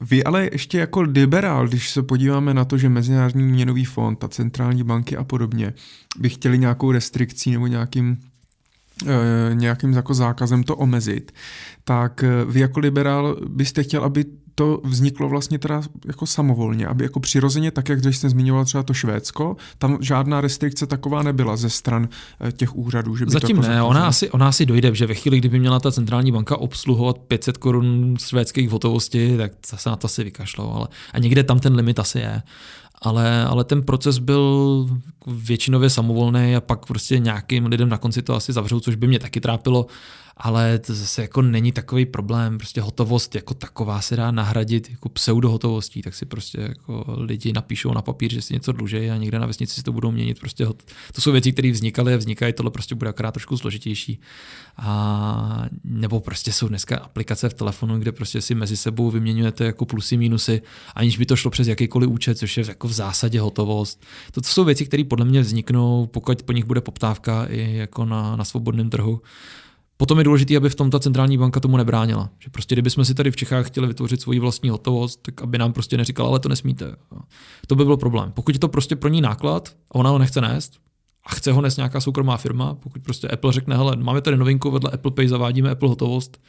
vy 0.00 0.24
ale 0.24 0.48
ještě 0.52 0.78
jako 0.78 1.00
liberál, 1.00 1.68
když 1.68 1.90
se 1.90 2.02
podíváme 2.02 2.54
na 2.54 2.64
to, 2.64 2.78
že 2.78 2.88
Mezinárodní 2.88 3.42
měnový 3.42 3.84
fond 3.84 4.24
a 4.24 4.28
centrální 4.28 4.82
banky 4.82 5.16
a 5.16 5.24
podobně 5.24 5.74
by 6.18 6.28
chtěli 6.28 6.58
nějakou 6.58 6.92
restrikcí 6.92 7.50
nebo 7.50 7.66
nějakým 7.66 8.16
Eh, 8.16 8.27
nějakým 9.54 9.92
jako 9.92 10.14
zákazem 10.14 10.62
to 10.62 10.76
omezit, 10.76 11.32
tak 11.84 12.22
eh, 12.24 12.44
vy 12.44 12.60
jako 12.60 12.80
liberál 12.80 13.36
byste 13.48 13.82
chtěl, 13.82 14.04
aby 14.04 14.24
to 14.54 14.80
vzniklo 14.84 15.28
vlastně 15.28 15.58
teda 15.58 15.82
jako 16.06 16.26
samovolně, 16.26 16.86
aby 16.86 17.04
jako 17.04 17.20
přirozeně, 17.20 17.70
tak 17.70 17.88
jak 17.88 18.04
jste 18.04 18.28
zmiňoval 18.28 18.64
třeba 18.64 18.82
to 18.82 18.94
Švédsko, 18.94 19.56
tam 19.78 19.98
žádná 20.00 20.40
restrikce 20.40 20.86
taková 20.86 21.22
nebyla 21.22 21.56
ze 21.56 21.70
stran 21.70 22.08
eh, 22.40 22.52
těch 22.52 22.76
úřadů. 22.76 23.16
Že 23.16 23.24
by 23.24 23.30
Zatím 23.30 23.56
to 23.56 23.62
jako 23.62 23.74
ne, 23.74 23.82
ona 23.82 24.06
asi, 24.06 24.30
ona 24.30 24.48
asi 24.48 24.66
dojde, 24.66 24.94
že 24.94 25.06
ve 25.06 25.14
chvíli, 25.14 25.38
kdyby 25.38 25.58
měla 25.58 25.80
ta 25.80 25.92
centrální 25.92 26.32
banka 26.32 26.56
obsluhovat 26.56 27.18
500 27.18 27.56
korun 27.56 28.16
švédských 28.20 28.70
hotovosti, 28.70 29.36
tak 29.36 29.52
se 29.64 29.90
na 29.90 29.96
to 29.96 30.04
asi 30.04 30.24
vykašlou, 30.24 30.72
ale 30.72 30.88
a 31.12 31.18
někde 31.18 31.42
tam 31.42 31.60
ten 31.60 31.74
limit 31.74 31.98
asi 31.98 32.18
je 32.18 32.42
ale, 33.02 33.44
ale 33.44 33.64
ten 33.64 33.82
proces 33.82 34.18
byl 34.18 34.86
většinově 35.26 35.90
samovolný 35.90 36.56
a 36.56 36.60
pak 36.60 36.86
prostě 36.86 37.18
nějakým 37.18 37.66
lidem 37.66 37.88
na 37.88 37.98
konci 37.98 38.22
to 38.22 38.34
asi 38.34 38.52
zavřou, 38.52 38.80
což 38.80 38.94
by 38.94 39.06
mě 39.06 39.18
taky 39.18 39.40
trápilo, 39.40 39.86
ale 40.40 40.78
to 40.78 40.94
zase 40.94 41.22
jako 41.22 41.42
není 41.42 41.72
takový 41.72 42.06
problém, 42.06 42.58
prostě 42.58 42.80
hotovost 42.80 43.34
jako 43.34 43.54
taková 43.54 44.00
se 44.00 44.16
dá 44.16 44.30
nahradit 44.30 44.90
jako 44.90 45.08
pseudohotovostí, 45.08 46.02
tak 46.02 46.14
si 46.14 46.26
prostě 46.26 46.60
jako 46.60 47.04
lidi 47.08 47.52
napíšou 47.52 47.92
na 47.94 48.02
papír, 48.02 48.32
že 48.32 48.42
si 48.42 48.54
něco 48.54 48.72
dluží 48.72 49.10
a 49.10 49.16
někde 49.16 49.38
na 49.38 49.46
vesnici 49.46 49.74
si 49.74 49.82
to 49.82 49.92
budou 49.92 50.10
měnit. 50.10 50.40
Prostě 50.40 50.66
to 51.12 51.20
jsou 51.20 51.32
věci, 51.32 51.52
které 51.52 51.70
vznikaly 51.70 52.14
a 52.14 52.16
vznikají, 52.16 52.52
tohle 52.52 52.70
prostě 52.70 52.94
bude 52.94 53.10
akorát 53.10 53.32
trošku 53.32 53.56
složitější. 53.56 54.20
A, 54.76 55.66
nebo 55.84 56.20
prostě 56.20 56.52
jsou 56.52 56.68
dneska 56.68 56.96
aplikace 56.96 57.48
v 57.48 57.54
telefonu, 57.54 57.98
kde 57.98 58.12
prostě 58.12 58.40
si 58.40 58.54
mezi 58.54 58.76
sebou 58.76 59.10
vyměňujete 59.10 59.64
jako 59.64 59.86
plusy, 59.86 60.16
minusy, 60.16 60.62
aniž 60.94 61.18
by 61.18 61.26
to 61.26 61.36
šlo 61.36 61.50
přes 61.50 61.66
jakýkoliv 61.66 62.10
účet, 62.10 62.38
což 62.38 62.56
je 62.56 62.64
jako 62.68 62.88
v 62.88 62.92
zásadě 62.92 63.40
hotovost. 63.40 64.04
To, 64.32 64.40
to 64.40 64.48
jsou 64.48 64.64
věci, 64.64 64.86
které 64.86 65.04
podle 65.04 65.24
mě 65.24 65.40
vzniknou, 65.40 66.06
pokud 66.06 66.42
po 66.42 66.52
nich 66.52 66.64
bude 66.64 66.80
poptávka 66.80 67.44
i 67.44 67.76
jako 67.76 68.04
na, 68.04 68.36
na 68.36 68.44
svobodném 68.44 68.90
trhu. 68.90 69.22
Potom 70.00 70.18
je 70.18 70.24
důležité, 70.24 70.56
aby 70.56 70.68
v 70.68 70.74
tom 70.74 70.90
ta 70.90 70.98
centrální 70.98 71.38
banka 71.38 71.60
tomu 71.60 71.76
nebránila. 71.76 72.30
Že 72.38 72.50
prostě, 72.50 72.74
kdybychom 72.74 73.04
si 73.04 73.14
tady 73.14 73.30
v 73.30 73.36
Čechách 73.36 73.66
chtěli 73.66 73.86
vytvořit 73.86 74.20
svoji 74.20 74.38
vlastní 74.38 74.70
hotovost, 74.70 75.22
tak 75.22 75.42
aby 75.42 75.58
nám 75.58 75.72
prostě 75.72 75.96
neříkala, 75.96 76.28
ale 76.28 76.38
to 76.38 76.48
nesmíte. 76.48 76.96
To 77.66 77.74
by 77.74 77.84
byl 77.84 77.96
problém. 77.96 78.32
Pokud 78.32 78.54
je 78.54 78.58
to 78.58 78.68
prostě 78.68 78.96
pro 78.96 79.08
ní 79.08 79.20
náklad 79.20 79.68
a 79.90 79.94
ona 79.94 80.10
ho 80.10 80.18
nechce 80.18 80.40
nést, 80.40 80.72
a 81.26 81.34
chce 81.34 81.52
ho 81.52 81.60
nést 81.60 81.76
nějaká 81.76 82.00
soukromá 82.00 82.36
firma, 82.36 82.74
pokud 82.74 83.02
prostě 83.02 83.28
Apple 83.28 83.52
řekne, 83.52 83.76
hele, 83.76 83.96
máme 83.96 84.20
tady 84.20 84.36
novinku, 84.36 84.70
vedle 84.70 84.90
Apple 84.90 85.10
Pay 85.10 85.28
zavádíme 85.28 85.70
Apple 85.70 85.88
hotovost 85.88 86.40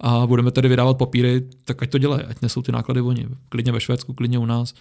a 0.00 0.26
budeme 0.26 0.50
tady 0.50 0.68
vydávat 0.68 0.98
papíry, 0.98 1.42
tak 1.64 1.82
ať 1.82 1.90
to 1.90 1.98
dělají, 1.98 2.22
ať 2.22 2.40
nesou 2.42 2.62
ty 2.62 2.72
náklady 2.72 3.00
oni. 3.00 3.28
Klidně 3.48 3.72
ve 3.72 3.80
Švédsku, 3.80 4.12
klidně 4.12 4.38
u 4.38 4.46
nás. 4.46 4.74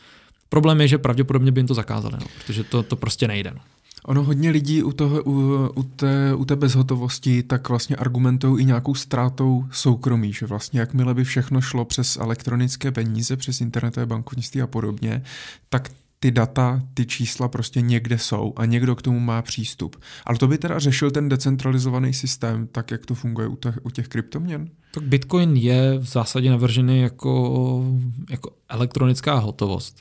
Problém 0.49 0.81
je, 0.81 0.87
že 0.87 0.97
pravděpodobně 0.97 1.51
by 1.51 1.59
jim 1.59 1.67
to 1.67 1.73
zakázali, 1.73 2.17
no, 2.21 2.27
protože 2.37 2.63
to, 2.63 2.83
to 2.83 2.95
prostě 2.95 3.27
nejde. 3.27 3.51
No. 3.55 3.61
Ono 4.07 4.23
hodně 4.23 4.49
lidí 4.49 4.83
u, 4.83 4.91
toho, 4.91 5.23
u, 5.23 5.67
u, 5.75 5.83
té, 5.83 6.35
u 6.35 6.45
té 6.45 6.55
bezhotovosti 6.55 7.43
tak 7.43 7.69
vlastně 7.69 7.95
argumentují 7.95 8.63
i 8.63 8.65
nějakou 8.65 8.95
ztrátou 8.95 9.65
soukromí, 9.71 10.33
že 10.33 10.45
vlastně 10.45 10.79
jakmile 10.79 11.13
by 11.13 11.23
všechno 11.23 11.61
šlo 11.61 11.85
přes 11.85 12.17
elektronické 12.17 12.91
peníze, 12.91 13.37
přes 13.37 13.61
internetové 13.61 14.05
bankovnictví 14.05 14.61
a 14.61 14.67
podobně, 14.67 15.23
tak 15.69 15.89
ty 16.19 16.31
data, 16.31 16.81
ty 16.93 17.05
čísla 17.05 17.47
prostě 17.47 17.81
někde 17.81 18.17
jsou 18.17 18.53
a 18.55 18.65
někdo 18.65 18.95
k 18.95 19.01
tomu 19.01 19.19
má 19.19 19.41
přístup. 19.41 19.95
Ale 20.25 20.37
to 20.37 20.47
by 20.47 20.57
teda 20.57 20.79
řešil 20.79 21.11
ten 21.11 21.29
decentralizovaný 21.29 22.13
systém, 22.13 22.67
tak 22.67 22.91
jak 22.91 23.05
to 23.05 23.15
funguje 23.15 23.47
u 23.47 23.55
těch, 23.55 23.79
u 23.83 23.89
těch 23.89 24.07
kryptoměn? 24.07 24.69
Tak 24.91 25.03
Bitcoin 25.03 25.55
je 25.55 25.97
v 25.99 26.05
zásadě 26.05 26.49
navržený 26.49 27.01
jako, 27.01 27.83
jako 28.29 28.51
elektronická 28.69 29.35
hotovost. 29.35 29.99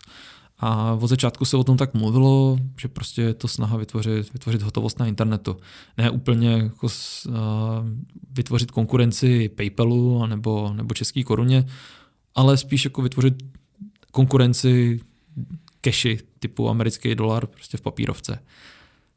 A 0.67 0.99
od 1.01 1.07
začátku 1.07 1.45
se 1.45 1.57
o 1.57 1.65
tom 1.65 1.77
tak 1.77 1.95
mluvilo, 1.95 2.59
že 2.81 2.89
prostě 2.89 3.23
je 3.23 3.35
to 3.35 3.49
snaha 3.49 3.77
vytvořit, 3.77 4.33
vytvořit 4.33 4.63
hotovost 4.63 4.99
na 4.99 5.07
internetu. 5.07 5.57
Ne 5.99 6.11
úplně 6.11 6.51
jako 6.51 6.87
uh, 6.87 7.35
vytvořit 8.31 8.71
konkurenci 8.71 9.49
PayPalu 9.49 10.27
nebo, 10.27 10.73
nebo 10.75 10.95
české 10.95 11.23
koruně, 11.23 11.67
ale 12.35 12.57
spíš 12.57 12.85
jako 12.85 13.03
vytvořit 13.03 13.35
konkurenci 14.11 15.01
cashy 15.85 16.19
typu 16.39 16.69
americký 16.69 17.15
dolar 17.15 17.47
prostě 17.47 17.77
v 17.77 17.81
papírovce. 17.81 18.39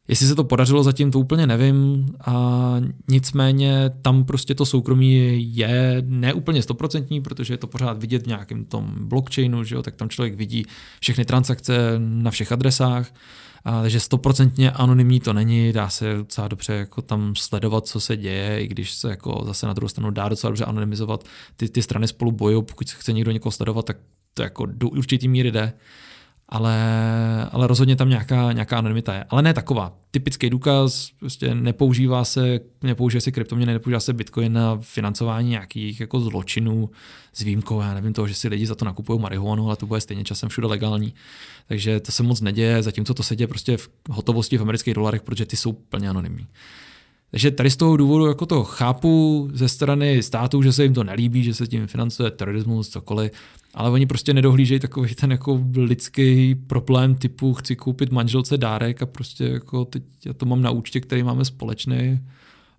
Jestli 0.08 0.28
se 0.28 0.36
to 0.36 0.44
podařilo 0.44 0.84
zatím, 0.84 1.12
to 1.12 1.20
úplně 1.20 1.48
nevím. 1.48 2.06
A 2.26 2.76
nicméně 3.10 3.92
tam 4.02 4.26
prostě 4.26 4.56
to 4.56 4.66
soukromí 4.66 5.38
je 5.56 6.04
neúplně 6.06 6.62
stoprocentní, 6.62 7.22
protože 7.22 7.54
je 7.54 7.58
to 7.58 7.68
pořád 7.68 8.02
vidět 8.02 8.24
v 8.24 8.28
nějakém 8.28 8.66
tom 8.66 8.94
blockchainu, 9.00 9.64
že 9.64 9.76
jo? 9.76 9.84
tak 9.84 9.96
tam 9.96 10.10
člověk 10.10 10.36
vidí 10.36 10.66
všechny 11.02 11.26
transakce 11.26 11.78
na 11.98 12.32
všech 12.32 12.52
adresách. 12.52 13.14
A, 13.66 13.82
takže 13.82 14.00
stoprocentně 14.00 14.72
anonymní 14.72 15.20
to 15.20 15.34
není, 15.34 15.74
dá 15.74 15.90
se 15.90 16.14
docela 16.16 16.48
dobře 16.48 16.74
jako 16.74 17.02
tam 17.02 17.36
sledovat, 17.36 17.88
co 17.88 18.00
se 18.00 18.18
děje, 18.18 18.62
i 18.64 18.68
když 18.68 18.92
se 18.92 19.10
jako 19.10 19.42
zase 19.46 19.68
na 19.68 19.74
druhou 19.74 19.90
stranu 19.90 20.12
dá 20.12 20.30
docela 20.30 20.52
dobře 20.52 20.66
anonymizovat. 20.66 21.24
Ty, 21.56 21.70
ty 21.70 21.82
strany 21.82 22.08
spolu 22.08 22.32
bojují, 22.32 22.64
pokud 22.64 22.90
se 22.90 22.96
chce 23.00 23.14
někdo 23.14 23.32
někoho 23.32 23.52
sledovat, 23.52 23.86
tak 23.86 23.98
to 24.34 24.44
jako 24.44 24.66
do 24.66 24.90
určitý 24.90 25.28
míry 25.28 25.52
jde 25.52 25.74
ale, 26.50 26.76
ale 27.52 27.68
rozhodně 27.68 27.96
tam 27.96 28.10
nějaká, 28.10 28.52
nějaká 28.52 28.78
anonymita 28.78 29.14
je. 29.14 29.26
Ale 29.30 29.42
ne 29.42 29.54
taková. 29.54 29.94
Typický 30.12 30.50
důkaz, 30.50 31.10
prostě 31.20 31.56
nepoužívá 31.56 32.26
se, 32.26 32.60
nepoužívá 32.84 33.22
se 33.22 33.32
kryptoměny, 33.32 33.74
nepoužívá 33.74 34.00
se 34.00 34.14
bitcoin 34.14 34.54
na 34.54 34.78
financování 34.82 35.50
nějakých 35.50 36.00
jako 36.00 36.20
zločinů 36.20 36.90
s 37.34 37.42
výjimkou, 37.42 37.82
já 37.82 37.94
nevím 37.94 38.14
toho, 38.14 38.28
že 38.28 38.34
si 38.34 38.48
lidi 38.48 38.68
za 38.68 38.76
to 38.76 38.86
nakupují 38.86 39.20
marihuanu, 39.20 39.68
ale 39.68 39.76
to 39.76 39.86
bude 39.86 40.02
stejně 40.02 40.24
časem 40.24 40.50
všude 40.50 40.68
legální. 40.68 41.14
Takže 41.68 42.00
to 42.00 42.12
se 42.12 42.24
moc 42.24 42.42
neděje, 42.42 42.84
zatímco 42.84 43.14
to 43.14 43.24
se 43.24 43.36
děje 43.36 43.48
prostě 43.48 43.78
v 43.78 43.90
hotovosti 44.10 44.58
v 44.58 44.62
amerických 44.62 44.94
dolarech, 44.94 45.22
protože 45.22 45.46
ty 45.46 45.58
jsou 45.58 45.72
plně 45.74 46.10
anonymní. 46.10 46.48
Takže 47.32 47.52
tady 47.52 47.70
z 47.70 47.78
toho 47.78 47.98
důvodu 47.98 48.26
jako 48.26 48.46
to 48.46 48.64
chápu 48.64 49.50
ze 49.54 49.70
strany 49.70 50.24
států, 50.24 50.62
že 50.62 50.74
se 50.74 50.84
jim 50.84 50.94
to 50.94 51.04
nelíbí, 51.04 51.44
že 51.44 51.54
se 51.54 51.68
tím 51.68 51.88
financuje 51.88 52.32
terorismus, 52.32 52.90
cokoliv, 52.90 53.32
ale 53.74 53.90
oni 53.90 54.06
prostě 54.06 54.34
nedohlížejí 54.34 54.80
takový 54.80 55.16
ten 55.16 55.32
jako 55.32 55.64
lidský 55.76 56.56
problém 56.56 57.16
typu 57.16 57.54
chci 57.54 57.76
koupit 57.76 58.12
manželce 58.12 58.58
dárek 58.58 59.02
a 59.02 59.06
prostě 59.06 59.44
jako 59.44 59.86
teď 59.86 60.04
já 60.26 60.34
to 60.34 60.46
mám 60.46 60.62
na 60.62 60.72
účtě, 60.72 61.02
který 61.02 61.24
máme 61.24 61.46
společný 61.46 62.20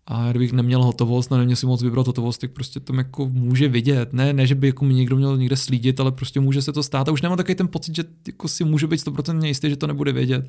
a 0.06 0.30
kdybych 0.30 0.52
neměl 0.52 0.82
hotovost, 0.82 1.30
neměl 1.30 1.56
si 1.56 1.66
moc 1.66 1.82
vybrat 1.82 2.06
hotovost, 2.06 2.40
tak 2.40 2.50
prostě 2.50 2.80
to 2.80 2.94
jako 2.94 3.28
může 3.28 3.68
vidět. 3.68 4.12
Ne, 4.12 4.32
ne, 4.32 4.46
že 4.46 4.54
by 4.54 4.66
jako 4.66 4.84
mi 4.84 4.94
někdo 4.94 5.16
měl 5.16 5.36
někde 5.36 5.56
slídit, 5.56 6.00
ale 6.00 6.12
prostě 6.12 6.40
může 6.40 6.62
se 6.62 6.72
to 6.72 6.82
stát 6.82 7.08
a 7.08 7.12
už 7.12 7.22
nemám 7.22 7.36
takový 7.36 7.54
ten 7.54 7.68
pocit, 7.68 7.96
že 7.96 8.04
jako 8.26 8.48
si 8.48 8.64
může 8.64 8.86
být 8.86 9.06
100% 9.06 9.44
jistý, 9.44 9.70
že 9.70 9.76
to 9.76 9.86
nebude 9.86 10.12
vědět 10.12 10.48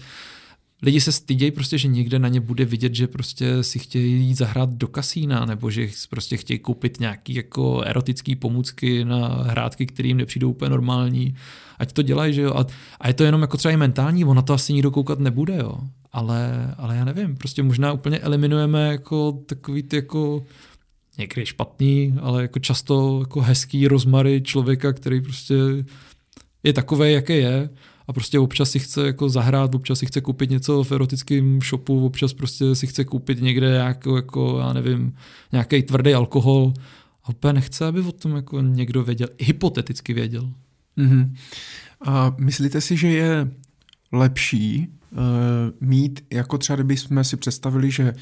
lidi 0.81 1.01
se 1.01 1.11
stydějí 1.11 1.51
prostě, 1.51 1.77
že 1.77 1.87
někde 1.87 2.19
na 2.19 2.27
ně 2.27 2.39
bude 2.39 2.65
vidět, 2.65 2.95
že 2.95 3.07
prostě 3.07 3.63
si 3.63 3.79
chtějí 3.79 4.23
jít 4.25 4.33
zahrát 4.33 4.69
do 4.69 4.87
kasína, 4.87 5.45
nebo 5.45 5.71
že 5.71 5.89
prostě 6.09 6.37
chtějí 6.37 6.59
koupit 6.59 6.99
nějaký 6.99 7.33
jako 7.33 7.81
erotický 7.81 8.35
pomůcky 8.35 9.05
na 9.05 9.27
hrátky, 9.27 9.85
které 9.85 10.07
jim 10.07 10.17
nepřijdou 10.17 10.51
úplně 10.51 10.69
normální. 10.69 11.35
Ať 11.79 11.91
to 11.91 12.01
dělají, 12.01 12.33
že 12.33 12.41
jo. 12.41 12.53
A, 12.53 12.65
a 12.99 13.07
je 13.07 13.13
to 13.13 13.23
jenom 13.23 13.41
jako 13.41 13.57
třeba 13.57 13.71
i 13.71 13.77
mentální, 13.77 14.25
ono 14.25 14.41
to 14.41 14.53
asi 14.53 14.73
nikdo 14.73 14.91
koukat 14.91 15.19
nebude, 15.19 15.57
jo. 15.57 15.79
Ale, 16.11 16.73
ale 16.77 16.95
já 16.95 17.05
nevím, 17.05 17.35
prostě 17.35 17.63
možná 17.63 17.93
úplně 17.93 18.19
eliminujeme 18.19 18.87
jako 18.87 19.31
takový 19.31 19.83
ty 19.83 19.95
jako 19.95 20.45
někdy 21.17 21.45
špatný, 21.45 22.15
ale 22.21 22.41
jako 22.41 22.59
často 22.59 23.19
jako 23.19 23.41
hezký 23.41 23.87
rozmary 23.87 24.41
člověka, 24.41 24.93
který 24.93 25.21
prostě 25.21 25.55
je 26.63 26.73
takový, 26.73 27.11
jaký 27.13 27.33
je 27.33 27.69
a 28.09 28.13
prostě 28.13 28.39
občas 28.39 28.71
si 28.71 28.79
chce 28.79 29.05
jako 29.05 29.29
zahrát, 29.29 29.75
občas 29.75 29.99
si 29.99 30.05
chce 30.05 30.21
koupit 30.21 30.49
něco 30.49 30.83
v 30.83 30.91
erotickém 30.91 31.61
shopu, 31.61 32.05
občas 32.05 32.33
prostě 32.33 32.75
si 32.75 32.87
chce 32.87 33.05
koupit 33.05 33.41
někde 33.41 33.69
nějakou, 33.69 34.15
jako, 34.15 34.59
já 34.59 34.73
nevím, 34.73 35.15
nějaký 35.51 35.83
tvrdý 35.83 36.13
alkohol 36.13 36.73
a 37.23 37.29
úplně 37.29 37.53
nechce, 37.53 37.85
aby 37.85 38.01
o 38.01 38.11
tom 38.11 38.35
jako 38.35 38.61
někdo 38.61 39.03
věděl, 39.03 39.27
hypoteticky 39.39 40.13
věděl. 40.13 40.49
Mm-hmm. 40.97 41.35
A 42.01 42.35
myslíte 42.39 42.81
si, 42.81 42.97
že 42.97 43.07
je 43.07 43.51
lepší 44.11 44.87
uh, 45.11 45.17
mít, 45.81 46.25
jako 46.33 46.57
třeba 46.57 46.75
kdybychom 46.75 47.23
si 47.23 47.37
představili, 47.37 47.91
že 47.91 48.13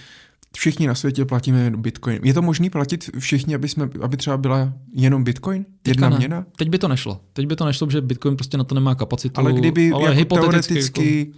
všichni 0.58 0.88
na 0.88 0.96
světě 0.96 1.26
platíme 1.26 1.72
Bitcoin. 1.78 2.20
Je 2.24 2.34
to 2.34 2.42
možné 2.42 2.70
platit 2.70 3.10
všichni, 3.20 3.56
aby, 3.56 3.68
jsme, 3.68 3.90
aby 4.02 4.18
třeba 4.18 4.38
byla 4.38 4.74
jenom 4.94 5.24
Bitcoin? 5.24 5.66
Jedna 5.88 6.10
ne. 6.10 6.18
měna? 6.18 6.46
Teď 6.58 6.70
by 6.70 6.78
to 6.78 6.88
nešlo. 6.88 7.22
Teď 7.34 7.48
by 7.48 7.56
to 7.56 7.66
nešlo, 7.66 7.88
protože 7.88 8.02
Bitcoin 8.02 8.36
prostě 8.36 8.58
na 8.58 8.64
to 8.64 8.76
nemá 8.76 8.96
kapacitu. 8.96 9.42
Ale 9.42 9.54
kdyby 9.54 9.92
ale 9.92 10.16
jako 10.16 10.36
teoreticky 10.36 11.20
jako... 11.20 11.38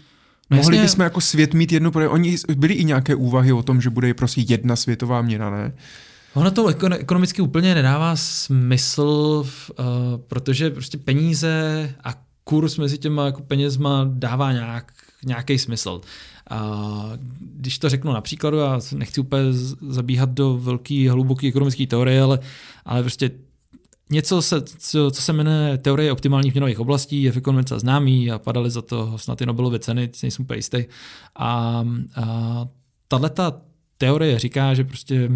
No 0.52 0.58
mohli 0.58 0.78
jasně. 0.78 0.86
bychom 0.86 1.04
jako 1.04 1.22
svět 1.22 1.54
mít 1.54 1.72
jednu, 1.72 1.92
protože 1.92 2.08
oni 2.08 2.38
byli 2.56 2.74
i 2.74 2.84
nějaké 2.84 3.16
úvahy 3.16 3.52
o 3.52 3.64
tom, 3.64 3.82
že 3.82 3.90
bude 3.90 4.14
prostě 4.14 4.42
jedna 4.42 4.76
světová 4.76 5.22
měna, 5.22 5.50
ne? 5.50 5.74
Ono 6.34 6.52
to 6.52 6.68
ekonomicky 6.92 7.42
úplně 7.42 7.76
nedává 7.76 8.16
smysl, 8.16 9.44
uh, 9.44 9.86
protože 10.28 10.70
prostě 10.70 10.98
peníze 10.98 11.94
a 12.04 12.14
kurz 12.44 12.78
mezi 12.78 12.98
těma 12.98 13.26
jako 13.26 13.42
penězma 13.42 14.06
dává 14.14 14.52
nějak, 14.52 14.92
nějaký 15.26 15.60
smysl. 15.60 16.02
A 16.50 17.12
když 17.40 17.80
to 17.80 17.90
řeknu 17.90 18.14
na 18.14 18.22
příkladu, 18.22 18.58
já 18.58 18.80
nechci 18.96 19.22
úplně 19.22 19.44
zabíhat 19.90 20.30
do 20.30 20.58
velký, 20.58 21.08
hluboký 21.08 21.48
ekonomické 21.48 21.88
teorie, 21.88 22.22
ale, 22.22 22.40
ale 22.86 23.02
prostě 23.02 23.32
něco, 24.12 24.42
se, 24.42 24.62
co, 24.62 25.12
co 25.12 25.22
se 25.22 25.34
jmenuje 25.34 25.78
teorie 25.78 26.12
optimálních 26.12 26.54
měnových 26.54 26.80
oblastí, 26.80 27.24
je 27.24 27.32
v 27.32 27.38
ekonomice 27.38 27.80
známý 27.80 28.32
a 28.32 28.40
padaly 28.40 28.70
za 28.70 28.82
to 28.82 29.18
snad 29.18 29.42
i 29.42 29.46
Nobelovy 29.46 29.80
ceny, 29.80 30.10
nejsem 30.24 30.44
úplně 30.44 30.58
jistý. 30.58 30.86
A, 31.36 31.86
a 32.16 32.68
tahle 33.08 33.30
ta 33.30 33.62
teorie 33.98 34.40
říká, 34.40 34.74
že 34.74 34.84
prostě 34.84 35.30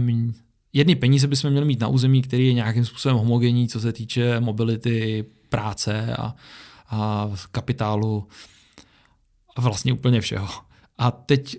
jedny 0.73 0.95
peníze 0.95 1.27
bychom 1.27 1.51
měli 1.51 1.65
mít 1.65 1.79
na 1.79 1.87
území, 1.87 2.21
který 2.21 2.47
je 2.47 2.53
nějakým 2.53 2.85
způsobem 2.85 3.17
homogenní, 3.17 3.67
co 3.67 3.79
se 3.79 3.93
týče 3.93 4.39
mobility, 4.39 5.25
práce 5.49 6.15
a, 6.15 6.35
a 6.89 7.31
kapitálu 7.51 8.27
a 9.55 9.61
vlastně 9.61 9.93
úplně 9.93 10.21
všeho. 10.21 10.47
A 10.97 11.11
teď 11.11 11.57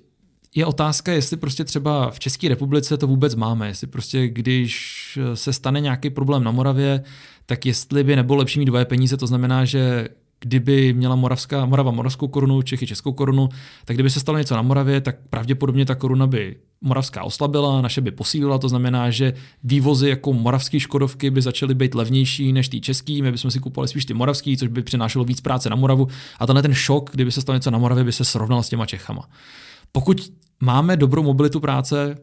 je 0.55 0.67
otázka, 0.67 1.13
jestli 1.13 1.37
prostě 1.37 1.65
třeba 1.65 2.11
v 2.11 2.19
České 2.19 2.49
republice 2.49 2.97
to 2.97 3.07
vůbec 3.07 3.35
máme, 3.35 3.69
jestli 3.69 3.87
prostě 3.87 4.29
když 4.29 5.19
se 5.35 5.53
stane 5.53 5.81
nějaký 5.81 6.11
problém 6.11 6.45
na 6.45 6.51
Moravě, 6.51 7.03
tak 7.47 7.67
jestli 7.67 8.05
by 8.05 8.17
nebylo 8.17 8.39
lepší 8.39 8.59
mít 8.59 8.65
dvoje 8.65 8.85
peníze, 8.85 9.17
to 9.17 9.27
znamená, 9.27 9.65
že 9.65 10.09
kdyby 10.45 10.93
měla 10.93 11.17
Moravská, 11.17 11.67
Morava 11.67 11.91
moravskou 11.91 12.29
korunu, 12.29 12.63
Čechy 12.63 12.87
českou 12.87 13.13
korunu, 13.13 13.49
tak 13.85 13.97
kdyby 13.97 14.11
se 14.11 14.21
stalo 14.21 14.39
něco 14.39 14.55
na 14.57 14.63
Moravě, 14.63 15.01
tak 15.01 15.17
pravděpodobně 15.31 15.87
ta 15.87 15.95
koruna 15.95 16.27
by 16.27 16.57
moravská 16.81 17.23
oslabila, 17.23 17.81
naše 17.81 18.01
by 18.01 18.11
posílila, 18.11 18.59
to 18.59 18.69
znamená, 18.69 19.11
že 19.11 19.33
vývozy 19.63 20.09
jako 20.09 20.33
moravské 20.33 20.81
škodovky 20.81 21.31
by 21.31 21.43
začaly 21.43 21.75
být 21.75 21.95
levnější 21.95 22.53
než 22.53 22.69
ty 22.69 22.81
český, 22.81 23.23
my 23.23 23.33
bychom 23.33 23.51
si 23.51 23.61
kupovali 23.61 23.89
spíš 23.89 24.05
ty 24.05 24.15
moravský, 24.15 24.57
což 24.57 24.69
by 24.69 24.83
přinášelo 24.83 25.25
víc 25.25 25.41
práce 25.41 25.71
na 25.71 25.77
Moravu. 25.77 26.09
A 26.41 26.47
tenhle 26.47 26.63
ten 26.63 26.75
šok, 26.75 27.11
kdyby 27.13 27.33
se 27.33 27.41
stalo 27.41 27.55
něco 27.55 27.71
na 27.71 27.79
Moravě, 27.79 28.05
by 28.05 28.13
se 28.13 28.25
srovnal 28.25 28.63
s 28.63 28.69
těma 28.69 28.87
Čechama. 28.87 29.29
Pokud 29.93 30.33
máme 30.61 30.97
dobrou 30.97 31.23
mobilitu 31.23 31.61
práce, 31.61 32.17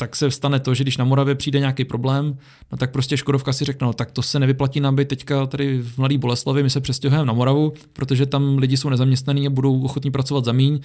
tak 0.00 0.16
se 0.16 0.30
stane 0.30 0.60
to, 0.60 0.74
že 0.74 0.84
když 0.84 0.96
na 0.96 1.04
Moravě 1.04 1.34
přijde 1.34 1.58
nějaký 1.58 1.84
problém, 1.84 2.38
no 2.72 2.78
tak 2.78 2.90
prostě 2.90 3.16
Škodovka 3.16 3.52
si 3.52 3.64
řekne, 3.64 3.86
no 3.86 3.92
tak 3.92 4.10
to 4.10 4.22
se 4.22 4.38
nevyplatí 4.38 4.80
nám 4.80 4.96
být 4.96 5.08
teďka 5.08 5.46
tady 5.46 5.78
v 5.82 5.98
Mladý 5.98 6.18
Boleslavi, 6.18 6.62
my 6.62 6.70
se 6.70 6.80
přestěhujeme 6.80 7.26
na 7.26 7.32
Moravu, 7.32 7.72
protože 7.92 8.26
tam 8.26 8.58
lidi 8.58 8.76
jsou 8.76 8.88
nezaměstnaní 8.88 9.46
a 9.46 9.50
budou 9.50 9.82
ochotní 9.82 10.10
pracovat 10.10 10.44
za 10.44 10.52
míň 10.52 10.80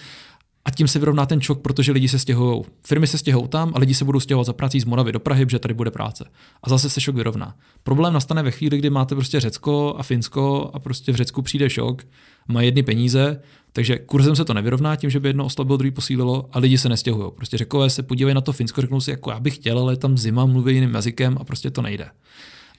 a 0.66 0.72
tím 0.72 0.88
se 0.88 1.00
vyrovná 1.00 1.26
ten 1.26 1.42
čok, 1.42 1.62
protože 1.62 1.92
lidi 1.92 2.08
se 2.08 2.20
stěhují. 2.20 2.64
Firmy 2.88 3.08
se 3.08 3.18
stěhují 3.18 3.48
tam 3.48 3.72
a 3.76 3.80
lidi 3.80 3.94
se 3.94 4.06
budou 4.06 4.20
stěhovat 4.20 4.46
za 4.46 4.54
prací 4.54 4.80
z 4.80 4.86
Moravy 4.86 5.12
do 5.12 5.20
Prahy, 5.20 5.46
protože 5.46 5.60
tady 5.60 5.74
bude 5.74 5.92
práce. 5.92 6.26
A 6.64 6.70
zase 6.70 6.90
se 6.90 7.02
šok 7.02 7.16
vyrovná. 7.16 7.56
Problém 7.84 8.14
nastane 8.14 8.44
ve 8.44 8.52
chvíli, 8.52 8.78
kdy 8.78 8.90
máte 8.90 9.16
prostě 9.16 9.40
Řecko 9.40 9.96
a 9.98 10.04
Finsko 10.04 10.72
a 10.74 10.80
prostě 10.80 11.12
v 11.12 11.16
Řecku 11.16 11.42
přijde 11.42 11.70
šok, 11.70 12.04
má 12.48 12.62
jedny 12.62 12.84
peníze, 12.84 13.42
takže 13.74 13.98
kurzem 13.98 14.36
se 14.36 14.46
to 14.46 14.54
nevyrovná 14.54 14.96
tím, 14.96 15.10
že 15.10 15.20
by 15.20 15.30
jedno 15.30 15.46
oslabilo, 15.46 15.78
druhý 15.78 15.92
posílilo 15.92 16.50
a 16.52 16.60
lidi 16.60 16.78
se 16.78 16.90
nestěhují. 16.90 17.32
Prostě 17.36 17.58
řekové 17.58 17.90
se 17.90 18.04
podívají 18.04 18.36
na 18.36 18.42
to 18.42 18.54
Finsko, 18.54 18.82
řeknou 18.82 19.02
si, 19.02 19.12
jako 19.12 19.32
já 19.32 19.40
bych 19.40 19.56
chtěl, 19.56 19.80
ale 19.80 19.98
tam 19.98 20.18
zima, 20.18 20.46
mluví 20.46 20.74
jiným 20.74 20.94
jazykem 20.94 21.38
a 21.42 21.44
prostě 21.44 21.72
to 21.72 21.82
nejde. 21.82 22.10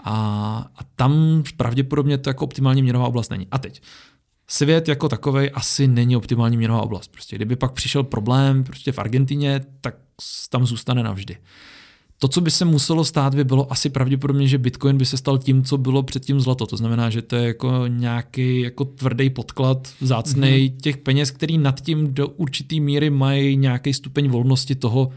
A, 0.05 0.15
a 0.77 0.85
tam 0.97 1.43
pravděpodobně 1.57 2.19
to 2.19 2.31
jako 2.31 2.45
optimální 2.45 2.83
měnová 2.83 3.07
oblast 3.07 3.31
není. 3.31 3.47
A 3.51 3.59
teď, 3.59 3.83
svět 4.49 4.89
jako 4.89 5.09
takový 5.09 5.51
asi 5.51 5.89
není 5.89 6.17
optimální 6.17 6.57
měnová 6.57 6.83
oblast. 6.83 7.13
Prostě 7.13 7.37
kdyby 7.37 7.57
pak 7.57 7.73
přišel 7.73 8.03
problém 8.03 8.65
prostě 8.65 8.93
v 8.93 8.99
Argentině, 8.99 9.61
tak 9.81 9.97
tam 10.51 10.67
zůstane 10.67 11.03
navždy. 11.03 11.37
To, 12.19 12.29
co 12.29 12.41
by 12.41 12.51
se 12.51 12.65
muselo 12.65 13.05
stát, 13.05 13.35
by 13.35 13.45
bylo 13.45 13.73
asi 13.73 13.91
pravděpodobně, 13.91 14.49
že 14.49 14.59
Bitcoin 14.59 14.99
by 14.99 15.05
se 15.07 15.17
stal 15.17 15.39
tím, 15.39 15.65
co 15.65 15.79
bylo 15.79 16.03
předtím 16.03 16.41
zlato. 16.41 16.67
To 16.67 16.77
znamená, 16.77 17.11
že 17.11 17.23
to 17.23 17.37
je 17.37 17.47
jako 17.47 17.87
nějaký 17.87 18.61
jako 18.61 18.85
tvrdý 18.85 19.31
podklad 19.31 19.89
vzácný 20.01 20.49
mm-hmm. 20.49 20.81
těch 20.81 20.97
peněz, 20.97 21.31
který 21.31 21.59
nad 21.59 21.81
tím 21.81 22.15
do 22.15 22.29
určitý 22.29 22.81
míry 22.81 23.11
mají 23.11 23.57
nějaký 23.57 23.95
stupeň 23.95 24.29
volnosti 24.29 24.75
toho, 24.75 25.11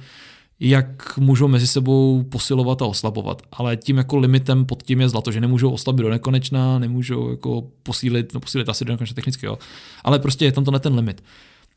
jak 0.59 1.17
můžou 1.17 1.47
mezi 1.47 1.67
sebou 1.67 2.23
posilovat 2.23 2.81
a 2.81 2.85
oslabovat. 2.85 3.41
Ale 3.51 3.77
tím 3.77 3.97
jako 3.97 4.17
limitem 4.17 4.65
pod 4.65 4.83
tím 4.83 5.01
je 5.01 5.09
zlato, 5.09 5.31
že 5.31 5.41
nemůžou 5.41 5.71
oslabit 5.71 6.01
do 6.01 6.09
nekonečna, 6.09 6.79
nemůžou 6.79 7.29
jako 7.29 7.63
posílit, 7.83 8.33
no 8.33 8.39
posílit 8.39 8.69
asi 8.69 8.85
do 8.85 8.93
nekonečna 8.93 9.15
technicky, 9.15 9.45
jo. 9.45 9.57
Ale 10.03 10.19
prostě 10.19 10.45
je 10.45 10.51
tam 10.51 10.63
tenhle 10.63 10.79
ten 10.79 10.95
limit. 10.95 11.23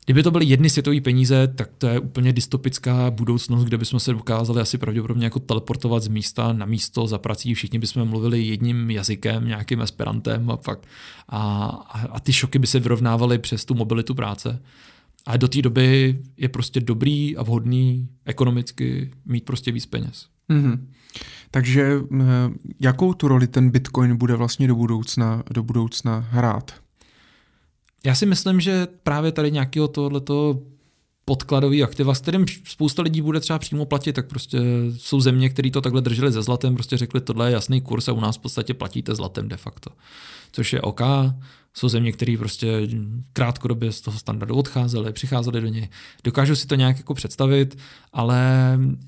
Kdyby 0.04 0.22
to 0.22 0.30
byly 0.30 0.44
jedny 0.44 0.70
světové 0.70 1.00
peníze, 1.00 1.48
tak 1.48 1.70
to 1.78 1.86
je 1.86 2.00
úplně 2.00 2.32
dystopická 2.32 3.10
budoucnost, 3.10 3.64
kde 3.64 3.78
bychom 3.78 4.00
se 4.00 4.12
dokázali 4.12 4.60
asi 4.60 4.78
pravděpodobně 4.78 5.26
jako 5.26 5.40
teleportovat 5.40 6.02
z 6.02 6.08
místa 6.08 6.52
na 6.52 6.66
místo 6.66 7.06
za 7.06 7.18
prací. 7.18 7.54
Všichni 7.54 7.78
bychom 7.78 8.04
mluvili 8.04 8.42
jedním 8.42 8.90
jazykem, 8.90 9.46
nějakým 9.46 9.80
esperantem 9.80 10.50
a, 10.50 10.56
fakt. 10.56 10.86
a, 11.28 11.66
a 12.10 12.20
ty 12.20 12.32
šoky 12.32 12.58
by 12.58 12.66
se 12.66 12.80
vyrovnávaly 12.80 13.38
přes 13.38 13.64
tu 13.64 13.74
mobilitu 13.74 14.14
práce. 14.14 14.62
A 15.26 15.36
do 15.36 15.48
té 15.48 15.62
doby 15.62 16.18
je 16.36 16.48
prostě 16.48 16.80
dobrý 16.80 17.36
a 17.36 17.42
vhodný 17.42 18.08
ekonomicky 18.24 19.10
mít 19.24 19.44
prostě 19.44 19.72
víc 19.72 19.86
peněz. 19.86 20.26
Mm-hmm. 20.50 20.86
Takže 21.50 22.00
jakou 22.80 23.14
tu 23.14 23.28
roli 23.28 23.46
ten 23.46 23.70
Bitcoin 23.70 24.16
bude 24.16 24.36
vlastně 24.36 24.68
do 24.68 24.74
budoucna, 24.74 25.42
do 25.50 25.62
budoucna 25.62 26.26
hrát? 26.30 26.74
Já 28.04 28.14
si 28.14 28.26
myslím, 28.26 28.60
že 28.60 28.88
právě 29.02 29.32
tady 29.32 29.50
nějakého 29.50 29.88
tohleto 29.88 30.62
podkladový 31.24 31.82
aktiva, 31.82 32.14
s 32.14 32.20
kterým 32.20 32.46
spousta 32.64 33.02
lidí 33.02 33.22
bude 33.22 33.40
třeba 33.40 33.58
přímo 33.58 33.84
platit, 33.84 34.12
tak 34.12 34.26
prostě 34.26 34.58
jsou 34.96 35.20
země, 35.20 35.48
které 35.48 35.70
to 35.70 35.80
takhle 35.80 36.00
drželi 36.00 36.32
ze 36.32 36.42
zlatem, 36.42 36.74
prostě 36.74 36.96
řekli, 36.96 37.20
tohle 37.20 37.48
je 37.48 37.52
jasný 37.52 37.80
kurz 37.80 38.08
a 38.08 38.12
u 38.12 38.20
nás 38.20 38.36
v 38.36 38.40
podstatě 38.40 38.74
platíte 38.74 39.14
zlatem 39.14 39.48
de 39.48 39.56
facto. 39.56 39.90
Což 40.52 40.72
je 40.72 40.80
OK, 40.80 41.00
jsou 41.74 41.88
země, 41.88 42.12
které 42.12 42.36
prostě 42.38 42.88
krátkodobě 43.32 43.92
z 43.92 44.00
toho 44.00 44.18
standardu 44.18 44.54
odcházely, 44.54 45.12
přicházely 45.12 45.60
do 45.60 45.68
něj. 45.68 45.88
Dokážu 46.24 46.56
si 46.56 46.66
to 46.66 46.74
nějak 46.74 46.98
jako 46.98 47.14
představit, 47.14 47.78
ale 48.12 48.38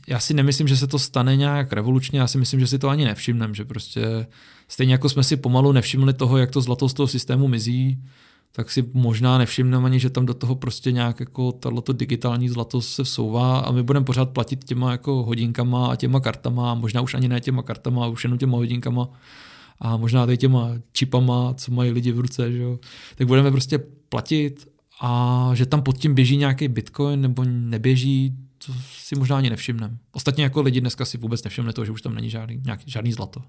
já 0.09 0.21
si 0.21 0.35
nemyslím, 0.35 0.69
že 0.69 0.77
se 0.77 0.87
to 0.87 0.99
stane 0.99 1.37
nějak 1.37 1.73
revolučně, 1.73 2.19
já 2.19 2.27
si 2.27 2.39
myslím, 2.39 2.61
že 2.61 2.67
si 2.67 2.79
to 2.79 2.89
ani 2.89 3.05
nevšimneme, 3.05 3.55
že 3.55 3.65
prostě 3.65 4.27
stejně 4.69 4.95
jako 4.95 5.09
jsme 5.09 5.23
si 5.23 5.37
pomalu 5.37 5.73
nevšimli 5.73 6.13
toho, 6.13 6.39
jak 6.39 6.51
to 6.51 6.61
zlato 6.61 6.89
z 6.89 6.95
toho 6.95 7.07
systému 7.07 7.49
mizí, 7.49 7.99
tak 8.53 8.71
si 8.71 8.85
možná 8.93 9.39
nevšimneme 9.39 9.87
ani, 9.87 10.01
že 10.01 10.11
tam 10.11 10.27
do 10.27 10.35
toho 10.35 10.55
prostě 10.55 10.93
nějak 10.93 11.21
jako 11.21 11.53
tohleto 11.53 11.93
digitální 11.93 12.49
zlato 12.49 12.83
se 12.83 13.03
vsouvá 13.03 13.59
a 13.59 13.73
my 13.73 13.83
budeme 13.83 14.05
pořád 14.05 14.31
platit 14.31 14.65
těma 14.65 14.93
jako 14.93 15.23
hodinkama 15.23 15.87
a 15.87 15.97
těma 15.97 16.21
kartama, 16.21 16.75
možná 16.75 17.01
už 17.01 17.15
ani 17.15 17.29
ne 17.29 17.41
těma 17.41 17.63
kartama, 17.63 18.07
už 18.07 18.25
jenom 18.25 18.39
těma 18.39 18.57
hodinkama 18.57 19.09
a 19.81 19.97
možná 19.97 20.27
tady 20.27 20.39
těma 20.39 20.71
čipama, 20.93 21.55
co 21.55 21.73
mají 21.73 21.91
lidi 21.91 22.13
v 22.13 22.21
ruce, 22.21 22.53
že 22.53 22.59
jo. 22.59 22.79
tak 23.17 23.27
budeme 23.27 23.51
prostě 23.51 23.79
platit 24.09 24.69
a 25.01 25.51
že 25.55 25.67
tam 25.67 25.83
pod 25.83 25.99
tím 25.99 26.15
běží 26.15 26.37
nějaký 26.37 26.69
bitcoin 26.69 27.21
nebo 27.21 27.45
neběží, 27.45 28.35
to 28.67 28.73
si 28.99 29.17
možná 29.17 29.37
ani 29.37 29.51
nevšimneme. 29.51 29.97
Ostatně 30.13 30.45
jako 30.45 30.63
lidi 30.63 30.81
dneska 30.81 31.05
si 31.05 31.19
vůbec 31.19 31.45
nevšimne 31.45 31.73
to, 31.73 31.85
že 31.85 31.93
už 31.93 32.03
tam 32.03 32.15
není 32.15 32.31
žádný, 32.31 32.61
nějaký, 32.65 32.91
žádný 32.91 33.13
zlato. 33.13 33.43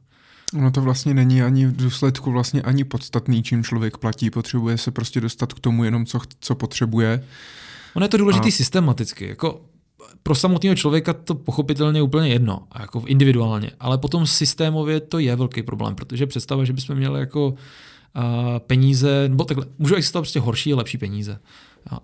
Ono 0.54 0.72
to 0.72 0.82
vlastně 0.82 1.14
není 1.14 1.42
ani 1.42 1.66
v 1.66 1.76
důsledku 1.76 2.32
vlastně 2.32 2.62
ani 2.62 2.84
podstatný, 2.84 3.44
čím 3.44 3.64
člověk 3.64 3.98
platí. 3.98 4.30
Potřebuje 4.30 4.78
se 4.78 4.92
prostě 4.92 5.22
dostat 5.22 5.54
k 5.54 5.60
tomu 5.60 5.84
jenom, 5.84 6.06
co, 6.06 6.20
co 6.40 6.56
potřebuje. 6.56 7.24
Ono 7.94 8.06
je 8.06 8.10
to 8.10 8.18
důležitý 8.18 8.48
a... 8.48 8.52
systematicky. 8.52 9.28
Jako 9.28 9.62
pro 10.24 10.36
samotného 10.36 10.76
člověka 10.76 11.14
to 11.14 11.36
pochopitelně 11.36 12.00
je 12.00 12.04
úplně 12.04 12.30
jedno, 12.30 12.64
jako 12.80 13.04
individuálně, 13.06 13.72
ale 13.80 13.98
potom 13.98 14.28
systémově 14.28 15.00
to 15.00 15.20
je 15.20 15.36
velký 15.36 15.64
problém, 15.64 15.96
protože 15.96 16.28
představa, 16.28 16.66
že 16.66 16.74
bychom 16.74 16.96
měli 16.96 17.20
jako 17.20 17.48
uh, 17.48 17.54
peníze, 18.60 19.30
nebo 19.30 19.44
takhle, 19.44 19.66
můžou 19.80 19.96
existovat 19.96 20.22
prostě 20.24 20.40
horší 20.40 20.74
a 20.74 20.76
lepší 20.76 20.98
peníze. 20.98 21.40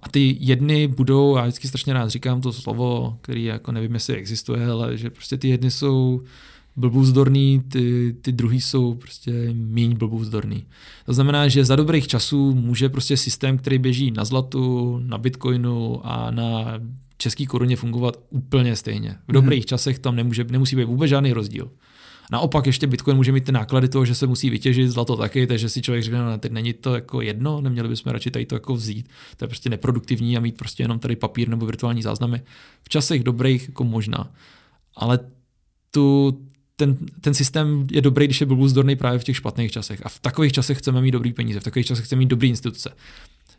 A 0.02 0.10
ty 0.10 0.38
jedny 0.40 0.88
budou, 0.88 1.36
já 1.38 1.44
vždycky 1.44 1.68
strašně 1.68 1.94
rád 1.94 2.10
říkám 2.10 2.42
to 2.42 2.54
slovo, 2.54 3.18
který 3.22 3.44
jako 3.44 3.72
nevím, 3.72 3.94
jestli 3.94 4.16
existuje, 4.16 4.68
ale 4.68 4.98
že 4.98 5.10
prostě 5.10 5.38
ty 5.38 5.50
jedny 5.50 5.72
jsou 5.72 6.22
blbůzdorný, 6.76 7.64
ty, 7.68 8.16
ty 8.22 8.32
druhý 8.32 8.62
jsou 8.62 8.94
prostě 8.94 9.54
méně 9.54 9.96
blbůzdorný. 9.96 10.66
To 11.06 11.14
znamená, 11.14 11.48
že 11.48 11.66
za 11.66 11.76
dobrých 11.76 12.08
časů 12.08 12.56
může 12.56 12.90
prostě 12.90 13.18
systém, 13.18 13.58
který 13.58 13.78
běží 13.78 14.12
na 14.12 14.26
zlatu, 14.26 15.00
na 15.04 15.18
bitcoinu 15.18 16.02
a 16.04 16.32
na 16.32 16.80
český 17.22 17.46
koruně 17.46 17.76
fungovat 17.76 18.18
úplně 18.30 18.76
stejně. 18.76 19.18
V 19.28 19.32
dobrých 19.32 19.64
mm-hmm. 19.64 19.68
časech 19.68 20.00
tam 20.00 20.16
nemůže, 20.16 20.44
nemusí 20.44 20.76
být 20.76 20.84
vůbec 20.84 21.10
žádný 21.10 21.34
rozdíl. 21.34 21.72
Naopak 22.32 22.66
ještě 22.66 22.88
Bitcoin 22.88 23.18
může 23.18 23.32
mít 23.32 23.46
ty 23.46 23.52
náklady 23.52 23.90
toho, 23.90 24.06
že 24.06 24.16
se 24.16 24.28
musí 24.28 24.50
vytěžit, 24.50 24.90
zlato 24.90 25.16
taky, 25.16 25.48
takže 25.48 25.70
si 25.70 25.82
člověk 25.82 26.04
řekne, 26.04 26.20
no, 26.20 26.38
teď 26.38 26.52
není 26.52 26.74
to 26.74 26.96
jako 26.96 27.22
jedno, 27.22 27.62
neměli 27.62 27.90
bychom 27.90 28.12
radši 28.12 28.32
tady 28.32 28.46
to 28.46 28.56
jako 28.56 28.74
vzít. 28.74 29.10
To 29.38 29.44
je 29.46 29.48
prostě 29.48 29.70
neproduktivní 29.70 30.38
a 30.38 30.40
mít 30.40 30.58
prostě 30.58 30.84
jenom 30.84 31.00
tady 31.00 31.16
papír 31.16 31.50
nebo 31.50 31.66
virtuální 31.66 32.02
záznamy. 32.02 32.42
V 32.84 32.90
časech 32.90 33.24
dobrých 33.24 33.68
jako 33.68 33.84
možná. 33.84 34.32
Ale 34.96 35.20
tu, 35.92 36.40
ten, 36.82 36.98
ten 37.22 37.34
systém 37.34 37.88
je 37.92 38.02
dobrý, 38.02 38.26
když 38.26 38.42
je 38.42 38.48
blbůzdorný 38.48 38.96
právě 38.96 39.20
v 39.20 39.24
těch 39.24 39.36
špatných 39.36 39.72
časech. 39.72 40.02
A 40.06 40.10
v 40.10 40.20
takových 40.20 40.54
časech 40.54 40.78
chceme 40.78 41.02
mít 41.02 41.12
dobrý 41.12 41.34
peníze, 41.34 41.60
v 41.60 41.64
takových 41.64 41.86
časech 41.86 42.06
chceme 42.06 42.20
mít 42.20 42.30
dobrý 42.30 42.50
instituce. 42.50 42.90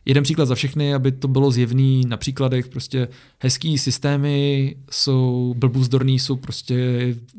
Jeden 0.04 0.24
příklad 0.24 0.46
za 0.46 0.54
všechny, 0.54 0.94
aby 0.94 1.12
to 1.12 1.28
bylo 1.28 1.50
zjevný 1.50 2.04
na 2.06 2.16
příkladech, 2.16 2.68
prostě 2.68 3.08
hezký 3.38 3.78
systémy 3.78 4.76
jsou 4.90 5.54
blbůzdorný, 5.58 6.18
jsou 6.18 6.36
prostě 6.36 6.76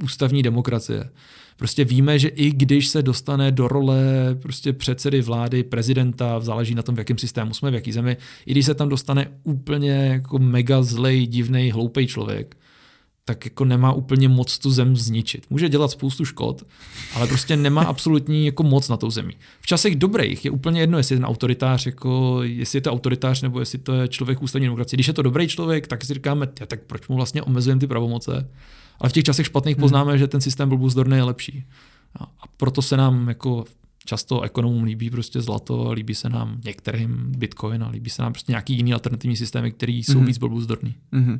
ústavní 0.04 0.44
demokracie. 0.44 1.10
Prostě 1.58 1.86
víme, 1.86 2.20
že 2.20 2.28
i 2.28 2.52
když 2.52 2.88
se 2.88 3.02
dostane 3.02 3.52
do 3.52 3.68
role 3.68 4.04
prostě 4.42 4.74
předsedy 4.74 5.22
vlády, 5.22 5.64
prezidenta, 5.64 6.40
záleží 6.40 6.76
na 6.76 6.82
tom, 6.82 6.96
v 6.96 6.98
jakém 6.98 7.18
systému 7.18 7.54
jsme, 7.54 7.72
v 7.72 7.74
jaký 7.74 7.92
zemi, 7.92 8.18
i 8.46 8.52
když 8.52 8.66
se 8.66 8.74
tam 8.74 8.90
dostane 8.90 9.28
úplně 9.44 9.92
jako 9.92 10.40
mega 10.40 10.84
zlej, 10.84 11.28
divný, 11.28 11.72
hloupý 11.72 12.08
člověk, 12.08 12.58
tak 13.26 13.46
jako 13.46 13.66
nemá 13.66 13.94
úplně 13.94 14.30
moc 14.30 14.60
tu 14.60 14.72
zem 14.72 14.96
zničit. 14.96 15.46
Může 15.50 15.70
dělat 15.70 15.92
spoustu 15.92 16.26
škod, 16.26 16.64
ale 17.16 17.28
prostě 17.28 17.58
nemá 17.58 17.82
absolutní 17.88 18.46
jako 18.46 18.64
moc 18.64 18.90
na 18.90 18.98
tou 18.98 19.12
zemi. 19.12 19.34
V 19.62 19.66
časech 19.66 19.96
dobrých 19.96 20.46
je 20.46 20.52
úplně 20.52 20.82
jedno, 20.82 20.98
jestli 20.98 21.16
je 21.16 21.20
ten 21.20 21.26
autoritář, 21.26 21.86
jako, 21.86 22.40
jestli 22.44 22.78
je 22.78 22.82
to 22.82 22.92
autoritář 22.92 23.42
nebo 23.42 23.60
jestli 23.60 23.78
to 23.78 23.94
je 23.94 24.08
člověk 24.08 24.42
ústavní 24.42 24.66
demokracie. 24.66 24.98
Když 24.98 25.08
je 25.08 25.14
to 25.14 25.22
dobrý 25.22 25.48
člověk, 25.48 25.88
tak 25.88 26.06
si 26.06 26.14
říkáme, 26.14 26.48
ja, 26.60 26.66
tak 26.66 26.80
proč 26.84 27.08
mu 27.08 27.16
vlastně 27.16 27.42
omezujeme 27.42 27.80
ty 27.80 27.88
pravomoce. 27.88 28.50
Ale 29.00 29.10
v 29.10 29.14
těch 29.14 29.24
časech 29.24 29.46
špatných 29.46 29.76
hmm. 29.76 29.82
poznáme, 29.82 30.18
že 30.18 30.28
ten 30.28 30.42
systém 30.42 30.70
byl 30.70 30.78
buzdorný 30.78 31.18
je 31.18 31.24
lepší. 31.24 31.66
A 32.20 32.44
proto 32.58 32.82
se 32.82 32.98
nám 32.98 33.28
jako 33.28 33.66
často 34.06 34.42
ekonomům 34.42 34.84
líbí 34.84 35.10
prostě 35.10 35.42
zlato, 35.42 35.92
líbí 35.92 36.16
se 36.16 36.30
nám 36.30 36.62
některým 36.66 37.32
bitcoin 37.38 37.84
a 37.84 37.90
líbí 37.90 38.10
se 38.10 38.22
nám 38.22 38.34
prostě 38.34 38.52
nějaký 38.52 38.74
jiný 38.74 38.94
alternativní 38.94 39.36
systémy, 39.36 39.72
které 39.72 39.94
jsou 39.94 40.14
mm-hmm. 40.14 40.26
víc 40.26 40.38
blbůzdorný. 40.38 40.96
Mm-hmm. 41.14 41.40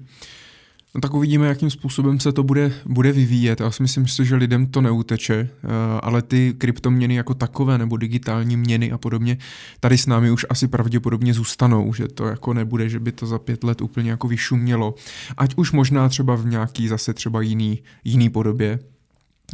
No 0.96 1.02
tak 1.02 1.14
uvidíme, 1.14 1.48
jakým 1.48 1.70
způsobem 1.70 2.20
se 2.20 2.32
to 2.32 2.44
bude, 2.44 2.74
bude 2.86 3.12
vyvíjet. 3.12 3.60
Já 3.60 3.72
si 3.72 3.84
myslím, 3.84 4.06
že 4.08 4.36
lidem 4.36 4.66
to 4.66 4.82
neuteče, 4.82 5.34
eh, 5.34 5.68
ale 6.02 6.22
ty 6.22 6.56
kryptoměny 6.58 7.16
jako 7.16 7.34
takové 7.34 7.78
nebo 7.78 7.98
digitální 7.98 8.58
měny 8.58 8.92
a 8.92 8.98
podobně 8.98 9.38
tady 9.80 9.98
s 9.98 10.06
námi 10.06 10.32
už 10.32 10.46
asi 10.50 10.68
pravděpodobně 10.68 11.34
zůstanou, 11.34 11.94
že 11.94 12.08
to 12.08 12.26
jako 12.26 12.54
nebude, 12.54 12.90
že 12.90 13.00
by 13.00 13.12
to 13.12 13.28
za 13.28 13.40
pět 13.40 13.64
let 13.64 13.82
úplně 13.82 14.10
jako 14.10 14.28
vyšumělo. 14.28 14.96
Ať 15.38 15.54
už 15.56 15.72
možná 15.72 16.10
třeba 16.10 16.36
v 16.36 16.46
nějaký 16.46 16.88
zase 16.88 17.14
třeba 17.14 17.42
jiný, 17.42 17.80
jiný 18.04 18.30
podobě, 18.30 18.80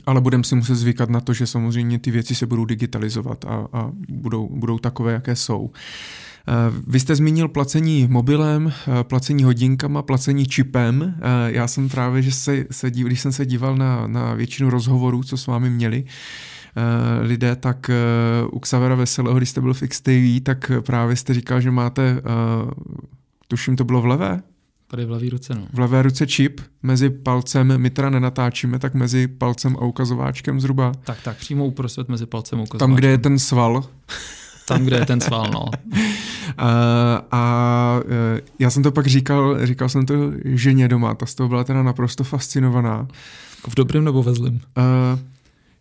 ale 0.05 0.21
budeme 0.21 0.43
si 0.43 0.55
muset 0.55 0.75
zvykat 0.75 1.09
na 1.09 1.21
to, 1.21 1.33
že 1.33 1.47
samozřejmě 1.47 1.99
ty 1.99 2.11
věci 2.11 2.35
se 2.35 2.45
budou 2.45 2.65
digitalizovat 2.65 3.45
a, 3.45 3.67
a 3.73 3.91
budou, 4.09 4.49
budou 4.49 4.79
takové, 4.79 5.13
jaké 5.13 5.35
jsou. 5.35 5.59
Uh, 5.59 5.71
vy 6.87 6.99
jste 6.99 7.15
zmínil 7.15 7.47
placení 7.47 8.07
mobilem, 8.09 8.73
eh, 8.87 9.03
placení 9.03 9.43
hodinkama, 9.43 10.01
placení 10.01 10.45
čipem. 10.45 11.15
Eh, 11.17 11.51
já 11.51 11.67
jsem 11.67 11.89
právě, 11.89 12.21
že 12.21 12.31
se, 12.31 12.65
se 12.71 12.91
když 12.91 13.21
jsem 13.21 13.31
se 13.31 13.45
díval 13.45 13.77
na, 13.77 14.07
na 14.07 14.33
většinu 14.33 14.69
rozhovorů, 14.69 15.23
co 15.23 15.37
s 15.37 15.47
vámi 15.47 15.69
měli, 15.69 16.03
lidé, 17.21 17.55
tak 17.55 17.91
u 18.51 18.59
Xavera 18.59 18.95
Veselého, 18.95 19.37
když 19.37 19.49
jste 19.49 19.61
byl 19.61 19.73
v 19.73 19.83
XTV, 19.87 20.39
tak 20.43 20.71
právě 20.85 21.15
jste 21.15 21.33
říkal, 21.33 21.61
že 21.61 21.71
máte, 21.71 22.21
tuším, 23.47 23.75
to 23.75 23.83
bylo 23.83 24.01
v 24.01 24.05
levé? 24.05 24.41
Tady 24.87 25.05
v 25.05 25.11
levé 25.11 25.29
ruce, 25.29 25.55
no. 25.55 25.67
V 25.73 25.79
levé 25.79 26.01
ruce 26.01 26.27
čip, 26.27 26.61
mezi 26.83 27.09
palcem, 27.09 27.77
my 27.77 27.89
teda 27.89 28.09
nenatáčíme, 28.09 28.79
tak 28.79 28.93
mezi 28.93 29.27
palcem 29.27 29.75
a 29.75 29.85
ukazováčkem 29.85 30.59
zhruba. 30.61 30.91
Tak, 31.03 31.17
tak, 31.23 31.37
přímo 31.37 31.65
uprostřed 31.65 32.09
mezi 32.09 32.25
palcem 32.25 32.59
a 32.59 32.61
ukazováčkem. 32.61 32.89
Tam, 32.89 32.95
kde 32.95 33.07
je 33.07 33.17
ten 33.17 33.39
sval. 33.39 33.83
Tam, 34.67 34.85
kde 34.85 34.97
je 34.97 35.05
ten 35.05 35.21
sval, 35.21 35.49
no. 35.53 35.65
a, 36.57 36.69
a 37.31 37.99
e, 38.09 38.41
já 38.59 38.69
jsem 38.69 38.83
to 38.83 38.91
pak 38.91 39.07
říkal, 39.07 39.65
říkal 39.65 39.89
jsem 39.89 40.05
to 40.05 40.13
ženě 40.45 40.87
doma, 40.87 41.15
ta 41.15 41.25
z 41.25 41.35
toho 41.35 41.49
byla 41.49 41.63
teda 41.63 41.83
naprosto 41.83 42.23
fascinovaná. 42.23 43.07
V 43.69 43.75
dobrém 43.75 44.03
nebo 44.03 44.23
ve 44.23 44.33
zlém? 44.33 44.53
Uh, 44.53 45.19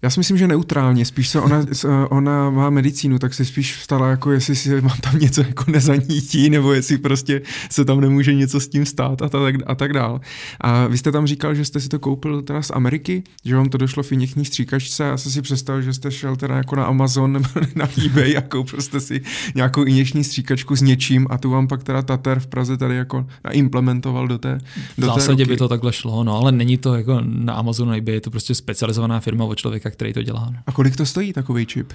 já 0.02 0.10
si 0.10 0.20
myslím, 0.20 0.38
že 0.38 0.48
neutrálně. 0.48 1.04
Spíš 1.04 1.28
se 1.28 1.40
ona, 1.40 1.66
ona 2.10 2.50
má 2.50 2.70
medicínu, 2.70 3.18
tak 3.18 3.34
se 3.34 3.44
spíš 3.44 3.76
vstala, 3.76 4.08
jako 4.08 4.32
jestli 4.32 4.56
si 4.56 4.80
mám 4.80 4.96
tam 5.00 5.18
něco 5.18 5.40
jako 5.40 5.64
nezanítí, 5.70 6.50
nebo 6.50 6.72
jestli 6.72 6.98
prostě 6.98 7.42
se 7.70 7.84
tam 7.84 8.00
nemůže 8.00 8.34
něco 8.34 8.60
s 8.60 8.68
tím 8.68 8.86
stát 8.86 9.22
a 9.22 9.28
tak, 9.28 9.54
a 9.66 9.74
tak 9.74 9.92
dál. 9.92 10.20
A 10.60 10.86
vy 10.86 10.98
jste 10.98 11.12
tam 11.12 11.26
říkal, 11.26 11.54
že 11.54 11.64
jste 11.64 11.80
si 11.80 11.88
to 11.88 11.98
koupil 11.98 12.42
teda 12.42 12.62
z 12.62 12.70
Ameriky, 12.70 13.22
že 13.44 13.56
vám 13.56 13.68
to 13.68 13.78
došlo 13.78 14.02
v 14.02 14.12
injekční 14.12 14.44
stříkačce. 14.44 15.04
Já 15.04 15.16
jsem 15.16 15.32
si 15.32 15.42
představil, 15.42 15.82
že 15.82 15.92
jste 15.92 16.10
šel 16.10 16.36
teda 16.36 16.56
jako 16.56 16.76
na 16.76 16.84
Amazon 16.84 17.32
nebo 17.32 17.48
na 17.74 17.88
eBay 18.06 18.36
a 18.36 18.40
koupil 18.40 18.80
jste 18.80 19.00
si 19.00 19.20
nějakou 19.54 19.84
injekční 19.84 20.24
stříkačku 20.24 20.76
s 20.76 20.82
něčím 20.82 21.26
a 21.30 21.38
tu 21.38 21.50
vám 21.50 21.68
pak 21.68 21.84
teda 21.84 22.02
Tater 22.02 22.40
v 22.40 22.46
Praze 22.46 22.76
tady 22.76 22.96
jako 22.96 23.26
implementoval 23.50 24.28
do 24.28 24.38
té 24.38 24.58
do 24.98 25.06
V 25.06 25.10
zásadě 25.10 25.36
té 25.36 25.42
ruky. 25.42 25.44
by 25.44 25.56
to 25.56 25.68
takhle 25.68 25.92
šlo, 25.92 26.24
no 26.24 26.36
ale 26.36 26.52
není 26.52 26.78
to 26.78 26.94
jako 26.94 27.20
na 27.24 27.52
Amazonu, 27.54 27.92
eBay, 27.92 28.14
je 28.14 28.20
to 28.20 28.30
prostě 28.30 28.54
specializovaná 28.54 29.20
firma 29.20 29.44
od 29.44 29.54
člověka, 29.58 29.87
člověka, 29.88 29.96
který 29.96 30.12
to 30.12 30.22
dělá. 30.22 30.50
No. 30.50 30.58
A 30.66 30.72
kolik 30.72 30.96
to 30.96 31.06
stojí 31.06 31.32
takový 31.32 31.66
čip? 31.66 31.92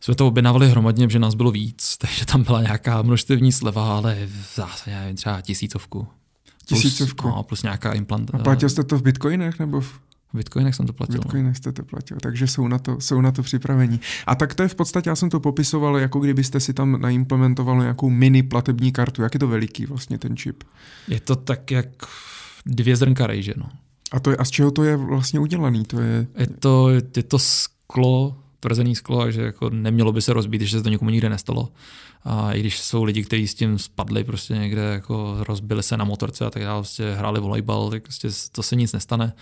Jsme 0.00 0.14
to 0.14 0.26
objednávali 0.26 0.70
hromadně, 0.70 1.08
že 1.08 1.18
nás 1.18 1.34
bylo 1.34 1.50
víc, 1.50 1.96
takže 2.00 2.26
tam 2.26 2.42
byla 2.42 2.62
nějaká 2.62 3.02
množstevní 3.02 3.52
sleva, 3.52 3.96
ale 3.96 4.26
v 4.26 4.56
zásadě 4.56 4.96
nevím, 4.96 5.16
třeba 5.16 5.40
tisícovku. 5.40 6.06
Tisícovku? 6.66 7.22
Plus, 7.22 7.34
no, 7.34 7.42
plus 7.42 7.62
nějaká 7.62 7.92
implant. 7.92 8.34
A 8.34 8.38
platil 8.38 8.68
jste 8.68 8.84
to 8.84 8.98
v 8.98 9.02
bitcoinech 9.02 9.58
nebo 9.58 9.80
v... 9.80 10.00
V 10.32 10.36
bitcoinech 10.36 10.74
jsem 10.74 10.86
to 10.86 10.92
platil. 10.92 11.14
V 11.14 11.16
no. 11.16 11.22
bitcoinech 11.22 11.56
jste 11.56 11.72
to 11.72 11.82
platil, 11.82 12.16
takže 12.22 12.46
jsou 12.46 12.68
na 12.68 12.78
to, 12.78 13.00
jsou 13.00 13.20
na 13.20 13.32
to 13.32 13.42
připravení. 13.42 14.00
A 14.26 14.34
tak 14.34 14.54
to 14.54 14.62
je 14.62 14.68
v 14.68 14.74
podstatě, 14.74 15.10
já 15.10 15.16
jsem 15.16 15.30
to 15.30 15.40
popisoval, 15.40 15.98
jako 15.98 16.20
kdybyste 16.20 16.60
si 16.60 16.74
tam 16.74 17.00
naimplementovali 17.00 17.80
nějakou 17.80 18.10
mini 18.10 18.42
platební 18.42 18.92
kartu. 18.92 19.22
Jak 19.22 19.34
je 19.34 19.40
to 19.40 19.48
veliký 19.48 19.86
vlastně 19.86 20.18
ten 20.18 20.36
čip? 20.36 20.64
Je 21.08 21.20
to 21.20 21.36
tak 21.36 21.70
jak 21.70 21.88
dvě 22.66 22.96
zrnka 22.96 23.26
rejže, 23.26 23.54
no. 23.56 23.68
A, 24.12 24.20
to 24.20 24.30
je, 24.30 24.36
a 24.36 24.44
z 24.44 24.50
čeho 24.50 24.70
to 24.70 24.84
je 24.84 24.96
vlastně 24.96 25.40
udělaný? 25.40 25.84
To 25.84 26.00
je... 26.00 26.26
Je, 26.38 26.46
to, 26.46 26.90
je 26.90 27.22
to 27.22 27.38
sklo, 27.38 28.36
tvrzený 28.60 28.96
sklo, 28.96 29.30
že 29.30 29.42
jako 29.42 29.70
nemělo 29.70 30.12
by 30.12 30.22
se 30.22 30.32
rozbít, 30.32 30.62
že 30.62 30.78
se 30.78 30.82
to 30.82 30.88
někomu 30.88 31.10
nikdy 31.10 31.28
nestalo. 31.28 31.68
A 32.24 32.52
i 32.52 32.60
když 32.60 32.80
jsou 32.80 33.04
lidi, 33.04 33.24
kteří 33.24 33.48
s 33.48 33.54
tím 33.54 33.78
spadli 33.78 34.24
prostě 34.24 34.54
někde, 34.54 34.82
jako 34.82 35.36
rozbili 35.40 35.82
se 35.82 35.96
na 35.96 36.04
motorce 36.04 36.46
a 36.46 36.50
tak 36.50 36.62
dále, 36.62 36.80
prostě 36.80 37.14
hráli 37.14 37.40
volejbal, 37.40 37.90
tak 37.90 38.02
prostě 38.02 38.28
to 38.52 38.62
se 38.62 38.76
nic 38.76 38.92
nestane. 38.92 39.32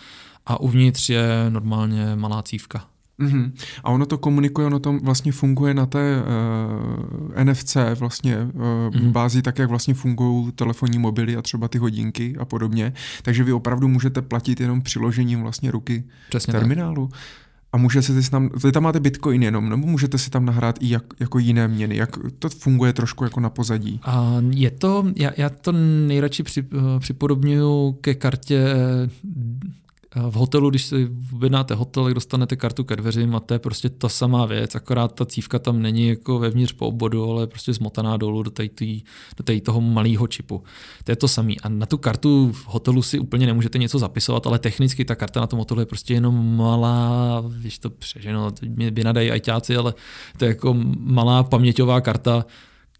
A 0.46 0.60
uvnitř 0.60 1.08
je 1.10 1.46
normálně 1.48 2.16
malá 2.16 2.42
cívka. 2.42 2.86
Mm-hmm. 3.20 3.52
A 3.84 3.90
ono 3.90 4.06
to 4.06 4.18
komunikuje, 4.18 4.66
ono 4.66 4.78
to 4.78 4.92
vlastně 5.02 5.32
funguje 5.32 5.74
na 5.74 5.86
té 5.86 6.22
uh, 6.22 6.24
eh, 7.34 7.44
NFC 7.44 7.76
vlastně 7.98 8.36
uh, 8.36 8.62
mm-hmm. 8.62 9.10
bázi, 9.10 9.42
tak 9.42 9.58
jak 9.58 9.68
vlastně 9.68 9.94
fungují 9.94 10.52
telefonní 10.52 10.98
mobily 10.98 11.36
a 11.36 11.42
třeba 11.42 11.68
ty 11.68 11.78
hodinky 11.78 12.36
a 12.38 12.44
podobně. 12.44 12.92
Takže 13.22 13.44
vy 13.44 13.52
opravdu 13.52 13.88
můžete 13.88 14.22
platit 14.22 14.60
jenom 14.60 14.82
přiložením 14.82 15.42
vlastně 15.42 15.70
ruky 15.70 16.04
Přesně 16.28 16.52
terminálu. 16.52 17.06
Tak. 17.06 17.20
a 17.72 17.76
můžete 17.76 18.22
si 18.22 18.30
tam, 18.30 18.50
vy 18.64 18.72
tam 18.72 18.82
máte 18.82 19.00
Bitcoin 19.00 19.42
jenom, 19.42 19.68
nebo 19.68 19.86
můžete 19.86 20.18
si 20.18 20.30
tam 20.30 20.44
nahrát 20.44 20.76
i 20.80 20.90
jak, 20.90 21.04
jako 21.20 21.38
jiné 21.38 21.68
měny? 21.68 21.96
Jak 21.96 22.18
to 22.38 22.48
funguje 22.48 22.92
trošku 22.92 23.24
jako 23.24 23.40
na 23.40 23.50
pozadí? 23.50 24.00
A 24.02 24.36
je 24.50 24.70
to, 24.70 25.04
já, 25.16 25.30
já 25.36 25.50
to 25.50 25.72
nejradši 26.06 26.42
při, 26.42 26.64
připodobňuju 26.98 27.92
ke 27.92 28.14
kartě 28.14 28.76
v 30.16 30.34
hotelu, 30.34 30.70
když 30.70 30.84
si 30.84 31.08
objednáte 31.32 31.74
hotel, 31.74 32.04
tak 32.04 32.14
dostanete 32.14 32.56
kartu 32.56 32.84
ke 32.84 32.96
dveřím 32.96 33.36
a 33.36 33.40
to 33.40 33.54
je 33.54 33.58
prostě 33.58 33.88
ta 33.88 34.08
samá 34.08 34.46
věc, 34.46 34.74
akorát 34.74 35.14
ta 35.14 35.26
cívka 35.26 35.58
tam 35.58 35.82
není 35.82 36.08
jako 36.08 36.38
vevnitř 36.38 36.72
po 36.72 36.86
obvodu, 36.86 37.30
ale 37.30 37.46
prostě 37.46 37.72
zmotaná 37.72 38.16
dolů 38.16 38.42
do, 38.42 38.50
tý, 38.50 39.02
do 39.36 39.44
tý 39.44 39.60
toho 39.60 39.80
malého 39.80 40.26
čipu. 40.26 40.62
To 41.04 41.12
je 41.12 41.16
to 41.16 41.28
samý. 41.28 41.60
A 41.60 41.68
na 41.68 41.86
tu 41.86 41.98
kartu 41.98 42.52
v 42.52 42.66
hotelu 42.66 43.02
si 43.02 43.18
úplně 43.18 43.46
nemůžete 43.46 43.78
něco 43.78 43.98
zapisovat, 43.98 44.46
ale 44.46 44.58
technicky 44.58 45.04
ta 45.04 45.14
karta 45.14 45.40
na 45.40 45.46
tom 45.46 45.58
hotelu 45.58 45.80
je 45.80 45.86
prostě 45.86 46.14
jenom 46.14 46.56
malá, 46.56 47.42
když 47.60 47.78
to 47.78 47.90
přeženo, 47.90 48.50
mě 48.62 48.90
vynadají 48.90 49.30
ajťáci, 49.30 49.76
ale 49.76 49.94
to 50.38 50.44
je 50.44 50.48
jako 50.48 50.76
malá 50.98 51.42
paměťová 51.42 52.00
karta, 52.00 52.44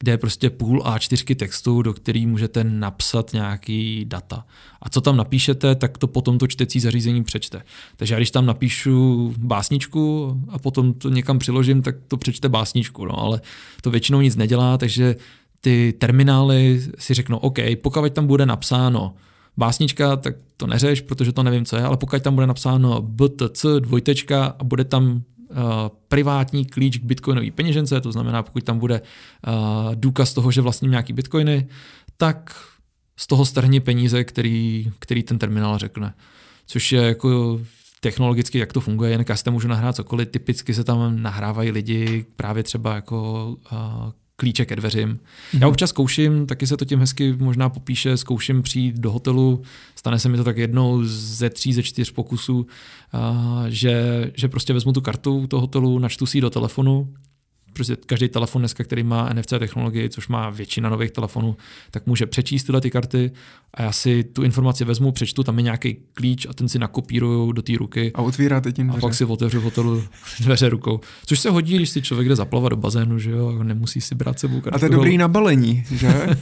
kde 0.03 0.13
je 0.13 0.19
prostě 0.19 0.51
půl 0.51 0.81
A4 0.81 1.37
textu, 1.37 1.83
do 1.83 1.95
který 1.95 2.27
můžete 2.27 2.65
napsat 2.65 3.33
nějaký 3.33 4.05
data. 4.05 4.47
A 4.83 4.89
co 4.89 5.01
tam 5.01 5.17
napíšete, 5.17 5.75
tak 5.75 5.99
to 5.99 6.07
potom 6.07 6.39
to 6.39 6.47
čtecí 6.47 6.81
zařízení 6.81 7.25
přečte. 7.25 7.63
Takže 7.97 8.15
já 8.15 8.19
když 8.19 8.31
tam 8.31 8.47
napíšu 8.47 9.35
básničku 9.39 10.35
a 10.49 10.59
potom 10.59 10.95
to 10.95 11.11
někam 11.11 11.39
přiložím, 11.39 11.83
tak 11.83 11.97
to 12.09 12.17
přečte 12.17 12.49
básničku, 12.49 13.05
no, 13.05 13.19
ale 13.19 13.41
to 13.83 13.91
většinou 13.91 14.21
nic 14.21 14.37
nedělá, 14.37 14.79
takže 14.79 15.17
ty 15.61 15.95
terminály 15.99 16.83
si 16.99 17.15
řeknou, 17.15 17.37
OK, 17.39 17.59
pokud 17.83 18.13
tam 18.13 18.27
bude 18.27 18.47
napsáno 18.47 19.15
básnička, 19.57 20.17
tak 20.17 20.35
to 20.57 20.67
neřeš, 20.67 21.01
protože 21.01 21.33
to 21.33 21.43
nevím, 21.43 21.65
co 21.65 21.77
je, 21.77 21.83
ale 21.83 21.97
pokud 21.97 22.23
tam 22.23 22.35
bude 22.35 22.47
napsáno 22.47 23.03
BTC 23.03 23.67
dvojtečka 23.81 24.45
a 24.59 24.65
bude 24.65 24.85
tam 24.85 25.23
privátní 26.09 26.65
klíč 26.65 26.99
k 26.99 27.05
bitcoinové 27.05 27.51
peněžence, 27.51 28.01
to 28.01 28.13
znamená, 28.13 28.43
pokud 28.43 28.65
tam 28.65 28.79
bude 28.79 29.01
uh, 29.01 29.95
důkaz 29.95 30.35
toho, 30.35 30.51
že 30.51 30.61
vlastním 30.61 30.91
nějaký 30.91 31.13
bitcoiny, 31.13 31.69
tak 32.17 32.55
z 33.17 33.27
toho 33.27 33.45
strhni 33.45 33.81
peníze, 33.81 34.25
který, 34.25 34.93
který 34.99 35.23
ten 35.23 35.39
terminál 35.39 35.79
řekne. 35.79 36.15
Což 36.67 36.93
je 36.93 37.03
jako 37.03 37.61
technologicky, 38.01 38.59
jak 38.59 38.73
to 38.73 38.81
funguje, 38.81 39.11
jen 39.11 39.25
já 39.29 39.37
si 39.37 39.45
tam 39.45 39.55
můžu 39.55 39.69
nahrát 39.69 39.97
cokoliv, 39.97 40.29
typicky 40.29 40.75
se 40.75 40.85
tam 40.85 41.23
nahrávají 41.23 41.71
lidi 41.71 42.27
právě 42.37 42.63
třeba 42.63 42.95
jako 42.95 43.49
uh, 43.73 43.79
klíče 44.41 44.65
ke 44.65 44.77
dveřím. 44.77 45.09
Mm-hmm. 45.09 45.61
Já 45.61 45.69
občas 45.69 45.91
zkouším, 45.91 46.47
taky 46.47 46.67
se 46.67 46.77
to 46.77 46.85
tím 46.85 47.01
hezky 47.01 47.37
možná 47.39 47.69
popíše, 47.69 48.17
zkouším 48.17 48.63
přijít 48.63 48.99
do 48.99 49.13
hotelu, 49.13 49.63
stane 49.95 50.19
se 50.19 50.29
mi 50.29 50.37
to 50.37 50.45
tak 50.45 50.57
jednou 50.57 51.05
ze 51.05 51.51
tří, 51.51 51.73
ze 51.73 51.83
čtyř 51.83 52.11
pokusů, 52.11 52.67
že, 53.69 54.27
že 54.35 54.49
prostě 54.49 54.73
vezmu 54.73 54.93
tu 54.93 55.01
kartu 55.01 55.47
toho 55.47 55.61
hotelu, 55.61 55.99
načtu 55.99 56.27
si 56.27 56.39
ji 56.39 56.41
do 56.41 56.51
telefonu, 56.51 57.15
prostě 57.73 57.97
každý 58.07 58.29
telefon 58.29 58.63
dneska, 58.63 58.85
který 58.85 59.03
má 59.03 59.33
NFC 59.33 59.49
technologii, 59.49 60.09
což 60.09 60.29
má 60.29 60.51
většina 60.51 60.89
nových 60.89 61.11
telefonů, 61.11 61.57
tak 61.91 62.07
může 62.07 62.27
přečíst 62.27 62.65
tyhle 62.65 62.81
ty 62.81 62.91
karty 62.91 63.31
a 63.75 63.83
já 63.83 63.93
si 63.93 64.25
tu 64.25 64.43
informaci 64.43 64.85
vezmu, 64.85 65.13
přečtu, 65.13 65.43
tam 65.43 65.57
je 65.59 65.63
nějaký 65.63 65.97
klíč 66.15 66.47
a 66.47 66.53
ten 66.53 66.69
si 66.69 66.79
nakopíruju 66.79 67.53
do 67.53 67.63
té 67.63 67.73
ruky. 67.77 68.13
A 68.15 68.23
otvíráte 68.23 68.73
tím 68.73 68.87
dveře. 68.87 68.99
A 68.99 69.01
pak 69.01 69.15
si 69.15 69.25
otevřu 69.25 69.61
v 69.61 69.63
hotelu 69.63 70.03
dveře 70.41 70.69
rukou. 70.69 71.01
Což 71.27 71.41
se 71.41 71.51
hodí, 71.51 71.77
když 71.77 71.91
si 71.91 72.03
člověk 72.03 72.29
jde 72.29 72.37
zaplavat 72.37 72.71
do 72.71 72.77
bazénu, 72.77 73.19
že 73.19 73.31
jo, 73.31 73.63
nemusí 73.63 74.01
si 74.01 74.15
brát 74.15 74.39
sebou 74.39 74.61
kartu. 74.61 74.77
A 74.77 74.79
to 74.79 74.85
je 74.85 74.91
dobrý 74.91 75.19
na 75.19 75.29
balení, 75.29 75.85
že? 75.91 76.09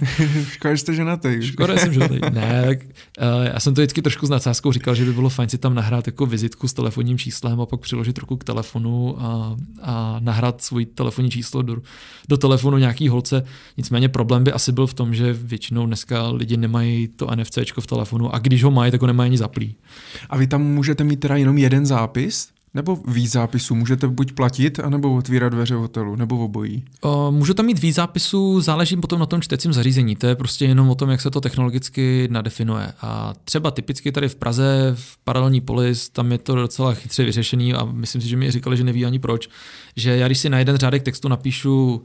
Škoda, 0.48 0.74
že 0.74 0.78
jste 0.78 0.94
ženatý. 0.94 1.42
Škoda, 1.42 1.76
jsem 1.76 1.92
ženatý. 1.92 2.20
Ne, 2.32 2.64
tak, 2.66 2.78
uh, 2.84 3.46
já 3.52 3.60
jsem 3.60 3.74
to 3.74 3.80
vždycky 3.80 4.02
trošku 4.02 4.26
s 4.26 4.30
nadsázkou 4.30 4.72
říkal, 4.72 4.94
že 4.94 5.04
by 5.04 5.12
bylo 5.12 5.28
fajn 5.28 5.48
si 5.48 5.58
tam 5.58 5.74
nahrát 5.74 6.06
jako 6.06 6.26
vizitku 6.26 6.68
s 6.68 6.72
telefonním 6.72 7.18
číslem 7.18 7.60
a 7.60 7.66
pak 7.66 7.80
přiložit 7.80 8.18
ruku 8.18 8.36
k 8.36 8.44
telefonu 8.44 9.22
a, 9.22 9.56
a 9.82 10.16
nahrát 10.20 10.62
svůj 10.62 10.86
telefonní 11.18 11.30
číslo 11.30 11.62
do, 11.62 11.76
do 12.28 12.36
telefonu 12.36 12.78
nějaký 12.78 13.08
holce. 13.08 13.44
Nicméně 13.76 14.08
problém 14.08 14.44
by 14.44 14.52
asi 14.52 14.72
byl 14.72 14.86
v 14.86 14.94
tom, 14.94 15.14
že 15.14 15.32
většinou 15.32 15.86
dneska 15.86 16.28
lidi 16.28 16.56
nemají 16.56 17.08
to 17.08 17.26
NFC 17.34 17.58
v 17.80 17.86
telefonu 17.86 18.34
a 18.34 18.38
když 18.38 18.64
ho 18.64 18.70
mají, 18.70 18.90
tak 18.90 19.00
ho 19.00 19.06
nemají 19.06 19.28
ani 19.28 19.38
zaplý. 19.38 19.74
A 20.30 20.36
vy 20.36 20.46
tam 20.46 20.62
můžete 20.62 21.04
mít 21.04 21.20
teda 21.20 21.36
jenom 21.36 21.58
jeden 21.58 21.86
zápis? 21.86 22.48
Nebo 22.74 22.98
víc 23.08 23.32
zápisů? 23.32 23.74
Můžete 23.74 24.08
buď 24.08 24.32
platit, 24.32 24.80
anebo 24.80 25.14
otvírat 25.14 25.52
dveře 25.52 25.76
v 25.76 25.78
hotelu, 25.78 26.16
nebo 26.16 26.38
obojí? 26.38 26.84
Uh, 27.04 27.30
můžu 27.30 27.54
tam 27.54 27.66
mít 27.66 27.78
víc 27.78 27.96
zápisů, 27.96 28.60
záleží 28.60 28.96
potom 28.96 29.20
na 29.20 29.26
tom 29.26 29.40
čtecím 29.40 29.72
zařízení. 29.72 30.16
To 30.16 30.26
je 30.26 30.34
prostě 30.34 30.64
jenom 30.64 30.90
o 30.90 30.94
tom, 30.94 31.10
jak 31.10 31.20
se 31.20 31.30
to 31.30 31.40
technologicky 31.40 32.28
nadefinuje. 32.30 32.92
A 33.00 33.34
třeba 33.44 33.70
typicky 33.70 34.12
tady 34.12 34.28
v 34.28 34.36
Praze, 34.36 34.92
v 34.94 35.18
paralelní 35.24 35.60
polis, 35.60 36.08
tam 36.08 36.32
je 36.32 36.38
to 36.38 36.54
docela 36.54 36.94
chytře 36.94 37.24
vyřešený 37.24 37.74
a 37.74 37.84
myslím 37.84 38.22
si, 38.22 38.28
že 38.28 38.36
mi 38.36 38.50
říkali, 38.50 38.76
že 38.76 38.84
neví 38.84 39.06
ani 39.06 39.18
proč, 39.18 39.48
že 39.96 40.16
já 40.16 40.26
když 40.26 40.38
si 40.38 40.50
na 40.50 40.58
jeden 40.58 40.76
řádek 40.76 41.02
textu 41.02 41.28
napíšu 41.28 42.02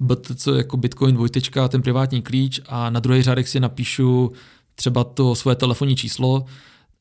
BTC 0.00 0.48
jako 0.56 0.76
Bitcoin 0.76 1.14
dvojtečka, 1.14 1.68
ten 1.68 1.82
privátní 1.82 2.22
klíč 2.22 2.60
a 2.68 2.90
na 2.90 3.00
druhý 3.00 3.22
řádek 3.22 3.48
si 3.48 3.60
napíšu 3.60 4.32
třeba 4.74 5.04
to 5.04 5.34
svoje 5.34 5.56
telefonní 5.56 5.96
číslo, 5.96 6.44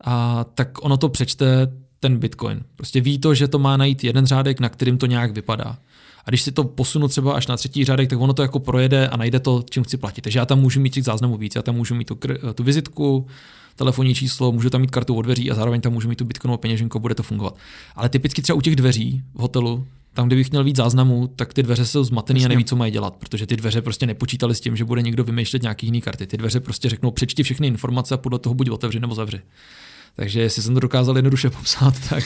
a 0.04 0.46
tak 0.56 0.86
ono 0.86 0.98
to 0.98 1.10
přečte 1.10 1.68
ten 2.02 2.18
Bitcoin. 2.18 2.62
Prostě 2.76 3.02
ví 3.02 3.20
to, 3.20 3.34
že 3.34 3.48
to 3.48 3.60
má 3.60 3.78
najít 3.78 4.04
jeden 4.04 4.26
řádek, 4.26 4.60
na 4.60 4.70
kterým 4.70 4.98
to 4.98 5.06
nějak 5.06 5.32
vypadá. 5.32 5.78
A 6.26 6.30
když 6.30 6.42
si 6.42 6.52
to 6.52 6.64
posunu 6.64 7.08
třeba 7.08 7.34
až 7.34 7.48
na 7.48 7.58
třetí 7.58 7.86
řádek, 7.86 8.10
tak 8.10 8.20
ono 8.20 8.34
to 8.34 8.42
jako 8.42 8.60
projede 8.60 9.08
a 9.08 9.18
najde 9.18 9.40
to, 9.40 9.64
čím 9.70 9.84
chci 9.84 9.98
platit. 9.98 10.22
Takže 10.22 10.40
já 10.40 10.46
tam 10.46 10.60
můžu 10.60 10.80
mít 10.80 10.94
těch 10.94 11.04
záznamů 11.04 11.38
víc. 11.38 11.56
Já 11.56 11.62
tam 11.62 11.76
můžu 11.76 11.96
mít 11.96 12.08
tu, 12.08 12.18
tu 12.56 12.64
vizitku, 12.64 13.28
telefonní 13.76 14.16
číslo, 14.16 14.52
můžu 14.52 14.70
tam 14.70 14.82
mít 14.82 14.92
kartu 14.92 15.16
od 15.16 15.22
dveří 15.22 15.52
a 15.52 15.56
zároveň 15.56 15.82
tam 15.82 15.94
můžu 15.94 16.10
mít 16.10 16.16
tu 16.16 16.26
bitcoinovou 16.26 16.58
peněženku, 16.58 17.00
bude 17.00 17.16
to 17.16 17.24
fungovat. 17.24 17.58
Ale 17.96 18.10
typicky 18.10 18.42
třeba 18.42 18.58
u 18.58 18.62
těch 18.62 18.76
dveří 18.76 19.22
v 19.34 19.40
hotelu, 19.40 19.88
tam, 20.14 20.28
kdybych 20.28 20.52
měl 20.52 20.64
víc 20.64 20.76
záznamů, 20.76 21.28
tak 21.36 21.54
ty 21.54 21.64
dveře 21.64 21.86
jsou 21.86 22.04
zmatený 22.04 22.46
a 22.46 22.48
neví, 22.48 22.66
co 22.66 22.76
mají 22.76 22.92
dělat, 22.92 23.16
protože 23.16 23.48
ty 23.48 23.58
dveře 23.58 23.82
prostě 23.82 24.06
nepočítali 24.06 24.56
s 24.56 24.62
tím, 24.62 24.76
že 24.76 24.86
bude 24.86 25.02
někdo 25.02 25.24
vymýšlet 25.24 25.62
nějaký 25.62 25.88
jiný 25.88 26.02
karty. 26.02 26.28
Ty 26.28 26.38
dveře 26.38 26.60
prostě 26.60 26.90
řeknou, 26.90 27.12
přečti 27.12 27.44
všechny 27.44 27.68
informace 27.68 28.14
a 28.14 28.18
podle 28.18 28.40
toho 28.40 28.54
buď 28.54 28.70
otevři 28.70 29.00
nebo 29.00 29.16
zavři. 29.16 29.42
Takže 30.16 30.42
jestli 30.42 30.62
jsem 30.62 30.74
to 30.74 30.80
dokázal 30.80 31.16
jednoduše 31.16 31.50
popsat, 31.50 31.94
tak 32.10 32.24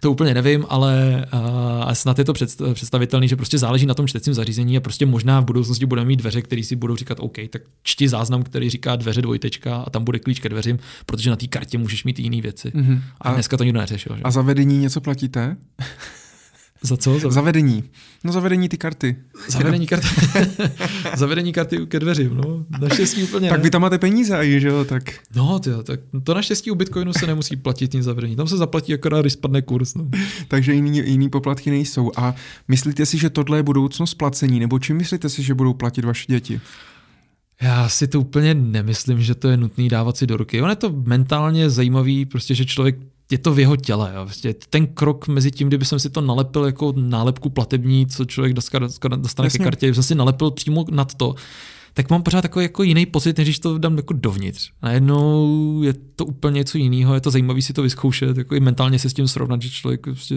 to 0.00 0.12
úplně 0.12 0.34
nevím, 0.34 0.66
ale 0.68 1.26
uh, 1.34 1.92
snad 1.92 2.18
je 2.18 2.24
to 2.24 2.32
představitelný, 2.72 3.28
že 3.28 3.36
prostě 3.36 3.58
záleží 3.58 3.86
na 3.86 3.94
tom 3.94 4.06
čtecím 4.06 4.34
zařízení 4.34 4.76
a 4.76 4.80
prostě 4.80 5.06
možná 5.06 5.40
v 5.40 5.44
budoucnosti 5.44 5.86
budeme 5.86 6.08
mít 6.08 6.16
dveře, 6.16 6.42
které 6.42 6.62
si 6.62 6.76
budou 6.76 6.96
říkat 6.96 7.18
OK, 7.20 7.36
tak 7.50 7.62
čti 7.82 8.08
záznam, 8.08 8.42
který 8.42 8.70
říká 8.70 8.96
dveře 8.96 9.22
dvojtečka 9.22 9.76
a 9.76 9.90
tam 9.90 10.04
bude 10.04 10.18
klíč 10.18 10.40
ke 10.40 10.48
dveřím, 10.48 10.78
protože 11.06 11.30
na 11.30 11.36
té 11.36 11.46
kartě 11.46 11.78
můžeš 11.78 12.04
mít 12.04 12.18
jiné 12.18 12.40
věci. 12.40 12.68
Mm-hmm. 12.68 13.00
A, 13.20 13.28
a 13.28 13.34
dneska 13.34 13.56
to 13.56 13.64
nikdo 13.64 13.80
neřešil. 13.80 14.16
Že? 14.16 14.22
A 14.22 14.30
zavedení 14.30 14.78
něco 14.78 15.00
platíte? 15.00 15.56
Za 16.82 16.96
co? 16.96 17.18
Za... 17.18 17.30
Zavedení. 17.30 17.84
No 18.24 18.32
zavedení 18.32 18.68
ty 18.68 18.76
karty. 18.78 19.16
Zavedení 19.48 19.86
karty. 19.86 20.08
zavedení 21.16 21.52
karty 21.52 21.86
ke 21.86 22.00
dveřím, 22.00 22.34
no. 22.34 22.64
Naštěstí 22.80 23.22
úplně 23.22 23.48
Tak 23.48 23.58
ne. 23.58 23.64
vy 23.64 23.70
tam 23.70 23.82
máte 23.82 23.98
peníze 23.98 24.46
i, 24.46 24.60
že 24.60 24.68
jo, 24.68 24.84
tak. 24.84 25.02
No, 25.36 25.58
tyjo, 25.58 25.82
tak 25.82 26.00
to 26.22 26.34
naštěstí 26.34 26.70
u 26.70 26.74
Bitcoinu 26.74 27.12
se 27.12 27.26
nemusí 27.26 27.56
platit 27.56 27.92
nic 27.92 28.04
zavedení. 28.04 28.36
Tam 28.36 28.48
se 28.48 28.56
zaplatí 28.56 28.94
akorát, 28.94 29.20
když 29.20 29.32
spadne 29.32 29.62
kurz. 29.62 29.94
No. 29.94 30.08
Takže 30.48 30.74
jiný, 30.74 31.02
jiný 31.04 31.28
poplatky 31.28 31.70
nejsou. 31.70 32.10
A 32.16 32.34
myslíte 32.68 33.06
si, 33.06 33.18
že 33.18 33.30
tohle 33.30 33.58
je 33.58 33.62
budoucnost 33.62 34.14
placení, 34.14 34.60
nebo 34.60 34.78
čím 34.78 34.96
myslíte 34.96 35.28
si, 35.28 35.42
že 35.42 35.54
budou 35.54 35.74
platit 35.74 36.04
vaše 36.04 36.24
děti? 36.28 36.60
Já 37.62 37.88
si 37.88 38.06
to 38.08 38.20
úplně 38.20 38.54
nemyslím, 38.54 39.22
že 39.22 39.34
to 39.34 39.48
je 39.48 39.56
nutný 39.56 39.88
dávat 39.88 40.16
si 40.16 40.26
do 40.26 40.36
ruky. 40.36 40.62
On 40.62 40.70
je 40.70 40.76
to 40.76 40.92
mentálně 40.92 41.70
zajímavý, 41.70 42.24
prostě, 42.26 42.54
že 42.54 42.64
člověk 42.64 42.96
je 43.30 43.38
to 43.38 43.54
v 43.54 43.58
jeho 43.58 43.76
těle. 43.76 44.12
Jo. 44.14 44.24
Vlastně 44.24 44.54
ten 44.70 44.86
krok 44.86 45.28
mezi 45.28 45.50
tím, 45.50 45.68
kdyby 45.68 45.84
jsem 45.84 45.98
si 45.98 46.10
to 46.10 46.20
nalepil 46.20 46.64
jako 46.64 46.92
nálepku 46.96 47.50
platební, 47.50 48.06
co 48.06 48.24
člověk 48.24 48.54
dostane 48.54 48.88
ke 49.50 49.58
kartě, 49.58 49.94
jsem 49.94 50.02
si 50.02 50.14
nalepil 50.14 50.50
přímo 50.50 50.84
nad 50.90 51.14
to, 51.14 51.34
tak 51.94 52.10
mám 52.10 52.22
pořád 52.22 52.42
takový 52.42 52.64
jako 52.64 52.82
jiný 52.82 53.06
pocit, 53.06 53.38
než 53.38 53.46
když 53.46 53.58
to 53.58 53.78
dám 53.78 53.96
jako 53.96 54.12
dovnitř. 54.12 54.70
Najednou 54.82 55.82
je 55.82 55.94
to 56.16 56.24
úplně 56.24 56.54
něco 56.54 56.78
jiného, 56.78 57.14
je 57.14 57.20
to 57.20 57.30
zajímavé 57.30 57.62
si 57.62 57.72
to 57.72 57.82
vyzkoušet, 57.82 58.36
jako 58.36 58.54
i 58.54 58.60
mentálně 58.60 58.98
se 58.98 59.10
s 59.10 59.14
tím 59.14 59.28
srovnat, 59.28 59.62
že 59.62 59.70
člověk 59.70 60.00
prostě 60.00 60.34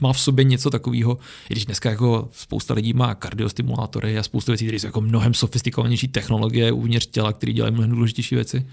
má 0.00 0.12
v 0.12 0.20
sobě 0.20 0.44
něco 0.44 0.70
takového, 0.70 1.18
i 1.50 1.54
když 1.54 1.66
dneska 1.66 1.90
jako 1.90 2.28
spousta 2.32 2.74
lidí 2.74 2.92
má 2.92 3.14
kardiostimulátory 3.14 4.18
a 4.18 4.22
spousta 4.22 4.52
věcí, 4.52 4.64
které 4.64 4.78
jsou 4.78 4.86
jako 4.86 5.00
mnohem 5.00 5.34
sofistikovanější 5.34 6.08
technologie 6.08 6.72
uvnitř 6.72 7.06
těla, 7.06 7.32
které 7.32 7.52
dělají 7.52 7.74
mnohem 7.74 7.90
důležitější 7.90 8.34
věci. 8.34 8.66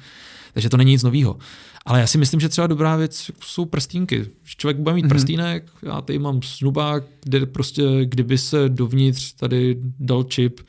Takže 0.58 0.70
to 0.70 0.78
není 0.78 0.92
nic 0.92 1.04
nového. 1.04 1.38
Ale 1.86 2.00
já 2.00 2.08
si 2.08 2.18
myslím, 2.18 2.40
že 2.40 2.50
třeba 2.50 2.68
dobrá 2.68 2.96
věc 2.96 3.32
jsou 3.44 3.66
prstínky. 3.66 4.26
Člověk 4.44 4.78
bude 4.78 4.96
mít 4.96 5.06
mm-hmm. 5.06 5.10
prstínek, 5.10 5.72
já 5.84 6.02
tady 6.02 6.20
mám 6.20 6.42
snubák, 6.42 7.04
kde 7.24 7.46
prostě, 7.46 7.84
kdyby 8.06 8.38
se 8.38 8.70
dovnitř 8.70 9.34
tady 9.34 9.78
dal 10.00 10.24
čip, 10.24 10.60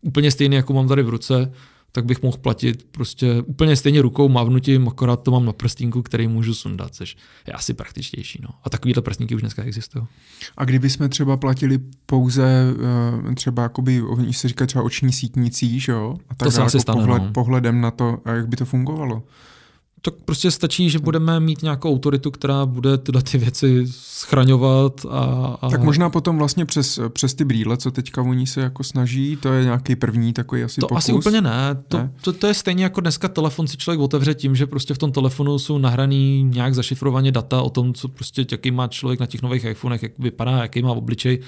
úplně 0.00 0.30
stejný, 0.30 0.56
jako 0.56 0.72
mám 0.72 0.88
tady 0.88 1.02
v 1.02 1.08
ruce, 1.08 1.52
tak 1.92 2.04
bych 2.04 2.22
mohl 2.22 2.38
platit 2.38 2.86
prostě 2.90 3.42
úplně 3.42 3.76
stejně 3.76 4.02
rukou 4.02 4.28
mávnutím, 4.28 4.88
akorát 4.88 5.16
to 5.16 5.30
mám 5.30 5.44
na 5.44 5.52
prstínku, 5.52 6.02
který 6.02 6.28
můžu 6.28 6.54
sundat, 6.54 6.94
což 6.94 7.16
je 7.46 7.52
asi 7.52 7.74
praktičtější. 7.74 8.38
No. 8.42 8.48
A 8.64 8.70
takovýhle 8.70 9.02
prstínky 9.02 9.34
už 9.34 9.40
dneska 9.40 9.62
existují. 9.62 10.04
A 10.56 10.64
kdyby 10.64 10.90
jsme 10.90 11.08
třeba 11.08 11.36
platili 11.36 11.78
pouze 12.06 12.74
eh, 13.30 13.34
třeba, 13.34 13.62
jakoby, 13.62 14.02
oni 14.02 14.32
se 14.32 14.48
říká 14.48 14.66
třeba 14.66 14.84
oční 14.84 15.12
sítnicí, 15.12 15.80
že 15.80 15.92
jo? 15.92 16.16
A 16.28 16.34
tak 16.34 16.46
to 16.46 16.50
se 16.50 16.60
jako 16.60 16.66
asi 16.66 16.80
stane, 16.80 17.00
pohled, 17.00 17.22
no. 17.22 17.32
pohledem 17.32 17.80
na 17.80 17.90
to, 17.90 18.18
jak 18.26 18.48
by 18.48 18.56
to 18.56 18.64
fungovalo. 18.64 19.22
Tak 20.04 20.14
prostě 20.24 20.50
stačí, 20.50 20.90
že 20.90 20.98
budeme 20.98 21.40
mít 21.40 21.62
nějakou 21.62 21.90
autoritu, 21.94 22.30
která 22.30 22.66
bude 22.66 22.98
tyhle 22.98 23.22
ty 23.22 23.38
věci 23.38 23.84
schraňovat. 23.86 25.06
A, 25.10 25.18
a... 25.60 25.70
Tak 25.70 25.82
možná 25.82 26.10
potom 26.10 26.38
vlastně 26.38 26.64
přes, 26.64 27.00
přes 27.08 27.34
ty 27.34 27.44
brýle, 27.44 27.76
co 27.76 27.90
teďka 27.90 28.22
oni 28.22 28.46
se 28.46 28.60
jako 28.60 28.84
snaží, 28.84 29.36
to 29.36 29.52
je 29.52 29.64
nějaký 29.64 29.96
první 29.96 30.32
takový 30.32 30.62
asi 30.62 30.80
To 30.80 30.86
pokus. 30.86 30.98
asi 31.04 31.12
úplně 31.12 31.40
ne. 31.40 31.82
To, 31.88 31.98
Ne? 31.98 32.12
To, 32.20 32.32
to 32.32 32.46
je 32.46 32.54
stejně 32.54 32.84
jako 32.84 33.00
dneska 33.00 33.28
telefon 33.28 33.66
si 33.66 33.76
člověk 33.76 34.00
otevře 34.00 34.34
tím, 34.34 34.56
že 34.56 34.66
prostě 34.66 34.94
v 34.94 34.98
tom 34.98 35.12
telefonu 35.12 35.58
jsou 35.58 35.78
nahraný 35.78 36.42
nějak 36.42 36.74
zašifrovaně 36.74 37.32
data 37.32 37.62
o 37.62 37.70
tom, 37.70 37.94
co 37.94 38.08
prostě 38.08 38.46
jaký 38.50 38.70
má 38.70 38.88
člověk 38.88 39.20
na 39.20 39.26
těch 39.26 39.42
nových 39.42 39.64
iPhonech, 39.64 40.02
jak 40.02 40.12
vypadá, 40.18 40.62
jaký 40.62 40.82
má 40.82 40.92
obličej. 40.92 41.40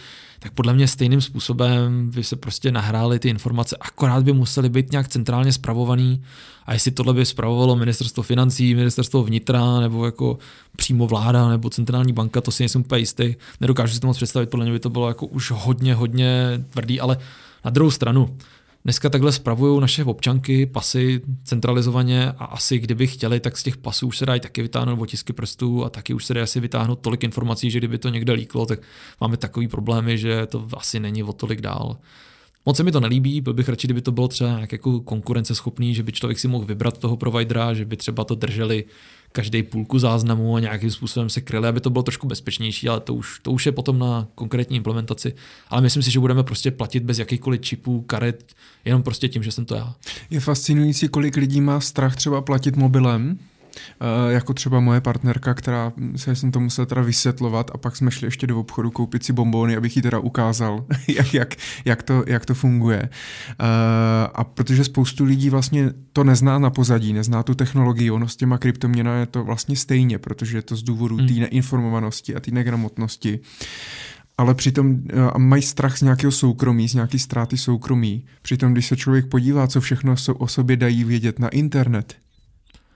Tak 0.45 0.53
podle 0.53 0.75
mě 0.75 0.89
stejným 0.89 1.21
způsobem 1.21 2.11
by 2.11 2.25
se 2.25 2.37
prostě 2.37 2.73
nahrály 2.73 3.19
ty 3.19 3.29
informace, 3.29 3.77
akorát 3.81 4.25
by 4.25 4.33
musely 4.33 4.69
být 4.69 4.93
nějak 4.93 5.09
centrálně 5.09 5.53
spravovaný. 5.53 6.23
A 6.66 6.73
jestli 6.73 6.91
tohle 6.91 7.15
by 7.15 7.27
spravovalo 7.27 7.77
ministerstvo 7.77 8.23
financí, 8.23 8.75
ministerstvo 8.75 9.23
vnitra, 9.23 9.81
nebo 9.81 10.07
jako 10.07 10.39
přímo 10.77 11.07
vláda, 11.07 11.49
nebo 11.49 11.71
centrální 11.71 12.12
banka, 12.12 12.41
to 12.41 12.51
si 12.51 12.62
nejsem 12.62 12.81
úplně 12.81 12.99
jistý. 12.99 13.35
Nedokážu 13.61 13.95
si 13.95 14.01
to 14.01 14.07
moc 14.07 14.16
představit, 14.16 14.51
podle 14.51 14.65
mě 14.65 14.73
by 14.73 14.79
to 14.79 14.91
bylo 14.91 15.09
jako 15.09 15.27
už 15.27 15.51
hodně, 15.51 15.95
hodně 15.95 16.65
tvrdý, 16.71 17.01
ale 17.01 17.19
na 17.65 17.71
druhou 17.71 17.91
stranu, 17.91 18.37
Dneska 18.86 19.11
takhle 19.11 19.32
spravují 19.32 19.81
naše 19.81 20.05
občanky 20.05 20.66
pasy 20.66 21.20
centralizovaně 21.44 22.32
a 22.32 22.44
asi 22.44 22.78
kdyby 22.78 23.06
chtěli, 23.06 23.40
tak 23.40 23.59
z 23.59 23.62
těch 23.62 23.77
pasů 23.77 24.06
už 24.06 24.19
se 24.19 24.27
dají 24.27 24.40
taky 24.40 24.62
vytáhnout 24.62 25.01
otisky 25.01 25.32
prstů 25.32 25.85
a 25.85 25.90
taky 25.90 26.15
už 26.15 26.24
se 26.24 26.35
dá 26.35 26.43
asi 26.43 26.61
vytáhnout 26.61 27.01
tolik 27.01 27.24
informací, 27.24 27.70
že 27.70 27.78
kdyby 27.78 27.98
to 27.98 28.09
někde 28.09 28.32
líklo, 28.32 28.66
tak 28.66 28.78
máme 29.20 29.36
takový 29.36 29.69
problémy, 29.69 30.19
že 30.19 30.47
to 30.47 30.69
asi 30.77 31.01
není 31.01 31.23
o 31.23 31.32
tolik 31.32 31.61
dál. 31.61 31.97
Moc 32.66 32.77
se 32.77 32.82
mi 32.82 32.93
to 32.93 33.01
nelíbí, 33.01 33.41
byl 33.41 33.55
bych 33.55 33.69
radši, 33.69 33.86
kdyby 33.86 34.03
to 34.03 34.12
bylo 34.12 34.28
třeba 34.28 34.51
nějak 34.51 34.73
jako 34.73 35.01
konkurenceschopný, 35.01 35.95
že 35.95 36.03
by 36.03 36.12
člověk 36.12 36.39
si 36.39 36.49
mohl 36.49 36.65
vybrat 36.65 36.99
toho 36.99 37.16
providera, 37.16 37.74
že 37.74 37.85
by 37.85 37.97
třeba 37.97 38.24
to 38.24 38.35
drželi 38.35 38.85
každý 39.32 39.62
půlku 39.62 39.99
záznamu 39.99 40.57
a 40.57 40.61
nějakým 40.61 40.91
způsobem 40.91 41.31
se 41.31 41.41
kryli, 41.41 41.69
aby 41.69 41.81
to 41.81 41.91
bylo 41.91 42.03
trošku 42.03 42.27
bezpečnější, 42.27 42.89
ale 42.89 43.01
to 43.01 43.15
už, 43.15 43.41
to 43.43 43.53
už 43.53 43.66
je 43.66 43.73
potom 43.73 43.99
na 43.99 44.28
konkrétní 44.35 44.77
implementaci. 44.77 45.35
Ale 45.69 45.82
myslím 45.82 46.03
si, 46.03 46.11
že 46.11 46.20
budeme 46.20 46.43
prostě 46.43 46.70
platit 46.70 47.03
bez 47.03 47.19
jakýchkoliv 47.19 47.61
čipů, 47.61 48.01
karet, 48.01 48.55
jenom 48.85 49.03
prostě 49.03 49.28
tím, 49.28 49.43
že 49.43 49.53
jsem 49.53 49.65
to 49.65 49.74
já. 49.74 49.95
Je 50.31 50.41
fascinující, 50.41 51.09
kolik 51.09 51.36
lidí 51.36 51.61
má 51.61 51.81
strach 51.81 52.16
třeba 52.16 52.41
platit 52.41 52.77
mobilem, 52.77 53.39
jako 54.29 54.55
třeba 54.55 54.81
moje 54.81 55.01
partnerka, 55.01 55.55
která 55.55 55.93
se 56.17 56.37
jsem 56.37 56.53
to 56.53 56.61
musel 56.61 56.87
teda 56.87 57.03
vysvětlovat 57.03 57.71
a 57.75 57.79
pak 57.79 57.97
jsme 57.97 58.11
šli 58.11 58.27
ještě 58.27 58.47
do 58.47 58.61
obchodu 58.61 58.91
koupit 58.91 59.25
si 59.25 59.33
bombóny, 59.33 59.77
abych 59.77 59.97
jí 59.97 60.03
teda 60.03 60.19
ukázal, 60.19 60.85
jak, 61.09 61.35
jak, 61.35 61.55
jak, 61.85 62.03
to, 62.03 62.25
jak 62.27 62.47
to 62.47 62.55
funguje. 62.55 63.03
Uh, 63.03 63.67
a 64.35 64.45
protože 64.45 64.85
spoustu 64.85 65.25
lidí 65.25 65.51
vlastně 65.51 65.91
to 66.13 66.25
nezná 66.25 66.59
na 66.59 66.71
pozadí, 66.71 67.13
nezná 67.13 67.43
tu 67.43 67.55
technologii, 67.55 68.11
ono 68.11 68.29
s 68.29 68.37
těma 68.37 68.59
kryptoměnami 68.59 69.21
je 69.21 69.27
to 69.27 69.45
vlastně 69.45 69.77
stejně, 69.77 70.19
protože 70.19 70.59
je 70.59 70.63
to 70.63 70.77
z 70.77 70.83
důvodu 70.83 71.17
Hmm. 71.17 71.29
té 71.29 71.35
neinformovanosti 71.35 72.35
a 72.35 72.41
té 72.41 72.51
negramotnosti. 72.51 73.41
Ale 74.39 74.55
přitom 74.55 74.91
uh, 74.91 75.39
mají 75.39 75.63
strach 75.63 75.99
z 75.99 76.03
nějakého 76.03 76.33
soukromí, 76.33 76.89
z 76.89 76.95
nějaké 76.95 77.19
ztráty 77.19 77.59
soukromí. 77.59 78.25
Přitom, 78.43 78.73
když 78.73 78.87
se 78.87 78.97
člověk 78.97 79.27
podívá, 79.27 79.67
co 79.67 79.81
všechno 79.81 80.15
o 80.35 80.49
sobě 80.49 80.77
dají 80.77 81.05
vědět 81.05 81.39
na 81.39 81.49
internet, 81.49 82.15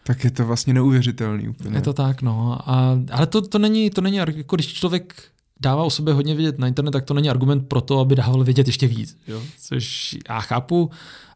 tak 0.08 0.24
je 0.24 0.30
to 0.30 0.46
vlastně 0.46 0.74
neuvěřitelný 0.74 1.48
úplně. 1.48 1.76
Je 1.76 1.82
to 1.82 1.92
tak, 1.92 2.22
no. 2.22 2.58
A, 2.70 2.98
ale 3.10 3.26
to, 3.26 3.42
to, 3.42 3.58
není, 3.58 3.90
to 3.90 4.00
není, 4.00 4.16
jako 4.16 4.56
když 4.56 4.72
člověk 4.72 5.22
dává 5.60 5.82
o 5.82 5.90
sobě 5.90 6.14
hodně 6.14 6.34
vědět 6.34 6.58
na 6.58 6.66
internet, 6.66 6.90
tak 6.90 7.04
to 7.04 7.14
není 7.14 7.30
argument 7.30 7.68
pro 7.68 7.80
to, 7.80 8.00
aby 8.00 8.14
dával 8.14 8.44
vědět 8.44 8.66
ještě 8.66 8.86
víc. 8.86 9.18
Jo? 9.26 9.42
Což 9.60 10.16
já 10.28 10.40
chápu. 10.40 10.90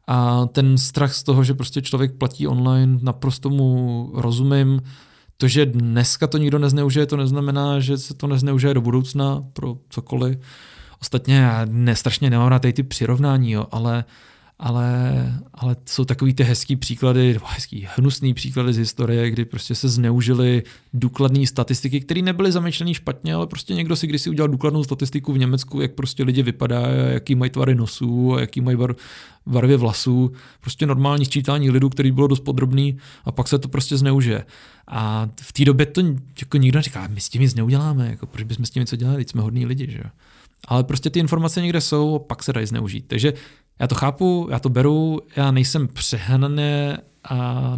A 0.07 0.47
ten 0.47 0.79
strach 0.79 1.15
z 1.15 1.23
toho, 1.23 1.45
že 1.45 1.55
prostě 1.55 1.83
člověk 1.83 2.13
platí 2.13 2.47
online, 2.47 2.99
naprosto 3.03 3.51
mu 3.51 4.11
rozumím. 4.15 4.83
To, 5.37 5.49
že 5.49 5.67
dneska 5.67 6.27
to 6.27 6.39
nikdo 6.39 6.59
nezneužije, 6.59 7.07
to 7.07 7.17
neznamená, 7.17 7.81
že 7.81 7.99
se 7.99 8.15
to 8.15 8.27
nezneužije 8.27 8.75
do 8.75 8.81
budoucna 8.81 9.45
pro 9.53 9.77
cokoliv. 9.91 10.39
Ostatně 11.01 11.35
já 11.35 11.67
ne, 11.71 11.97
strašně 11.97 12.31
nemám 12.31 12.61
tady 12.61 12.73
ty 12.73 12.83
přirovnání, 12.83 13.51
jo, 13.53 13.67
ale 13.71 14.05
ale, 14.63 15.41
ale 15.55 15.77
jsou 15.87 16.05
takový 16.05 16.35
ty 16.35 16.43
hezký 16.43 16.77
příklady, 16.77 17.33
nebo 17.33 17.47
hezký, 17.49 17.89
hnusný 17.97 18.35
příklady 18.35 18.73
z 18.73 18.77
historie, 18.77 19.31
kdy 19.31 19.45
prostě 19.45 19.75
se 19.75 19.89
zneužily 19.89 20.63
důkladné 20.95 21.47
statistiky, 21.47 22.01
které 22.01 22.23
nebyly 22.23 22.53
zamýšlené 22.53 22.95
špatně, 22.95 23.35
ale 23.35 23.47
prostě 23.47 23.75
někdo 23.75 23.97
si 23.97 24.07
kdysi 24.07 24.31
udělal 24.31 24.49
důkladnou 24.49 24.85
statistiku 24.85 25.33
v 25.33 25.39
Německu, 25.39 25.81
jak 25.81 25.93
prostě 25.93 26.23
lidi 26.23 26.43
vypadají, 26.43 26.87
jaký 27.13 27.35
mají 27.35 27.51
tvary 27.51 27.75
nosů, 27.75 28.37
jaký 28.41 28.61
mají 28.61 28.77
bar, 28.77 28.95
barvy 29.47 29.77
vlasů, 29.77 30.33
prostě 30.61 30.87
normální 30.87 31.25
sčítání 31.25 31.71
lidu, 31.71 31.89
který 31.89 32.11
bylo 32.11 32.27
dost 32.27 32.41
podrobný 32.41 32.97
a 33.25 33.33
pak 33.33 33.49
se 33.49 33.59
to 33.59 33.69
prostě 33.69 33.97
zneužije. 33.97 34.45
A 34.89 35.29
v 35.41 35.53
té 35.53 35.65
době 35.65 35.87
to 35.87 36.01
jako 36.41 36.57
nikdo 36.57 36.79
neříká, 36.79 37.07
my 37.07 37.21
s 37.21 37.29
tím 37.29 37.43
nic 37.43 37.55
neuděláme, 37.55 38.09
jako, 38.11 38.27
proč 38.27 38.45
bychom 38.45 38.67
s 38.67 38.71
tím 38.71 38.81
něco 38.81 38.97
dělali, 38.97 39.25
jsme 39.25 39.43
hodní 39.43 39.67
lidi, 39.67 39.91
že 39.91 39.99
jo. 39.99 40.11
Ale 40.69 40.85
prostě 40.85 41.11
ty 41.11 41.19
informace 41.19 41.63
někde 41.63 41.81
jsou 41.81 42.17
a 42.17 42.19
pak 42.19 42.43
se 42.43 42.53
dají 42.53 42.67
zneužít. 42.67 43.05
Takže 43.07 43.33
já 43.81 43.87
to 43.87 43.95
chápu, 43.95 44.49
já 44.51 44.59
to 44.59 44.69
beru, 44.69 45.21
já 45.37 45.51
nejsem 45.51 45.89
přehnaně 45.89 46.97
a 47.25 47.73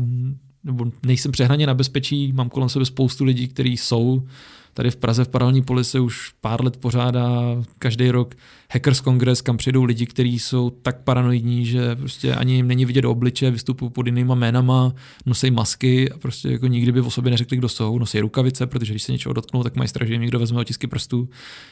nebo 0.64 0.84
nejsem 1.06 1.32
přehnaně 1.32 1.66
na 1.66 1.74
bezpečí, 1.74 2.32
mám 2.32 2.48
kolem 2.48 2.68
sebe 2.68 2.84
spoustu 2.84 3.24
lidí, 3.24 3.48
kteří 3.48 3.76
jsou. 3.76 4.26
Tady 4.74 4.90
v 4.90 4.96
Praze 4.96 5.24
v 5.24 5.28
paralelní 5.28 5.62
poli 5.62 5.84
se 5.84 6.00
už 6.00 6.32
pár 6.40 6.64
let 6.64 6.76
pořádá 6.76 7.42
každý 7.78 8.10
rok 8.10 8.34
Hackers 8.70 9.00
Congress, 9.00 9.40
kam 9.40 9.56
přijdou 9.56 9.84
lidi, 9.84 10.06
kteří 10.06 10.38
jsou 10.38 10.70
tak 10.70 11.00
paranoidní, 11.00 11.66
že 11.66 11.96
prostě 11.96 12.34
ani 12.34 12.54
jim 12.54 12.68
není 12.68 12.84
vidět 12.84 13.02
do 13.02 13.10
obliče, 13.10 13.50
vystupují 13.50 13.90
pod 13.90 14.06
jinýma 14.06 14.34
jménama, 14.34 14.92
nosí 15.26 15.50
masky 15.50 16.12
a 16.12 16.18
prostě 16.18 16.48
jako 16.48 16.66
nikdy 16.66 16.92
by 16.92 17.00
o 17.00 17.10
sobě 17.10 17.30
neřekli, 17.30 17.56
kdo 17.56 17.68
jsou, 17.68 17.98
nosí 17.98 18.20
rukavice, 18.20 18.66
protože 18.66 18.92
když 18.92 19.02
se 19.02 19.12
něčeho 19.12 19.32
dotknou, 19.32 19.62
tak 19.62 19.76
mají 19.76 19.88
strach, 19.88 20.08
že 20.08 20.14
jim 20.14 20.22
někdo 20.22 20.38
vezme 20.38 20.60
otisky 20.60 20.86
prstů. 20.86 21.28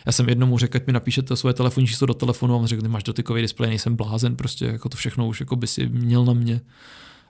Já 0.07 0.13
jsem 0.13 0.29
jednomu 0.29 0.59
řekl, 0.59 0.77
ať 0.77 0.87
mi 0.87 0.93
napíšete 0.93 1.37
svoje 1.37 1.55
telefonní 1.55 1.87
číslo 1.87 2.07
do 2.07 2.15
telefonu 2.15 2.55
a 2.55 2.57
on 2.57 2.67
řekl, 2.67 2.89
máš 2.89 3.03
dotykový 3.03 3.43
displej, 3.43 3.69
nejsem 3.69 3.97
blázen, 3.97 4.37
prostě 4.37 4.65
jako 4.65 4.89
to 4.89 4.97
všechno 4.97 5.29
už 5.29 5.41
jako 5.41 5.57
by 5.57 5.67
si 5.67 5.89
měl 5.89 6.25
na 6.25 6.33
mě. 6.33 6.61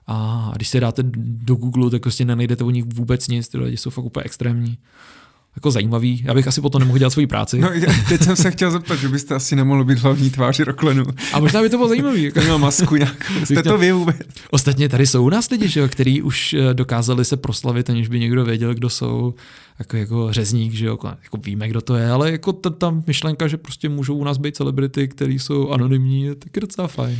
A 0.07 0.51
když 0.55 0.67
se 0.67 0.79
dáte 0.79 1.03
do 1.17 1.55
Google, 1.55 1.89
tak 1.89 2.01
prostě 2.01 2.25
nenajdete 2.25 2.63
o 2.63 2.69
nich 2.69 2.85
vůbec 2.85 3.27
nic, 3.27 3.47
ty 3.47 3.57
lidi 3.57 3.77
jsou 3.77 3.89
fakt 3.89 4.05
úplně 4.05 4.23
extrémní. 4.23 4.77
Jako 5.55 5.71
zajímavý. 5.71 6.21
Já 6.25 6.33
bych 6.33 6.47
asi 6.47 6.61
potom 6.61 6.79
nemohl 6.79 6.97
dělat 6.97 7.09
svoji 7.09 7.27
práci. 7.27 7.59
No, 7.59 7.69
teď 8.09 8.21
jsem 8.23 8.35
se 8.35 8.51
chtěl 8.51 8.71
zeptat, 8.71 8.95
že 8.95 9.09
byste 9.09 9.35
asi 9.35 9.55
nemohl 9.55 9.83
být 9.83 9.99
hlavní 9.99 10.29
tváři 10.29 10.63
Roklenu. 10.63 11.05
A 11.33 11.39
možná 11.39 11.61
by 11.61 11.69
to 11.69 11.77
bylo 11.77 11.89
zajímavý. 11.89 12.23
Jako. 12.23 12.39
Měl 12.39 12.59
masku 12.59 12.95
nějakou. 12.95 13.45
Jste 13.45 13.63
to 13.63 13.77
vy 13.77 13.91
vůbec? 13.91 14.17
Ostatně 14.51 14.89
tady 14.89 15.07
jsou 15.07 15.25
u 15.25 15.29
nás 15.29 15.49
lidi, 15.49 15.67
že 15.67 15.79
jo, 15.79 15.87
který 15.87 16.21
už 16.21 16.53
eh, 16.53 16.73
dokázali 16.73 17.25
se 17.25 17.37
proslavit, 17.37 17.89
aniž 17.89 18.07
by 18.07 18.19
někdo 18.19 18.45
věděl, 18.45 18.73
kdo 18.73 18.89
jsou. 18.89 19.33
Jako, 19.79 19.97
jako 19.97 20.33
řezník, 20.33 20.73
že 20.73 20.85
jo, 20.85 20.97
jako, 21.23 21.37
víme, 21.37 21.67
kdo 21.67 21.81
to 21.81 21.95
je, 21.95 22.09
ale 22.09 22.31
jako 22.31 22.53
ta, 22.53 22.69
ta 22.69 23.01
myšlenka, 23.07 23.47
že 23.47 23.57
prostě 23.57 23.89
můžou 23.89 24.15
u 24.15 24.23
nás 24.23 24.37
být 24.37 24.55
celebrity, 24.55 25.07
který 25.07 25.39
jsou 25.39 25.69
anonymní, 25.69 26.23
je 26.23 26.35
taky 26.35 26.59
docela 26.59 26.87
fajn. 26.87 27.19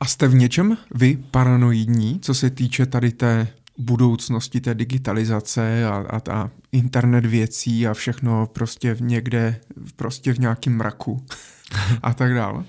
A 0.00 0.06
jste 0.06 0.28
v 0.28 0.34
něčem 0.34 0.76
vy 0.94 1.18
paranoidní, 1.30 2.18
co 2.22 2.34
se 2.34 2.50
týče 2.50 2.86
tady 2.86 3.10
té 3.12 3.48
budoucnosti 3.80 4.60
té 4.60 4.74
digitalizace 4.74 5.86
a, 5.86 5.90
a, 5.90 6.20
a 6.32 6.50
internet 6.72 7.26
věcí 7.26 7.86
a 7.86 7.94
všechno 7.94 8.46
prostě 8.46 8.94
v 8.94 9.02
někde, 9.02 9.60
prostě 9.96 10.32
v 10.32 10.38
nějakém 10.38 10.76
mraku 10.76 11.24
a 12.02 12.14
tak 12.14 12.34
dále. 12.34 12.64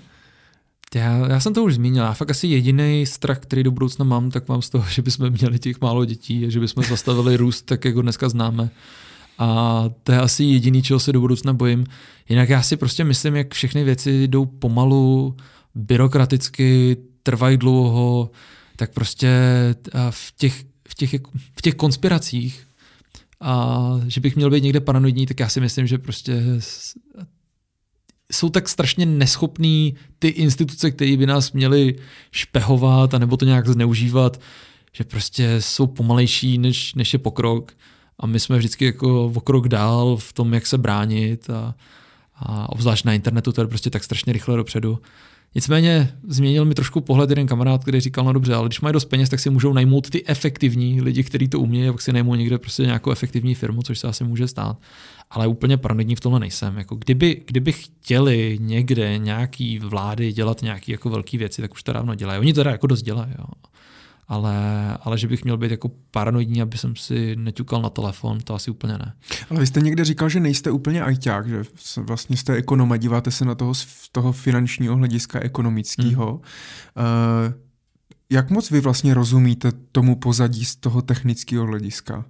Já, 0.94 1.28
já 1.28 1.40
jsem 1.40 1.54
to 1.54 1.64
už 1.64 1.74
zmínil, 1.74 2.04
já 2.04 2.12
fakt 2.12 2.30
asi 2.30 2.46
jediný 2.46 3.06
strach, 3.06 3.38
který 3.38 3.62
do 3.62 3.70
budoucna 3.70 4.04
mám, 4.04 4.30
tak 4.30 4.48
mám 4.48 4.62
z 4.62 4.70
toho, 4.70 4.84
že 4.88 5.02
bychom 5.02 5.30
měli 5.30 5.58
těch 5.58 5.80
málo 5.80 6.04
dětí 6.04 6.46
a 6.46 6.50
že 6.50 6.60
bychom 6.60 6.84
zastavili 6.84 7.36
růst 7.36 7.62
tak, 7.62 7.84
jak 7.84 7.94
ho 7.94 8.02
dneska 8.02 8.28
známe. 8.28 8.70
A 9.38 9.84
to 10.02 10.12
je 10.12 10.20
asi 10.20 10.44
jediný, 10.44 10.82
čeho 10.82 11.00
se 11.00 11.12
do 11.12 11.20
budoucna 11.20 11.52
bojím. 11.52 11.86
Jinak 12.28 12.48
já 12.48 12.62
si 12.62 12.76
prostě 12.76 13.04
myslím, 13.04 13.36
jak 13.36 13.54
všechny 13.54 13.84
věci 13.84 14.28
jdou 14.28 14.46
pomalu, 14.46 15.36
byrokraticky, 15.74 16.96
trvají 17.22 17.56
dlouho, 17.56 18.30
tak 18.76 18.92
prostě 18.92 19.30
v 20.10 20.34
těch, 20.36 20.64
v 20.88 20.94
těch, 20.94 21.12
jako- 21.12 21.30
v 21.56 21.62
těch 21.62 21.74
konspiracích 21.74 22.66
a 23.40 23.80
že 24.08 24.20
bych 24.20 24.36
měl 24.36 24.50
být 24.50 24.62
někde 24.62 24.80
paranoidní, 24.80 25.26
tak 25.26 25.40
já 25.40 25.48
si 25.48 25.60
myslím, 25.60 25.86
že 25.86 25.98
prostě 25.98 26.42
jsou 28.32 28.48
tak 28.48 28.68
strašně 28.68 29.06
neschopný 29.06 29.94
ty 30.18 30.28
instituce, 30.28 30.90
které 30.90 31.16
by 31.16 31.26
nás 31.26 31.52
měly 31.52 31.96
špehovat 32.30 33.14
a 33.14 33.18
nebo 33.18 33.36
to 33.36 33.44
nějak 33.44 33.68
zneužívat, 33.68 34.40
že 34.92 35.04
prostě 35.04 35.60
jsou 35.60 35.86
pomalejší, 35.86 36.58
než, 36.58 36.94
než 36.94 37.12
je 37.12 37.18
pokrok. 37.18 37.72
A 38.18 38.26
my 38.26 38.40
jsme 38.40 38.58
vždycky 38.58 38.84
jako 38.84 39.26
o 39.26 39.40
krok 39.40 39.68
dál 39.68 40.16
v 40.16 40.32
tom, 40.32 40.54
jak 40.54 40.66
se 40.66 40.78
bránit 40.78 41.50
a, 41.50 41.74
a 42.34 42.68
obzvlášť 42.68 43.04
na 43.04 43.14
internetu 43.14 43.52
to 43.52 43.60
je 43.60 43.66
prostě 43.66 43.90
tak 43.90 44.04
strašně 44.04 44.32
rychle 44.32 44.56
dopředu. 44.56 44.98
Nicméně 45.54 46.12
změnil 46.28 46.64
mi 46.64 46.74
trošku 46.74 47.00
pohled 47.00 47.30
jeden 47.30 47.46
kamarád, 47.46 47.82
který 47.82 48.00
říkal, 48.00 48.24
no 48.24 48.32
dobře, 48.32 48.54
ale 48.54 48.68
když 48.68 48.80
mají 48.80 48.92
dost 48.92 49.04
peněz, 49.04 49.28
tak 49.28 49.40
si 49.40 49.50
můžou 49.50 49.72
najmout 49.72 50.10
ty 50.10 50.26
efektivní 50.26 51.00
lidi, 51.00 51.22
kteří 51.22 51.48
to 51.48 51.60
umějí, 51.60 51.90
pak 51.90 52.00
si 52.00 52.12
najmou 52.12 52.34
někde 52.34 52.58
prostě 52.58 52.82
nějakou 52.82 53.10
efektivní 53.10 53.54
firmu, 53.54 53.82
což 53.82 53.98
se 53.98 54.08
asi 54.08 54.24
může 54.24 54.48
stát. 54.48 54.78
Ale 55.30 55.46
úplně 55.46 55.76
paranoidní 55.76 56.16
v 56.16 56.20
tomhle 56.20 56.40
nejsem. 56.40 56.78
Jako 56.78 56.96
kdyby, 56.96 57.42
kdyby 57.46 57.72
chtěli 57.72 58.58
někde 58.60 59.18
nějaký 59.18 59.78
vlády 59.78 60.32
dělat 60.32 60.62
nějaké 60.62 60.92
jako 60.92 61.10
velké 61.10 61.38
věci, 61.38 61.62
tak 61.62 61.72
už 61.72 61.82
to 61.82 61.92
dávno 61.92 62.14
dělají. 62.14 62.40
Oni 62.40 62.52
to 62.52 62.60
teda 62.60 62.70
jako 62.70 62.86
dost 62.86 63.02
dělají. 63.02 63.32
Jo. 63.38 63.44
Ale, 64.28 64.54
ale 65.00 65.18
že 65.18 65.28
bych 65.28 65.44
měl 65.44 65.56
být 65.56 65.70
jako 65.70 65.90
paranoidní, 66.10 66.62
aby 66.62 66.78
jsem 66.78 66.96
si 66.96 67.36
neťukal 67.36 67.82
na 67.82 67.90
telefon, 67.90 68.40
to 68.40 68.54
asi 68.54 68.70
úplně 68.70 68.92
ne. 68.92 69.14
Ale 69.50 69.60
vy 69.60 69.66
jste 69.66 69.80
někde 69.80 70.04
říkal, 70.04 70.28
že 70.28 70.40
nejste 70.40 70.70
úplně 70.70 71.02
ajťák, 71.02 71.48
že 71.48 71.62
vlastně 71.96 72.36
jste 72.36 72.52
ekonoma, 72.54 72.96
díváte 72.96 73.30
se 73.30 73.44
na 73.44 73.54
toho 73.54 73.74
z 73.74 74.08
toho 74.12 74.32
finančního 74.32 74.96
hlediska 74.96 75.40
ekonomického. 75.40 76.40
Hmm. 76.96 77.06
Uh, 77.46 77.54
jak 78.30 78.50
moc 78.50 78.70
vy 78.70 78.80
vlastně 78.80 79.14
rozumíte 79.14 79.72
tomu 79.92 80.16
pozadí 80.16 80.64
z 80.64 80.76
toho 80.76 81.02
technického 81.02 81.66
hlediska? 81.66 82.24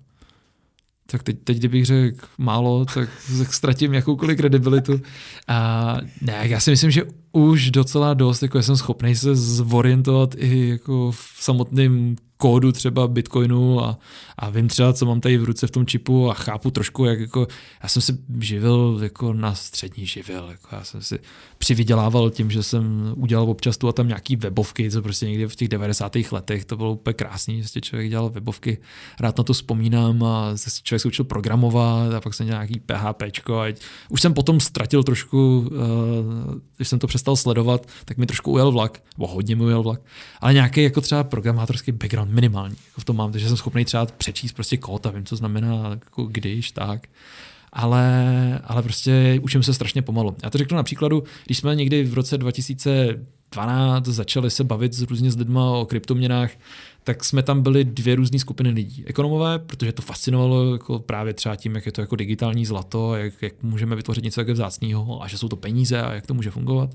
tak 1.13 1.23
teď, 1.23 1.39
teď 1.45 1.57
kdybych 1.57 1.87
řekl 1.87 2.27
málo, 2.39 2.85
tak, 2.85 3.09
tak 3.39 3.55
ztratím 3.55 3.95
jakoukoliv 3.95 4.37
kredibilitu. 4.37 5.01
A 5.49 5.99
ne, 6.21 6.41
já 6.43 6.61
si 6.61 6.71
myslím, 6.71 6.91
že 6.91 7.03
už 7.33 7.71
docela 7.71 8.15
dost, 8.15 8.43
jako 8.43 8.63
jsem 8.63 8.77
schopný 8.77 9.17
se 9.17 9.37
zorientovat 9.37 10.35
i 10.39 10.69
jako 10.69 11.11
v 11.11 11.37
samotném 11.41 12.17
kódu 12.43 12.73
třeba 12.73 13.09
Bitcoinu 13.09 13.85
a, 13.85 13.99
a 14.39 14.51
vím 14.51 14.69
třeba, 14.69 14.93
co 14.93 15.07
mám 15.07 15.21
tady 15.21 15.39
v 15.39 15.45
ruce 15.45 15.67
v 15.67 15.71
tom 15.71 15.87
čipu 15.87 16.31
a 16.31 16.35
chápu 16.35 16.71
trošku, 16.71 17.05
jak 17.05 17.21
jako, 17.21 17.47
já 17.83 17.89
jsem 17.89 18.03
se 18.03 18.19
živil 18.41 19.01
jako 19.03 19.33
na 19.33 19.55
střední 19.55 20.07
živil, 20.07 20.49
jako 20.51 20.69
já 20.73 20.85
jsem 20.85 21.03
si 21.03 21.19
přivydělával 21.59 22.31
tím, 22.31 22.51
že 22.51 22.63
jsem 22.63 23.15
udělal 23.17 23.51
občas 23.51 23.77
tu 23.77 23.89
a 23.89 23.93
tam 23.93 24.09
nějaký 24.09 24.37
webovky, 24.37 24.91
co 24.91 25.03
prostě 25.03 25.27
někdy 25.27 25.47
v 25.47 25.57
těch 25.57 25.69
90. 25.69 26.13
letech, 26.33 26.65
to 26.65 26.77
bylo 26.77 26.93
úplně 26.93 27.15
krásný, 27.15 27.63
že 27.63 27.81
člověk 27.81 28.11
dělal 28.11 28.31
webovky, 28.31 28.79
rád 29.21 29.39
na 29.39 29.45
to 29.45 29.53
vzpomínám 29.53 30.23
a 30.23 30.55
člověk 30.83 31.03
se 31.03 31.09
učil 31.09 31.25
programovat 31.25 32.13
a 32.13 32.21
pak 32.21 32.35
jsem 32.35 32.47
dělal 32.47 32.67
nějaký 32.67 32.81
PHP 32.81 33.23
už 34.09 34.21
jsem 34.21 34.35
potom 34.35 34.61
ztratil 34.61 35.03
trošku, 35.03 35.59
uh, 35.59 36.55
když 36.77 36.89
jsem 36.89 36.99
to 36.99 37.07
přestal 37.07 37.37
sledovat, 37.37 37.87
tak 38.05 38.17
mi 38.17 38.27
trošku 38.27 38.53
ujel 38.53 38.73
vlak, 38.73 39.03
nebo 39.19 39.27
hodně 39.27 39.57
mi 39.57 39.65
ujel 39.65 39.83
vlak, 39.83 40.01
ale 40.41 40.55
nějaký 40.55 40.83
jako 40.83 41.01
třeba 41.01 41.25
programátorský 41.25 41.93
background 41.93 42.32
minimální. 42.33 42.77
Jako 42.87 43.01
v 43.01 43.05
tom 43.05 43.17
mám, 43.17 43.33
takže 43.33 43.49
jsem 43.49 43.57
schopný 43.57 43.85
třeba 43.85 44.07
přečíst 44.07 44.53
prostě 44.53 44.77
kód 44.77 45.07
a 45.07 45.11
vím, 45.11 45.25
co 45.25 45.37
znamená 45.37 45.89
jako 45.91 46.25
když, 46.25 46.71
tak. 46.71 47.09
Ale, 47.73 48.61
ale 48.65 48.83
prostě 48.83 49.39
učím 49.43 49.63
se 49.63 49.75
strašně 49.75 50.03
pomalu. 50.03 50.37
Já 50.43 50.51
to 50.51 50.59
řeknu 50.59 50.77
na 50.77 50.83
příkladu, 50.83 51.23
když 51.45 51.59
jsme 51.59 51.77
někdy 51.77 52.05
v 52.05 52.15
roce 52.15 52.39
2012 52.39 54.05
začali 54.07 54.51
se 54.51 54.65
bavit 54.65 54.93
s 54.93 55.03
různě 55.03 55.31
s 55.31 55.37
lidma 55.37 55.71
o 55.71 55.87
kryptoměnách, 55.87 56.51
tak 57.05 57.25
jsme 57.25 57.43
tam 57.43 57.63
byli 57.63 57.85
dvě 57.85 58.15
různé 58.15 58.39
skupiny 58.39 58.71
lidí. 58.71 59.05
Ekonomové, 59.07 59.59
protože 59.59 59.93
to 59.93 60.03
fascinovalo 60.03 60.73
jako 60.73 60.99
právě 60.99 61.35
třeba 61.35 61.57
tím, 61.57 61.75
jak 61.75 61.87
je 61.87 61.93
to 61.93 62.01
jako 62.01 62.17
digitální 62.17 62.67
zlato, 62.67 63.17
jak, 63.17 63.43
jak 63.43 63.63
můžeme 63.63 63.97
vytvořit 63.97 64.25
něco 64.25 64.41
jako 64.41 64.53
vzácného 64.53 65.23
a 65.23 65.29
že 65.29 65.39
jsou 65.39 65.49
to 65.49 65.57
peníze 65.57 66.03
a 66.03 66.13
jak 66.13 66.27
to 66.27 66.35
může 66.35 66.51
fungovat. 66.51 66.91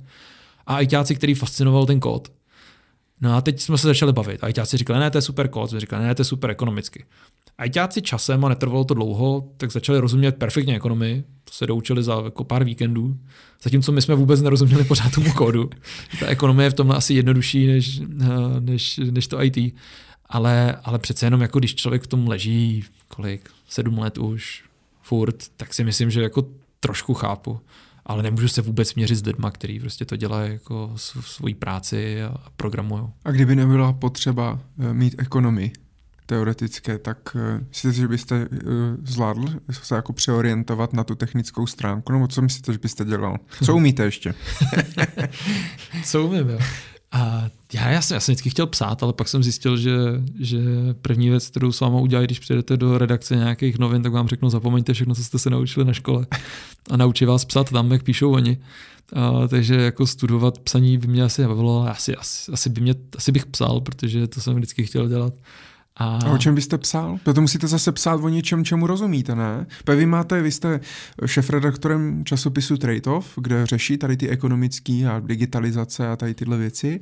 A 0.67 0.75
ajťáci, 0.75 1.16
který 1.16 1.33
fascinoval 1.33 1.85
ten 1.85 1.99
kód. 1.99 2.32
No 3.21 3.35
a 3.35 3.41
teď 3.41 3.59
jsme 3.59 3.77
se 3.77 3.87
začali 3.87 4.13
bavit. 4.13 4.43
Ajťáci 4.43 4.77
říkali, 4.77 4.99
ne, 4.99 5.11
to 5.11 5.17
je 5.17 5.21
super 5.21 5.47
kód, 5.47 5.69
jsme 5.69 5.79
říkali, 5.79 6.03
ne, 6.03 6.15
to 6.15 6.21
je 6.21 6.25
super 6.25 6.49
ekonomicky. 6.49 7.05
Ajťáci 7.57 8.01
časem, 8.01 8.45
a 8.45 8.49
netrvalo 8.49 8.83
to 8.83 8.93
dlouho, 8.93 9.49
tak 9.57 9.71
začali 9.71 9.99
rozumět 9.99 10.31
perfektně 10.31 10.75
ekonomii, 10.75 11.23
to 11.43 11.53
se 11.53 11.67
doučili 11.67 12.03
za 12.03 12.21
jako 12.23 12.43
pár 12.43 12.63
víkendů, 12.63 13.17
zatímco 13.63 13.91
my 13.91 14.01
jsme 14.01 14.15
vůbec 14.15 14.41
nerozuměli 14.41 14.83
pořád 14.83 15.11
tomu 15.11 15.33
kódu. 15.33 15.69
Ta 16.19 16.27
ekonomie 16.27 16.65
je 16.65 16.69
v 16.69 16.73
tomhle 16.73 16.95
asi 16.95 17.13
jednodušší 17.13 17.67
než, 17.67 18.01
než, 18.59 18.99
než 19.11 19.27
to 19.27 19.43
IT. 19.43 19.57
Ale, 20.25 20.75
ale 20.83 20.99
přece 20.99 21.25
jenom 21.25 21.41
jako 21.41 21.59
když 21.59 21.75
člověk 21.75 22.03
v 22.03 22.07
tom 22.07 22.27
leží, 22.27 22.83
kolik, 23.07 23.49
sedm 23.69 23.97
let 23.97 24.17
už, 24.17 24.63
furt, 25.01 25.43
tak 25.57 25.73
si 25.73 25.83
myslím, 25.83 26.11
že 26.11 26.21
jako 26.21 26.47
trošku 26.79 27.13
chápu 27.13 27.59
ale 28.08 28.24
nemůžu 28.24 28.48
se 28.48 28.61
vůbec 28.61 28.95
měřit 28.95 29.16
s 29.16 29.26
lidma, 29.26 29.52
který 29.52 29.80
prostě 29.80 30.06
to 30.06 30.16
dělají 30.16 30.52
jako 30.52 30.92
svoji 31.22 31.56
práci 31.56 32.24
a 32.24 32.36
programují. 32.56 33.03
A 33.26 33.32
kdyby 33.32 33.56
nebyla 33.56 33.94
potřeba 33.94 34.60
eh, 34.80 34.94
mít 34.94 35.16
ekonomii 35.18 35.72
teoretické, 36.26 36.98
tak 36.98 37.18
eh, 37.36 37.66
myslíte, 37.69 37.94
že 37.94 38.08
byste 38.08 38.48
eh, 38.52 38.58
zvládl 39.03 39.48
se 39.72 39.95
jako 39.95 40.14
přeorientovat 40.14 40.94
na 40.94 41.03
tu 41.03 41.16
technickou 41.16 41.68
stránku, 41.68 42.11
nebo 42.14 42.27
co 42.27 42.42
myslíte, 42.42 42.74
že 42.74 42.80
byste 42.80 43.06
dělal? 43.06 43.38
Co 43.64 43.76
umíte 43.76 44.03
ještě? 44.03 44.34
co 46.03 46.26
umím, 46.26 46.50
jo? 46.50 46.60
A 47.11 47.50
já, 47.74 47.90
já, 47.90 48.02
jsem, 48.02 48.16
já 48.16 48.19
jsem 48.19 48.34
vždycky 48.34 48.50
chtěl 48.50 48.68
psát, 48.68 49.03
ale 49.03 49.14
pak 49.14 49.27
jsem 49.27 49.44
zjistil, 49.44 49.77
že, 49.77 49.98
že 50.40 50.60
první 51.02 51.30
věc, 51.30 51.48
kterou 51.48 51.72
s 51.72 51.80
váma 51.80 52.00
udělají, 52.00 52.27
když 52.27 52.40
přijdete 52.40 52.77
do 52.77 52.98
redakce 52.98 53.36
nějakých 53.36 53.80
novin, 53.80 54.02
tak 54.02 54.11
vám 54.11 54.27
řeknu, 54.27 54.50
zapomeňte 54.50 54.94
všechno, 54.94 55.16
co 55.16 55.24
jste 55.24 55.40
se 55.40 55.50
naučili 55.50 55.86
na 55.86 55.94
škole 55.94 56.27
a 56.90 56.98
naučí 56.98 57.26
vás 57.26 57.45
psát 57.45 57.69
tam, 57.69 57.92
jak 57.92 58.03
píšou 58.03 58.32
oni. 58.32 58.58
A, 59.14 59.48
takže 59.48 59.76
jako 59.76 60.08
studovat 60.08 60.60
psaní 60.60 60.98
by 60.98 61.08
mě 61.08 61.24
asi 61.24 61.48
bavilo, 61.48 61.88
asi, 61.90 62.16
asi, 62.16 62.52
asi, 62.52 62.69
by 62.69 62.82
mě, 62.82 62.95
asi 63.18 63.32
bych 63.32 63.45
psal, 63.45 63.82
protože 63.82 64.27
to 64.27 64.42
jsem 64.42 64.56
vždycky 64.56 64.86
chtěl 64.86 65.08
dělat. 65.08 65.34
A... 65.98 66.19
a 66.26 66.32
o 66.32 66.38
čem 66.38 66.56
byste 66.56 66.77
psal? 66.77 67.19
Proto 67.24 67.42
musíte 67.42 67.67
zase 67.67 67.92
psát 67.92 68.16
o 68.24 68.30
něčem, 68.30 68.66
čemu 68.66 68.88
rozumíte, 68.88 69.35
ne? 69.35 69.66
Vy 69.95 70.06
máte, 70.06 70.42
vy 70.42 70.51
jste 70.51 70.80
šefredaktorem 71.26 72.26
časopisu 72.26 72.76
Trade-off, 72.76 73.26
kde 73.35 73.66
řeší 73.66 73.98
tady 73.98 74.17
ty 74.17 74.30
ekonomické 74.30 75.08
a 75.11 75.19
digitalizace 75.19 76.08
a 76.08 76.16
tady 76.16 76.34
tyhle 76.34 76.58
věci. 76.58 77.00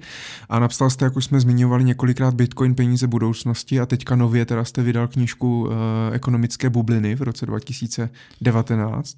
A 0.50 0.60
napsal 0.60 0.90
jste, 0.90 1.06
jak 1.06 1.16
už 1.16 1.26
jsme 1.26 1.40
zmiňovali 1.40 1.84
několikrát, 1.84 2.34
Bitcoin 2.34 2.76
peníze 2.76 3.08
budoucnosti 3.08 3.80
a 3.80 3.86
teďka 3.86 4.16
nově 4.16 4.46
teda 4.46 4.64
jste 4.64 4.84
vydal 4.84 5.08
knížku 5.08 5.62
uh, 5.62 5.72
Ekonomické 6.12 6.70
bubliny 6.70 7.16
v 7.16 7.22
roce 7.22 7.46
2019. 7.46 9.16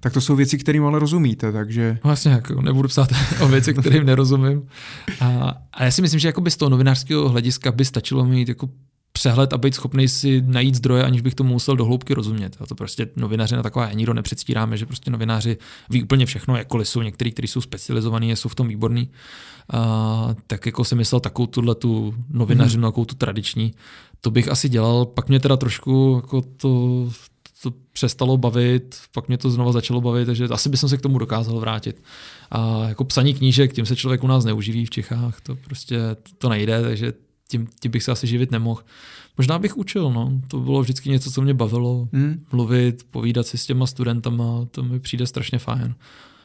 Tak 0.00 0.12
to 0.12 0.20
jsou 0.20 0.36
věci, 0.36 0.58
kterým 0.58 0.84
ale 0.84 0.98
rozumíte, 0.98 1.52
takže... 1.52 1.98
Vlastně, 2.02 2.32
jako 2.32 2.62
nebudu 2.62 2.88
psát 2.88 3.08
o 3.40 3.48
věci, 3.48 3.74
kterým 3.74 4.06
nerozumím. 4.06 4.68
A, 5.20 5.54
a 5.72 5.84
já 5.84 5.90
si 5.90 6.02
myslím, 6.02 6.20
že 6.20 6.28
jako 6.28 6.40
by 6.40 6.50
z 6.50 6.56
toho 6.56 6.68
novinářského 6.68 7.28
hlediska 7.28 7.72
by 7.72 7.84
stačilo 7.84 8.24
mít 8.24 8.48
jako 8.48 8.68
přehled 9.16 9.52
a 9.52 9.58
být 9.58 9.74
schopný 9.74 10.08
si 10.08 10.42
najít 10.46 10.74
zdroje, 10.74 11.04
aniž 11.04 11.20
bych 11.20 11.34
tomu 11.34 11.52
musel 11.52 11.76
dohloubky 11.76 12.14
rozumět. 12.14 12.56
A 12.60 12.66
to 12.66 12.74
prostě 12.74 13.08
novináři 13.16 13.56
na 13.56 13.62
taková 13.62 13.92
nikdo 13.92 14.14
nepředstíráme, 14.14 14.76
že 14.76 14.86
prostě 14.86 15.10
novináři 15.10 15.56
ví 15.90 16.02
úplně 16.02 16.26
všechno, 16.26 16.56
jakkoliv 16.56 16.88
jsou 16.88 17.02
některý, 17.02 17.30
kteří 17.32 17.48
jsou 17.48 17.60
specializovaní, 17.60 18.36
jsou 18.36 18.48
v 18.48 18.54
tom 18.54 18.68
výborní. 18.68 19.08
A, 19.72 20.34
tak 20.46 20.66
jako 20.66 20.84
jsem 20.84 20.98
myslel 20.98 21.20
takovou 21.20 21.46
tuhle 21.46 21.74
tu 21.74 22.14
novinařinu, 22.30 22.82
hmm. 22.82 22.90
takovou 22.90 23.04
tu 23.04 23.14
tradiční, 23.14 23.74
to 24.20 24.30
bych 24.30 24.48
asi 24.48 24.68
dělal. 24.68 25.06
Pak 25.06 25.28
mě 25.28 25.40
teda 25.40 25.56
trošku 25.56 26.12
jako 26.16 26.42
to, 26.56 27.08
to 27.62 27.72
přestalo 27.92 28.36
bavit, 28.36 28.96
pak 29.14 29.28
mě 29.28 29.38
to 29.38 29.50
znova 29.50 29.72
začalo 29.72 30.00
bavit, 30.00 30.26
takže 30.26 30.44
asi 30.44 30.68
bych 30.68 30.80
se 30.80 30.96
k 30.96 31.02
tomu 31.02 31.18
dokázal 31.18 31.60
vrátit. 31.60 32.02
A 32.50 32.88
jako 32.88 33.04
psaní 33.04 33.34
knížek, 33.34 33.72
tím 33.72 33.86
se 33.86 33.96
člověk 33.96 34.24
u 34.24 34.26
nás 34.26 34.44
neuživí 34.44 34.86
v 34.86 34.90
Čechách, 34.90 35.40
to 35.40 35.56
prostě 35.56 36.00
to 36.38 36.48
nejde, 36.48 36.82
takže 36.82 37.12
tím, 37.48 37.68
tím 37.80 37.90
bych 37.90 38.02
se 38.02 38.12
asi 38.12 38.26
živit 38.26 38.50
nemohl. 38.50 38.82
Možná 39.36 39.58
bych 39.58 39.76
učil, 39.76 40.12
no. 40.12 40.40
To 40.48 40.60
bylo 40.60 40.80
vždycky 40.80 41.10
něco, 41.10 41.30
co 41.30 41.42
mě 41.42 41.54
bavilo. 41.54 42.08
Hmm. 42.12 42.44
Mluvit, 42.52 43.06
povídat 43.10 43.46
si 43.46 43.58
s 43.58 43.66
těma 43.66 43.86
studentama, 43.86 44.64
to 44.70 44.82
mi 44.82 45.00
přijde 45.00 45.26
strašně 45.26 45.58
fajn. 45.58 45.94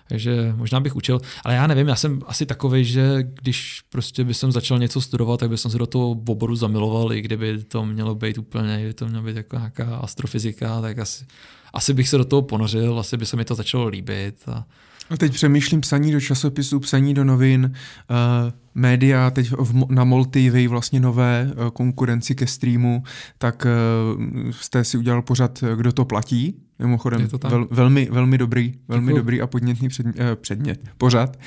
Takže 0.09 0.53
možná 0.55 0.79
bych 0.79 0.95
učil, 0.95 1.19
ale 1.43 1.55
já 1.55 1.67
nevím, 1.67 1.87
já 1.87 1.95
jsem 1.95 2.21
asi 2.25 2.45
takový, 2.45 2.85
že 2.85 3.23
když 3.23 3.81
prostě 3.89 4.23
bych 4.23 4.37
jsem 4.37 4.51
začal 4.51 4.79
něco 4.79 5.01
studovat, 5.01 5.39
tak 5.39 5.49
bych 5.49 5.59
se 5.59 5.77
do 5.77 5.85
toho 5.85 6.09
oboru 6.09 6.55
zamiloval, 6.55 7.13
i 7.13 7.21
kdyby 7.21 7.63
to 7.63 7.85
mělo 7.85 8.15
být 8.15 8.37
úplně, 8.37 8.77
kdyby 8.77 8.93
to 8.93 9.07
mělo 9.07 9.23
být 9.23 9.35
jako 9.35 9.55
nějaká 9.55 9.95
astrofyzika, 9.95 10.81
tak 10.81 10.99
asi, 10.99 11.25
asi 11.73 11.93
bych 11.93 12.09
se 12.09 12.17
do 12.17 12.25
toho 12.25 12.41
ponořil, 12.41 12.99
asi 12.99 13.17
by 13.17 13.25
se 13.25 13.37
mi 13.37 13.45
to 13.45 13.55
začalo 13.55 13.87
líbit. 13.87 14.35
A... 14.47 14.65
a 15.09 15.17
teď 15.17 15.33
přemýšlím 15.33 15.81
psaní 15.81 16.11
do 16.11 16.21
časopisů, 16.21 16.79
psaní 16.79 17.13
do 17.13 17.23
novin, 17.23 17.73
uh 18.09 18.51
média 18.75 19.29
teď 19.29 19.51
v, 19.51 19.91
na 19.93 20.03
MOL 20.03 20.25
TV 20.25 20.67
vlastně 20.67 20.99
nové 20.99 21.51
eh, 21.51 21.71
konkurenci 21.73 22.35
ke 22.35 22.47
streamu, 22.47 23.03
tak 23.37 23.65
uh, 23.65 24.51
jste 24.51 24.83
si 24.83 24.97
udělal 24.97 25.21
pořad 25.21 25.63
Kdo 25.75 25.91
to 25.91 26.05
platí, 26.05 26.55
mimochodem 26.81 27.27
to 27.27 27.37
vel, 27.49 27.67
velmi, 27.71 28.07
velmi 28.11 28.37
dobrý, 28.37 28.73
velmi 28.87 29.05
Děkuju. 29.05 29.17
dobrý 29.17 29.41
a 29.41 29.47
podnětný 29.47 29.89
předmět, 29.89 30.15
eh, 30.19 30.35
předmět, 30.35 30.79
pořad. 30.97 31.39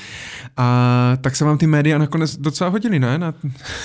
A 0.56 1.18
tak 1.20 1.36
se 1.36 1.44
vám 1.44 1.58
ty 1.58 1.66
média 1.66 1.98
nakonec 1.98 2.36
docela 2.36 2.70
hodily, 2.70 2.98
ne? 2.98 3.18
Na, 3.18 3.34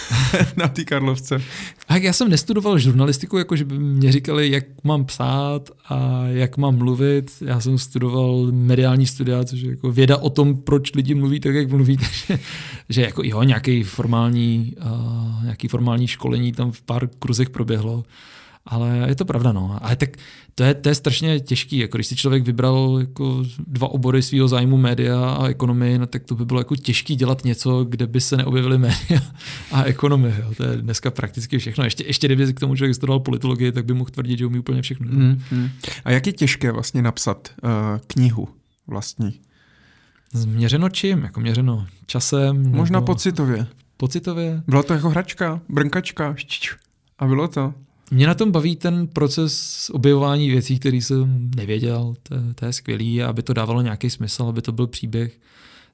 na 0.57 0.67
té 0.67 0.83
Karlovce. 0.83 1.41
A 1.87 1.97
já 1.97 2.13
jsem 2.13 2.29
nestudoval 2.29 2.79
žurnalistiku, 2.79 3.37
jakože 3.37 3.65
by 3.65 3.79
mě 3.79 4.11
říkali, 4.11 4.51
jak 4.51 4.63
mám 4.83 5.05
psát 5.05 5.69
a 5.89 6.23
jak 6.27 6.57
mám 6.57 6.77
mluvit. 6.77 7.31
Já 7.45 7.59
jsem 7.59 7.77
studoval 7.77 8.47
mediální 8.51 9.05
studia, 9.05 9.43
což 9.43 9.59
je 9.59 9.69
jako 9.69 9.91
věda 9.91 10.17
o 10.17 10.29
tom, 10.29 10.57
proč 10.57 10.93
lidi 10.95 11.15
mluví 11.15 11.39
tak, 11.39 11.55
jak 11.55 11.71
mluví. 11.71 11.97
Takže, 12.27 12.43
že 12.89 13.01
jako 13.01 13.21
jo, 13.23 13.43
nějaký 13.43 13.83
formální, 13.83 14.75
uh, 14.85 15.43
nějaký 15.43 15.67
formální 15.67 16.07
školení 16.07 16.51
tam 16.51 16.71
v 16.71 16.81
pár 16.81 17.09
kruzech 17.19 17.49
proběhlo. 17.49 18.03
Ale 18.69 19.05
je 19.07 19.15
to 19.15 19.25
pravda, 19.25 19.51
no. 19.51 19.79
Ale 19.81 19.95
tak 19.95 20.09
to 20.55 20.63
je, 20.63 20.73
to 20.73 20.89
je 20.89 20.95
strašně 20.95 21.39
těžký, 21.39 21.77
jako 21.77 21.97
když 21.97 22.07
si 22.07 22.15
člověk 22.15 22.43
vybral 22.43 22.97
jako 22.99 23.43
dva 23.67 23.87
obory 23.87 24.21
svého 24.21 24.47
zájmu, 24.47 24.77
média 24.77 25.29
a 25.29 25.47
ekonomii, 25.47 25.97
no, 25.97 26.07
tak 26.07 26.23
to 26.23 26.35
by 26.35 26.45
bylo 26.45 26.59
jako 26.59 26.75
těžký 26.75 27.15
dělat 27.15 27.43
něco, 27.45 27.83
kde 27.83 28.07
by 28.07 28.21
se 28.21 28.37
neobjevily 28.37 28.77
média 28.77 29.21
a 29.71 29.83
ekonomie. 29.83 30.35
Jo. 30.39 30.53
To 30.57 30.63
je 30.63 30.77
dneska 30.77 31.11
prakticky 31.11 31.57
všechno. 31.57 31.83
Ještě, 31.83 32.03
ještě 32.03 32.27
kdyby 32.27 32.53
k 32.53 32.59
tomu 32.59 32.75
člověk 32.75 32.95
studoval 32.95 33.19
politologii, 33.19 33.71
tak 33.71 33.85
by 33.85 33.93
mohl 33.93 34.09
tvrdit, 34.09 34.39
že 34.39 34.45
umí 34.45 34.59
úplně 34.59 34.81
všechno. 34.81 35.07
Mm, 35.09 35.41
mm. 35.51 35.69
A 36.05 36.11
jak 36.11 36.27
je 36.27 36.33
těžké 36.33 36.71
vlastně 36.71 37.01
napsat 37.01 37.49
uh, 37.63 37.69
knihu 38.07 38.47
vlastní? 38.87 39.39
Změřeno 40.33 40.89
čím? 40.89 41.23
Jako 41.23 41.39
měřeno 41.39 41.87
časem? 42.05 42.71
Možná 42.71 42.99
nebo... 42.99 43.13
pocitově. 43.13 43.67
pocitově. 43.97 44.63
Byla 44.67 44.83
to 44.83 44.93
jako 44.93 45.09
hračka, 45.09 45.61
brnkačka, 45.69 46.35
a 47.19 47.27
bylo 47.27 47.47
to. 47.47 47.73
Mě 48.11 48.27
na 48.27 48.33
tom 48.33 48.51
baví 48.51 48.75
ten 48.75 49.07
proces 49.07 49.89
objevování 49.93 50.49
věcí, 50.49 50.79
které 50.79 50.97
jsem 50.97 51.51
nevěděl, 51.55 52.15
to, 52.23 52.35
to 52.55 52.65
je 52.65 52.73
skvělý, 52.73 53.23
aby 53.23 53.43
to 53.43 53.53
dávalo 53.53 53.81
nějaký 53.81 54.09
smysl, 54.09 54.43
aby 54.43 54.61
to 54.61 54.71
byl 54.71 54.87
příběh, 54.87 55.39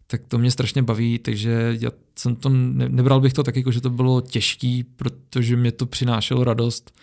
tak 0.08 0.22
to 0.27 0.38
mě 0.38 0.52
strašně 0.52 0.84
baví, 0.84 1.19
takže 1.19 1.77
já 1.82 1.92
jsem 2.16 2.35
to, 2.35 2.50
ne, 2.50 2.90
nebral 2.90 3.22
bych 3.22 3.34
to 3.34 3.44
tak 3.44 3.56
jako, 3.56 3.72
že 3.72 3.82
to 3.82 3.90
bylo 3.90 4.22
těžký, 4.22 4.84
protože 4.84 5.56
mě 5.56 5.72
to 5.72 5.85
přinášelo 5.85 6.44
radost 6.44 7.00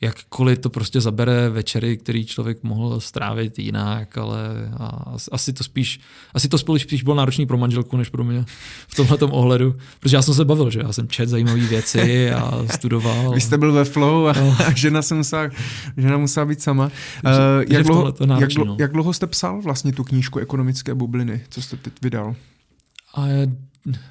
jakkoliv 0.00 0.58
to 0.58 0.70
prostě 0.70 1.00
zabere 1.00 1.48
večery, 1.48 1.96
který 1.96 2.26
člověk 2.26 2.62
mohl 2.62 3.00
strávit 3.00 3.58
jinak, 3.58 4.18
ale 4.18 4.38
asi 5.32 5.52
to 5.52 5.64
spíš, 5.64 6.00
asi 6.34 6.48
to 6.48 6.58
spíš, 6.58 6.82
spíš 6.82 7.02
bylo 7.02 7.16
náročný 7.16 7.46
pro 7.46 7.58
manželku, 7.58 7.96
než 7.96 8.08
pro 8.08 8.24
mě 8.24 8.44
v 8.88 8.94
tomhle 8.94 9.18
ohledu, 9.20 9.74
protože 10.00 10.16
já 10.16 10.22
jsem 10.22 10.34
se 10.34 10.44
bavil, 10.44 10.70
že 10.70 10.80
já 10.80 10.92
jsem 10.92 11.08
čet 11.08 11.28
zajímavé 11.28 11.60
věci 11.60 12.30
a 12.30 12.64
studoval. 12.74 13.30
Vy 13.30 13.40
jste 13.40 13.58
byl 13.58 13.72
ve 13.72 13.84
flow 13.84 14.26
a, 14.26 14.32
no. 14.32 14.56
a 14.66 14.72
žena, 14.74 15.02
se 15.02 15.14
musela, 15.14 15.50
žena 15.96 16.16
musela 16.16 16.46
být 16.46 16.62
sama. 16.62 16.90
Takže, 17.22 17.40
uh, 17.40 17.72
jak, 17.72 17.86
dlouho, 17.86 18.14
náročný, 18.26 18.60
jak, 18.60 18.68
no. 18.68 18.76
jak 18.80 18.92
dlouho 18.92 19.12
jste 19.12 19.26
psal 19.26 19.62
vlastně 19.62 19.92
tu 19.92 20.04
knížku 20.04 20.38
Ekonomické 20.38 20.94
bubliny, 20.94 21.40
co 21.48 21.62
jste 21.62 21.76
teď 21.76 21.92
vydal? 22.02 22.34
A 23.14 23.26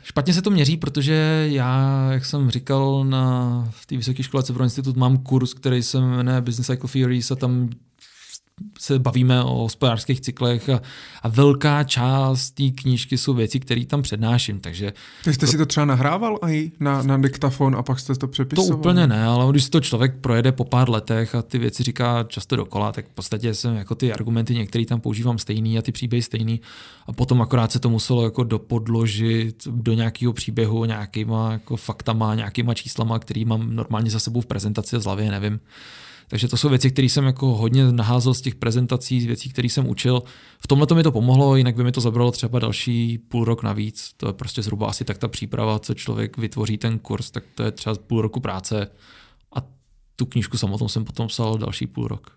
Špatně 0.04 0.34
se 0.34 0.42
to 0.42 0.50
měří, 0.50 0.78
protože 0.78 1.48
já, 1.52 2.08
jak 2.12 2.26
jsem 2.26 2.50
říkal, 2.50 3.06
na, 3.06 3.68
v 3.70 3.86
té 3.86 3.98
vysoké 3.98 4.24
škole 4.24 4.44
Cevro 4.44 4.64
Institut 4.64 4.98
mám 4.98 5.18
kurz, 5.18 5.54
který 5.54 5.84
se 5.84 6.00
jmenuje 6.00 6.42
Business 6.42 6.68
Cycle 6.68 6.90
Theories 6.90 7.32
a 7.32 7.36
tam 7.36 7.70
se 8.80 9.00
bavíme 9.00 9.44
o 9.44 9.56
hospodářských 9.56 10.22
cyklech 10.22 10.70
a, 10.70 10.82
a 11.22 11.28
velká 11.30 11.84
část 11.84 12.52
té 12.52 12.70
knížky 12.70 13.18
jsou 13.18 13.34
věci, 13.34 13.60
které 13.60 13.86
tam 13.86 14.02
přednáším. 14.02 14.60
Takže 14.60 14.94
Ty 15.24 15.34
jste 15.34 15.46
to, 15.46 15.52
si 15.52 15.58
to 15.58 15.66
třeba 15.66 15.86
nahrával 15.86 16.40
i 16.48 16.72
na, 16.80 17.04
na 17.04 17.18
diktafon 17.18 17.76
a 17.76 17.84
pak 17.84 18.00
jste 18.00 18.16
to 18.16 18.28
přepisoval? 18.28 18.70
To 18.70 18.78
úplně 18.78 19.08
ne, 19.08 19.26
ale 19.26 19.52
když 19.52 19.70
to 19.70 19.80
člověk 19.80 20.16
projede 20.22 20.52
po 20.52 20.64
pár 20.64 20.90
letech 20.90 21.36
a 21.36 21.42
ty 21.42 21.58
věci 21.58 21.84
říká 21.84 22.24
často 22.28 22.56
dokola, 22.56 22.92
tak 22.92 23.06
v 23.06 23.14
podstatě 23.14 23.54
jsem 23.54 23.76
jako 23.76 23.96
ty 23.96 24.14
argumenty 24.14 24.56
některé 24.56 24.86
tam 24.86 25.02
používám 25.02 25.38
stejný 25.38 25.78
a 25.78 25.82
ty 25.82 25.92
příběhy 25.92 26.22
stejný 26.22 26.62
a 27.08 27.14
potom 27.14 27.42
akorát 27.42 27.72
se 27.72 27.80
to 27.80 27.90
muselo 27.90 28.24
jako 28.24 28.44
dopodložit 28.44 29.68
do 29.68 29.94
nějakého 29.94 30.34
příběhu 30.34 30.86
nějakýma 30.86 31.52
jako 31.52 31.76
faktama, 31.76 32.36
nějakýma 32.36 32.74
číslama, 32.74 33.20
který 33.20 33.46
mám 33.46 33.76
normálně 33.76 34.12
za 34.12 34.20
sebou 34.20 34.42
v 34.42 34.46
prezentaci 34.46 35.00
z 35.00 35.04
hlavy, 35.04 35.30
nevím. 35.30 35.60
Takže 36.28 36.48
to 36.48 36.58
jsou 36.58 36.70
věci, 36.70 36.92
které 36.92 37.10
jsem 37.10 37.26
jako 37.26 37.48
hodně 37.48 37.92
naházel 37.92 38.34
z 38.34 38.42
těch 38.42 38.56
prezentací, 38.56 39.22
z 39.22 39.26
věcí, 39.26 39.50
které 39.50 39.70
jsem 39.70 39.90
učil. 39.90 40.24
V 40.60 40.68
tomhle 40.68 40.88
to 40.88 40.96
mi 40.96 41.04
to 41.04 41.12
pomohlo, 41.12 41.56
jinak 41.56 41.76
by 41.76 41.84
mi 41.84 41.92
to 41.92 42.02
zabralo 42.02 42.32
třeba 42.32 42.60
další 42.60 43.18
půl 43.18 43.46
rok 43.46 43.64
navíc. 43.64 44.14
To 44.18 44.28
je 44.28 44.34
prostě 44.34 44.62
zhruba 44.62 44.88
asi 44.88 45.04
tak 45.06 45.18
ta 45.18 45.28
příprava, 45.28 45.80
co 45.80 45.94
člověk 45.94 46.38
vytvoří 46.38 46.78
ten 46.78 47.00
kurz, 47.00 47.32
tak 47.32 47.44
to 47.56 47.64
je 47.64 47.72
třeba 47.72 47.96
půl 47.96 48.22
roku 48.22 48.40
práce. 48.40 48.88
Tu 50.16 50.26
knížku 50.26 50.58
samotnou 50.58 50.88
jsem 50.88 51.06
potom 51.06 51.28
psal 51.28 51.58
další 51.58 51.88
půl 51.88 52.08
rok. 52.08 52.32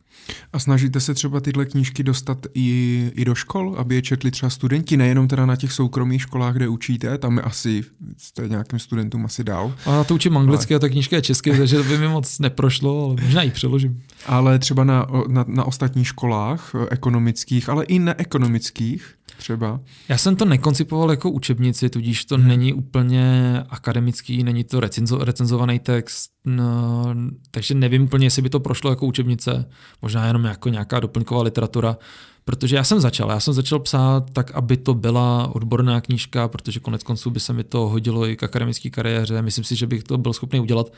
A 0.53 0.59
snažíte 0.59 1.01
se 1.01 1.15
třeba 1.15 1.41
tyhle 1.41 1.67
knížky 1.67 2.03
dostat 2.03 2.47
i, 2.55 3.11
i 3.15 3.25
do 3.25 3.35
škol, 3.35 3.75
aby 3.79 3.95
je 3.95 4.03
četli 4.03 4.31
třeba 4.31 4.51
studenti, 4.51 4.97
nejenom 4.97 5.29
teda 5.29 5.47
na 5.47 5.57
těch 5.57 5.73
soukromých 5.73 6.23
školách, 6.23 6.55
kde 6.55 6.69
učíte, 6.69 7.19
tam 7.19 7.37
je 7.37 7.43
asi, 7.43 7.85
jste 8.17 8.49
nějakým 8.49 8.79
studentům 8.79 9.25
asi 9.25 9.45
dál. 9.45 9.75
A 9.87 9.93
na 9.93 10.05
to 10.05 10.15
učím 10.15 10.37
anglicky 10.37 10.75
ale... 10.75 10.77
a 10.77 10.81
ta 10.81 10.89
knížka 10.89 11.17
je 11.17 11.23
česky, 11.23 11.59
takže 11.59 11.77
to 11.77 11.85
by 11.85 11.99
mi 11.99 12.09
moc 12.09 12.39
neprošlo, 12.39 13.05
ale 13.05 13.17
možná 13.23 13.43
ji 13.43 13.51
přeložím. 13.51 14.03
Ale 14.27 14.59
třeba 14.59 14.85
na, 14.85 15.07
na, 15.29 15.45
na 15.49 15.65
ostatních 15.65 16.09
školách 16.09 16.73
eh, 16.75 16.87
ekonomických, 16.91 17.69
ale 17.69 17.85
i 17.85 17.99
neekonomických, 17.99 19.15
třeba? 19.39 19.81
Já 20.09 20.19
jsem 20.19 20.37
to 20.37 20.45
nekoncipoval 20.45 21.11
jako 21.11 21.31
učebnici, 21.31 21.91
tudíž 21.91 22.25
to 22.25 22.35
hmm. 22.35 22.49
není 22.49 22.73
úplně 22.73 23.63
akademický, 23.69 24.45
není 24.45 24.65
to 24.65 24.81
recenzo, 24.81 25.19
recenzovaný 25.25 25.79
text, 25.79 26.31
no, 26.45 27.15
takže 27.51 27.75
nevím 27.75 28.03
úplně, 28.03 28.27
jestli 28.27 28.43
by 28.43 28.51
to 28.51 28.61
prošlo 28.61 28.91
jako 28.91 29.07
učebnice, 29.07 29.69
možná 30.03 30.27
jenom 30.27 30.45
jako 30.45 30.69
nějaká 30.69 31.01
doplňková 31.01 31.43
literatura, 31.43 31.97
protože 32.45 32.77
já 32.77 32.85
jsem 32.85 33.01
začal, 33.01 33.31
já 33.31 33.41
jsem 33.41 33.55
začal 33.55 33.79
psát 33.79 34.31
tak, 34.33 34.51
aby 34.51 34.77
to 34.77 34.95
byla 34.95 35.55
odborná 35.55 36.01
knížka, 36.01 36.49
protože 36.49 36.81
konec 36.81 37.03
konců 37.03 37.31
by 37.31 37.41
se 37.41 37.53
mi 37.53 37.65
to 37.65 37.89
hodilo 37.89 38.29
i 38.29 38.37
k 38.37 38.43
akademické 38.43 38.91
kariéře, 38.91 39.43
myslím 39.43 39.65
si, 39.65 39.77
že 39.77 39.87
bych 39.87 40.03
to 40.03 40.19
byl 40.19 40.33
schopný 40.33 40.61
udělat, 40.61 40.93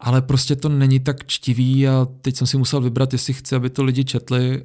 ale 0.00 0.22
prostě 0.22 0.56
to 0.56 0.68
není 0.68 1.00
tak 1.00 1.26
čtivý 1.26 1.88
a 1.88 2.06
teď 2.20 2.36
jsem 2.36 2.46
si 2.46 2.56
musel 2.58 2.80
vybrat, 2.80 3.12
jestli 3.12 3.32
chci, 3.32 3.54
aby 3.54 3.70
to 3.70 3.84
lidi 3.84 4.04
četli, 4.04 4.64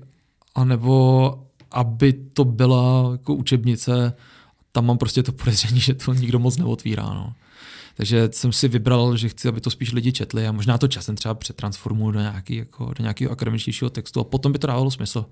anebo 0.55 1.48
aby 1.71 2.13
to 2.13 2.45
byla 2.45 3.09
jako 3.11 3.33
učebnice, 3.33 4.13
tam 4.71 4.85
mám 4.85 4.97
prostě 4.97 5.23
to 5.23 5.31
podezření, 5.31 5.79
že 5.79 5.93
to 5.93 6.13
nikdo 6.13 6.39
moc 6.39 6.57
neotvírá. 6.57 7.03
No. 7.03 7.33
Takže 7.99 8.29
jsem 8.31 8.51
si 8.51 8.67
vybral, 8.67 9.17
že 9.17 9.29
chci, 9.29 9.47
aby 9.47 9.61
to 9.61 9.69
spíš 9.69 9.91
lidi 9.91 10.11
četli 10.11 10.47
a 10.47 10.51
možná 10.51 10.77
to 10.77 10.87
časem 10.87 11.15
třeba 11.15 11.33
přetransformuju 11.33 12.11
do, 12.11 12.19
nějaký, 12.19 12.55
jako, 12.55 12.85
do 12.85 13.01
nějakého 13.01 13.31
akademičtějšího 13.31 13.89
textu 13.89 14.19
a 14.19 14.23
potom 14.23 14.51
by 14.51 14.59
to 14.59 14.67
dávalo 14.67 14.91
smysl. 14.91 15.25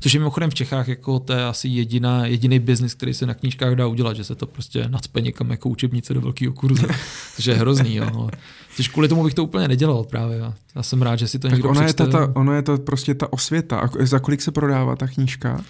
Což 0.00 0.14
je 0.14 0.20
mimochodem 0.20 0.50
v 0.50 0.54
Čechách 0.54 0.88
jako 0.88 1.18
to 1.18 1.32
je 1.32 1.44
asi 1.44 1.68
jediná, 1.68 2.26
jediný 2.26 2.58
biznis, 2.58 2.94
který 2.94 3.14
se 3.14 3.26
na 3.26 3.34
knížkách 3.34 3.74
dá 3.74 3.86
udělat, 3.86 4.16
že 4.16 4.24
se 4.24 4.34
to 4.34 4.46
prostě 4.46 4.88
nadspe 4.88 5.20
někam 5.20 5.50
jako 5.50 5.68
učebnice 5.68 6.14
do 6.14 6.20
velkého 6.20 6.52
kurzu. 6.52 6.86
Což 7.36 7.44
je 7.44 7.54
hrozný. 7.54 7.94
Jo. 7.94 8.28
Což 8.76 8.88
kvůli 8.88 9.08
tomu 9.08 9.24
bych 9.24 9.34
to 9.34 9.44
úplně 9.44 9.68
nedělal 9.68 10.04
právě. 10.04 10.42
Já 10.74 10.82
jsem 10.82 11.02
rád, 11.02 11.16
že 11.16 11.28
si 11.28 11.38
to 11.38 11.48
tak 11.48 11.52
někdo 11.52 11.68
ona 11.68 11.86
je, 11.86 11.94
ta, 11.94 12.06
ta, 12.06 12.32
ono 12.34 12.52
je 12.52 12.62
to 12.62 12.78
prostě 12.78 13.14
ta 13.14 13.32
osvěta. 13.32 13.78
A 13.78 13.88
za 14.00 14.18
kolik 14.18 14.42
se 14.42 14.52
prodává 14.52 14.96
ta 14.96 15.06
knížka? 15.06 15.64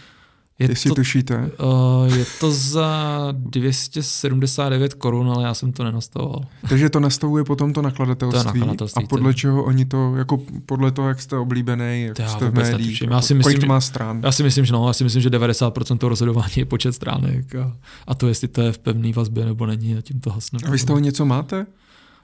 Je 0.58 0.70
Jestli 0.70 0.88
to, 0.88 0.94
tušíte? 0.94 1.50
Uh, 1.62 2.16
je 2.16 2.24
to 2.40 2.52
za 2.52 3.28
279 3.32 4.94
korun, 4.94 5.30
ale 5.30 5.44
já 5.44 5.54
jsem 5.54 5.72
to 5.72 5.84
nenastavoval. 5.84 6.40
Takže 6.68 6.90
to 6.90 7.00
nastavuje 7.00 7.44
potom 7.44 7.72
to 7.72 7.82
nakladatelství. 7.82 8.42
To 8.42 8.58
nakladatelství 8.58 9.04
a 9.04 9.06
podle 9.06 9.32
to... 9.32 9.38
čeho 9.38 9.64
oni 9.64 9.84
to, 9.84 10.16
jako 10.16 10.38
podle 10.66 10.90
toho, 10.90 11.08
jak 11.08 11.20
jste 11.20 11.36
oblíbený, 11.36 12.02
jak 12.02 12.18
já 12.18 12.28
jste 12.28 12.50
v 12.50 12.54
médiích, 12.54 13.02
já 13.02 13.20
si 13.20 13.34
myslím, 13.34 13.42
kolik 13.42 13.60
to 13.60 13.66
má 13.66 13.80
stran? 13.80 14.20
Já 14.24 14.32
si 14.32 14.42
myslím, 14.42 14.64
že 14.64 14.72
no, 14.72 14.86
já 14.86 14.92
si 14.92 15.04
myslím, 15.04 15.22
že 15.22 15.30
90% 15.30 15.98
toho 15.98 16.08
rozhodování 16.08 16.52
je 16.56 16.64
počet 16.64 16.92
stránek 16.92 17.54
a, 17.54 17.76
a 18.06 18.14
to, 18.14 18.28
jestli 18.28 18.48
to 18.48 18.60
je 18.60 18.72
v 18.72 18.78
pevné 18.78 19.12
vazbě 19.12 19.44
nebo 19.44 19.66
není 19.66 19.96
a 19.96 20.00
tím 20.00 20.20
to 20.20 20.30
hasne. 20.30 20.58
A 20.66 20.70
vy 20.70 20.78
z 20.78 20.84
toho 20.84 20.98
něco 20.98 21.24
máte? 21.24 21.66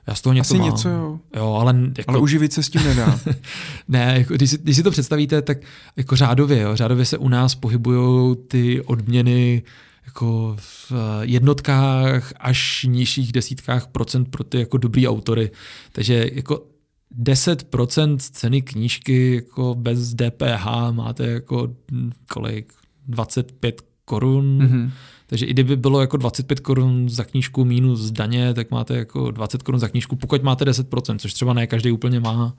Já 0.06 0.14
z 0.14 0.20
toho 0.20 0.32
něco 0.32 0.54
Asi 0.54 0.58
mám. 0.58 0.70
něco, 0.70 0.88
jo. 0.88 1.20
jo 1.36 1.52
ale, 1.52 1.74
jako... 1.98 2.10
ale 2.10 2.18
uživit 2.18 2.52
se 2.52 2.62
s 2.62 2.68
tím 2.68 2.84
nedá. 2.84 3.20
ne, 3.88 4.14
jako, 4.18 4.34
když, 4.34 4.50
si, 4.50 4.58
když 4.58 4.76
si 4.76 4.82
to 4.82 4.90
představíte, 4.90 5.42
tak 5.42 5.58
jako 5.96 6.16
řádově, 6.16 6.60
jo, 6.60 6.76
řádově 6.76 7.04
se 7.04 7.18
u 7.18 7.28
nás 7.28 7.54
pohybují 7.54 8.36
ty 8.48 8.82
odměny 8.82 9.62
jako 10.06 10.56
v 10.58 10.92
jednotkách 11.20 12.32
až 12.40 12.86
nižších 12.88 13.32
desítkách 13.32 13.86
procent 13.86 14.24
pro 14.24 14.44
ty 14.44 14.58
jako 14.58 14.78
dobrý 14.78 15.08
autory. 15.08 15.50
Takže 15.92 16.30
jako 16.32 16.66
10% 17.22 18.16
ceny 18.18 18.62
knížky 18.62 19.34
jako 19.34 19.74
bez 19.74 20.14
DPH 20.14 20.66
máte 20.90 21.26
jako 21.26 21.68
hm, 21.92 22.10
kolik? 22.32 22.72
25 23.08 23.82
korun. 24.04 24.58
Mm-hmm. 24.58 24.90
Takže 25.30 25.46
i 25.46 25.50
kdyby 25.50 25.76
bylo 25.76 26.00
jako 26.00 26.16
25 26.16 26.60
korun 26.60 27.08
za 27.08 27.24
knížku 27.24 27.64
minus 27.64 28.10
daně, 28.10 28.54
tak 28.54 28.70
máte 28.70 28.96
jako 28.96 29.30
20 29.30 29.62
korun 29.62 29.80
za 29.80 29.88
knížku, 29.88 30.16
pokud 30.16 30.42
máte 30.42 30.64
10%, 30.64 31.18
což 31.18 31.34
třeba 31.34 31.52
ne 31.52 31.66
každý 31.66 31.92
úplně 31.92 32.20
má. 32.20 32.54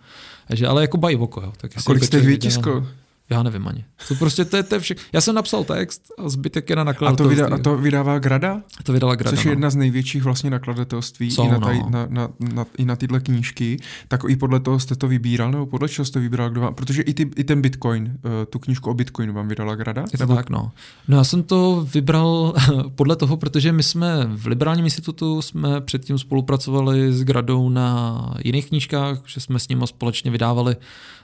Takže, 0.48 0.68
ale 0.68 0.82
jako 0.82 0.98
bají 0.98 1.16
oko. 1.16 1.42
Jo. 1.42 1.54
Tak 1.58 1.72
A 1.78 1.82
kolik 1.82 2.04
jste 2.04 2.20
vytiskl? 2.20 2.88
Já 3.32 3.44
nevím 3.44 3.68
ani. 3.68 3.86
To 4.08 4.16
prostě 4.16 4.46
to 4.46 4.58
je, 4.58 4.64
to 4.64 4.76
je 4.76 4.82
vše. 4.82 4.96
Já 5.14 5.22
jsem 5.22 5.36
napsal 5.36 5.64
text 5.64 6.02
a 6.18 6.30
zbytek 6.30 6.70
je 6.70 6.76
na 6.76 6.84
nakladatelství. 6.84 7.42
A 7.42 7.46
to, 7.46 7.50
vydá, 7.50 7.56
a 7.56 7.64
to 7.64 7.78
vydává 7.78 8.20
Grada? 8.20 8.62
To 8.84 8.94
vydala 8.94 9.16
Grada. 9.16 9.38
Což 9.38 9.46
je 9.46 9.50
no. 9.50 9.52
jedna 9.52 9.70
z 9.70 9.76
největších 9.76 10.24
vlastně 10.24 10.50
nakladatelství 10.50 11.32
Jsou, 11.32 11.46
i, 11.46 11.48
na, 11.48 11.58
no. 11.58 11.90
na, 11.90 12.08
na, 12.10 12.30
na, 12.40 12.66
i 12.78 12.86
na 12.86 12.96
tyhle 12.96 13.20
knížky. 13.20 13.80
Tak 14.08 14.22
i 14.28 14.36
podle 14.36 14.60
toho 14.60 14.80
jste 14.80 14.96
to 14.96 15.08
vybíral, 15.08 15.52
nebo 15.52 15.66
podle 15.66 15.90
čeho 15.90 16.06
jste 16.06 16.20
vybíral? 16.20 16.50
Kdo 16.50 16.62
vám, 16.62 16.76
protože 16.76 17.02
i, 17.02 17.14
ty, 17.14 17.30
i 17.36 17.44
ten 17.44 17.62
Bitcoin, 17.62 18.04
uh, 18.04 18.32
tu 18.50 18.60
knížku 18.60 18.90
o 18.90 18.94
Bitcoinu 18.94 19.34
vám 19.34 19.48
vydala 19.48 19.76
Grada? 19.76 20.02
Je 20.02 20.18
to 20.18 20.24
nebo... 20.24 20.36
tak, 20.36 20.50
no. 20.50 20.72
No 21.08 21.18
já 21.18 21.24
jsem 21.24 21.44
to 21.44 21.88
vybral 21.94 22.54
podle 22.96 23.16
toho, 23.16 23.38
protože 23.38 23.72
my 23.72 23.84
jsme 23.84 24.28
v 24.36 24.48
Liberálním 24.48 24.86
institutu 24.86 25.42
jsme 25.42 25.82
předtím 25.82 26.18
spolupracovali 26.18 27.14
s 27.14 27.24
Gradou 27.24 27.70
na 27.70 28.18
jiných 28.44 28.68
knížkách, 28.68 29.22
že 29.26 29.40
jsme 29.40 29.60
s 29.60 29.68
nimi 29.68 29.88
společně 29.88 30.32
vydávali 30.32 30.76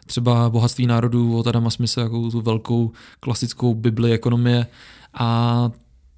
třeba 0.07 0.49
Bohatství 0.49 0.87
národů 0.87 1.37
od 1.37 1.47
Adama 1.47 1.69
Smise, 1.69 2.01
jako 2.01 2.29
tu 2.31 2.41
velkou 2.41 2.91
klasickou 3.19 3.75
bibli 3.75 4.11
ekonomie 4.11 4.67
a 5.13 5.71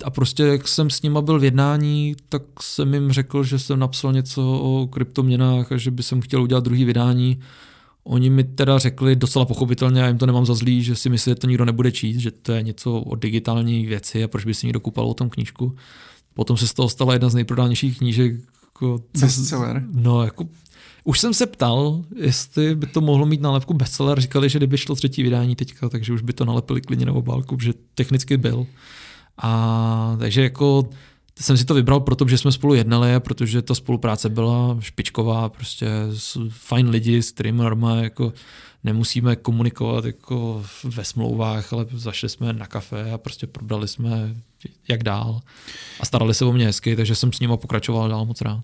a 0.03 0.09
prostě 0.09 0.43
jak 0.43 0.67
jsem 0.67 0.89
s 0.89 1.01
nima 1.01 1.21
byl 1.21 1.39
v 1.39 1.43
jednání, 1.43 2.15
tak 2.29 2.41
jsem 2.61 2.93
jim 2.93 3.11
řekl, 3.11 3.43
že 3.43 3.59
jsem 3.59 3.79
napsal 3.79 4.13
něco 4.13 4.59
o 4.63 4.87
kryptoměnách 4.87 5.71
a 5.71 5.77
že 5.77 5.91
by 5.91 6.03
jsem 6.03 6.21
chtěl 6.21 6.43
udělat 6.43 6.63
druhý 6.63 6.85
vydání. 6.85 7.39
Oni 8.03 8.29
mi 8.29 8.43
teda 8.43 8.79
řekli 8.79 9.15
docela 9.15 9.45
pochopitelně, 9.45 10.01
já 10.01 10.07
jim 10.07 10.17
to 10.17 10.25
nemám 10.25 10.45
za 10.45 10.53
zlý, 10.53 10.83
že 10.83 10.95
si 10.95 11.09
myslí, 11.09 11.29
že 11.29 11.35
to 11.35 11.47
nikdo 11.47 11.65
nebude 11.65 11.91
číst, 11.91 12.17
že 12.17 12.31
to 12.31 12.51
je 12.51 12.63
něco 12.63 12.93
o 12.93 13.15
digitální 13.15 13.85
věci 13.85 14.23
a 14.23 14.27
proč 14.27 14.45
by 14.45 14.53
si 14.53 14.67
někdo 14.67 14.79
kupal 14.79 15.05
o 15.05 15.13
tom 15.13 15.29
knížku. 15.29 15.75
Potom 16.33 16.57
se 16.57 16.67
z 16.67 16.73
toho 16.73 16.89
stala 16.89 17.13
jedna 17.13 17.29
z 17.29 17.35
nejprodávanějších 17.35 17.97
knížek. 17.97 18.33
Jako, 18.63 19.03
Bestseller. 19.19 19.83
No, 19.93 20.23
jako 20.23 20.47
už 21.09 21.19
jsem 21.19 21.33
se 21.33 21.45
ptal, 21.45 22.01
jestli 22.15 22.75
by 22.75 22.87
to 22.87 23.01
mohlo 23.01 23.25
mít 23.25 23.41
nálepku 23.41 23.73
bestseller. 23.73 24.19
Říkali, 24.19 24.49
že 24.49 24.59
kdyby 24.59 24.77
šlo 24.77 24.95
třetí 24.95 25.23
vydání 25.23 25.55
teďka, 25.55 25.89
takže 25.89 26.13
už 26.13 26.21
by 26.21 26.33
to 26.33 26.45
nalepili 26.45 26.81
klidně 26.81 27.05
na 27.05 27.13
obálku, 27.13 27.57
že 27.61 27.73
technicky 27.95 28.37
byl. 28.37 28.67
A 29.37 30.15
takže 30.19 30.43
jako 30.43 30.89
jsem 31.39 31.57
si 31.57 31.65
to 31.65 31.73
vybral, 31.73 31.99
protože 31.99 32.37
jsme 32.37 32.51
spolu 32.51 32.73
jednali 32.73 33.15
a 33.15 33.19
protože 33.19 33.61
ta 33.61 33.75
spolupráce 33.75 34.29
byla 34.29 34.77
špičková, 34.79 35.49
prostě 35.49 35.87
fajn 36.49 36.89
lidi, 36.89 37.23
s 37.23 37.31
kterými 37.31 37.57
normálně 37.57 38.03
jako 38.03 38.33
nemusíme 38.83 39.35
komunikovat 39.35 40.05
jako 40.05 40.63
ve 40.83 41.03
smlouvách, 41.03 41.73
ale 41.73 41.85
zašli 41.93 42.29
jsme 42.29 42.53
na 42.53 42.67
kafe 42.67 43.11
a 43.11 43.17
prostě 43.17 43.47
probrali 43.47 43.87
jsme 43.87 44.35
jak 44.87 45.03
dál 45.03 45.41
a 45.99 46.05
starali 46.05 46.33
se 46.33 46.45
o 46.45 46.51
mě 46.51 46.65
hezky, 46.65 46.95
takže 46.95 47.15
jsem 47.15 47.33
s 47.33 47.39
nimi 47.39 47.57
pokračoval 47.57 48.09
dál 48.09 48.25
moc 48.25 48.41
rád. 48.41 48.63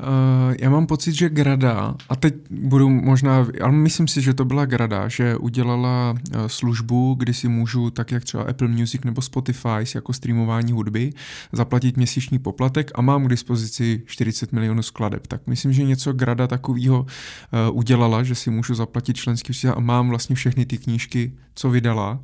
Uh, 0.00 0.54
já 0.60 0.70
mám 0.70 0.86
pocit, 0.86 1.12
že 1.12 1.28
Grada, 1.28 1.94
a 2.08 2.16
teď 2.16 2.34
budu 2.50 2.88
možná, 2.88 3.46
ale 3.62 3.72
myslím 3.72 4.08
si, 4.08 4.22
že 4.22 4.34
to 4.34 4.44
byla 4.44 4.64
Grada, 4.64 5.08
že 5.08 5.36
udělala 5.36 6.10
uh, 6.10 6.46
službu, 6.46 7.14
kdy 7.14 7.34
si 7.34 7.48
můžu, 7.48 7.90
tak 7.90 8.12
jak 8.12 8.24
třeba 8.24 8.42
Apple 8.42 8.68
Music 8.68 9.04
nebo 9.04 9.22
Spotify, 9.22 9.84
jako 9.94 10.12
streamování 10.12 10.72
hudby, 10.72 11.12
zaplatit 11.52 11.96
měsíční 11.96 12.38
poplatek 12.38 12.90
a 12.94 13.02
mám 13.02 13.24
k 13.24 13.28
dispozici 13.28 14.02
40 14.06 14.52
milionů 14.52 14.82
skladeb. 14.82 15.26
Tak 15.26 15.46
myslím, 15.46 15.72
že 15.72 15.84
něco 15.84 16.12
Grada 16.12 16.46
takového 16.46 17.00
uh, 17.00 17.78
udělala, 17.78 18.22
že 18.22 18.34
si 18.34 18.50
můžu 18.50 18.74
zaplatit 18.74 19.16
členský 19.16 19.68
a 19.68 19.80
mám 19.80 20.08
vlastně 20.08 20.36
všechny 20.36 20.66
ty 20.66 20.78
knížky, 20.78 21.32
co 21.54 21.70
vydala. 21.70 22.20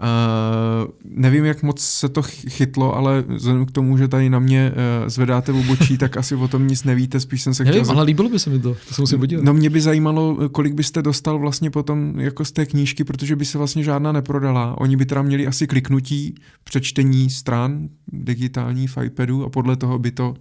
Uh, 0.00 0.90
nevím, 1.04 1.44
jak 1.44 1.62
moc 1.62 1.80
se 1.80 2.08
to 2.08 2.22
chytlo, 2.48 2.96
ale 2.96 3.24
vzhledem 3.28 3.66
k 3.66 3.72
tomu, 3.72 3.98
že 3.98 4.08
tady 4.08 4.30
na 4.30 4.38
mě 4.38 4.72
uh, 4.72 5.08
zvedáte 5.08 5.52
obočí, 5.52 5.98
tak 5.98 6.16
asi 6.16 6.34
o 6.34 6.48
tom 6.48 6.68
nic 6.68 6.84
nevíte, 6.84 7.20
spíš 7.20 7.42
jsem 7.42 7.54
se 7.54 7.64
Nevím, 7.64 7.82
chtěl... 7.82 7.94
ale 7.94 8.04
líbilo 8.04 8.28
by 8.28 8.38
se 8.38 8.50
mi 8.50 8.58
to, 8.58 8.76
to 8.88 8.94
se 8.94 9.02
musím 9.02 9.18
podívat. 9.18 9.44
No 9.44 9.54
mě 9.54 9.70
by 9.70 9.80
zajímalo, 9.80 10.48
kolik 10.48 10.74
byste 10.74 11.02
dostal 11.02 11.38
vlastně 11.38 11.70
potom 11.70 12.20
jako 12.20 12.44
z 12.44 12.52
té 12.52 12.66
knížky, 12.66 13.04
protože 13.04 13.36
by 13.36 13.44
se 13.44 13.58
vlastně 13.58 13.84
žádná 13.84 14.12
neprodala. 14.12 14.78
Oni 14.78 14.96
by 14.96 15.06
teda 15.06 15.22
měli 15.22 15.46
asi 15.46 15.66
kliknutí, 15.66 16.34
přečtení 16.64 17.30
stran 17.30 17.88
digitální 18.12 18.86
v 18.86 18.98
iPadu 19.04 19.44
a 19.44 19.50
podle 19.50 19.76
toho 19.76 19.98
by 19.98 20.10
to... 20.10 20.34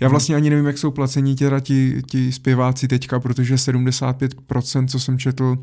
Já 0.00 0.08
vlastně 0.08 0.36
ani 0.36 0.50
nevím, 0.50 0.66
jak 0.66 0.78
jsou 0.78 0.90
placení 0.90 1.36
teda 1.36 1.60
ti, 1.60 2.02
ti 2.10 2.32
zpěváci 2.32 2.88
teďka, 2.88 3.20
protože 3.20 3.54
75%, 3.54 4.86
co 4.86 5.00
jsem 5.00 5.18
četl, 5.18 5.56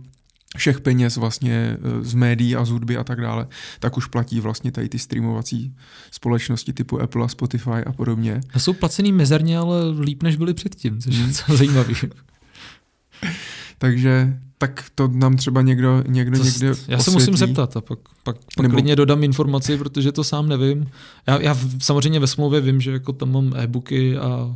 všech 0.55 0.81
peněz 0.81 1.17
vlastně 1.17 1.53
e, 1.53 2.03
z 2.03 2.13
médií 2.13 2.55
a 2.55 2.65
z 2.65 2.69
hudby 2.69 2.97
a 2.97 3.03
tak 3.03 3.21
dále, 3.21 3.47
tak 3.79 3.97
už 3.97 4.07
platí 4.07 4.39
vlastně 4.39 4.71
tady 4.71 4.89
ty 4.89 4.99
streamovací 4.99 5.75
společnosti 6.11 6.73
typu 6.73 7.01
Apple 7.01 7.25
a 7.25 7.27
Spotify 7.27 7.83
a 7.85 7.91
podobně. 7.91 8.41
A 8.53 8.59
jsou 8.59 8.73
placený 8.73 9.11
mezerně, 9.11 9.57
ale 9.57 9.77
líp, 9.99 10.23
než 10.23 10.35
byli 10.35 10.53
předtím, 10.53 11.01
což 11.01 11.15
je 11.15 11.23
hmm. 11.23 11.57
zajímavý. 11.57 11.95
Takže 13.77 14.39
tak 14.57 14.85
to 14.95 15.07
nám 15.07 15.37
třeba 15.37 15.61
někdo, 15.61 16.03
někdo 16.07 16.37
to, 16.37 16.43
někde 16.43 16.71
Já 16.87 16.99
se 16.99 17.11
musím 17.11 17.37
zeptat 17.37 17.77
a 17.77 17.81
pak, 17.81 17.99
pak, 18.23 18.37
pak 18.55 18.63
Nebo... 18.63 18.73
klidně 18.73 18.95
dodám 18.95 19.23
informaci, 19.23 19.77
protože 19.77 20.11
to 20.11 20.23
sám 20.23 20.49
nevím. 20.49 20.89
Já, 21.27 21.41
já 21.41 21.57
samozřejmě 21.79 22.19
ve 22.19 22.27
smlouvě 22.27 22.61
vím, 22.61 22.81
že 22.81 22.91
jako 22.91 23.13
tam 23.13 23.31
mám 23.31 23.53
e-booky 23.55 24.17
a 24.17 24.55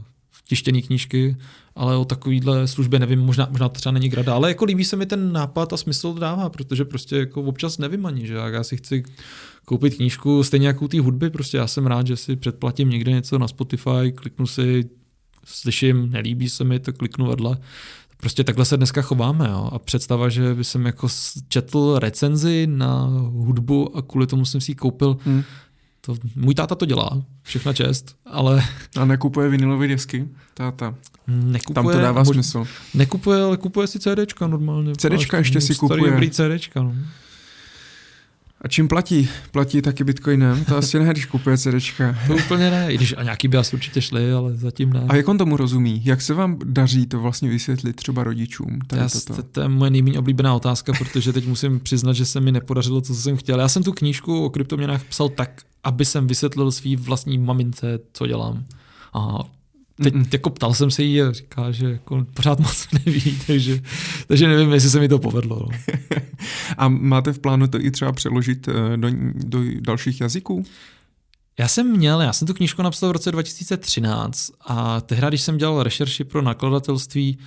tištěné 0.49 0.81
knížky, 0.81 1.37
ale 1.75 1.97
o 1.97 2.05
takovýhle 2.05 2.67
službě 2.67 2.99
nevím, 2.99 3.19
možná, 3.19 3.47
možná 3.51 3.69
to 3.69 3.75
třeba 3.75 3.93
není 3.93 4.09
grada, 4.09 4.33
ale 4.33 4.49
jako 4.49 4.65
líbí 4.65 4.85
se 4.85 4.95
mi 4.95 5.05
ten 5.05 5.31
nápad 5.31 5.73
a 5.73 5.77
smysl 5.77 6.13
to 6.13 6.19
dává, 6.19 6.49
protože 6.49 6.85
prostě 6.85 7.15
jako 7.17 7.41
občas 7.41 7.77
nevím 7.77 8.05
ani, 8.05 8.27
že 8.27 8.33
já 8.33 8.63
si 8.63 8.77
chci 8.77 9.03
koupit 9.65 9.95
knížku, 9.95 10.43
stejně 10.43 10.67
jako 10.67 10.87
té 10.87 10.99
hudby, 10.99 11.29
prostě 11.29 11.57
já 11.57 11.67
jsem 11.67 11.87
rád, 11.87 12.07
že 12.07 12.17
si 12.17 12.35
předplatím 12.35 12.89
někde 12.89 13.11
něco 13.11 13.37
na 13.37 13.47
Spotify, 13.47 14.11
kliknu 14.15 14.47
si, 14.47 14.89
slyším, 15.45 16.09
nelíbí 16.11 16.49
se 16.49 16.63
mi, 16.63 16.79
to 16.79 16.93
kliknu 16.93 17.25
vedle. 17.27 17.57
Prostě 18.17 18.43
takhle 18.43 18.65
se 18.65 18.77
dneska 18.77 19.01
chováme. 19.01 19.47
Jo? 19.49 19.69
A 19.73 19.79
představa, 19.79 20.29
že 20.29 20.53
by 20.53 20.63
jsem 20.63 20.85
jako 20.85 21.07
četl 21.47 21.99
recenzi 21.99 22.67
na 22.67 23.03
hudbu 23.31 23.97
a 23.97 24.01
kvůli 24.01 24.27
tomu 24.27 24.45
jsem 24.45 24.61
si 24.61 24.71
ji 24.71 24.75
koupil, 24.75 25.17
hmm. 25.25 25.43
To, 26.01 26.15
můj 26.35 26.55
táta 26.55 26.75
to 26.75 26.85
dělá, 26.85 27.23
všechna 27.43 27.73
čest, 27.73 28.15
ale... 28.25 28.63
A 28.95 29.05
nekupuje 29.05 29.49
vinilové 29.49 29.87
desky, 29.87 30.27
táta? 30.53 30.95
Nekupuje, 31.27 31.73
Tam 31.73 31.85
to 31.85 31.99
dává 31.99 32.25
smysl. 32.25 32.65
Nekupuje, 32.93 33.41
ale 33.41 33.57
kupuje 33.57 33.87
si 33.87 33.99
CDčka 33.99 34.47
normálně. 34.47 34.93
CDčka 34.95 35.37
ještě 35.37 35.61
si 35.61 35.75
kupuje. 35.75 36.11
Dobrý 36.11 36.29
CDčka, 36.29 36.83
no. 36.83 36.95
A 38.61 38.67
čím 38.67 38.87
platí? 38.87 39.29
Platí 39.51 39.81
taky 39.81 40.03
bitcoinem? 40.03 40.65
To 40.65 40.77
asi 40.77 40.99
ne, 40.99 41.11
když 41.11 41.25
kupuje 41.25 41.57
CDčka. 41.57 42.17
To 42.27 42.35
úplně 42.35 42.71
ne, 42.71 42.93
i 42.93 42.95
když 42.95 43.15
a 43.17 43.23
nějaký 43.23 43.47
by 43.47 43.57
asi 43.57 43.75
určitě 43.75 44.01
šli, 44.01 44.33
ale 44.33 44.55
zatím 44.55 44.93
ne. 44.93 45.05
A 45.07 45.15
jak 45.15 45.27
on 45.27 45.37
tomu 45.37 45.57
rozumí? 45.57 46.01
Jak 46.05 46.21
se 46.21 46.33
vám 46.33 46.59
daří 46.63 47.05
to 47.05 47.19
vlastně 47.19 47.49
vysvětlit 47.49 47.95
třeba 47.95 48.23
rodičům? 48.23 48.79
Tady 48.87 49.01
Já, 49.01 49.09
toto? 49.09 49.43
To 49.43 49.61
je 49.61 49.67
moje 49.67 49.91
nejméně 49.91 50.19
oblíbená 50.19 50.55
otázka, 50.55 50.93
protože 50.97 51.33
teď 51.33 51.47
musím 51.47 51.79
přiznat, 51.79 52.13
že 52.13 52.25
se 52.25 52.39
mi 52.39 52.51
nepodařilo 52.51 53.01
to, 53.01 53.07
co 53.07 53.15
jsem 53.15 53.37
chtěl. 53.37 53.59
Já 53.59 53.67
jsem 53.67 53.83
tu 53.83 53.91
knížku 53.91 54.45
o 54.45 54.49
kryptoměnách 54.49 55.03
psal 55.03 55.29
tak, 55.29 55.61
aby 55.83 56.05
jsem 56.05 56.27
vysvětlil 56.27 56.71
svý 56.71 56.95
vlastní 56.95 57.37
mamince, 57.37 57.99
co 58.13 58.27
dělám. 58.27 58.65
A 59.13 59.39
teď 60.03 60.13
Mm-mm. 60.13 60.27
jako 60.33 60.49
ptal 60.49 60.73
jsem 60.73 60.91
se 60.91 61.03
jí 61.03 61.21
a 61.21 61.31
říká, 61.31 61.71
že 61.71 61.91
jako 61.91 62.25
pořád 62.33 62.59
moc 62.69 62.87
neví, 63.05 63.39
takže, 63.47 63.81
takže 64.27 64.47
nevím, 64.47 64.71
jestli 64.71 64.89
se 64.89 64.99
mi 64.99 65.07
to 65.07 65.19
povedlo. 65.19 65.59
No. 65.59 65.77
a 66.77 66.87
máte 66.87 67.33
v 67.33 67.39
plánu 67.39 67.67
to 67.67 67.81
i 67.81 67.91
třeba 67.91 68.11
přeložit 68.11 68.67
eh, 68.67 68.97
do, 68.97 69.09
do 69.33 69.59
dalších 69.79 70.21
jazyků? 70.21 70.65
Já 71.59 71.67
jsem 71.67 71.91
měl, 71.97 72.21
já 72.21 72.33
jsem 72.33 72.47
tu 72.47 72.53
knížku 72.53 72.81
napsal 72.81 73.09
v 73.09 73.11
roce 73.11 73.31
2013 73.31 74.51
a 74.65 75.01
tehdy, 75.01 75.27
když 75.27 75.41
jsem 75.41 75.57
dělal 75.57 75.83
rešerši 75.83 76.23
pro 76.23 76.41
nakladatelství, 76.41 77.39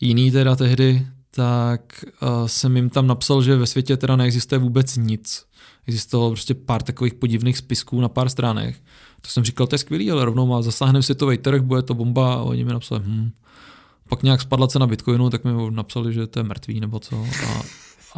jiný 0.00 0.30
teda 0.30 0.56
tehdy, 0.56 1.06
tak 1.30 2.04
uh, 2.22 2.46
jsem 2.46 2.76
jim 2.76 2.90
tam 2.90 3.06
napsal, 3.06 3.42
že 3.42 3.56
ve 3.56 3.66
světě 3.66 3.96
teda 3.96 4.16
neexistuje 4.16 4.58
vůbec 4.58 4.96
nic. 4.96 5.44
Existovalo 5.88 6.30
prostě 6.30 6.54
pár 6.54 6.82
takových 6.82 7.14
podivných 7.14 7.58
spisků 7.58 8.00
na 8.00 8.08
pár 8.08 8.28
stránech. 8.28 8.82
To 9.20 9.28
jsem 9.28 9.44
říkal, 9.44 9.66
to 9.66 9.74
je 9.74 9.78
skvělý, 9.78 10.10
ale 10.10 10.24
rovnou 10.24 10.46
má 10.46 10.62
zasáhne 10.62 11.02
světový 11.02 11.38
trh, 11.38 11.62
bude 11.62 11.82
to 11.82 11.94
bomba 11.94 12.34
a 12.34 12.42
oni 12.42 12.64
mi 12.64 12.72
napsali, 12.72 13.02
hm. 13.04 13.30
Pak 14.08 14.22
nějak 14.22 14.40
spadla 14.40 14.68
cena 14.68 14.86
Bitcoinu, 14.86 15.30
tak 15.30 15.44
mi 15.44 15.70
napsali, 15.70 16.12
že 16.12 16.26
to 16.26 16.38
je 16.38 16.42
mrtvý 16.42 16.80
nebo 16.80 17.00
co. 17.00 17.26
A, 17.46 17.62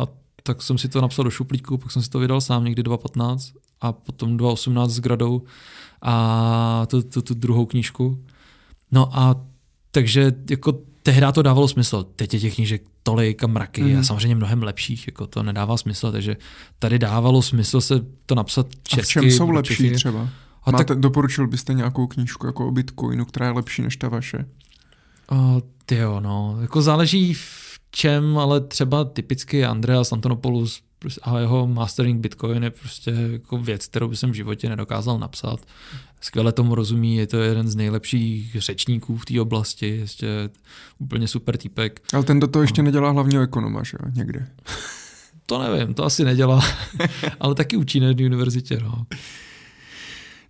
a 0.02 0.06
tak 0.42 0.62
jsem 0.62 0.78
si 0.78 0.88
to 0.88 1.00
napsal 1.00 1.24
do 1.24 1.30
šuplíku, 1.30 1.78
pak 1.78 1.92
jsem 1.92 2.02
si 2.02 2.10
to 2.10 2.18
vydal 2.18 2.40
sám 2.40 2.64
někdy 2.64 2.82
2015 2.82 3.52
a 3.80 3.92
potom 3.92 4.36
2018 4.36 4.90
s 4.90 5.00
Gradou 5.00 5.42
a 6.02 6.86
tu, 6.86 7.02
tu, 7.02 7.22
tu 7.22 7.34
druhou 7.34 7.66
knížku. 7.66 8.24
No 8.92 9.18
a 9.18 9.46
takže 9.90 10.32
jako 10.50 10.78
tehdy 11.02 11.26
to 11.32 11.42
dávalo 11.42 11.68
smysl. 11.68 12.06
Teď 12.16 12.34
je 12.34 12.40
těch 12.40 12.54
knížek 12.54 12.82
tolik 13.02 13.44
a 13.44 13.46
mraky 13.46 13.82
mm. 13.82 13.90
a 13.90 13.92
mhm. 13.92 14.04
samozřejmě 14.04 14.34
mnohem 14.34 14.62
lepších, 14.62 15.06
jako 15.06 15.26
to 15.26 15.42
nedává 15.42 15.76
smysl, 15.76 16.12
takže 16.12 16.36
tady 16.78 16.98
dávalo 16.98 17.42
smysl 17.42 17.80
se 17.80 17.94
to 18.26 18.34
napsat 18.34 18.66
česky. 18.82 19.00
A 19.00 19.22
v 19.22 19.24
čem 19.24 19.30
jsou 19.30 19.50
lepší 19.50 19.76
Čechy. 19.76 19.94
třeba? 19.94 20.28
A 20.64 20.70
Máte, 20.70 20.84
tak, 20.84 21.00
doporučil 21.00 21.46
byste 21.46 21.74
nějakou 21.74 22.06
knížku 22.06 22.46
jako 22.46 22.68
o 22.68 22.70
Bitcoinu, 22.70 23.24
která 23.24 23.46
je 23.46 23.52
lepší 23.52 23.82
než 23.82 23.96
ta 23.96 24.08
vaše? 24.08 24.46
Uh, 25.32 25.60
ty 25.86 25.96
jo, 25.96 26.20
no. 26.20 26.58
Jako 26.60 26.82
záleží 26.82 27.34
v 27.34 27.80
čem, 27.90 28.38
ale 28.38 28.60
třeba 28.60 29.04
typicky 29.04 29.64
Andreas 29.64 30.12
Antonopoulos 30.12 30.80
a 31.22 31.38
jeho 31.38 31.66
Mastering 31.66 32.20
Bitcoin 32.20 32.62
je 32.62 32.70
prostě 32.70 33.10
jako 33.10 33.58
věc, 33.58 33.86
kterou 33.86 34.08
bych 34.08 34.22
v 34.22 34.32
životě 34.32 34.68
nedokázal 34.68 35.18
napsat. 35.18 35.60
Skvěle 36.20 36.52
tomu 36.52 36.74
rozumí, 36.74 37.16
je 37.16 37.26
to 37.26 37.36
jeden 37.36 37.68
z 37.68 37.76
nejlepších 37.76 38.56
řečníků 38.60 39.16
v 39.16 39.24
té 39.24 39.40
oblasti, 39.40 39.96
ještě 39.96 40.50
úplně 40.98 41.28
super 41.28 41.56
týpek. 41.56 42.02
Ale 42.12 42.24
ten 42.24 42.40
do 42.40 42.46
toho 42.46 42.62
ještě 42.62 42.82
nedělá 42.82 43.10
hlavního 43.10 43.42
ekonoma, 43.42 43.82
že 43.82 43.96
jo, 44.02 44.10
někde? 44.14 44.48
to 45.46 45.58
nevím, 45.58 45.94
to 45.94 46.04
asi 46.04 46.24
nedělá, 46.24 46.62
ale 47.40 47.54
taky 47.54 47.76
učí 47.76 48.00
na 48.00 48.08
univerzitě, 48.08 48.80
no. 48.82 49.06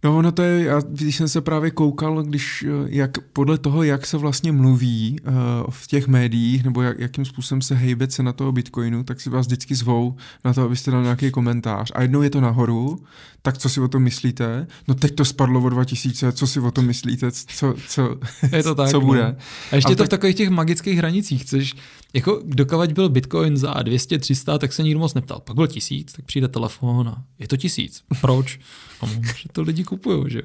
No 0.04 0.16
ono 0.16 0.32
to 0.32 0.42
je, 0.42 0.64
já, 0.64 0.80
když 0.80 1.16
jsem 1.16 1.28
se 1.28 1.40
právě 1.40 1.70
koukal, 1.70 2.22
když, 2.22 2.64
eh, 2.68 2.86
jak, 2.86 3.18
podle 3.18 3.58
toho, 3.58 3.82
jak 3.82 4.06
se 4.06 4.16
vlastně 4.16 4.52
mluví 4.52 5.16
uh, 5.20 5.34
v 5.70 5.86
těch 5.86 6.08
médiích, 6.08 6.64
nebo 6.64 6.82
jak, 6.82 6.98
jakým 6.98 7.24
způsobem 7.24 7.62
se 7.62 7.74
hejbe 7.74 8.06
na 8.22 8.32
toho 8.32 8.52
Bitcoinu, 8.52 9.04
tak 9.04 9.20
si 9.20 9.30
vás 9.30 9.46
vždycky 9.46 9.74
zvou 9.74 10.16
na 10.44 10.54
to, 10.54 10.62
abyste 10.62 10.90
dali 10.90 11.02
nějaký 11.02 11.30
komentář. 11.30 11.92
A 11.94 12.02
jednou 12.02 12.22
je 12.22 12.30
to 12.30 12.40
nahoru, 12.40 13.02
tak 13.42 13.58
co 13.58 13.68
si 13.68 13.80
o 13.80 13.88
tom 13.88 14.02
myslíte? 14.02 14.66
No 14.88 14.94
teď 14.94 15.14
to 15.14 15.24
spadlo 15.24 15.60
o 15.60 15.68
2000, 15.68 16.32
co 16.32 16.46
si 16.46 16.60
o 16.60 16.70
tom 16.70 16.86
myslíte? 16.86 17.30
Co, 17.32 17.74
co, 17.88 18.16
je 18.56 18.62
to 18.62 18.74
tak, 18.74 18.90
co 18.90 19.00
bude? 19.00 19.22
No. 19.22 19.36
A 19.72 19.74
ještě 19.74 19.92
a 19.92 19.96
to 19.96 19.96
tak... 19.96 20.06
v 20.06 20.10
takových 20.10 20.36
těch 20.36 20.50
magických 20.50 20.98
hranicích, 20.98 21.42
chceš, 21.42 21.74
jako 22.14 22.42
dokavať 22.44 22.92
byl 22.92 23.08
Bitcoin 23.08 23.56
za 23.56 23.74
200, 23.82 24.18
300, 24.18 24.58
tak 24.58 24.72
se 24.72 24.82
nikdo 24.82 25.00
moc 25.00 25.14
neptal. 25.14 25.40
Pak 25.40 25.56
byl 25.56 25.66
tisíc, 25.66 26.12
tak 26.12 26.24
přijde 26.24 26.48
telefon 26.48 27.08
a 27.08 27.24
je 27.38 27.48
to 27.48 27.56
tisíc. 27.56 28.02
Proč? 28.20 28.60
Že 29.08 29.48
to 29.52 29.62
lidi 29.62 29.84
kupují, 29.84 30.30
že 30.30 30.42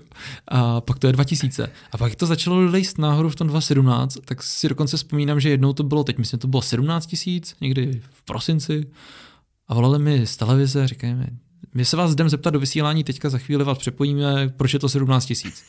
A 0.48 0.82
pak 0.82 1.00
to 1.00 1.08
je 1.08 1.14
2000. 1.14 1.72
A 1.92 1.98
pak 1.98 2.16
to 2.16 2.26
začalo 2.26 2.60
lejst 2.60 2.98
nahoru 2.98 3.30
v 3.30 3.36
tom 3.36 3.48
2017, 3.48 4.18
tak 4.26 4.44
si 4.44 4.70
dokonce 4.70 4.98
vzpomínám, 4.98 5.40
že 5.40 5.50
jednou 5.50 5.74
to 5.74 5.84
bylo, 5.84 6.04
teď 6.04 6.18
myslím, 6.18 6.40
to 6.40 6.48
bylo 6.48 6.62
17 6.62 7.06
tisíc, 7.06 7.56
někdy 7.62 8.02
v 8.10 8.22
prosinci. 8.24 8.88
A 9.68 9.74
volali 9.74 10.00
mi 10.00 10.28
z 10.28 10.38
televize, 10.38 10.88
říkají 10.88 11.14
mi, 11.14 11.28
my 11.74 11.86
se 11.86 11.98
vás 11.98 12.12
jdem 12.12 12.30
zeptat 12.30 12.50
do 12.50 12.60
vysílání, 12.60 13.04
teďka 13.04 13.30
za 13.30 13.38
chvíli 13.38 13.64
vás 13.64 13.78
přepojíme, 13.78 14.54
proč 14.58 14.74
je 14.74 14.80
to 14.80 14.90
17 14.90 15.26
tisíc. 15.26 15.64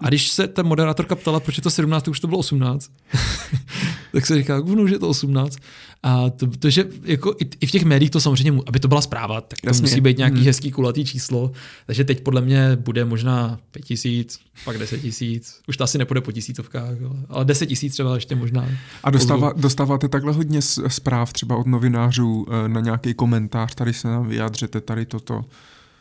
A 0.00 0.08
když 0.08 0.28
se 0.28 0.48
ta 0.48 0.62
moderátorka 0.62 1.16
ptala, 1.16 1.40
proč 1.40 1.56
je 1.56 1.62
to 1.62 1.70
17, 1.70 2.02
to 2.02 2.10
už 2.10 2.20
to 2.20 2.26
bylo 2.26 2.38
18, 2.38 2.90
tak 4.12 4.26
se 4.26 4.36
říká, 4.36 4.62
no, 4.64 4.86
že 4.86 4.94
je 4.94 4.98
to 4.98 5.08
18. 5.08 5.58
A 6.02 6.30
to, 6.30 6.46
to 6.46 6.70
že 6.70 6.84
jako 7.02 7.34
i, 7.40 7.48
i, 7.60 7.66
v 7.66 7.70
těch 7.70 7.84
médiích 7.84 8.10
to 8.10 8.20
samozřejmě, 8.20 8.62
aby 8.66 8.80
to 8.80 8.88
byla 8.88 9.00
zpráva, 9.00 9.40
tak 9.40 9.60
to 9.60 9.68
Jasně. 9.68 9.82
musí 9.82 10.00
být 10.00 10.18
nějaký 10.18 10.36
hmm. 10.36 10.46
hezký 10.46 10.70
kulatý 10.70 11.04
číslo. 11.04 11.52
Takže 11.86 12.04
teď 12.04 12.20
podle 12.20 12.40
mě 12.40 12.76
bude 12.76 13.04
možná 13.04 13.58
5 13.70 13.84
tisíc, 13.84 14.40
pak 14.64 14.78
10 14.78 15.00
tisíc. 15.00 15.60
Už 15.68 15.76
to 15.76 15.84
asi 15.84 15.98
nepůjde 15.98 16.20
po 16.20 16.32
tisícovkách, 16.32 16.94
ale 17.28 17.44
10 17.44 17.66
tisíc 17.66 17.92
třeba 17.92 18.14
ještě 18.14 18.34
možná. 18.34 18.68
A 19.04 19.10
dostává, 19.10 19.52
dostáváte 19.56 20.08
takhle 20.08 20.32
hodně 20.32 20.62
zpráv 20.88 21.32
třeba 21.32 21.56
od 21.56 21.66
novinářů 21.66 22.46
eh, 22.48 22.68
na 22.68 22.80
nějaký 22.80 23.14
komentář, 23.14 23.74
tady 23.74 23.92
se 23.92 24.08
nám 24.08 24.28
vyjádřete, 24.28 24.80
tady 24.80 25.06
toto? 25.34 25.48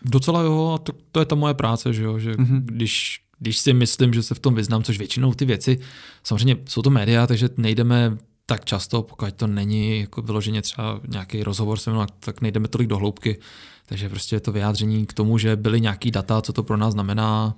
Docela 0.06 0.41
jo, 0.41 0.72
a 0.75 0.77
to, 0.77 0.93
to 1.11 1.19
je 1.19 1.25
ta 1.25 1.35
moje 1.35 1.53
práce, 1.53 1.93
že 1.93 2.03
jo, 2.03 2.19
že 2.19 2.32
mm-hmm. 2.32 2.61
když 2.66 3.22
když 3.40 3.58
si 3.58 3.74
myslím, 3.74 4.14
že 4.14 4.24
se 4.24 4.35
v 4.35 4.40
tom 4.40 4.56
vyznám, 4.56 4.83
což 4.83 4.98
většinou 4.98 5.33
ty 5.33 5.45
věci, 5.45 5.80
samozřejmě 6.24 6.58
jsou 6.66 6.82
to 6.82 6.90
média, 6.90 7.27
takže 7.27 7.49
nejdeme 7.58 8.17
tak 8.45 8.66
často, 8.66 9.03
pokud 9.03 9.33
to 9.33 9.48
není 9.48 9.99
jako 9.99 10.22
vyloženě 10.22 10.61
třeba 10.61 11.01
nějaký 11.08 11.43
rozhovor 11.43 11.80
se 11.80 11.91
mnou, 11.91 12.06
tak 12.19 12.41
nejdeme 12.41 12.67
tolik 12.67 12.88
do 12.88 12.98
hloubky. 12.98 13.40
Takže 13.85 14.09
prostě 14.09 14.35
je 14.35 14.40
to 14.40 14.51
vyjádření 14.51 15.06
k 15.06 15.14
tomu, 15.14 15.38
že 15.38 15.56
byly 15.56 15.82
nějaký 15.82 16.11
data, 16.11 16.41
co 16.41 16.53
to 16.53 16.64
pro 16.64 16.77
nás 16.77 16.93
znamená 16.93 17.56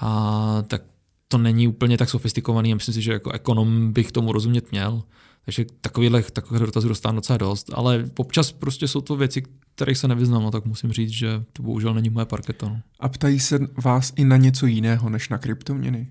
a 0.00 0.62
tak 0.66 0.82
to 1.28 1.38
není 1.38 1.68
úplně 1.68 1.98
tak 1.98 2.10
sofistikovaný 2.10 2.72
a 2.72 2.74
myslím 2.74 2.94
si, 2.94 3.02
že 3.02 3.12
jako 3.12 3.30
ekonom 3.30 3.92
bych 3.92 4.12
tomu 4.12 4.32
rozumět 4.32 4.72
měl. 4.72 5.02
Takže 5.44 5.64
takovýhle, 5.80 6.22
takových 6.22 6.62
dotazů 6.62 6.88
dostávám 6.88 7.16
docela 7.16 7.36
dost, 7.36 7.70
ale 7.74 8.10
občas 8.18 8.52
prostě 8.52 8.88
jsou 8.88 9.00
to 9.00 9.16
věci, 9.16 9.42
kterých 9.74 9.98
se 9.98 10.08
nevyznám, 10.08 10.42
no, 10.42 10.50
tak 10.50 10.64
musím 10.64 10.92
říct, 10.92 11.10
že 11.10 11.44
to 11.52 11.62
bohužel 11.62 11.94
není 11.94 12.10
moje 12.10 12.26
parketa. 12.26 12.68
No. 12.68 12.80
A 13.00 13.08
ptají 13.08 13.40
se 13.40 13.58
vás 13.84 14.12
i 14.16 14.24
na 14.24 14.36
něco 14.36 14.66
jiného 14.66 15.10
než 15.10 15.28
na 15.28 15.38
kryptoměny? 15.38 16.08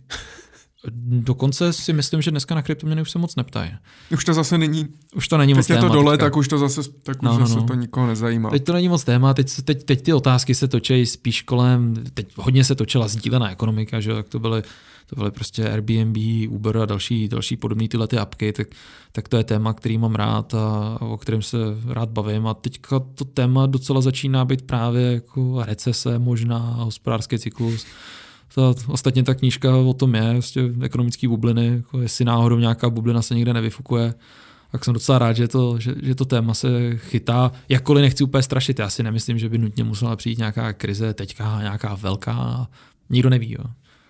Dokonce 1.01 1.73
si 1.73 1.93
myslím, 1.93 2.21
že 2.21 2.31
dneska 2.31 2.55
na 2.55 2.61
kryptoměny 2.61 3.01
už 3.01 3.11
se 3.11 3.19
moc 3.19 3.35
neptají. 3.35 3.71
Už 4.13 4.25
to 4.25 4.33
zase 4.33 4.57
není. 4.57 4.88
Už 5.15 5.27
to 5.27 5.38
není 5.38 5.53
teď 5.53 5.57
moc 5.57 5.67
téma. 5.67 5.79
Teď 5.79 5.83
je 5.83 5.89
to 5.89 5.93
dole, 5.93 6.13
teďka. 6.13 6.25
tak 6.25 6.38
už 6.38 6.47
to 6.47 6.57
zase, 6.57 6.81
tak 7.03 7.17
už 7.17 7.25
no, 7.25 7.39
no, 7.39 7.47
zase 7.47 7.59
no. 7.59 7.65
to 7.65 7.73
nikoho 7.73 8.07
nezajímá. 8.07 8.49
Teď 8.49 8.63
to 8.63 8.73
není 8.73 8.89
moc 8.89 9.03
téma, 9.03 9.33
teď, 9.33 9.61
teď, 9.61 9.83
teď 9.83 10.01
ty 10.01 10.13
otázky 10.13 10.55
se 10.55 10.67
točí 10.67 11.05
spíš 11.05 11.41
kolem, 11.41 11.93
teď 12.13 12.27
hodně 12.38 12.63
se 12.63 12.75
točila 12.75 13.07
sdílená 13.07 13.51
ekonomika, 13.51 13.99
že 13.99 14.11
jak 14.11 14.29
to 14.29 14.39
byly 14.39 14.63
to 15.09 15.15
byly 15.15 15.31
prostě 15.31 15.69
Airbnb, 15.69 16.17
Uber 16.49 16.77
a 16.77 16.85
další, 16.85 17.27
další 17.27 17.57
podobné 17.57 17.88
tyhle 17.88 18.07
ty 18.07 18.17
apky, 18.17 18.53
tak, 18.53 18.67
tak 19.11 19.27
to 19.27 19.38
je 19.38 19.43
téma, 19.43 19.73
který 19.73 19.97
mám 19.97 20.15
rád 20.15 20.53
a, 20.53 20.97
o 21.01 21.17
kterém 21.17 21.41
se 21.41 21.57
rád 21.88 22.09
bavím. 22.09 22.47
A 22.47 22.53
teďka 22.53 22.99
to 22.99 23.25
téma 23.25 23.65
docela 23.65 24.01
začíná 24.01 24.45
být 24.45 24.61
právě 24.61 25.11
jako 25.11 25.63
recese 25.65 26.19
možná, 26.19 26.57
hospodářský 26.59 27.39
cyklus. 27.39 27.85
Ta, 28.55 28.73
ostatně 28.88 29.23
ta 29.23 29.33
knížka 29.33 29.75
o 29.77 29.93
tom 29.93 30.15
je, 30.15 30.33
vlastně 30.33 30.63
ekonomické 30.81 31.27
bubliny, 31.27 31.67
jako 31.67 32.01
jestli 32.01 32.25
náhodou 32.25 32.57
nějaká 32.57 32.89
bublina 32.89 33.21
se 33.21 33.35
někde 33.35 33.53
nevyfukuje, 33.53 34.13
tak 34.71 34.85
jsem 34.85 34.93
docela 34.93 35.19
rád, 35.19 35.33
že 35.33 35.47
to, 35.47 35.79
že, 35.79 35.95
že 36.03 36.15
to 36.15 36.25
téma 36.25 36.53
se 36.53 36.97
chytá. 36.97 37.51
Jakkoliv 37.69 38.01
nechci 38.01 38.23
úplně 38.23 38.43
strašit, 38.43 38.79
já 38.79 38.89
si 38.89 39.03
nemyslím, 39.03 39.39
že 39.39 39.49
by 39.49 39.57
nutně 39.57 39.83
musela 39.83 40.15
přijít 40.15 40.38
nějaká 40.38 40.73
krize 40.73 41.13
teďka, 41.13 41.61
nějaká 41.61 41.95
velká, 41.95 42.67
nikdo 43.09 43.29
neví. 43.29 43.51
Jo 43.51 43.65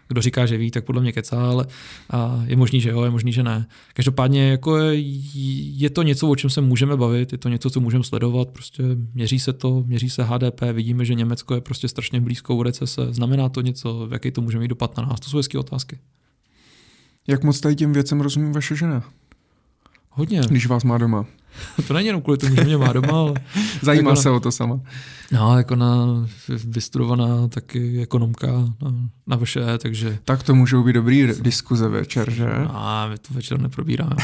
kdo 0.09 0.21
říká, 0.21 0.45
že 0.45 0.57
ví, 0.57 0.71
tak 0.71 0.85
podle 0.85 1.01
mě 1.01 1.11
kecá, 1.11 1.49
ale 1.49 1.65
a 2.09 2.43
je 2.45 2.55
možný, 2.55 2.81
že 2.81 2.89
jo, 2.89 3.03
je 3.03 3.09
možný, 3.09 3.33
že 3.33 3.43
ne. 3.43 3.67
Každopádně 3.93 4.49
jako 4.49 4.77
je, 4.77 4.99
je 5.77 5.89
to 5.89 6.03
něco, 6.03 6.29
o 6.29 6.35
čem 6.35 6.49
se 6.49 6.61
můžeme 6.61 6.97
bavit, 6.97 7.31
je 7.31 7.37
to 7.37 7.49
něco, 7.49 7.69
co 7.69 7.79
můžeme 7.79 8.03
sledovat, 8.03 8.49
prostě 8.49 8.83
měří 9.13 9.39
se 9.39 9.53
to, 9.53 9.83
měří 9.87 10.09
se 10.09 10.23
HDP, 10.23 10.61
vidíme, 10.73 11.05
že 11.05 11.13
Německo 11.13 11.55
je 11.55 11.61
prostě 11.61 11.87
strašně 11.87 12.21
blízkou 12.21 12.63
recese, 12.63 13.07
znamená 13.13 13.49
to 13.49 13.61
něco, 13.61 14.07
jaký 14.11 14.31
to 14.31 14.41
může 14.41 14.59
mít 14.59 14.67
dopad 14.67 14.97
na 14.97 15.05
nás, 15.05 15.19
to 15.19 15.29
jsou 15.29 15.37
hezké 15.37 15.57
otázky. 15.57 15.99
Jak 17.27 17.43
moc 17.43 17.59
tady 17.59 17.75
těm 17.75 17.93
věcem 17.93 18.21
rozumí 18.21 18.53
vaše 18.53 18.75
žena? 18.75 19.03
Hodně. 20.11 20.41
Když 20.49 20.67
vás 20.67 20.83
má 20.83 20.97
doma. 20.97 21.25
to 21.87 21.93
není 21.93 22.07
jenom 22.07 22.21
kvůli 22.21 22.37
tomu, 22.37 22.55
že 22.55 22.63
mě 22.63 22.77
má 22.77 22.93
doma, 22.93 23.19
ale... 23.19 23.33
Zajímá 23.81 24.09
jako 24.09 24.21
se 24.21 24.29
na, 24.29 24.35
o 24.35 24.39
to 24.39 24.51
sama. 24.51 24.79
No, 25.31 25.57
jako 25.57 25.75
na 25.75 26.05
vystudovaná 26.65 27.47
taky 27.47 28.01
ekonomka 28.01 28.47
na, 28.81 28.93
na 29.27 29.37
vše, 29.37 29.61
takže... 29.77 30.19
Tak 30.25 30.43
to 30.43 30.55
můžou 30.55 30.83
být 30.83 30.93
dobrý 30.93 31.27
diskuze 31.41 31.87
večer, 31.87 32.31
že? 32.31 32.49
A 32.69 33.07
my 33.09 33.17
to 33.17 33.33
večer 33.33 33.61
neprobíráme. 33.61 34.15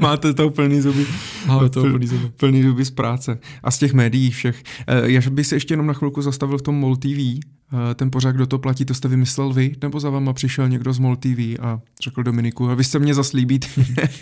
Máte 0.00 0.34
to 0.34 0.50
plný 0.50 0.80
zuby. 0.80 1.06
Máme 1.46 1.68
to 1.68 1.80
plný 1.80 2.06
zuby. 2.06 2.28
Plný 2.36 2.62
zuby 2.62 2.84
z 2.84 2.90
práce. 2.90 3.38
A 3.62 3.70
z 3.70 3.78
těch 3.78 3.92
médií 3.92 4.30
všech. 4.30 4.62
Eh, 4.86 5.10
já 5.10 5.30
bych 5.30 5.46
se 5.46 5.56
ještě 5.56 5.72
jenom 5.74 5.86
na 5.86 5.92
chvilku 5.92 6.22
zastavil 6.22 6.58
v 6.58 6.62
tom 6.62 6.74
MOL 6.74 6.96
TV. 6.96 7.40
Eh, 7.72 7.94
ten 7.94 8.10
pořád, 8.10 8.32
kdo 8.32 8.46
to 8.46 8.58
platí, 8.58 8.84
to 8.84 8.94
jste 8.94 9.08
vymyslel 9.08 9.52
vy? 9.52 9.76
Nebo 9.82 10.00
za 10.00 10.10
váma 10.10 10.32
přišel 10.32 10.68
někdo 10.68 10.92
z 10.92 10.98
MOL 10.98 11.16
TV 11.16 11.38
a 11.60 11.80
řekl 12.02 12.22
Dominiku, 12.22 12.70
a 12.70 12.74
vy 12.74 12.84
jste 12.84 12.98
mě 12.98 13.14
zaslíbit. 13.14 13.66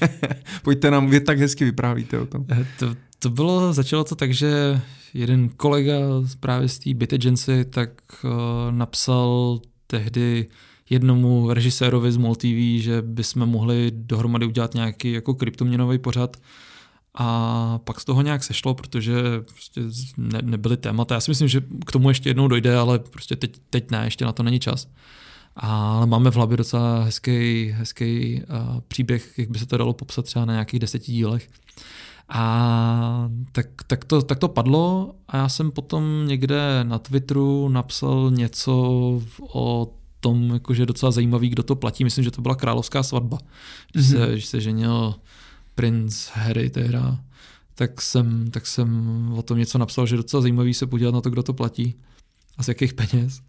Pojďte 0.62 0.90
nám, 0.90 1.10
vy 1.10 1.20
tak 1.20 1.38
hezky 1.38 1.64
vyprávíte 1.64 2.18
o 2.18 2.26
tom. 2.26 2.44
Eh, 2.50 2.66
to, 2.78 2.94
to 3.18 3.30
bylo, 3.30 3.72
začalo 3.72 4.04
to 4.04 4.14
tak, 4.14 4.34
že 4.34 4.80
jeden 5.14 5.48
kolega 5.48 5.96
právě 6.40 6.68
z 6.68 6.78
té 6.78 6.94
BitAgency 6.94 7.64
tak 7.64 7.90
uh, 8.24 8.30
napsal 8.70 9.60
tehdy 9.86 10.46
jednomu 10.90 11.52
režisérovi 11.52 12.12
z 12.12 12.16
MOL 12.16 12.34
TV, 12.34 12.82
že 12.82 13.02
bychom 13.02 13.46
mohli 13.46 13.90
dohromady 13.94 14.46
udělat 14.46 14.74
nějaký 14.74 15.12
jako 15.12 15.34
kryptoměnový 15.34 15.98
pořad. 15.98 16.36
A 17.14 17.78
pak 17.84 18.00
z 18.00 18.04
toho 18.04 18.22
nějak 18.22 18.44
sešlo, 18.44 18.74
protože 18.74 19.14
prostě 19.40 19.80
ne, 20.16 20.42
nebyly 20.42 20.76
témata. 20.76 21.14
Já 21.14 21.20
si 21.20 21.30
myslím, 21.30 21.48
že 21.48 21.60
k 21.86 21.92
tomu 21.92 22.08
ještě 22.08 22.28
jednou 22.28 22.48
dojde, 22.48 22.76
ale 22.76 22.98
prostě 22.98 23.36
teď, 23.36 23.56
teď 23.70 23.90
ne, 23.90 24.04
ještě 24.04 24.24
na 24.24 24.32
to 24.32 24.42
není 24.42 24.60
čas. 24.60 24.88
Ale 25.56 26.06
máme 26.06 26.30
v 26.30 26.36
hlavě 26.36 26.56
docela 26.56 27.02
hezký, 27.04 27.68
hezký 27.76 28.42
uh, 28.42 28.80
příběh, 28.88 29.38
jak 29.38 29.50
by 29.50 29.58
se 29.58 29.66
to 29.66 29.76
dalo 29.76 29.92
popsat 29.92 30.24
třeba 30.24 30.44
na 30.44 30.52
nějakých 30.52 30.80
deseti 30.80 31.12
dílech. 31.12 31.48
A 32.28 33.30
tak, 33.52 33.66
tak, 33.86 34.04
to, 34.04 34.22
tak 34.22 34.38
to 34.38 34.48
padlo 34.48 35.14
a 35.28 35.36
já 35.36 35.48
jsem 35.48 35.70
potom 35.70 36.24
někde 36.26 36.80
na 36.82 36.98
Twitteru 36.98 37.68
napsal 37.68 38.30
něco 38.30 38.74
o 39.52 39.94
tom, 40.20 40.50
jakože 40.50 40.86
docela 40.86 41.12
zajímavý, 41.12 41.48
kdo 41.48 41.62
to 41.62 41.76
platí. 41.76 42.04
Myslím, 42.04 42.24
že 42.24 42.30
to 42.30 42.42
byla 42.42 42.54
královská 42.54 43.02
svatba, 43.02 43.38
mm-hmm. 43.96 44.10
se, 44.10 44.38
že 44.38 44.46
se 44.46 44.60
ženil 44.60 45.14
princ 45.74 46.28
Harry 46.32 46.70
tehda, 46.70 47.20
tak 47.74 48.02
jsem, 48.02 48.50
tak 48.50 48.66
jsem 48.66 49.28
o 49.36 49.42
tom 49.42 49.58
něco 49.58 49.78
napsal, 49.78 50.06
že 50.06 50.16
docela 50.16 50.40
zajímavý 50.40 50.74
se 50.74 50.86
podívat 50.86 51.14
na 51.14 51.20
to, 51.20 51.30
kdo 51.30 51.42
to 51.42 51.52
platí 51.52 51.94
a 52.56 52.62
z 52.62 52.68
jakých 52.68 52.94
peněz 52.94 53.42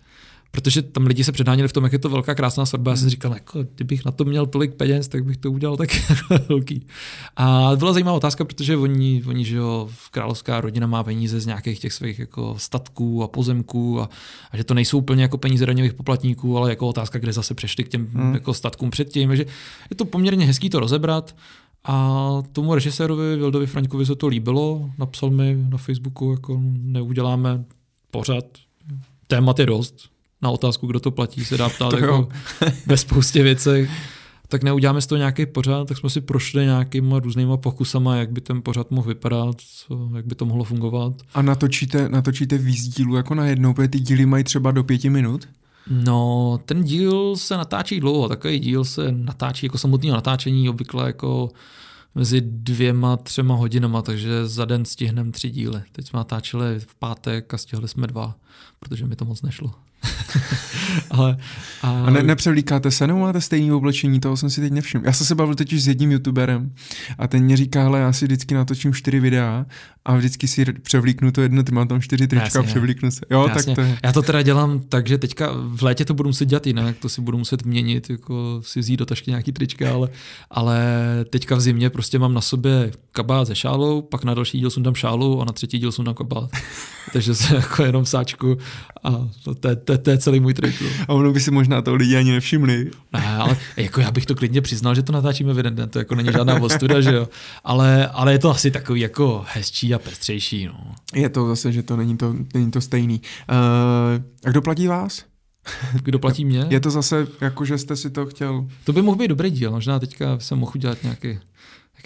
protože 0.56 0.82
tam 0.82 1.06
lidi 1.08 1.24
se 1.24 1.32
předháněli 1.32 1.68
v 1.68 1.74
tom, 1.74 1.84
jak 1.84 1.94
je 1.94 2.00
to 2.00 2.10
velká 2.10 2.36
krásná 2.36 2.66
svatba. 2.66 2.92
Já 2.92 2.98
jsem 2.98 3.10
říkal, 3.10 3.34
jako, 3.34 3.64
kdybych 3.76 4.06
na 4.06 4.12
to 4.12 4.26
měl 4.26 4.46
tolik 4.46 4.74
peněz, 4.74 5.08
tak 5.08 5.26
bych 5.26 5.38
to 5.38 5.52
udělal 5.52 5.78
tak 5.78 5.90
velký. 6.50 6.88
A 7.36 7.72
byla 7.76 7.94
zajímavá 7.94 8.18
otázka, 8.18 8.46
protože 8.46 8.78
oni, 8.78 9.24
oni 9.28 9.46
že 9.46 9.56
jo, 9.56 9.90
královská 10.12 10.62
rodina 10.62 10.88
má 10.88 11.04
peníze 11.04 11.40
z 11.40 11.46
nějakých 11.46 11.80
těch 11.80 11.94
svých 11.94 12.20
jako 12.20 12.56
statků 12.58 13.24
a 13.24 13.28
pozemků 13.28 14.02
a, 14.02 14.10
a 14.52 14.58
že 14.58 14.64
to 14.64 14.74
nejsou 14.74 14.98
úplně 14.98 15.22
jako 15.22 15.38
peníze 15.38 15.66
daňových 15.66 15.94
poplatníků, 15.94 16.58
ale 16.58 16.70
jako 16.70 16.88
otázka, 16.88 17.20
kde 17.20 17.34
zase 17.34 17.54
přešli 17.54 17.84
k 17.84 17.90
těm 17.90 18.08
hmm. 18.14 18.34
jako 18.34 18.54
statkům 18.54 18.90
předtím. 18.90 19.36
Že 19.36 19.46
je 19.90 19.96
to 19.96 20.06
poměrně 20.06 20.46
hezký 20.46 20.70
to 20.70 20.80
rozebrat. 20.80 21.36
A 21.88 22.44
tomu 22.52 22.76
režisérovi 22.76 23.36
Vildovi 23.36 23.68
Frankovi 23.68 24.06
se 24.06 24.16
to 24.16 24.28
líbilo, 24.28 24.90
napsal 24.98 25.30
mi 25.30 25.66
na 25.70 25.78
Facebooku, 25.78 26.32
jako 26.32 26.62
neuděláme 26.82 27.64
pořad, 28.12 28.46
témat 29.28 29.60
je 29.60 29.66
dost, 29.66 29.96
na 30.42 30.50
otázku, 30.50 30.88
kdo 30.88 31.00
to 31.00 31.12
platí, 31.12 31.46
se 31.46 31.58
dá 31.58 31.70
ptát 31.70 31.94
jako 32.00 32.28
ve 32.86 32.98
spoustě 32.98 33.44
věcech. 33.44 33.92
Tak 34.48 34.64
neuděláme 34.64 35.02
z 35.02 35.08
toho 35.08 35.18
nějaký 35.18 35.46
pořád, 35.46 35.88
tak 35.88 35.98
jsme 35.98 36.10
si 36.10 36.22
prošli 36.22 36.66
nějakýma 36.66 37.20
různýma 37.20 37.58
pokusama, 37.58 38.16
jak 38.16 38.32
by 38.32 38.42
ten 38.42 38.62
pořád 38.62 38.92
mohl 38.92 39.08
vypadat, 39.08 39.56
co, 39.62 40.10
jak 40.16 40.26
by 40.26 40.36
to 40.36 40.46
mohlo 40.46 40.64
fungovat. 40.64 41.14
A 41.34 41.42
natočíte, 41.42 42.10
natočíte 42.10 42.58
víc 42.58 42.88
dílů 42.88 43.16
jako 43.16 43.36
na 43.36 43.46
jednou, 43.46 43.74
protože 43.74 43.88
ty 43.88 44.00
díly 44.00 44.26
mají 44.26 44.44
třeba 44.44 44.72
do 44.72 44.84
pěti 44.84 45.10
minut? 45.10 45.48
No, 45.90 46.60
ten 46.66 46.84
díl 46.84 47.36
se 47.36 47.58
natáčí 47.58 48.00
dlouho, 48.00 48.30
takový 48.30 48.60
díl 48.60 48.86
se 48.86 49.12
natáčí 49.12 49.66
jako 49.66 49.78
samotného 49.78 50.16
natáčení 50.16 50.70
obvykle 50.70 51.08
jako 51.08 51.50
mezi 52.16 52.42
dvěma, 52.42 53.18
třema 53.18 53.56
hodinama, 53.56 54.02
takže 54.02 54.48
za 54.48 54.66
den 54.66 54.86
stihneme 54.86 55.32
tři 55.32 55.50
díly. 55.50 55.82
Teď 55.92 56.08
jsme 56.08 56.18
natáčeli 56.18 56.80
v 56.80 56.96
pátek 56.96 57.54
a 57.54 57.58
stihli 57.58 57.88
jsme 57.88 58.08
dva, 58.08 58.36
protože 58.80 59.06
mi 59.06 59.16
to 59.16 59.26
moc 59.26 59.42
nešlo. 59.42 59.74
Ale, 61.10 61.38
a... 61.82 61.90
a 62.06 62.10
ne, 62.10 62.24
nepřevlíkáte 62.24 62.92
se, 62.92 63.08
nebo 63.08 63.20
máte 63.20 63.42
stejné 63.42 63.74
oblečení, 63.74 64.20
toho 64.20 64.38
jsem 64.38 64.50
si 64.50 64.62
teď 64.62 64.74
nevšiml. 64.74 65.06
Já 65.06 65.14
jsem 65.14 65.28
se 65.28 65.36
bavil 65.36 65.56
totiž 65.56 65.84
s 65.84 65.88
jedním 65.88 66.12
youtuberem 66.12 66.72
a 67.18 67.28
ten 67.28 67.44
mě 67.44 67.58
říká, 67.58 67.86
ale 67.86 68.00
já 68.00 68.14
si 68.14 68.26
vždycky 68.26 68.56
natočím 68.56 68.94
čtyři 68.94 69.20
videa 69.20 69.66
a 70.06 70.16
vždycky 70.16 70.48
si 70.48 70.66
převlíknu 70.66 71.32
to 71.32 71.42
jedno, 71.42 71.64
ty 71.64 71.72
mám 71.72 71.88
tam 71.88 72.02
čtyři 72.02 72.28
trička 72.28 72.46
Jasně. 72.46 72.60
a 72.60 72.64
převlíknu 72.64 73.12
se. 73.12 73.22
Jo, 73.32 73.48
Jasně. 73.50 73.76
tak 73.76 73.76
to 73.76 73.82
je. 73.82 73.98
Já 74.04 74.12
to 74.12 74.22
teda 74.22 74.42
dělám 74.42 74.80
tak, 74.80 75.08
že 75.08 75.18
teďka 75.18 75.50
v 75.68 75.82
létě 75.82 76.06
to 76.06 76.14
budu 76.14 76.30
muset 76.30 76.46
dělat 76.46 76.68
jinak, 76.68 76.98
to 76.98 77.10
si 77.10 77.22
budu 77.22 77.38
muset 77.38 77.66
měnit, 77.66 78.10
jako 78.10 78.62
si 78.64 78.80
vzít 78.80 78.98
do 78.98 79.06
tašky 79.06 79.32
nějaký 79.32 79.52
trička, 79.52 79.94
ale, 79.94 80.10
ale 80.50 80.80
teďka 81.30 81.56
v 81.56 81.62
zimě 81.62 81.90
prostě 81.90 82.20
mám 82.20 82.34
na 82.34 82.42
sobě 82.42 82.92
kabát 83.16 83.48
ze 83.48 83.56
šálou, 83.56 84.02
pak 84.02 84.24
na 84.24 84.34
další 84.34 84.60
díl 84.60 84.70
sundám 84.70 84.96
šálu 84.96 85.42
a 85.42 85.46
na 85.46 85.52
třetí 85.52 85.80
díl 85.80 85.92
sundám 85.92 86.16
kabát. 86.16 86.50
Takže 87.14 87.36
se 87.36 87.56
jako 87.56 87.84
jenom 87.84 88.06
sáčku 88.06 88.58
a 89.04 89.12
to, 89.44 89.56
to, 89.56 89.76
to, 89.76 89.98
to 89.98 90.10
je 90.10 90.18
celý 90.18 90.40
můj 90.40 90.54
trik. 90.54 90.82
No. 90.82 90.88
A 91.08 91.14
ono 91.14 91.34
by 91.34 91.40
si 91.40 91.52
možná 91.52 91.82
to 91.82 91.96
lidi 91.96 92.18
ani 92.18 92.32
nevšimli. 92.32 92.92
Ne, 93.14 93.38
ale 93.38 93.58
jako 93.78 94.02
já 94.02 94.12
bych 94.12 94.26
to 94.26 94.36
klidně 94.36 94.62
přiznal, 94.62 94.96
že 94.96 95.04
to 95.04 95.12
natáčíme 95.12 95.54
v 95.54 95.58
jeden 95.58 95.76
den, 95.76 95.90
to 95.90 96.00
jako 96.00 96.16
není 96.16 96.30
žádná 96.32 96.62
ostuda, 96.62 97.02
že 97.02 97.16
jo. 97.16 97.28
Ale, 97.64 98.08
ale 98.08 98.32
je 98.32 98.40
to 98.40 98.50
asi 98.50 98.72
takový 98.72 99.02
jako 99.02 99.46
hezčí 99.48 99.94
a 99.94 100.00
pestřejší. 100.00 100.66
No. 100.66 100.96
Je 101.14 101.30
to 101.30 101.48
zase, 101.48 101.72
že 101.72 101.84
to 101.84 101.98
není 101.98 102.18
to, 102.18 102.36
není 102.54 102.72
to 102.72 102.82
stejný. 102.82 103.22
Uh, 103.50 104.24
a 104.46 104.50
kdo 104.50 104.62
platí 104.62 104.88
vás? 104.88 105.26
Kdo 106.04 106.20
platí 106.20 106.46
mě? 106.46 106.66
Je 106.70 106.80
to 106.80 106.92
zase 106.92 107.28
jako, 107.42 107.66
že 107.66 107.78
jste 107.78 107.96
si 107.96 108.10
to 108.10 108.26
chtěl... 108.26 108.68
To 108.84 108.94
by 108.94 109.02
mohl 109.02 109.18
být 109.18 109.28
dobrý 109.28 109.52
díl, 109.52 109.72
možná 109.72 110.00
teďka 110.00 110.40
jsem 110.40 110.60
mohl 110.60 110.72
udělat 110.76 111.04
nějaký 111.04 111.40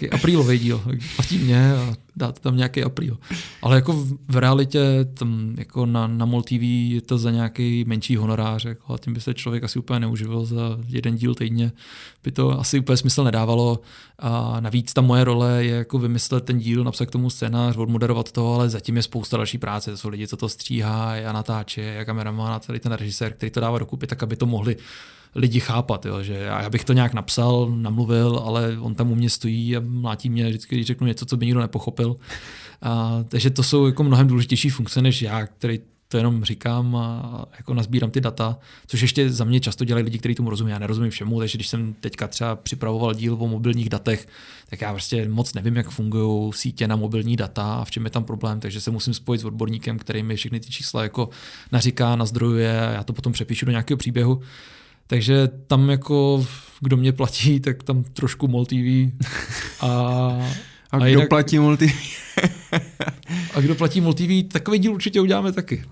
nějaký 0.00 0.10
aprílový 0.10 0.58
díl. 0.58 0.82
Platí 1.16 1.38
mě 1.38 1.72
a 1.72 1.94
dát 2.16 2.38
tam 2.38 2.56
nějaký 2.56 2.82
apríl. 2.82 3.18
Ale 3.62 3.76
jako 3.76 3.92
v, 3.92 4.18
v 4.28 4.36
realitě 4.36 4.80
tam 5.14 5.54
jako 5.58 5.86
na, 5.86 6.06
na 6.06 6.26
MOL 6.26 6.42
TV 6.42 6.62
je 6.62 7.00
to 7.00 7.18
za 7.18 7.30
nějaký 7.30 7.84
menší 7.84 8.16
honorář. 8.16 8.64
Jako, 8.64 8.94
a 8.94 8.98
tím 8.98 9.14
by 9.14 9.20
se 9.20 9.34
člověk 9.34 9.64
asi 9.64 9.78
úplně 9.78 10.00
neuživil 10.00 10.44
za 10.44 10.78
jeden 10.86 11.16
díl 11.16 11.34
týdně. 11.34 11.72
By 12.24 12.32
to 12.32 12.60
asi 12.60 12.78
úplně 12.78 12.96
smysl 12.96 13.24
nedávalo. 13.24 13.80
A 14.18 14.60
navíc 14.60 14.92
ta 14.92 15.00
moje 15.00 15.24
role 15.24 15.64
je 15.64 15.74
jako 15.76 15.98
vymyslet 15.98 16.44
ten 16.44 16.58
díl, 16.58 16.84
napsat 16.84 17.06
k 17.06 17.10
tomu 17.10 17.30
scénář, 17.30 17.76
odmoderovat 17.76 18.32
to, 18.32 18.54
ale 18.54 18.68
zatím 18.68 18.96
je 18.96 19.02
spousta 19.02 19.36
další 19.36 19.58
práce. 19.58 19.90
To 19.90 19.96
jsou 19.96 20.08
lidi, 20.08 20.26
co 20.26 20.36
to 20.36 20.48
stříhá, 20.48 21.12
a 21.12 21.32
natáče, 21.32 21.98
a 22.00 22.04
kameraman 22.04 22.52
a 22.52 22.60
celý 22.60 22.78
ten 22.78 22.92
režisér, 22.92 23.32
který 23.32 23.50
to 23.50 23.60
dává 23.60 23.78
dokupy, 23.78 24.06
tak 24.06 24.22
aby 24.22 24.36
to 24.36 24.46
mohli 24.46 24.76
lidi 25.34 25.60
chápat, 25.60 26.06
jo, 26.06 26.22
že 26.22 26.34
já 26.34 26.70
bych 26.70 26.84
to 26.84 26.92
nějak 26.92 27.14
napsal, 27.14 27.72
namluvil, 27.74 28.42
ale 28.44 28.78
on 28.80 28.94
tam 28.94 29.10
u 29.10 29.14
mě 29.14 29.30
stojí 29.30 29.76
a 29.76 29.80
mlátí 29.80 30.30
mě 30.30 30.48
vždycky, 30.48 30.74
když 30.74 30.86
řeknu 30.86 31.06
něco, 31.06 31.26
co 31.26 31.36
by 31.36 31.46
nikdo 31.46 31.60
nepochopil. 31.60 32.16
A, 32.82 33.24
takže 33.28 33.50
to 33.50 33.62
jsou 33.62 33.86
jako 33.86 34.02
mnohem 34.04 34.26
důležitější 34.26 34.70
funkce 34.70 35.02
než 35.02 35.22
já, 35.22 35.46
který 35.46 35.80
to 36.08 36.16
jenom 36.16 36.44
říkám 36.44 36.96
a 36.96 37.44
jako 37.56 37.74
nazbírám 37.74 38.10
ty 38.10 38.20
data, 38.20 38.58
což 38.86 39.00
ještě 39.00 39.30
za 39.30 39.44
mě 39.44 39.60
často 39.60 39.84
dělají 39.84 40.04
lidi, 40.04 40.18
kteří 40.18 40.34
tomu 40.34 40.50
rozumí. 40.50 40.70
Já 40.70 40.78
nerozumím 40.78 41.10
všemu, 41.10 41.38
takže 41.38 41.58
když 41.58 41.68
jsem 41.68 41.94
teďka 42.00 42.28
třeba 42.28 42.56
připravoval 42.56 43.14
díl 43.14 43.36
o 43.40 43.48
mobilních 43.48 43.88
datech, 43.88 44.28
tak 44.70 44.80
já 44.80 44.92
prostě 44.92 45.28
moc 45.28 45.54
nevím, 45.54 45.76
jak 45.76 45.90
fungují 45.90 46.52
sítě 46.52 46.88
na 46.88 46.96
mobilní 46.96 47.36
data 47.36 47.74
a 47.74 47.84
v 47.84 47.90
čem 47.90 48.04
je 48.04 48.10
tam 48.10 48.24
problém, 48.24 48.60
takže 48.60 48.80
se 48.80 48.90
musím 48.90 49.14
spojit 49.14 49.40
s 49.40 49.44
odborníkem, 49.44 49.98
který 49.98 50.22
mi 50.22 50.36
všechny 50.36 50.60
ty 50.60 50.70
čísla 50.70 51.02
jako 51.02 51.28
naříká, 51.72 52.16
nazdrojuje 52.16 52.86
a 52.86 52.90
já 52.90 53.04
to 53.04 53.12
potom 53.12 53.32
přepíšu 53.32 53.66
do 53.66 53.70
nějakého 53.72 53.98
příběhu. 53.98 54.42
Takže 55.10 55.48
tam 55.66 55.90
jako, 55.90 56.46
kdo 56.80 56.96
mě 56.96 57.12
platí, 57.12 57.60
tak 57.66 57.82
tam 57.82 58.04
trošku 58.04 58.48
MOL 58.48 58.66
TV. 58.66 58.74
A, 59.80 59.86
a, 59.86 60.40
a 60.90 60.98
kdo 60.98 61.06
jinak, 61.06 61.28
platí 61.28 61.58
MOL 61.58 61.76
TV? 61.76 61.92
a 63.54 63.60
kdo 63.60 63.74
platí 63.74 64.00
MOL 64.00 64.14
TV, 64.14 64.28
takový 64.52 64.78
díl 64.78 64.92
určitě 64.92 65.20
uděláme 65.20 65.52
taky. 65.52 65.84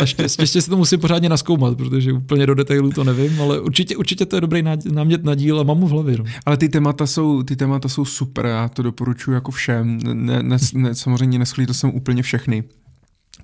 Ještě, 0.00 0.22
ještě 0.38 0.62
si 0.62 0.70
to 0.70 0.76
musím 0.76 1.00
pořádně 1.00 1.28
naskoumat, 1.28 1.76
protože 1.76 2.12
úplně 2.12 2.46
do 2.46 2.54
detailů 2.54 2.92
to 2.92 3.04
nevím, 3.04 3.40
ale 3.40 3.60
určitě, 3.60 3.96
určitě 3.96 4.26
to 4.26 4.36
je 4.36 4.40
dobrý 4.40 4.62
námět 4.92 5.24
na 5.24 5.34
díl 5.34 5.60
a 5.60 5.62
mám 5.62 5.78
mu 5.78 5.86
v 5.86 5.90
hlavě. 5.90 6.18
No. 6.18 6.24
Ale 6.46 6.56
ty 6.56 6.68
témata, 6.68 7.06
jsou, 7.06 7.42
ty 7.42 7.56
témata 7.56 7.88
jsou 7.88 8.04
super, 8.04 8.46
já 8.46 8.68
to 8.68 8.82
doporučuji 8.82 9.32
jako 9.32 9.50
všem. 9.50 9.98
Ne, 10.12 10.42
ne, 10.42 10.56
ne, 10.74 10.94
samozřejmě 10.94 11.38
neschlí 11.38 11.66
to 11.66 11.74
jsem 11.74 11.90
úplně 11.90 12.22
všechny 12.22 12.64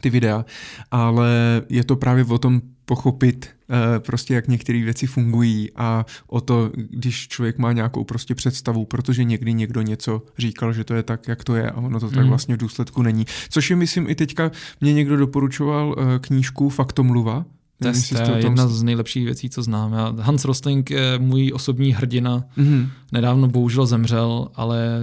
ty 0.00 0.10
videa, 0.10 0.44
ale 0.90 1.62
je 1.68 1.84
to 1.84 1.97
právě 1.97 2.24
o 2.24 2.39
tom 2.39 2.60
pochopit 2.89 3.49
uh, 3.68 3.76
prostě, 3.99 4.34
jak 4.34 4.49
některé 4.49 4.83
věci 4.83 5.07
fungují 5.07 5.70
a 5.76 6.07
o 6.26 6.41
to, 6.41 6.70
když 6.91 7.28
člověk 7.28 7.58
má 7.58 7.73
nějakou 7.73 8.05
prostě 8.05 8.34
představu, 8.34 8.84
protože 8.84 9.25
někdy 9.25 9.55
někdo 9.55 9.83
něco 9.83 10.23
říkal, 10.39 10.73
že 10.73 10.84
to 10.84 10.94
je 10.94 11.02
tak, 11.02 11.28
jak 11.28 11.44
to 11.44 11.55
je 11.57 11.70
a 11.70 11.76
ono 11.76 12.00
to 12.00 12.07
mm. 12.07 12.12
tak 12.12 12.20
mhm. 12.20 12.28
vlastně 12.28 12.55
v 12.55 12.58
důsledku 12.58 13.02
není. 13.02 13.26
Což 13.49 13.70
je, 13.70 13.76
myslím, 13.76 14.10
i 14.10 14.15
teďka 14.15 14.50
mě 14.81 14.92
někdo 14.92 15.17
doporučoval 15.17 15.89
uh, 15.89 16.18
knížku 16.20 16.68
Faktomluva, 16.68 17.44
to, 17.83 17.92
to 18.25 18.31
je 18.33 18.44
jedna 18.44 18.68
z 18.68 18.83
nejlepších 18.83 19.25
věcí, 19.25 19.50
co 19.50 19.62
znám. 19.62 19.92
Já, 19.92 20.15
Hans 20.20 20.44
Rosling 20.44 20.91
je 20.91 21.18
můj 21.18 21.52
osobní 21.55 21.92
hrdina. 21.92 22.44
Mm-hmm. 22.58 22.89
Nedávno 23.12 23.49
bohužel 23.49 23.86
zemřel, 23.86 24.49
ale 24.55 25.00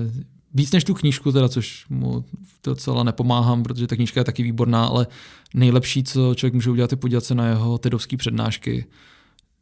víc 0.55 0.71
než 0.71 0.83
tu 0.83 0.93
knížku, 0.93 1.31
teda, 1.31 1.49
což 1.49 1.85
mu 1.89 2.25
docela 2.63 3.03
nepomáhám, 3.03 3.63
protože 3.63 3.87
ta 3.87 3.95
knížka 3.95 4.19
je 4.19 4.23
taky 4.23 4.43
výborná, 4.43 4.85
ale 4.85 5.07
nejlepší, 5.53 6.03
co 6.03 6.35
člověk 6.35 6.53
může 6.53 6.71
udělat, 6.71 6.91
je 6.91 6.97
podívat 6.97 7.23
se 7.23 7.35
na 7.35 7.47
jeho 7.47 7.77
tedovské 7.77 8.17
přednášky. 8.17 8.85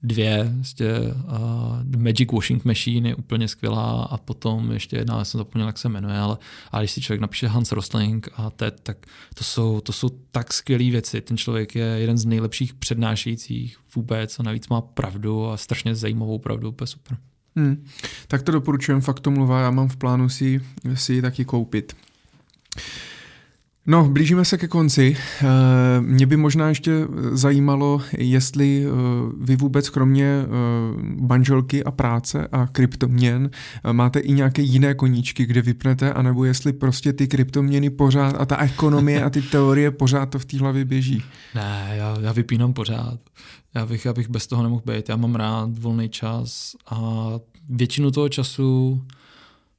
Dvě, 0.06 0.52
vlastně, 0.56 0.86
uh, 0.90 1.84
The 1.84 1.98
Magic 1.98 2.32
Washing 2.32 2.66
Machine 2.66 3.10
je 3.10 3.16
úplně 3.16 3.48
skvělá 3.48 4.04
a 4.04 4.18
potom 4.18 4.72
ještě 4.72 4.98
jedna, 4.98 5.18
já 5.18 5.26
jsem 5.26 5.38
zapomněl, 5.38 5.68
jak 5.68 5.78
se 5.78 5.90
jmenuje, 5.90 6.18
ale, 6.18 6.38
ale 6.72 6.84
když 6.84 6.92
si 6.92 7.02
člověk 7.02 7.22
napíše 7.22 7.48
Hans 7.48 7.72
Rosling 7.72 8.30
a 8.36 8.50
TED, 8.50 8.80
tak 8.84 9.06
to 9.34 9.44
jsou, 9.44 9.82
to 9.82 9.94
jsou 9.94 10.10
tak 10.32 10.54
skvělé 10.54 10.84
věci. 10.84 11.22
Ten 11.22 11.38
člověk 11.38 11.76
je 11.76 11.86
jeden 11.86 12.18
z 12.18 12.26
nejlepších 12.26 12.74
přednášejících 12.74 13.78
vůbec 13.96 14.40
a 14.40 14.44
navíc 14.44 14.68
má 14.68 14.82
pravdu 14.82 15.48
a 15.48 15.58
strašně 15.58 15.96
zajímavou 15.96 16.40
pravdu, 16.40 16.70
úplně 16.70 16.88
super. 16.88 17.18
Hmm. 17.56 17.86
Tak 18.28 18.42
to 18.42 18.52
doporučujem, 18.52 19.02
fakt 19.02 19.20
to 19.20 19.32
mluvá, 19.32 19.62
já 19.62 19.72
mám 19.72 19.88
v 19.88 19.98
plánu 19.98 20.30
si, 20.30 20.62
si 20.94 21.14
ji 21.14 21.22
taky 21.22 21.46
koupit. 21.46 21.96
No, 23.88 24.10
blížíme 24.10 24.46
se 24.46 24.58
ke 24.58 24.68
konci. 24.68 25.18
Eh, 25.42 25.46
mě 26.02 26.26
by 26.26 26.38
možná 26.38 26.70
ještě 26.70 26.92
zajímalo, 27.32 28.02
jestli 28.18 28.86
eh, 28.86 28.90
vy 29.42 29.56
vůbec 29.56 29.90
kromě 29.90 30.26
eh, 30.26 30.48
banželky 31.02 31.84
a 31.84 31.92
práce 31.92 32.48
a 32.52 32.68
kryptoměn 32.68 33.50
máte 33.92 34.20
i 34.20 34.34
nějaké 34.34 34.62
jiné 34.62 34.94
koníčky, 34.94 35.46
kde 35.46 35.62
vypnete, 35.62 36.14
anebo 36.14 36.46
jestli 36.46 36.74
prostě 36.74 37.14
ty 37.14 37.28
kryptoměny 37.28 37.90
pořád 37.90 38.36
a 38.40 38.46
ta 38.46 38.58
ekonomie 38.58 39.24
a 39.24 39.30
ty 39.30 39.42
teorie 39.52 39.92
pořád 39.92 40.26
to 40.26 40.40
v 40.40 40.46
té 40.46 40.58
hlavě 40.58 40.86
běží. 40.86 41.24
Ne, 41.56 41.94
já, 41.94 42.18
já 42.22 42.32
vypínám 42.32 42.74
pořád. 42.74 43.20
Já 43.76 43.86
bych, 43.86 44.06
já 44.06 44.14
bych 44.14 44.30
bez 44.30 44.48
toho 44.48 44.64
nemohl 44.64 44.82
být. 44.86 45.10
Já 45.10 45.16
mám 45.16 45.36
rád 45.36 45.80
volný 45.80 46.10
čas 46.10 46.76
a 46.90 47.30
většinu 47.70 48.12
toho 48.12 48.30
času 48.30 49.02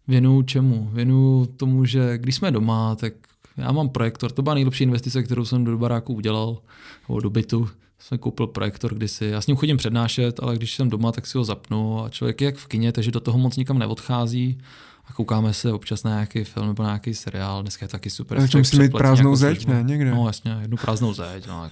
věnuju 0.08 0.42
čemu? 0.42 0.91
Věnuju 0.92 1.47
tomu, 1.47 1.84
že 1.84 2.18
když 2.18 2.34
jsme 2.34 2.50
doma, 2.50 2.94
tak 2.94 3.12
já 3.57 3.73
mám 3.73 3.89
projektor, 3.89 4.33
to 4.33 4.42
byla 4.42 4.55
nejlepší 4.55 4.84
investice, 4.84 5.23
kterou 5.23 5.44
jsem 5.44 5.65
do 5.65 5.78
baráku 5.78 6.15
udělal, 6.15 6.58
nebo 7.08 7.20
do 7.20 7.31
bytu. 7.31 7.68
Jsem 7.99 8.18
koupil 8.18 8.47
projektor 8.47 8.94
kdysi. 8.94 9.24
Já 9.24 9.41
s 9.41 9.47
ním 9.47 9.57
chodím 9.57 9.76
přednášet, 9.76 10.41
ale 10.42 10.57
když 10.57 10.74
jsem 10.74 10.91
doma, 10.91 11.12
tak 11.12 11.26
si 11.26 11.39
ho 11.39 11.44
zapnu 11.44 12.05
a 12.05 12.08
člověk 12.08 12.41
je 12.41 12.44
jak 12.44 12.57
v 12.57 12.66
kině, 12.66 12.92
takže 12.92 13.10
do 13.10 13.20
toho 13.20 13.39
moc 13.39 13.57
nikam 13.57 13.78
neodchází 13.78 14.58
a 15.07 15.12
koukáme 15.12 15.52
se 15.52 15.73
občas 15.73 16.02
na 16.02 16.10
nějaký 16.10 16.44
film 16.44 16.66
nebo 16.66 16.83
na 16.83 16.89
nějaký 16.89 17.15
seriál. 17.15 17.62
Dneska 17.62 17.84
je 17.84 17.89
taky 17.89 18.10
super. 18.10 18.39
Ale 18.39 18.49
musí 18.57 18.78
mít 18.78 18.92
prázdnou 18.92 19.36
zeď, 19.36 19.66
ne? 19.66 19.83
Někde. 19.83 20.10
No 20.10 20.26
jasně, 20.26 20.57
jednu 20.60 20.76
prázdnou 20.76 21.12
zeď. 21.12 21.47
No, 21.47 21.70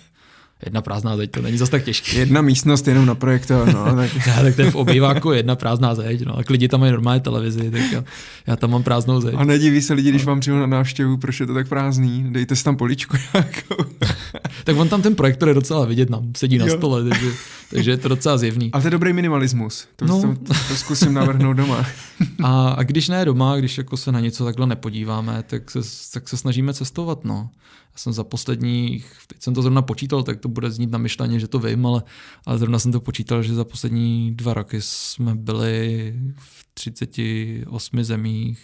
jedna 0.65 0.83
prázdná 0.83 1.17
zeď, 1.17 1.31
to 1.31 1.43
není 1.43 1.59
zase 1.59 1.71
tak 1.71 1.85
těžké. 1.85 2.19
Jedna 2.19 2.43
místnost 2.43 2.89
jenom 2.89 3.07
na 3.07 3.15
projektor, 3.15 3.75
no. 3.75 3.97
Tak... 3.97 4.27
já, 4.27 4.43
tak 4.43 4.57
to 4.57 4.63
je 4.63 4.71
v 4.71 4.75
obýváku 4.75 5.33
jedna 5.33 5.57
prázdná 5.57 5.95
zeď, 5.95 6.25
no. 6.25 6.39
A 6.39 6.43
lidi 6.51 6.69
tam 6.69 6.81
mají 6.81 6.93
normální 6.93 7.21
televizi, 7.21 7.71
tak 7.71 7.93
já, 7.93 8.05
já, 8.47 8.57
tam 8.57 8.71
mám 8.71 8.83
prázdnou 8.83 9.21
zeď. 9.21 9.35
A 9.37 9.45
nediví 9.45 9.83
se 9.83 9.95
lidi, 9.95 10.11
když 10.11 10.25
vám 10.25 10.41
přijdu 10.41 10.59
na 10.59 10.67
návštěvu, 10.67 11.17
proč 11.17 11.41
je 11.41 11.47
to 11.47 11.55
tak 11.55 11.69
prázdný, 11.69 12.27
dejte 12.29 12.57
si 12.57 12.65
tam 12.65 12.77
poličku 12.77 13.17
nějakou. 13.35 13.85
tak 14.65 14.77
on 14.77 14.89
tam 14.89 15.03
ten 15.03 15.15
projektor 15.15 15.49
je 15.49 15.55
docela 15.55 15.85
vidět, 15.85 16.11
nám 16.11 16.33
sedí 16.37 16.59
na 16.59 16.67
jo. 16.67 16.77
stole, 16.77 17.09
takže, 17.09 17.31
takže 17.71 17.91
je 17.91 17.97
to 17.97 18.09
docela 18.09 18.39
zjevný. 18.39 18.71
Ale 18.73 18.83
to 18.83 18.87
je 18.87 18.91
dobrý 18.91 19.13
minimalismus, 19.13 19.87
to, 19.97 20.05
no. 20.05 20.21
to, 20.21 20.35
to, 20.35 20.55
to 20.69 20.77
zkusím 20.77 21.15
navrhnout 21.15 21.57
doma. 21.57 21.87
a, 22.43 22.69
a 22.69 22.83
když 22.83 23.09
ne 23.09 23.25
doma, 23.25 23.57
když 23.57 23.79
jako 23.79 23.97
se 23.97 24.13
na 24.13 24.21
něco 24.21 24.45
takhle 24.45 24.67
nepodíváme, 24.67 25.45
tak 25.47 25.71
se, 25.71 25.81
tak 26.13 26.29
se 26.29 26.37
snažíme 26.37 26.75
cestovat, 26.75 27.25
no. 27.25 27.51
Já 27.93 27.99
jsem 27.99 28.13
za 28.13 28.25
posledních, 28.25 29.13
teď 29.27 29.43
jsem 29.43 29.55
to 29.55 29.63
zrovna 29.63 29.83
počítal, 29.83 30.23
tak 30.23 30.41
to 30.41 30.49
bude 30.49 30.71
znít 30.71 30.91
na 30.91 30.99
myšleně, 30.99 31.41
že 31.41 31.49
to 31.49 31.59
vím, 31.59 31.87
ale, 31.87 32.03
ale 32.47 32.59
zrovna 32.59 32.79
jsem 32.79 32.93
to 32.93 33.01
počítal, 33.01 33.43
že 33.43 33.55
za 33.55 33.65
poslední 33.65 34.35
dva 34.35 34.55
roky 34.55 34.77
jsme 34.81 35.35
byli 35.35 36.15
v 36.37 36.67
38 36.75 38.05
zemích 38.05 38.59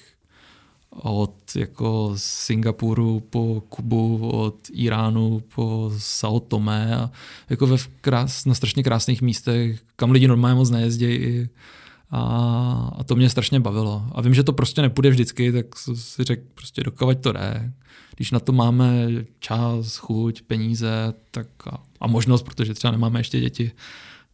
od 0.90 1.56
jako 1.56 2.12
Singapuru 2.16 3.20
po 3.20 3.62
Kubu, 3.68 4.28
od 4.28 4.56
Iránu 4.72 5.42
po 5.54 5.92
Sao 5.98 6.40
Tome 6.40 6.96
a 6.96 7.10
jako 7.50 7.66
ve 7.66 7.76
krás, 8.00 8.44
na 8.44 8.54
strašně 8.54 8.82
krásných 8.82 9.22
místech, 9.22 9.80
kam 9.96 10.10
lidi 10.10 10.28
normálně 10.28 10.54
moc 10.54 10.70
nejezdí. 10.70 11.48
A, 12.10 12.20
a 12.98 13.04
to 13.04 13.16
mě 13.16 13.30
strašně 13.30 13.60
bavilo. 13.60 14.06
A 14.12 14.22
vím, 14.22 14.34
že 14.34 14.42
to 14.42 14.52
prostě 14.52 14.82
nepůjde 14.82 15.10
vždycky, 15.10 15.52
tak 15.52 15.66
si 15.76 16.24
řekl 16.24 16.42
prostě 16.54 16.82
dokovat 16.82 17.20
to 17.20 17.32
jde 17.32 17.72
když 18.18 18.30
na 18.30 18.40
to 18.40 18.52
máme 18.52 19.08
čas, 19.38 19.96
chuť, 19.96 20.42
peníze 20.42 21.14
tak 21.30 21.46
a, 21.66 21.82
a 22.00 22.06
možnost, 22.06 22.42
protože 22.42 22.74
třeba 22.74 22.90
nemáme 22.90 23.20
ještě 23.20 23.40
děti, 23.40 23.72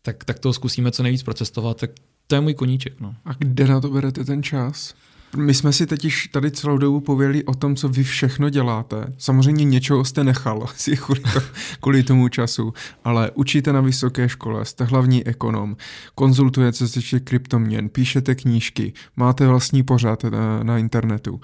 tak, 0.02 0.24
tak 0.24 0.38
to 0.38 0.52
zkusíme 0.52 0.90
co 0.90 1.02
nejvíc 1.02 1.22
procestovat, 1.22 1.80
tak 1.80 1.90
to 2.26 2.34
je 2.34 2.40
můj 2.40 2.54
koníček. 2.54 3.00
No. 3.00 3.14
A 3.24 3.30
kde 3.38 3.66
na 3.66 3.80
to 3.80 3.90
berete 3.90 4.24
ten 4.24 4.42
čas? 4.42 4.94
My 5.36 5.54
jsme 5.54 5.72
si 5.72 5.86
teď 5.86 6.06
tady 6.32 6.50
celou 6.50 6.78
dobu 6.78 7.00
pověděli 7.00 7.44
o 7.44 7.54
tom, 7.54 7.76
co 7.76 7.88
vy 7.88 8.04
všechno 8.04 8.50
děláte. 8.50 9.04
Samozřejmě 9.18 9.64
něčeho 9.64 10.04
jste 10.04 10.24
nechal 10.24 10.66
kvůli, 11.04 11.20
to, 11.20 11.40
kvůli 11.80 12.02
tomu 12.02 12.28
času, 12.28 12.74
ale 13.04 13.30
učíte 13.34 13.72
na 13.72 13.80
vysoké 13.80 14.28
škole, 14.28 14.64
jste 14.64 14.84
hlavní 14.84 15.26
ekonom, 15.26 15.76
konzultujete 16.14 16.88
se 16.88 17.20
kryptoměn, 17.20 17.88
píšete 17.88 18.34
knížky, 18.34 18.92
máte 19.16 19.46
vlastní 19.46 19.82
pořad 19.82 20.24
na, 20.24 20.62
na 20.62 20.78
internetu. 20.78 21.40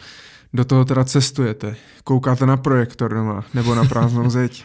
Do 0.52 0.64
toho 0.64 0.84
teda 0.84 1.04
cestujete, 1.04 1.76
koukáte 2.04 2.46
na 2.46 2.56
projektor 2.56 3.14
doma, 3.14 3.44
nebo 3.54 3.74
na 3.74 3.84
prázdnou 3.84 4.30
zeď, 4.36 4.64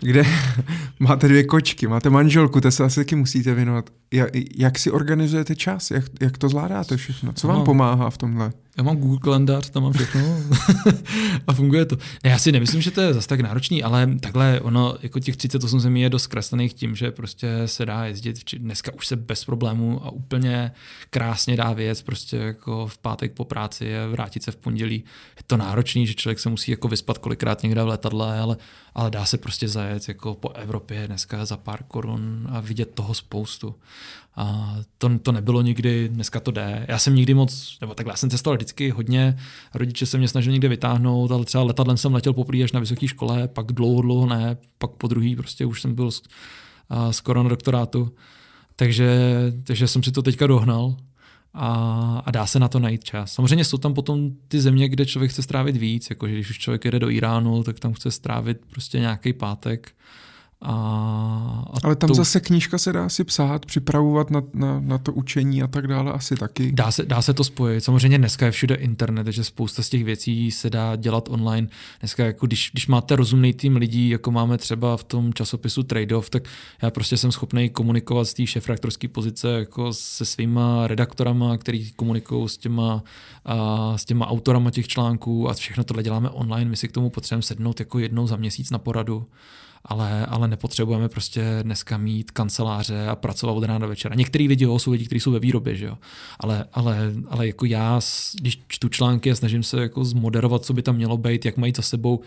kde 0.00 0.24
máte 0.98 1.28
dvě 1.28 1.44
kočky, 1.44 1.86
máte 1.86 2.10
manželku, 2.10 2.60
to 2.60 2.70
se 2.70 2.84
asi 2.84 3.00
taky 3.00 3.16
musíte 3.16 3.54
věnovat. 3.54 3.90
Jak, 4.12 4.30
jak 4.56 4.78
si 4.78 4.90
organizujete 4.90 5.56
čas? 5.56 5.90
Jak, 5.90 6.04
jak 6.20 6.38
to 6.38 6.48
zvládáte 6.48 6.96
všechno? 6.96 7.32
Co 7.32 7.48
vám 7.48 7.58
no. 7.58 7.64
pomáhá 7.64 8.10
v 8.10 8.18
tomhle? 8.18 8.52
Já 8.76 8.82
mám 8.82 8.96
Google 8.96 9.18
kalendář, 9.18 9.70
tam 9.70 9.82
mám 9.82 9.92
všechno 9.92 10.20
a 11.46 11.52
funguje 11.52 11.84
to. 11.84 11.96
Ne, 12.24 12.30
já 12.30 12.38
si 12.38 12.52
nemyslím, 12.52 12.82
že 12.82 12.90
to 12.90 13.00
je 13.00 13.14
zase 13.14 13.28
tak 13.28 13.40
náročný, 13.40 13.82
ale 13.82 14.14
takhle 14.20 14.60
ono, 14.60 14.96
jako 15.02 15.20
těch 15.20 15.36
38 15.36 15.80
zemí 15.80 16.02
je 16.02 16.10
dost 16.10 16.22
zkreslených 16.22 16.74
tím, 16.74 16.96
že 16.96 17.10
prostě 17.10 17.48
se 17.66 17.86
dá 17.86 18.06
jezdit, 18.06 18.54
dneska 18.58 18.92
už 18.94 19.06
se 19.06 19.16
bez 19.16 19.44
problémů 19.44 20.06
a 20.06 20.10
úplně 20.10 20.72
krásně 21.10 21.56
dá 21.56 21.72
věc, 21.72 22.02
prostě 22.02 22.36
jako 22.36 22.86
v 22.86 22.98
pátek 22.98 23.32
po 23.32 23.44
práci 23.44 23.98
a 23.98 24.06
vrátit 24.06 24.42
se 24.42 24.50
v 24.50 24.56
pondělí. 24.56 25.04
Je 25.36 25.42
to 25.46 25.56
náročný, 25.56 26.06
že 26.06 26.14
člověk 26.14 26.38
se 26.38 26.48
musí 26.48 26.70
jako 26.70 26.88
vyspat 26.88 27.18
kolikrát 27.18 27.62
někde 27.62 27.82
v 27.82 27.86
letadle, 27.86 28.40
ale, 28.40 28.56
ale 28.94 29.10
dá 29.10 29.24
se 29.24 29.38
prostě 29.38 29.68
zajet 29.68 30.08
jako 30.08 30.34
po 30.34 30.50
Evropě 30.50 31.06
dneska 31.06 31.44
za 31.44 31.56
pár 31.56 31.82
korun 31.88 32.48
a 32.50 32.60
vidět 32.60 32.94
toho 32.94 33.14
spoustu. 33.14 33.74
A 34.36 34.76
to, 34.98 35.18
to 35.18 35.32
nebylo 35.32 35.62
nikdy, 35.62 36.08
dneska 36.08 36.40
to 36.40 36.50
jde. 36.50 36.86
Já 36.88 36.98
jsem 36.98 37.14
nikdy 37.14 37.34
moc, 37.34 37.78
nebo 37.80 37.94
takhle, 37.94 38.12
já 38.12 38.16
jsem 38.16 38.30
cestoval 38.30 38.56
vždycky 38.56 38.90
hodně, 38.90 39.36
rodiče 39.74 40.06
se 40.06 40.18
mě 40.18 40.28
snažili 40.28 40.52
někde 40.52 40.68
vytáhnout, 40.68 41.30
ale 41.30 41.44
třeba 41.44 41.64
letadlem 41.64 41.96
jsem 41.96 42.14
letěl 42.14 42.32
poprvé 42.32 42.62
až 42.62 42.72
na 42.72 42.80
vysoké 42.80 43.08
škole, 43.08 43.48
pak 43.48 43.72
dlouho, 43.72 44.02
dlouho 44.02 44.26
ne, 44.26 44.56
pak 44.78 44.90
po 44.90 45.08
druhý 45.08 45.36
prostě 45.36 45.66
už 45.66 45.80
jsem 45.80 45.94
byl 45.94 46.10
skoro 47.10 47.42
na 47.42 47.48
doktorátu. 47.48 48.12
Takže, 48.76 49.32
takže 49.64 49.88
jsem 49.88 50.02
si 50.02 50.12
to 50.12 50.22
teďka 50.22 50.46
dohnal 50.46 50.96
a, 51.54 52.22
a 52.26 52.30
dá 52.30 52.46
se 52.46 52.58
na 52.58 52.68
to 52.68 52.78
najít 52.78 53.04
čas. 53.04 53.32
Samozřejmě 53.32 53.64
jsou 53.64 53.78
tam 53.78 53.94
potom 53.94 54.30
ty 54.48 54.60
země, 54.60 54.88
kde 54.88 55.06
člověk 55.06 55.30
chce 55.30 55.42
strávit 55.42 55.76
víc, 55.76 56.10
jakože 56.10 56.34
když 56.34 56.50
už 56.50 56.58
člověk 56.58 56.84
jede 56.84 56.98
do 56.98 57.10
Iránu, 57.10 57.62
tak 57.62 57.80
tam 57.80 57.92
chce 57.92 58.10
strávit 58.10 58.58
prostě 58.70 59.00
nějaký 59.00 59.32
pátek 59.32 59.92
a, 60.62 60.72
a 61.72 61.78
Ale 61.84 61.96
tam 61.96 62.08
to... 62.08 62.14
zase 62.14 62.40
knížka 62.40 62.78
se 62.78 62.92
dá 62.92 63.08
si 63.08 63.24
psát, 63.24 63.66
připravovat 63.66 64.30
na, 64.30 64.42
na, 64.54 64.80
na 64.80 64.98
to 64.98 65.12
učení 65.12 65.62
a 65.62 65.66
tak 65.66 65.86
dále 65.86 66.12
asi 66.12 66.36
taky. 66.36 66.72
Dá 66.72 66.90
se, 66.90 67.04
dá 67.04 67.22
se 67.22 67.34
to 67.34 67.44
spojit. 67.44 67.84
Samozřejmě 67.84 68.18
dneska 68.18 68.46
je 68.46 68.52
všude 68.52 68.74
internet, 68.74 69.24
takže 69.24 69.44
spousta 69.44 69.82
z 69.82 69.88
těch 69.88 70.04
věcí 70.04 70.50
se 70.50 70.70
dá 70.70 70.96
dělat 70.96 71.28
online. 71.28 71.68
Dneska, 72.00 72.24
jako 72.24 72.46
když, 72.46 72.70
když 72.72 72.86
máte 72.86 73.16
rozumný 73.16 73.52
tým 73.54 73.76
lidí, 73.76 74.08
jako 74.08 74.30
máme 74.30 74.58
třeba 74.58 74.96
v 74.96 75.04
tom 75.04 75.34
časopisu 75.34 75.82
Trade-off, 75.82 76.30
tak 76.30 76.42
já 76.82 76.90
prostě 76.90 77.16
jsem 77.16 77.32
schopný 77.32 77.70
komunikovat 77.70 78.24
z 78.24 78.34
té 78.34 78.46
šefraktorské 78.46 79.08
pozice 79.08 79.48
jako 79.48 79.92
se 79.92 80.24
svýma 80.24 80.86
redaktorama, 80.86 81.56
který 81.56 81.92
komunikují 81.92 82.48
s 82.48 82.56
těma, 82.56 83.02
a, 83.44 83.98
s 83.98 84.04
těma 84.04 84.26
autorama 84.26 84.70
těch 84.70 84.88
článků 84.88 85.48
a 85.48 85.54
všechno 85.54 85.84
tohle 85.84 86.02
děláme 86.02 86.30
online. 86.30 86.70
My 86.70 86.76
si 86.76 86.88
k 86.88 86.92
tomu 86.92 87.10
potřebujeme 87.10 87.42
sednout 87.42 87.80
jako 87.80 87.98
jednou 87.98 88.26
za 88.26 88.36
měsíc 88.36 88.70
na 88.70 88.78
poradu 88.78 89.26
ale, 89.84 90.26
ale 90.26 90.48
nepotřebujeme 90.48 91.08
prostě 91.08 91.58
dneska 91.62 91.98
mít 91.98 92.30
kanceláře 92.30 93.06
a 93.08 93.16
pracovat 93.16 93.52
od 93.52 93.64
rána 93.64 93.78
do 93.78 93.88
večera. 93.88 94.14
Některý 94.14 94.48
lidi 94.48 94.64
jo, 94.64 94.78
jsou 94.78 94.92
lidi, 94.92 95.06
kteří 95.06 95.20
jsou 95.20 95.30
ve 95.30 95.38
výrobě, 95.38 95.76
že 95.76 95.86
jo? 95.86 95.98
Ale, 96.40 96.64
ale, 96.72 97.12
ale 97.28 97.46
jako 97.46 97.64
já, 97.64 98.00
když 98.40 98.62
čtu 98.68 98.88
články 98.88 99.30
a 99.30 99.34
snažím 99.34 99.62
se 99.62 99.80
jako 99.80 100.04
zmoderovat, 100.04 100.64
co 100.64 100.72
by 100.72 100.82
tam 100.82 100.96
mělo 100.96 101.16
být, 101.16 101.44
jak 101.44 101.56
mají 101.56 101.72
za 101.76 101.82
sebou, 101.82 102.20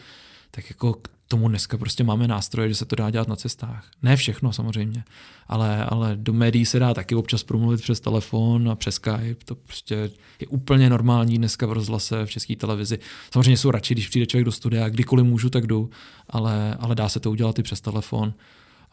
tak 0.52 0.70
jako 0.70 0.96
tomu 1.28 1.50
dneska 1.50 1.78
prostě 1.78 2.04
máme 2.04 2.28
nástroje, 2.28 2.70
že 2.70 2.76
se 2.76 2.86
to 2.86 2.96
dá 2.96 3.10
dělat 3.10 3.28
na 3.28 3.36
cestách. 3.36 3.90
Ne 4.02 4.16
všechno 4.16 4.54
samozřejmě, 4.54 5.04
ale, 5.48 5.86
ale 5.86 6.16
do 6.16 6.34
médií 6.34 6.66
se 6.66 6.80
dá 6.80 6.94
taky 6.94 7.16
občas 7.16 7.44
promluvit 7.44 7.82
přes 7.82 8.00
telefon 8.00 8.70
a 8.70 8.76
přes 8.76 8.96
Skype. 8.96 9.46
To 9.46 9.56
prostě 9.56 9.96
je 10.40 10.48
úplně 10.48 10.90
normální 10.90 11.38
dneska 11.38 11.66
v 11.66 11.72
rozhlase, 11.72 12.26
v 12.26 12.30
české 12.30 12.56
televizi. 12.56 13.00
Samozřejmě 13.34 13.58
jsou 13.58 13.72
radši, 13.72 13.94
když 13.94 14.08
přijde 14.08 14.26
člověk 14.26 14.46
do 14.46 14.52
studia, 14.52 14.90
kdykoliv 14.90 15.26
můžu, 15.26 15.50
tak 15.50 15.68
jdu, 15.68 15.90
ale, 16.30 16.76
ale 16.80 16.96
dá 16.96 17.10
se 17.10 17.20
to 17.20 17.32
udělat 17.32 17.60
i 17.60 17.64
přes 17.64 17.82
telefon. 17.82 18.34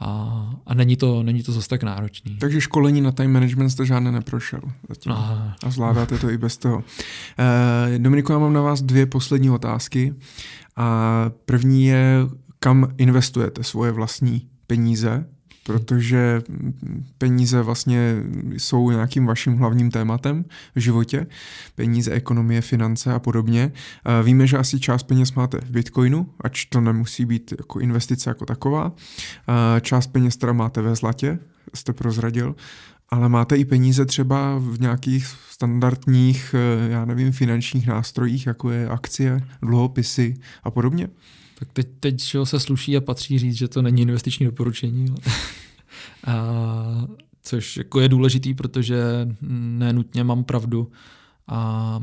A, 0.05 0.51
a 0.67 0.75
není, 0.75 0.97
to, 0.97 1.23
není 1.23 1.43
to 1.43 1.53
zase 1.53 1.69
tak 1.69 1.83
náročný. 1.83 2.37
Takže 2.37 2.61
školení 2.61 3.01
na 3.01 3.13
time 3.13 3.33
management 3.33 3.71
jste 3.71 3.87
žádné 3.87 4.13
neprošel 4.13 4.61
zatím. 4.89 5.13
A, 5.13 5.57
a 5.63 5.71
zvládáte 5.71 6.19
to 6.19 6.31
i 6.31 6.39
bez 6.39 6.57
toho. 6.57 6.85
Eh, 7.39 7.99
Dominiku, 7.99 8.33
já 8.33 8.39
mám 8.39 8.53
na 8.53 8.61
vás 8.61 8.83
dvě 8.83 9.07
poslední 9.07 9.51
otázky. 9.51 10.15
A 10.77 11.31
první 11.45 11.85
je, 11.85 12.17
kam 12.59 12.89
investujete 12.99 13.65
svoje 13.65 13.93
vlastní 13.93 14.49
peníze, 14.67 15.27
protože 15.67 16.43
peníze 17.19 17.63
vlastně 17.63 18.17
jsou 18.57 18.91
nějakým 18.91 19.27
vaším 19.27 19.57
hlavním 19.57 19.91
tématem 19.91 20.45
v 20.75 20.81
životě. 20.81 21.27
Peníze, 21.75 22.13
ekonomie, 22.13 22.61
finance 22.61 23.13
a 23.13 23.19
podobně. 23.19 23.73
Víme, 24.23 24.47
že 24.47 24.59
asi 24.59 24.81
část 24.81 25.03
peněz 25.03 25.33
máte 25.33 25.61
v 25.61 25.71
Bitcoinu, 25.71 26.27
ač 26.41 26.65
to 26.65 26.81
nemusí 26.81 27.25
být 27.25 27.55
jako 27.59 27.81
investice 27.81 28.31
jako 28.31 28.47
taková. 28.47 28.93
Část 29.81 30.07
peněz 30.07 30.37
teda 30.37 30.53
máte 30.53 30.83
ve 30.83 30.95
zlatě, 30.95 31.39
jste 31.75 31.93
prozradil 31.93 32.55
ale 33.13 33.29
máte 33.29 33.57
i 33.57 33.65
peníze 33.65 34.07
třeba 34.07 34.59
v 34.59 34.81
nějakých 34.81 35.27
standardních, 35.27 36.55
eh, 36.55 36.89
já 36.93 37.05
nevím, 37.05 37.33
finančních 37.33 37.87
nástrojích, 37.87 38.47
jako 38.47 38.71
je 38.71 38.89
akcie, 38.89 39.41
dluhopisy 39.63 40.37
a 40.63 40.71
podobně? 40.71 41.09
Tak 41.59 41.69
teď, 41.73 41.89
teď 42.01 42.21
se 42.45 42.61
sluší 42.61 42.97
a 42.97 43.01
patří 43.01 43.39
říct, 43.39 43.55
že 43.55 43.69
to 43.69 43.83
není 43.83 44.03
investiční 44.03 44.47
doporučení. 44.47 45.15
a, 46.27 47.07
což 47.43 47.77
jako 47.77 48.01
je 48.01 48.09
důležitý, 48.09 48.55
protože 48.55 49.03
nenutně 49.79 50.25
mám 50.25 50.45
pravdu. 50.45 50.91
A 51.49 52.01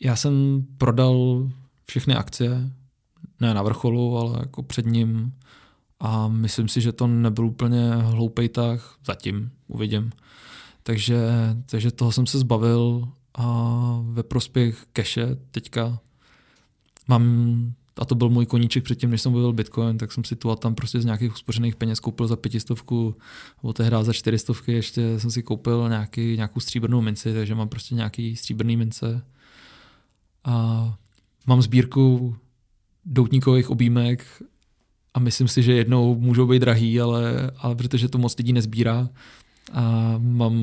já 0.00 0.16
jsem 0.16 0.64
prodal 0.78 1.48
všechny 1.86 2.14
akcie, 2.14 2.70
ne 3.40 3.54
na 3.54 3.62
vrcholu, 3.62 4.18
ale 4.18 4.38
jako 4.38 4.62
před 4.62 4.86
ním. 4.86 5.32
A 6.00 6.28
myslím 6.28 6.68
si, 6.68 6.80
že 6.80 6.92
to 6.92 7.06
nebyl 7.06 7.46
úplně 7.46 7.90
hloupej 7.94 8.48
tak, 8.48 8.80
zatím 9.06 9.50
uvidím. 9.66 10.12
Takže, 10.82 11.18
takže 11.66 11.90
toho 11.90 12.12
jsem 12.12 12.26
se 12.26 12.38
zbavil 12.38 13.08
a 13.34 13.98
ve 14.02 14.22
prospěch 14.22 14.86
keše 14.92 15.36
teďka 15.50 15.98
mám, 17.08 17.24
a 17.98 18.04
to 18.04 18.14
byl 18.14 18.28
můj 18.28 18.46
koníček 18.46 18.84
předtím, 18.84 19.10
než 19.10 19.22
jsem 19.22 19.32
byl 19.32 19.52
Bitcoin, 19.52 19.98
tak 19.98 20.12
jsem 20.12 20.24
si 20.24 20.36
tu 20.36 20.50
a 20.50 20.56
tam 20.56 20.74
prostě 20.74 21.00
z 21.00 21.04
nějakých 21.04 21.32
uspořených 21.32 21.76
peněz 21.76 22.00
koupil 22.00 22.26
za 22.26 22.36
pětistovku, 22.36 23.16
nebo 23.62 23.72
tehdy 23.72 23.96
za 24.00 24.12
čtyřistovky 24.12 24.72
ještě 24.72 25.20
jsem 25.20 25.30
si 25.30 25.42
koupil 25.42 25.88
nějaký, 25.88 26.36
nějakou 26.36 26.60
stříbrnou 26.60 27.00
minci, 27.00 27.34
takže 27.34 27.54
mám 27.54 27.68
prostě 27.68 27.94
nějaký 27.94 28.36
stříbrný 28.36 28.76
mince. 28.76 29.22
A 30.44 30.94
mám 31.46 31.62
sbírku 31.62 32.36
doutníkových 33.04 33.70
objímek 33.70 34.42
a 35.16 35.20
myslím 35.20 35.48
si, 35.48 35.62
že 35.62 35.72
jednou 35.72 36.18
můžou 36.18 36.46
být 36.46 36.58
drahý, 36.58 37.00
ale, 37.00 37.50
ale 37.58 37.74
protože 37.74 38.08
to 38.08 38.18
moc 38.18 38.38
lidí 38.38 38.52
nezbírá, 38.52 39.08
a 39.72 40.14
mám 40.18 40.54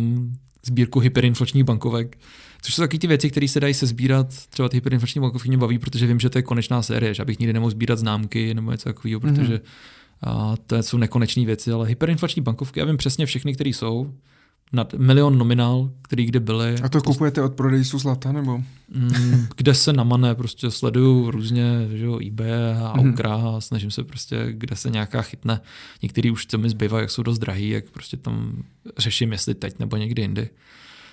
sbírku 0.65 0.99
hyperinflačních 0.99 1.63
bankovek, 1.63 2.17
což 2.61 2.75
jsou 2.75 2.81
taky 2.81 2.99
ty 2.99 3.07
věci, 3.07 3.29
které 3.29 3.47
se 3.47 3.59
dají 3.59 3.73
se 3.73 3.87
sbírat. 3.87 4.27
Třeba 4.49 4.69
ty 4.69 4.77
hyperinflační 4.77 5.21
bankovky 5.21 5.49
mě 5.49 5.57
baví, 5.57 5.79
protože 5.79 6.07
vím, 6.07 6.19
že 6.19 6.29
to 6.29 6.37
je 6.37 6.41
konečná 6.41 6.81
série, 6.81 7.13
že 7.13 7.21
abych 7.21 7.39
nikdy 7.39 7.53
nemohl 7.53 7.71
sbírat 7.71 7.99
známky 7.99 8.53
nebo 8.53 8.71
něco 8.71 8.89
takového, 8.89 9.19
mm-hmm. 9.19 9.35
protože 9.35 9.61
a 10.21 10.55
to 10.67 10.83
jsou 10.83 10.97
nekonečné 10.97 11.45
věci, 11.45 11.71
ale 11.71 11.87
hyperinflační 11.87 12.41
bankovky, 12.41 12.79
já 12.79 12.85
vím 12.85 12.97
přesně 12.97 13.25
všechny, 13.25 13.53
které 13.53 13.69
jsou, 13.69 14.13
nad 14.73 14.93
milion 14.93 15.37
nominál, 15.37 15.89
který 16.01 16.25
kde 16.25 16.39
byly. 16.39 16.75
A 16.83 16.89
to 16.89 17.01
kupujete 17.01 17.41
od 17.41 17.53
prodejců 17.53 17.99
zlata, 17.99 18.31
nebo? 18.31 18.57
Mm, 18.89 19.47
kde 19.55 19.73
se 19.73 19.93
namane, 19.93 20.35
prostě 20.35 20.71
sleduju 20.71 21.31
různě, 21.31 21.87
že 21.93 22.05
jo, 22.05 22.19
eBay 22.27 22.51
a. 22.51 22.93
Aukra 22.93 23.35
a 23.35 23.61
snažím 23.61 23.91
se 23.91 24.03
prostě, 24.03 24.45
kde 24.51 24.75
se 24.75 24.89
nějaká 24.89 25.21
chytne. 25.21 25.61
Některý 26.01 26.31
už 26.31 26.45
co 26.45 26.57
mi 26.57 26.69
zbývá, 26.69 26.99
jak 26.99 27.11
jsou 27.11 27.23
dost 27.23 27.39
drahý, 27.39 27.69
jak 27.69 27.85
prostě 27.85 28.17
tam 28.17 28.63
řeším, 28.97 29.31
jestli 29.31 29.55
teď 29.55 29.79
nebo 29.79 29.97
někdy 29.97 30.21
jindy. 30.21 30.49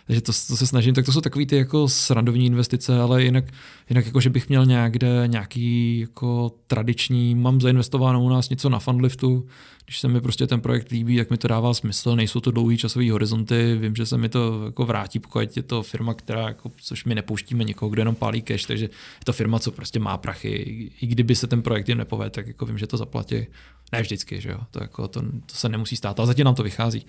Takže 0.06 0.20
to, 0.20 0.32
to 0.32 0.56
se 0.56 0.66
snažím, 0.66 0.94
tak 0.94 1.04
to 1.04 1.12
jsou 1.12 1.20
takové 1.20 1.46
ty 1.46 1.56
jako 1.56 1.88
srandovní 1.88 2.46
investice, 2.46 3.00
ale 3.00 3.22
jinak, 3.22 3.44
jinak 3.90 4.06
jako, 4.06 4.20
že 4.20 4.30
bych 4.30 4.48
měl 4.48 4.66
někde 4.66 5.22
nějaký 5.26 5.98
jako 6.00 6.52
tradiční, 6.66 7.34
mám 7.34 7.60
zainvestováno 7.60 8.24
u 8.24 8.28
nás 8.28 8.48
něco 8.48 8.68
na 8.68 8.78
Fundliftu, 8.78 9.46
když 9.90 10.00
se 10.00 10.08
mi 10.08 10.20
prostě 10.20 10.46
ten 10.46 10.60
projekt 10.60 10.90
líbí, 10.90 11.16
tak 11.16 11.30
mi 11.30 11.36
to 11.36 11.48
dává 11.48 11.74
smysl, 11.74 12.16
nejsou 12.16 12.40
to 12.40 12.50
dlouhý 12.50 12.76
časový 12.76 13.10
horizonty, 13.10 13.76
vím, 13.80 13.96
že 13.96 14.06
se 14.06 14.18
mi 14.18 14.28
to 14.28 14.62
jako 14.64 14.86
vrátí, 14.86 15.18
pokud 15.18 15.56
je 15.56 15.62
to 15.62 15.82
firma, 15.82 16.14
která, 16.14 16.48
jako, 16.48 16.70
což 16.76 17.04
my 17.04 17.14
nepouštíme 17.14 17.64
někoho, 17.64 17.90
kdo 17.90 18.00
jenom 18.00 18.14
pálí 18.14 18.42
cash, 18.42 18.66
takže 18.66 18.84
je 18.84 19.24
to 19.24 19.32
firma, 19.32 19.58
co 19.58 19.70
prostě 19.70 19.98
má 19.98 20.18
prachy, 20.18 20.90
i 21.00 21.06
kdyby 21.06 21.34
se 21.36 21.46
ten 21.46 21.62
projekt 21.62 21.88
jim 21.88 21.98
nepovede, 21.98 22.30
tak 22.30 22.46
jako 22.46 22.66
vím, 22.66 22.78
že 22.78 22.86
to 22.86 22.96
zaplatí. 22.96 23.46
Ne 23.92 24.02
vždycky, 24.02 24.40
že 24.40 24.50
jo, 24.50 24.58
to, 24.70 24.82
jako, 24.82 25.08
to, 25.08 25.22
to 25.22 25.54
se 25.54 25.68
nemusí 25.68 25.96
stát, 25.96 26.20
ale 26.20 26.26
zatím 26.26 26.44
nám 26.44 26.54
to 26.54 26.62
vychází, 26.62 27.06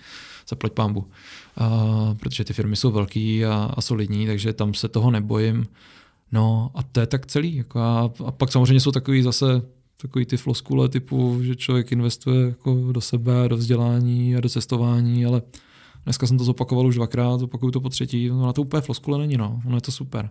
zaplať 0.47 0.73
pámbu, 0.73 0.99
uh, 0.99 2.13
protože 2.17 2.43
ty 2.43 2.53
firmy 2.53 2.75
jsou 2.75 2.91
velký 2.91 3.45
a, 3.45 3.73
a 3.77 3.81
solidní, 3.81 4.25
takže 4.27 4.53
tam 4.53 4.73
se 4.73 4.87
toho 4.87 5.11
nebojím. 5.11 5.67
No 6.31 6.71
a 6.75 6.83
to 6.83 6.99
je 6.99 7.07
tak 7.07 7.25
celý. 7.25 7.55
Jako 7.55 7.79
a, 7.79 8.11
a 8.25 8.31
pak 8.31 8.51
samozřejmě 8.51 8.79
jsou 8.79 8.91
takový 8.91 9.21
zase 9.21 9.61
takový 10.01 10.25
ty 10.25 10.37
floskule 10.37 10.89
typu, 10.89 11.39
že 11.43 11.55
člověk 11.55 11.91
investuje 11.91 12.47
jako 12.47 12.91
do 12.91 13.01
sebe, 13.01 13.33
do 13.47 13.57
vzdělání 13.57 14.35
a 14.35 14.39
do 14.39 14.49
cestování, 14.49 15.25
ale 15.25 15.41
dneska 16.03 16.27
jsem 16.27 16.37
to 16.37 16.43
zopakoval 16.43 16.87
už 16.87 16.95
dvakrát, 16.95 17.41
opakuju 17.41 17.71
to 17.71 17.81
po 17.81 17.89
třetí, 17.89 18.29
no 18.29 18.45
na 18.45 18.53
to 18.53 18.61
úplně 18.61 18.81
floskule 18.81 19.17
není, 19.17 19.37
no, 19.37 19.61
ono 19.65 19.77
je 19.77 19.81
to 19.81 19.91
super. 19.91 20.29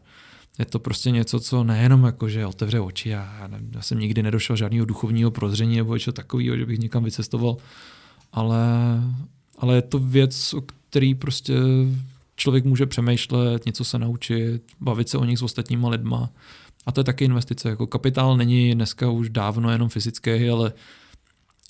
Je 0.59 0.65
to 0.65 0.79
prostě 0.79 1.11
něco, 1.11 1.41
co 1.41 1.65
nejenom 1.65 2.05
jako, 2.05 2.29
že 2.29 2.47
otevře 2.47 2.81
oči, 2.81 3.09
já, 3.09 3.49
já 3.75 3.83
jsem 3.83 3.99
nikdy 3.99 4.23
nedošel 4.23 4.57
žádného 4.57 4.87
duchovního 4.87 5.31
prozření 5.31 5.77
nebo 5.77 5.95
něco 5.95 6.13
takového, 6.13 6.57
že 6.57 6.67
bych 6.67 6.79
někam 6.79 7.05
vycestoval, 7.05 7.57
ale, 8.33 8.67
ale 9.59 9.75
je 9.75 9.83
to 9.83 9.99
věc, 9.99 10.55
o 10.55 10.63
který 10.91 11.15
prostě 11.15 11.55
člověk 12.37 12.65
může 12.65 12.87
přemýšlet, 12.87 13.67
něco 13.67 13.85
se 13.85 13.99
naučit, 13.99 14.63
bavit 14.81 15.09
se 15.09 15.19
o 15.19 15.25
nich 15.25 15.39
s 15.39 15.43
ostatníma 15.43 15.89
lidma. 15.89 16.31
A 16.87 16.93
to 16.93 17.01
je 17.01 17.05
taky 17.05 17.25
investice. 17.25 17.69
Jako 17.69 17.87
kapitál 17.87 18.37
není 18.37 18.75
dneska 18.75 19.11
už 19.11 19.31
dávno 19.31 19.71
jenom 19.71 19.89
fyzický, 19.89 20.49
ale 20.49 20.73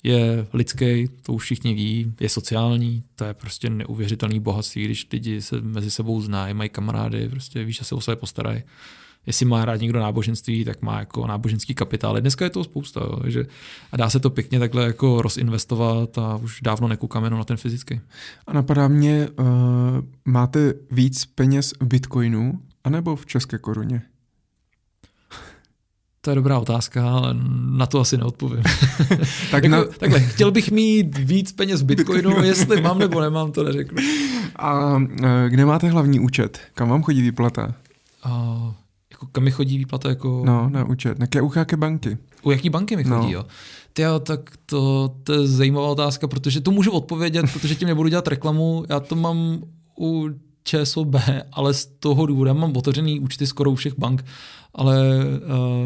je 0.03 0.47
lidský, 0.53 1.09
to 1.21 1.33
už 1.33 1.43
všichni 1.43 1.73
ví, 1.73 2.13
je 2.19 2.29
sociální, 2.29 3.03
to 3.15 3.23
je 3.23 3.33
prostě 3.33 3.69
neuvěřitelný 3.69 4.39
bohatství, 4.39 4.85
když 4.85 5.07
lidi 5.13 5.41
se 5.41 5.61
mezi 5.61 5.91
sebou 5.91 6.21
znají, 6.21 6.53
mají 6.53 6.69
kamarády, 6.69 7.29
prostě 7.29 7.63
víš, 7.63 7.77
že 7.77 7.85
se 7.85 7.95
o 7.95 8.01
sebe 8.01 8.15
postarají. 8.15 8.63
Jestli 9.25 9.45
má 9.45 9.65
rád 9.65 9.81
někdo 9.81 9.99
náboženství, 9.99 10.65
tak 10.65 10.81
má 10.81 10.99
jako 10.99 11.27
náboženský 11.27 11.73
kapitál. 11.75 12.21
Dneska 12.21 12.45
je 12.45 12.49
toho 12.49 12.63
spousta, 12.63 12.99
jo, 12.99 13.19
že 13.27 13.45
a 13.91 13.97
dá 13.97 14.09
se 14.09 14.19
to 14.19 14.29
pěkně 14.29 14.59
takhle 14.59 14.83
jako 14.83 15.21
rozinvestovat 15.21 16.17
a 16.17 16.35
už 16.35 16.61
dávno 16.61 16.87
nekoukáme 16.87 17.27
jenom 17.27 17.37
na 17.37 17.43
ten 17.43 17.57
fyzický. 17.57 18.01
A 18.47 18.53
napadá 18.53 18.87
mě, 18.87 19.27
uh, 19.29 19.45
máte 20.25 20.73
víc 20.91 21.25
peněz 21.25 21.73
v 21.79 21.85
bitcoinu 21.85 22.61
anebo 22.83 23.15
v 23.15 23.25
české 23.25 23.57
koruně? 23.57 24.01
To 26.23 26.29
je 26.29 26.35
dobrá 26.35 26.59
otázka, 26.59 27.09
ale 27.09 27.35
na 27.71 27.85
to 27.85 27.99
asi 27.99 28.17
neodpovím. 28.17 28.63
tak 29.51 29.63
jako, 29.63 29.67
na... 29.67 29.85
takhle, 29.85 30.19
chtěl 30.19 30.51
bych 30.51 30.71
mít 30.71 31.17
víc 31.17 31.51
peněz 31.51 31.81
v 31.81 31.85
Bitcoinu, 31.85 32.29
Bitcoinu. 32.29 32.47
jestli 32.47 32.81
mám 32.81 32.99
nebo 32.99 33.21
nemám, 33.21 33.51
to 33.51 33.63
neřeknu. 33.63 34.03
A 34.55 35.01
eh, 35.23 35.49
kde 35.49 35.65
máte 35.65 35.89
hlavní 35.89 36.19
účet? 36.19 36.59
Kam 36.73 36.89
vám 36.89 37.03
chodí 37.03 37.21
výplata? 37.21 37.73
A, 38.23 38.59
jako 39.11 39.27
kam 39.31 39.43
mi 39.43 39.51
chodí 39.51 39.77
výplata? 39.77 40.09
Jako... 40.09 40.43
No, 40.45 40.69
na 40.69 40.83
účet. 40.83 41.19
Na 41.19 41.27
u 41.43 41.51
jaké 41.55 41.77
banky? 41.77 42.17
U 42.41 42.51
jaký 42.51 42.69
banky 42.69 42.95
mi 42.95 43.03
chodí, 43.03 43.31
no. 43.33 43.39
jo? 43.39 43.45
Tyjo, 43.93 44.19
tak 44.19 44.39
to, 44.65 45.11
to 45.23 45.33
je 45.33 45.47
zajímavá 45.47 45.87
otázka, 45.87 46.27
protože 46.27 46.61
to 46.61 46.71
můžu 46.71 46.91
odpovědět, 46.91 47.45
protože 47.53 47.75
tím 47.75 47.87
nebudu 47.87 48.09
dělat 48.09 48.27
reklamu. 48.27 48.85
Já 48.89 48.99
to 48.99 49.15
mám 49.15 49.63
u 49.99 50.29
ČSOB, 50.63 51.15
ale 51.51 51.73
z 51.73 51.85
toho 51.85 52.25
důvodu 52.25 52.53
mám 52.53 52.77
otevřený 52.77 53.19
účty 53.19 53.47
skoro 53.47 53.71
u 53.71 53.75
všech 53.75 53.99
bank, 53.99 54.25
ale 54.75 54.97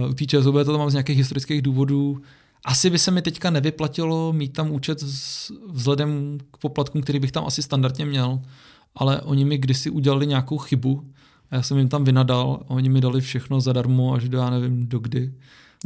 uh, 0.04 0.10
u 0.10 0.14
té 0.14 0.26
ČSOB 0.26 0.56
to 0.66 0.78
mám 0.78 0.90
z 0.90 0.94
nějakých 0.94 1.18
historických 1.18 1.62
důvodů. 1.62 2.22
Asi 2.66 2.90
by 2.90 3.00
se 3.00 3.12
mi 3.12 3.22
teďka 3.22 3.50
nevyplatilo 3.50 4.34
mít 4.34 4.54
tam 4.54 4.72
účet 4.72 5.02
vzhledem 5.70 6.38
k 6.52 6.58
poplatkům, 6.58 7.02
který 7.02 7.20
bych 7.20 7.32
tam 7.32 7.46
asi 7.46 7.64
standardně 7.64 8.06
měl, 8.06 8.42
ale 8.96 9.22
oni 9.22 9.46
mi 9.46 9.58
kdysi 9.58 9.90
udělali 9.90 10.28
nějakou 10.28 10.58
chybu, 10.58 11.04
já 11.52 11.62
jsem 11.62 11.78
jim 11.78 11.90
tam 11.90 12.04
vynadal, 12.04 12.64
oni 12.68 12.90
mi 12.90 13.02
dali 13.02 13.22
všechno 13.22 13.62
zadarmo 13.62 14.14
až 14.14 14.30
do 14.30 14.38
já 14.38 14.50
nevím 14.50 14.88
do 14.88 15.00
kdy. 15.00 15.34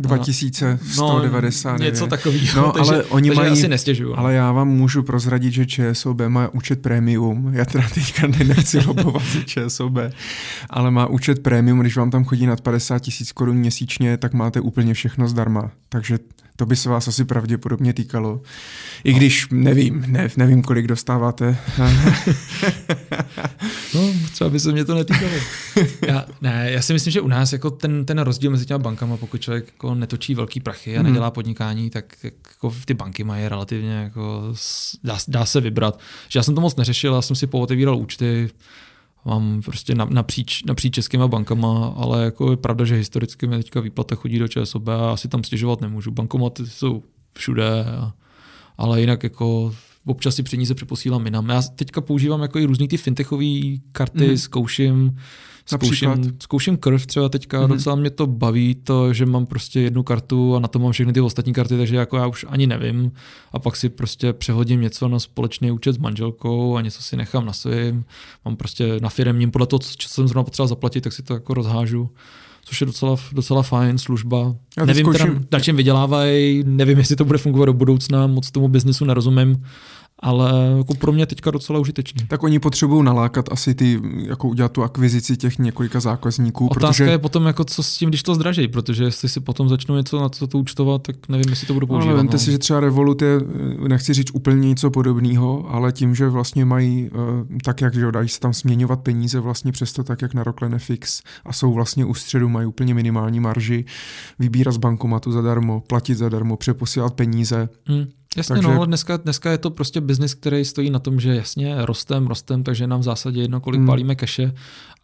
2190. 0.01 1.71
No, 1.71 1.85
něco 1.85 2.07
takového. 2.07 2.61
No, 2.61 2.71
takže, 2.75 2.91
ale 2.91 3.03
oni 3.03 3.29
takže 3.29 3.41
mají, 3.41 3.51
asi 3.51 3.67
nestěžuju. 3.67 4.17
Ale 4.17 4.33
já 4.33 4.51
vám 4.51 4.67
můžu 4.67 5.03
prozradit, 5.03 5.53
že 5.53 5.65
ČSOB 5.65 6.21
má 6.27 6.49
účet 6.53 6.81
premium. 6.81 7.49
Já 7.53 7.65
teda 7.65 7.83
teďka 7.93 8.27
nechci 8.27 8.79
lobovat 8.87 9.23
si 9.23 9.43
ČSOB, 9.45 9.97
ale 10.69 10.91
má 10.91 11.05
účet 11.05 11.43
premium, 11.43 11.79
když 11.79 11.97
vám 11.97 12.11
tam 12.11 12.25
chodí 12.25 12.45
nad 12.45 12.61
50 12.61 12.99
tisíc 12.99 13.31
korun 13.31 13.57
měsíčně, 13.57 14.17
tak 14.17 14.33
máte 14.33 14.61
úplně 14.61 14.93
všechno 14.93 15.27
zdarma. 15.27 15.71
Takže 15.89 16.19
to 16.59 16.65
by 16.65 16.75
se 16.75 16.89
vás 16.89 17.07
asi 17.07 17.25
pravděpodobně 17.25 17.93
týkalo. 17.93 18.41
I 19.03 19.13
když 19.13 19.47
nevím, 19.51 20.05
ne, 20.07 20.29
nevím, 20.38 20.61
kolik 20.61 20.88
dostáváte. 20.88 21.57
no, 23.93 24.13
třeba 24.31 24.49
by 24.49 24.59
se 24.59 24.71
mě 24.71 24.85
to 24.85 24.95
netýkalo. 24.95 25.31
Já, 26.07 26.25
ne, 26.41 26.71
já 26.71 26.81
si 26.81 26.93
myslím, 26.93 27.11
že 27.11 27.21
u 27.21 27.27
nás 27.27 27.53
jako 27.53 27.69
ten, 27.69 28.05
ten 28.05 28.19
rozdíl 28.19 28.51
mezi 28.51 28.65
těma 28.65 28.77
bankama, 28.77 29.17
pokud 29.17 29.41
člověk 29.41 29.65
jako 29.67 29.95
netočí 29.95 30.35
velký 30.35 30.59
prachy 30.59 30.97
a 30.97 31.01
mhm. 31.01 31.09
nedělá 31.09 31.31
podnikání, 31.31 31.89
tak 31.89 32.05
jako 32.23 32.73
ty 32.85 32.93
banky 32.93 33.23
mají 33.23 33.47
relativně 33.47 33.93
jako 33.93 34.53
dá, 35.03 35.17
dá 35.27 35.45
se 35.45 35.61
vybrat. 35.61 35.99
Že 36.29 36.39
já 36.39 36.43
jsem 36.43 36.55
to 36.55 36.61
moc 36.61 36.75
neřešil, 36.75 37.13
já 37.13 37.21
jsem 37.21 37.35
si 37.35 37.47
pootevíral 37.47 37.97
účty, 37.97 38.49
mám 39.25 39.61
prostě 39.61 39.95
napříč, 39.95 40.64
napříč 40.64 40.95
českýma 40.95 41.27
bankama, 41.27 41.93
ale 41.98 42.23
jako 42.25 42.51
je 42.51 42.57
pravda, 42.57 42.85
že 42.85 42.95
historicky 42.95 43.48
mi 43.48 43.57
teďka 43.57 43.80
výplata 43.80 44.15
chodí 44.15 44.39
do 44.39 44.48
ČSOB 44.48 44.88
a 44.88 45.14
asi 45.14 45.27
tam 45.27 45.43
stěžovat 45.43 45.81
nemůžu. 45.81 46.11
Bankomaty 46.11 46.67
jsou 46.67 47.03
všude, 47.33 47.85
a, 47.85 48.14
ale 48.77 49.01
jinak 49.01 49.23
jako 49.23 49.73
občas 50.06 50.35
si 50.35 50.43
peníze 50.43 50.75
přeposílám 50.75 51.25
jinam. 51.25 51.49
Já 51.49 51.61
teďka 51.61 52.01
používám 52.01 52.41
jako 52.41 52.59
i 52.59 52.65
různý 52.65 52.88
ty 52.88 52.98
fintechové 52.98 53.77
karty, 53.91 54.27
mm. 54.27 54.38
zkouším, 54.38 55.17
zkouším, 55.69 56.38
zkouším 56.43 56.77
krv 56.77 57.06
třeba 57.06 57.30
teďka, 57.30 57.61
mm-hmm. 57.61 57.67
docela 57.67 57.95
mě 57.95 58.09
to 58.09 58.27
baví, 58.27 58.75
to, 58.75 59.14
že 59.14 59.25
mám 59.25 59.45
prostě 59.45 59.80
jednu 59.80 60.03
kartu 60.03 60.56
a 60.56 60.59
na 60.59 60.67
to 60.67 60.80
mám 60.80 60.91
všechny 60.91 61.14
ty 61.14 61.22
ostatní 61.22 61.53
karty, 61.53 61.77
takže 61.77 61.95
jako 61.95 62.17
já 62.17 62.27
už 62.27 62.45
ani 62.49 62.67
nevím. 62.67 63.11
A 63.51 63.59
pak 63.59 63.75
si 63.75 63.89
prostě 63.89 64.33
přehodím 64.33 64.81
něco 64.81 65.07
na 65.07 65.19
společný 65.19 65.72
účet 65.72 65.93
s 65.93 65.98
manželkou 65.98 66.77
a 66.77 66.81
něco 66.81 67.01
si 67.01 67.17
nechám 67.17 67.45
na 67.45 67.53
svým, 67.53 68.06
mám 68.45 68.56
prostě 68.56 68.99
na 69.01 69.09
firemním, 69.09 69.51
podle 69.51 69.67
toho, 69.67 69.80
co 69.80 70.09
jsem 70.09 70.27
zrovna 70.27 70.43
potřeba 70.43 70.67
zaplatit, 70.67 71.01
tak 71.01 71.14
si 71.14 71.23
to 71.23 71.33
jako 71.33 71.53
rozhážu 71.53 72.09
což 72.69 72.81
je 72.81 72.85
docela, 72.85 73.15
docela 73.31 73.64
fajn 73.64 73.98
služba. 73.98 74.56
Já 74.77 74.85
nevím, 74.85 75.06
zkouším... 75.06 75.27
teda, 75.27 75.39
na 75.51 75.59
čem 75.59 75.75
vydělávají, 75.75 76.64
nevím, 76.67 76.98
jestli 76.98 77.15
to 77.15 77.25
bude 77.25 77.38
fungovat 77.38 77.65
do 77.65 77.73
budoucna, 77.73 78.27
moc 78.27 78.51
tomu 78.51 78.67
biznesu 78.67 79.06
nerozumím, 79.06 79.64
ale 80.19 80.75
jako 80.77 80.93
pro 80.93 81.11
mě 81.11 81.25
teďka 81.25 81.51
docela 81.51 81.80
užitečný. 81.80 82.27
Tak 82.27 82.43
oni 82.43 82.59
potřebují 82.59 83.03
nalákat 83.03 83.45
asi 83.51 83.75
ty, 83.75 84.01
jako 84.27 84.48
udělat 84.48 84.72
tu 84.72 84.83
akvizici 84.83 85.38
těch 85.38 85.59
několika 85.59 85.99
zákazníků. 85.99 86.67
Otázka 86.67 87.03
protože... 87.03 87.11
je 87.11 87.17
potom, 87.17 87.45
jako 87.45 87.64
co 87.64 87.83
s 87.83 87.98
tím, 87.98 88.09
když 88.09 88.23
to 88.23 88.35
zdraží, 88.35 88.67
protože 88.67 89.03
jestli 89.03 89.30
si 89.30 89.39
potom 89.39 89.69
začnou 89.69 89.95
něco 89.95 90.19
na 90.19 90.30
to, 90.30 90.48
to 90.48 90.57
účtovat, 90.57 91.01
tak 91.01 91.15
nevím, 91.30 91.49
jestli 91.49 91.67
to 91.67 91.73
budu 91.73 91.88
používat. 91.88 92.06
No, 92.06 92.11
ale 92.11 92.17
vemte 92.17 92.35
no. 92.35 92.39
si, 92.39 92.51
že 92.51 92.57
třeba 92.57 92.80
Revolut 92.80 93.22
je, 93.22 93.39
nechci 93.88 94.14
říct 94.14 94.31
úplně 94.33 94.67
něco 94.67 94.91
podobného, 94.91 95.65
ale 95.69 95.91
tím, 95.91 96.15
že 96.15 96.30
vlastně 96.30 96.65
mají, 96.65 97.09
eh, 97.14 97.59
tak 97.64 97.81
jak 97.81 97.93
že 97.93 98.11
dají 98.11 98.30
se 98.30 98.39
tam 98.39 98.53
směňovat 98.53 98.99
peníze 98.99 99.39
vlastně 99.39 99.72
přesto 99.72 100.03
tak, 100.03 100.22
jak 100.22 100.33
na 100.33 100.43
Rockline 100.43 100.80
fix 100.80 101.22
a 101.45 101.53
jsou 101.53 101.73
vlastně 101.73 102.06
u 102.06 102.14
středu, 102.14 102.49
mají 102.49 102.67
úplně 102.67 102.93
minimální 102.93 103.39
marži, 103.39 103.85
vybírat 104.39 104.72
z 104.72 104.77
bankomatu 104.77 105.31
zadarmo, 105.31 105.83
platit 105.88 106.15
zadarmo, 106.15 106.57
přeposílat 106.57 107.14
peníze. 107.14 107.69
Hmm. 107.85 108.06
Jasně, 108.38 108.56
takže... 108.56 108.69
no, 108.69 108.75
ale 108.75 108.88
dneska, 108.88 109.17
dneska 109.17 109.51
je 109.51 109.58
to 109.58 109.69
prostě 109.69 110.01
biznis, 110.01 110.33
který 110.33 110.66
stojí 110.66 110.90
na 110.90 110.99
tom, 110.99 111.19
že 111.19 111.35
jasně 111.35 111.75
rostem, 111.85 112.27
rostem, 112.27 112.64
takže 112.64 112.88
nám 112.88 112.99
v 112.99 113.03
zásadě 113.03 113.41
jedno, 113.41 113.61
kolik 113.61 113.77
hmm. 113.77 113.88
palíme 113.88 114.16
keše. 114.16 114.53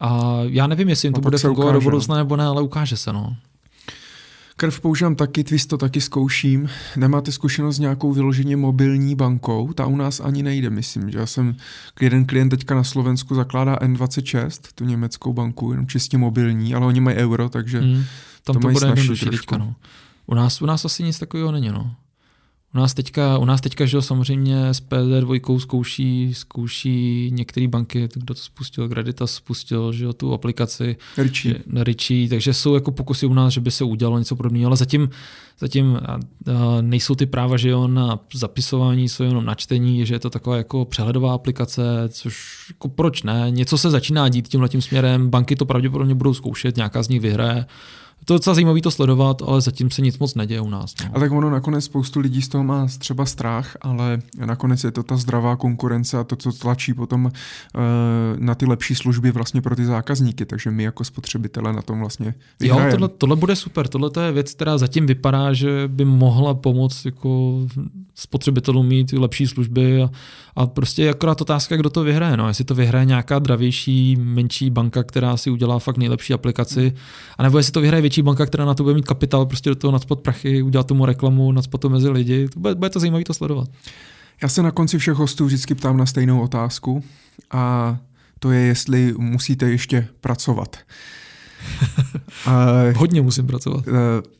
A 0.00 0.38
já 0.42 0.66
nevím, 0.66 0.88
jestli 0.88 1.06
jim 1.06 1.12
to 1.12 1.20
bude 1.20 1.38
fungovat 1.38 1.72
do 1.72 1.80
budoucna 1.80 2.14
no. 2.14 2.18
nebo 2.18 2.36
ne, 2.36 2.44
ale 2.44 2.62
ukáže 2.62 2.96
se. 2.96 3.12
No. 3.12 3.36
Krv 4.56 4.80
používám 4.80 5.14
taky, 5.14 5.44
Twist 5.44 5.68
to 5.68 5.78
taky 5.78 6.00
zkouším. 6.00 6.68
Nemáte 6.96 7.32
zkušenost 7.32 7.76
s 7.76 7.78
nějakou 7.78 8.12
vyloženě 8.12 8.56
mobilní 8.56 9.14
bankou? 9.14 9.72
Ta 9.72 9.86
u 9.86 9.96
nás 9.96 10.20
ani 10.20 10.42
nejde, 10.42 10.70
myslím. 10.70 11.10
Že 11.10 11.18
já 11.18 11.26
jsem, 11.26 11.56
jeden 12.00 12.26
klient 12.26 12.48
teďka 12.48 12.74
na 12.74 12.84
Slovensku 12.84 13.34
zakládá 13.34 13.76
N26, 13.76 14.60
tu 14.74 14.84
německou 14.84 15.32
banku, 15.32 15.70
jenom 15.70 15.86
čistě 15.86 16.18
mobilní, 16.18 16.74
ale 16.74 16.86
oni 16.86 17.00
mají 17.00 17.16
euro, 17.16 17.48
takže 17.48 17.80
hmm, 17.80 18.04
tam 18.44 18.54
to, 18.54 18.60
to 18.60 18.68
bude 18.68 18.86
jednodušší 18.86 19.26
teďka. 19.26 19.58
No. 19.58 19.74
U, 20.26 20.34
nás, 20.34 20.62
u 20.62 20.66
nás 20.66 20.84
asi 20.84 21.02
nic 21.02 21.18
takového 21.18 21.52
není. 21.52 21.68
No. 21.68 21.94
U 22.76 22.78
nás 22.78 22.94
teďka, 22.94 23.38
u 23.38 23.44
nás 23.44 23.60
teďka 23.60 23.86
že 23.86 24.02
samozřejmě 24.02 24.68
s 24.68 24.82
PD2 24.82 25.58
zkouší, 25.58 26.34
zkouší 26.34 27.30
některé 27.32 27.68
banky, 27.68 28.08
kdo 28.14 28.34
to 28.34 28.40
spustil, 28.40 28.88
Greditas 28.88 29.34
spustil 29.34 29.92
že 29.92 30.12
tu 30.12 30.32
aplikaci. 30.32 30.96
Richie, 31.74 32.28
takže 32.28 32.54
jsou 32.54 32.74
jako 32.74 32.90
pokusy 32.90 33.26
u 33.26 33.34
nás, 33.34 33.52
že 33.52 33.60
by 33.60 33.70
se 33.70 33.84
udělalo 33.84 34.18
něco 34.18 34.36
podobného, 34.36 34.66
ale 34.66 34.76
zatím, 34.76 35.08
zatím 35.58 35.98
nejsou 36.80 37.14
ty 37.14 37.26
práva, 37.26 37.56
že 37.56 37.68
jo, 37.68 37.88
na 37.88 38.18
zapisování, 38.34 39.08
jsou 39.08 39.22
jenom 39.22 39.44
na 39.44 39.54
čtení, 39.54 40.06
že 40.06 40.14
je 40.14 40.18
to 40.18 40.30
taková 40.30 40.56
jako 40.56 40.84
přehledová 40.84 41.34
aplikace, 41.34 41.82
což 42.08 42.66
jako 42.70 42.88
proč 42.88 43.22
ne, 43.22 43.46
něco 43.50 43.78
se 43.78 43.90
začíná 43.90 44.28
dít 44.28 44.48
tímhle 44.48 44.68
tím 44.68 44.82
směrem, 44.82 45.30
banky 45.30 45.56
to 45.56 45.66
pravděpodobně 45.66 46.14
budou 46.14 46.34
zkoušet, 46.34 46.76
nějaká 46.76 47.02
z 47.02 47.08
nich 47.08 47.20
vyhraje, 47.20 47.66
to 48.24 48.34
je 48.34 48.38
docela 48.38 48.54
zajímavé 48.54 48.80
to 48.80 48.90
sledovat, 48.90 49.42
ale 49.42 49.60
zatím 49.60 49.90
se 49.90 50.02
nic 50.02 50.18
moc 50.18 50.34
neděje 50.34 50.60
u 50.60 50.68
nás. 50.68 50.94
No. 51.04 51.10
A 51.16 51.20
tak 51.20 51.32
ono 51.32 51.50
nakonec 51.50 51.84
spoustu 51.84 52.20
lidí 52.20 52.42
z 52.42 52.48
toho 52.48 52.64
má 52.64 52.86
třeba 52.98 53.26
strach, 53.26 53.76
ale 53.80 54.18
nakonec 54.46 54.84
je 54.84 54.90
to 54.90 55.02
ta 55.02 55.16
zdravá 55.16 55.56
konkurence 55.56 56.18
a 56.18 56.24
to, 56.24 56.36
co 56.36 56.52
tlačí 56.52 56.94
potom 56.94 57.24
uh, 57.24 57.30
na 58.38 58.54
ty 58.54 58.66
lepší 58.66 58.94
služby 58.94 59.30
vlastně 59.30 59.62
pro 59.62 59.76
ty 59.76 59.84
zákazníky, 59.84 60.46
takže 60.46 60.70
my 60.70 60.82
jako 60.82 61.04
spotřebitele 61.04 61.72
na 61.72 61.82
tom 61.82 62.00
vlastně 62.00 62.34
vyhrajeme. 62.60 62.90
Jo, 62.90 62.92
tohle, 62.92 63.08
tohle 63.08 63.36
bude 63.36 63.56
super, 63.56 63.88
tohle 63.88 64.10
je 64.26 64.32
věc, 64.32 64.54
která 64.54 64.78
zatím 64.78 65.06
vypadá, 65.06 65.52
že 65.52 65.84
by 65.86 66.04
mohla 66.04 66.54
pomoct 66.54 67.04
jako 67.04 67.60
spotřebitelům 68.14 68.86
mít 68.86 69.12
lepší 69.12 69.46
služby 69.46 70.02
a, 70.02 70.10
a 70.56 70.66
prostě 70.66 71.02
je 71.02 71.10
akorát 71.10 71.40
otázka, 71.40 71.76
kdo 71.76 71.90
to 71.90 72.04
vyhraje. 72.04 72.36
No. 72.36 72.48
Jestli 72.48 72.64
to 72.64 72.74
vyhraje 72.74 73.04
nějaká 73.04 73.38
dravější, 73.38 74.16
menší 74.16 74.70
banka, 74.70 75.02
která 75.02 75.36
si 75.36 75.50
udělá 75.50 75.78
fakt 75.78 75.96
nejlepší 75.96 76.34
aplikaci, 76.34 76.92
anebo 77.38 77.58
jestli 77.58 77.72
to 77.72 77.80
vyhraje 77.80 78.00
větší 78.00 78.22
banka, 78.22 78.46
která 78.46 78.64
na 78.64 78.74
to 78.74 78.82
bude 78.82 78.94
mít 78.94 79.06
kapitál, 79.06 79.46
prostě 79.46 79.70
do 79.70 79.76
toho 79.76 79.92
nadspat 79.92 80.20
prachy, 80.20 80.62
udělat 80.62 80.86
tomu 80.86 81.06
reklamu, 81.06 81.52
nadspat 81.52 81.80
to 81.80 81.88
mezi 81.88 82.08
lidi. 82.08 82.48
To 82.48 82.60
bude, 82.60 82.74
bude 82.74 82.90
to 82.90 83.00
zajímavé 83.00 83.24
to 83.24 83.34
sledovat. 83.34 83.68
Já 84.42 84.48
se 84.48 84.62
na 84.62 84.70
konci 84.70 84.98
všech 84.98 85.14
hostů 85.14 85.46
vždycky 85.46 85.74
ptám 85.74 85.96
na 85.96 86.06
stejnou 86.06 86.40
otázku 86.40 87.04
a 87.50 87.96
to 88.38 88.50
je, 88.50 88.60
jestli 88.60 89.14
musíte 89.18 89.70
ještě 89.70 90.08
pracovat. 90.20 90.76
hodně 92.96 93.22
musím 93.22 93.46
pracovat. 93.46 93.84
Eh, 93.88 93.92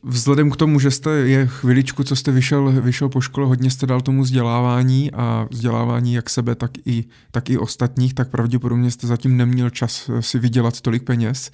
vzhledem 0.03 0.51
k 0.51 0.55
tomu, 0.55 0.79
že 0.79 0.91
jste 0.91 1.09
je 1.09 1.47
chviličku, 1.47 2.03
co 2.03 2.15
jste 2.15 2.31
vyšel, 2.31 2.81
vyšel 2.81 3.09
po 3.09 3.21
škole, 3.21 3.47
hodně 3.47 3.71
jste 3.71 3.85
dal 3.85 4.01
tomu 4.01 4.21
vzdělávání 4.21 5.11
a 5.11 5.47
vzdělávání 5.51 6.13
jak 6.13 6.29
sebe, 6.29 6.55
tak 6.55 6.71
i, 6.85 7.05
tak 7.31 7.49
i 7.49 7.57
ostatních, 7.57 8.13
tak 8.13 8.29
pravděpodobně 8.29 8.91
jste 8.91 9.07
zatím 9.07 9.37
neměl 9.37 9.69
čas 9.69 10.09
eh, 10.09 10.21
si 10.21 10.39
vydělat 10.39 10.81
tolik 10.81 11.03
peněz. 11.03 11.51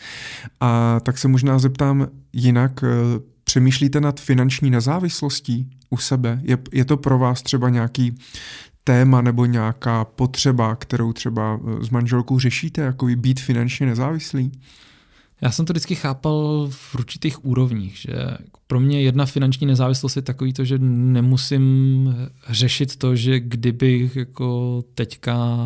A 0.60 1.00
tak 1.04 1.18
se 1.18 1.28
možná 1.28 1.60
zeptám 1.60 2.08
jinak, 2.34 2.84
eh, 2.84 2.88
přemýšlíte 3.44 4.02
nad 4.02 4.20
finanční 4.20 4.70
nezávislostí 4.70 5.70
u 5.90 5.98
sebe? 5.98 6.40
Je, 6.44 6.58
je 6.72 6.86
to 6.86 6.98
pro 6.98 7.18
vás 7.18 7.42
třeba 7.42 7.70
nějaký 7.70 8.18
téma 8.84 9.22
nebo 9.22 9.46
nějaká 9.46 10.06
potřeba, 10.06 10.76
kterou 10.76 11.14
třeba 11.14 11.60
s 11.82 11.90
manželkou 11.90 12.40
řešíte, 12.40 12.82
jako 12.82 13.06
být 13.06 13.40
finančně 13.40 13.86
nezávislý? 13.86 14.52
Já 15.44 15.52
jsem 15.52 15.66
to 15.66 15.74
vždycky 15.74 15.96
chápal 15.96 16.68
v 16.72 16.96
určitých 16.96 17.46
úrovních, 17.46 17.98
že 17.98 18.14
pro 18.68 18.80
mě 18.80 19.02
jedna 19.02 19.26
finanční 19.26 19.68
nezávislost 19.68 20.16
je 20.16 20.22
takový 20.22 20.54
to, 20.54 20.66
že 20.66 20.80
nemusím 20.80 22.16
řešit 22.50 22.96
to, 22.96 23.16
že 23.16 23.40
kdybych 23.40 24.16
jako 24.16 24.84
teďka 24.94 25.58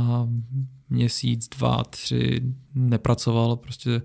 měsíc, 0.90 1.50
dva, 1.58 1.84
tři 1.84 2.42
nepracoval, 2.76 3.56
prostě 3.56 4.02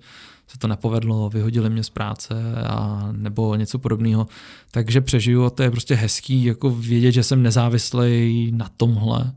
se 0.49 0.59
to 0.59 0.69
nepovedlo, 0.69 1.31
vyhodili 1.31 1.71
mě 1.71 1.83
z 1.83 1.91
práce 1.91 2.35
a 2.67 3.09
nebo 3.13 3.55
něco 3.55 3.79
podobného, 3.79 4.27
takže 4.71 5.01
přežiju 5.01 5.45
a 5.45 5.51
to 5.51 5.63
je 5.63 5.71
prostě 5.71 5.95
hezký 5.95 6.45
jako 6.45 6.71
vědět, 6.71 7.13
že 7.13 7.23
jsem 7.23 7.43
nezávislý 7.43 8.53
na 8.53 8.69
tomhle. 8.77 9.33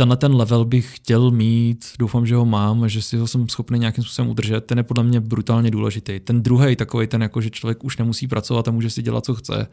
Tenhle 0.00 0.16
ten 0.16 0.34
level 0.34 0.64
bych 0.64 0.96
chtěl 0.96 1.30
mít, 1.30 1.92
doufám, 1.98 2.26
že 2.26 2.34
ho 2.34 2.44
mám, 2.44 2.88
že 2.88 3.02
si 3.02 3.16
ho 3.16 3.26
jsem 3.26 3.48
schopný 3.48 3.78
nějakým 3.78 4.04
způsobem 4.04 4.30
udržet, 4.30 4.60
ten 4.60 4.78
je 4.78 4.84
podle 4.84 5.02
mě 5.02 5.20
brutálně 5.20 5.70
důležitý. 5.70 6.20
Ten 6.20 6.42
druhý 6.42 6.76
takový, 6.76 7.06
ten 7.06 7.22
jako, 7.22 7.40
že 7.40 7.50
člověk 7.50 7.84
už 7.84 7.96
nemusí 7.96 8.28
pracovat 8.28 8.68
a 8.68 8.70
může 8.70 8.90
si 8.90 9.02
dělat, 9.02 9.24
co 9.24 9.34
chce, 9.34 9.66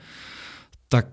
tak 0.90 1.08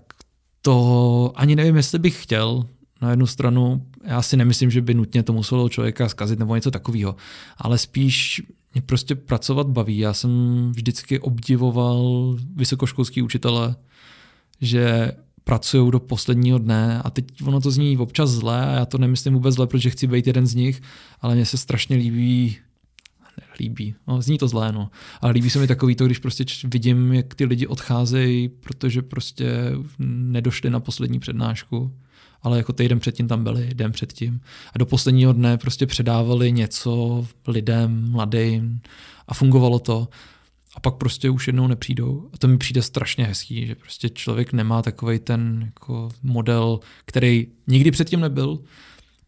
to 0.61 1.31
ani 1.35 1.55
nevím, 1.55 1.75
jestli 1.75 1.99
bych 1.99 2.23
chtěl. 2.23 2.65
Na 3.01 3.09
jednu 3.09 3.27
stranu, 3.27 3.85
já 4.03 4.21
si 4.21 4.37
nemyslím, 4.37 4.71
že 4.71 4.81
by 4.81 4.93
nutně 4.93 5.23
to 5.23 5.33
muselo 5.33 5.69
člověka 5.69 6.09
zkazit 6.09 6.39
nebo 6.39 6.55
něco 6.55 6.71
takového, 6.71 7.15
ale 7.57 7.77
spíš 7.77 8.43
mě 8.73 8.81
prostě 8.81 9.15
pracovat 9.15 9.67
baví. 9.67 9.97
Já 9.97 10.13
jsem 10.13 10.31
vždycky 10.75 11.19
obdivoval 11.19 12.35
vysokoškolský 12.55 13.21
učitele, 13.21 13.75
že 14.61 15.11
pracují 15.45 15.91
do 15.91 15.99
posledního 15.99 16.57
dne 16.57 17.01
a 17.03 17.09
teď 17.09 17.25
ono 17.45 17.61
to 17.61 17.71
zní 17.71 17.97
občas 17.97 18.29
zle 18.29 18.65
a 18.65 18.71
já 18.71 18.85
to 18.85 18.97
nemyslím 18.97 19.33
vůbec 19.33 19.55
zle, 19.55 19.67
protože 19.67 19.89
chci 19.89 20.07
být 20.07 20.27
jeden 20.27 20.47
z 20.47 20.55
nich, 20.55 20.81
ale 21.21 21.35
mně 21.35 21.45
se 21.45 21.57
strašně 21.57 21.95
líbí 21.95 22.57
líbí. 23.59 23.95
No, 24.07 24.21
zní 24.21 24.37
to 24.37 24.47
zlé, 24.47 24.71
no. 24.71 24.89
Ale 25.21 25.31
líbí 25.31 25.49
se 25.49 25.59
mi 25.59 25.67
takový 25.67 25.95
to, 25.95 26.05
když 26.05 26.19
prostě 26.19 26.45
vidím, 26.63 27.13
jak 27.13 27.35
ty 27.35 27.45
lidi 27.45 27.67
odcházejí, 27.67 28.49
protože 28.49 29.01
prostě 29.01 29.45
nedošli 29.99 30.69
na 30.69 30.79
poslední 30.79 31.19
přednášku, 31.19 31.91
ale 32.41 32.57
jako 32.57 32.73
týden 32.73 32.99
předtím 32.99 33.27
tam 33.27 33.43
byli, 33.43 33.69
den 33.73 33.91
předtím. 33.91 34.41
A 34.73 34.77
do 34.77 34.85
posledního 34.85 35.33
dne 35.33 35.57
prostě 35.57 35.85
předávali 35.85 36.51
něco 36.51 37.25
lidem, 37.47 38.11
mladým 38.11 38.81
a 39.27 39.33
fungovalo 39.33 39.79
to 39.79 40.07
a 40.75 40.79
pak 40.79 40.95
prostě 40.95 41.29
už 41.29 41.47
jednou 41.47 41.67
nepřijdou. 41.67 42.29
A 42.33 42.37
to 42.37 42.47
mi 42.47 42.57
přijde 42.57 42.81
strašně 42.81 43.25
hezký, 43.25 43.67
že 43.67 43.75
prostě 43.75 44.09
člověk 44.09 44.53
nemá 44.53 44.81
takový 44.81 45.19
ten 45.19 45.61
jako 45.65 46.09
model, 46.23 46.79
který 47.05 47.47
nikdy 47.67 47.91
předtím 47.91 48.19
nebyl, 48.19 48.59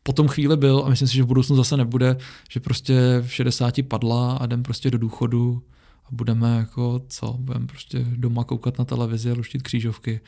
potom 0.04 0.28
chvíli 0.28 0.58
byl 0.58 0.84
a 0.86 0.90
myslím 0.90 1.08
si, 1.08 1.16
že 1.16 1.24
v 1.24 1.28
budoucnu 1.28 1.56
zase 1.56 1.78
nebude, 1.78 2.18
že 2.50 2.60
prostě 2.60 3.24
v 3.28 3.34
60 3.34 3.74
padla 3.88 4.38
a 4.38 4.46
jdem 4.46 4.64
prostě 4.64 4.92
do 4.92 4.98
důchodu 4.98 5.64
a 6.06 6.08
budeme 6.12 6.58
jako 6.58 7.02
co, 7.08 7.36
budeme 7.40 7.68
prostě 7.68 8.06
doma 8.10 8.44
koukat 8.44 8.80
na 8.80 8.86
televizi 8.86 9.32
a 9.32 9.34
luštit 9.34 9.62
křížovky. 9.62 10.20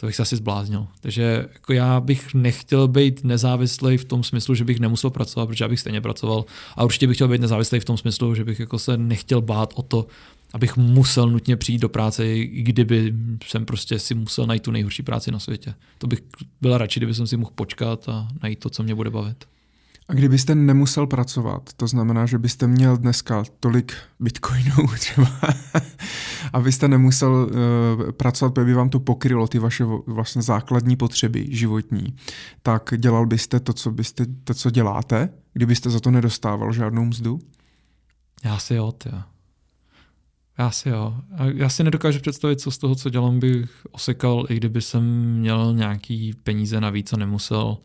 To 0.00 0.06
bych 0.06 0.16
se 0.16 0.22
asi 0.22 0.36
zbláznil. 0.36 0.86
Takže 1.00 1.48
jako 1.52 1.72
já 1.72 2.00
bych 2.00 2.34
nechtěl 2.34 2.88
být 2.88 3.24
nezávislý 3.24 3.96
v 3.96 4.04
tom 4.04 4.22
smyslu, 4.22 4.54
že 4.54 4.64
bych 4.64 4.80
nemusel 4.80 5.10
pracovat, 5.10 5.46
protože 5.46 5.64
já 5.64 5.68
bych 5.68 5.80
stejně 5.80 6.00
pracoval. 6.00 6.44
A 6.76 6.84
určitě 6.84 7.06
bych 7.06 7.16
chtěl 7.16 7.28
být 7.28 7.40
nezávislý 7.40 7.80
v 7.80 7.84
tom 7.84 7.96
smyslu, 7.96 8.34
že 8.34 8.44
bych 8.44 8.60
jako 8.60 8.78
se 8.78 8.96
nechtěl 8.96 9.40
bát 9.40 9.72
o 9.74 9.82
to, 9.82 10.06
abych 10.52 10.76
musel 10.76 11.30
nutně 11.30 11.56
přijít 11.56 11.78
do 11.78 11.88
práce, 11.88 12.26
i 12.26 12.62
kdyby 12.62 13.14
jsem 13.46 13.64
prostě 13.64 13.98
si 13.98 14.14
musel 14.14 14.46
najít 14.46 14.62
tu 14.62 14.70
nejhorší 14.70 15.02
práci 15.02 15.30
na 15.30 15.38
světě. 15.38 15.74
To 15.98 16.06
bych 16.06 16.20
byla 16.60 16.78
radši, 16.78 17.00
kdyby 17.00 17.14
jsem 17.14 17.26
si 17.26 17.36
mohl 17.36 17.52
počkat 17.54 18.08
a 18.08 18.28
najít 18.42 18.58
to, 18.58 18.70
co 18.70 18.82
mě 18.82 18.94
bude 18.94 19.10
bavit. 19.10 19.44
A 20.08 20.14
kdybyste 20.14 20.54
nemusel 20.54 21.06
pracovat, 21.06 21.70
to 21.76 21.86
znamená, 21.86 22.26
že 22.26 22.38
byste 22.38 22.66
měl 22.66 22.96
dneska 22.96 23.44
tolik 23.60 23.92
bitcoinů 24.20 24.88
třeba, 24.98 25.30
abyste 26.52 26.88
nemusel 26.88 27.32
uh, 27.32 28.10
pracovat, 28.10 28.58
aby 28.58 28.74
vám 28.74 28.90
to 28.90 29.00
pokrylo 29.00 29.48
ty 29.48 29.58
vaše 29.58 29.84
vlastně 30.06 30.42
základní 30.42 30.96
potřeby 30.96 31.46
životní, 31.50 32.16
tak 32.62 32.94
dělal 32.96 33.26
byste 33.26 33.60
to, 33.60 33.72
co, 33.72 33.90
byste, 33.90 34.26
to, 34.44 34.54
co 34.54 34.70
děláte, 34.70 35.28
kdybyste 35.52 35.90
za 35.90 36.00
to 36.00 36.10
nedostával 36.10 36.72
žádnou 36.72 37.04
mzdu? 37.04 37.38
Já 38.44 38.58
si 38.58 38.74
jo, 38.74 38.92
ty. 38.92 39.10
Já 40.58 40.70
si 40.70 40.88
jo. 40.88 41.14
Já 41.54 41.68
si 41.68 41.84
nedokážu 41.84 42.20
představit, 42.20 42.60
co 42.60 42.70
z 42.70 42.78
toho, 42.78 42.94
co 42.94 43.10
dělám, 43.10 43.40
bych 43.40 43.86
osekal, 43.90 44.46
i 44.48 44.56
kdyby 44.56 44.80
jsem 44.80 45.04
měl 45.38 45.74
nějaký 45.74 46.34
peníze 46.42 46.80
navíc 46.80 47.12
a 47.12 47.16
nemusel 47.16 47.78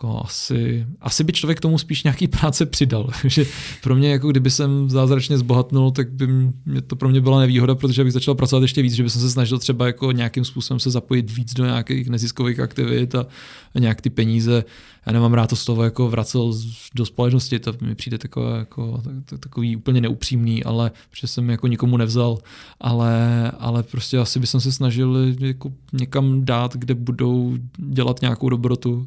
jako 0.00 0.20
asi, 0.24 0.86
asi 1.00 1.24
by 1.24 1.32
člověk 1.32 1.60
tomu 1.60 1.78
spíš 1.78 2.02
nějaký 2.02 2.28
práce 2.28 2.66
přidal. 2.66 3.10
že 3.24 3.44
pro 3.82 3.96
mě, 3.96 4.10
jako 4.10 4.30
kdyby 4.30 4.50
jsem 4.50 4.90
zázračně 4.90 5.38
zbohatnul, 5.38 5.90
tak 5.90 6.12
by 6.12 6.26
mě 6.64 6.80
to 6.86 6.96
pro 6.96 7.08
mě 7.08 7.20
byla 7.20 7.40
nevýhoda, 7.40 7.74
protože 7.74 8.04
bych 8.04 8.12
začal 8.12 8.34
pracovat 8.34 8.62
ještě 8.62 8.82
víc, 8.82 8.94
že 8.94 9.02
bych 9.02 9.12
se 9.12 9.30
snažil 9.30 9.58
třeba 9.58 9.86
jako 9.86 10.12
nějakým 10.12 10.44
způsobem 10.44 10.80
se 10.80 10.90
zapojit 10.90 11.30
víc 11.30 11.54
do 11.54 11.64
nějakých 11.64 12.08
neziskových 12.08 12.60
aktivit 12.60 13.14
a, 13.14 13.26
a 13.74 13.78
nějak 13.78 14.00
ty 14.00 14.10
peníze. 14.10 14.64
Já 15.06 15.12
nemám 15.12 15.34
rád 15.34 15.50
to 15.50 15.56
slovo 15.56 15.82
jako 15.82 16.08
vracel 16.08 16.54
do 16.94 17.06
společnosti, 17.06 17.58
to 17.58 17.72
mi 17.80 17.94
přijde 17.94 18.18
takové, 18.18 18.58
jako, 18.58 19.02
takový 19.40 19.76
úplně 19.76 20.00
neupřímný, 20.00 20.64
ale 20.64 20.90
protože 21.10 21.26
jsem 21.26 21.50
jako 21.50 21.66
nikomu 21.66 21.96
nevzal, 21.96 22.38
ale, 22.80 23.50
ale 23.50 23.82
prostě 23.82 24.18
asi 24.18 24.40
bych 24.40 24.48
se 24.48 24.72
snažil 24.72 25.34
jako 25.40 25.72
někam 25.92 26.44
dát, 26.44 26.76
kde 26.76 26.94
budou 26.94 27.56
dělat 27.78 28.20
nějakou 28.20 28.48
dobrotu 28.48 29.06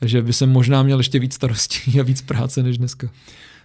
takže 0.00 0.22
by 0.22 0.32
jsem 0.32 0.50
možná 0.50 0.82
měl 0.82 0.98
ještě 0.98 1.18
víc 1.18 1.34
starostí 1.34 2.00
a 2.00 2.02
víc 2.02 2.22
práce 2.22 2.62
než 2.62 2.78
dneska. 2.78 3.08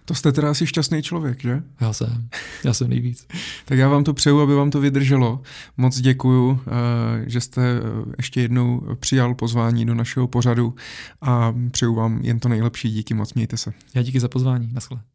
To 0.05 0.15
jste 0.15 0.31
teda 0.31 0.51
asi 0.51 0.67
šťastný 0.67 1.01
člověk, 1.01 1.41
že? 1.41 1.63
Já 1.81 1.93
jsem. 1.93 2.29
Já 2.63 2.73
jsem 2.73 2.89
nejvíc. 2.89 3.27
tak 3.65 3.77
já 3.77 3.89
vám 3.89 4.03
to 4.03 4.13
přeju, 4.13 4.39
aby 4.39 4.55
vám 4.55 4.71
to 4.71 4.79
vydrželo. 4.79 5.41
Moc 5.77 5.99
děkuju, 5.99 6.59
eh, 6.67 7.29
že 7.29 7.41
jste 7.41 7.61
eh, 7.61 7.81
ještě 8.17 8.41
jednou 8.41 8.81
přijal 8.99 9.35
pozvání 9.35 9.85
do 9.85 9.95
našeho 9.95 10.27
pořadu 10.27 10.75
a 11.21 11.53
přeju 11.71 11.95
vám 11.95 12.19
jen 12.21 12.39
to 12.39 12.49
nejlepší. 12.49 12.91
Díky 12.91 13.13
moc, 13.13 13.33
mějte 13.33 13.57
se. 13.57 13.73
Já 13.93 14.01
díky 14.01 14.19
za 14.19 14.27
pozvání. 14.27 14.69
Naschle. 14.73 15.14